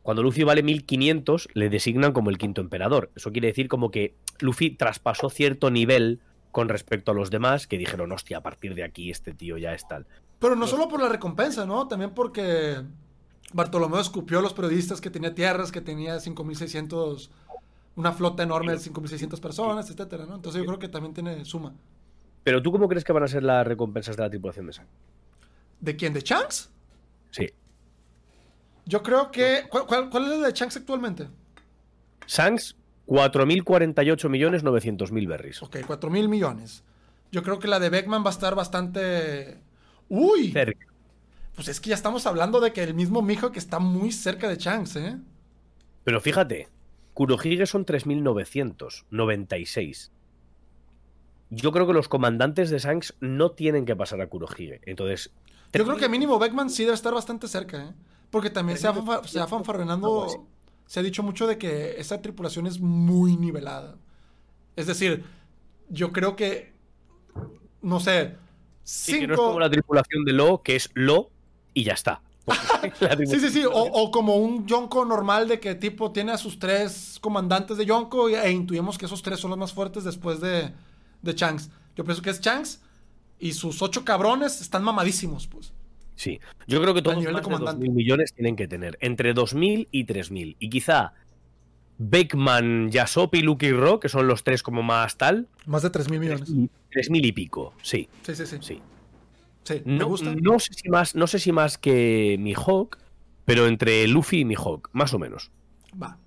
Cuando 0.06 0.22
Luffy 0.22 0.44
vale 0.44 0.62
1500, 0.62 1.50
le 1.56 1.68
designan 1.68 2.14
como 2.14 2.30
el 2.30 2.38
quinto 2.38 2.62
emperador. 2.62 3.10
Eso 3.16 3.32
quiere 3.32 3.48
decir 3.48 3.68
como 3.68 3.90
que 3.90 4.14
Luffy 4.40 4.70
traspasó 4.70 5.32
cierto 5.32 5.72
nivel 5.72 6.20
con 6.52 6.70
respecto 6.70 7.10
a 7.10 7.16
los 7.16 7.32
demás 7.32 7.66
que 7.66 7.80
dijeron, 7.80 8.12
hostia, 8.12 8.38
a 8.38 8.42
partir 8.42 8.76
de 8.76 8.84
aquí 8.84 9.10
este 9.10 9.34
tío 9.34 9.58
ya 9.58 9.74
es 9.74 9.88
tal. 9.88 10.06
Pero 10.38 10.56
no 10.56 10.68
solo 10.68 10.88
por 10.90 11.02
la 11.02 11.10
recompensa, 11.10 11.66
¿no? 11.66 11.88
También 11.88 12.12
porque 12.12 12.84
Bartolomeo 13.52 14.00
escupió 14.00 14.38
a 14.38 14.42
los 14.44 14.54
periodistas 14.54 15.02
que 15.02 15.10
tenía 15.10 15.34
tierras, 15.34 15.72
que 15.72 15.82
tenía 15.82 16.18
5.600, 16.18 17.32
una 17.96 18.12
flota 18.12 18.44
enorme 18.44 18.74
de 18.74 18.78
5.600 18.78 19.40
personas, 19.40 19.90
etcétera, 19.90 20.28
¿no? 20.28 20.36
Entonces 20.36 20.62
yo 20.62 20.68
creo 20.68 20.78
que 20.78 20.88
también 20.88 21.16
tiene 21.16 21.44
suma. 21.46 21.74
Pero 22.44 22.62
tú 22.62 22.72
cómo 22.72 22.88
crees 22.88 23.04
que 23.04 23.12
van 23.12 23.24
a 23.24 23.28
ser 23.28 23.42
las 23.42 23.66
recompensas 23.66 24.16
de 24.16 24.22
la 24.22 24.30
tripulación 24.30 24.68
de 24.68 24.74
Sang? 24.74 24.88
¿De 25.80 25.96
quién? 25.96 26.14
¿De 26.14 26.22
Shanks? 26.22 26.70
Sí. 27.32 27.50
Yo 28.86 29.04
creo 29.04 29.32
que... 29.32 29.66
¿Cuál, 29.70 29.86
cuál, 29.86 30.10
cuál 30.10 30.32
es 30.32 30.40
la 30.40 30.48
de 30.48 30.54
Shanks 30.54 30.78
actualmente? 30.78 31.28
Shanks, 32.28 32.76
4.048.900.000 33.08 35.28
berries. 35.28 35.62
Ok, 35.64 35.78
4.000 35.78 36.28
millones. 36.28 36.84
Yo 37.32 37.42
creo 37.44 37.60
que 37.60 37.68
la 37.68 37.80
de 37.80 37.90
Beckman 37.90 38.24
va 38.24 38.30
a 38.30 38.32
estar 38.32 38.56
bastante... 38.56 39.60
¡Uy! 40.08 40.52
Cerca. 40.52 40.88
Pues 41.56 41.68
es 41.70 41.80
que 41.80 41.90
ya 41.90 41.96
estamos 41.96 42.28
hablando 42.28 42.60
de 42.60 42.74
que 42.74 42.84
el 42.84 42.94
mismo 42.94 43.22
mijo 43.22 43.52
que 43.52 43.60
está 43.60 43.80
muy 43.80 44.12
cerca 44.12 44.50
de 44.50 44.58
Shanks, 44.58 44.98
¿eh? 44.98 45.18
Pero 46.04 46.20
fíjate, 46.22 46.68
Kurohige 47.14 47.66
son 47.66 47.86
3.996. 47.86 50.12
Yo 51.50 51.72
creo 51.72 51.88
que 51.88 51.94
los 51.94 52.10
comandantes 52.10 52.70
de 52.70 52.80
Shanks 52.80 53.16
no 53.22 53.52
tienen 53.52 53.86
que 53.86 53.96
pasar 53.96 54.20
a 54.22 54.28
Kurohige. 54.28 54.82
Entonces, 54.86 55.32
Yo 55.74 55.86
creo 55.86 55.98
que 55.98 56.10
mínimo 56.10 56.38
Beckman 56.38 56.70
sí 56.70 56.84
debe 56.84 56.96
estar 56.96 57.14
bastante 57.14 57.48
cerca, 57.48 57.86
¿eh? 57.86 57.94
Porque 58.36 58.50
también 58.50 58.78
se 58.78 58.86
ha, 58.86 58.94
fanfa- 58.94 59.26
se 59.26 59.40
ha 59.40 59.46
así. 59.46 60.38
se 60.86 61.00
ha 61.00 61.04
dicho 61.04 61.24
mucho 61.24 61.48
de 61.48 61.58
que 61.58 61.96
esa 61.98 62.22
tripulación 62.22 62.68
es 62.68 62.82
muy 62.82 63.38
nivelada. 63.38 63.96
Es 64.76 64.88
decir, 64.88 65.24
yo 65.88 66.12
creo 66.12 66.36
que, 66.36 66.74
no 67.82 68.02
sé, 68.02 68.36
Sí, 68.84 69.22
que 69.22 69.28
no 69.28 69.34
es 69.36 69.40
cinco... 69.40 69.48
como 69.48 69.60
la 69.62 69.70
tripulación 69.70 70.26
de 70.26 70.34
Lo, 70.34 70.62
que 70.62 70.76
es 70.76 70.90
Lo 70.96 71.30
y 71.74 71.86
ya 71.86 71.94
está. 71.94 72.22
Sí, 73.26 73.40
sí, 73.40 73.50
sí, 73.50 73.64
o, 73.66 73.72
o 73.72 74.12
como 74.12 74.36
un 74.36 74.68
Yonko 74.68 75.06
normal 75.06 75.48
de 75.48 75.62
que 75.62 75.76
tipo 75.76 76.12
tiene 76.12 76.34
a 76.34 76.38
sus 76.38 76.60
tres 76.60 77.18
comandantes 77.22 77.78
de 77.78 77.86
Yonko 77.86 78.28
e 78.28 78.52
intuimos 78.52 78.98
que 78.98 79.06
esos 79.06 79.22
tres 79.24 79.40
son 79.40 79.52
los 79.52 79.58
más 79.58 79.72
fuertes 79.72 80.04
después 80.04 80.42
de, 80.42 80.74
de 81.22 81.34
Shanks. 81.34 81.70
Yo 81.96 82.04
pienso 82.04 82.22
que 82.22 82.32
es 82.32 82.42
Shanks 82.42 82.82
y 83.40 83.54
sus 83.54 83.82
ocho 83.82 84.04
cabrones 84.04 84.60
están 84.60 84.84
mamadísimos, 84.84 85.48
pues. 85.48 85.72
Sí, 86.16 86.40
yo 86.68 86.82
creo 86.82 86.94
que 86.94 87.02
todos 87.02 87.22
de 87.24 87.32
más 87.32 87.42
de 87.42 87.44
comandante. 87.44 87.86
2.000 87.86 87.92
millones 87.94 88.34
tienen 88.34 88.56
que 88.56 88.68
tener 88.68 88.98
entre 89.02 89.34
2.000 89.36 89.88
y 89.92 90.06
3.000. 90.06 90.56
Y 90.60 90.70
quizá 90.70 91.14
Beckman, 91.98 92.90
Yasop 92.92 93.36
y 93.36 93.42
Lucky 93.42 93.72
Rock, 93.72 94.04
que 94.04 94.10
son 94.10 94.28
los 94.28 94.44
tres 94.44 94.64
como 94.64 94.84
más 94.84 95.18
tal, 95.18 95.48
Más 95.66 95.82
de 95.84 95.90
3 95.90 96.10
mil 96.10 96.20
millones. 96.20 96.50
3.000 96.50 97.26
y 97.26 97.32
pico. 97.32 97.74
Sí, 97.82 98.10
Sí, 98.24 98.36
sí, 98.36 98.46
sí. 98.46 98.58
sí. 98.62 98.82
Sí, 99.64 99.82
me 99.86 99.98
No, 99.98 100.08
gusta. 100.08 100.34
no 100.36 100.60
sé 100.60 100.74
si 100.74 100.90
más, 100.90 101.16
no 101.16 101.26
sé 101.26 101.40
si 101.40 101.52
más 101.52 101.78
que 101.78 102.36
Mihawk, 102.40 102.98
pero 103.46 103.66
entre 103.68 104.08
Luffy 104.08 104.42
y 104.42 104.46
Mihawk, 104.46 104.90
más 104.94 105.14
o 105.14 105.20
menos. 105.20 105.52
Va. 106.02 106.18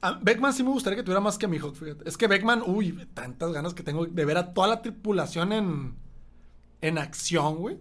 A 0.00 0.12
Beckman 0.12 0.52
sí 0.52 0.62
me 0.62 0.70
gustaría 0.70 0.96
que 0.96 1.02
tuviera 1.02 1.20
más 1.20 1.38
que 1.38 1.46
Mihawk, 1.48 1.74
fíjate. 1.76 2.08
Es 2.08 2.16
que 2.16 2.26
Beckman, 2.26 2.62
uy, 2.66 3.06
tantas 3.14 3.52
ganas 3.52 3.74
que 3.74 3.82
tengo 3.82 4.06
de 4.06 4.24
ver 4.24 4.38
a 4.38 4.52
toda 4.54 4.68
la 4.68 4.82
tripulación 4.82 5.52
en, 5.52 5.94
en 6.80 6.98
acción, 6.98 7.56
güey. 7.56 7.78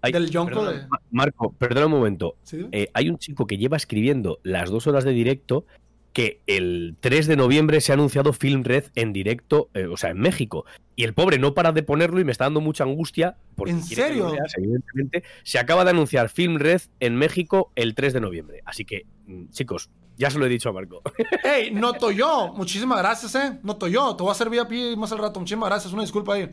Ay, 0.00 0.12
Del 0.12 0.30
Yonko 0.30 0.48
perdona, 0.60 0.70
de- 0.72 0.86
Ma- 0.88 1.00
Marco, 1.10 1.52
perdona 1.52 1.86
un 1.86 1.92
momento. 1.92 2.36
Eh, 2.72 2.88
hay 2.94 3.08
un 3.10 3.18
chico 3.18 3.46
que 3.46 3.58
lleva 3.58 3.76
escribiendo 3.76 4.38
las 4.42 4.70
dos 4.70 4.86
horas 4.86 5.04
de 5.04 5.10
directo 5.12 5.64
que 6.12 6.40
el 6.46 6.96
3 7.00 7.26
de 7.28 7.36
noviembre 7.36 7.80
se 7.80 7.92
ha 7.92 7.94
anunciado 7.94 8.32
Film 8.32 8.64
Red 8.64 8.84
en 8.96 9.12
directo, 9.12 9.68
eh, 9.74 9.86
o 9.86 9.96
sea, 9.96 10.10
en 10.10 10.18
México. 10.18 10.64
Y 10.96 11.04
el 11.04 11.14
pobre 11.14 11.38
no 11.38 11.54
para 11.54 11.70
de 11.70 11.82
ponerlo 11.84 12.18
y 12.18 12.24
me 12.24 12.32
está 12.32 12.44
dando 12.44 12.60
mucha 12.60 12.82
angustia. 12.82 13.36
Porque 13.54 13.70
¿En 13.72 13.84
serio? 13.84 14.32
veas, 14.32 14.52
evidentemente. 14.56 15.22
Se 15.44 15.58
acaba 15.60 15.84
de 15.84 15.90
anunciar 15.90 16.28
Film 16.28 16.56
Red 16.58 16.80
en 16.98 17.14
México 17.14 17.70
el 17.76 17.94
3 17.94 18.14
de 18.14 18.20
noviembre. 18.20 18.62
Así 18.64 18.84
que, 18.84 19.06
mm, 19.26 19.50
chicos, 19.50 19.90
ya 20.16 20.30
se 20.30 20.38
lo 20.40 20.46
he 20.46 20.48
dicho 20.48 20.70
a 20.70 20.72
Marco. 20.72 21.02
¡Ey! 21.44 21.70
Noto 21.72 22.10
yo. 22.10 22.52
Muchísimas 22.56 22.98
gracias, 22.98 23.34
¿eh? 23.36 23.58
Noto 23.62 23.86
yo. 23.86 24.16
Te 24.16 24.22
voy 24.24 24.30
a 24.30 24.32
hacer 24.32 24.50
VIP 24.50 24.96
más 24.96 25.12
al 25.12 25.18
rato. 25.18 25.38
Muchísimas 25.38 25.68
gracias. 25.68 25.92
Una 25.92 26.02
disculpa 26.02 26.34
ahí. 26.34 26.50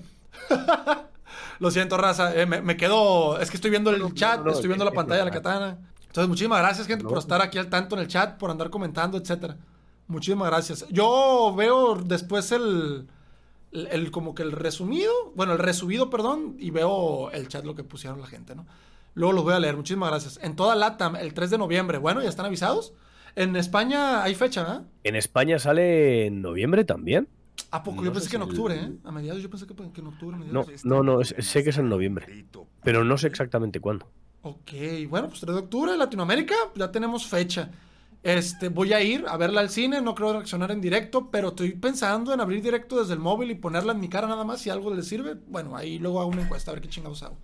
Lo 1.60 1.72
siento, 1.72 1.98
raza. 1.98 2.36
Eh, 2.36 2.45
me, 2.45 2.61
me 2.61 2.76
quedo. 2.77 3.40
Es 3.40 3.49
que 3.49 3.57
estoy 3.57 3.72
viendo 3.72 3.90
el 3.91 3.99
No, 3.99 4.11
chat, 4.14 4.44
no, 4.44 4.52
estoy 4.52 4.68
viendo 4.68 4.86
la 4.86 4.91
pantalla 4.91 5.19
de 5.19 5.26
la 5.26 5.32
katana. 5.32 5.77
Entonces, 6.07 6.27
muchísimas 6.30 6.60
gracias, 6.60 6.88
gente, 6.88 7.03
No. 7.03 7.10
por 7.10 7.18
estar 7.19 7.41
aquí 7.41 7.57
al 7.57 7.68
tanto 7.69 7.95
en 7.95 8.02
el 8.02 8.07
chat, 8.07 8.38
por 8.38 8.49
andar 8.49 8.69
comentando, 8.69 9.18
etcétera. 9.18 9.57
Muchísimas 10.07 10.48
gracias. 10.49 10.86
Yo 10.90 11.53
veo 11.57 11.95
después 11.95 12.52
el, 12.52 13.07
el, 13.72 13.88
el- 13.88 14.11
como 14.11 14.34
que 14.36 14.44
el 14.44 14.52
resumido, 14.52 15.11
bueno, 15.36 15.53
el 15.53 15.60
resubido, 15.60 16.10
perdón, 16.10 16.56
y 16.60 16.72
veo 16.72 17.32
el 17.32 17.48
chat 17.48 17.65
lo 17.65 17.76
que 17.76 17.84
pusieron 17.84 18.22
la 18.22 18.27
gente, 18.27 18.56
¿no? 18.56 18.65
Luego 19.14 19.34
los 19.34 19.44
voy 19.44 19.53
a 19.53 19.60
leer, 19.60 19.76
muchísimas 19.77 20.10
gracias. 20.10 20.40
En 20.44 20.56
toda 20.56 20.76
LATAM, 20.76 21.15
el 21.15 21.34
3 21.34 21.49
de 21.49 21.57
noviembre, 21.57 21.98
bueno, 21.98 22.22
ya 22.22 22.30
están 22.30 22.45
avisados. 22.45 22.94
En 23.36 23.56
España 23.56 24.23
hay 24.23 24.36
fecha, 24.36 24.61
¿verdad? 24.61 24.84
En 25.03 25.15
España 25.15 25.57
sale 25.60 26.27
en 26.27 26.41
noviembre 26.41 26.84
también. 26.86 27.27
¿A 27.72 27.84
poco? 27.84 27.98
No 27.98 28.04
yo 28.04 28.10
sé 28.10 28.14
pensé 28.16 28.30
que 28.30 28.36
en 28.38 28.42
el- 28.44 28.48
octubre, 28.50 28.76
¿eh? 28.76 28.92
A 29.04 29.12
mediados 29.12 29.42
yo 29.42 29.50
pensé 29.50 29.66
que, 29.68 29.74
que 29.76 30.02
en 30.02 30.08
octubre. 30.08 30.38
No, 30.38 30.44
mediados. 30.64 30.86
no, 30.86 31.04
no, 31.04 31.22
es- 31.22 31.36
sé 31.40 31.64
que 31.64 31.72
es 31.72 31.78
en 31.78 31.90
noviembre. 31.90 32.46
Pero 32.84 33.04
no 33.04 33.18
sé 33.18 33.28
exactamente 33.28 33.80
cuándo. 33.80 34.08
Ok, 34.44 34.72
bueno, 35.10 35.28
pues 35.28 35.40
3 35.42 35.56
de 35.56 35.62
octubre, 35.62 35.98
Latinoamérica, 35.98 36.56
ya 36.76 36.92
tenemos 36.92 37.26
fecha. 37.28 37.72
Este, 38.22 38.70
voy 38.70 38.94
a 38.94 39.02
ir 39.02 39.26
a 39.28 39.38
verla 39.38 39.62
al 39.62 39.70
cine, 39.70 40.02
no 40.02 40.16
creo 40.16 40.34
reaccionar 40.34 40.72
en 40.72 40.82
directo, 40.82 41.30
pero 41.30 41.50
estoy 41.50 41.74
pensando 41.74 42.34
en 42.34 42.40
abrir 42.42 42.62
directo 42.62 43.00
desde 43.00 43.14
el 43.14 43.20
móvil 43.20 43.52
y 43.52 43.56
ponerla 43.56 43.94
en 43.94 44.00
mi 44.00 44.10
cara 44.10 44.28
nada 44.28 44.44
más 44.44 44.62
si 44.62 44.70
algo 44.72 44.94
le 44.94 45.04
sirve. 45.04 45.36
Bueno, 45.48 45.76
ahí 45.76 46.00
luego 46.00 46.22
hago 46.22 46.30
una 46.32 46.42
encuesta 46.44 46.72
a 46.72 46.74
ver 46.74 46.82
qué 46.82 46.90
chingados 46.90 47.22
hago. 47.24 47.38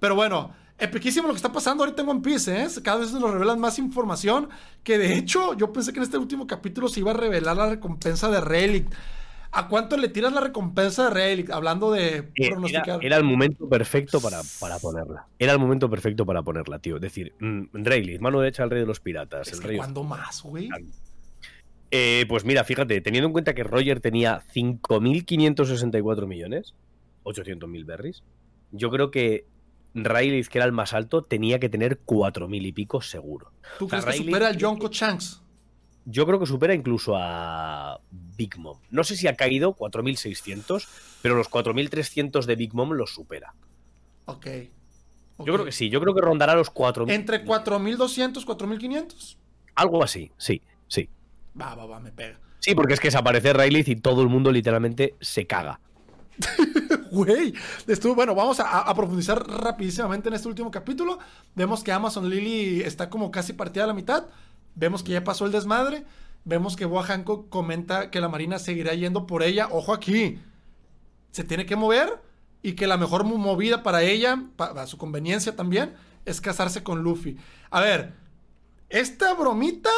Pero 0.00 0.14
bueno, 0.14 0.52
epiquísimo 0.78 1.26
lo 1.28 1.34
que 1.34 1.36
está 1.38 1.52
pasando 1.52 1.84
ahorita 1.84 2.02
en 2.02 2.08
One 2.08 2.20
Piece, 2.22 2.62
¿eh? 2.62 2.66
Cada 2.82 2.98
vez 3.00 3.12
nos 3.12 3.30
revelan 3.30 3.60
más 3.60 3.78
información 3.78 4.48
que 4.82 4.98
de 4.98 5.14
hecho 5.16 5.54
yo 5.54 5.72
pensé 5.72 5.92
que 5.92 5.98
en 5.98 6.04
este 6.04 6.18
último 6.18 6.46
capítulo 6.46 6.88
se 6.88 7.00
iba 7.00 7.10
a 7.10 7.14
revelar 7.14 7.56
la 7.56 7.68
recompensa 7.70 8.30
de 8.30 8.40
Relic. 8.40 8.88
¿A 9.54 9.68
cuánto 9.68 9.96
le 9.98 10.08
tiras 10.08 10.32
la 10.32 10.40
recompensa 10.40 11.04
de 11.04 11.10
Relic? 11.10 11.50
Hablando 11.50 11.92
de 11.92 12.16
Eh, 12.16 12.30
Era, 12.36 12.50
pronosticar. 12.52 13.04
era 13.04 13.16
el 13.18 13.24
momento 13.24 13.68
perfecto 13.68 14.20
para, 14.20 14.40
para 14.58 14.78
ponerla. 14.78 15.26
Era 15.38 15.52
el 15.52 15.58
momento 15.58 15.90
perfecto 15.90 16.24
para 16.24 16.42
ponerla, 16.42 16.78
tío. 16.78 16.96
Es 16.96 17.02
decir, 17.02 17.34
mm, 17.38 17.64
Rayleigh, 17.74 18.18
mano 18.18 18.40
derecha 18.40 18.62
al 18.62 18.70
rey 18.70 18.80
de 18.80 18.86
los 18.86 19.00
piratas. 19.00 19.48
Es 19.48 19.54
el 19.54 19.60
que 19.60 19.68
rey- 19.68 19.76
¿cuándo 19.76 20.04
más, 20.04 20.42
güey? 20.42 20.70
Eh, 21.90 22.24
pues 22.28 22.44
mira, 22.46 22.64
fíjate, 22.64 23.02
teniendo 23.02 23.26
en 23.26 23.32
cuenta 23.32 23.52
que 23.54 23.62
Roger 23.64 24.00
tenía 24.00 24.40
5.564 24.54 26.26
millones, 26.26 26.74
800.000 27.24 27.84
berries, 27.84 28.22
yo 28.70 28.90
creo 28.90 29.10
que 29.10 29.44
Rayleigh, 29.94 30.44
que 30.48 30.56
era 30.58 30.64
el 30.64 30.72
más 30.72 30.94
alto, 30.94 31.22
tenía 31.24 31.58
que 31.58 31.68
tener 31.68 31.98
4.000 31.98 32.64
y 32.64 32.72
pico 32.72 33.02
seguro. 33.02 33.52
¿Tú 33.78 33.84
O 33.84 33.88
sea, 33.90 34.00
crees 34.00 34.04
que 34.04 34.10
Riley 34.22 34.32
supera 34.32 34.48
al 34.48 34.56
que- 34.56 34.88
Shanks? 34.96 35.41
Yo 36.04 36.26
creo 36.26 36.40
que 36.40 36.46
supera 36.46 36.74
incluso 36.74 37.16
a 37.16 38.00
Big 38.10 38.58
Mom. 38.58 38.78
No 38.90 39.04
sé 39.04 39.16
si 39.16 39.28
ha 39.28 39.36
caído 39.36 39.76
4.600, 39.76 40.88
pero 41.22 41.36
los 41.36 41.48
4.300 41.50 42.44
de 42.44 42.56
Big 42.56 42.74
Mom 42.74 42.92
los 42.92 43.14
supera. 43.14 43.54
Ok. 44.26 44.46
Yo 45.38 45.52
creo 45.54 45.64
que 45.64 45.72
sí, 45.72 45.90
yo 45.90 46.00
creo 46.00 46.14
que 46.14 46.20
rondará 46.20 46.54
los 46.54 46.72
4.000. 46.72 47.10
Entre 47.12 47.44
4200, 47.44 48.44
4500. 48.44 49.38
Algo 49.74 50.02
así, 50.02 50.30
sí, 50.36 50.62
sí. 50.88 51.08
Va, 51.60 51.74
va, 51.74 51.86
va, 51.86 52.00
me 52.00 52.12
pega. 52.12 52.38
Sí, 52.58 52.74
porque 52.74 52.94
es 52.94 53.00
que 53.00 53.10
se 53.10 53.18
aparece 53.18 53.52
Rayleigh 53.52 53.84
y 53.86 53.96
todo 53.96 54.22
el 54.22 54.28
mundo 54.28 54.52
literalmente 54.52 55.14
se 55.20 55.46
caga. 55.46 55.80
Güey, 57.10 57.52
estuvo 57.88 58.14
bueno. 58.14 58.34
Vamos 58.34 58.58
a, 58.58 58.78
a 58.80 58.94
profundizar 58.94 59.46
rapidísimamente 59.46 60.30
en 60.30 60.34
este 60.34 60.48
último 60.48 60.70
capítulo. 60.70 61.18
Vemos 61.54 61.84
que 61.84 61.92
Amazon 61.92 62.30
Lily 62.30 62.80
está 62.80 63.10
como 63.10 63.30
casi 63.30 63.52
partida 63.52 63.84
a 63.84 63.88
la 63.88 63.92
mitad. 63.92 64.24
Vemos 64.74 65.02
que 65.02 65.12
ya 65.12 65.24
pasó 65.24 65.46
el 65.46 65.52
desmadre. 65.52 66.04
Vemos 66.44 66.76
que 66.76 66.84
Boa 66.84 67.04
Hancock 67.04 67.48
comenta 67.48 68.10
que 68.10 68.20
la 68.20 68.28
Marina 68.28 68.58
seguirá 68.58 68.94
yendo 68.94 69.26
por 69.26 69.42
ella. 69.42 69.68
Ojo 69.70 69.92
aquí. 69.92 70.40
Se 71.30 71.44
tiene 71.44 71.66
que 71.66 71.76
mover 71.76 72.20
y 72.62 72.72
que 72.72 72.86
la 72.86 72.96
mejor 72.96 73.24
mo- 73.24 73.38
movida 73.38 73.82
para 73.82 74.02
ella, 74.02 74.42
para 74.56 74.86
su 74.86 74.98
conveniencia 74.98 75.56
también, 75.56 75.94
es 76.24 76.40
casarse 76.40 76.82
con 76.82 77.02
Luffy. 77.02 77.36
A 77.70 77.80
ver, 77.80 78.12
esta 78.88 79.34
bromita 79.34 79.90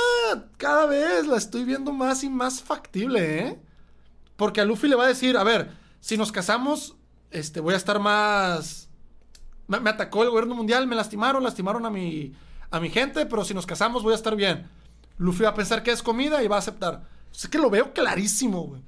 cada 0.56 0.86
vez 0.86 1.26
la 1.26 1.36
estoy 1.36 1.64
viendo 1.64 1.92
más 1.92 2.22
y 2.24 2.30
más 2.30 2.62
factible, 2.62 3.38
¿eh? 3.40 3.58
Porque 4.36 4.60
a 4.60 4.64
Luffy 4.64 4.88
le 4.88 4.96
va 4.96 5.04
a 5.04 5.08
decir, 5.08 5.36
a 5.36 5.44
ver, 5.44 5.70
si 6.00 6.16
nos 6.16 6.32
casamos, 6.32 6.96
este, 7.30 7.60
voy 7.60 7.74
a 7.74 7.76
estar 7.78 7.98
más... 8.00 8.88
Me, 9.66 9.80
me 9.80 9.90
atacó 9.90 10.22
el 10.22 10.30
gobierno 10.30 10.54
mundial, 10.54 10.86
me 10.86 10.94
lastimaron, 10.96 11.42
lastimaron 11.42 11.86
a 11.86 11.90
mi, 11.90 12.32
a 12.74 12.80
mi 12.80 12.90
gente, 12.90 13.26
pero 13.26 13.44
si 13.44 13.54
nos 13.54 13.66
casamos 13.66 14.02
voy 14.02 14.12
a 14.12 14.16
estar 14.16 14.36
bien. 14.36 14.68
Luffy 15.16 15.44
va 15.44 15.50
a 15.50 15.54
pensar 15.54 15.82
que 15.82 15.92
es 15.92 16.02
comida 16.02 16.42
y 16.42 16.48
va 16.48 16.56
a 16.56 16.58
aceptar. 16.58 17.02
Es 17.32 17.46
que 17.48 17.58
lo 17.58 17.70
veo 17.70 17.92
clarísimo, 17.92 18.62
güey. 18.62 18.82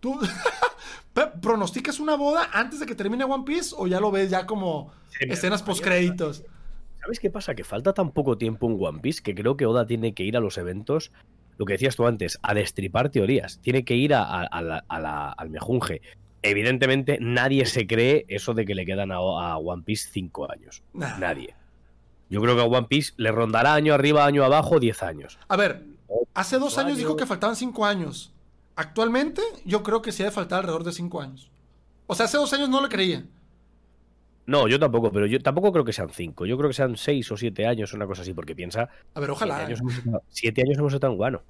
¿Tú 0.00 0.18
pronosticas 1.42 2.00
una 2.00 2.16
boda 2.16 2.48
antes 2.52 2.80
de 2.80 2.86
que 2.86 2.94
termine 2.94 3.24
One 3.24 3.44
Piece 3.44 3.74
o 3.76 3.86
ya 3.86 4.00
lo 4.00 4.10
ves 4.10 4.30
ya 4.30 4.46
como 4.46 4.92
me 5.26 5.34
escenas 5.34 5.62
postcréditos? 5.62 6.44
¿Sabes 7.00 7.18
qué 7.20 7.30
pasa? 7.30 7.54
Que 7.54 7.64
falta 7.64 7.92
tan 7.92 8.10
poco 8.12 8.38
tiempo 8.38 8.68
en 8.68 8.76
One 8.80 9.00
Piece 9.00 9.22
que 9.22 9.34
creo 9.34 9.56
que 9.56 9.66
Oda 9.66 9.86
tiene 9.86 10.14
que 10.14 10.22
ir 10.22 10.36
a 10.36 10.40
los 10.40 10.56
eventos, 10.58 11.10
lo 11.58 11.66
que 11.66 11.74
decías 11.74 11.96
tú 11.96 12.06
antes, 12.06 12.38
a 12.42 12.54
destripar 12.54 13.08
teorías. 13.10 13.58
Tiene 13.60 13.84
que 13.84 13.94
ir 13.96 14.14
a, 14.14 14.22
a- 14.22 14.44
a 14.44 14.62
la- 14.62 14.84
a 14.88 15.00
la- 15.00 15.30
al 15.32 15.50
mejunje. 15.50 16.00
Evidentemente, 16.42 17.18
nadie 17.20 17.66
se 17.66 17.86
cree 17.86 18.24
eso 18.28 18.54
de 18.54 18.64
que 18.64 18.74
le 18.74 18.84
quedan 18.84 19.12
a, 19.12 19.16
a 19.16 19.56
One 19.58 19.82
Piece 19.84 20.08
cinco 20.12 20.50
años. 20.50 20.82
Nah. 20.92 21.18
Nadie. 21.18 21.54
Yo 22.32 22.40
creo 22.40 22.56
que 22.56 22.62
a 22.62 22.64
One 22.64 22.86
Piece 22.88 23.12
le 23.18 23.30
rondará 23.30 23.74
año 23.74 23.92
arriba, 23.92 24.24
año 24.24 24.42
abajo, 24.42 24.80
10 24.80 25.02
años. 25.02 25.38
A 25.48 25.56
ver, 25.58 25.84
hace 26.32 26.58
dos 26.58 26.78
años 26.78 26.86
años. 26.86 26.98
dijo 26.98 27.14
que 27.14 27.26
faltaban 27.26 27.56
cinco 27.56 27.84
años. 27.84 28.32
Actualmente, 28.74 29.42
yo 29.66 29.82
creo 29.82 30.00
que 30.00 30.12
sí 30.12 30.22
ha 30.22 30.26
de 30.26 30.32
faltar 30.32 30.60
alrededor 30.60 30.82
de 30.82 30.92
cinco 30.92 31.20
años. 31.20 31.50
O 32.06 32.14
sea, 32.14 32.24
hace 32.24 32.38
dos 32.38 32.50
años 32.54 32.70
no 32.70 32.80
lo 32.80 32.88
creía. 32.88 33.26
No, 34.46 34.66
yo 34.66 34.80
tampoco, 34.80 35.12
pero 35.12 35.26
yo 35.26 35.40
tampoco 35.40 35.72
creo 35.72 35.84
que 35.84 35.92
sean 35.92 36.08
cinco. 36.08 36.46
Yo 36.46 36.56
creo 36.56 36.70
que 36.70 36.74
sean 36.74 36.96
seis 36.96 37.30
o 37.30 37.36
siete 37.36 37.66
años, 37.66 37.92
una 37.92 38.06
cosa 38.06 38.22
así, 38.22 38.32
porque 38.32 38.56
piensa. 38.56 38.88
A 39.12 39.20
ver, 39.20 39.30
ojalá. 39.30 39.66
años, 39.66 39.80
hemos 39.80 39.98
estado, 39.98 40.22
siete 40.30 40.62
años 40.62 40.78
hemos 40.78 40.94
estado 40.94 41.12
en 41.12 41.18
Guano. 41.18 41.42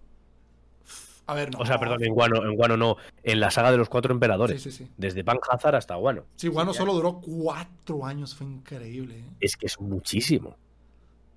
A 1.28 1.34
ver, 1.34 1.52
no. 1.52 1.60
O 1.60 1.64
sea, 1.64 1.78
perdón, 1.78 2.02
en 2.02 2.12
Guano, 2.12 2.44
en 2.44 2.56
Guano 2.56 2.76
no, 2.76 2.96
en 3.22 3.38
la 3.38 3.52
saga 3.52 3.70
de 3.70 3.78
los 3.78 3.88
cuatro 3.88 4.12
emperadores. 4.12 4.60
Sí, 4.60 4.72
sí, 4.72 4.78
sí. 4.78 4.90
Desde 4.96 5.22
Panhazar 5.22 5.76
hasta 5.76 5.94
Guano. 5.94 6.24
Sí, 6.34 6.48
Guano 6.48 6.74
solo 6.74 6.92
duró 6.92 7.20
cuatro 7.20 8.04
años. 8.04 8.34
Fue 8.34 8.48
increíble. 8.48 9.18
¿eh? 9.18 9.24
Es 9.38 9.56
que 9.56 9.66
es 9.66 9.80
muchísimo. 9.80 10.56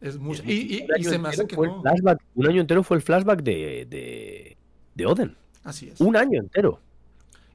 Es 0.06 0.20
mucho. 0.20 0.44
Y, 0.46 0.86
se 1.02 1.18
me 1.18 1.30
hace 1.30 1.48
que 1.48 1.56
no. 1.56 1.82
flashback- 1.82 2.20
un 2.36 2.48
año 2.48 2.62
entero 2.62 2.84
fue 2.84 2.98
el 2.98 3.04
flashback 3.04 3.42
de, 3.42 3.88
de, 3.90 4.58
de 4.94 5.06
Oden. 5.06 5.36
Así 5.64 5.90
es. 5.90 6.00
Un 6.00 6.16
año 6.16 6.40
entero. 6.40 6.80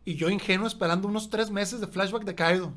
Y 0.05 0.16
yo 0.16 0.28
ingenuo 0.31 0.66
esperando 0.66 1.06
unos 1.06 1.31
tres 1.31 1.51
meses 1.51 1.81
de 1.81 1.86
flashback 1.86 2.24
de 2.24 2.35
Kaido. 2.35 2.72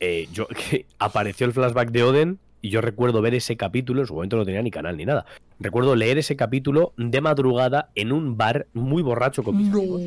Eh, 0.00 0.28
yo, 0.32 0.46
que 0.70 0.84
apareció 0.98 1.46
el 1.46 1.52
flashback 1.54 1.90
de 1.92 2.02
Oden 2.02 2.38
y 2.60 2.68
yo 2.68 2.82
recuerdo 2.82 3.22
ver 3.22 3.34
ese 3.34 3.56
capítulo, 3.56 4.02
en 4.02 4.06
su 4.06 4.14
momento 4.14 4.36
no 4.36 4.44
tenía 4.44 4.60
ni 4.60 4.70
canal 4.70 4.98
ni 4.98 5.06
nada. 5.06 5.24
Recuerdo 5.60 5.96
leer 5.96 6.18
ese 6.18 6.36
capítulo 6.36 6.92
de 6.98 7.22
madrugada 7.22 7.90
en 7.94 8.12
un 8.12 8.36
bar 8.36 8.66
muy 8.74 9.02
borracho 9.02 9.42
con 9.42 9.56
mis 9.56 9.68
No. 9.68 9.78
amigos. 9.78 10.02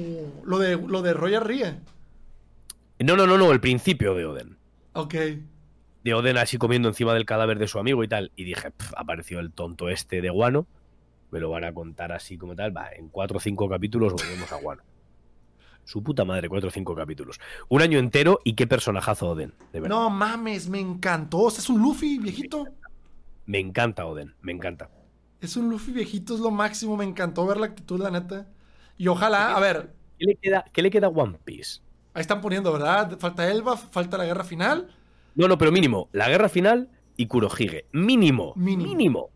Lo 0.46 0.60
de, 0.60 0.78
lo 0.78 1.02
de 1.02 1.14
Roger 1.14 1.44
Rie. 1.48 1.74
No, 3.00 3.18
no, 3.18 3.26
no, 3.26 3.40
no, 3.40 3.52
el 3.52 3.60
principio 3.60 4.14
de 4.14 4.26
Oden. 4.26 4.58
Ok. 4.94 5.16
De 6.04 6.14
Oden 6.14 6.38
así 6.38 6.58
comiendo 6.58 6.90
encima 6.90 7.14
del 7.14 7.26
cadáver 7.26 7.58
de 7.60 7.68
su 7.68 7.80
amigo 7.80 8.04
y 8.04 8.08
tal. 8.08 8.32
Y 8.36 8.44
dije, 8.44 8.72
"Pf, 8.72 8.94
apareció 8.98 9.40
el 9.40 9.52
tonto 9.52 9.90
este 9.90 10.22
de 10.22 10.30
Guano. 10.30 10.68
Me 11.32 11.40
lo 11.40 11.50
van 11.50 11.64
a 11.64 11.74
contar 11.74 12.12
así 12.12 12.38
como 12.38 12.56
tal. 12.56 12.76
Va, 12.76 12.90
en 12.92 13.10
cuatro 13.10 13.38
o 13.38 13.40
cinco 13.40 13.68
capítulos 13.70 14.14
volvemos 14.14 14.52
a 14.52 14.58
Guano. 14.58 14.84
Su 15.86 16.02
puta 16.04 16.24
madre, 16.26 16.48
cuatro 16.48 16.70
o 16.70 16.72
cinco 16.72 16.96
capítulos. 16.96 17.40
Un 17.70 17.82
año 17.82 18.00
entero 18.00 18.40
y 18.44 18.54
qué 18.54 18.68
personajazo 18.68 19.30
Oden, 19.30 19.54
de 19.74 19.80
verdad. 19.82 19.96
No 19.98 20.10
mames, 20.10 20.70
me 20.70 20.80
encantó. 20.80 21.40
O 21.40 21.52
sea, 21.52 21.60
es 21.62 21.70
un 21.70 21.82
Luffy 21.82 22.20
viejito. 22.20 22.66
Me 23.46 23.60
encanta 23.60 24.06
Oden, 24.06 24.34
me 24.42 24.52
encanta. 24.54 24.90
Es 25.42 25.58
un 25.58 25.70
Luffy 25.70 25.92
viejito, 25.92 26.36
es 26.36 26.40
lo 26.40 26.52
máximo. 26.52 26.96
Me 26.96 27.04
encantó 27.04 27.46
ver 27.46 27.58
la 27.58 27.66
actitud, 27.66 28.00
la 28.00 28.12
neta. 28.12 28.48
Y 28.98 29.08
ojalá, 29.08 29.56
a 29.56 29.60
ver, 29.60 29.94
¿Qué 30.18 30.26
le 30.26 30.36
queda, 30.36 30.64
qué 30.72 30.82
le 30.82 30.90
queda 30.92 31.08
a 31.08 31.10
One 31.10 31.38
Piece? 31.44 31.82
ahí 32.14 32.22
están 32.22 32.40
poniendo, 32.42 32.72
¿verdad? 32.72 33.18
Falta 33.20 33.50
Elba, 33.50 33.76
falta 33.76 34.18
la 34.18 34.26
guerra 34.26 34.44
final. 34.44 34.88
No, 35.36 35.48
no, 35.48 35.58
pero 35.58 35.72
mínimo, 35.72 36.10
la 36.12 36.30
guerra 36.30 36.50
final 36.50 36.90
y 37.18 37.28
Kurohige. 37.28 37.86
Mínimo, 37.92 38.54
Mínimo. 38.56 38.90
mínimo. 38.90 39.30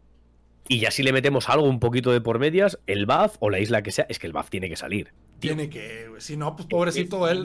Y 0.69 0.79
ya 0.79 0.91
si 0.91 1.01
le 1.03 1.13
metemos 1.13 1.49
algo 1.49 1.67
un 1.67 1.79
poquito 1.79 2.11
de 2.11 2.19
por 2.21 2.39
medias, 2.39 2.77
el 2.87 3.05
BAF 3.05 3.37
o 3.39 3.49
la 3.49 3.59
isla 3.59 3.81
que 3.83 3.91
sea, 3.91 4.05
es 4.09 4.19
que 4.19 4.27
el 4.27 4.33
BAF 4.33 4.49
tiene 4.49 4.67
que 4.69 4.75
salir. 4.75 5.13
Tío, 5.39 5.55
Tiene 5.55 5.69
que, 5.69 6.07
si 6.17 6.35
no, 6.35 6.55
pues 6.55 6.67
pobrecito 6.67 7.27
él. 7.29 7.43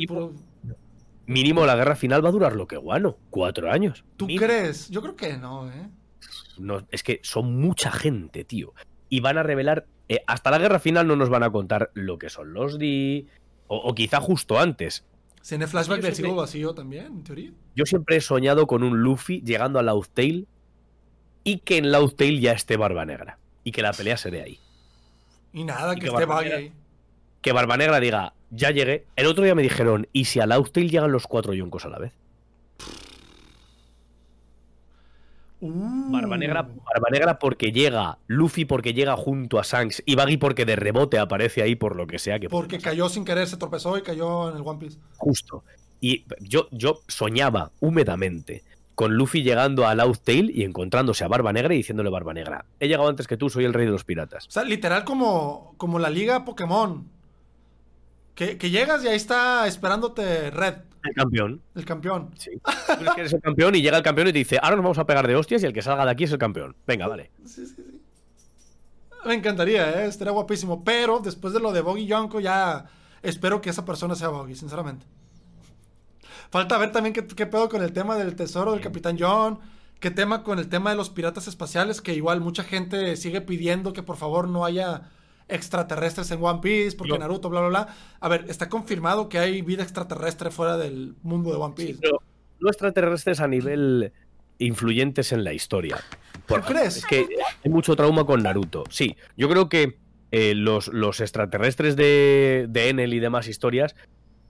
mínimo. 1.27 1.67
la 1.67 1.77
guerra 1.77 1.95
final 1.97 2.25
va 2.25 2.31
a 2.31 2.33
durar 2.33 2.57
lo 2.57 2.67
que 2.67 2.77
guano, 2.77 3.19
cuatro 3.31 3.71
años. 3.71 4.05
¿Tú 4.17 4.27
Mínimo. 4.27 4.47
crees? 4.47 4.89
Yo 4.91 5.03
creo 5.03 5.17
que 5.17 5.37
no, 5.37 5.71
¿eh? 5.71 5.89
No, 6.59 6.87
es 6.91 7.03
que 7.03 7.21
son 7.23 7.57
mucha 7.61 7.91
gente, 7.93 8.45
tío. 8.45 8.75
Y 9.09 9.21
van 9.21 9.39
a 9.39 9.43
revelar, 9.43 9.87
eh, 10.09 10.23
hasta 10.27 10.51
la 10.51 10.59
guerra 10.59 10.79
final 10.79 11.07
no 11.07 11.17
nos 11.17 11.29
van 11.29 11.43
a 11.43 11.51
contar 11.53 11.91
lo 11.95 12.19
que 12.19 12.29
son 12.31 12.53
los 12.53 12.79
D, 12.79 13.27
o, 13.69 13.77
o 13.77 13.95
quizá 13.95 14.21
justo 14.21 14.59
antes. 14.59 15.05
Si 15.43 15.57
en 15.57 15.63
el 15.63 15.69
flashback 15.69 16.01
del 16.01 16.15
siglo 16.15 16.37
vacío 16.37 16.73
también, 16.73 17.07
en 17.07 17.25
teoría. 17.25 17.51
Yo 17.75 17.85
siempre 17.85 18.17
he 18.17 18.21
soñado 18.21 18.67
con 18.67 18.83
un 18.85 19.01
Luffy 19.01 19.43
llegando 19.43 19.79
a 19.79 19.83
Laugh 19.83 20.07
Tale 20.15 20.47
y 21.43 21.59
que 21.59 21.79
en 21.79 21.91
Laugh 21.91 22.15
Tale 22.15 22.41
ya 22.41 22.53
esté 22.53 22.77
Barba 22.77 23.05
Negra. 23.05 23.39
Y 23.65 23.73
que 23.73 23.83
la 23.83 23.93
pelea 23.93 24.17
se 24.17 24.31
dé 24.31 24.43
ahí. 24.43 24.59
Y 25.53 25.65
nada, 25.65 25.93
Y 25.93 25.97
que 25.97 26.03
que 26.03 26.07
esté 26.07 26.25
Barba 26.25 26.35
Baggy 26.37 26.53
ahí. 26.53 26.73
Que 27.41 27.53
Barba 27.53 27.77
Negra 27.77 27.99
diga, 27.99 28.35
ya 28.51 28.71
llegué. 28.71 29.05
El 29.17 29.27
otro 29.27 29.43
día 29.43 29.57
me 29.57 29.63
dijeron, 29.63 30.07
¿y 30.13 30.27
si 30.27 30.39
a 30.39 30.47
Laugh 30.47 30.71
Tale 30.71 30.89
llegan 30.89 31.11
los 31.11 31.27
cuatro 31.27 31.55
yoncos 31.55 31.85
a 31.85 31.89
la 31.89 31.99
vez? 31.99 32.13
Uh. 35.63 36.11
Barba 36.11 36.37
Negra, 36.37 36.63
Barba 36.63 37.09
Negra 37.13 37.39
porque 37.39 37.71
llega, 37.71 38.19
Luffy 38.27 38.65
porque 38.65 38.95
llega 38.95 39.17
junto 39.17 39.61
a 39.61 39.63
Shanks 39.63 40.03
y 40.05 40.17
Baggy 40.17 40.37
porque 40.37 40.65
de 40.65 40.75
rebote 40.75 41.21
aparece 41.21 41.63
ahí 41.63 41.77
por 41.77 41.95
lo 41.95 42.09
que 42.09 42.19
sea 42.19 42.41
que 42.41 42.49
Porque 42.49 42.79
cayó 42.79 43.09
sin 43.09 43.25
querer, 43.25 43.47
se 43.47 43.57
tropezó 43.57 43.97
y 43.97 44.03
cayó 44.03 44.51
en 44.51 44.57
el 44.57 44.63
One 44.67 44.81
Piece. 44.81 44.99
Justo. 45.19 45.63
Y 46.01 46.25
yo, 46.41 46.67
yo 46.73 46.99
soñaba 47.07 47.71
húmedamente 47.79 48.65
con 48.97 49.15
Luffy 49.15 49.45
llegando 49.45 49.87
a 49.87 49.95
Loud 49.95 50.19
Tail 50.25 50.51
y 50.53 50.65
encontrándose 50.65 51.23
a 51.23 51.29
Barba 51.29 51.53
Negra 51.53 51.75
y 51.75 51.79
diciéndole 51.79 52.11
Barba 52.11 52.35
Negra, 52.35 52.65
he 52.81 52.89
llegado 52.89 53.09
antes 53.09 53.29
que 53.29 53.37
tú, 53.37 53.49
soy 53.49 53.65
el 53.65 53.73
rey 53.73 53.87
de 53.87 53.93
los 53.93 54.03
piratas. 54.03 54.49
O 54.49 54.51
sea, 54.51 54.65
literal 54.65 55.05
como, 55.05 55.75
como 55.77 56.01
la 56.01 56.11
liga 56.11 56.45
Pokémon. 56.45 57.09
Que, 58.35 58.57
que 58.57 58.71
llegas 58.71 59.05
y 59.05 59.09
ahí 59.09 59.17
está 59.17 59.67
esperándote 59.67 60.51
Red, 60.51 60.77
El 61.05 61.15
campeón. 61.15 61.61
el 61.75 61.85
campeón. 61.85 62.31
Sí. 62.39 62.51
Tú 62.63 63.11
eres 63.21 63.33
el 63.35 63.41
campeón 63.43 63.75
y 63.75 63.83
llega 63.83 63.99
el 63.99 64.03
campeón 64.03 64.29
y 64.29 64.33
te 64.33 64.39
dice, 64.39 64.59
ahora 64.63 64.77
nos 64.77 64.85
vamos 64.85 64.99
a 64.99 65.07
pegar 65.07 65.27
de 65.27 65.37
hostias 65.37 65.63
y 65.63 65.67
el 65.67 65.73
que 65.73 65.83
salga 65.83 66.05
de 66.07 66.11
aquí 66.13 66.25
es 66.25 66.33
el 66.33 66.39
campeón. 66.39 66.75
Venga, 66.87 67.07
vale. 67.09 67.31
Sí, 67.45 67.67
sí, 67.67 67.75
sí. 67.77 68.01
Me 69.25 69.35
encantaría, 69.35 70.03
¿eh? 70.03 70.07
estaría 70.07 70.33
guapísimo. 70.33 70.83
Pero 70.83 71.21
después 71.21 71.53
de 71.55 71.61
lo 71.61 71.73
de 71.73 71.81
Boggy 71.83 72.07
Yonko, 72.07 72.41
ya 72.41 72.87
espero 73.23 73.61
que 73.61 73.71
esa 73.71 73.85
persona 73.85 74.15
sea 74.15 74.29
Boggy, 74.29 74.55
sinceramente. 74.57 75.07
Falta 76.51 76.77
ver 76.79 76.91
también 76.93 77.13
qué, 77.13 77.27
qué 77.27 77.47
pedo 77.47 77.69
con 77.69 77.83
el 77.83 77.93
tema 77.93 78.17
del 78.17 78.35
tesoro 78.35 78.73
del 78.73 78.81
Capitán 78.81 79.17
John. 79.19 79.61
Qué 80.01 80.11
tema 80.11 80.43
con 80.43 80.59
el 80.59 80.69
tema 80.69 80.91
de 80.91 80.97
los 80.97 81.11
piratas 81.11 81.47
espaciales, 81.47 82.01
que 82.01 82.15
igual 82.15 82.41
mucha 82.41 82.65
gente 82.65 83.17
sigue 83.17 83.41
pidiendo 83.41 83.93
que 83.93 84.03
por 84.03 84.17
favor 84.17 84.49
no 84.49 84.65
haya 84.65 85.11
extraterrestres 85.55 86.31
en 86.31 86.43
One 86.43 86.61
Piece, 86.61 86.97
porque 86.97 87.13
No. 87.13 87.19
Naruto, 87.19 87.49
bla, 87.49 87.61
bla, 87.61 87.69
bla. 87.69 87.89
A 88.21 88.29
ver, 88.29 88.47
está 88.49 88.69
confirmado 88.69 89.29
que 89.29 89.39
hay 89.39 89.63
vida 89.63 89.83
extraterrestre 89.83 90.51
fuera 90.51 90.77
del 90.77 91.15
mundo 91.23 91.51
de 91.51 91.57
One 91.57 91.75
Piece. 91.75 91.99
Pero 92.01 92.23
no 92.61 92.69
extraterrestres 92.69 93.41
a 93.41 93.49
nivel 93.49 94.13
influyentes 94.59 95.33
en 95.33 95.45
la 95.45 95.53
historia. 95.53 96.01
¿Tú 96.47 96.55
crees? 96.67 96.99
Es 96.99 97.07
que 97.07 97.27
hay 97.65 97.71
mucho 97.71 97.97
trauma 97.97 98.25
con 98.25 98.43
Naruto. 98.43 98.85
Sí, 98.91 99.17
yo 99.37 99.49
creo 99.49 99.69
que 99.69 99.99
eh, 100.31 100.55
los, 100.55 100.89
los 100.89 101.21
extraterrestres 101.21 101.97
de, 101.97 102.67
de 102.69 102.89
Enel 102.89 103.15
y 103.15 103.21
demás 103.21 103.49
historias, 103.49 103.95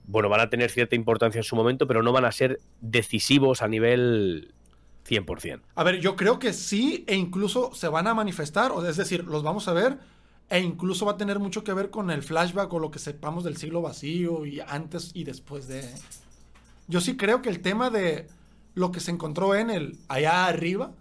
bueno, 0.05 0.29
van 0.29 0.41
a 0.41 0.51
tener 0.51 0.70
cierta 0.70 0.95
importancia 0.95 1.39
en 1.39 1.45
su 1.45 1.57
momento, 1.57 1.87
pero 1.87 2.03
no 2.03 2.12
van 2.12 2.24
a 2.24 2.33
ser 2.33 2.61
decisivos 2.81 3.62
a 3.62 3.69
nivel 3.69 4.55
100%. 5.09 5.61
A 5.74 5.85
ver, 5.85 6.01
yo 6.01 6.16
creo 6.16 6.39
que 6.39 6.53
sí, 6.53 7.05
e 7.07 7.16
incluso 7.16 7.74
se 7.74 7.89
van 7.89 8.07
a 8.07 8.15
manifestar, 8.15 8.73
o 8.73 8.87
es 8.87 8.97
decir, 8.97 9.24
los 9.24 9.43
vamos 9.43 9.69
a 9.69 9.73
ver, 9.73 9.99
e 10.53 10.61
incluso 10.61 11.07
va 11.07 11.12
a 11.12 11.16
tener 11.16 11.39
mucho 11.39 11.65
que 11.65 11.73
ver 11.73 11.89
con 11.89 12.11
el 12.11 12.23
flashback 12.23 12.70
o 12.74 12.79
lo 12.79 12.91
que 12.91 12.99
sepamos 12.99 13.43
del 13.43 13.57
siglo 13.57 13.81
vacío 13.81 14.45
y 14.45 14.61
antes 14.61 15.11
y 15.15 15.24
después 15.24 15.66
de. 15.66 15.91
Yo 16.89 17.01
sí 17.01 17.16
creo 17.16 17.41
que 17.41 17.49
el 17.49 17.62
tema 17.62 17.89
de 17.89 18.29
lo 18.74 18.93
que 18.93 19.01
se 19.01 19.12
encontró 19.12 19.55
en 19.55 19.70
el 19.70 19.99
allá 20.09 20.45
arriba 20.45 20.93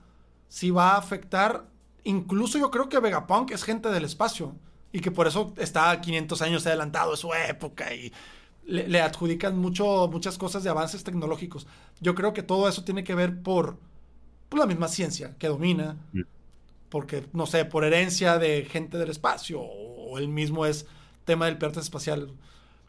sí 0.48 0.72
va 0.72 0.92
a 0.92 0.98
afectar. 0.98 1.66
Incluso 2.06 2.60
yo 2.60 2.72
creo 2.72 2.88
que 2.88 3.02
Vegapunk 3.02 3.52
es 3.52 3.64
gente 3.64 3.90
del 3.90 4.06
espacio 4.06 4.56
y 4.94 5.02
que 5.02 5.12
por 5.12 5.28
eso 5.28 5.54
está 5.58 6.00
500 6.00 6.42
años 6.44 6.66
adelantado 6.66 7.12
de 7.12 7.18
su 7.18 7.34
época 7.34 7.94
y 7.94 8.14
le, 8.66 8.88
le 8.88 9.02
adjudican 9.02 9.58
mucho, 9.58 10.08
muchas 10.10 10.38
cosas 10.38 10.64
de 10.64 10.70
avances 10.70 11.04
tecnológicos. 11.04 11.68
Yo 12.00 12.16
creo 12.16 12.32
que 12.32 12.42
todo 12.42 12.70
eso 12.70 12.86
tiene 12.86 13.04
que 13.04 13.16
ver 13.16 13.44
por, 13.44 13.78
por 14.48 14.60
la 14.60 14.66
misma 14.66 14.88
ciencia 14.88 15.36
que 15.38 15.50
domina, 15.50 15.98
Mm. 16.14 16.22
Porque, 16.92 17.24
no 17.32 17.46
sé, 17.46 17.64
por 17.64 17.86
herencia 17.86 18.38
de 18.38 18.66
gente 18.66 18.98
del 18.98 19.10
espacio, 19.10 19.62
o 19.62 20.20
él 20.20 20.28
mismo 20.28 20.66
es 20.66 20.86
tema 21.24 21.46
del 21.46 21.58
pirata 21.58 21.80
espacial. 21.80 22.34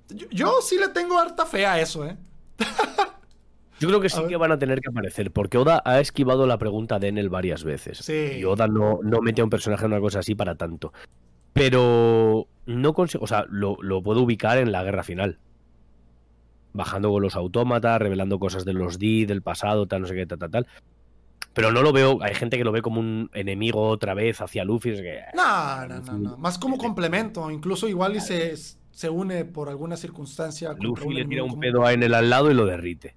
Yo, 0.09 0.27
yo 0.31 0.55
sí 0.61 0.77
le 0.77 0.89
tengo 0.89 1.19
harta 1.19 1.47
fe 1.47 1.65
a 1.65 1.81
eso, 1.81 2.05
¿eh? 2.05 2.16
Yo 3.79 3.89
creo 3.89 4.01
que 4.01 4.09
sí 4.09 4.20
que 4.29 4.37
van 4.37 4.53
a 4.53 4.59
tener 4.61 4.81
que 4.81 4.91
aparecer, 4.91 5.33
porque 5.33 5.59
Oda 5.59 5.83
ha 5.85 5.99
esquivado 5.99 6.47
la 6.47 6.57
pregunta 6.57 7.01
de 7.01 7.09
Enel 7.09 7.31
varias 7.31 7.65
veces. 7.65 7.99
Sí. 7.99 8.39
Y 8.39 8.45
Oda 8.45 8.69
no, 8.69 9.01
no 9.03 9.20
mete 9.20 9.41
a 9.41 9.45
un 9.45 9.51
personaje 9.51 9.85
en 9.85 9.91
una 9.91 10.01
cosa 10.01 10.20
así 10.20 10.37
para 10.37 10.55
tanto. 10.55 10.93
Pero 11.53 12.47
no 12.66 12.93
consigo, 12.93 13.24
o 13.24 13.27
sea, 13.27 13.45
lo, 13.51 13.77
lo 13.83 14.01
puedo 14.01 14.23
ubicar 14.23 14.59
en 14.59 14.70
la 14.70 14.85
guerra 14.85 15.03
final. 15.03 15.41
Bajando 16.73 17.11
con 17.11 17.23
los 17.23 17.35
autómatas, 17.35 18.01
revelando 18.01 18.39
cosas 18.39 18.65
de 18.65 18.73
los 18.73 19.01
D, 19.01 19.27
del 19.27 19.43
pasado, 19.43 19.87
tal, 19.87 20.03
no 20.03 20.07
sé 20.07 20.15
qué, 20.15 20.27
tal, 20.27 20.39
tal, 20.39 20.51
tal. 20.53 20.66
Pero 21.55 21.70
no 21.70 21.83
lo 21.83 21.93
veo, 21.93 22.23
hay 22.23 22.35
gente 22.35 22.57
que 22.57 22.65
lo 22.65 22.73
ve 22.73 22.81
como 22.83 23.01
un 23.01 23.31
enemigo 23.35 23.83
otra 23.89 24.15
vez 24.15 24.41
hacia 24.41 24.65
Luffy. 24.65 24.91
Es 24.91 25.01
que, 25.03 25.20
No, 25.35 25.87
no, 25.87 26.01
no, 26.01 26.19
no. 26.19 26.37
Más 26.39 26.59
como 26.59 26.79
complemento. 26.79 27.51
Incluso 27.51 27.89
igual 27.89 28.16
y 28.16 28.20
se, 28.20 28.55
se 28.57 29.11
une 29.11 29.45
por 29.45 29.69
alguna 29.69 29.97
circunstancia. 29.97 30.74
Luffy 30.81 31.12
le 31.12 31.24
tira 31.27 31.43
un 31.43 31.51
común. 31.51 31.61
pedo 31.61 31.85
a 31.85 31.93
Enel 31.93 32.15
al 32.15 32.31
lado 32.31 32.51
y 32.51 32.55
lo 32.55 32.65
derrite. 32.65 33.15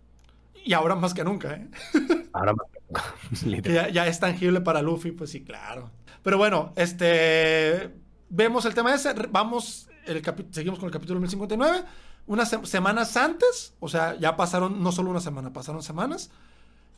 Y 0.65 0.73
ahora 0.73 0.95
más 0.95 1.13
que 1.13 1.23
nunca, 1.23 1.53
¿eh? 1.53 1.67
Ahora 2.33 2.53
Que 2.53 3.45
literal. 3.49 3.85
ya, 3.87 3.89
ya 3.89 4.07
es 4.07 4.19
tangible 4.19 4.59
para 4.61 4.81
Luffy, 4.81 5.11
pues 5.11 5.29
sí, 5.29 5.43
claro. 5.43 5.91
Pero 6.23 6.37
bueno, 6.37 6.73
este. 6.75 7.91
Vemos 8.29 8.65
el 8.65 8.73
tema 8.73 8.93
ese. 8.93 9.13
Vamos. 9.31 9.87
El 10.05 10.21
seguimos 10.51 10.79
con 10.79 10.87
el 10.87 10.91
capítulo 10.93 11.19
1059. 11.19 11.83
Unas 12.27 12.49
se- 12.49 12.65
semanas 12.65 13.15
antes, 13.17 13.75
o 13.79 13.87
sea, 13.87 14.17
ya 14.19 14.35
pasaron 14.35 14.81
no 14.83 14.91
solo 14.91 15.11
una 15.11 15.21
semana, 15.21 15.53
pasaron 15.53 15.81
semanas. 15.83 16.31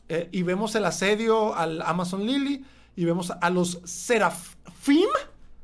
Eh, 0.08 0.28
y 0.32 0.42
vemos 0.42 0.74
el 0.74 0.84
asedio 0.84 1.54
al 1.54 1.82
Amazon 1.82 2.26
Lily. 2.26 2.64
Y 2.96 3.04
vemos 3.04 3.30
a 3.30 3.50
los 3.50 3.80
Serafim, 3.84 5.08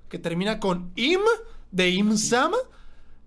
que 0.09 0.19
termina 0.19 0.61
con 0.61 0.93
Im, 0.95 1.21
de 1.73 1.91
Im 1.91 2.17
Sama. 2.17 2.59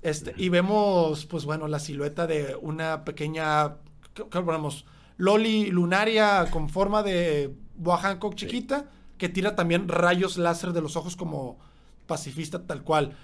Este, 0.02 0.34
y 0.38 0.50
vemos, 0.50 1.26
pues 1.26 1.44
bueno, 1.44 1.68
la 1.68 1.80
silueta 1.80 2.28
de 2.28 2.56
una 2.62 3.04
pequeña. 3.04 3.76
¿Qué, 4.14 4.24
ponemos? 4.24 4.86
Loli 5.18 5.72
lunaria 5.72 6.50
con 6.52 6.70
forma 6.70 7.04
de 7.04 7.54
Boa 7.76 7.98
Hancock 7.98 8.36
chiquita, 8.36 8.86
que 9.18 9.30
tira 9.30 9.56
también 9.56 9.88
rayos 9.88 10.38
láser 10.38 10.74
de 10.74 10.82
los 10.82 10.96
ojos 10.96 11.16
como 11.16 11.58
pacifista 12.06 12.66
tal 12.66 12.84
cual. 12.84 13.18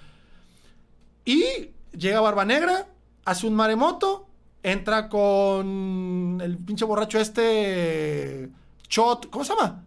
Y 1.24 1.70
llega 1.96 2.20
Barba 2.20 2.44
Negra, 2.44 2.88
hace 3.24 3.46
un 3.46 3.54
maremoto, 3.54 4.23
entra 4.64 5.08
con 5.08 6.40
el 6.42 6.56
pinche 6.58 6.84
borracho 6.84 7.20
este. 7.20 8.48
Chot, 8.88 9.30
¿cómo 9.30 9.44
se 9.44 9.54
llama? 9.54 9.84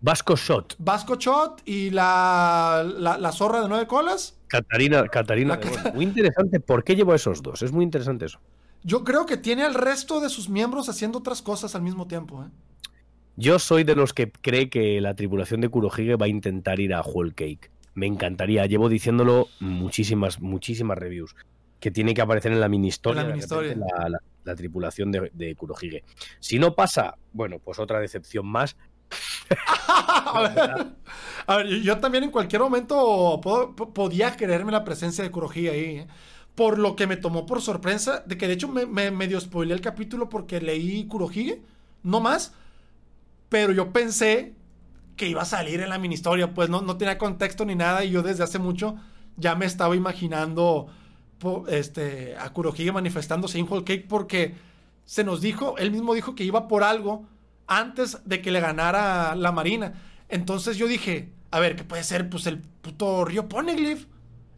Vasco 0.00 0.36
Shot. 0.36 0.76
Vasco 0.78 1.16
Chot 1.16 1.62
y 1.64 1.90
la, 1.90 2.86
la, 2.86 3.16
la 3.16 3.32
zorra 3.32 3.62
de 3.62 3.68
nueve 3.68 3.86
colas. 3.86 4.38
Catarina, 4.46 5.06
Catarina. 5.08 5.58
Cata-. 5.58 5.92
Muy 5.92 6.04
interesante. 6.04 6.60
¿Por 6.60 6.84
qué 6.84 6.94
llevo 6.94 7.12
a 7.12 7.16
esos 7.16 7.42
dos? 7.42 7.62
Es 7.62 7.72
muy 7.72 7.84
interesante 7.84 8.26
eso. 8.26 8.38
Yo 8.82 9.04
creo 9.04 9.26
que 9.26 9.36
tiene 9.36 9.64
al 9.64 9.74
resto 9.74 10.20
de 10.20 10.28
sus 10.28 10.48
miembros 10.48 10.88
haciendo 10.88 11.18
otras 11.18 11.42
cosas 11.42 11.74
al 11.74 11.82
mismo 11.82 12.06
tiempo. 12.06 12.44
¿eh? 12.44 12.48
Yo 13.36 13.58
soy 13.58 13.84
de 13.84 13.96
los 13.96 14.12
que 14.12 14.30
cree 14.30 14.70
que 14.70 15.00
la 15.00 15.14
tripulación 15.14 15.60
de 15.60 15.68
Kurohige 15.68 16.16
va 16.16 16.26
a 16.26 16.28
intentar 16.28 16.78
ir 16.78 16.94
a 16.94 17.00
Whole 17.00 17.32
Cake. 17.32 17.70
Me 17.94 18.06
encantaría. 18.06 18.66
Llevo 18.66 18.88
diciéndolo 18.88 19.48
muchísimas, 19.60 20.40
muchísimas 20.40 20.98
reviews. 20.98 21.34
Que 21.86 21.92
tiene 21.92 22.14
que 22.14 22.20
aparecer 22.20 22.50
en 22.50 22.58
la 22.58 22.68
mini 22.68 22.88
historia. 22.88 23.22
La 24.42 24.56
tripulación 24.56 25.12
de, 25.12 25.30
de 25.32 25.54
Kurohige. 25.54 26.02
Si 26.40 26.58
no 26.58 26.74
pasa, 26.74 27.16
bueno, 27.32 27.60
pues 27.60 27.78
otra 27.78 28.00
decepción 28.00 28.44
más. 28.44 28.76
a 29.86 30.40
ver, 30.52 30.86
a 31.46 31.56
ver, 31.58 31.66
yo- 31.82 31.98
también 31.98 32.24
en 32.24 32.32
cualquier 32.32 32.60
momento 32.60 33.40
puedo- 33.40 33.76
podía 33.76 34.34
creerme 34.36 34.72
la 34.72 34.82
presencia 34.82 35.22
de 35.22 35.30
Kurohige 35.30 35.70
ahí. 35.70 35.84
¿eh? 35.98 36.06
Por 36.56 36.80
lo 36.80 36.96
que 36.96 37.06
me 37.06 37.16
tomó 37.16 37.46
por 37.46 37.62
sorpresa, 37.62 38.24
de 38.26 38.36
que 38.36 38.48
de 38.48 38.54
hecho 38.54 38.66
me, 38.66 38.84
me 38.84 39.12
medio 39.12 39.40
spoileé 39.40 39.72
el 39.76 39.80
capítulo 39.80 40.28
porque 40.28 40.60
leí 40.60 41.06
Kurohige, 41.06 41.62
no 42.02 42.18
más. 42.18 42.52
Pero 43.48 43.72
yo 43.72 43.92
pensé 43.92 44.54
que 45.16 45.28
iba 45.28 45.42
a 45.42 45.44
salir 45.44 45.80
en 45.82 45.90
la 45.90 45.98
mini 45.98 46.14
historia, 46.16 46.52
pues 46.52 46.68
no, 46.68 46.82
no 46.82 46.96
tenía 46.96 47.16
contexto 47.16 47.64
ni 47.64 47.76
nada. 47.76 48.02
Y 48.04 48.10
yo 48.10 48.22
desde 48.24 48.42
hace 48.42 48.58
mucho 48.58 48.96
ya 49.36 49.54
me 49.54 49.66
estaba 49.66 49.94
imaginando 49.94 50.88
este, 51.68 52.36
a 52.36 52.52
Kurohige 52.52 52.92
manifestándose 52.92 53.58
en 53.58 53.66
Whole 53.68 53.84
Cake 53.84 54.06
porque 54.08 54.54
se 55.04 55.24
nos 55.24 55.40
dijo, 55.40 55.76
él 55.78 55.90
mismo 55.90 56.14
dijo 56.14 56.34
que 56.34 56.44
iba 56.44 56.68
por 56.68 56.82
algo 56.82 57.26
antes 57.66 58.18
de 58.24 58.42
que 58.42 58.50
le 58.50 58.60
ganara 58.60 59.34
la 59.34 59.52
Marina. 59.52 59.94
Entonces 60.28 60.76
yo 60.76 60.86
dije, 60.86 61.32
a 61.50 61.60
ver, 61.60 61.76
¿qué 61.76 61.84
puede 61.84 62.04
ser? 62.04 62.28
Pues 62.28 62.46
el 62.46 62.58
puto 62.58 63.24
río 63.24 63.48
Poneglyph, 63.48 64.06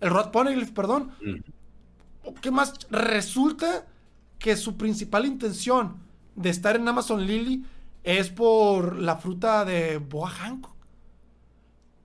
el 0.01 0.11
Rod 0.11 0.31
Poneglyph, 0.31 0.73
perdón. 0.73 1.13
¿Qué 2.41 2.51
más? 2.51 2.75
Resulta 2.91 3.87
que 4.39 4.57
su 4.57 4.77
principal 4.77 5.27
intención 5.27 5.97
de 6.37 6.51
estar 6.51 6.77
en 6.77 6.87
Amazon 6.87 7.27
Lily 7.27 7.65
es 8.05 8.31
por 8.31 8.99
la 8.99 9.17
fruta 9.17 9.65
de 9.65 9.99
Boa 9.99 10.31
Hancock. 10.31 10.75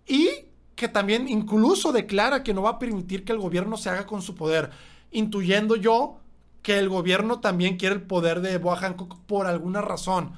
Y 0.07 0.29
que 0.75 0.87
también 0.87 1.27
incluso 1.27 1.91
declara 1.91 2.43
que 2.43 2.53
no 2.53 2.63
va 2.63 2.71
a 2.71 2.79
permitir 2.79 3.23
que 3.23 3.31
el 3.31 3.39
gobierno 3.39 3.77
se 3.77 3.89
haga 3.89 4.05
con 4.05 4.21
su 4.21 4.35
poder, 4.35 4.71
intuyendo 5.11 5.75
yo 5.75 6.17
que 6.61 6.79
el 6.79 6.89
gobierno 6.89 7.39
también 7.39 7.77
quiere 7.77 7.95
el 7.95 8.01
poder 8.01 8.41
de 8.41 8.57
Boa 8.57 8.77
Hancock 8.77 9.17
por 9.27 9.47
alguna 9.47 9.81
razón. 9.81 10.31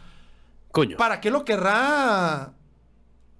Coño. 0.71 0.97
¿Para 0.97 1.21
qué 1.21 1.29
lo 1.29 1.45
querrá 1.45 2.53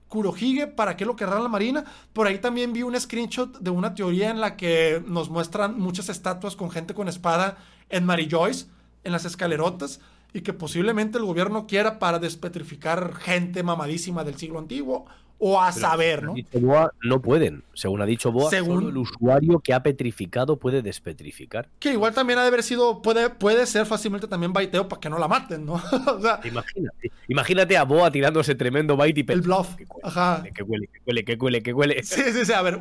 Kurohige? 0.07 0.67
¿Para 0.67 0.95
qué 0.95 1.03
lo 1.03 1.15
querrá 1.15 1.39
la 1.39 1.49
Marina? 1.49 1.83
Por 2.13 2.27
ahí 2.27 2.37
también 2.37 2.71
vi 2.71 2.83
un 2.83 2.97
screenshot 2.97 3.59
de 3.59 3.71
una 3.71 3.95
teoría 3.95 4.29
en 4.29 4.39
la 4.39 4.55
que 4.55 5.03
nos 5.05 5.29
muestran 5.29 5.77
muchas 5.79 6.09
estatuas 6.09 6.55
con 6.55 6.69
gente 6.71 6.93
con 6.93 7.09
espada 7.09 7.57
en 7.89 8.05
Mary 8.05 8.29
Joyce, 8.31 8.67
en 9.03 9.11
las 9.11 9.25
escalerotas. 9.25 9.99
y 10.33 10.41
que 10.41 10.51
posiblemente 10.51 11.17
el 11.17 11.23
gobierno 11.23 11.65
quiera 11.65 11.97
para 11.97 12.19
despetrificar 12.19 13.13
gente 13.15 13.63
mamadísima 13.63 14.25
del 14.25 14.35
siglo 14.35 14.59
antiguo 14.59 15.05
o 15.37 15.59
a 15.61 15.71
saber, 15.71 16.23
¿no? 16.23 16.33
Boa, 16.53 16.93
no 17.03 17.21
pueden. 17.21 17.63
Según 17.73 18.01
ha 18.01 18.05
dicho 18.05 18.31
Boa, 18.31 18.49
Según- 18.49 18.75
solo 18.77 18.89
el 18.89 18.97
usuario 18.97 19.59
que 19.59 19.73
ha 19.73 19.83
petrificado 19.83 20.57
puede 20.57 20.81
despetrificar. 20.81 21.67
Que 21.79 21.91
igual 21.91 22.13
también 22.13 22.39
ha 22.39 22.43
de 22.43 22.47
haber 22.47 22.63
sido, 22.63 23.01
puede, 23.01 23.29
puede 23.29 23.65
ser 23.65 23.85
fácilmente 23.85 24.27
también 24.27 24.53
baiteo 24.53 24.87
para 24.87 24.99
que 24.99 25.09
no 25.09 25.19
la 25.19 25.27
maten, 25.27 25.65
¿no? 25.65 25.73
o 26.07 26.21
sea, 26.21 26.39
Imagínate, 26.43 27.11
imagínate 27.27 27.77
a 27.77 27.83
Boa 27.83 28.09
tirando 28.11 28.39
ese 28.39 28.55
tremendo 28.55 28.95
bite 28.97 29.25
y 29.27 29.31
el 29.33 29.41
bluff. 29.41 29.75
Que 29.75 29.83
huele, 29.83 30.01
Ajá. 30.03 30.43
que 30.53 30.63
huele, 30.63 30.87
que 30.87 30.99
huele, 31.05 31.23
que 31.25 31.33
huele, 31.35 31.63
que 31.63 31.73
huele. 31.73 32.03
Sí, 32.03 32.21
sí, 32.31 32.45
sí, 32.45 32.53
a 32.53 32.61
ver. 32.61 32.79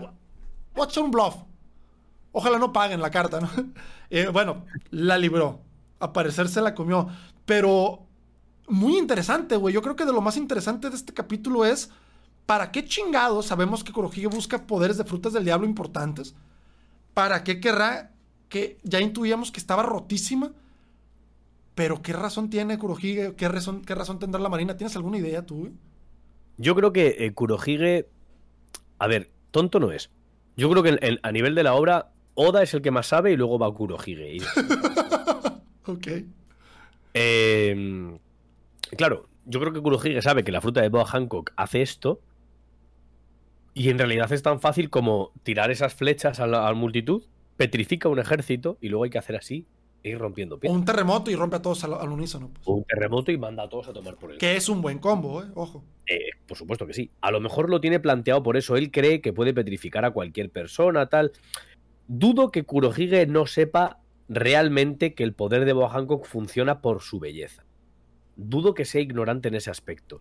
What's 0.77 0.97
un 0.97 1.11
bluff? 1.11 1.35
Ojalá 2.33 2.59
no 2.59 2.73
paguen 2.73 3.01
la 3.01 3.11
carta, 3.11 3.41
¿no? 3.41 3.49
Eh, 4.11 4.29
bueno, 4.29 4.65
la 4.91 5.19
libró. 5.19 5.61
A 5.99 6.13
parecer 6.13 6.47
se 6.49 6.61
la 6.61 6.75
comió. 6.75 7.09
Pero 7.47 8.07
muy 8.69 8.97
interesante, 8.97 9.57
güey. 9.57 9.75
Yo 9.75 9.83
creo 9.83 9.97
que 9.97 10.05
de 10.05 10.13
lo 10.13 10.21
más 10.21 10.37
interesante 10.37 10.89
de 10.89 10.95
este 10.95 11.13
capítulo 11.13 11.65
es 11.65 11.91
¿para 12.47 12.71
qué 12.73 12.85
chingados 12.85 13.47
sabemos 13.47 13.83
que 13.85 13.93
Kurohige 13.93 14.27
busca 14.27 14.67
poderes 14.67 14.97
de 14.99 15.05
frutas 15.05 15.33
del 15.33 15.45
diablo 15.45 15.67
importantes? 15.67 16.35
¿Para 17.15 17.45
qué 17.45 17.61
querrá 17.61 18.11
que 18.49 18.79
ya 18.83 19.01
intuíamos 19.01 19.51
que 19.53 19.61
estaba 19.61 19.83
rotísima? 19.83 20.53
Pero 21.75 22.03
¿qué 22.03 22.13
razón 22.13 22.51
tiene 22.51 22.79
Kurohige? 22.79 23.35
¿Qué 23.35 23.49
razón, 23.49 23.83
qué 23.83 23.95
razón 23.95 24.19
tendrá 24.19 24.41
la 24.41 24.49
Marina? 24.49 24.77
¿Tienes 24.77 24.95
alguna 24.97 25.19
idea 25.19 25.45
tú? 25.45 25.71
Yo 26.57 26.75
creo 26.75 26.93
que 26.93 27.17
eh, 27.19 27.33
Kurohige. 27.35 28.09
A 28.99 29.07
ver, 29.09 29.31
tonto 29.51 29.81
no 29.81 29.91
es. 29.91 30.11
Yo 30.57 30.71
creo 30.71 30.83
que 30.85 30.91
en- 30.91 30.99
en- 31.03 31.19
a 31.23 31.33
nivel 31.33 31.55
de 31.57 31.65
la 31.65 31.75
obra, 31.75 32.11
Oda 32.35 32.63
es 32.63 32.75
el 32.75 32.83
que 32.83 32.91
más 32.93 33.07
sabe 33.09 33.33
y 33.33 33.37
luego 33.37 33.59
va 33.59 33.73
Kurohige. 33.75 34.37
Y- 34.37 34.41
Ok. 35.87 36.07
Eh, 37.15 38.19
claro, 38.97 39.29
yo 39.47 39.61
creo 39.61 39.73
que 39.73 39.81
Kurohige 39.81 40.23
sabe 40.23 40.45
que 40.45 40.53
la 40.53 40.61
fruta 40.61 40.81
de 40.81 40.89
Boa 40.89 41.05
Hancock 41.07 41.53
hace 41.57 41.83
esto. 41.83 42.21
Y 43.75 43.91
en 43.91 43.99
realidad 43.99 44.33
es 44.33 44.43
tan 44.43 44.61
fácil 44.61 44.89
como 44.89 45.33
tirar 45.43 45.71
esas 45.71 45.95
flechas 45.95 46.39
a 46.41 46.47
la, 46.47 46.67
a 46.67 46.71
la 46.71 46.75
multitud, 46.77 47.25
petrifica 47.57 48.09
un 48.09 48.19
ejército 48.21 48.79
y 48.81 48.89
luego 48.89 49.05
hay 49.05 49.11
que 49.11 49.19
hacer 49.19 49.37
así 49.37 49.67
e 50.05 50.11
ir 50.11 50.19
rompiendo 50.19 50.57
O 50.57 50.61
piedras. 50.61 50.79
un 50.79 50.85
terremoto 50.85 51.31
y 51.31 51.35
rompe 51.35 51.57
a 51.57 51.63
todos 51.63 51.83
al, 51.85 51.95
al 51.95 52.09
unísono. 52.11 52.51
pues. 52.51 52.67
O 52.69 52.75
un 52.75 52.85
terremoto 52.85 53.33
y 53.33 53.39
manda 53.39 53.65
a 53.65 53.69
todos 53.69 53.89
a 53.89 53.93
tomar 53.93 54.17
por 54.17 54.33
el. 54.33 54.39
Que 54.39 54.57
es 54.57 54.69
un 54.69 54.81
buen 54.83 54.99
combo, 54.99 55.43
¿eh? 55.43 55.47
Ojo. 55.55 55.83
Eh, 56.07 56.19
por 56.47 56.57
supuesto 56.57 56.87
que 56.87 56.93
sí. 56.95 57.11
A 57.21 57.31
lo 57.31 57.41
mejor 57.41 57.69
lo 57.71 57.81
tiene 57.81 57.99
planteado 58.01 58.43
por 58.43 58.57
eso. 58.57 58.77
Él 58.77 58.91
cree 58.91 59.21
que 59.21 59.33
puede 59.33 59.55
petrificar 59.55 60.05
a 60.05 60.11
cualquier 60.13 60.51
persona, 60.51 61.07
tal. 61.09 61.33
Dudo 62.07 62.51
que 62.51 62.65
Kurohige 62.65 63.27
no 63.27 63.47
sepa 63.47 64.01
realmente 64.29 65.15
que 65.15 65.25
el 65.25 65.33
poder 65.33 65.65
de 65.65 65.73
Boa 65.73 65.89
Hancock 65.91 66.27
funciona 66.27 66.81
por 66.81 67.01
su 67.01 67.19
belleza. 67.19 67.65
Dudo 68.37 68.75
que 68.75 68.85
sea 68.85 69.01
ignorante 69.01 69.49
en 69.49 69.55
ese 69.55 69.71
aspecto. 69.71 70.21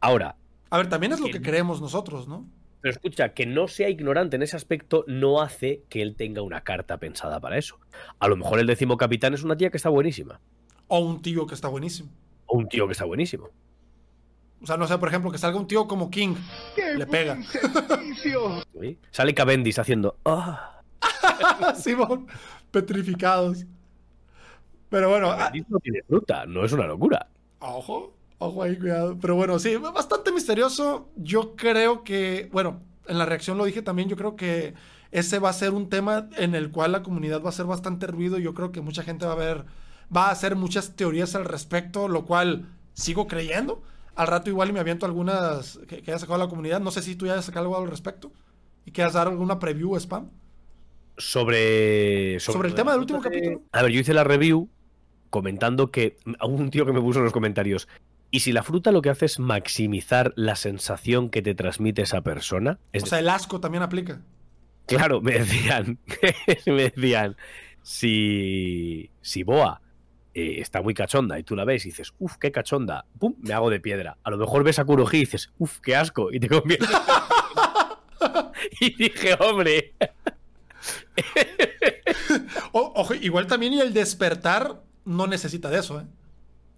Ahora, 0.00 0.36
A 0.70 0.76
ver, 0.78 0.88
también 0.88 1.12
es 1.12 1.20
lo 1.20 1.26
Que 1.26 1.42
creemos 1.42 1.80
nosotros, 1.80 2.28
¿no? 2.28 2.46
Pero 2.86 2.94
escucha, 2.94 3.34
que 3.34 3.46
no 3.46 3.66
sea 3.66 3.88
ignorante 3.88 4.36
en 4.36 4.42
ese 4.42 4.54
aspecto 4.54 5.04
no 5.08 5.40
hace 5.42 5.82
que 5.88 6.02
él 6.02 6.14
tenga 6.14 6.42
una 6.42 6.60
carta 6.60 6.98
pensada 6.98 7.40
para 7.40 7.58
eso. 7.58 7.80
A 8.20 8.28
lo 8.28 8.36
mejor 8.36 8.60
el 8.60 8.68
décimo 8.68 8.96
capitán 8.96 9.34
es 9.34 9.42
una 9.42 9.56
tía 9.56 9.70
que 9.70 9.76
está 9.76 9.88
buenísima. 9.88 10.40
O 10.86 11.00
un 11.00 11.20
tío 11.20 11.48
que 11.48 11.56
está 11.56 11.66
buenísimo. 11.66 12.10
O 12.46 12.56
un 12.58 12.68
tío 12.68 12.86
que 12.86 12.92
está 12.92 13.04
buenísimo. 13.04 13.48
O 14.62 14.66
sea, 14.66 14.76
no 14.76 14.86
sé, 14.86 14.96
por 14.98 15.08
ejemplo, 15.08 15.32
que 15.32 15.38
salga 15.38 15.58
un 15.58 15.66
tío 15.66 15.88
como 15.88 16.12
King. 16.12 16.36
Le 16.96 17.08
pega. 17.08 17.36
¿sí? 18.80 18.98
Sale 19.10 19.34
Cavendish 19.34 19.80
haciendo. 19.80 20.16
"Ah". 20.24 20.80
Simón. 21.74 22.28
Petrificados. 22.70 23.66
Pero 24.90 25.08
bueno, 25.08 25.32
ah, 25.32 25.38
Cavendish 25.38 25.66
no 25.70 25.80
tiene 25.80 26.02
fruta, 26.04 26.46
no 26.46 26.64
es 26.64 26.70
una 26.70 26.86
locura. 26.86 27.26
ojo. 27.58 28.15
Ojo 28.38 28.62
ahí, 28.62 28.76
cuidado. 28.76 29.16
Pero 29.20 29.34
bueno, 29.34 29.58
sí, 29.58 29.76
bastante 29.76 30.32
misterioso. 30.32 31.08
Yo 31.16 31.56
creo 31.56 32.04
que, 32.04 32.48
bueno, 32.52 32.82
en 33.06 33.18
la 33.18 33.26
reacción 33.26 33.56
lo 33.58 33.64
dije 33.64 33.82
también, 33.82 34.08
yo 34.08 34.16
creo 34.16 34.36
que 34.36 34.74
ese 35.10 35.38
va 35.38 35.50
a 35.50 35.54
ser 35.54 35.72
un 35.72 35.88
tema 35.88 36.28
en 36.36 36.54
el 36.54 36.70
cual 36.70 36.92
la 36.92 37.02
comunidad 37.02 37.40
va 37.40 37.46
a 37.46 37.48
hacer 37.50 37.66
bastante 37.66 38.06
ruido. 38.06 38.38
Yo 38.38 38.54
creo 38.54 38.72
que 38.72 38.80
mucha 38.80 39.02
gente 39.02 39.24
va 39.26 39.32
a 39.32 39.36
ver, 39.36 39.64
va 40.14 40.28
a 40.28 40.32
hacer 40.32 40.56
muchas 40.56 40.96
teorías 40.96 41.34
al 41.34 41.44
respecto, 41.44 42.08
lo 42.08 42.26
cual 42.26 42.66
sigo 42.92 43.26
creyendo. 43.26 43.82
Al 44.14 44.26
rato 44.26 44.50
igual 44.50 44.70
y 44.70 44.72
me 44.72 44.80
aviento 44.80 45.06
algunas 45.06 45.78
que, 45.88 46.02
que 46.02 46.10
haya 46.10 46.18
sacado 46.18 46.38
la 46.38 46.48
comunidad. 46.48 46.80
No 46.80 46.90
sé 46.90 47.02
si 47.02 47.16
tú 47.16 47.26
ya 47.26 47.34
has 47.34 47.44
sacado 47.44 47.66
algo 47.66 47.76
al 47.78 47.90
respecto. 47.90 48.32
¿Y 48.84 48.92
quieras 48.92 49.14
dar 49.14 49.28
alguna 49.28 49.58
preview 49.58 49.96
spam? 49.96 50.30
Sobre, 51.18 52.38
Sobre 52.40 52.68
el 52.68 52.74
tema 52.74 52.92
del 52.92 53.00
último 53.00 53.20
capítulo. 53.20 53.62
A 53.72 53.82
ver, 53.82 53.90
yo 53.90 54.00
hice 54.00 54.14
la 54.14 54.24
review 54.24 54.68
comentando 55.30 55.90
que. 55.90 56.18
Hubo 56.42 56.54
un 56.54 56.70
tío 56.70 56.86
que 56.86 56.92
me 56.92 57.00
puso 57.00 57.18
en 57.18 57.24
los 57.24 57.32
comentarios. 57.32 57.88
¿Y 58.30 58.40
si 58.40 58.52
la 58.52 58.62
fruta 58.62 58.92
lo 58.92 59.02
que 59.02 59.10
hace 59.10 59.26
es 59.26 59.38
maximizar 59.38 60.32
la 60.36 60.56
sensación 60.56 61.30
que 61.30 61.42
te 61.42 61.54
transmite 61.54 62.02
esa 62.02 62.22
persona? 62.22 62.78
Es 62.92 63.04
O 63.04 63.06
sea, 63.06 63.18
el 63.20 63.28
asco 63.28 63.60
también 63.60 63.82
aplica. 63.82 64.20
Claro, 64.86 65.20
me 65.20 65.32
decían, 65.38 65.98
me 66.66 66.90
decían, 66.90 67.36
si, 67.82 69.10
si 69.20 69.42
Boa 69.42 69.80
eh, 70.34 70.60
está 70.60 70.82
muy 70.82 70.94
cachonda 70.94 71.38
y 71.38 71.42
tú 71.44 71.56
la 71.56 71.64
ves 71.64 71.86
y 71.86 71.90
dices, 71.90 72.12
uff, 72.18 72.36
qué 72.36 72.52
cachonda, 72.52 73.06
pum, 73.18 73.34
me 73.40 73.52
hago 73.54 73.70
de 73.70 73.80
piedra. 73.80 74.18
A 74.22 74.30
lo 74.30 74.36
mejor 74.38 74.64
ves 74.64 74.78
a 74.78 74.84
Kurohige 74.84 75.16
y 75.16 75.20
dices, 75.20 75.50
uff, 75.58 75.78
qué 75.80 75.96
asco, 75.96 76.32
y 76.32 76.40
te 76.40 76.48
conviertes. 76.48 76.88
y 78.80 78.94
dije, 78.96 79.34
hombre, 79.40 79.94
O- 82.72 82.92
ojo, 82.96 83.14
igual 83.14 83.46
también 83.46 83.72
y 83.72 83.80
el 83.80 83.92
despertar 83.92 84.82
no 85.04 85.26
necesita 85.26 85.70
de 85.70 85.78
eso, 85.78 86.00
¿eh? 86.00 86.04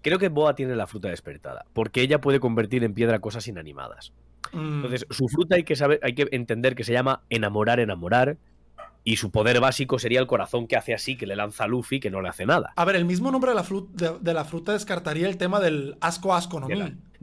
Creo 0.03 0.19
que 0.19 0.29
Boa 0.29 0.55
tiene 0.55 0.77
la 0.77 0.87
fruta 0.87 1.09
despertada, 1.09 1.65
porque 1.73 2.01
ella 2.03 2.21
puede 2.21 2.41
convertir 2.41 2.85
en 2.85 2.95
piedra 2.95 3.19
cosas 3.21 3.47
inanimadas. 3.49 4.13
Mm, 4.53 4.77
Entonces, 4.85 5.07
su 5.11 5.29
fruta 5.29 5.57
hay 5.57 5.65
que 5.65 5.77
saber, 5.77 6.01
hay 6.03 6.15
que 6.15 6.29
entender 6.33 6.75
que 6.75 6.85
se 6.85 6.93
llama 6.93 7.23
enamorar, 7.31 7.81
enamorar. 7.81 8.37
Y 9.05 9.17
su 9.17 9.31
poder 9.31 9.59
básico 9.61 9.99
sería 9.99 10.21
el 10.21 10.27
corazón 10.27 10.67
que 10.67 10.77
hace 10.77 10.93
así, 10.93 11.17
que 11.17 11.27
le 11.27 11.35
lanza 11.35 11.65
a 11.65 11.67
Luffy, 11.67 11.99
que 11.99 12.11
no 12.11 12.21
le 12.21 12.29
hace 12.29 12.45
nada. 12.45 12.73
A 12.77 12.85
ver, 12.85 12.97
el 12.97 13.07
mismo 13.07 13.31
nombre 13.31 13.53
de 13.53 13.55
la, 13.55 13.65
fru- 13.65 13.89
de, 13.93 14.19
de 14.21 14.35
la 14.35 14.45
fruta 14.45 14.73
descartaría 14.73 15.27
el 15.29 15.39
tema 15.39 15.61
del 15.61 15.97
asco 16.01 16.35
asco, 16.35 16.61
¿no? 16.61 16.67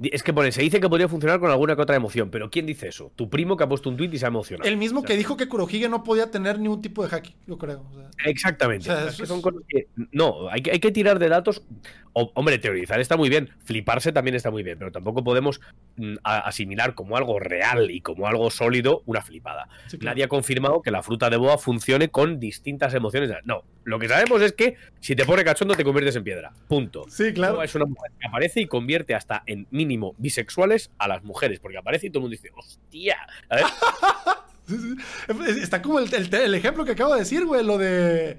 Es 0.02 0.24
que 0.24 0.34
pone, 0.34 0.52
se 0.52 0.62
dice 0.62 0.82
que 0.82 0.90
podría 0.90 1.08
funcionar 1.08 1.40
con 1.40 1.50
alguna 1.50 1.76
que 1.76 1.82
otra 1.82 1.96
emoción, 1.96 2.30
pero 2.30 2.50
¿quién 2.50 2.66
dice 2.66 2.90
eso? 2.90 3.14
Tu 3.16 3.30
primo 3.30 3.56
que 3.56 3.64
ha 3.64 3.70
puesto 3.70 3.90
un 3.90 3.96
tweet 3.96 4.10
y 4.12 4.18
se 4.18 4.26
ha 4.26 4.28
emocionado. 4.28 4.70
El 4.70 4.76
mismo 4.76 5.00
O 5.00 5.02
sea, 5.04 5.08
que 5.08 5.18
dijo 5.18 5.38
que 5.38 5.48
Kurohige 5.48 5.88
no 5.88 6.04
podía 6.04 6.30
tener 6.30 6.60
ni 6.60 6.68
un 6.68 6.82
tipo 6.82 7.08
de 7.08 7.16
haki, 7.16 7.34
yo 7.48 7.58
creo. 7.58 7.86
o 7.90 7.94
sea. 7.94 8.10
Exactamente. 8.26 8.92
O 8.92 8.94
sea, 8.94 9.08
es 9.08 9.16
que 9.16 9.24
es- 9.24 9.30
son 9.30 9.42
cosas 9.42 9.62
que- 9.70 9.88
no, 10.12 10.50
hay 10.50 10.62
que, 10.62 10.72
hay 10.72 10.80
que 10.80 10.92
tirar 10.92 11.18
de 11.18 11.30
datos. 11.30 11.64
Hombre, 12.12 12.60
teorizar 12.60 13.00
está 13.00 13.16
muy 13.18 13.30
bien, 13.30 13.50
fliparse 13.64 14.12
también 14.12 14.36
está 14.36 14.52
muy 14.52 14.64
bien, 14.64 14.78
pero 14.78 14.92
tampoco 14.92 15.24
podemos 15.24 15.62
mm, 15.98 16.16
asimilar 16.24 16.94
como 16.94 17.16
algo 17.16 17.40
real 17.40 17.90
y 17.90 18.02
como 18.02 18.28
algo 18.28 18.50
sólido 18.52 19.02
una 19.06 19.22
flipada. 19.22 19.70
Sí, 19.88 19.98
claro. 19.98 20.12
Nadie 20.14 20.26
ha 20.26 20.28
confirmado 20.28 20.82
que 20.82 20.92
la 20.92 21.04
fruta 21.04 21.30
de 21.30 21.38
boa 21.38 21.58
funcione 21.58 22.10
con 22.10 22.40
distintas 22.40 22.94
emociones. 22.94 23.32
No, 23.46 23.64
lo 23.86 23.98
que 24.00 24.08
sabemos 24.10 24.42
es 24.42 24.52
que 24.54 24.76
si 25.00 25.16
te 25.16 25.26
pone 25.26 25.44
cachondo 25.44 25.74
te 25.76 25.84
conviertes 25.84 26.16
en 26.18 26.24
piedra. 26.24 26.52
Punto. 26.68 27.06
Sí, 27.10 27.32
claro. 27.34 27.64
Es 27.64 27.74
una 27.76 27.86
mujer 27.86 28.12
que 28.20 28.28
aparece 28.28 28.60
y 28.62 28.68
convierte 28.68 29.16
hasta 29.16 29.44
en 29.46 29.66
mínimo 29.72 30.14
bisexuales 30.18 30.92
a 30.98 31.08
las 31.08 31.24
mujeres, 31.24 31.60
porque 31.60 31.78
aparece 31.78 32.08
y 32.08 32.10
todo 32.10 32.20
el 32.20 32.22
mundo 32.24 32.32
dice, 32.42 32.52
hostia. 32.56 33.16
A 33.50 33.56
ver. 33.56 33.66
Está 35.62 35.82
como 35.82 36.00
el, 36.00 36.14
el- 36.14 36.34
el 36.34 36.56
ejemplo 36.56 36.84
que 36.86 36.92
acabo 36.92 37.14
de 37.14 37.20
decir, 37.20 37.46
güey, 37.46 37.64
lo 37.64 37.78
de 37.78 38.38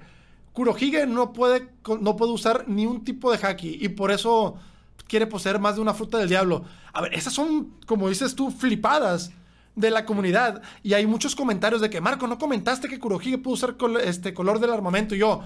Kurohige 0.53 1.05
no 1.07 1.31
puede, 1.33 1.67
no 2.01 2.15
puede 2.17 2.31
usar 2.33 2.65
ni 2.67 2.85
un 2.85 3.03
tipo 3.03 3.31
de 3.31 3.39
haki 3.45 3.77
y 3.81 3.89
por 3.89 4.11
eso 4.11 4.59
quiere 5.07 5.27
poseer 5.27 5.59
más 5.59 5.75
de 5.75 5.81
una 5.81 5.93
fruta 5.93 6.17
del 6.17 6.27
diablo. 6.29 6.65
A 6.91 7.01
ver, 7.01 7.13
esas 7.13 7.33
son, 7.33 7.75
como 7.85 8.09
dices 8.09 8.35
tú, 8.35 8.51
flipadas 8.51 9.31
de 9.77 9.91
la 9.91 10.05
comunidad 10.05 10.61
y 10.83 10.93
hay 10.93 11.05
muchos 11.05 11.35
comentarios 11.35 11.79
de 11.81 11.89
que, 11.89 12.01
Marco, 12.01 12.27
no 12.27 12.37
comentaste 12.37 12.89
que 12.89 12.99
Kurohige 12.99 13.37
puede 13.37 13.53
usar 13.53 13.77
col- 13.77 14.01
este 14.01 14.33
color 14.33 14.59
del 14.59 14.71
armamento 14.73 15.15
y 15.15 15.19
yo, 15.19 15.43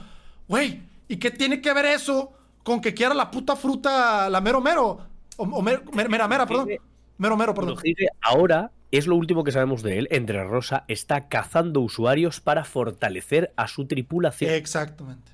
güey, 0.48 0.82
¿y 1.08 1.18
qué 1.18 1.30
tiene 1.32 1.62
que 1.62 1.74
ver 1.74 1.86
eso 1.86 2.32
con 2.64 2.80
que 2.82 2.94
quiera 2.94 3.14
la 3.14 3.30
puta 3.30 3.56
fruta, 3.56 4.30
la 4.30 4.42
mero 4.42 4.62
mero? 4.62 5.06
O, 5.38 5.44
o 5.44 5.62
mer- 5.62 5.84
mer- 5.94 6.10
mera 6.10 6.28
mera, 6.28 6.46
perdón. 6.48 6.70
Mero 7.18 7.38
mero, 7.38 7.54
perdón. 7.54 7.76
Kurohige 7.76 8.08
ahora 8.22 8.72
es 8.90 9.06
lo 9.06 9.16
último 9.16 9.44
que 9.44 9.52
sabemos 9.52 9.84
de 9.84 10.00
él. 10.00 10.08
Entre 10.12 10.44
Rosa 10.44 10.86
está 10.88 11.28
cazando 11.28 11.82
usuarios 11.82 12.40
para 12.42 12.64
fortalecer 12.64 13.54
a 13.58 13.68
su 13.68 13.86
tripulación. 13.86 14.52
Exactamente. 14.54 15.32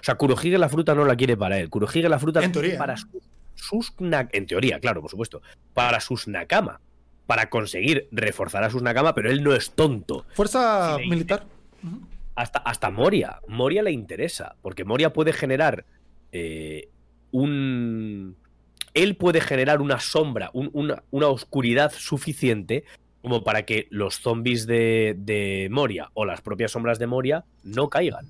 O 0.00 0.02
sea, 0.02 0.14
Kurohige 0.16 0.58
la 0.58 0.68
fruta 0.68 0.94
no 0.94 1.04
la 1.04 1.14
quiere 1.16 1.36
para 1.36 1.58
él. 1.58 1.68
Kurohige 1.70 2.08
la 2.08 2.18
fruta 2.18 2.40
En 2.40 2.46
la 2.46 2.52
quiere 2.52 2.68
teoría. 2.68 2.78
para 2.78 2.96
sus, 2.96 3.10
sus 3.54 3.92
En 4.32 4.46
teoría, 4.46 4.80
claro, 4.80 5.00
por 5.02 5.10
supuesto. 5.10 5.42
Para 5.74 6.00
sus 6.00 6.26
Nakama. 6.28 6.80
Para 7.30 7.48
conseguir 7.48 8.08
reforzar 8.10 8.64
a 8.64 8.70
sus 8.70 8.82
Nakama, 8.82 9.14
pero 9.14 9.30
él 9.30 9.44
no 9.44 9.54
es 9.54 9.70
tonto. 9.70 10.26
Fuerza 10.34 10.96
militar. 11.08 11.44
Hasta, 12.34 12.58
hasta 12.58 12.90
Moria. 12.90 13.38
Moria 13.46 13.84
le 13.84 13.92
interesa. 13.92 14.56
Porque 14.62 14.84
Moria 14.84 15.12
puede 15.12 15.32
generar 15.32 15.84
eh, 16.32 16.88
un. 17.30 18.36
Él 18.94 19.14
puede 19.16 19.40
generar 19.40 19.80
una 19.80 20.00
sombra, 20.00 20.50
un- 20.54 20.70
una, 20.72 21.04
una 21.12 21.28
oscuridad 21.28 21.92
suficiente 21.96 22.82
como 23.22 23.44
para 23.44 23.64
que 23.64 23.86
los 23.90 24.16
zombies 24.18 24.66
de, 24.66 25.14
de 25.16 25.68
Moria 25.70 26.10
o 26.14 26.24
las 26.24 26.40
propias 26.40 26.72
sombras 26.72 26.98
de 26.98 27.06
Moria 27.06 27.44
no 27.62 27.88
caigan. 27.90 28.26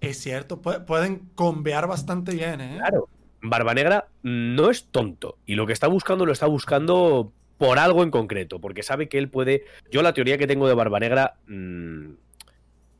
Es 0.00 0.18
cierto, 0.18 0.60
pu- 0.60 0.84
pueden 0.86 1.28
convear 1.36 1.86
bastante 1.86 2.34
bien, 2.34 2.60
¿eh? 2.60 2.76
Claro. 2.78 3.08
Barba 3.42 3.74
Negra 3.74 4.08
no 4.24 4.70
es 4.70 4.86
tonto 4.90 5.38
y 5.46 5.54
lo 5.54 5.66
que 5.68 5.72
está 5.72 5.86
buscando 5.86 6.26
lo 6.26 6.32
está 6.32 6.46
buscando 6.46 7.32
por 7.60 7.78
algo 7.78 8.02
en 8.02 8.10
concreto, 8.10 8.58
porque 8.58 8.82
sabe 8.82 9.10
que 9.10 9.18
él 9.18 9.28
puede... 9.28 9.66
Yo 9.90 10.00
la 10.00 10.14
teoría 10.14 10.38
que 10.38 10.46
tengo 10.46 10.66
de 10.66 10.72
Barba 10.72 10.98
Negra, 10.98 11.34
mm, 11.46 12.12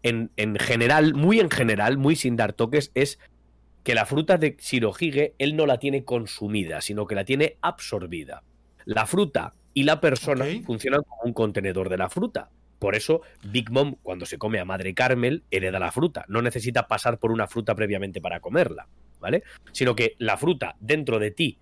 en, 0.03 0.31
en 0.37 0.57
general, 0.57 1.15
muy 1.15 1.41
en 1.41 1.49
general, 1.49 1.97
muy 1.97 2.15
sin 2.15 2.37
dar 2.37 2.53
toques, 2.53 2.91
es 2.95 3.19
que 3.85 3.95
la 3.95 4.05
fruta 4.05 4.37
de 4.37 4.59
Shirohige 4.61 5.33
él 5.39 5.57
no 5.57 5.65
la 5.65 5.79
tiene 5.79 6.05
consumida, 6.05 6.83
sino 6.83 7.07
que 7.07 7.15
la 7.15 7.25
tiene 7.25 7.57
absorbida. 7.63 8.43
La 8.85 9.07
fruta 9.07 9.55
y 9.73 9.85
la 9.85 9.99
persona 10.03 10.45
funcionan 10.67 11.05
como 11.05 11.23
un 11.23 11.33
contenedor 11.33 11.89
de 11.89 11.97
la 11.97 12.11
fruta. 12.11 12.51
Por 12.79 12.95
eso, 12.95 13.23
Big 13.43 13.71
Mom, 13.71 13.97
cuando 14.03 14.27
se 14.27 14.37
come 14.37 14.61
a 14.61 14.67
Madre 14.67 14.93
Carmel, 14.93 15.43
hereda 15.51 15.79
la 15.79 15.91
fruta. 15.91 16.27
No 16.29 16.43
necesita 16.43 16.87
pasar 16.87 17.19
por 17.19 17.33
una 17.33 17.47
fruta 17.47 17.75
previamente 17.75 18.21
para 18.21 18.41
comerla, 18.41 18.89
¿vale? 19.21 19.43
Sino 19.73 19.95
que 19.95 20.17
la 20.19 20.37
fruta 20.37 20.77
dentro 20.81 21.19
de 21.19 21.31
ti 21.31 21.59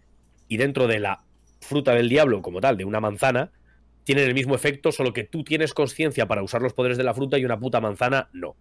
y 0.48 0.56
dentro 0.56 0.88
de 0.88 0.98
la 0.98 1.22
fruta 1.60 1.94
del 1.94 2.08
diablo, 2.08 2.42
como 2.42 2.60
tal, 2.60 2.76
de 2.76 2.84
una 2.84 3.00
manzana, 3.00 3.50
tienen 4.04 4.26
el 4.26 4.34
mismo 4.34 4.54
efecto, 4.54 4.90
solo 4.90 5.12
que 5.12 5.24
tú 5.24 5.44
tienes 5.44 5.74
conciencia 5.74 6.26
para 6.26 6.42
usar 6.42 6.62
los 6.62 6.72
poderes 6.72 6.96
de 6.96 7.04
la 7.04 7.14
fruta 7.14 7.38
y 7.38 7.44
una 7.44 7.58
puta 7.58 7.80
manzana 7.80 8.28
no. 8.32 8.56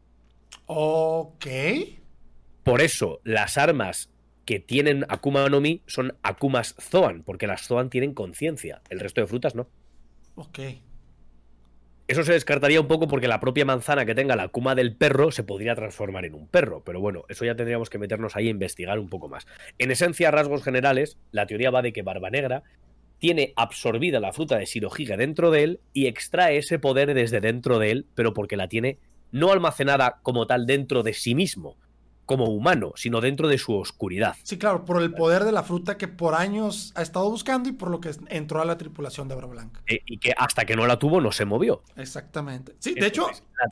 Ok. 0.65 1.45
Por 2.63 2.81
eso, 2.81 3.21
las 3.23 3.57
armas 3.57 4.09
que 4.45 4.59
tienen 4.59 5.05
Akuma 5.09 5.47
no 5.49 5.61
Mi 5.61 5.81
son 5.87 6.17
Akumas 6.21 6.75
Zoan, 6.79 7.23
porque 7.23 7.47
las 7.47 7.67
Zoan 7.67 7.89
tienen 7.89 8.13
conciencia, 8.13 8.81
el 8.89 8.99
resto 8.99 9.21
de 9.21 9.27
frutas 9.27 9.55
no. 9.55 9.69
Ok. 10.35 10.59
Eso 12.07 12.23
se 12.23 12.31
descartaría 12.31 12.79
un 12.79 12.87
poco 12.87 13.09
porque 13.09 13.27
la 13.27 13.41
propia 13.41 13.65
manzana 13.65 14.05
que 14.05 14.15
tenga 14.15 14.37
la 14.37 14.43
Akuma 14.43 14.75
del 14.75 14.95
perro 14.95 15.31
se 15.31 15.43
podría 15.43 15.75
transformar 15.75 16.23
en 16.25 16.35
un 16.35 16.47
perro, 16.47 16.81
pero 16.85 17.01
bueno, 17.01 17.25
eso 17.27 17.43
ya 17.43 17.55
tendríamos 17.55 17.89
que 17.89 17.97
meternos 17.97 18.37
ahí 18.37 18.47
a 18.47 18.51
investigar 18.51 18.99
un 18.99 19.09
poco 19.09 19.27
más. 19.27 19.45
En 19.77 19.91
esencia, 19.91 20.31
rasgos 20.31 20.63
generales, 20.63 21.17
la 21.31 21.47
teoría 21.47 21.69
va 21.69 21.81
de 21.81 21.91
que 21.91 22.03
Barba 22.03 22.29
Negra 22.29 22.63
tiene 23.19 23.53
absorbida 23.55 24.19
la 24.19 24.33
fruta 24.33 24.57
de 24.57 24.65
Shirohige 24.65 25.17
dentro 25.17 25.51
de 25.51 25.63
él 25.63 25.79
y 25.93 26.07
extrae 26.07 26.57
ese 26.57 26.79
poder 26.79 27.13
desde 27.13 27.41
dentro 27.41 27.79
de 27.79 27.91
él, 27.91 28.05
pero 28.15 28.33
porque 28.33 28.57
la 28.57 28.67
tiene 28.67 28.99
no 29.31 29.51
almacenada 29.51 30.19
como 30.23 30.47
tal 30.47 30.65
dentro 30.65 31.03
de 31.03 31.13
sí 31.13 31.35
mismo, 31.35 31.75
como 32.25 32.45
humano, 32.45 32.93
sino 32.95 33.21
dentro 33.21 33.47
de 33.47 33.57
su 33.57 33.75
oscuridad. 33.75 34.35
Sí, 34.43 34.57
claro, 34.57 34.85
por 34.85 35.01
el 35.01 35.13
poder 35.13 35.43
de 35.43 35.51
la 35.51 35.63
fruta 35.63 35.97
que 35.97 36.07
por 36.07 36.35
años 36.35 36.93
ha 36.95 37.01
estado 37.01 37.29
buscando 37.29 37.69
y 37.69 37.71
por 37.73 37.89
lo 37.89 37.99
que 37.99 38.11
entró 38.29 38.61
a 38.61 38.65
la 38.65 38.77
tripulación 38.77 39.27
de 39.27 39.35
Barba 39.35 39.53
Blanca. 39.53 39.81
Eh, 39.87 40.01
y 40.05 40.17
que 40.17 40.33
hasta 40.37 40.65
que 40.65 40.75
no 40.75 40.85
la 40.85 40.99
tuvo 40.99 41.21
no 41.21 41.31
se 41.31 41.45
movió. 41.45 41.83
Exactamente. 41.95 42.75
Sí, 42.79 42.93
de 42.93 43.07
hecho, 43.07 43.27
la, 43.29 43.71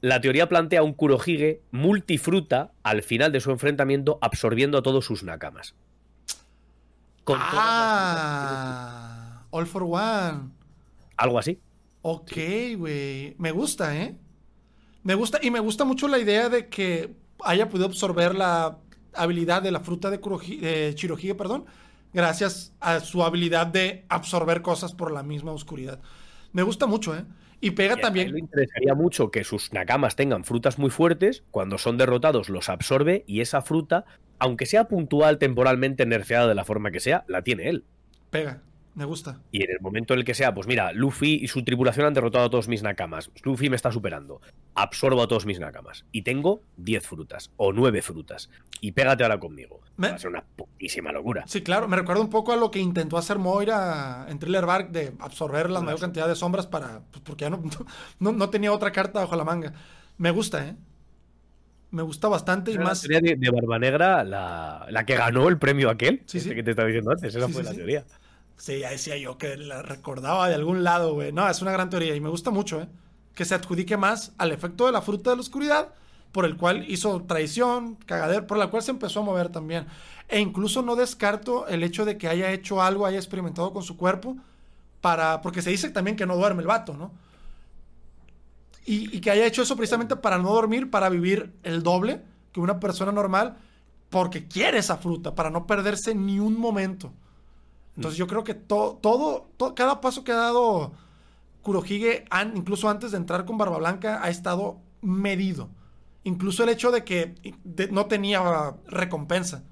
la 0.00 0.20
teoría 0.20 0.48
plantea 0.48 0.82
un 0.82 0.92
Kurohige 0.92 1.62
multifruta 1.70 2.72
al 2.82 3.02
final 3.02 3.32
de 3.32 3.40
su 3.40 3.50
enfrentamiento 3.50 4.18
absorbiendo 4.20 4.76
a 4.76 4.82
todos 4.82 5.06
sus 5.06 5.22
nakamas. 5.22 5.74
Con 7.24 7.38
ah, 7.40 9.46
All 9.50 9.66
for 9.66 9.82
One. 9.84 10.50
Algo 11.16 11.38
así. 11.38 11.58
Ok, 12.02 12.32
güey. 12.76 13.34
Me 13.38 13.50
gusta, 13.50 13.96
¿eh? 13.96 14.16
Me 15.02 15.14
gusta, 15.14 15.38
y 15.42 15.50
me 15.50 15.60
gusta 15.60 15.84
mucho 15.84 16.08
la 16.08 16.18
idea 16.18 16.48
de 16.48 16.68
que 16.68 17.14
haya 17.42 17.68
podido 17.68 17.86
absorber 17.86 18.34
la 18.34 18.78
habilidad 19.14 19.62
de 19.62 19.70
la 19.70 19.80
fruta 19.80 20.10
de, 20.10 20.20
Kurohi- 20.20 20.60
de 20.60 20.94
Shirohige, 20.96 21.34
perdón, 21.34 21.66
gracias 22.12 22.72
a 22.80 23.00
su 23.00 23.22
habilidad 23.22 23.66
de 23.66 24.04
absorber 24.08 24.62
cosas 24.62 24.92
por 24.92 25.12
la 25.12 25.22
misma 25.22 25.52
oscuridad. 25.52 26.00
Me 26.52 26.62
gusta 26.62 26.86
mucho, 26.86 27.16
¿eh? 27.16 27.24
Y 27.64 27.70
pega 27.70 27.96
Y 27.96 28.00
también. 28.02 28.26
él 28.26 28.34
le 28.34 28.40
interesaría 28.40 28.94
mucho 28.94 29.30
que 29.30 29.42
sus 29.42 29.72
nakamas 29.72 30.16
tengan 30.16 30.44
frutas 30.44 30.78
muy 30.78 30.90
fuertes. 30.90 31.44
Cuando 31.50 31.78
son 31.78 31.96
derrotados, 31.96 32.50
los 32.50 32.68
absorbe 32.68 33.24
y 33.26 33.40
esa 33.40 33.62
fruta, 33.62 34.04
aunque 34.38 34.66
sea 34.66 34.86
puntual, 34.86 35.38
temporalmente 35.38 36.04
nerfeada 36.04 36.46
de 36.46 36.54
la 36.54 36.66
forma 36.66 36.90
que 36.90 37.00
sea, 37.00 37.24
la 37.26 37.40
tiene 37.42 37.70
él. 37.70 37.84
Pega. 38.28 38.62
Me 38.94 39.04
gusta. 39.04 39.40
Y 39.50 39.64
en 39.64 39.70
el 39.72 39.80
momento 39.80 40.14
en 40.14 40.20
el 40.20 40.24
que 40.24 40.34
sea, 40.34 40.54
pues 40.54 40.68
mira, 40.68 40.92
Luffy 40.92 41.40
y 41.42 41.48
su 41.48 41.64
tripulación 41.64 42.06
han 42.06 42.14
derrotado 42.14 42.44
a 42.44 42.50
todos 42.50 42.68
mis 42.68 42.82
nakamas. 42.84 43.28
Luffy 43.42 43.68
me 43.68 43.74
está 43.74 43.90
superando. 43.90 44.40
Absorbo 44.76 45.20
a 45.20 45.26
todos 45.26 45.46
mis 45.46 45.58
nakamas. 45.58 46.04
Y 46.12 46.22
tengo 46.22 46.62
10 46.76 47.04
frutas 47.04 47.50
o 47.56 47.72
9 47.72 48.02
frutas. 48.02 48.50
Y 48.80 48.92
pégate 48.92 49.24
ahora 49.24 49.40
conmigo. 49.40 49.80
Me- 49.96 50.10
Va 50.10 50.14
a 50.14 50.18
ser 50.18 50.30
una 50.30 50.44
putísima 50.44 51.10
locura. 51.10 51.42
Sí, 51.48 51.62
claro, 51.62 51.88
me 51.88 51.96
recuerda 51.96 52.22
un 52.22 52.30
poco 52.30 52.52
a 52.52 52.56
lo 52.56 52.70
que 52.70 52.78
intentó 52.78 53.16
hacer 53.18 53.38
Moira 53.40 54.26
en 54.28 54.38
Thriller 54.38 54.64
Bark 54.64 54.90
de 54.90 55.12
absorber 55.18 55.70
la 55.70 55.80
mayor 55.80 55.98
cantidad 56.00 56.28
de 56.28 56.36
sombras 56.36 56.68
para. 56.68 57.00
Pues 57.10 57.20
porque 57.24 57.42
ya 57.46 57.50
no, 57.50 57.60
no, 58.20 58.32
no 58.32 58.50
tenía 58.50 58.72
otra 58.72 58.92
carta 58.92 59.18
bajo 59.20 59.34
la 59.34 59.44
manga. 59.44 59.72
Me 60.18 60.30
gusta, 60.30 60.68
¿eh? 60.68 60.76
Me 61.90 62.02
gusta 62.02 62.28
bastante 62.28 62.72
y 62.72 62.78
más. 62.78 63.02
La 63.02 63.08
teoría 63.08 63.34
de, 63.34 63.40
de 63.40 63.50
Barba 63.50 63.78
Negra, 63.78 64.22
la, 64.24 64.86
la 64.90 65.04
que 65.06 65.16
ganó 65.16 65.48
el 65.48 65.58
premio 65.58 65.90
aquel, 65.90 66.22
Sí, 66.26 66.38
este 66.38 66.50
sí. 66.50 66.54
que 66.56 66.62
te 66.62 66.70
estaba 66.70 66.86
diciendo 66.88 67.10
antes, 67.12 67.34
esa 67.34 67.46
Sí, 67.46 67.52
fue 67.52 67.62
la 67.62 67.72
teoría. 67.72 68.04
Sí, 68.56 68.78
ya 68.80 68.90
decía 68.90 69.16
yo 69.16 69.36
que 69.36 69.56
la 69.56 69.82
recordaba 69.82 70.48
de 70.48 70.54
algún 70.54 70.84
lado, 70.84 71.14
güey. 71.14 71.32
No, 71.32 71.48
es 71.48 71.60
una 71.60 71.72
gran 71.72 71.90
teoría 71.90 72.14
y 72.14 72.20
me 72.20 72.28
gusta 72.28 72.50
mucho, 72.50 72.80
¿eh? 72.80 72.88
Que 73.34 73.44
se 73.44 73.54
adjudique 73.54 73.96
más 73.96 74.32
al 74.38 74.52
efecto 74.52 74.86
de 74.86 74.92
la 74.92 75.02
fruta 75.02 75.30
de 75.30 75.36
la 75.36 75.42
oscuridad, 75.42 75.94
por 76.32 76.44
el 76.44 76.56
cual 76.56 76.84
hizo 76.88 77.22
traición, 77.22 77.96
cagadero, 78.06 78.46
por 78.46 78.58
la 78.58 78.68
cual 78.68 78.82
se 78.82 78.92
empezó 78.92 79.20
a 79.20 79.24
mover 79.24 79.50
también. 79.50 79.86
E 80.28 80.40
incluso 80.40 80.82
no 80.82 80.96
descarto 80.96 81.66
el 81.68 81.82
hecho 81.82 82.04
de 82.04 82.16
que 82.16 82.28
haya 82.28 82.52
hecho 82.52 82.80
algo, 82.82 83.06
haya 83.06 83.18
experimentado 83.18 83.72
con 83.72 83.82
su 83.82 83.96
cuerpo, 83.96 84.36
para. 85.00 85.42
Porque 85.42 85.62
se 85.62 85.70
dice 85.70 85.90
también 85.90 86.16
que 86.16 86.26
no 86.26 86.36
duerme 86.36 86.62
el 86.62 86.68
vato, 86.68 86.94
¿no? 86.94 87.12
Y, 88.86 89.14
y 89.16 89.20
que 89.20 89.30
haya 89.30 89.46
hecho 89.46 89.62
eso 89.62 89.76
precisamente 89.76 90.16
para 90.16 90.38
no 90.38 90.52
dormir, 90.52 90.90
para 90.90 91.08
vivir 91.08 91.52
el 91.62 91.82
doble 91.82 92.22
que 92.52 92.60
una 92.60 92.78
persona 92.80 93.12
normal, 93.12 93.56
porque 94.10 94.46
quiere 94.46 94.78
esa 94.78 94.96
fruta, 94.96 95.34
para 95.34 95.50
no 95.50 95.66
perderse 95.66 96.14
ni 96.14 96.38
un 96.38 96.58
momento. 96.58 97.12
Entonces 97.96 98.18
yo 98.18 98.26
creo 98.26 98.42
que 98.44 98.54
to- 98.54 98.98
todo, 99.00 99.48
to- 99.56 99.74
cada 99.74 100.00
paso 100.00 100.24
que 100.24 100.32
ha 100.32 100.36
dado 100.36 100.92
Kurohige, 101.62 102.24
an- 102.30 102.56
incluso 102.56 102.88
antes 102.88 103.12
de 103.12 103.16
entrar 103.18 103.44
con 103.44 103.56
Barba 103.56 103.78
Blanca, 103.78 104.20
ha 104.22 104.30
estado 104.30 104.78
medido. 105.00 105.70
Incluso 106.24 106.64
el 106.64 106.70
hecho 106.70 106.90
de 106.90 107.04
que 107.04 107.34
de- 107.64 107.88
no 107.88 108.06
tenía 108.06 108.74
recompensa. 108.86 109.62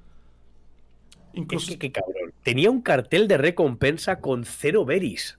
Es 1.33 1.39
Incluso... 1.39 1.73
que, 1.73 1.79
qué 1.79 1.93
cabrón. 1.93 2.33
Tenía 2.43 2.71
un 2.71 2.83
cartel 2.83 3.27
de 3.27 3.39
recompensa 3.39 4.21
con 4.21 4.45
cero 4.45 4.85
beris. 4.85 5.39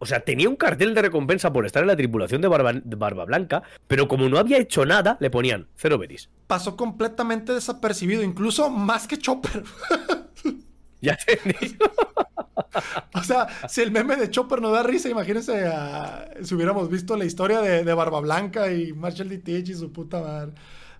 O 0.00 0.06
sea, 0.06 0.20
tenía 0.24 0.48
un 0.48 0.54
cartel 0.56 0.94
de 0.94 1.02
recompensa 1.02 1.52
por 1.52 1.66
estar 1.66 1.82
en 1.82 1.88
la 1.88 1.96
tripulación 1.96 2.40
de 2.40 2.46
Barba, 2.48 2.72
de 2.72 2.96
Barba 2.96 3.24
Blanca, 3.24 3.62
pero 3.88 4.06
como 4.06 4.28
no 4.28 4.38
había 4.38 4.58
hecho 4.58 4.84
nada, 4.86 5.16
le 5.20 5.28
ponían 5.30 5.66
cero 5.74 5.98
beris. 5.98 6.28
pasó 6.46 6.76
completamente 6.76 7.52
desapercibido, 7.52 8.22
incluso 8.22 8.70
más 8.70 9.08
que 9.08 9.18
Chopper. 9.18 9.64
Ya 11.00 11.16
tenéis. 11.16 11.76
O 13.14 13.22
sea, 13.22 13.46
si 13.68 13.80
el 13.80 13.90
meme 13.90 14.16
de 14.16 14.30
Chopper 14.30 14.60
nos 14.60 14.72
da 14.72 14.82
risa, 14.82 15.08
imagínense 15.08 15.66
a- 15.66 16.28
si 16.42 16.54
hubiéramos 16.54 16.88
visto 16.88 17.16
la 17.16 17.24
historia 17.24 17.60
de, 17.60 17.84
de 17.84 17.94
Barba 17.94 18.20
Blanca 18.20 18.70
y 18.72 18.92
Marshall 18.92 19.28
D. 19.28 19.38
Teach 19.38 19.70
y 19.70 19.74
su 19.74 19.90
puta 19.92 20.20
madre. 20.20 20.52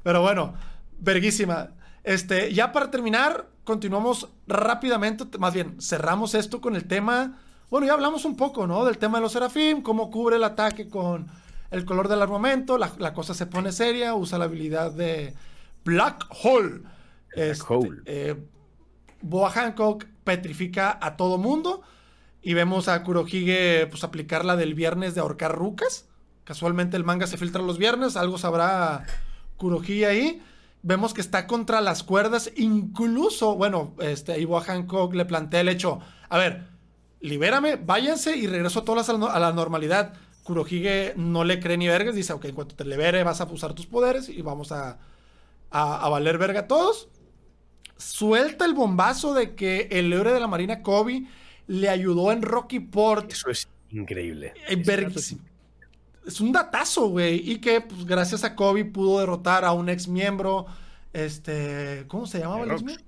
Pero 0.02 0.22
bueno, 0.22 0.54
verguísima. 0.98 1.70
Este, 2.04 2.52
ya 2.54 2.72
para 2.72 2.90
terminar, 2.90 3.46
continuamos 3.64 4.28
rápidamente, 4.46 5.26
más 5.38 5.52
bien, 5.54 5.80
cerramos 5.80 6.34
esto 6.34 6.60
con 6.60 6.74
el 6.74 6.84
tema. 6.86 7.38
Bueno, 7.70 7.86
ya 7.86 7.92
hablamos 7.92 8.24
un 8.24 8.36
poco, 8.36 8.66
¿no? 8.66 8.84
Del 8.84 8.98
tema 8.98 9.18
de 9.18 9.22
los 9.22 9.32
Serafim, 9.32 9.82
cómo 9.82 10.10
cubre 10.10 10.36
el 10.36 10.44
ataque 10.44 10.88
con 10.88 11.26
el 11.70 11.84
color 11.84 12.08
del 12.08 12.22
armamento, 12.22 12.78
la, 12.78 12.90
la 12.98 13.12
cosa 13.12 13.34
se 13.34 13.46
pone 13.46 13.72
seria, 13.72 14.14
usa 14.14 14.38
la 14.38 14.46
habilidad 14.46 14.90
de 14.92 15.34
Black 15.84 16.24
Hole. 16.42 16.80
Este, 17.34 17.64
Hole. 17.68 18.00
eh, 18.06 18.36
Boa 19.20 19.50
Hancock 19.50 20.06
petrifica 20.24 20.98
a 21.00 21.16
todo 21.16 21.38
mundo 21.38 21.82
y 22.42 22.54
vemos 22.54 22.88
a 22.88 23.02
Kurohige 23.02 23.86
pues 23.88 24.04
aplicar 24.04 24.44
la 24.44 24.56
del 24.56 24.74
viernes 24.74 25.14
de 25.14 25.20
ahorcar 25.20 25.56
rucas. 25.56 26.06
Casualmente 26.44 26.96
el 26.96 27.04
manga 27.04 27.26
se 27.26 27.36
filtra 27.36 27.62
los 27.62 27.78
viernes, 27.78 28.16
algo 28.16 28.38
sabrá 28.38 29.04
Kurohige 29.56 30.06
ahí. 30.06 30.42
Vemos 30.82 31.12
que 31.12 31.20
está 31.20 31.46
contra 31.46 31.80
las 31.80 32.04
cuerdas, 32.04 32.52
incluso, 32.56 33.56
bueno, 33.56 33.94
este, 33.98 34.44
Boa 34.46 34.62
Hancock 34.62 35.12
le 35.14 35.24
plantea 35.24 35.60
el 35.60 35.68
hecho, 35.68 35.98
a 36.28 36.38
ver, 36.38 36.68
libérame, 37.20 37.76
váyanse 37.76 38.36
y 38.36 38.46
regreso 38.46 38.80
a 38.80 38.84
todas 38.84 39.08
a 39.08 39.14
la, 39.14 39.26
a 39.26 39.40
la 39.40 39.52
normalidad. 39.52 40.14
Kurohige 40.44 41.14
no 41.16 41.42
le 41.42 41.58
cree 41.58 41.76
ni 41.76 41.88
vergas, 41.88 42.14
dice, 42.14 42.32
ok, 42.32 42.44
en 42.46 42.54
cuanto 42.54 42.76
te 42.76 42.84
libere 42.84 43.24
vas 43.24 43.40
a 43.40 43.44
usar 43.44 43.74
tus 43.74 43.86
poderes 43.86 44.28
y 44.28 44.40
vamos 44.40 44.70
a, 44.70 44.98
a, 45.70 46.06
a 46.06 46.08
valer 46.08 46.38
verga 46.38 46.60
a 46.60 46.66
todos 46.68 47.08
suelta 47.98 48.64
el 48.64 48.74
bombazo 48.74 49.34
de 49.34 49.54
que 49.54 49.88
el 49.90 50.12
héroe 50.12 50.32
de 50.32 50.40
la 50.40 50.46
Marina 50.46 50.82
Kobe 50.82 51.24
le 51.66 51.88
ayudó 51.88 52.32
en 52.32 52.42
Rocky 52.42 52.80
Port. 52.80 53.30
Eso 53.32 53.50
es 53.50 53.68
increíble. 53.90 54.54
Eh, 54.68 54.82
es 56.26 56.40
un 56.40 56.52
datazo, 56.52 57.08
güey. 57.08 57.50
Y 57.50 57.58
que 57.58 57.80
pues, 57.80 58.04
gracias 58.04 58.44
a 58.44 58.54
Kobe 58.54 58.84
pudo 58.84 59.20
derrotar 59.20 59.64
a 59.64 59.72
un 59.72 59.88
ex 59.88 60.08
miembro. 60.08 60.66
Este. 61.12 62.04
¿Cómo 62.08 62.26
se 62.26 62.38
llamaba 62.38 62.64
el 62.64 62.70
ex 62.70 62.82
miembro? 62.82 63.04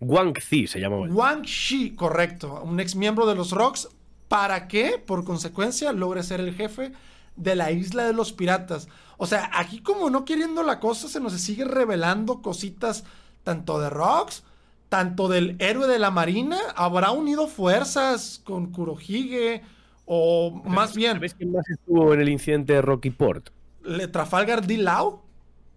Wang 0.00 0.34
Zi 0.40 0.66
se 0.66 0.80
llamaba. 0.80 1.06
Wang 1.06 1.42
Shi, 1.42 1.94
correcto. 1.94 2.62
Un 2.62 2.80
ex 2.80 2.96
miembro 2.96 3.26
de 3.26 3.34
los 3.34 3.50
Rocks. 3.50 3.88
Para 4.28 4.68
que, 4.68 4.98
por 4.98 5.24
consecuencia, 5.24 5.92
logre 5.92 6.22
ser 6.22 6.40
el 6.40 6.54
jefe 6.54 6.92
de 7.36 7.54
la 7.54 7.70
isla 7.70 8.04
de 8.04 8.14
los 8.14 8.32
piratas. 8.32 8.88
O 9.16 9.26
sea, 9.26 9.50
aquí 9.52 9.80
como 9.80 10.10
no 10.10 10.24
queriendo 10.24 10.62
la 10.62 10.80
cosa, 10.80 11.08
se 11.08 11.20
nos 11.20 11.34
sigue 11.34 11.64
revelando 11.64 12.42
cositas 12.42 13.04
tanto 13.44 13.80
de 13.80 13.90
Rox, 13.90 14.42
tanto 14.88 15.28
del 15.28 15.56
héroe 15.60 15.86
de 15.86 15.98
la 15.98 16.10
marina. 16.10 16.58
¿Habrá 16.74 17.12
unido 17.12 17.46
fuerzas 17.46 18.40
con 18.44 18.72
Kurohige? 18.72 19.62
O 20.06 20.62
más 20.64 20.94
bien. 20.94 21.14
¿Sabes 21.14 21.34
quién 21.34 21.52
más 21.52 21.68
estuvo 21.68 22.12
en 22.12 22.20
el 22.20 22.28
incidente 22.28 22.72
de 22.72 22.82
Rocky 22.82 23.10
Port? 23.10 23.50
¿Le 23.84 24.08
Trafalgar 24.08 24.66
D. 24.66 24.78
Lau? 24.78 25.20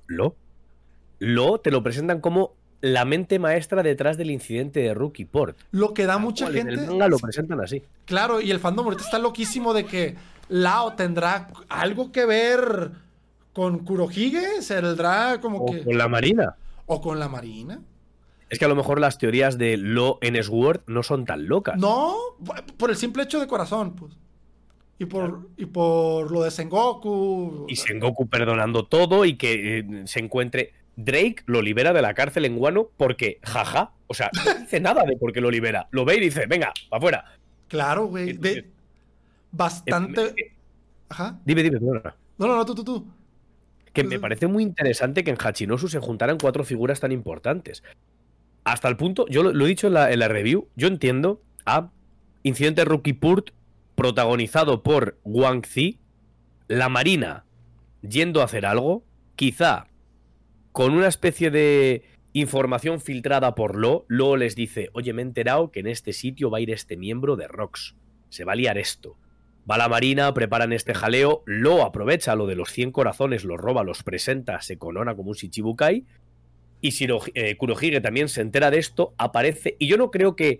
Lo. 0.08 0.36
Lo 1.20 1.60
te 1.60 1.72
lo 1.72 1.84
presentan 1.84 2.22
como 2.22 2.54
la 2.82 3.06
mente 3.06 3.40
maestra 3.40 3.84
detrás 3.84 4.18
del 4.18 4.32
incidente 4.32 4.82
de 4.82 4.94
Rookie 4.94 5.26
Port. 5.26 5.58
Lo 5.72 5.94
que 5.94 6.06
da 6.06 6.18
mucha 6.18 6.52
gente. 6.52 6.74
En 6.74 6.80
el 6.80 6.88
manga 6.88 7.08
lo 7.08 7.18
presentan 7.18 7.60
así. 7.62 7.82
Claro, 8.06 8.40
y 8.40 8.52
el 8.52 8.60
fandom 8.60 8.86
ahorita 8.86 9.04
está 9.04 9.20
loquísimo 9.20 9.74
de 9.74 9.86
que 9.86 10.16
Lao 10.50 10.94
tendrá 10.94 11.50
algo 11.70 12.12
que 12.12 12.26
ver 12.26 12.92
con 13.54 13.80
Kurohige, 13.80 14.62
¿Saldrá 14.62 15.42
como 15.42 15.60
o 15.60 15.72
que. 15.72 15.84
Con 15.84 15.98
la 15.98 16.08
Marina. 16.08 16.56
O 16.88 17.00
con 17.02 17.20
la 17.20 17.30
Marina. 17.30 17.82
Es 18.50 18.60
que 18.60 18.66
a 18.66 18.68
lo 18.68 18.76
mejor 18.76 19.00
las 19.00 19.18
teorías 19.18 19.58
de 19.58 19.78
Lo 19.78 20.20
en 20.22 20.42
Sword 20.42 20.82
no 20.88 21.04
son 21.04 21.26
tan 21.26 21.48
locas. 21.48 21.78
No, 21.78 22.16
por 22.78 22.90
el 22.90 22.96
simple 22.96 23.24
hecho 23.24 23.40
de 23.40 23.48
corazón, 23.48 23.96
pues. 23.96 24.14
Y 25.00 25.06
por, 25.06 25.50
y 25.58 25.66
por 25.66 26.32
lo 26.32 26.44
de 26.44 26.50
Sengoku. 26.50 27.66
Y 27.68 27.76
Sengoku 27.76 28.28
perdonando 28.28 28.86
todo 28.86 29.26
y 29.26 29.36
que 29.36 29.80
eh, 29.80 29.86
se 30.06 30.20
encuentre. 30.20 30.74
Drake 30.96 31.44
lo 31.46 31.62
libera 31.62 31.94
de 31.94 32.02
la 32.02 32.16
cárcel 32.16 32.46
en 32.46 32.58
Guano 32.58 32.90
porque, 32.98 33.40
jaja, 33.44 33.92
o 34.08 34.16
sea, 34.16 34.32
no 34.34 34.60
dice 34.60 34.80
nada 34.80 35.04
de 35.04 35.16
por 35.16 35.32
qué 35.32 35.42
lo 35.42 35.52
libera. 35.52 35.88
Lo 35.92 36.06
ve 36.06 36.16
y 36.16 36.22
dice, 36.22 36.48
venga, 36.48 36.74
para 36.90 36.98
afuera. 36.98 37.26
Claro, 37.68 38.08
güey. 38.08 38.34
De 38.34 38.72
bastante. 39.52 40.22
Eh, 40.22 40.34
eh, 40.38 40.54
Ajá. 41.10 41.40
Dime, 41.46 41.62
dime, 41.62 41.80
perdona. 41.80 42.16
No, 42.38 42.48
no, 42.48 42.56
no, 42.56 42.66
tú, 42.66 42.74
tú, 42.74 42.84
tú. 42.84 43.08
Que 43.94 44.04
me 44.04 44.20
parece 44.20 44.48
muy 44.48 44.64
interesante 44.64 45.24
que 45.24 45.32
en 45.32 45.38
Hachinosu 45.38 45.88
se 45.88 46.00
juntaran 46.00 46.38
cuatro 46.38 46.64
figuras 46.64 47.00
tan 47.00 47.12
importantes. 47.12 47.84
Hasta 48.64 48.88
el 48.88 48.98
punto, 48.98 49.26
yo 49.28 49.44
lo, 49.44 49.66
he 49.66 49.68
dicho 49.68 49.88
en 49.88 49.94
la, 49.94 50.12
en 50.12 50.20
la, 50.20 50.28
review, 50.28 50.68
yo 50.76 50.88
entiendo 50.88 51.42
a 51.66 51.90
Incidente 52.44 52.86
Rookie 52.86 53.14
Purt 53.14 53.52
protagonizado 53.96 54.84
por 54.84 55.18
Wang 55.24 55.66
Zi, 55.66 56.00
la 56.68 56.90
Marina 56.90 57.46
yendo 58.02 58.42
a 58.42 58.46
hacer 58.46 58.66
algo, 58.66 59.04
quizá 59.36 59.88
con 60.72 60.94
una 60.94 61.08
especie 61.08 61.50
de 61.50 62.04
información 62.34 63.02
filtrada 63.02 63.56
por 63.56 63.76
Lo, 63.76 64.06
Lo 64.08 64.38
les 64.38 64.56
dice, 64.56 64.90
oye, 64.94 65.14
me 65.14 65.22
he 65.22 65.26
enterado 65.26 65.72
que 65.72 65.80
en 65.80 65.88
este 65.88 66.14
sitio 66.14 66.52
va 66.52 66.60
a 66.60 66.62
ir 66.62 66.72
este 66.72 66.98
miembro 66.98 67.36
de 67.36 67.48
Rox, 67.48 67.96
se 68.30 68.44
va 68.44 68.54
a 68.54 68.56
liar 68.56 68.78
esto. 68.78 69.18
Va 69.70 69.78
la 69.78 69.90
Marina, 69.90 70.34
preparan 70.34 70.72
este 70.72 70.94
jaleo, 70.94 71.44
Lo 71.46 71.84
aprovecha 71.84 72.36
lo 72.36 72.48
de 72.48 72.56
los 72.56 72.72
100 72.72 72.92
corazones, 72.92 73.44
los 73.44 73.60
roba, 73.60 73.84
los 73.84 74.02
presenta, 74.02 74.62
se 74.62 74.78
corona 74.78 75.16
como 75.16 75.32
un 75.32 75.36
Shichibukai, 75.36 76.06
y 76.80 76.90
Shiro, 76.92 77.20
eh, 77.34 77.58
Kurohige 77.58 78.00
también 78.00 78.30
se 78.30 78.42
entera 78.42 78.72
de 78.72 78.80
esto, 78.80 79.14
aparece, 79.18 79.76
y 79.78 79.88
yo 79.88 79.98
no 79.98 80.10
creo 80.10 80.38
que 80.38 80.60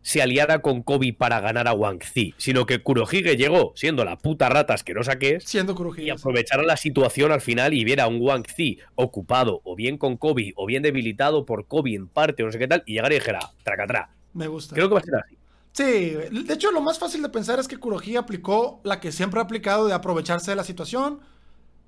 se 0.00 0.22
aliara 0.22 0.60
con 0.60 0.82
Kobe 0.82 1.12
para 1.12 1.40
ganar 1.40 1.66
a 1.68 1.74
Wang 1.74 2.02
Zi, 2.02 2.32
sino 2.38 2.64
que 2.64 2.80
Kurohige 2.80 3.36
llegó 3.36 3.72
siendo 3.74 4.04
la 4.04 4.16
puta 4.16 4.48
rata 4.48 4.72
asquerosa 4.72 5.18
que 5.18 5.34
es 5.34 5.44
siendo 5.44 5.74
Kurohige, 5.74 6.04
y 6.04 6.10
aprovechara 6.10 6.62
la 6.62 6.76
situación 6.76 7.32
al 7.32 7.40
final 7.40 7.74
y 7.74 7.84
viera 7.84 8.04
a 8.04 8.06
un 8.06 8.20
Wang 8.20 8.46
Zi 8.46 8.78
ocupado 8.94 9.60
o 9.64 9.74
bien 9.74 9.98
con 9.98 10.16
Kobe 10.16 10.52
o 10.54 10.64
bien 10.64 10.82
debilitado 10.84 11.44
por 11.44 11.66
Kobe 11.66 11.94
en 11.94 12.06
parte 12.06 12.42
o 12.42 12.46
no 12.46 12.52
sé 12.52 12.58
qué 12.58 12.68
tal 12.68 12.84
y 12.86 12.94
llegara 12.94 13.14
y 13.14 13.18
dijera, 13.18 13.40
tracatrá. 13.64 14.10
Me 14.32 14.46
gusta. 14.46 14.76
Creo 14.76 14.88
que 14.88 14.94
va 14.94 15.00
a 15.00 15.02
ser 15.02 15.16
así. 15.16 15.36
Sí, 15.76 15.84
de 15.84 16.54
hecho 16.54 16.70
lo 16.70 16.80
más 16.80 16.98
fácil 16.98 17.20
de 17.20 17.28
pensar 17.28 17.58
es 17.58 17.68
que 17.68 17.76
Kurohige 17.76 18.16
aplicó 18.16 18.80
la 18.82 18.98
que 18.98 19.12
siempre 19.12 19.40
ha 19.40 19.42
aplicado 19.42 19.86
de 19.86 19.92
aprovecharse 19.92 20.50
de 20.50 20.56
la 20.56 20.64
situación 20.64 21.20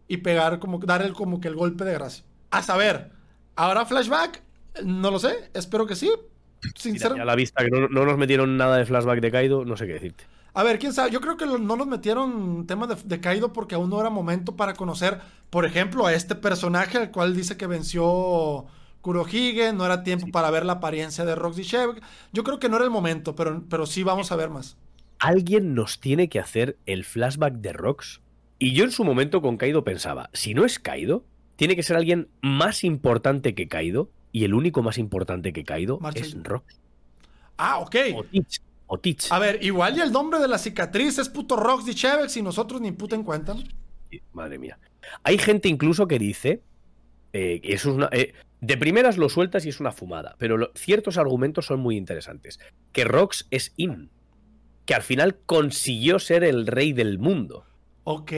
y 0.09 0.19
pegar 0.19 0.59
como 0.59 0.79
dar 0.79 1.01
el 1.01 1.15
como 1.15 1.41
que 1.41 1.49
el 1.49 1.57
golpe 1.57 1.85
de 1.85 1.95
gracia. 1.95 2.23
A 2.51 2.63
saber, 2.63 3.13
¿habrá 3.57 3.87
flashback? 3.87 4.43
No 4.85 5.11
lo 5.11 5.19
sé, 5.19 5.51
espero 5.55 5.87
que 5.87 5.97
sí, 5.97 6.11
Sinceramente. 6.75 7.23
a 7.23 7.25
la 7.25 7.35
vista 7.35 7.65
que 7.65 7.71
no, 7.71 7.89
nos 7.89 8.19
metieron 8.19 8.59
nada 8.59 8.77
de 8.77 8.85
flashback 8.85 9.23
de 9.23 9.31
Kaido, 9.31 9.65
no 9.65 9.75
sé 9.79 9.87
qué 9.87 9.95
decirte. 9.95 10.25
A 10.53 10.63
ver, 10.65 10.79
quién 10.79 10.93
sabe. 10.93 11.11
Yo 11.11 11.23
creo 11.23 11.39
que 11.39 11.47
no 11.47 11.59
nos 11.59 11.87
metieron 11.87 12.67
temas 12.67 13.09
de, 13.09 13.21
Kaido 13.21 13.55
porque 13.55 13.75
aún 13.75 13.89
no 13.89 14.01
era 14.01 14.11
momento 14.11 14.55
para 14.55 14.75
conocer, 14.75 15.19
por 15.49 15.65
ejemplo, 15.65 16.05
a 16.05 16.13
este 16.13 16.35
personaje, 16.35 16.99
al 16.99 17.11
cual 17.11 17.35
dice 17.35 17.57
que 17.57 17.67
venció 17.67 18.67
Kurohige. 19.09 19.73
No 19.73 19.87
era 19.87 20.03
tiempo 20.03 20.27
para 20.31 20.51
ver 20.51 20.67
la 20.67 20.75
apariencia 20.75 21.25
de 21.25 21.35
Roxy 21.35 21.63
Shevk. 21.63 22.03
Yo 22.35 22.45
creo 22.45 22.59
que 22.59 22.69
no 22.69 22.77
era 22.77 22.85
el 22.85 22.91
momento, 22.91 23.35
pero, 23.35 23.65
pero 23.71 23.87
sí 23.87 24.03
vamos 24.03 24.31
a 24.33 24.37
ver 24.37 24.51
más. 24.51 24.77
Alguien 25.19 25.75
nos 25.75 25.99
tiene 25.99 26.29
que 26.29 26.39
hacer 26.39 26.77
el 26.85 27.05
flashback 27.05 27.55
de 27.55 27.73
Rox. 27.73 28.21
Y 28.59 28.75
yo 28.75 28.85
en 28.85 28.91
su 28.91 29.05
momento 29.05 29.41
con 29.41 29.57
Kaido 29.57 29.83
pensaba, 29.83 30.29
si 30.35 30.53
no 30.53 30.67
es 30.67 30.79
Kaido, 30.79 31.25
tiene 31.57 31.75
que 31.75 31.83
ser 31.83 31.97
alguien 31.97 32.29
más 32.43 32.85
importante 32.85 33.55
que 33.55 33.67
Kaido 33.67 34.11
y 34.31 34.45
el 34.45 34.53
único 34.53 34.83
más 34.83 34.99
importante 34.99 35.55
que 35.55 35.65
caído 35.65 35.99
es 36.15 36.37
Rox. 36.43 36.79
Ah, 37.57 37.79
ok. 37.79 37.97
O 38.89 38.99
Teach. 38.99 39.33
A 39.33 39.39
ver, 39.39 39.65
igual 39.65 39.97
y 39.97 40.01
el 40.03 40.13
nombre 40.13 40.39
de 40.39 40.49
la 40.49 40.59
cicatriz 40.59 41.19
es 41.19 41.31
puto 41.31 41.57
Rox 41.57 41.87
de 41.87 41.95
Chevex 41.95 42.37
y 42.37 42.43
nosotros 42.43 42.83
ni 42.83 42.93
puta 42.93 43.17
en 43.17 43.23
cuenta. 43.23 43.57
Madre 44.35 44.59
mía. 44.59 44.79
Hay 45.23 45.39
gente 45.39 45.69
incluso 45.69 46.07
que 46.07 46.19
dice 46.19 46.63
eh, 47.33 47.61
eso 47.65 47.91
es 47.91 47.97
una. 47.97 48.09
Eh, 48.13 48.33
de 48.61 48.77
primeras 48.77 49.19
lo 49.19 49.29
sueltas 49.29 49.65
y 49.65 49.69
es 49.69 49.81
una 49.81 49.93
fumada, 49.93 50.35
pero 50.39 50.73
ciertos 50.75 51.17
argumentos 51.17 51.67
son 51.67 51.81
muy 51.81 51.97
interesantes. 51.97 52.59
Que 52.93 53.05
Rox 53.05 53.47
es 53.51 53.73
In. 53.77 54.11
Que 54.85 54.95
al 54.95 55.03
final 55.03 55.39
consiguió 55.47 56.19
ser 56.19 56.45
el 56.45 56.67
rey 56.67 56.93
del 56.93 57.19
mundo. 57.19 57.65
Ok 58.05 58.33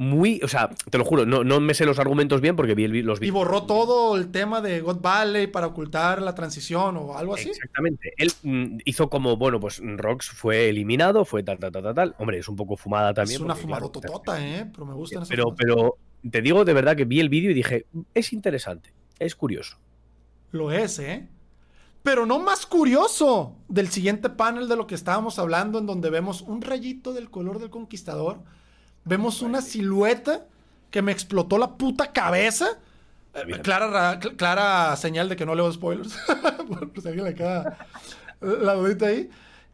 muy, 0.00 0.40
o 0.42 0.48
sea, 0.48 0.70
te 0.88 0.96
lo 0.96 1.04
juro, 1.04 1.26
no, 1.26 1.44
no 1.44 1.60
me 1.60 1.74
sé 1.74 1.84
los 1.84 1.98
argumentos 1.98 2.40
bien 2.40 2.56
porque 2.56 2.74
vi 2.74 2.88
los 3.02 3.20
vídeos. 3.20 3.28
Y 3.28 3.30
borró 3.30 3.64
todo 3.64 4.16
el 4.16 4.30
tema 4.30 4.62
de 4.62 4.80
God 4.80 5.02
Valley 5.02 5.46
para 5.46 5.66
ocultar 5.66 6.22
la 6.22 6.34
transición 6.34 6.96
o 6.96 7.18
algo 7.18 7.34
así. 7.34 7.50
Exactamente. 7.50 8.14
Él 8.16 8.32
mm, 8.42 8.78
hizo 8.86 9.10
como, 9.10 9.36
bueno, 9.36 9.60
pues 9.60 9.78
Rox 9.84 10.30
fue 10.30 10.70
eliminado, 10.70 11.26
fue 11.26 11.42
tal, 11.42 11.58
tal, 11.58 11.70
tal, 11.70 11.94
tal. 11.94 12.14
Hombre, 12.16 12.38
es 12.38 12.48
un 12.48 12.56
poco 12.56 12.78
fumada 12.78 13.12
también. 13.12 13.42
Es 13.42 13.44
una 13.44 13.54
fumada 13.54 13.90
totota, 13.90 14.42
¿eh? 14.42 14.70
Pero 14.72 14.86
me 14.86 14.94
gusta 14.94 15.20
Pero, 15.28 15.54
pero 15.54 15.98
te 16.30 16.40
digo 16.40 16.64
de 16.64 16.72
verdad 16.72 16.96
que 16.96 17.04
vi 17.04 17.20
el 17.20 17.28
vídeo 17.28 17.50
y 17.50 17.54
dije, 17.54 17.84
es 18.14 18.32
interesante, 18.32 18.94
es 19.18 19.34
curioso. 19.34 19.76
Lo 20.50 20.72
es, 20.72 20.98
¿eh? 20.98 21.28
Pero 22.02 22.24
no 22.24 22.38
más 22.38 22.64
curioso 22.64 23.58
del 23.68 23.88
siguiente 23.88 24.30
panel 24.30 24.66
de 24.66 24.76
lo 24.76 24.86
que 24.86 24.94
estábamos 24.94 25.38
hablando, 25.38 25.78
en 25.78 25.84
donde 25.84 26.08
vemos 26.08 26.40
un 26.40 26.62
rayito 26.62 27.12
del 27.12 27.28
color 27.28 27.58
del 27.58 27.68
conquistador 27.68 28.38
Vemos 29.04 29.42
una 29.42 29.62
silueta 29.62 30.46
que 30.90 31.02
me 31.02 31.12
explotó 31.12 31.58
la 31.58 31.76
puta 31.76 32.12
cabeza. 32.12 32.78
Clara, 33.62 34.18
clara 34.18 34.96
señal 34.96 35.28
de 35.28 35.36
que 35.36 35.46
no 35.46 35.54
leo 35.54 35.72
spoilers. 35.72 36.18
pues 36.94 37.06
alguien 37.06 37.24
le 37.24 37.34
queda 37.34 37.78
la 38.40 38.74
dudita 38.74 39.06
ahí. 39.06 39.30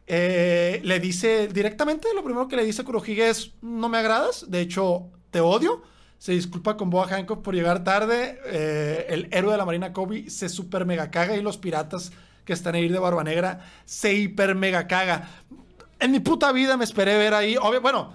Eh, 0.07 0.81
le 0.85 1.01
dice 1.01 1.49
directamente, 1.49 2.09
lo 2.15 2.23
primero 2.23 2.47
que 2.49 2.57
le 2.57 2.65
dice 2.65 2.83
a 2.83 2.85
Kurohige 2.85 3.29
es, 3.29 3.53
no 3.61 3.89
me 3.89 3.99
agradas, 3.99 4.49
de 4.49 4.61
hecho, 4.61 5.09
te 5.31 5.41
odio. 5.41 5.83
Se 6.19 6.33
disculpa 6.33 6.77
con 6.77 6.91
Boa 6.91 7.07
Hancock 7.09 7.43
por 7.43 7.55
llegar 7.55 7.85
tarde. 7.85 8.39
Eh, 8.47 9.07
el 9.09 9.29
héroe 9.33 9.53
de 9.53 9.59
la 9.59 9.65
Marina 9.65 9.93
Kobe 9.93 10.31
se 10.31 10.49
super 10.49 10.87
mega 10.87 11.11
caga 11.11 11.37
y 11.37 11.43
los 11.43 11.59
piratas 11.59 12.13
que 12.45 12.53
están 12.53 12.75
ahí 12.75 12.89
de 12.89 12.99
Barba 12.99 13.25
Negra 13.25 13.61
se 13.85 14.15
hiper 14.15 14.55
mega 14.55 14.87
caga. 14.87 15.29
En 15.99 16.13
mi 16.13 16.21
puta 16.21 16.53
vida 16.53 16.77
me 16.77 16.85
esperé 16.85 17.19
ver 17.19 17.35
ahí, 17.35 17.57
obvio, 17.57 17.81
bueno, 17.81 18.15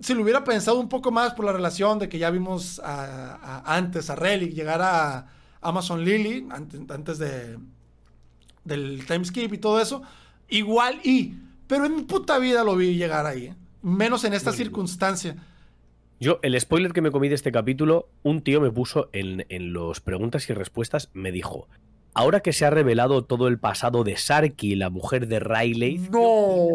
si 0.00 0.14
lo 0.14 0.22
hubiera 0.22 0.44
pensado 0.44 0.78
un 0.78 0.88
poco 0.88 1.10
más 1.10 1.34
por 1.34 1.44
la 1.44 1.52
relación 1.52 1.98
de 1.98 2.08
que 2.08 2.18
ya 2.18 2.30
vimos 2.30 2.80
antes 2.84 4.10
a 4.10 4.14
Relic 4.14 4.52
llegar 4.52 4.80
a 4.82 5.28
Amazon 5.60 6.04
Lily, 6.04 6.46
antes, 6.50 7.18
de 7.18 7.58
del 8.64 9.06
timeskip 9.06 9.52
y 9.52 9.58
todo 9.58 9.80
eso, 9.80 10.02
igual 10.48 11.00
y, 11.04 11.34
pero 11.68 11.86
en 11.86 11.96
mi 11.96 12.02
puta 12.02 12.38
vida 12.38 12.64
lo 12.64 12.74
vi 12.74 12.96
llegar 12.96 13.24
ahí, 13.24 13.46
¿eh? 13.46 13.54
menos 13.82 14.24
en 14.24 14.34
esta 14.34 14.52
circunstancia. 14.52 15.36
Yo, 16.18 16.40
el 16.42 16.58
spoiler 16.60 16.92
que 16.92 17.00
me 17.00 17.12
comí 17.12 17.28
de 17.28 17.36
este 17.36 17.52
capítulo, 17.52 18.08
un 18.22 18.42
tío 18.42 18.60
me 18.60 18.70
puso 18.70 19.08
en, 19.12 19.46
en 19.50 19.72
los 19.72 20.00
preguntas 20.00 20.48
y 20.50 20.54
respuestas, 20.54 21.10
me 21.12 21.30
dijo, 21.30 21.68
ahora 22.14 22.40
que 22.40 22.52
se 22.52 22.64
ha 22.64 22.70
revelado 22.70 23.22
todo 23.22 23.46
el 23.46 23.58
pasado 23.58 24.02
de 24.02 24.16
Sarky, 24.16 24.74
la 24.74 24.90
mujer 24.90 25.28
de 25.28 25.38
Riley, 25.38 25.98
no. 26.10 26.68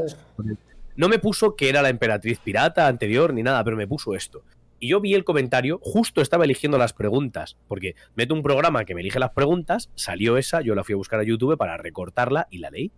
No 0.96 1.10
me 1.10 1.20
puso 1.20 1.56
que 1.56 1.70
era 1.70 1.82
la 1.82 1.90
emperatriz 1.90 2.40
pirata 2.40 2.88
anterior 2.88 3.34
ni 3.34 3.44
nada, 3.44 3.64
pero 3.64 3.78
me 3.78 3.88
puso 3.88 4.16
esto. 4.16 4.44
Y 4.80 4.90
yo 4.90 5.00
vi 5.00 5.14
el 5.14 5.24
comentario, 5.24 5.80
justo 5.84 6.22
estaba 6.22 6.46
eligiendo 6.46 6.78
las 6.78 6.94
preguntas, 6.94 7.58
porque 7.68 7.96
meto 8.16 8.34
un 8.34 8.42
programa 8.42 8.84
que 8.84 8.96
me 8.96 9.02
elige 9.02 9.20
las 9.20 9.32
preguntas, 9.32 9.92
salió 9.96 10.38
esa, 10.38 10.62
yo 10.62 10.74
la 10.74 10.84
fui 10.84 10.94
a 10.94 10.98
buscar 10.98 11.20
a 11.20 11.24
YouTube 11.24 11.56
para 11.56 11.78
recortarla 11.78 12.48
y 12.50 12.58
la 12.58 12.72
leí. 12.72 12.92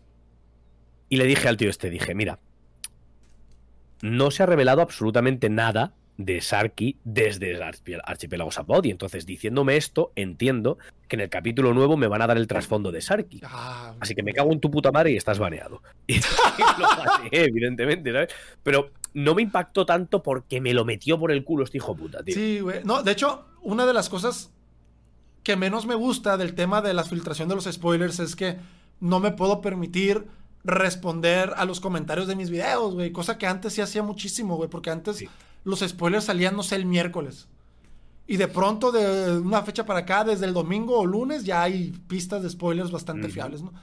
Y 1.10 1.18
le 1.18 1.26
dije 1.26 1.50
al 1.50 1.58
tío 1.58 1.70
este, 1.70 1.90
dije, 1.90 2.16
mira, 2.16 2.40
no 4.02 4.32
se 4.32 4.44
ha 4.44 4.46
revelado 4.46 4.82
absolutamente 4.82 5.50
nada 5.50 5.94
de 6.26 6.42
Sarki 6.42 6.98
desde 7.04 7.52
el 7.52 7.62
archipiélago 7.62 8.52
Sapod. 8.52 8.84
Y 8.86 8.92
entonces, 8.92 9.26
diciéndome 9.26 9.78
esto, 9.78 10.12
entiendo 10.16 10.78
que 11.08 11.16
en 11.16 11.22
el 11.22 11.30
capítulo 11.30 11.74
nuevo 11.74 11.98
me 11.98 12.08
van 12.08 12.22
a 12.22 12.28
dar 12.28 12.38
el 12.38 12.48
trasfondo 12.48 12.92
de 12.92 13.02
Sarki. 13.02 13.42
Ah, 13.44 13.94
Así 14.00 14.16
que 14.16 14.24
me 14.24 14.34
cago 14.34 14.52
en 14.52 14.60
tu 14.60 14.72
puta 14.72 14.92
madre 14.92 15.12
y 15.12 15.18
estás 15.18 15.40
baneado. 15.40 15.82
Y 16.08 16.20
lo 16.20 16.88
evidentemente, 17.32 18.12
¿sabes? 18.12 18.30
Pero 18.62 18.92
no 19.14 19.36
me 19.36 19.42
impactó 19.42 19.86
tanto 19.86 20.24
porque 20.24 20.62
me 20.62 20.74
lo 20.74 20.86
metió 20.86 21.20
por 21.20 21.32
el 21.32 21.44
culo 21.44 21.64
este 21.64 21.78
hijo 21.78 21.96
puta, 21.96 22.24
tío. 22.24 22.36
Sí, 22.36 22.60
güey. 22.60 22.84
No, 22.84 23.04
de 23.04 23.12
hecho, 23.12 23.46
una 23.62 23.86
de 23.86 23.94
las 23.94 24.10
cosas 24.10 24.52
que 25.44 25.56
menos 25.56 25.86
me 25.86 25.96
gusta 25.96 26.38
del 26.38 26.56
tema 26.56 26.82
de 26.82 26.94
la 26.94 27.04
filtración 27.04 27.50
de 27.50 27.56
los 27.56 27.66
spoilers 27.66 28.20
es 28.20 28.36
que 28.36 28.58
no 29.00 29.20
me 29.20 29.32
puedo 29.32 29.62
permitir 29.62 30.26
responder 30.64 31.54
a 31.58 31.66
los 31.66 31.80
comentarios 31.80 32.28
de 32.28 32.36
mis 32.36 32.50
videos, 32.50 32.94
güey. 32.94 33.12
Cosa 33.12 33.38
que 33.38 33.48
antes 33.48 33.74
sí 33.74 33.82
hacía 33.82 34.04
muchísimo, 34.04 34.56
güey. 34.56 34.70
Porque 34.70 34.90
antes 34.90 35.24
los 35.64 35.80
spoilers 35.80 36.26
salían, 36.26 36.56
no 36.56 36.64
sé, 36.64 36.76
el 36.76 36.86
miércoles. 36.86 37.48
Y 38.26 38.38
de 38.38 38.48
pronto, 38.48 38.92
de 38.92 39.38
una 39.38 39.64
fecha 39.64 39.86
para 39.86 40.00
acá, 40.00 40.24
desde 40.24 40.46
el 40.46 40.54
domingo 40.54 40.98
o 40.98 41.06
lunes, 41.06 41.44
ya 41.44 41.64
hay 41.64 41.92
pistas 42.08 42.42
de 42.42 42.50
spoilers 42.50 42.92
bastante 42.92 43.30
fiables, 43.30 43.62
¿no? 43.62 43.74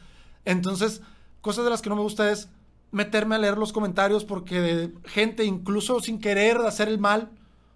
Entonces, 0.44 1.02
cosas 1.41 1.65
de 1.65 1.70
las 1.70 1.83
que 1.83 1.91
no 1.91 1.97
me 1.97 2.02
gusta 2.02 2.31
es 2.31 2.49
meterme 2.91 3.36
a 3.36 3.39
leer 3.39 3.59
los 3.59 3.73
comentarios 3.73 4.25
porque 4.25 4.92
gente, 5.05 5.44
incluso 5.44 6.00
sin 6.00 6.18
querer 6.18 6.57
hacer 6.59 6.89
el 6.89 6.99
mal 6.99 7.31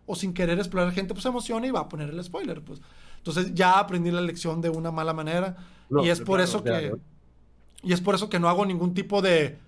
o 0.06 0.16
sin 0.16 0.34
querer 0.34 0.58
explorar 0.58 0.92
gente, 0.92 1.14
pues 1.14 1.22
se 1.22 1.28
emociona 1.28 1.66
y 1.66 1.70
va 1.70 1.80
a 1.80 1.88
poner 1.88 2.10
el 2.10 2.24
spoiler, 2.24 2.62
pues. 2.62 2.80
Entonces 3.18 3.54
ya 3.54 3.78
aprendí 3.78 4.10
la 4.10 4.20
lección 4.20 4.60
de 4.60 4.70
una 4.70 4.90
mala 4.90 5.12
manera. 5.12 5.56
y 6.02 6.08
es 6.08 6.20
por 6.20 6.40
eso 6.40 6.62
que... 6.62 6.92
Y 7.82 7.92
es 7.92 8.00
por 8.00 8.14
eso 8.14 8.30
que 8.30 8.40
no 8.40 8.48
hago 8.48 8.64
ningún 8.64 8.94
tipo 8.94 9.20
de 9.20 9.58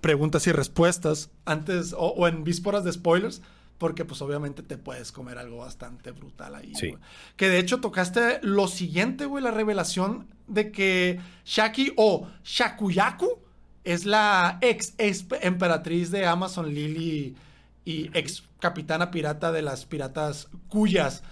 preguntas 0.00 0.46
y 0.46 0.52
respuestas 0.52 1.30
antes 1.44 1.94
o, 1.96 2.28
en 2.28 2.44
vísperas 2.44 2.84
de 2.84 2.92
spoilers. 2.92 3.42
Porque 3.78 4.04
pues 4.04 4.22
obviamente 4.22 4.62
te 4.62 4.78
puedes 4.78 5.12
comer 5.12 5.38
algo 5.38 5.58
bastante 5.58 6.12
brutal 6.12 6.54
ahí. 6.54 6.72
Sí. 6.74 6.94
Que 7.36 7.48
de 7.48 7.58
hecho 7.58 7.80
tocaste 7.80 8.38
lo 8.42 8.68
siguiente, 8.68 9.26
güey, 9.26 9.42
la 9.42 9.50
revelación 9.50 10.28
de 10.46 10.70
que 10.70 11.20
Shaki 11.44 11.92
o 11.96 12.28
Shakuyaku 12.44 13.38
es 13.82 14.06
la 14.06 14.58
ex, 14.60 14.94
emperatriz 15.40 16.10
de 16.10 16.26
Amazon 16.26 16.72
Lily 16.72 17.36
y 17.84 18.10
ex 18.16 18.44
capitana 18.60 19.10
pirata 19.10 19.52
de 19.52 19.62
las 19.62 19.84
piratas 19.84 20.48
cuyas. 20.68 21.22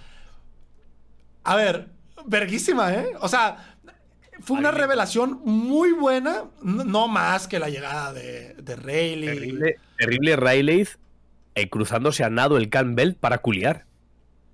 A 1.45 1.57
ver, 1.57 1.89
verguísima, 2.27 2.93
¿eh? 2.93 3.12
O 3.21 3.29
sea, 3.29 3.77
fue 4.41 4.59
una 4.59 4.71
revelación 4.71 5.41
muy 5.45 5.93
buena, 5.93 6.45
no 6.62 7.09
más 7.09 7.49
que 7.49 7.59
la 7.59 7.69
llegada 7.69 8.12
de, 8.12 8.55
de 8.55 8.77
Rayleigh. 8.77 9.35
Terrible, 9.35 9.77
terrible 9.97 10.37
Rayleigh 10.37 10.89
eh, 11.55 11.69
cruzándose 11.69 12.25
a 12.25 12.31
nado 12.31 12.57
el 12.57 12.69
Campbell 12.69 13.15
para 13.15 13.39
culiar. 13.39 13.87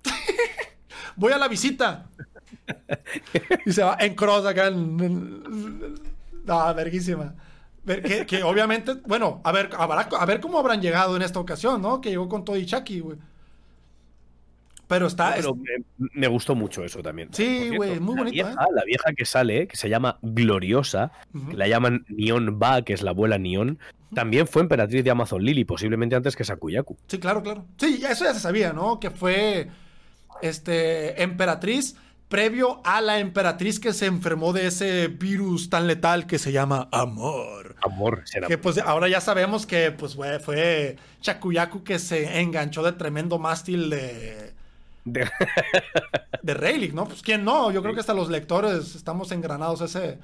Voy 1.15 1.33
a 1.33 1.37
la 1.37 1.47
visita. 1.47 2.09
y 3.65 3.71
se 3.71 3.83
va 3.83 3.97
en 3.99 4.15
cross 4.15 4.45
acá. 4.45 4.67
En, 4.67 5.93
no, 6.45 6.75
verguísima. 6.75 7.35
Que, 8.27 8.43
obviamente, 8.43 8.95
bueno, 9.05 9.41
a 9.43 9.51
ver, 9.51 9.69
a, 9.75 10.25
ver 10.25 10.39
cómo 10.39 10.59
habrán 10.59 10.81
llegado 10.81 11.15
en 11.15 11.23
esta 11.23 11.39
ocasión, 11.39 11.81
¿no? 11.81 12.01
Que 12.01 12.09
llegó 12.09 12.29
con 12.29 12.45
todo 12.45 12.55
y 12.55 12.65
Chucky, 12.65 12.99
güey. 12.99 13.17
Pero 14.89 15.05
está. 15.05 15.35
me, 16.15 16.27
gustó 16.27 16.55
mucho 16.55 16.83
eso 16.83 17.03
también. 17.03 17.29
Sí, 17.31 17.69
güey, 17.77 17.99
muy 17.99 18.15
bonito. 18.17 18.49
¿eh? 18.49 18.55
La 18.73 18.83
vieja 18.83 19.13
que 19.15 19.23
sale, 19.23 19.67
que 19.67 19.77
se 19.77 19.87
llama 19.87 20.17
Gloriosa, 20.23 21.11
que 21.47 21.55
la 21.55 21.67
llaman 21.67 22.05
Neon 22.09 22.57
Ba, 22.57 22.81
que 22.81 22.93
es 22.93 23.03
la 23.03 23.11
abuela 23.11 23.37
Neon, 23.37 23.77
también 24.15 24.47
fue 24.47 24.63
emperatriz 24.63 25.03
de 25.03 25.11
Amazon 25.11 25.43
Lily, 25.43 25.63
posiblemente 25.63 26.15
antes 26.15 26.35
que 26.35 26.43
Sakuyaku. 26.43 26.97
Sí, 27.05 27.19
claro, 27.19 27.43
claro. 27.43 27.65
Sí, 27.77 28.01
eso 28.03 28.25
ya 28.25 28.33
se 28.33 28.39
sabía, 28.39 28.73
¿no? 28.73 28.99
Que 28.99 29.11
fue 29.11 29.69
este, 30.41 31.21
emperatriz 31.21 31.95
previo 32.27 32.81
a 32.83 32.99
la 32.99 33.19
emperatriz 33.19 33.79
que 33.79 33.93
se 33.93 34.07
enfermó 34.07 34.53
de 34.53 34.65
ese 34.65 35.07
virus 35.07 35.69
tan 35.69 35.85
letal 35.85 36.25
que 36.25 36.39
se 36.39 36.51
llama 36.51 36.89
amor. 36.91 37.75
Amor, 37.83 38.23
será. 38.25 38.47
Que 38.47 38.57
pues 38.57 38.79
ahora 38.79 39.07
ya 39.07 39.21
sabemos 39.21 39.67
que 39.67 39.91
pues 39.91 40.15
fue, 40.15 40.39
fue 40.39 40.95
Chakuyaku 41.21 41.83
que 41.83 41.99
se 41.99 42.41
enganchó 42.41 42.81
de 42.81 42.93
tremendo 42.93 43.37
mástil 43.37 43.91
de 43.91 44.57
de, 45.13 45.29
de 46.43 46.53
Rayleigh, 46.53 46.93
¿no? 46.93 47.05
Pues 47.05 47.21
quién 47.21 47.43
no, 47.43 47.71
yo 47.71 47.81
creo 47.81 47.93
que 47.93 47.99
hasta 47.99 48.13
los 48.13 48.29
lectores 48.29 48.95
estamos 48.95 49.31
engranados 49.31 49.81
a 49.81 49.85
ese, 49.85 50.19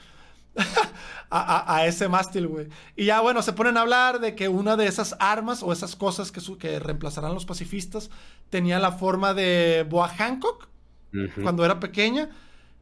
a, 1.30 1.85
ese 1.85 2.07
mástil, 2.07 2.47
güey. 2.47 2.67
Y 2.95 3.05
ya, 3.05 3.22
bueno, 3.22 3.41
se 3.41 3.53
ponen 3.53 3.77
a 3.77 3.81
hablar 3.81 4.19
de 4.19 4.35
que 4.35 4.47
una 4.47 4.75
de 4.77 4.88
esas 4.88 5.15
armas 5.19 5.64
o 5.64 5.72
esas 5.73 5.95
cosas 5.95 6.31
que, 6.31 6.41
que 6.57 6.80
reemplazarán 6.80 7.33
los 7.33 7.45
pacifistas 7.45 8.09
tenía 8.49 8.80
la 8.80 8.91
forma 8.91 9.33
de 9.33 9.85
Boa 9.89 10.07
Hancock 10.07 10.67
cuando 11.41 11.64
era 11.64 11.80
pequeña. 11.80 12.30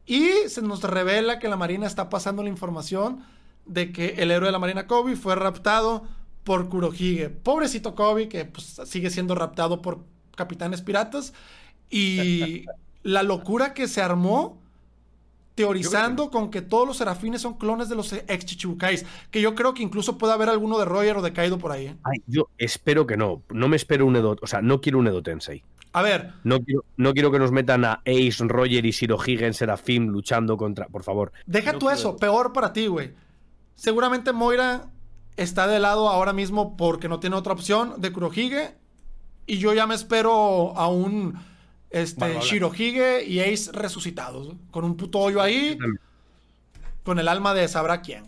Y 0.06 0.30
se 0.48 0.60
nos 0.60 0.82
revela 0.82 1.38
que 1.38 1.48
la 1.48 1.56
Marina 1.56 1.86
está 1.86 2.10
pasando 2.10 2.42
la 2.42 2.48
información 2.48 3.24
de 3.64 3.92
que 3.92 4.16
el 4.18 4.30
héroe 4.30 4.48
de 4.48 4.52
la 4.52 4.58
Marina 4.58 4.86
Kobe 4.86 5.16
fue 5.16 5.34
raptado 5.34 6.04
por 6.44 6.68
Kurohige. 6.68 7.30
Pobrecito 7.30 7.94
Kobe, 7.94 8.28
que 8.28 8.44
pues, 8.44 8.80
sigue 8.84 9.10
siendo 9.10 9.34
raptado 9.34 9.80
por 9.80 10.04
capitanes 10.36 10.82
piratas. 10.82 11.32
Y 11.94 12.66
la 13.04 13.22
locura 13.22 13.72
que 13.72 13.86
se 13.86 14.02
armó 14.02 14.60
teorizando 15.54 16.30
con 16.30 16.50
que 16.50 16.60
todos 16.60 16.88
los 16.88 16.96
serafines 16.96 17.40
son 17.40 17.54
clones 17.54 17.88
de 17.88 17.94
los 17.94 18.12
ex 18.12 18.44
Chichibukais. 18.44 19.06
Que 19.30 19.40
yo 19.40 19.54
creo 19.54 19.74
que 19.74 19.82
incluso 19.84 20.18
puede 20.18 20.32
haber 20.32 20.48
alguno 20.48 20.76
de 20.78 20.84
Roger 20.86 21.18
o 21.18 21.22
de 21.22 21.32
Kaido 21.32 21.58
por 21.58 21.70
ahí. 21.70 21.86
¿eh? 21.86 21.96
yo 22.26 22.48
espero 22.58 23.06
que 23.06 23.16
no. 23.16 23.42
No 23.50 23.68
me 23.68 23.76
espero 23.76 24.06
un 24.06 24.16
Edo. 24.16 24.36
O 24.42 24.46
sea, 24.48 24.60
no 24.60 24.80
quiero 24.80 24.98
un 24.98 25.06
Edo 25.06 25.22
Tensei. 25.22 25.62
A 25.92 26.02
ver. 26.02 26.32
No 26.42 26.60
quiero, 26.60 26.84
no 26.96 27.12
quiero 27.12 27.30
que 27.30 27.38
nos 27.38 27.52
metan 27.52 27.84
a 27.84 28.02
Ace, 28.04 28.38
Roger 28.40 28.84
y 28.84 28.90
Shirohige 28.90 29.46
en 29.46 29.54
Serafim 29.54 30.08
luchando 30.08 30.56
contra. 30.56 30.88
Por 30.88 31.04
favor. 31.04 31.32
Deja 31.46 31.78
tú 31.78 31.90
eso. 31.90 32.16
Peor 32.16 32.52
para 32.52 32.72
ti, 32.72 32.88
güey. 32.88 33.12
Seguramente 33.76 34.32
Moira 34.32 34.86
está 35.36 35.68
de 35.68 35.78
lado 35.78 36.08
ahora 36.08 36.32
mismo 36.32 36.76
porque 36.76 37.08
no 37.08 37.20
tiene 37.20 37.36
otra 37.36 37.52
opción 37.52 38.00
de 38.00 38.12
Kurohige. 38.12 38.74
Y 39.46 39.58
yo 39.58 39.72
ya 39.72 39.86
me 39.86 39.94
espero 39.94 40.76
a 40.76 40.88
un 40.88 41.38
este, 41.94 42.40
Shirohige 42.40 43.24
y 43.24 43.38
Ace 43.38 43.70
resucitados. 43.70 44.56
Con 44.72 44.84
un 44.84 44.96
puto 44.96 45.20
hoyo 45.20 45.40
ahí. 45.40 45.78
Con 47.04 47.20
el 47.20 47.28
alma 47.28 47.54
de 47.54 47.68
sabrá 47.68 48.02
quién. 48.02 48.24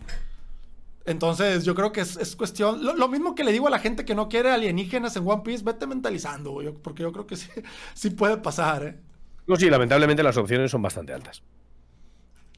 Entonces, 1.05 1.65
yo 1.65 1.75
creo 1.75 1.91
que 1.91 1.99
es, 1.99 2.35
cuestión. 2.37 2.83
Lo, 2.83 3.07
mismo 3.09 3.35
que 3.35 3.43
le 3.43 3.51
digo 3.51 3.67
a 3.67 3.69
la 3.69 3.79
gente 3.79 4.05
que 4.05 4.15
no 4.15 4.29
quiere 4.29 4.51
alienígenas 4.51 5.17
en 5.17 5.27
One 5.27 5.41
Piece, 5.43 5.65
vete 5.65 5.85
mentalizando, 5.85 6.51
güey, 6.51 6.71
porque 6.71 7.03
yo 7.03 7.11
creo 7.11 7.27
que 7.27 7.35
sí, 7.35 7.49
sí 7.93 8.09
puede 8.09 8.37
pasar, 8.37 8.83
¿eh? 8.83 8.97
No, 9.47 9.57
sí, 9.57 9.69
lamentablemente 9.69 10.23
las 10.23 10.37
opciones 10.37 10.71
son 10.71 10.81
bastante 10.81 11.13
altas. 11.13 11.43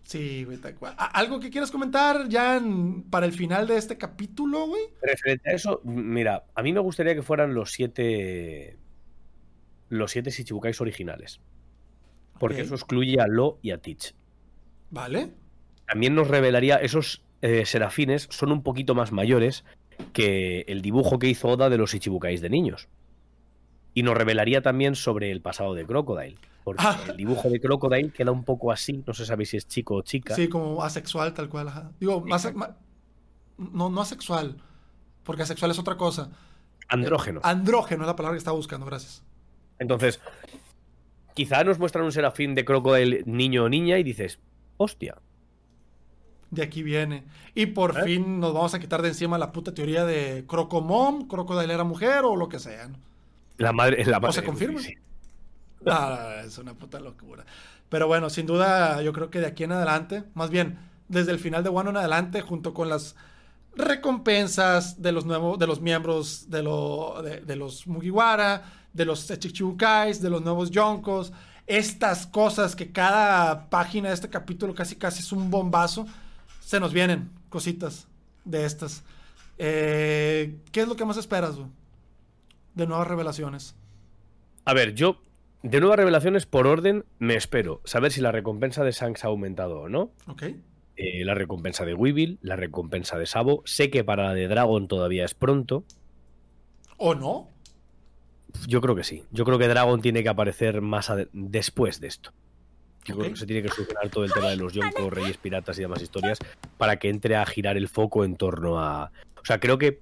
Sí, 0.04 0.44
güey, 0.44 0.58
tal 0.58 0.76
cual. 0.76 0.96
¿Algo 0.98 1.40
que 1.40 1.50
quieras 1.50 1.72
comentar 1.72 2.28
ya 2.30 2.62
para 3.10 3.26
el 3.26 3.34
final 3.34 3.68
de 3.68 3.78
este 3.78 3.98
capítulo, 3.98 4.68
güey? 4.68 4.84
Referente 5.02 5.50
a 5.50 5.54
eso, 5.54 5.82
mira, 5.84 6.46
a 6.54 6.64
mí 6.64 6.74
me 6.74 6.80
gustaría 6.80 7.14
que 7.14 7.22
fueran 7.22 7.54
los 7.54 7.72
siete 7.72 8.79
los 9.90 10.12
siete 10.12 10.32
Shichibukais 10.32 10.80
originales. 10.82 11.40
Porque 12.40 12.62
eso 12.62 12.76
excluye 12.76 13.20
a 13.20 13.28
Lo 13.28 13.60
y 13.62 13.72
a 13.72 13.80
Teach. 13.80 14.14
Vale. 14.92 15.34
También 15.86 16.16
nos 16.16 16.28
revelaría, 16.28 16.78
esos 16.78 17.24
eh, 17.42 17.66
serafines 17.66 18.28
son 18.32 18.52
un 18.52 18.64
poquito 18.64 18.96
más 18.96 19.12
mayores 19.12 19.66
que 20.14 20.62
el 20.68 20.82
dibujo 20.82 21.20
que 21.20 21.28
hizo 21.28 21.50
Oda 21.50 21.70
de 21.70 21.78
los 21.78 21.94
Ichibukais 21.94 22.42
de 22.42 22.50
niños. 22.50 22.88
Y 23.94 24.04
nos 24.04 24.16
revelaría 24.16 24.62
también 24.62 24.96
sobre 24.96 25.32
el 25.32 25.42
pasado 25.42 25.74
de 25.74 25.86
Crocodile. 25.86 26.38
Porque 26.64 26.84
ah. 26.86 27.00
el 27.10 27.18
dibujo 27.18 27.50
de 27.50 27.60
Crocodile 27.60 28.12
queda 28.12 28.32
un 28.32 28.44
poco 28.44 28.72
así, 28.72 29.04
no 29.06 29.14
se 29.14 29.26
sabe 29.26 29.46
si 29.46 29.58
es 29.58 29.68
chico 29.68 29.96
o 29.96 30.02
chica. 30.02 30.36
Sí, 30.36 30.48
como 30.48 30.84
asexual, 30.84 31.34
tal 31.34 31.50
cual. 31.50 31.92
Digo, 32.00 32.24
no, 33.58 33.90
no 33.90 34.02
asexual, 34.02 34.58
porque 35.24 35.44
asexual 35.44 35.72
es 35.72 35.80
otra 35.80 35.98
cosa. 35.98 36.30
Andrógeno. 36.88 37.40
Eh, 37.40 37.44
andrógeno 37.44 38.04
es 38.04 38.08
la 38.08 38.16
palabra 38.16 38.36
que 38.36 38.40
estaba 38.40 38.56
buscando, 38.56 38.86
gracias. 38.86 39.24
Entonces, 39.80 40.20
quizá 41.34 41.64
nos 41.64 41.80
muestran 41.80 42.06
un 42.06 42.12
serafín 42.12 42.54
de 42.54 42.66
Crocodile 42.66 43.24
niño 43.26 43.64
o 43.64 43.70
niña 43.70 43.98
y 43.98 44.04
dices, 44.04 44.40
hostia. 44.78 45.16
De 46.52 46.64
aquí 46.64 46.84
viene. 46.84 47.24
Y 47.56 47.68
por 47.68 47.98
¿Eh? 47.98 48.04
fin 48.04 48.40
nos 48.40 48.54
vamos 48.54 48.74
a 48.74 48.80
quitar 48.80 49.02
de 49.02 49.10
encima 49.10 49.38
la 49.38 49.52
puta 49.52 49.74
teoría 49.74 50.06
de 50.06 50.46
Crocomom, 50.48 51.28
Crocodile 51.28 51.74
era 51.74 51.84
mujer 51.84 52.26
o 52.26 52.36
lo 52.36 52.50
que 52.50 52.60
sea. 52.60 52.90
La 53.58 53.72
madre, 53.72 54.04
la 54.06 54.20
madre. 54.20 54.30
¿O 54.30 54.34
se 54.34 54.44
confirma? 54.44 54.82
Ah, 55.86 56.42
es 56.46 56.58
una 56.58 56.74
puta 56.74 57.00
locura. 57.00 57.46
Pero 57.90 58.08
bueno, 58.08 58.30
sin 58.30 58.46
duda, 58.46 59.02
yo 59.02 59.14
creo 59.14 59.30
que 59.30 59.40
de 59.40 59.48
aquí 59.48 59.64
en 59.64 59.72
adelante, 59.72 60.24
más 60.34 60.50
bien, 60.50 60.80
desde 61.08 61.32
el 61.32 61.40
final 61.40 61.64
de 61.64 61.70
One 61.70 61.90
en 61.90 61.98
adelante, 61.98 62.42
junto 62.42 62.74
con 62.74 62.90
las 62.90 63.16
recompensas 63.76 65.02
de 65.02 65.12
los 65.12 65.26
nuevos, 65.26 65.58
de 65.58 65.68
los 65.68 65.82
miembros 65.82 66.50
de, 66.50 66.64
lo, 66.64 67.22
de 67.22 67.56
los 67.56 67.88
Mugiwara, 67.88 68.64
de 68.94 69.06
los 69.06 69.28
Chichibukais, 69.28 70.22
de 70.22 70.30
los 70.30 70.42
nuevos 70.42 70.72
Yonkos, 70.72 71.32
estas 71.68 72.26
cosas 72.26 72.76
que 72.76 72.92
cada 72.92 73.70
página 73.70 74.10
de 74.10 74.16
este 74.16 74.30
capítulo 74.30 74.74
casi 74.74 74.96
casi 74.96 75.22
es 75.22 75.32
un 75.32 75.52
bombazo, 75.52 76.08
se 76.60 76.80
nos 76.80 76.94
vienen 76.94 77.30
cositas 77.50 78.08
de 78.46 78.66
estas. 78.66 79.04
Eh, 79.58 80.58
¿Qué 80.72 80.82
es 80.82 80.88
lo 80.88 80.96
que 80.96 81.06
más 81.06 81.18
esperas 81.18 81.58
de 82.76 82.88
nuevas 82.88 83.08
revelaciones? 83.08 83.76
A 84.66 84.74
ver, 84.74 84.96
yo 84.96 85.22
de 85.62 85.80
nuevas 85.80 85.98
revelaciones 85.98 86.46
por 86.46 86.68
orden 86.68 87.06
me 87.20 87.36
espero 87.36 87.82
saber 87.84 88.12
si 88.12 88.22
la 88.22 88.32
recompensa 88.32 88.84
de 88.84 88.92
Shanks 88.92 89.26
ha 89.26 89.28
aumentado 89.28 89.82
o 89.82 89.90
no. 89.90 90.12
Ok. 90.28 90.44
Eh, 90.96 91.24
la 91.24 91.34
recompensa 91.34 91.86
de 91.86 91.94
Weevil, 91.94 92.40
la 92.42 92.56
recompensa 92.56 93.18
de 93.18 93.26
Sabo. 93.26 93.62
Sé 93.66 93.90
que 93.90 94.04
para 94.04 94.24
la 94.24 94.34
de 94.34 94.48
Dragon 94.48 94.88
todavía 94.88 95.24
es 95.24 95.34
pronto. 95.34 95.84
¿O 96.98 97.16
no? 97.16 97.48
Yo 98.68 98.82
creo 98.82 98.96
que 98.96 99.04
sí. 99.04 99.24
Yo 99.32 99.46
creo 99.46 99.60
que 99.60 99.68
Dragon 99.68 100.02
tiene 100.02 100.24
que 100.24 100.30
aparecer 100.30 100.82
más 100.82 101.12
después 101.34 102.00
de 102.00 102.08
esto. 102.08 102.32
Yo 103.06 103.18
creo 103.18 103.32
que 103.32 103.38
se 103.38 103.46
tiene 103.46 103.62
que 103.62 103.70
solucionar 103.70 104.10
todo 104.10 104.26
el 104.26 104.34
tema 104.34 104.50
de 104.50 104.58
los 104.58 104.74
Yonko, 104.74 105.10
Reyes 105.10 105.38
Piratas 105.38 105.78
y 105.80 105.82
demás 105.82 106.02
historias 106.02 106.38
para 106.78 106.98
que 106.98 107.10
entre 107.10 107.36
a 107.36 107.46
girar 107.46 107.78
el 107.78 107.88
foco 107.88 108.24
en 108.24 108.36
torno 108.36 108.80
a. 108.80 109.12
O 109.42 109.46
sea, 109.46 109.60
creo 109.60 109.78
que 109.78 110.02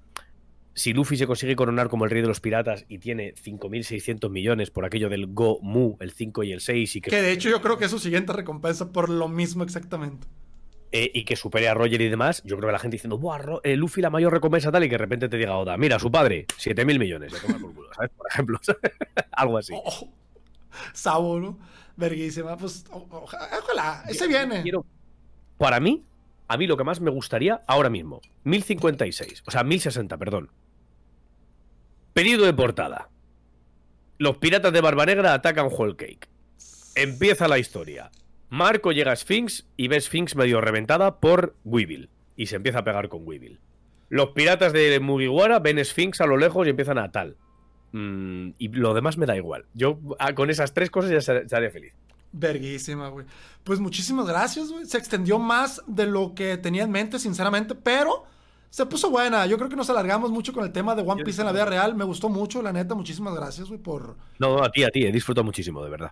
si 0.78 0.94
Luffy 0.94 1.18
se 1.18 1.26
consigue 1.26 1.56
coronar 1.56 1.90
como 1.90 2.06
el 2.06 2.12
rey 2.12 2.22
de 2.22 2.28
los 2.28 2.40
piratas 2.40 2.86
y 2.88 3.00
tiene 3.00 3.34
5.600 3.34 4.30
millones 4.30 4.70
por 4.70 4.86
aquello 4.86 5.10
del 5.10 5.26
Go 5.28 5.60
Mu, 5.62 5.96
el 6.00 6.12
5 6.12 6.44
y 6.44 6.52
el 6.52 6.62
6 6.62 6.96
y 6.96 7.02
que... 7.02 7.10
Que 7.10 7.22
de 7.22 7.32
hecho 7.32 7.50
yo 7.50 7.62
creo 7.62 7.80
que 7.80 7.86
es 7.86 7.92
su 7.92 7.98
siguiente 7.98 8.32
recompensa 8.32 8.92
por 8.92 9.10
lo 9.10 9.28
mismo 9.28 9.64
exactamente. 9.64 10.28
Eh, 10.92 11.12
y 11.14 11.26
que 11.26 11.36
supere 11.36 11.68
a 11.68 11.74
Roger 11.74 12.00
y 12.00 12.08
demás, 12.08 12.42
yo 12.46 12.56
creo 12.56 12.70
que 12.70 12.72
la 12.72 12.80
gente 12.80 12.96
diciendo, 12.96 13.18
Buah, 13.18 13.60
eh, 13.64 13.76
Luffy 13.76 14.02
la 14.02 14.10
mayor 14.10 14.32
recompensa 14.32 14.72
tal 14.72 14.86
y 14.86 14.88
que 14.88 14.94
de 14.94 15.00
repente 15.00 15.28
te 15.28 15.36
diga 15.36 15.58
Oda, 15.58 15.76
mira, 15.76 16.00
su 16.00 16.10
padre, 16.10 16.46
7.000 16.58 16.98
millones, 16.98 17.34
por 17.34 17.74
culo, 17.74 17.90
¿sabes? 17.94 18.12
Por 18.12 18.28
ejemplo, 18.30 18.60
algo 19.32 19.58
así. 19.58 19.74
Oh, 19.76 20.10
Sabo, 20.94 21.40
¿no? 21.40 21.60
Verguísima, 21.98 22.56
pues 22.56 22.86
ojalá, 22.92 24.04
ese 24.08 24.28
viene. 24.28 24.64
para 25.58 25.80
mí, 25.80 26.06
a 26.48 26.56
mí 26.58 26.68
lo 26.68 26.78
que 26.78 26.84
más 26.84 27.02
me 27.02 27.12
gustaría 27.12 27.64
ahora 27.68 27.90
mismo, 27.90 28.22
1056, 28.46 29.44
o 29.46 29.52
sea, 29.52 29.64
1060, 29.64 30.18
perdón. 30.18 30.52
Pedido 32.14 32.46
de 32.46 32.54
portada. 32.54 33.10
Los 34.20 34.38
piratas 34.38 34.72
de 34.72 34.82
Barba 34.82 35.06
Negra 35.06 35.34
atacan 35.34 35.68
Whole 35.72 35.96
Cake. 35.96 36.30
Empieza 36.96 37.48
la 37.48 37.60
historia. 37.60 38.10
Marco 38.50 38.92
llega 38.92 39.12
a 39.12 39.16
Sphinx 39.16 39.68
y 39.76 39.88
ve 39.88 40.00
Sphinx 40.00 40.36
medio 40.36 40.62
reventada 40.62 41.20
por 41.20 41.56
Weevil. 41.66 42.10
Y 42.36 42.48
se 42.48 42.56
empieza 42.56 42.80
a 42.80 42.84
pegar 42.84 43.10
con 43.10 43.28
Weevil. 43.28 43.60
Los 44.10 44.30
piratas 44.30 44.72
de 44.72 45.00
Mugiwara 45.00 45.60
ven 45.60 45.84
Sphinx 45.84 46.22
a 46.22 46.28
lo 46.28 46.38
lejos 46.38 46.66
y 46.66 46.70
empiezan 46.70 46.98
a 46.98 47.12
tal. 47.12 47.36
Mm, 47.92 48.52
y 48.58 48.70
lo 48.70 48.94
demás 48.94 49.18
me 49.18 49.26
da 49.26 49.36
igual. 49.36 49.66
Yo 49.74 50.00
ah, 50.20 50.34
con 50.34 50.50
esas 50.50 50.74
tres 50.74 50.90
cosas 50.90 51.12
ya 51.12 51.34
estaría 51.34 51.72
feliz. 51.72 51.94
Verguísima, 52.32 53.10
güey. 53.10 53.26
Pues 53.64 53.80
muchísimas 53.80 54.28
gracias, 54.28 54.72
güey. 54.72 54.86
Se 54.86 54.98
extendió 54.98 55.40
más 55.40 55.82
de 55.88 56.06
lo 56.06 56.36
que 56.36 56.58
tenía 56.58 56.84
en 56.84 56.92
mente, 56.92 57.20
sinceramente, 57.20 57.76
pero 57.76 58.26
se 58.70 58.86
puso 58.86 59.10
buena. 59.10 59.46
Yo 59.46 59.58
creo 59.58 59.70
que 59.70 59.76
nos 59.76 59.90
alargamos 59.90 60.32
mucho 60.32 60.54
con 60.54 60.64
el 60.64 60.72
tema 60.72 60.96
de 60.96 61.02
One 61.02 61.24
Piece 61.24 61.42
en 61.42 61.48
la 61.48 61.52
vida 61.52 61.66
real. 61.66 61.96
Me 61.96 62.04
gustó 62.04 62.30
mucho, 62.30 62.62
la 62.62 62.72
neta. 62.72 62.96
Muchísimas 62.96 63.34
gracias, 63.34 63.68
güey, 63.68 63.82
por. 63.82 64.16
No, 64.40 64.64
a 64.64 64.70
ti, 64.70 64.84
a 64.84 64.90
ti. 64.90 65.06
He 65.06 65.12
disfrutado 65.12 65.44
muchísimo, 65.44 65.84
de 65.84 65.90
verdad. 65.90 66.12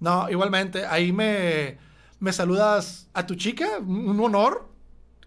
No, 0.00 0.28
igualmente. 0.30 0.86
Ahí 0.86 1.12
me, 1.12 1.78
me 2.20 2.32
saludas 2.32 3.08
a 3.14 3.26
tu 3.26 3.34
chica. 3.34 3.78
Un 3.78 4.18
honor 4.20 4.68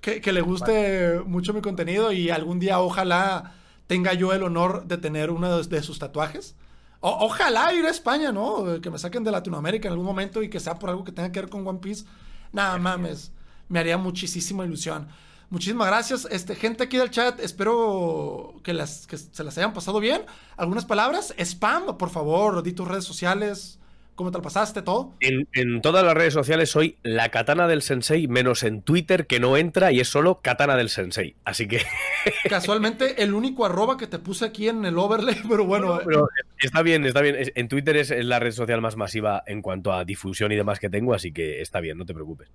que, 0.02 0.32
le 0.32 0.42
guste 0.42 1.20
mucho 1.26 1.54
mi 1.54 1.62
contenido 1.62 2.12
y 2.12 2.30
algún 2.30 2.60
día, 2.60 2.80
ojalá, 2.80 3.54
tenga 3.88 4.14
yo 4.14 4.34
el 4.34 4.44
honor 4.44 4.86
de 4.86 4.98
tener 4.98 5.30
uno 5.32 5.62
de, 5.62 5.84
sus 5.84 6.00
tatuajes. 6.00 6.56
ojalá 7.02 7.74
ir 7.74 7.86
a 7.86 7.90
España, 7.90 8.32
¿no? 8.32 8.82
Que 8.82 8.90
me 8.90 8.98
saquen 8.98 9.24
de 9.24 9.32
Latinoamérica 9.32 9.88
en 9.88 9.94
algún 9.94 10.06
momento 10.06 10.42
y 10.42 10.50
que 10.50 10.60
sea 10.60 10.76
por 10.76 10.90
algo 10.90 11.04
que 11.04 11.12
tenga 11.12 11.32
que 11.32 11.42
ver 11.42 11.50
con 11.50 11.68
One 11.68 11.80
Piece. 11.80 12.06
Nada 12.52 12.78
mames. 12.78 13.32
Me 13.68 13.80
haría 13.80 13.98
muchísima 13.98 14.66
ilusión. 14.66 15.08
Muchísimas 15.50 15.88
gracias. 15.88 16.28
Este, 16.30 16.56
gente 16.56 16.84
aquí 16.84 16.98
del 16.98 17.10
chat, 17.10 17.40
espero 17.40 18.56
que, 18.64 18.74
las, 18.74 19.08
que 19.08 19.18
se 19.18 19.44
las 19.44 19.58
hayan 19.58 19.74
pasado 19.74 20.00
bien. 20.00 20.24
¿Algunas 20.58 20.86
palabras? 20.86 21.34
Spam, 21.38 21.98
por 21.98 22.10
favor, 22.10 22.62
di 22.62 22.72
tus 22.72 22.88
redes 22.88 23.06
sociales. 23.06 23.80
¿Cómo 24.20 24.32
te 24.32 24.38
lo 24.38 24.42
pasaste 24.42 24.82
todo? 24.82 25.14
En, 25.22 25.80
todas 25.80 26.04
las 26.04 26.14
redes 26.14 26.34
sociales 26.34 26.70
soy 26.70 26.98
la 27.04 27.30
katana 27.30 27.70
del 27.70 27.82
sensei, 27.82 28.28
menos 28.28 28.64
en 28.64 28.82
Twitter 28.82 29.28
que 29.28 29.40
no 29.40 29.56
entra 29.56 29.94
y 29.94 30.02
es 30.02 30.10
solo 30.10 30.42
katana 30.42 30.76
del 30.76 30.90
sensei. 30.90 31.38
Así 31.46 31.70
que. 31.70 31.84
Casualmente, 32.50 33.24
el 33.24 33.34
único 33.34 33.66
arroba 33.66 33.96
que 33.96 34.08
te 34.08 34.20
puse 34.20 34.44
aquí 34.44 34.68
en 34.68 34.84
el 34.84 34.98
overlay, 34.98 35.38
pero 35.50 35.64
bueno. 35.64 36.02
está 36.62 36.82
bien, 36.82 37.06
está 37.06 37.22
bien. 37.22 37.38
En 37.56 37.70
Twitter 37.70 37.96
es 37.96 38.10
la 38.10 38.40
red 38.40 38.52
social 38.52 38.82
más 38.82 38.98
masiva 38.98 39.42
en 39.48 39.62
cuanto 39.62 39.94
a 39.94 40.04
difusión 40.04 40.52
y 40.52 40.58
demás 40.58 40.82
que 40.82 40.90
tengo, 40.90 41.14
así 41.14 41.32
que 41.32 41.62
está 41.62 41.80
bien, 41.80 41.98
no 41.98 42.06
te 42.06 42.14
preocupes. 42.14 42.52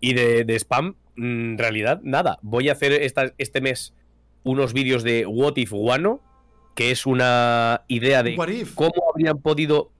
Y 0.00 0.14
de, 0.14 0.44
spam, 0.56 0.96
mm, 1.14 1.50
en 1.52 1.58
realidad, 1.58 2.00
nada. 2.02 2.40
Voy 2.42 2.70
a 2.70 2.72
hacer 2.72 2.92
este 2.92 3.60
mes 3.60 3.94
unos 4.42 4.72
vídeos 4.72 5.04
de 5.04 5.26
What 5.26 5.58
If 5.58 5.70
Guano, 5.70 6.20
que 6.74 6.90
es 6.90 7.06
una 7.06 7.82
idea 7.86 8.24
de 8.24 8.34
cómo 8.74 9.10
habrían 9.12 9.38
podido, 9.38 9.92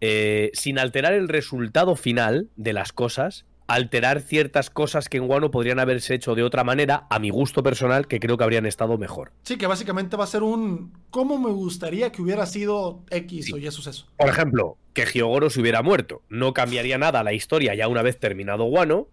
eh, 0.00 0.50
sin 0.54 0.78
alterar 0.78 1.12
el 1.12 1.28
resultado 1.28 1.96
final 1.96 2.48
de 2.56 2.72
las 2.72 2.92
cosas, 2.92 3.44
alterar 3.66 4.20
ciertas 4.20 4.68
cosas 4.68 5.08
que 5.08 5.18
en 5.18 5.26
Guano 5.26 5.50
podrían 5.50 5.78
haberse 5.78 6.14
hecho 6.14 6.34
de 6.34 6.42
otra 6.42 6.64
manera, 6.64 7.06
a 7.08 7.18
mi 7.18 7.30
gusto 7.30 7.62
personal, 7.62 8.08
que 8.08 8.18
creo 8.18 8.36
que 8.36 8.44
habrían 8.44 8.66
estado 8.66 8.98
mejor. 8.98 9.32
Sí, 9.42 9.58
que 9.58 9.66
básicamente 9.66 10.16
va 10.16 10.24
a 10.24 10.26
ser 10.26 10.42
un 10.42 10.92
cómo 11.10 11.38
me 11.38 11.50
gustaría 11.50 12.10
que 12.10 12.20
hubiera 12.20 12.46
sido 12.46 13.04
X 13.10 13.52
o 13.52 13.58
Y 13.58 13.70
suceso. 13.70 14.06
Por 14.16 14.28
ejemplo, 14.28 14.76
que 14.92 15.06
Giogoro 15.06 15.50
se 15.50 15.60
hubiera 15.60 15.82
muerto. 15.82 16.22
No 16.28 16.52
cambiaría 16.52 16.98
nada 16.98 17.22
la 17.22 17.32
historia 17.32 17.74
ya 17.74 17.86
una 17.86 18.02
vez 18.02 18.18
terminado 18.18 18.64
Guano, 18.64 19.06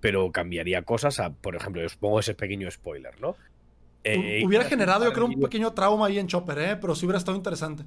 pero 0.00 0.30
cambiaría 0.30 0.82
cosas 0.82 1.18
a, 1.18 1.32
por 1.32 1.56
ejemplo, 1.56 1.84
os 1.84 1.96
pongo 1.96 2.20
ese 2.20 2.34
pequeño 2.34 2.70
spoiler, 2.70 3.20
¿no? 3.20 3.34
Eh, 4.04 4.42
hubiera 4.46 4.64
generado, 4.66 5.04
yo 5.04 5.12
creo, 5.12 5.26
un 5.26 5.40
pequeño 5.40 5.72
trauma 5.72 6.06
ahí 6.06 6.20
en 6.20 6.28
Chopper, 6.28 6.58
¿eh? 6.58 6.76
Pero 6.80 6.94
sí 6.94 7.06
hubiera 7.06 7.18
estado 7.18 7.36
interesante. 7.36 7.82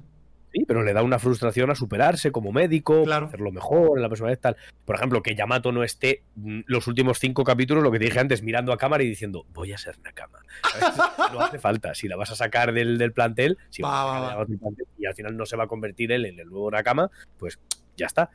Sí, 0.52 0.64
pero 0.66 0.82
le 0.82 0.92
da 0.92 1.02
una 1.02 1.18
frustración 1.18 1.70
a 1.70 1.74
superarse 1.74 2.32
como 2.32 2.50
médico, 2.50 3.04
hacerlo 3.10 3.52
mejor 3.52 3.98
en 3.98 4.02
la 4.02 4.08
personalidad 4.08 4.40
tal. 4.40 4.56
Por 4.84 4.96
ejemplo, 4.96 5.22
que 5.22 5.34
Yamato 5.34 5.70
no 5.70 5.84
esté 5.84 6.22
mm, 6.34 6.62
los 6.66 6.86
últimos 6.88 7.18
cinco 7.20 7.44
capítulos, 7.44 7.84
lo 7.84 7.92
que 7.92 7.98
te 7.98 8.06
dije 8.06 8.18
antes, 8.18 8.42
mirando 8.42 8.72
a 8.72 8.78
cámara 8.78 9.04
y 9.04 9.08
diciendo, 9.08 9.46
voy 9.52 9.72
a 9.72 9.78
ser 9.78 9.98
Nakama. 10.00 10.40
no 11.32 11.40
hace 11.40 11.58
falta. 11.58 11.94
Si 11.94 12.08
la 12.08 12.16
vas 12.16 12.32
a 12.32 12.36
sacar 12.36 12.72
del, 12.72 13.12
plantel, 13.12 13.58
si 13.68 13.82
y 13.82 15.06
al 15.06 15.14
final 15.14 15.36
no 15.36 15.46
se 15.46 15.56
va 15.56 15.64
a 15.64 15.68
convertir 15.68 16.10
él 16.12 16.26
en 16.26 16.40
el 16.40 16.48
nuevo 16.48 16.70
Nakama, 16.70 17.10
pues 17.38 17.60
ya 17.96 18.06
está. 18.06 18.30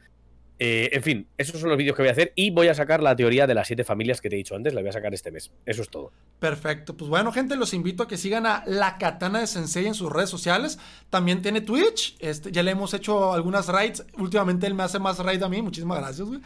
Eh, 0.57 0.89
en 0.93 1.03
fin, 1.03 1.27
esos 1.37 1.59
son 1.59 1.69
los 1.69 1.77
vídeos 1.77 1.95
que 1.95 2.01
voy 2.01 2.09
a 2.09 2.13
hacer 2.13 2.31
y 2.35 2.49
voy 2.49 2.69
a 2.69 2.73
sacar 2.73 3.03
la 3.03 3.15
teoría 3.15 3.45
de 3.45 3.53
las 3.53 3.67
siete 3.67 3.83
familias 3.83 4.21
que 4.21 4.29
te 4.29 4.35
he 4.35 4.37
dicho 4.37 4.55
antes, 4.55 4.73
la 4.73 4.81
voy 4.81 4.89
a 4.89 4.93
sacar 4.93 5.13
este 5.13 5.31
mes. 5.31 5.51
Eso 5.65 5.81
es 5.81 5.89
todo. 5.89 6.11
Perfecto. 6.39 6.95
Pues 6.95 7.09
bueno, 7.09 7.31
gente, 7.31 7.55
los 7.55 7.73
invito 7.73 8.03
a 8.03 8.07
que 8.07 8.17
sigan 8.17 8.45
a 8.45 8.63
La 8.65 8.97
Katana 8.97 9.39
de 9.39 9.47
Sensei 9.47 9.85
en 9.85 9.95
sus 9.95 10.11
redes 10.11 10.29
sociales. 10.29 10.79
También 11.09 11.41
tiene 11.41 11.61
Twitch. 11.61 12.15
Este, 12.19 12.51
ya 12.51 12.63
le 12.63 12.71
hemos 12.71 12.93
hecho 12.93 13.33
algunas 13.33 13.67
raids. 13.67 14.05
Últimamente 14.17 14.65
él 14.67 14.73
me 14.73 14.83
hace 14.83 14.99
más 14.99 15.19
raid 15.19 15.43
a 15.43 15.49
mí. 15.49 15.61
Muchísimas 15.61 15.99
gracias, 15.99 16.27
güey. 16.27 16.39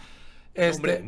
Este, 0.55 1.03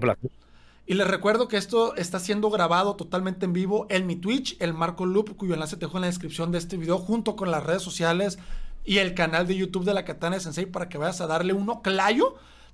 y 0.86 0.94
les 0.96 1.08
recuerdo 1.08 1.48
que 1.48 1.58
esto 1.58 1.96
está 1.96 2.20
siendo 2.20 2.50
grabado 2.50 2.96
totalmente 2.96 3.46
en 3.46 3.54
vivo 3.54 3.88
en 3.90 4.08
mi 4.08 4.16
Twitch, 4.16 4.58
el 4.60 4.74
Marco 4.74 5.06
Loop, 5.06 5.38
cuyo 5.38 5.54
enlace 5.54 5.78
te 5.78 5.86
dejo 5.86 5.98
en 5.98 6.02
la 6.02 6.08
descripción 6.08 6.52
de 6.52 6.58
este 6.58 6.76
video, 6.76 6.98
junto 6.98 7.36
con 7.36 7.50
las 7.50 7.64
redes 7.64 7.82
sociales 7.82 8.40
y 8.84 8.98
el 8.98 9.14
canal 9.14 9.48
de 9.48 9.56
YouTube 9.56 9.86
de 9.86 9.94
La 9.94 10.06
Katana 10.06 10.36
de 10.36 10.42
Sensei 10.42 10.66
para 10.66 10.90
que 10.90 10.98
vayas 10.98 11.22
a 11.22 11.28
darle 11.28 11.54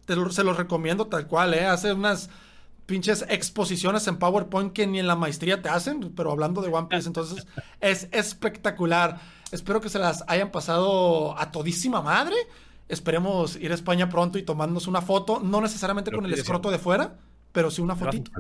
clayo 0.07 0.29
se 0.31 0.43
los 0.43 0.57
recomiendo 0.57 1.07
tal 1.07 1.27
cual, 1.27 1.53
¿eh? 1.53 1.65
Hace 1.65 1.93
unas 1.93 2.29
pinches 2.85 3.25
exposiciones 3.29 4.07
en 4.07 4.17
PowerPoint 4.17 4.73
que 4.73 4.87
ni 4.87 4.99
en 4.99 5.07
la 5.07 5.15
maestría 5.15 5.61
te 5.61 5.69
hacen, 5.69 6.13
pero 6.15 6.31
hablando 6.31 6.61
de 6.61 6.69
One 6.69 6.87
Piece, 6.89 7.07
entonces 7.07 7.45
es 7.81 8.07
espectacular. 8.11 9.19
Espero 9.51 9.81
que 9.81 9.89
se 9.89 9.99
las 9.99 10.23
hayan 10.27 10.51
pasado 10.51 11.37
a 11.37 11.51
todísima 11.51 12.01
madre. 12.01 12.35
Esperemos 12.87 13.57
ir 13.57 13.71
a 13.71 13.75
España 13.75 14.09
pronto 14.09 14.37
y 14.37 14.43
tomarnos 14.43 14.87
una 14.87 15.01
foto, 15.01 15.41
no 15.41 15.61
necesariamente 15.61 16.11
con 16.11 16.25
el 16.25 16.33
escroto 16.33 16.71
de 16.71 16.79
fuera, 16.79 17.15
pero 17.51 17.69
sí 17.69 17.81
una 17.81 17.95
fotito. 17.95 18.31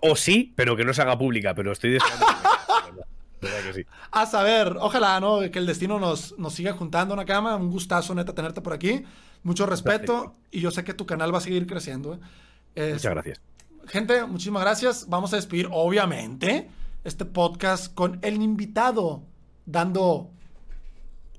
O 0.00 0.16
sí, 0.16 0.52
pero 0.56 0.74
que 0.74 0.84
no 0.84 0.94
se 0.94 1.02
haga 1.02 1.18
pública, 1.18 1.54
pero 1.54 1.72
estoy 1.72 1.92
deseando. 1.92 2.26
A 4.10 4.26
saber, 4.26 4.76
ojalá, 4.80 5.20
¿no? 5.20 5.40
Que 5.50 5.58
el 5.58 5.66
destino 5.66 5.98
nos, 5.98 6.38
nos 6.38 6.54
siga 6.54 6.72
juntando 6.72 7.14
una 7.14 7.24
cama. 7.24 7.56
Un 7.56 7.70
gustazo, 7.70 8.14
neta, 8.14 8.34
tenerte 8.34 8.60
por 8.60 8.72
aquí. 8.72 9.04
Mucho 9.42 9.66
respeto 9.66 10.36
y 10.50 10.60
yo 10.60 10.70
sé 10.70 10.84
que 10.84 10.94
tu 10.94 11.06
canal 11.06 11.34
va 11.34 11.38
a 11.38 11.40
seguir 11.40 11.66
creciendo. 11.66 12.18
¿eh? 12.74 12.92
Muchas 12.92 13.12
gracias. 13.12 13.40
Gente, 13.86 14.24
muchísimas 14.24 14.62
gracias. 14.62 15.08
Vamos 15.08 15.32
a 15.32 15.36
despedir, 15.36 15.68
obviamente, 15.72 16.70
este 17.04 17.24
podcast 17.24 17.92
con 17.92 18.18
el 18.22 18.40
invitado 18.40 19.22
dando 19.66 20.30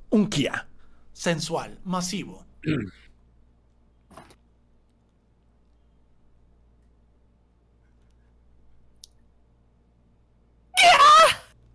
un 0.10 0.28
Kia 0.28 0.68
sensual, 1.14 1.80
masivo. 1.84 2.46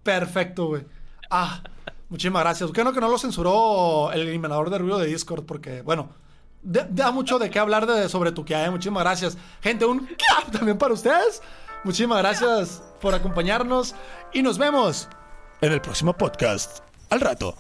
Perfecto, 0.09 0.69
güey. 0.69 0.87
Ah, 1.29 1.61
muchísimas 2.09 2.43
gracias. 2.43 2.71
Qué 2.73 2.83
no 2.83 2.95
que 2.95 3.01
no 3.03 3.11
lo 3.11 3.19
censuró 3.19 4.11
el 4.11 4.23
eliminador 4.23 4.71
de 4.71 4.79
ruido 4.79 4.99
de 4.99 5.07
Discord, 5.07 5.45
porque, 5.45 5.83
bueno, 5.83 6.09
da 6.63 7.11
mucho 7.11 7.39
de 7.39 7.51
qué 7.51 7.59
hablar 7.59 7.87
de, 7.87 8.09
sobre 8.09 8.33
tu 8.33 8.43
que 8.43 8.57
Muchísimas 8.71 9.03
gracias. 9.03 9.37
Gente, 9.61 9.85
un 9.85 10.09
también 10.51 10.79
para 10.79 10.95
ustedes. 10.95 11.43
Muchísimas 11.85 12.21
gracias 12.21 12.83
por 13.03 13.15
acompañarnos 13.15 13.95
y 14.33 14.41
nos 14.41 14.57
vemos 14.57 15.11
en 15.61 15.73
el 15.73 15.83
próximo 15.83 16.15
podcast. 16.15 16.79
Al 17.11 17.21
rato. 17.21 17.55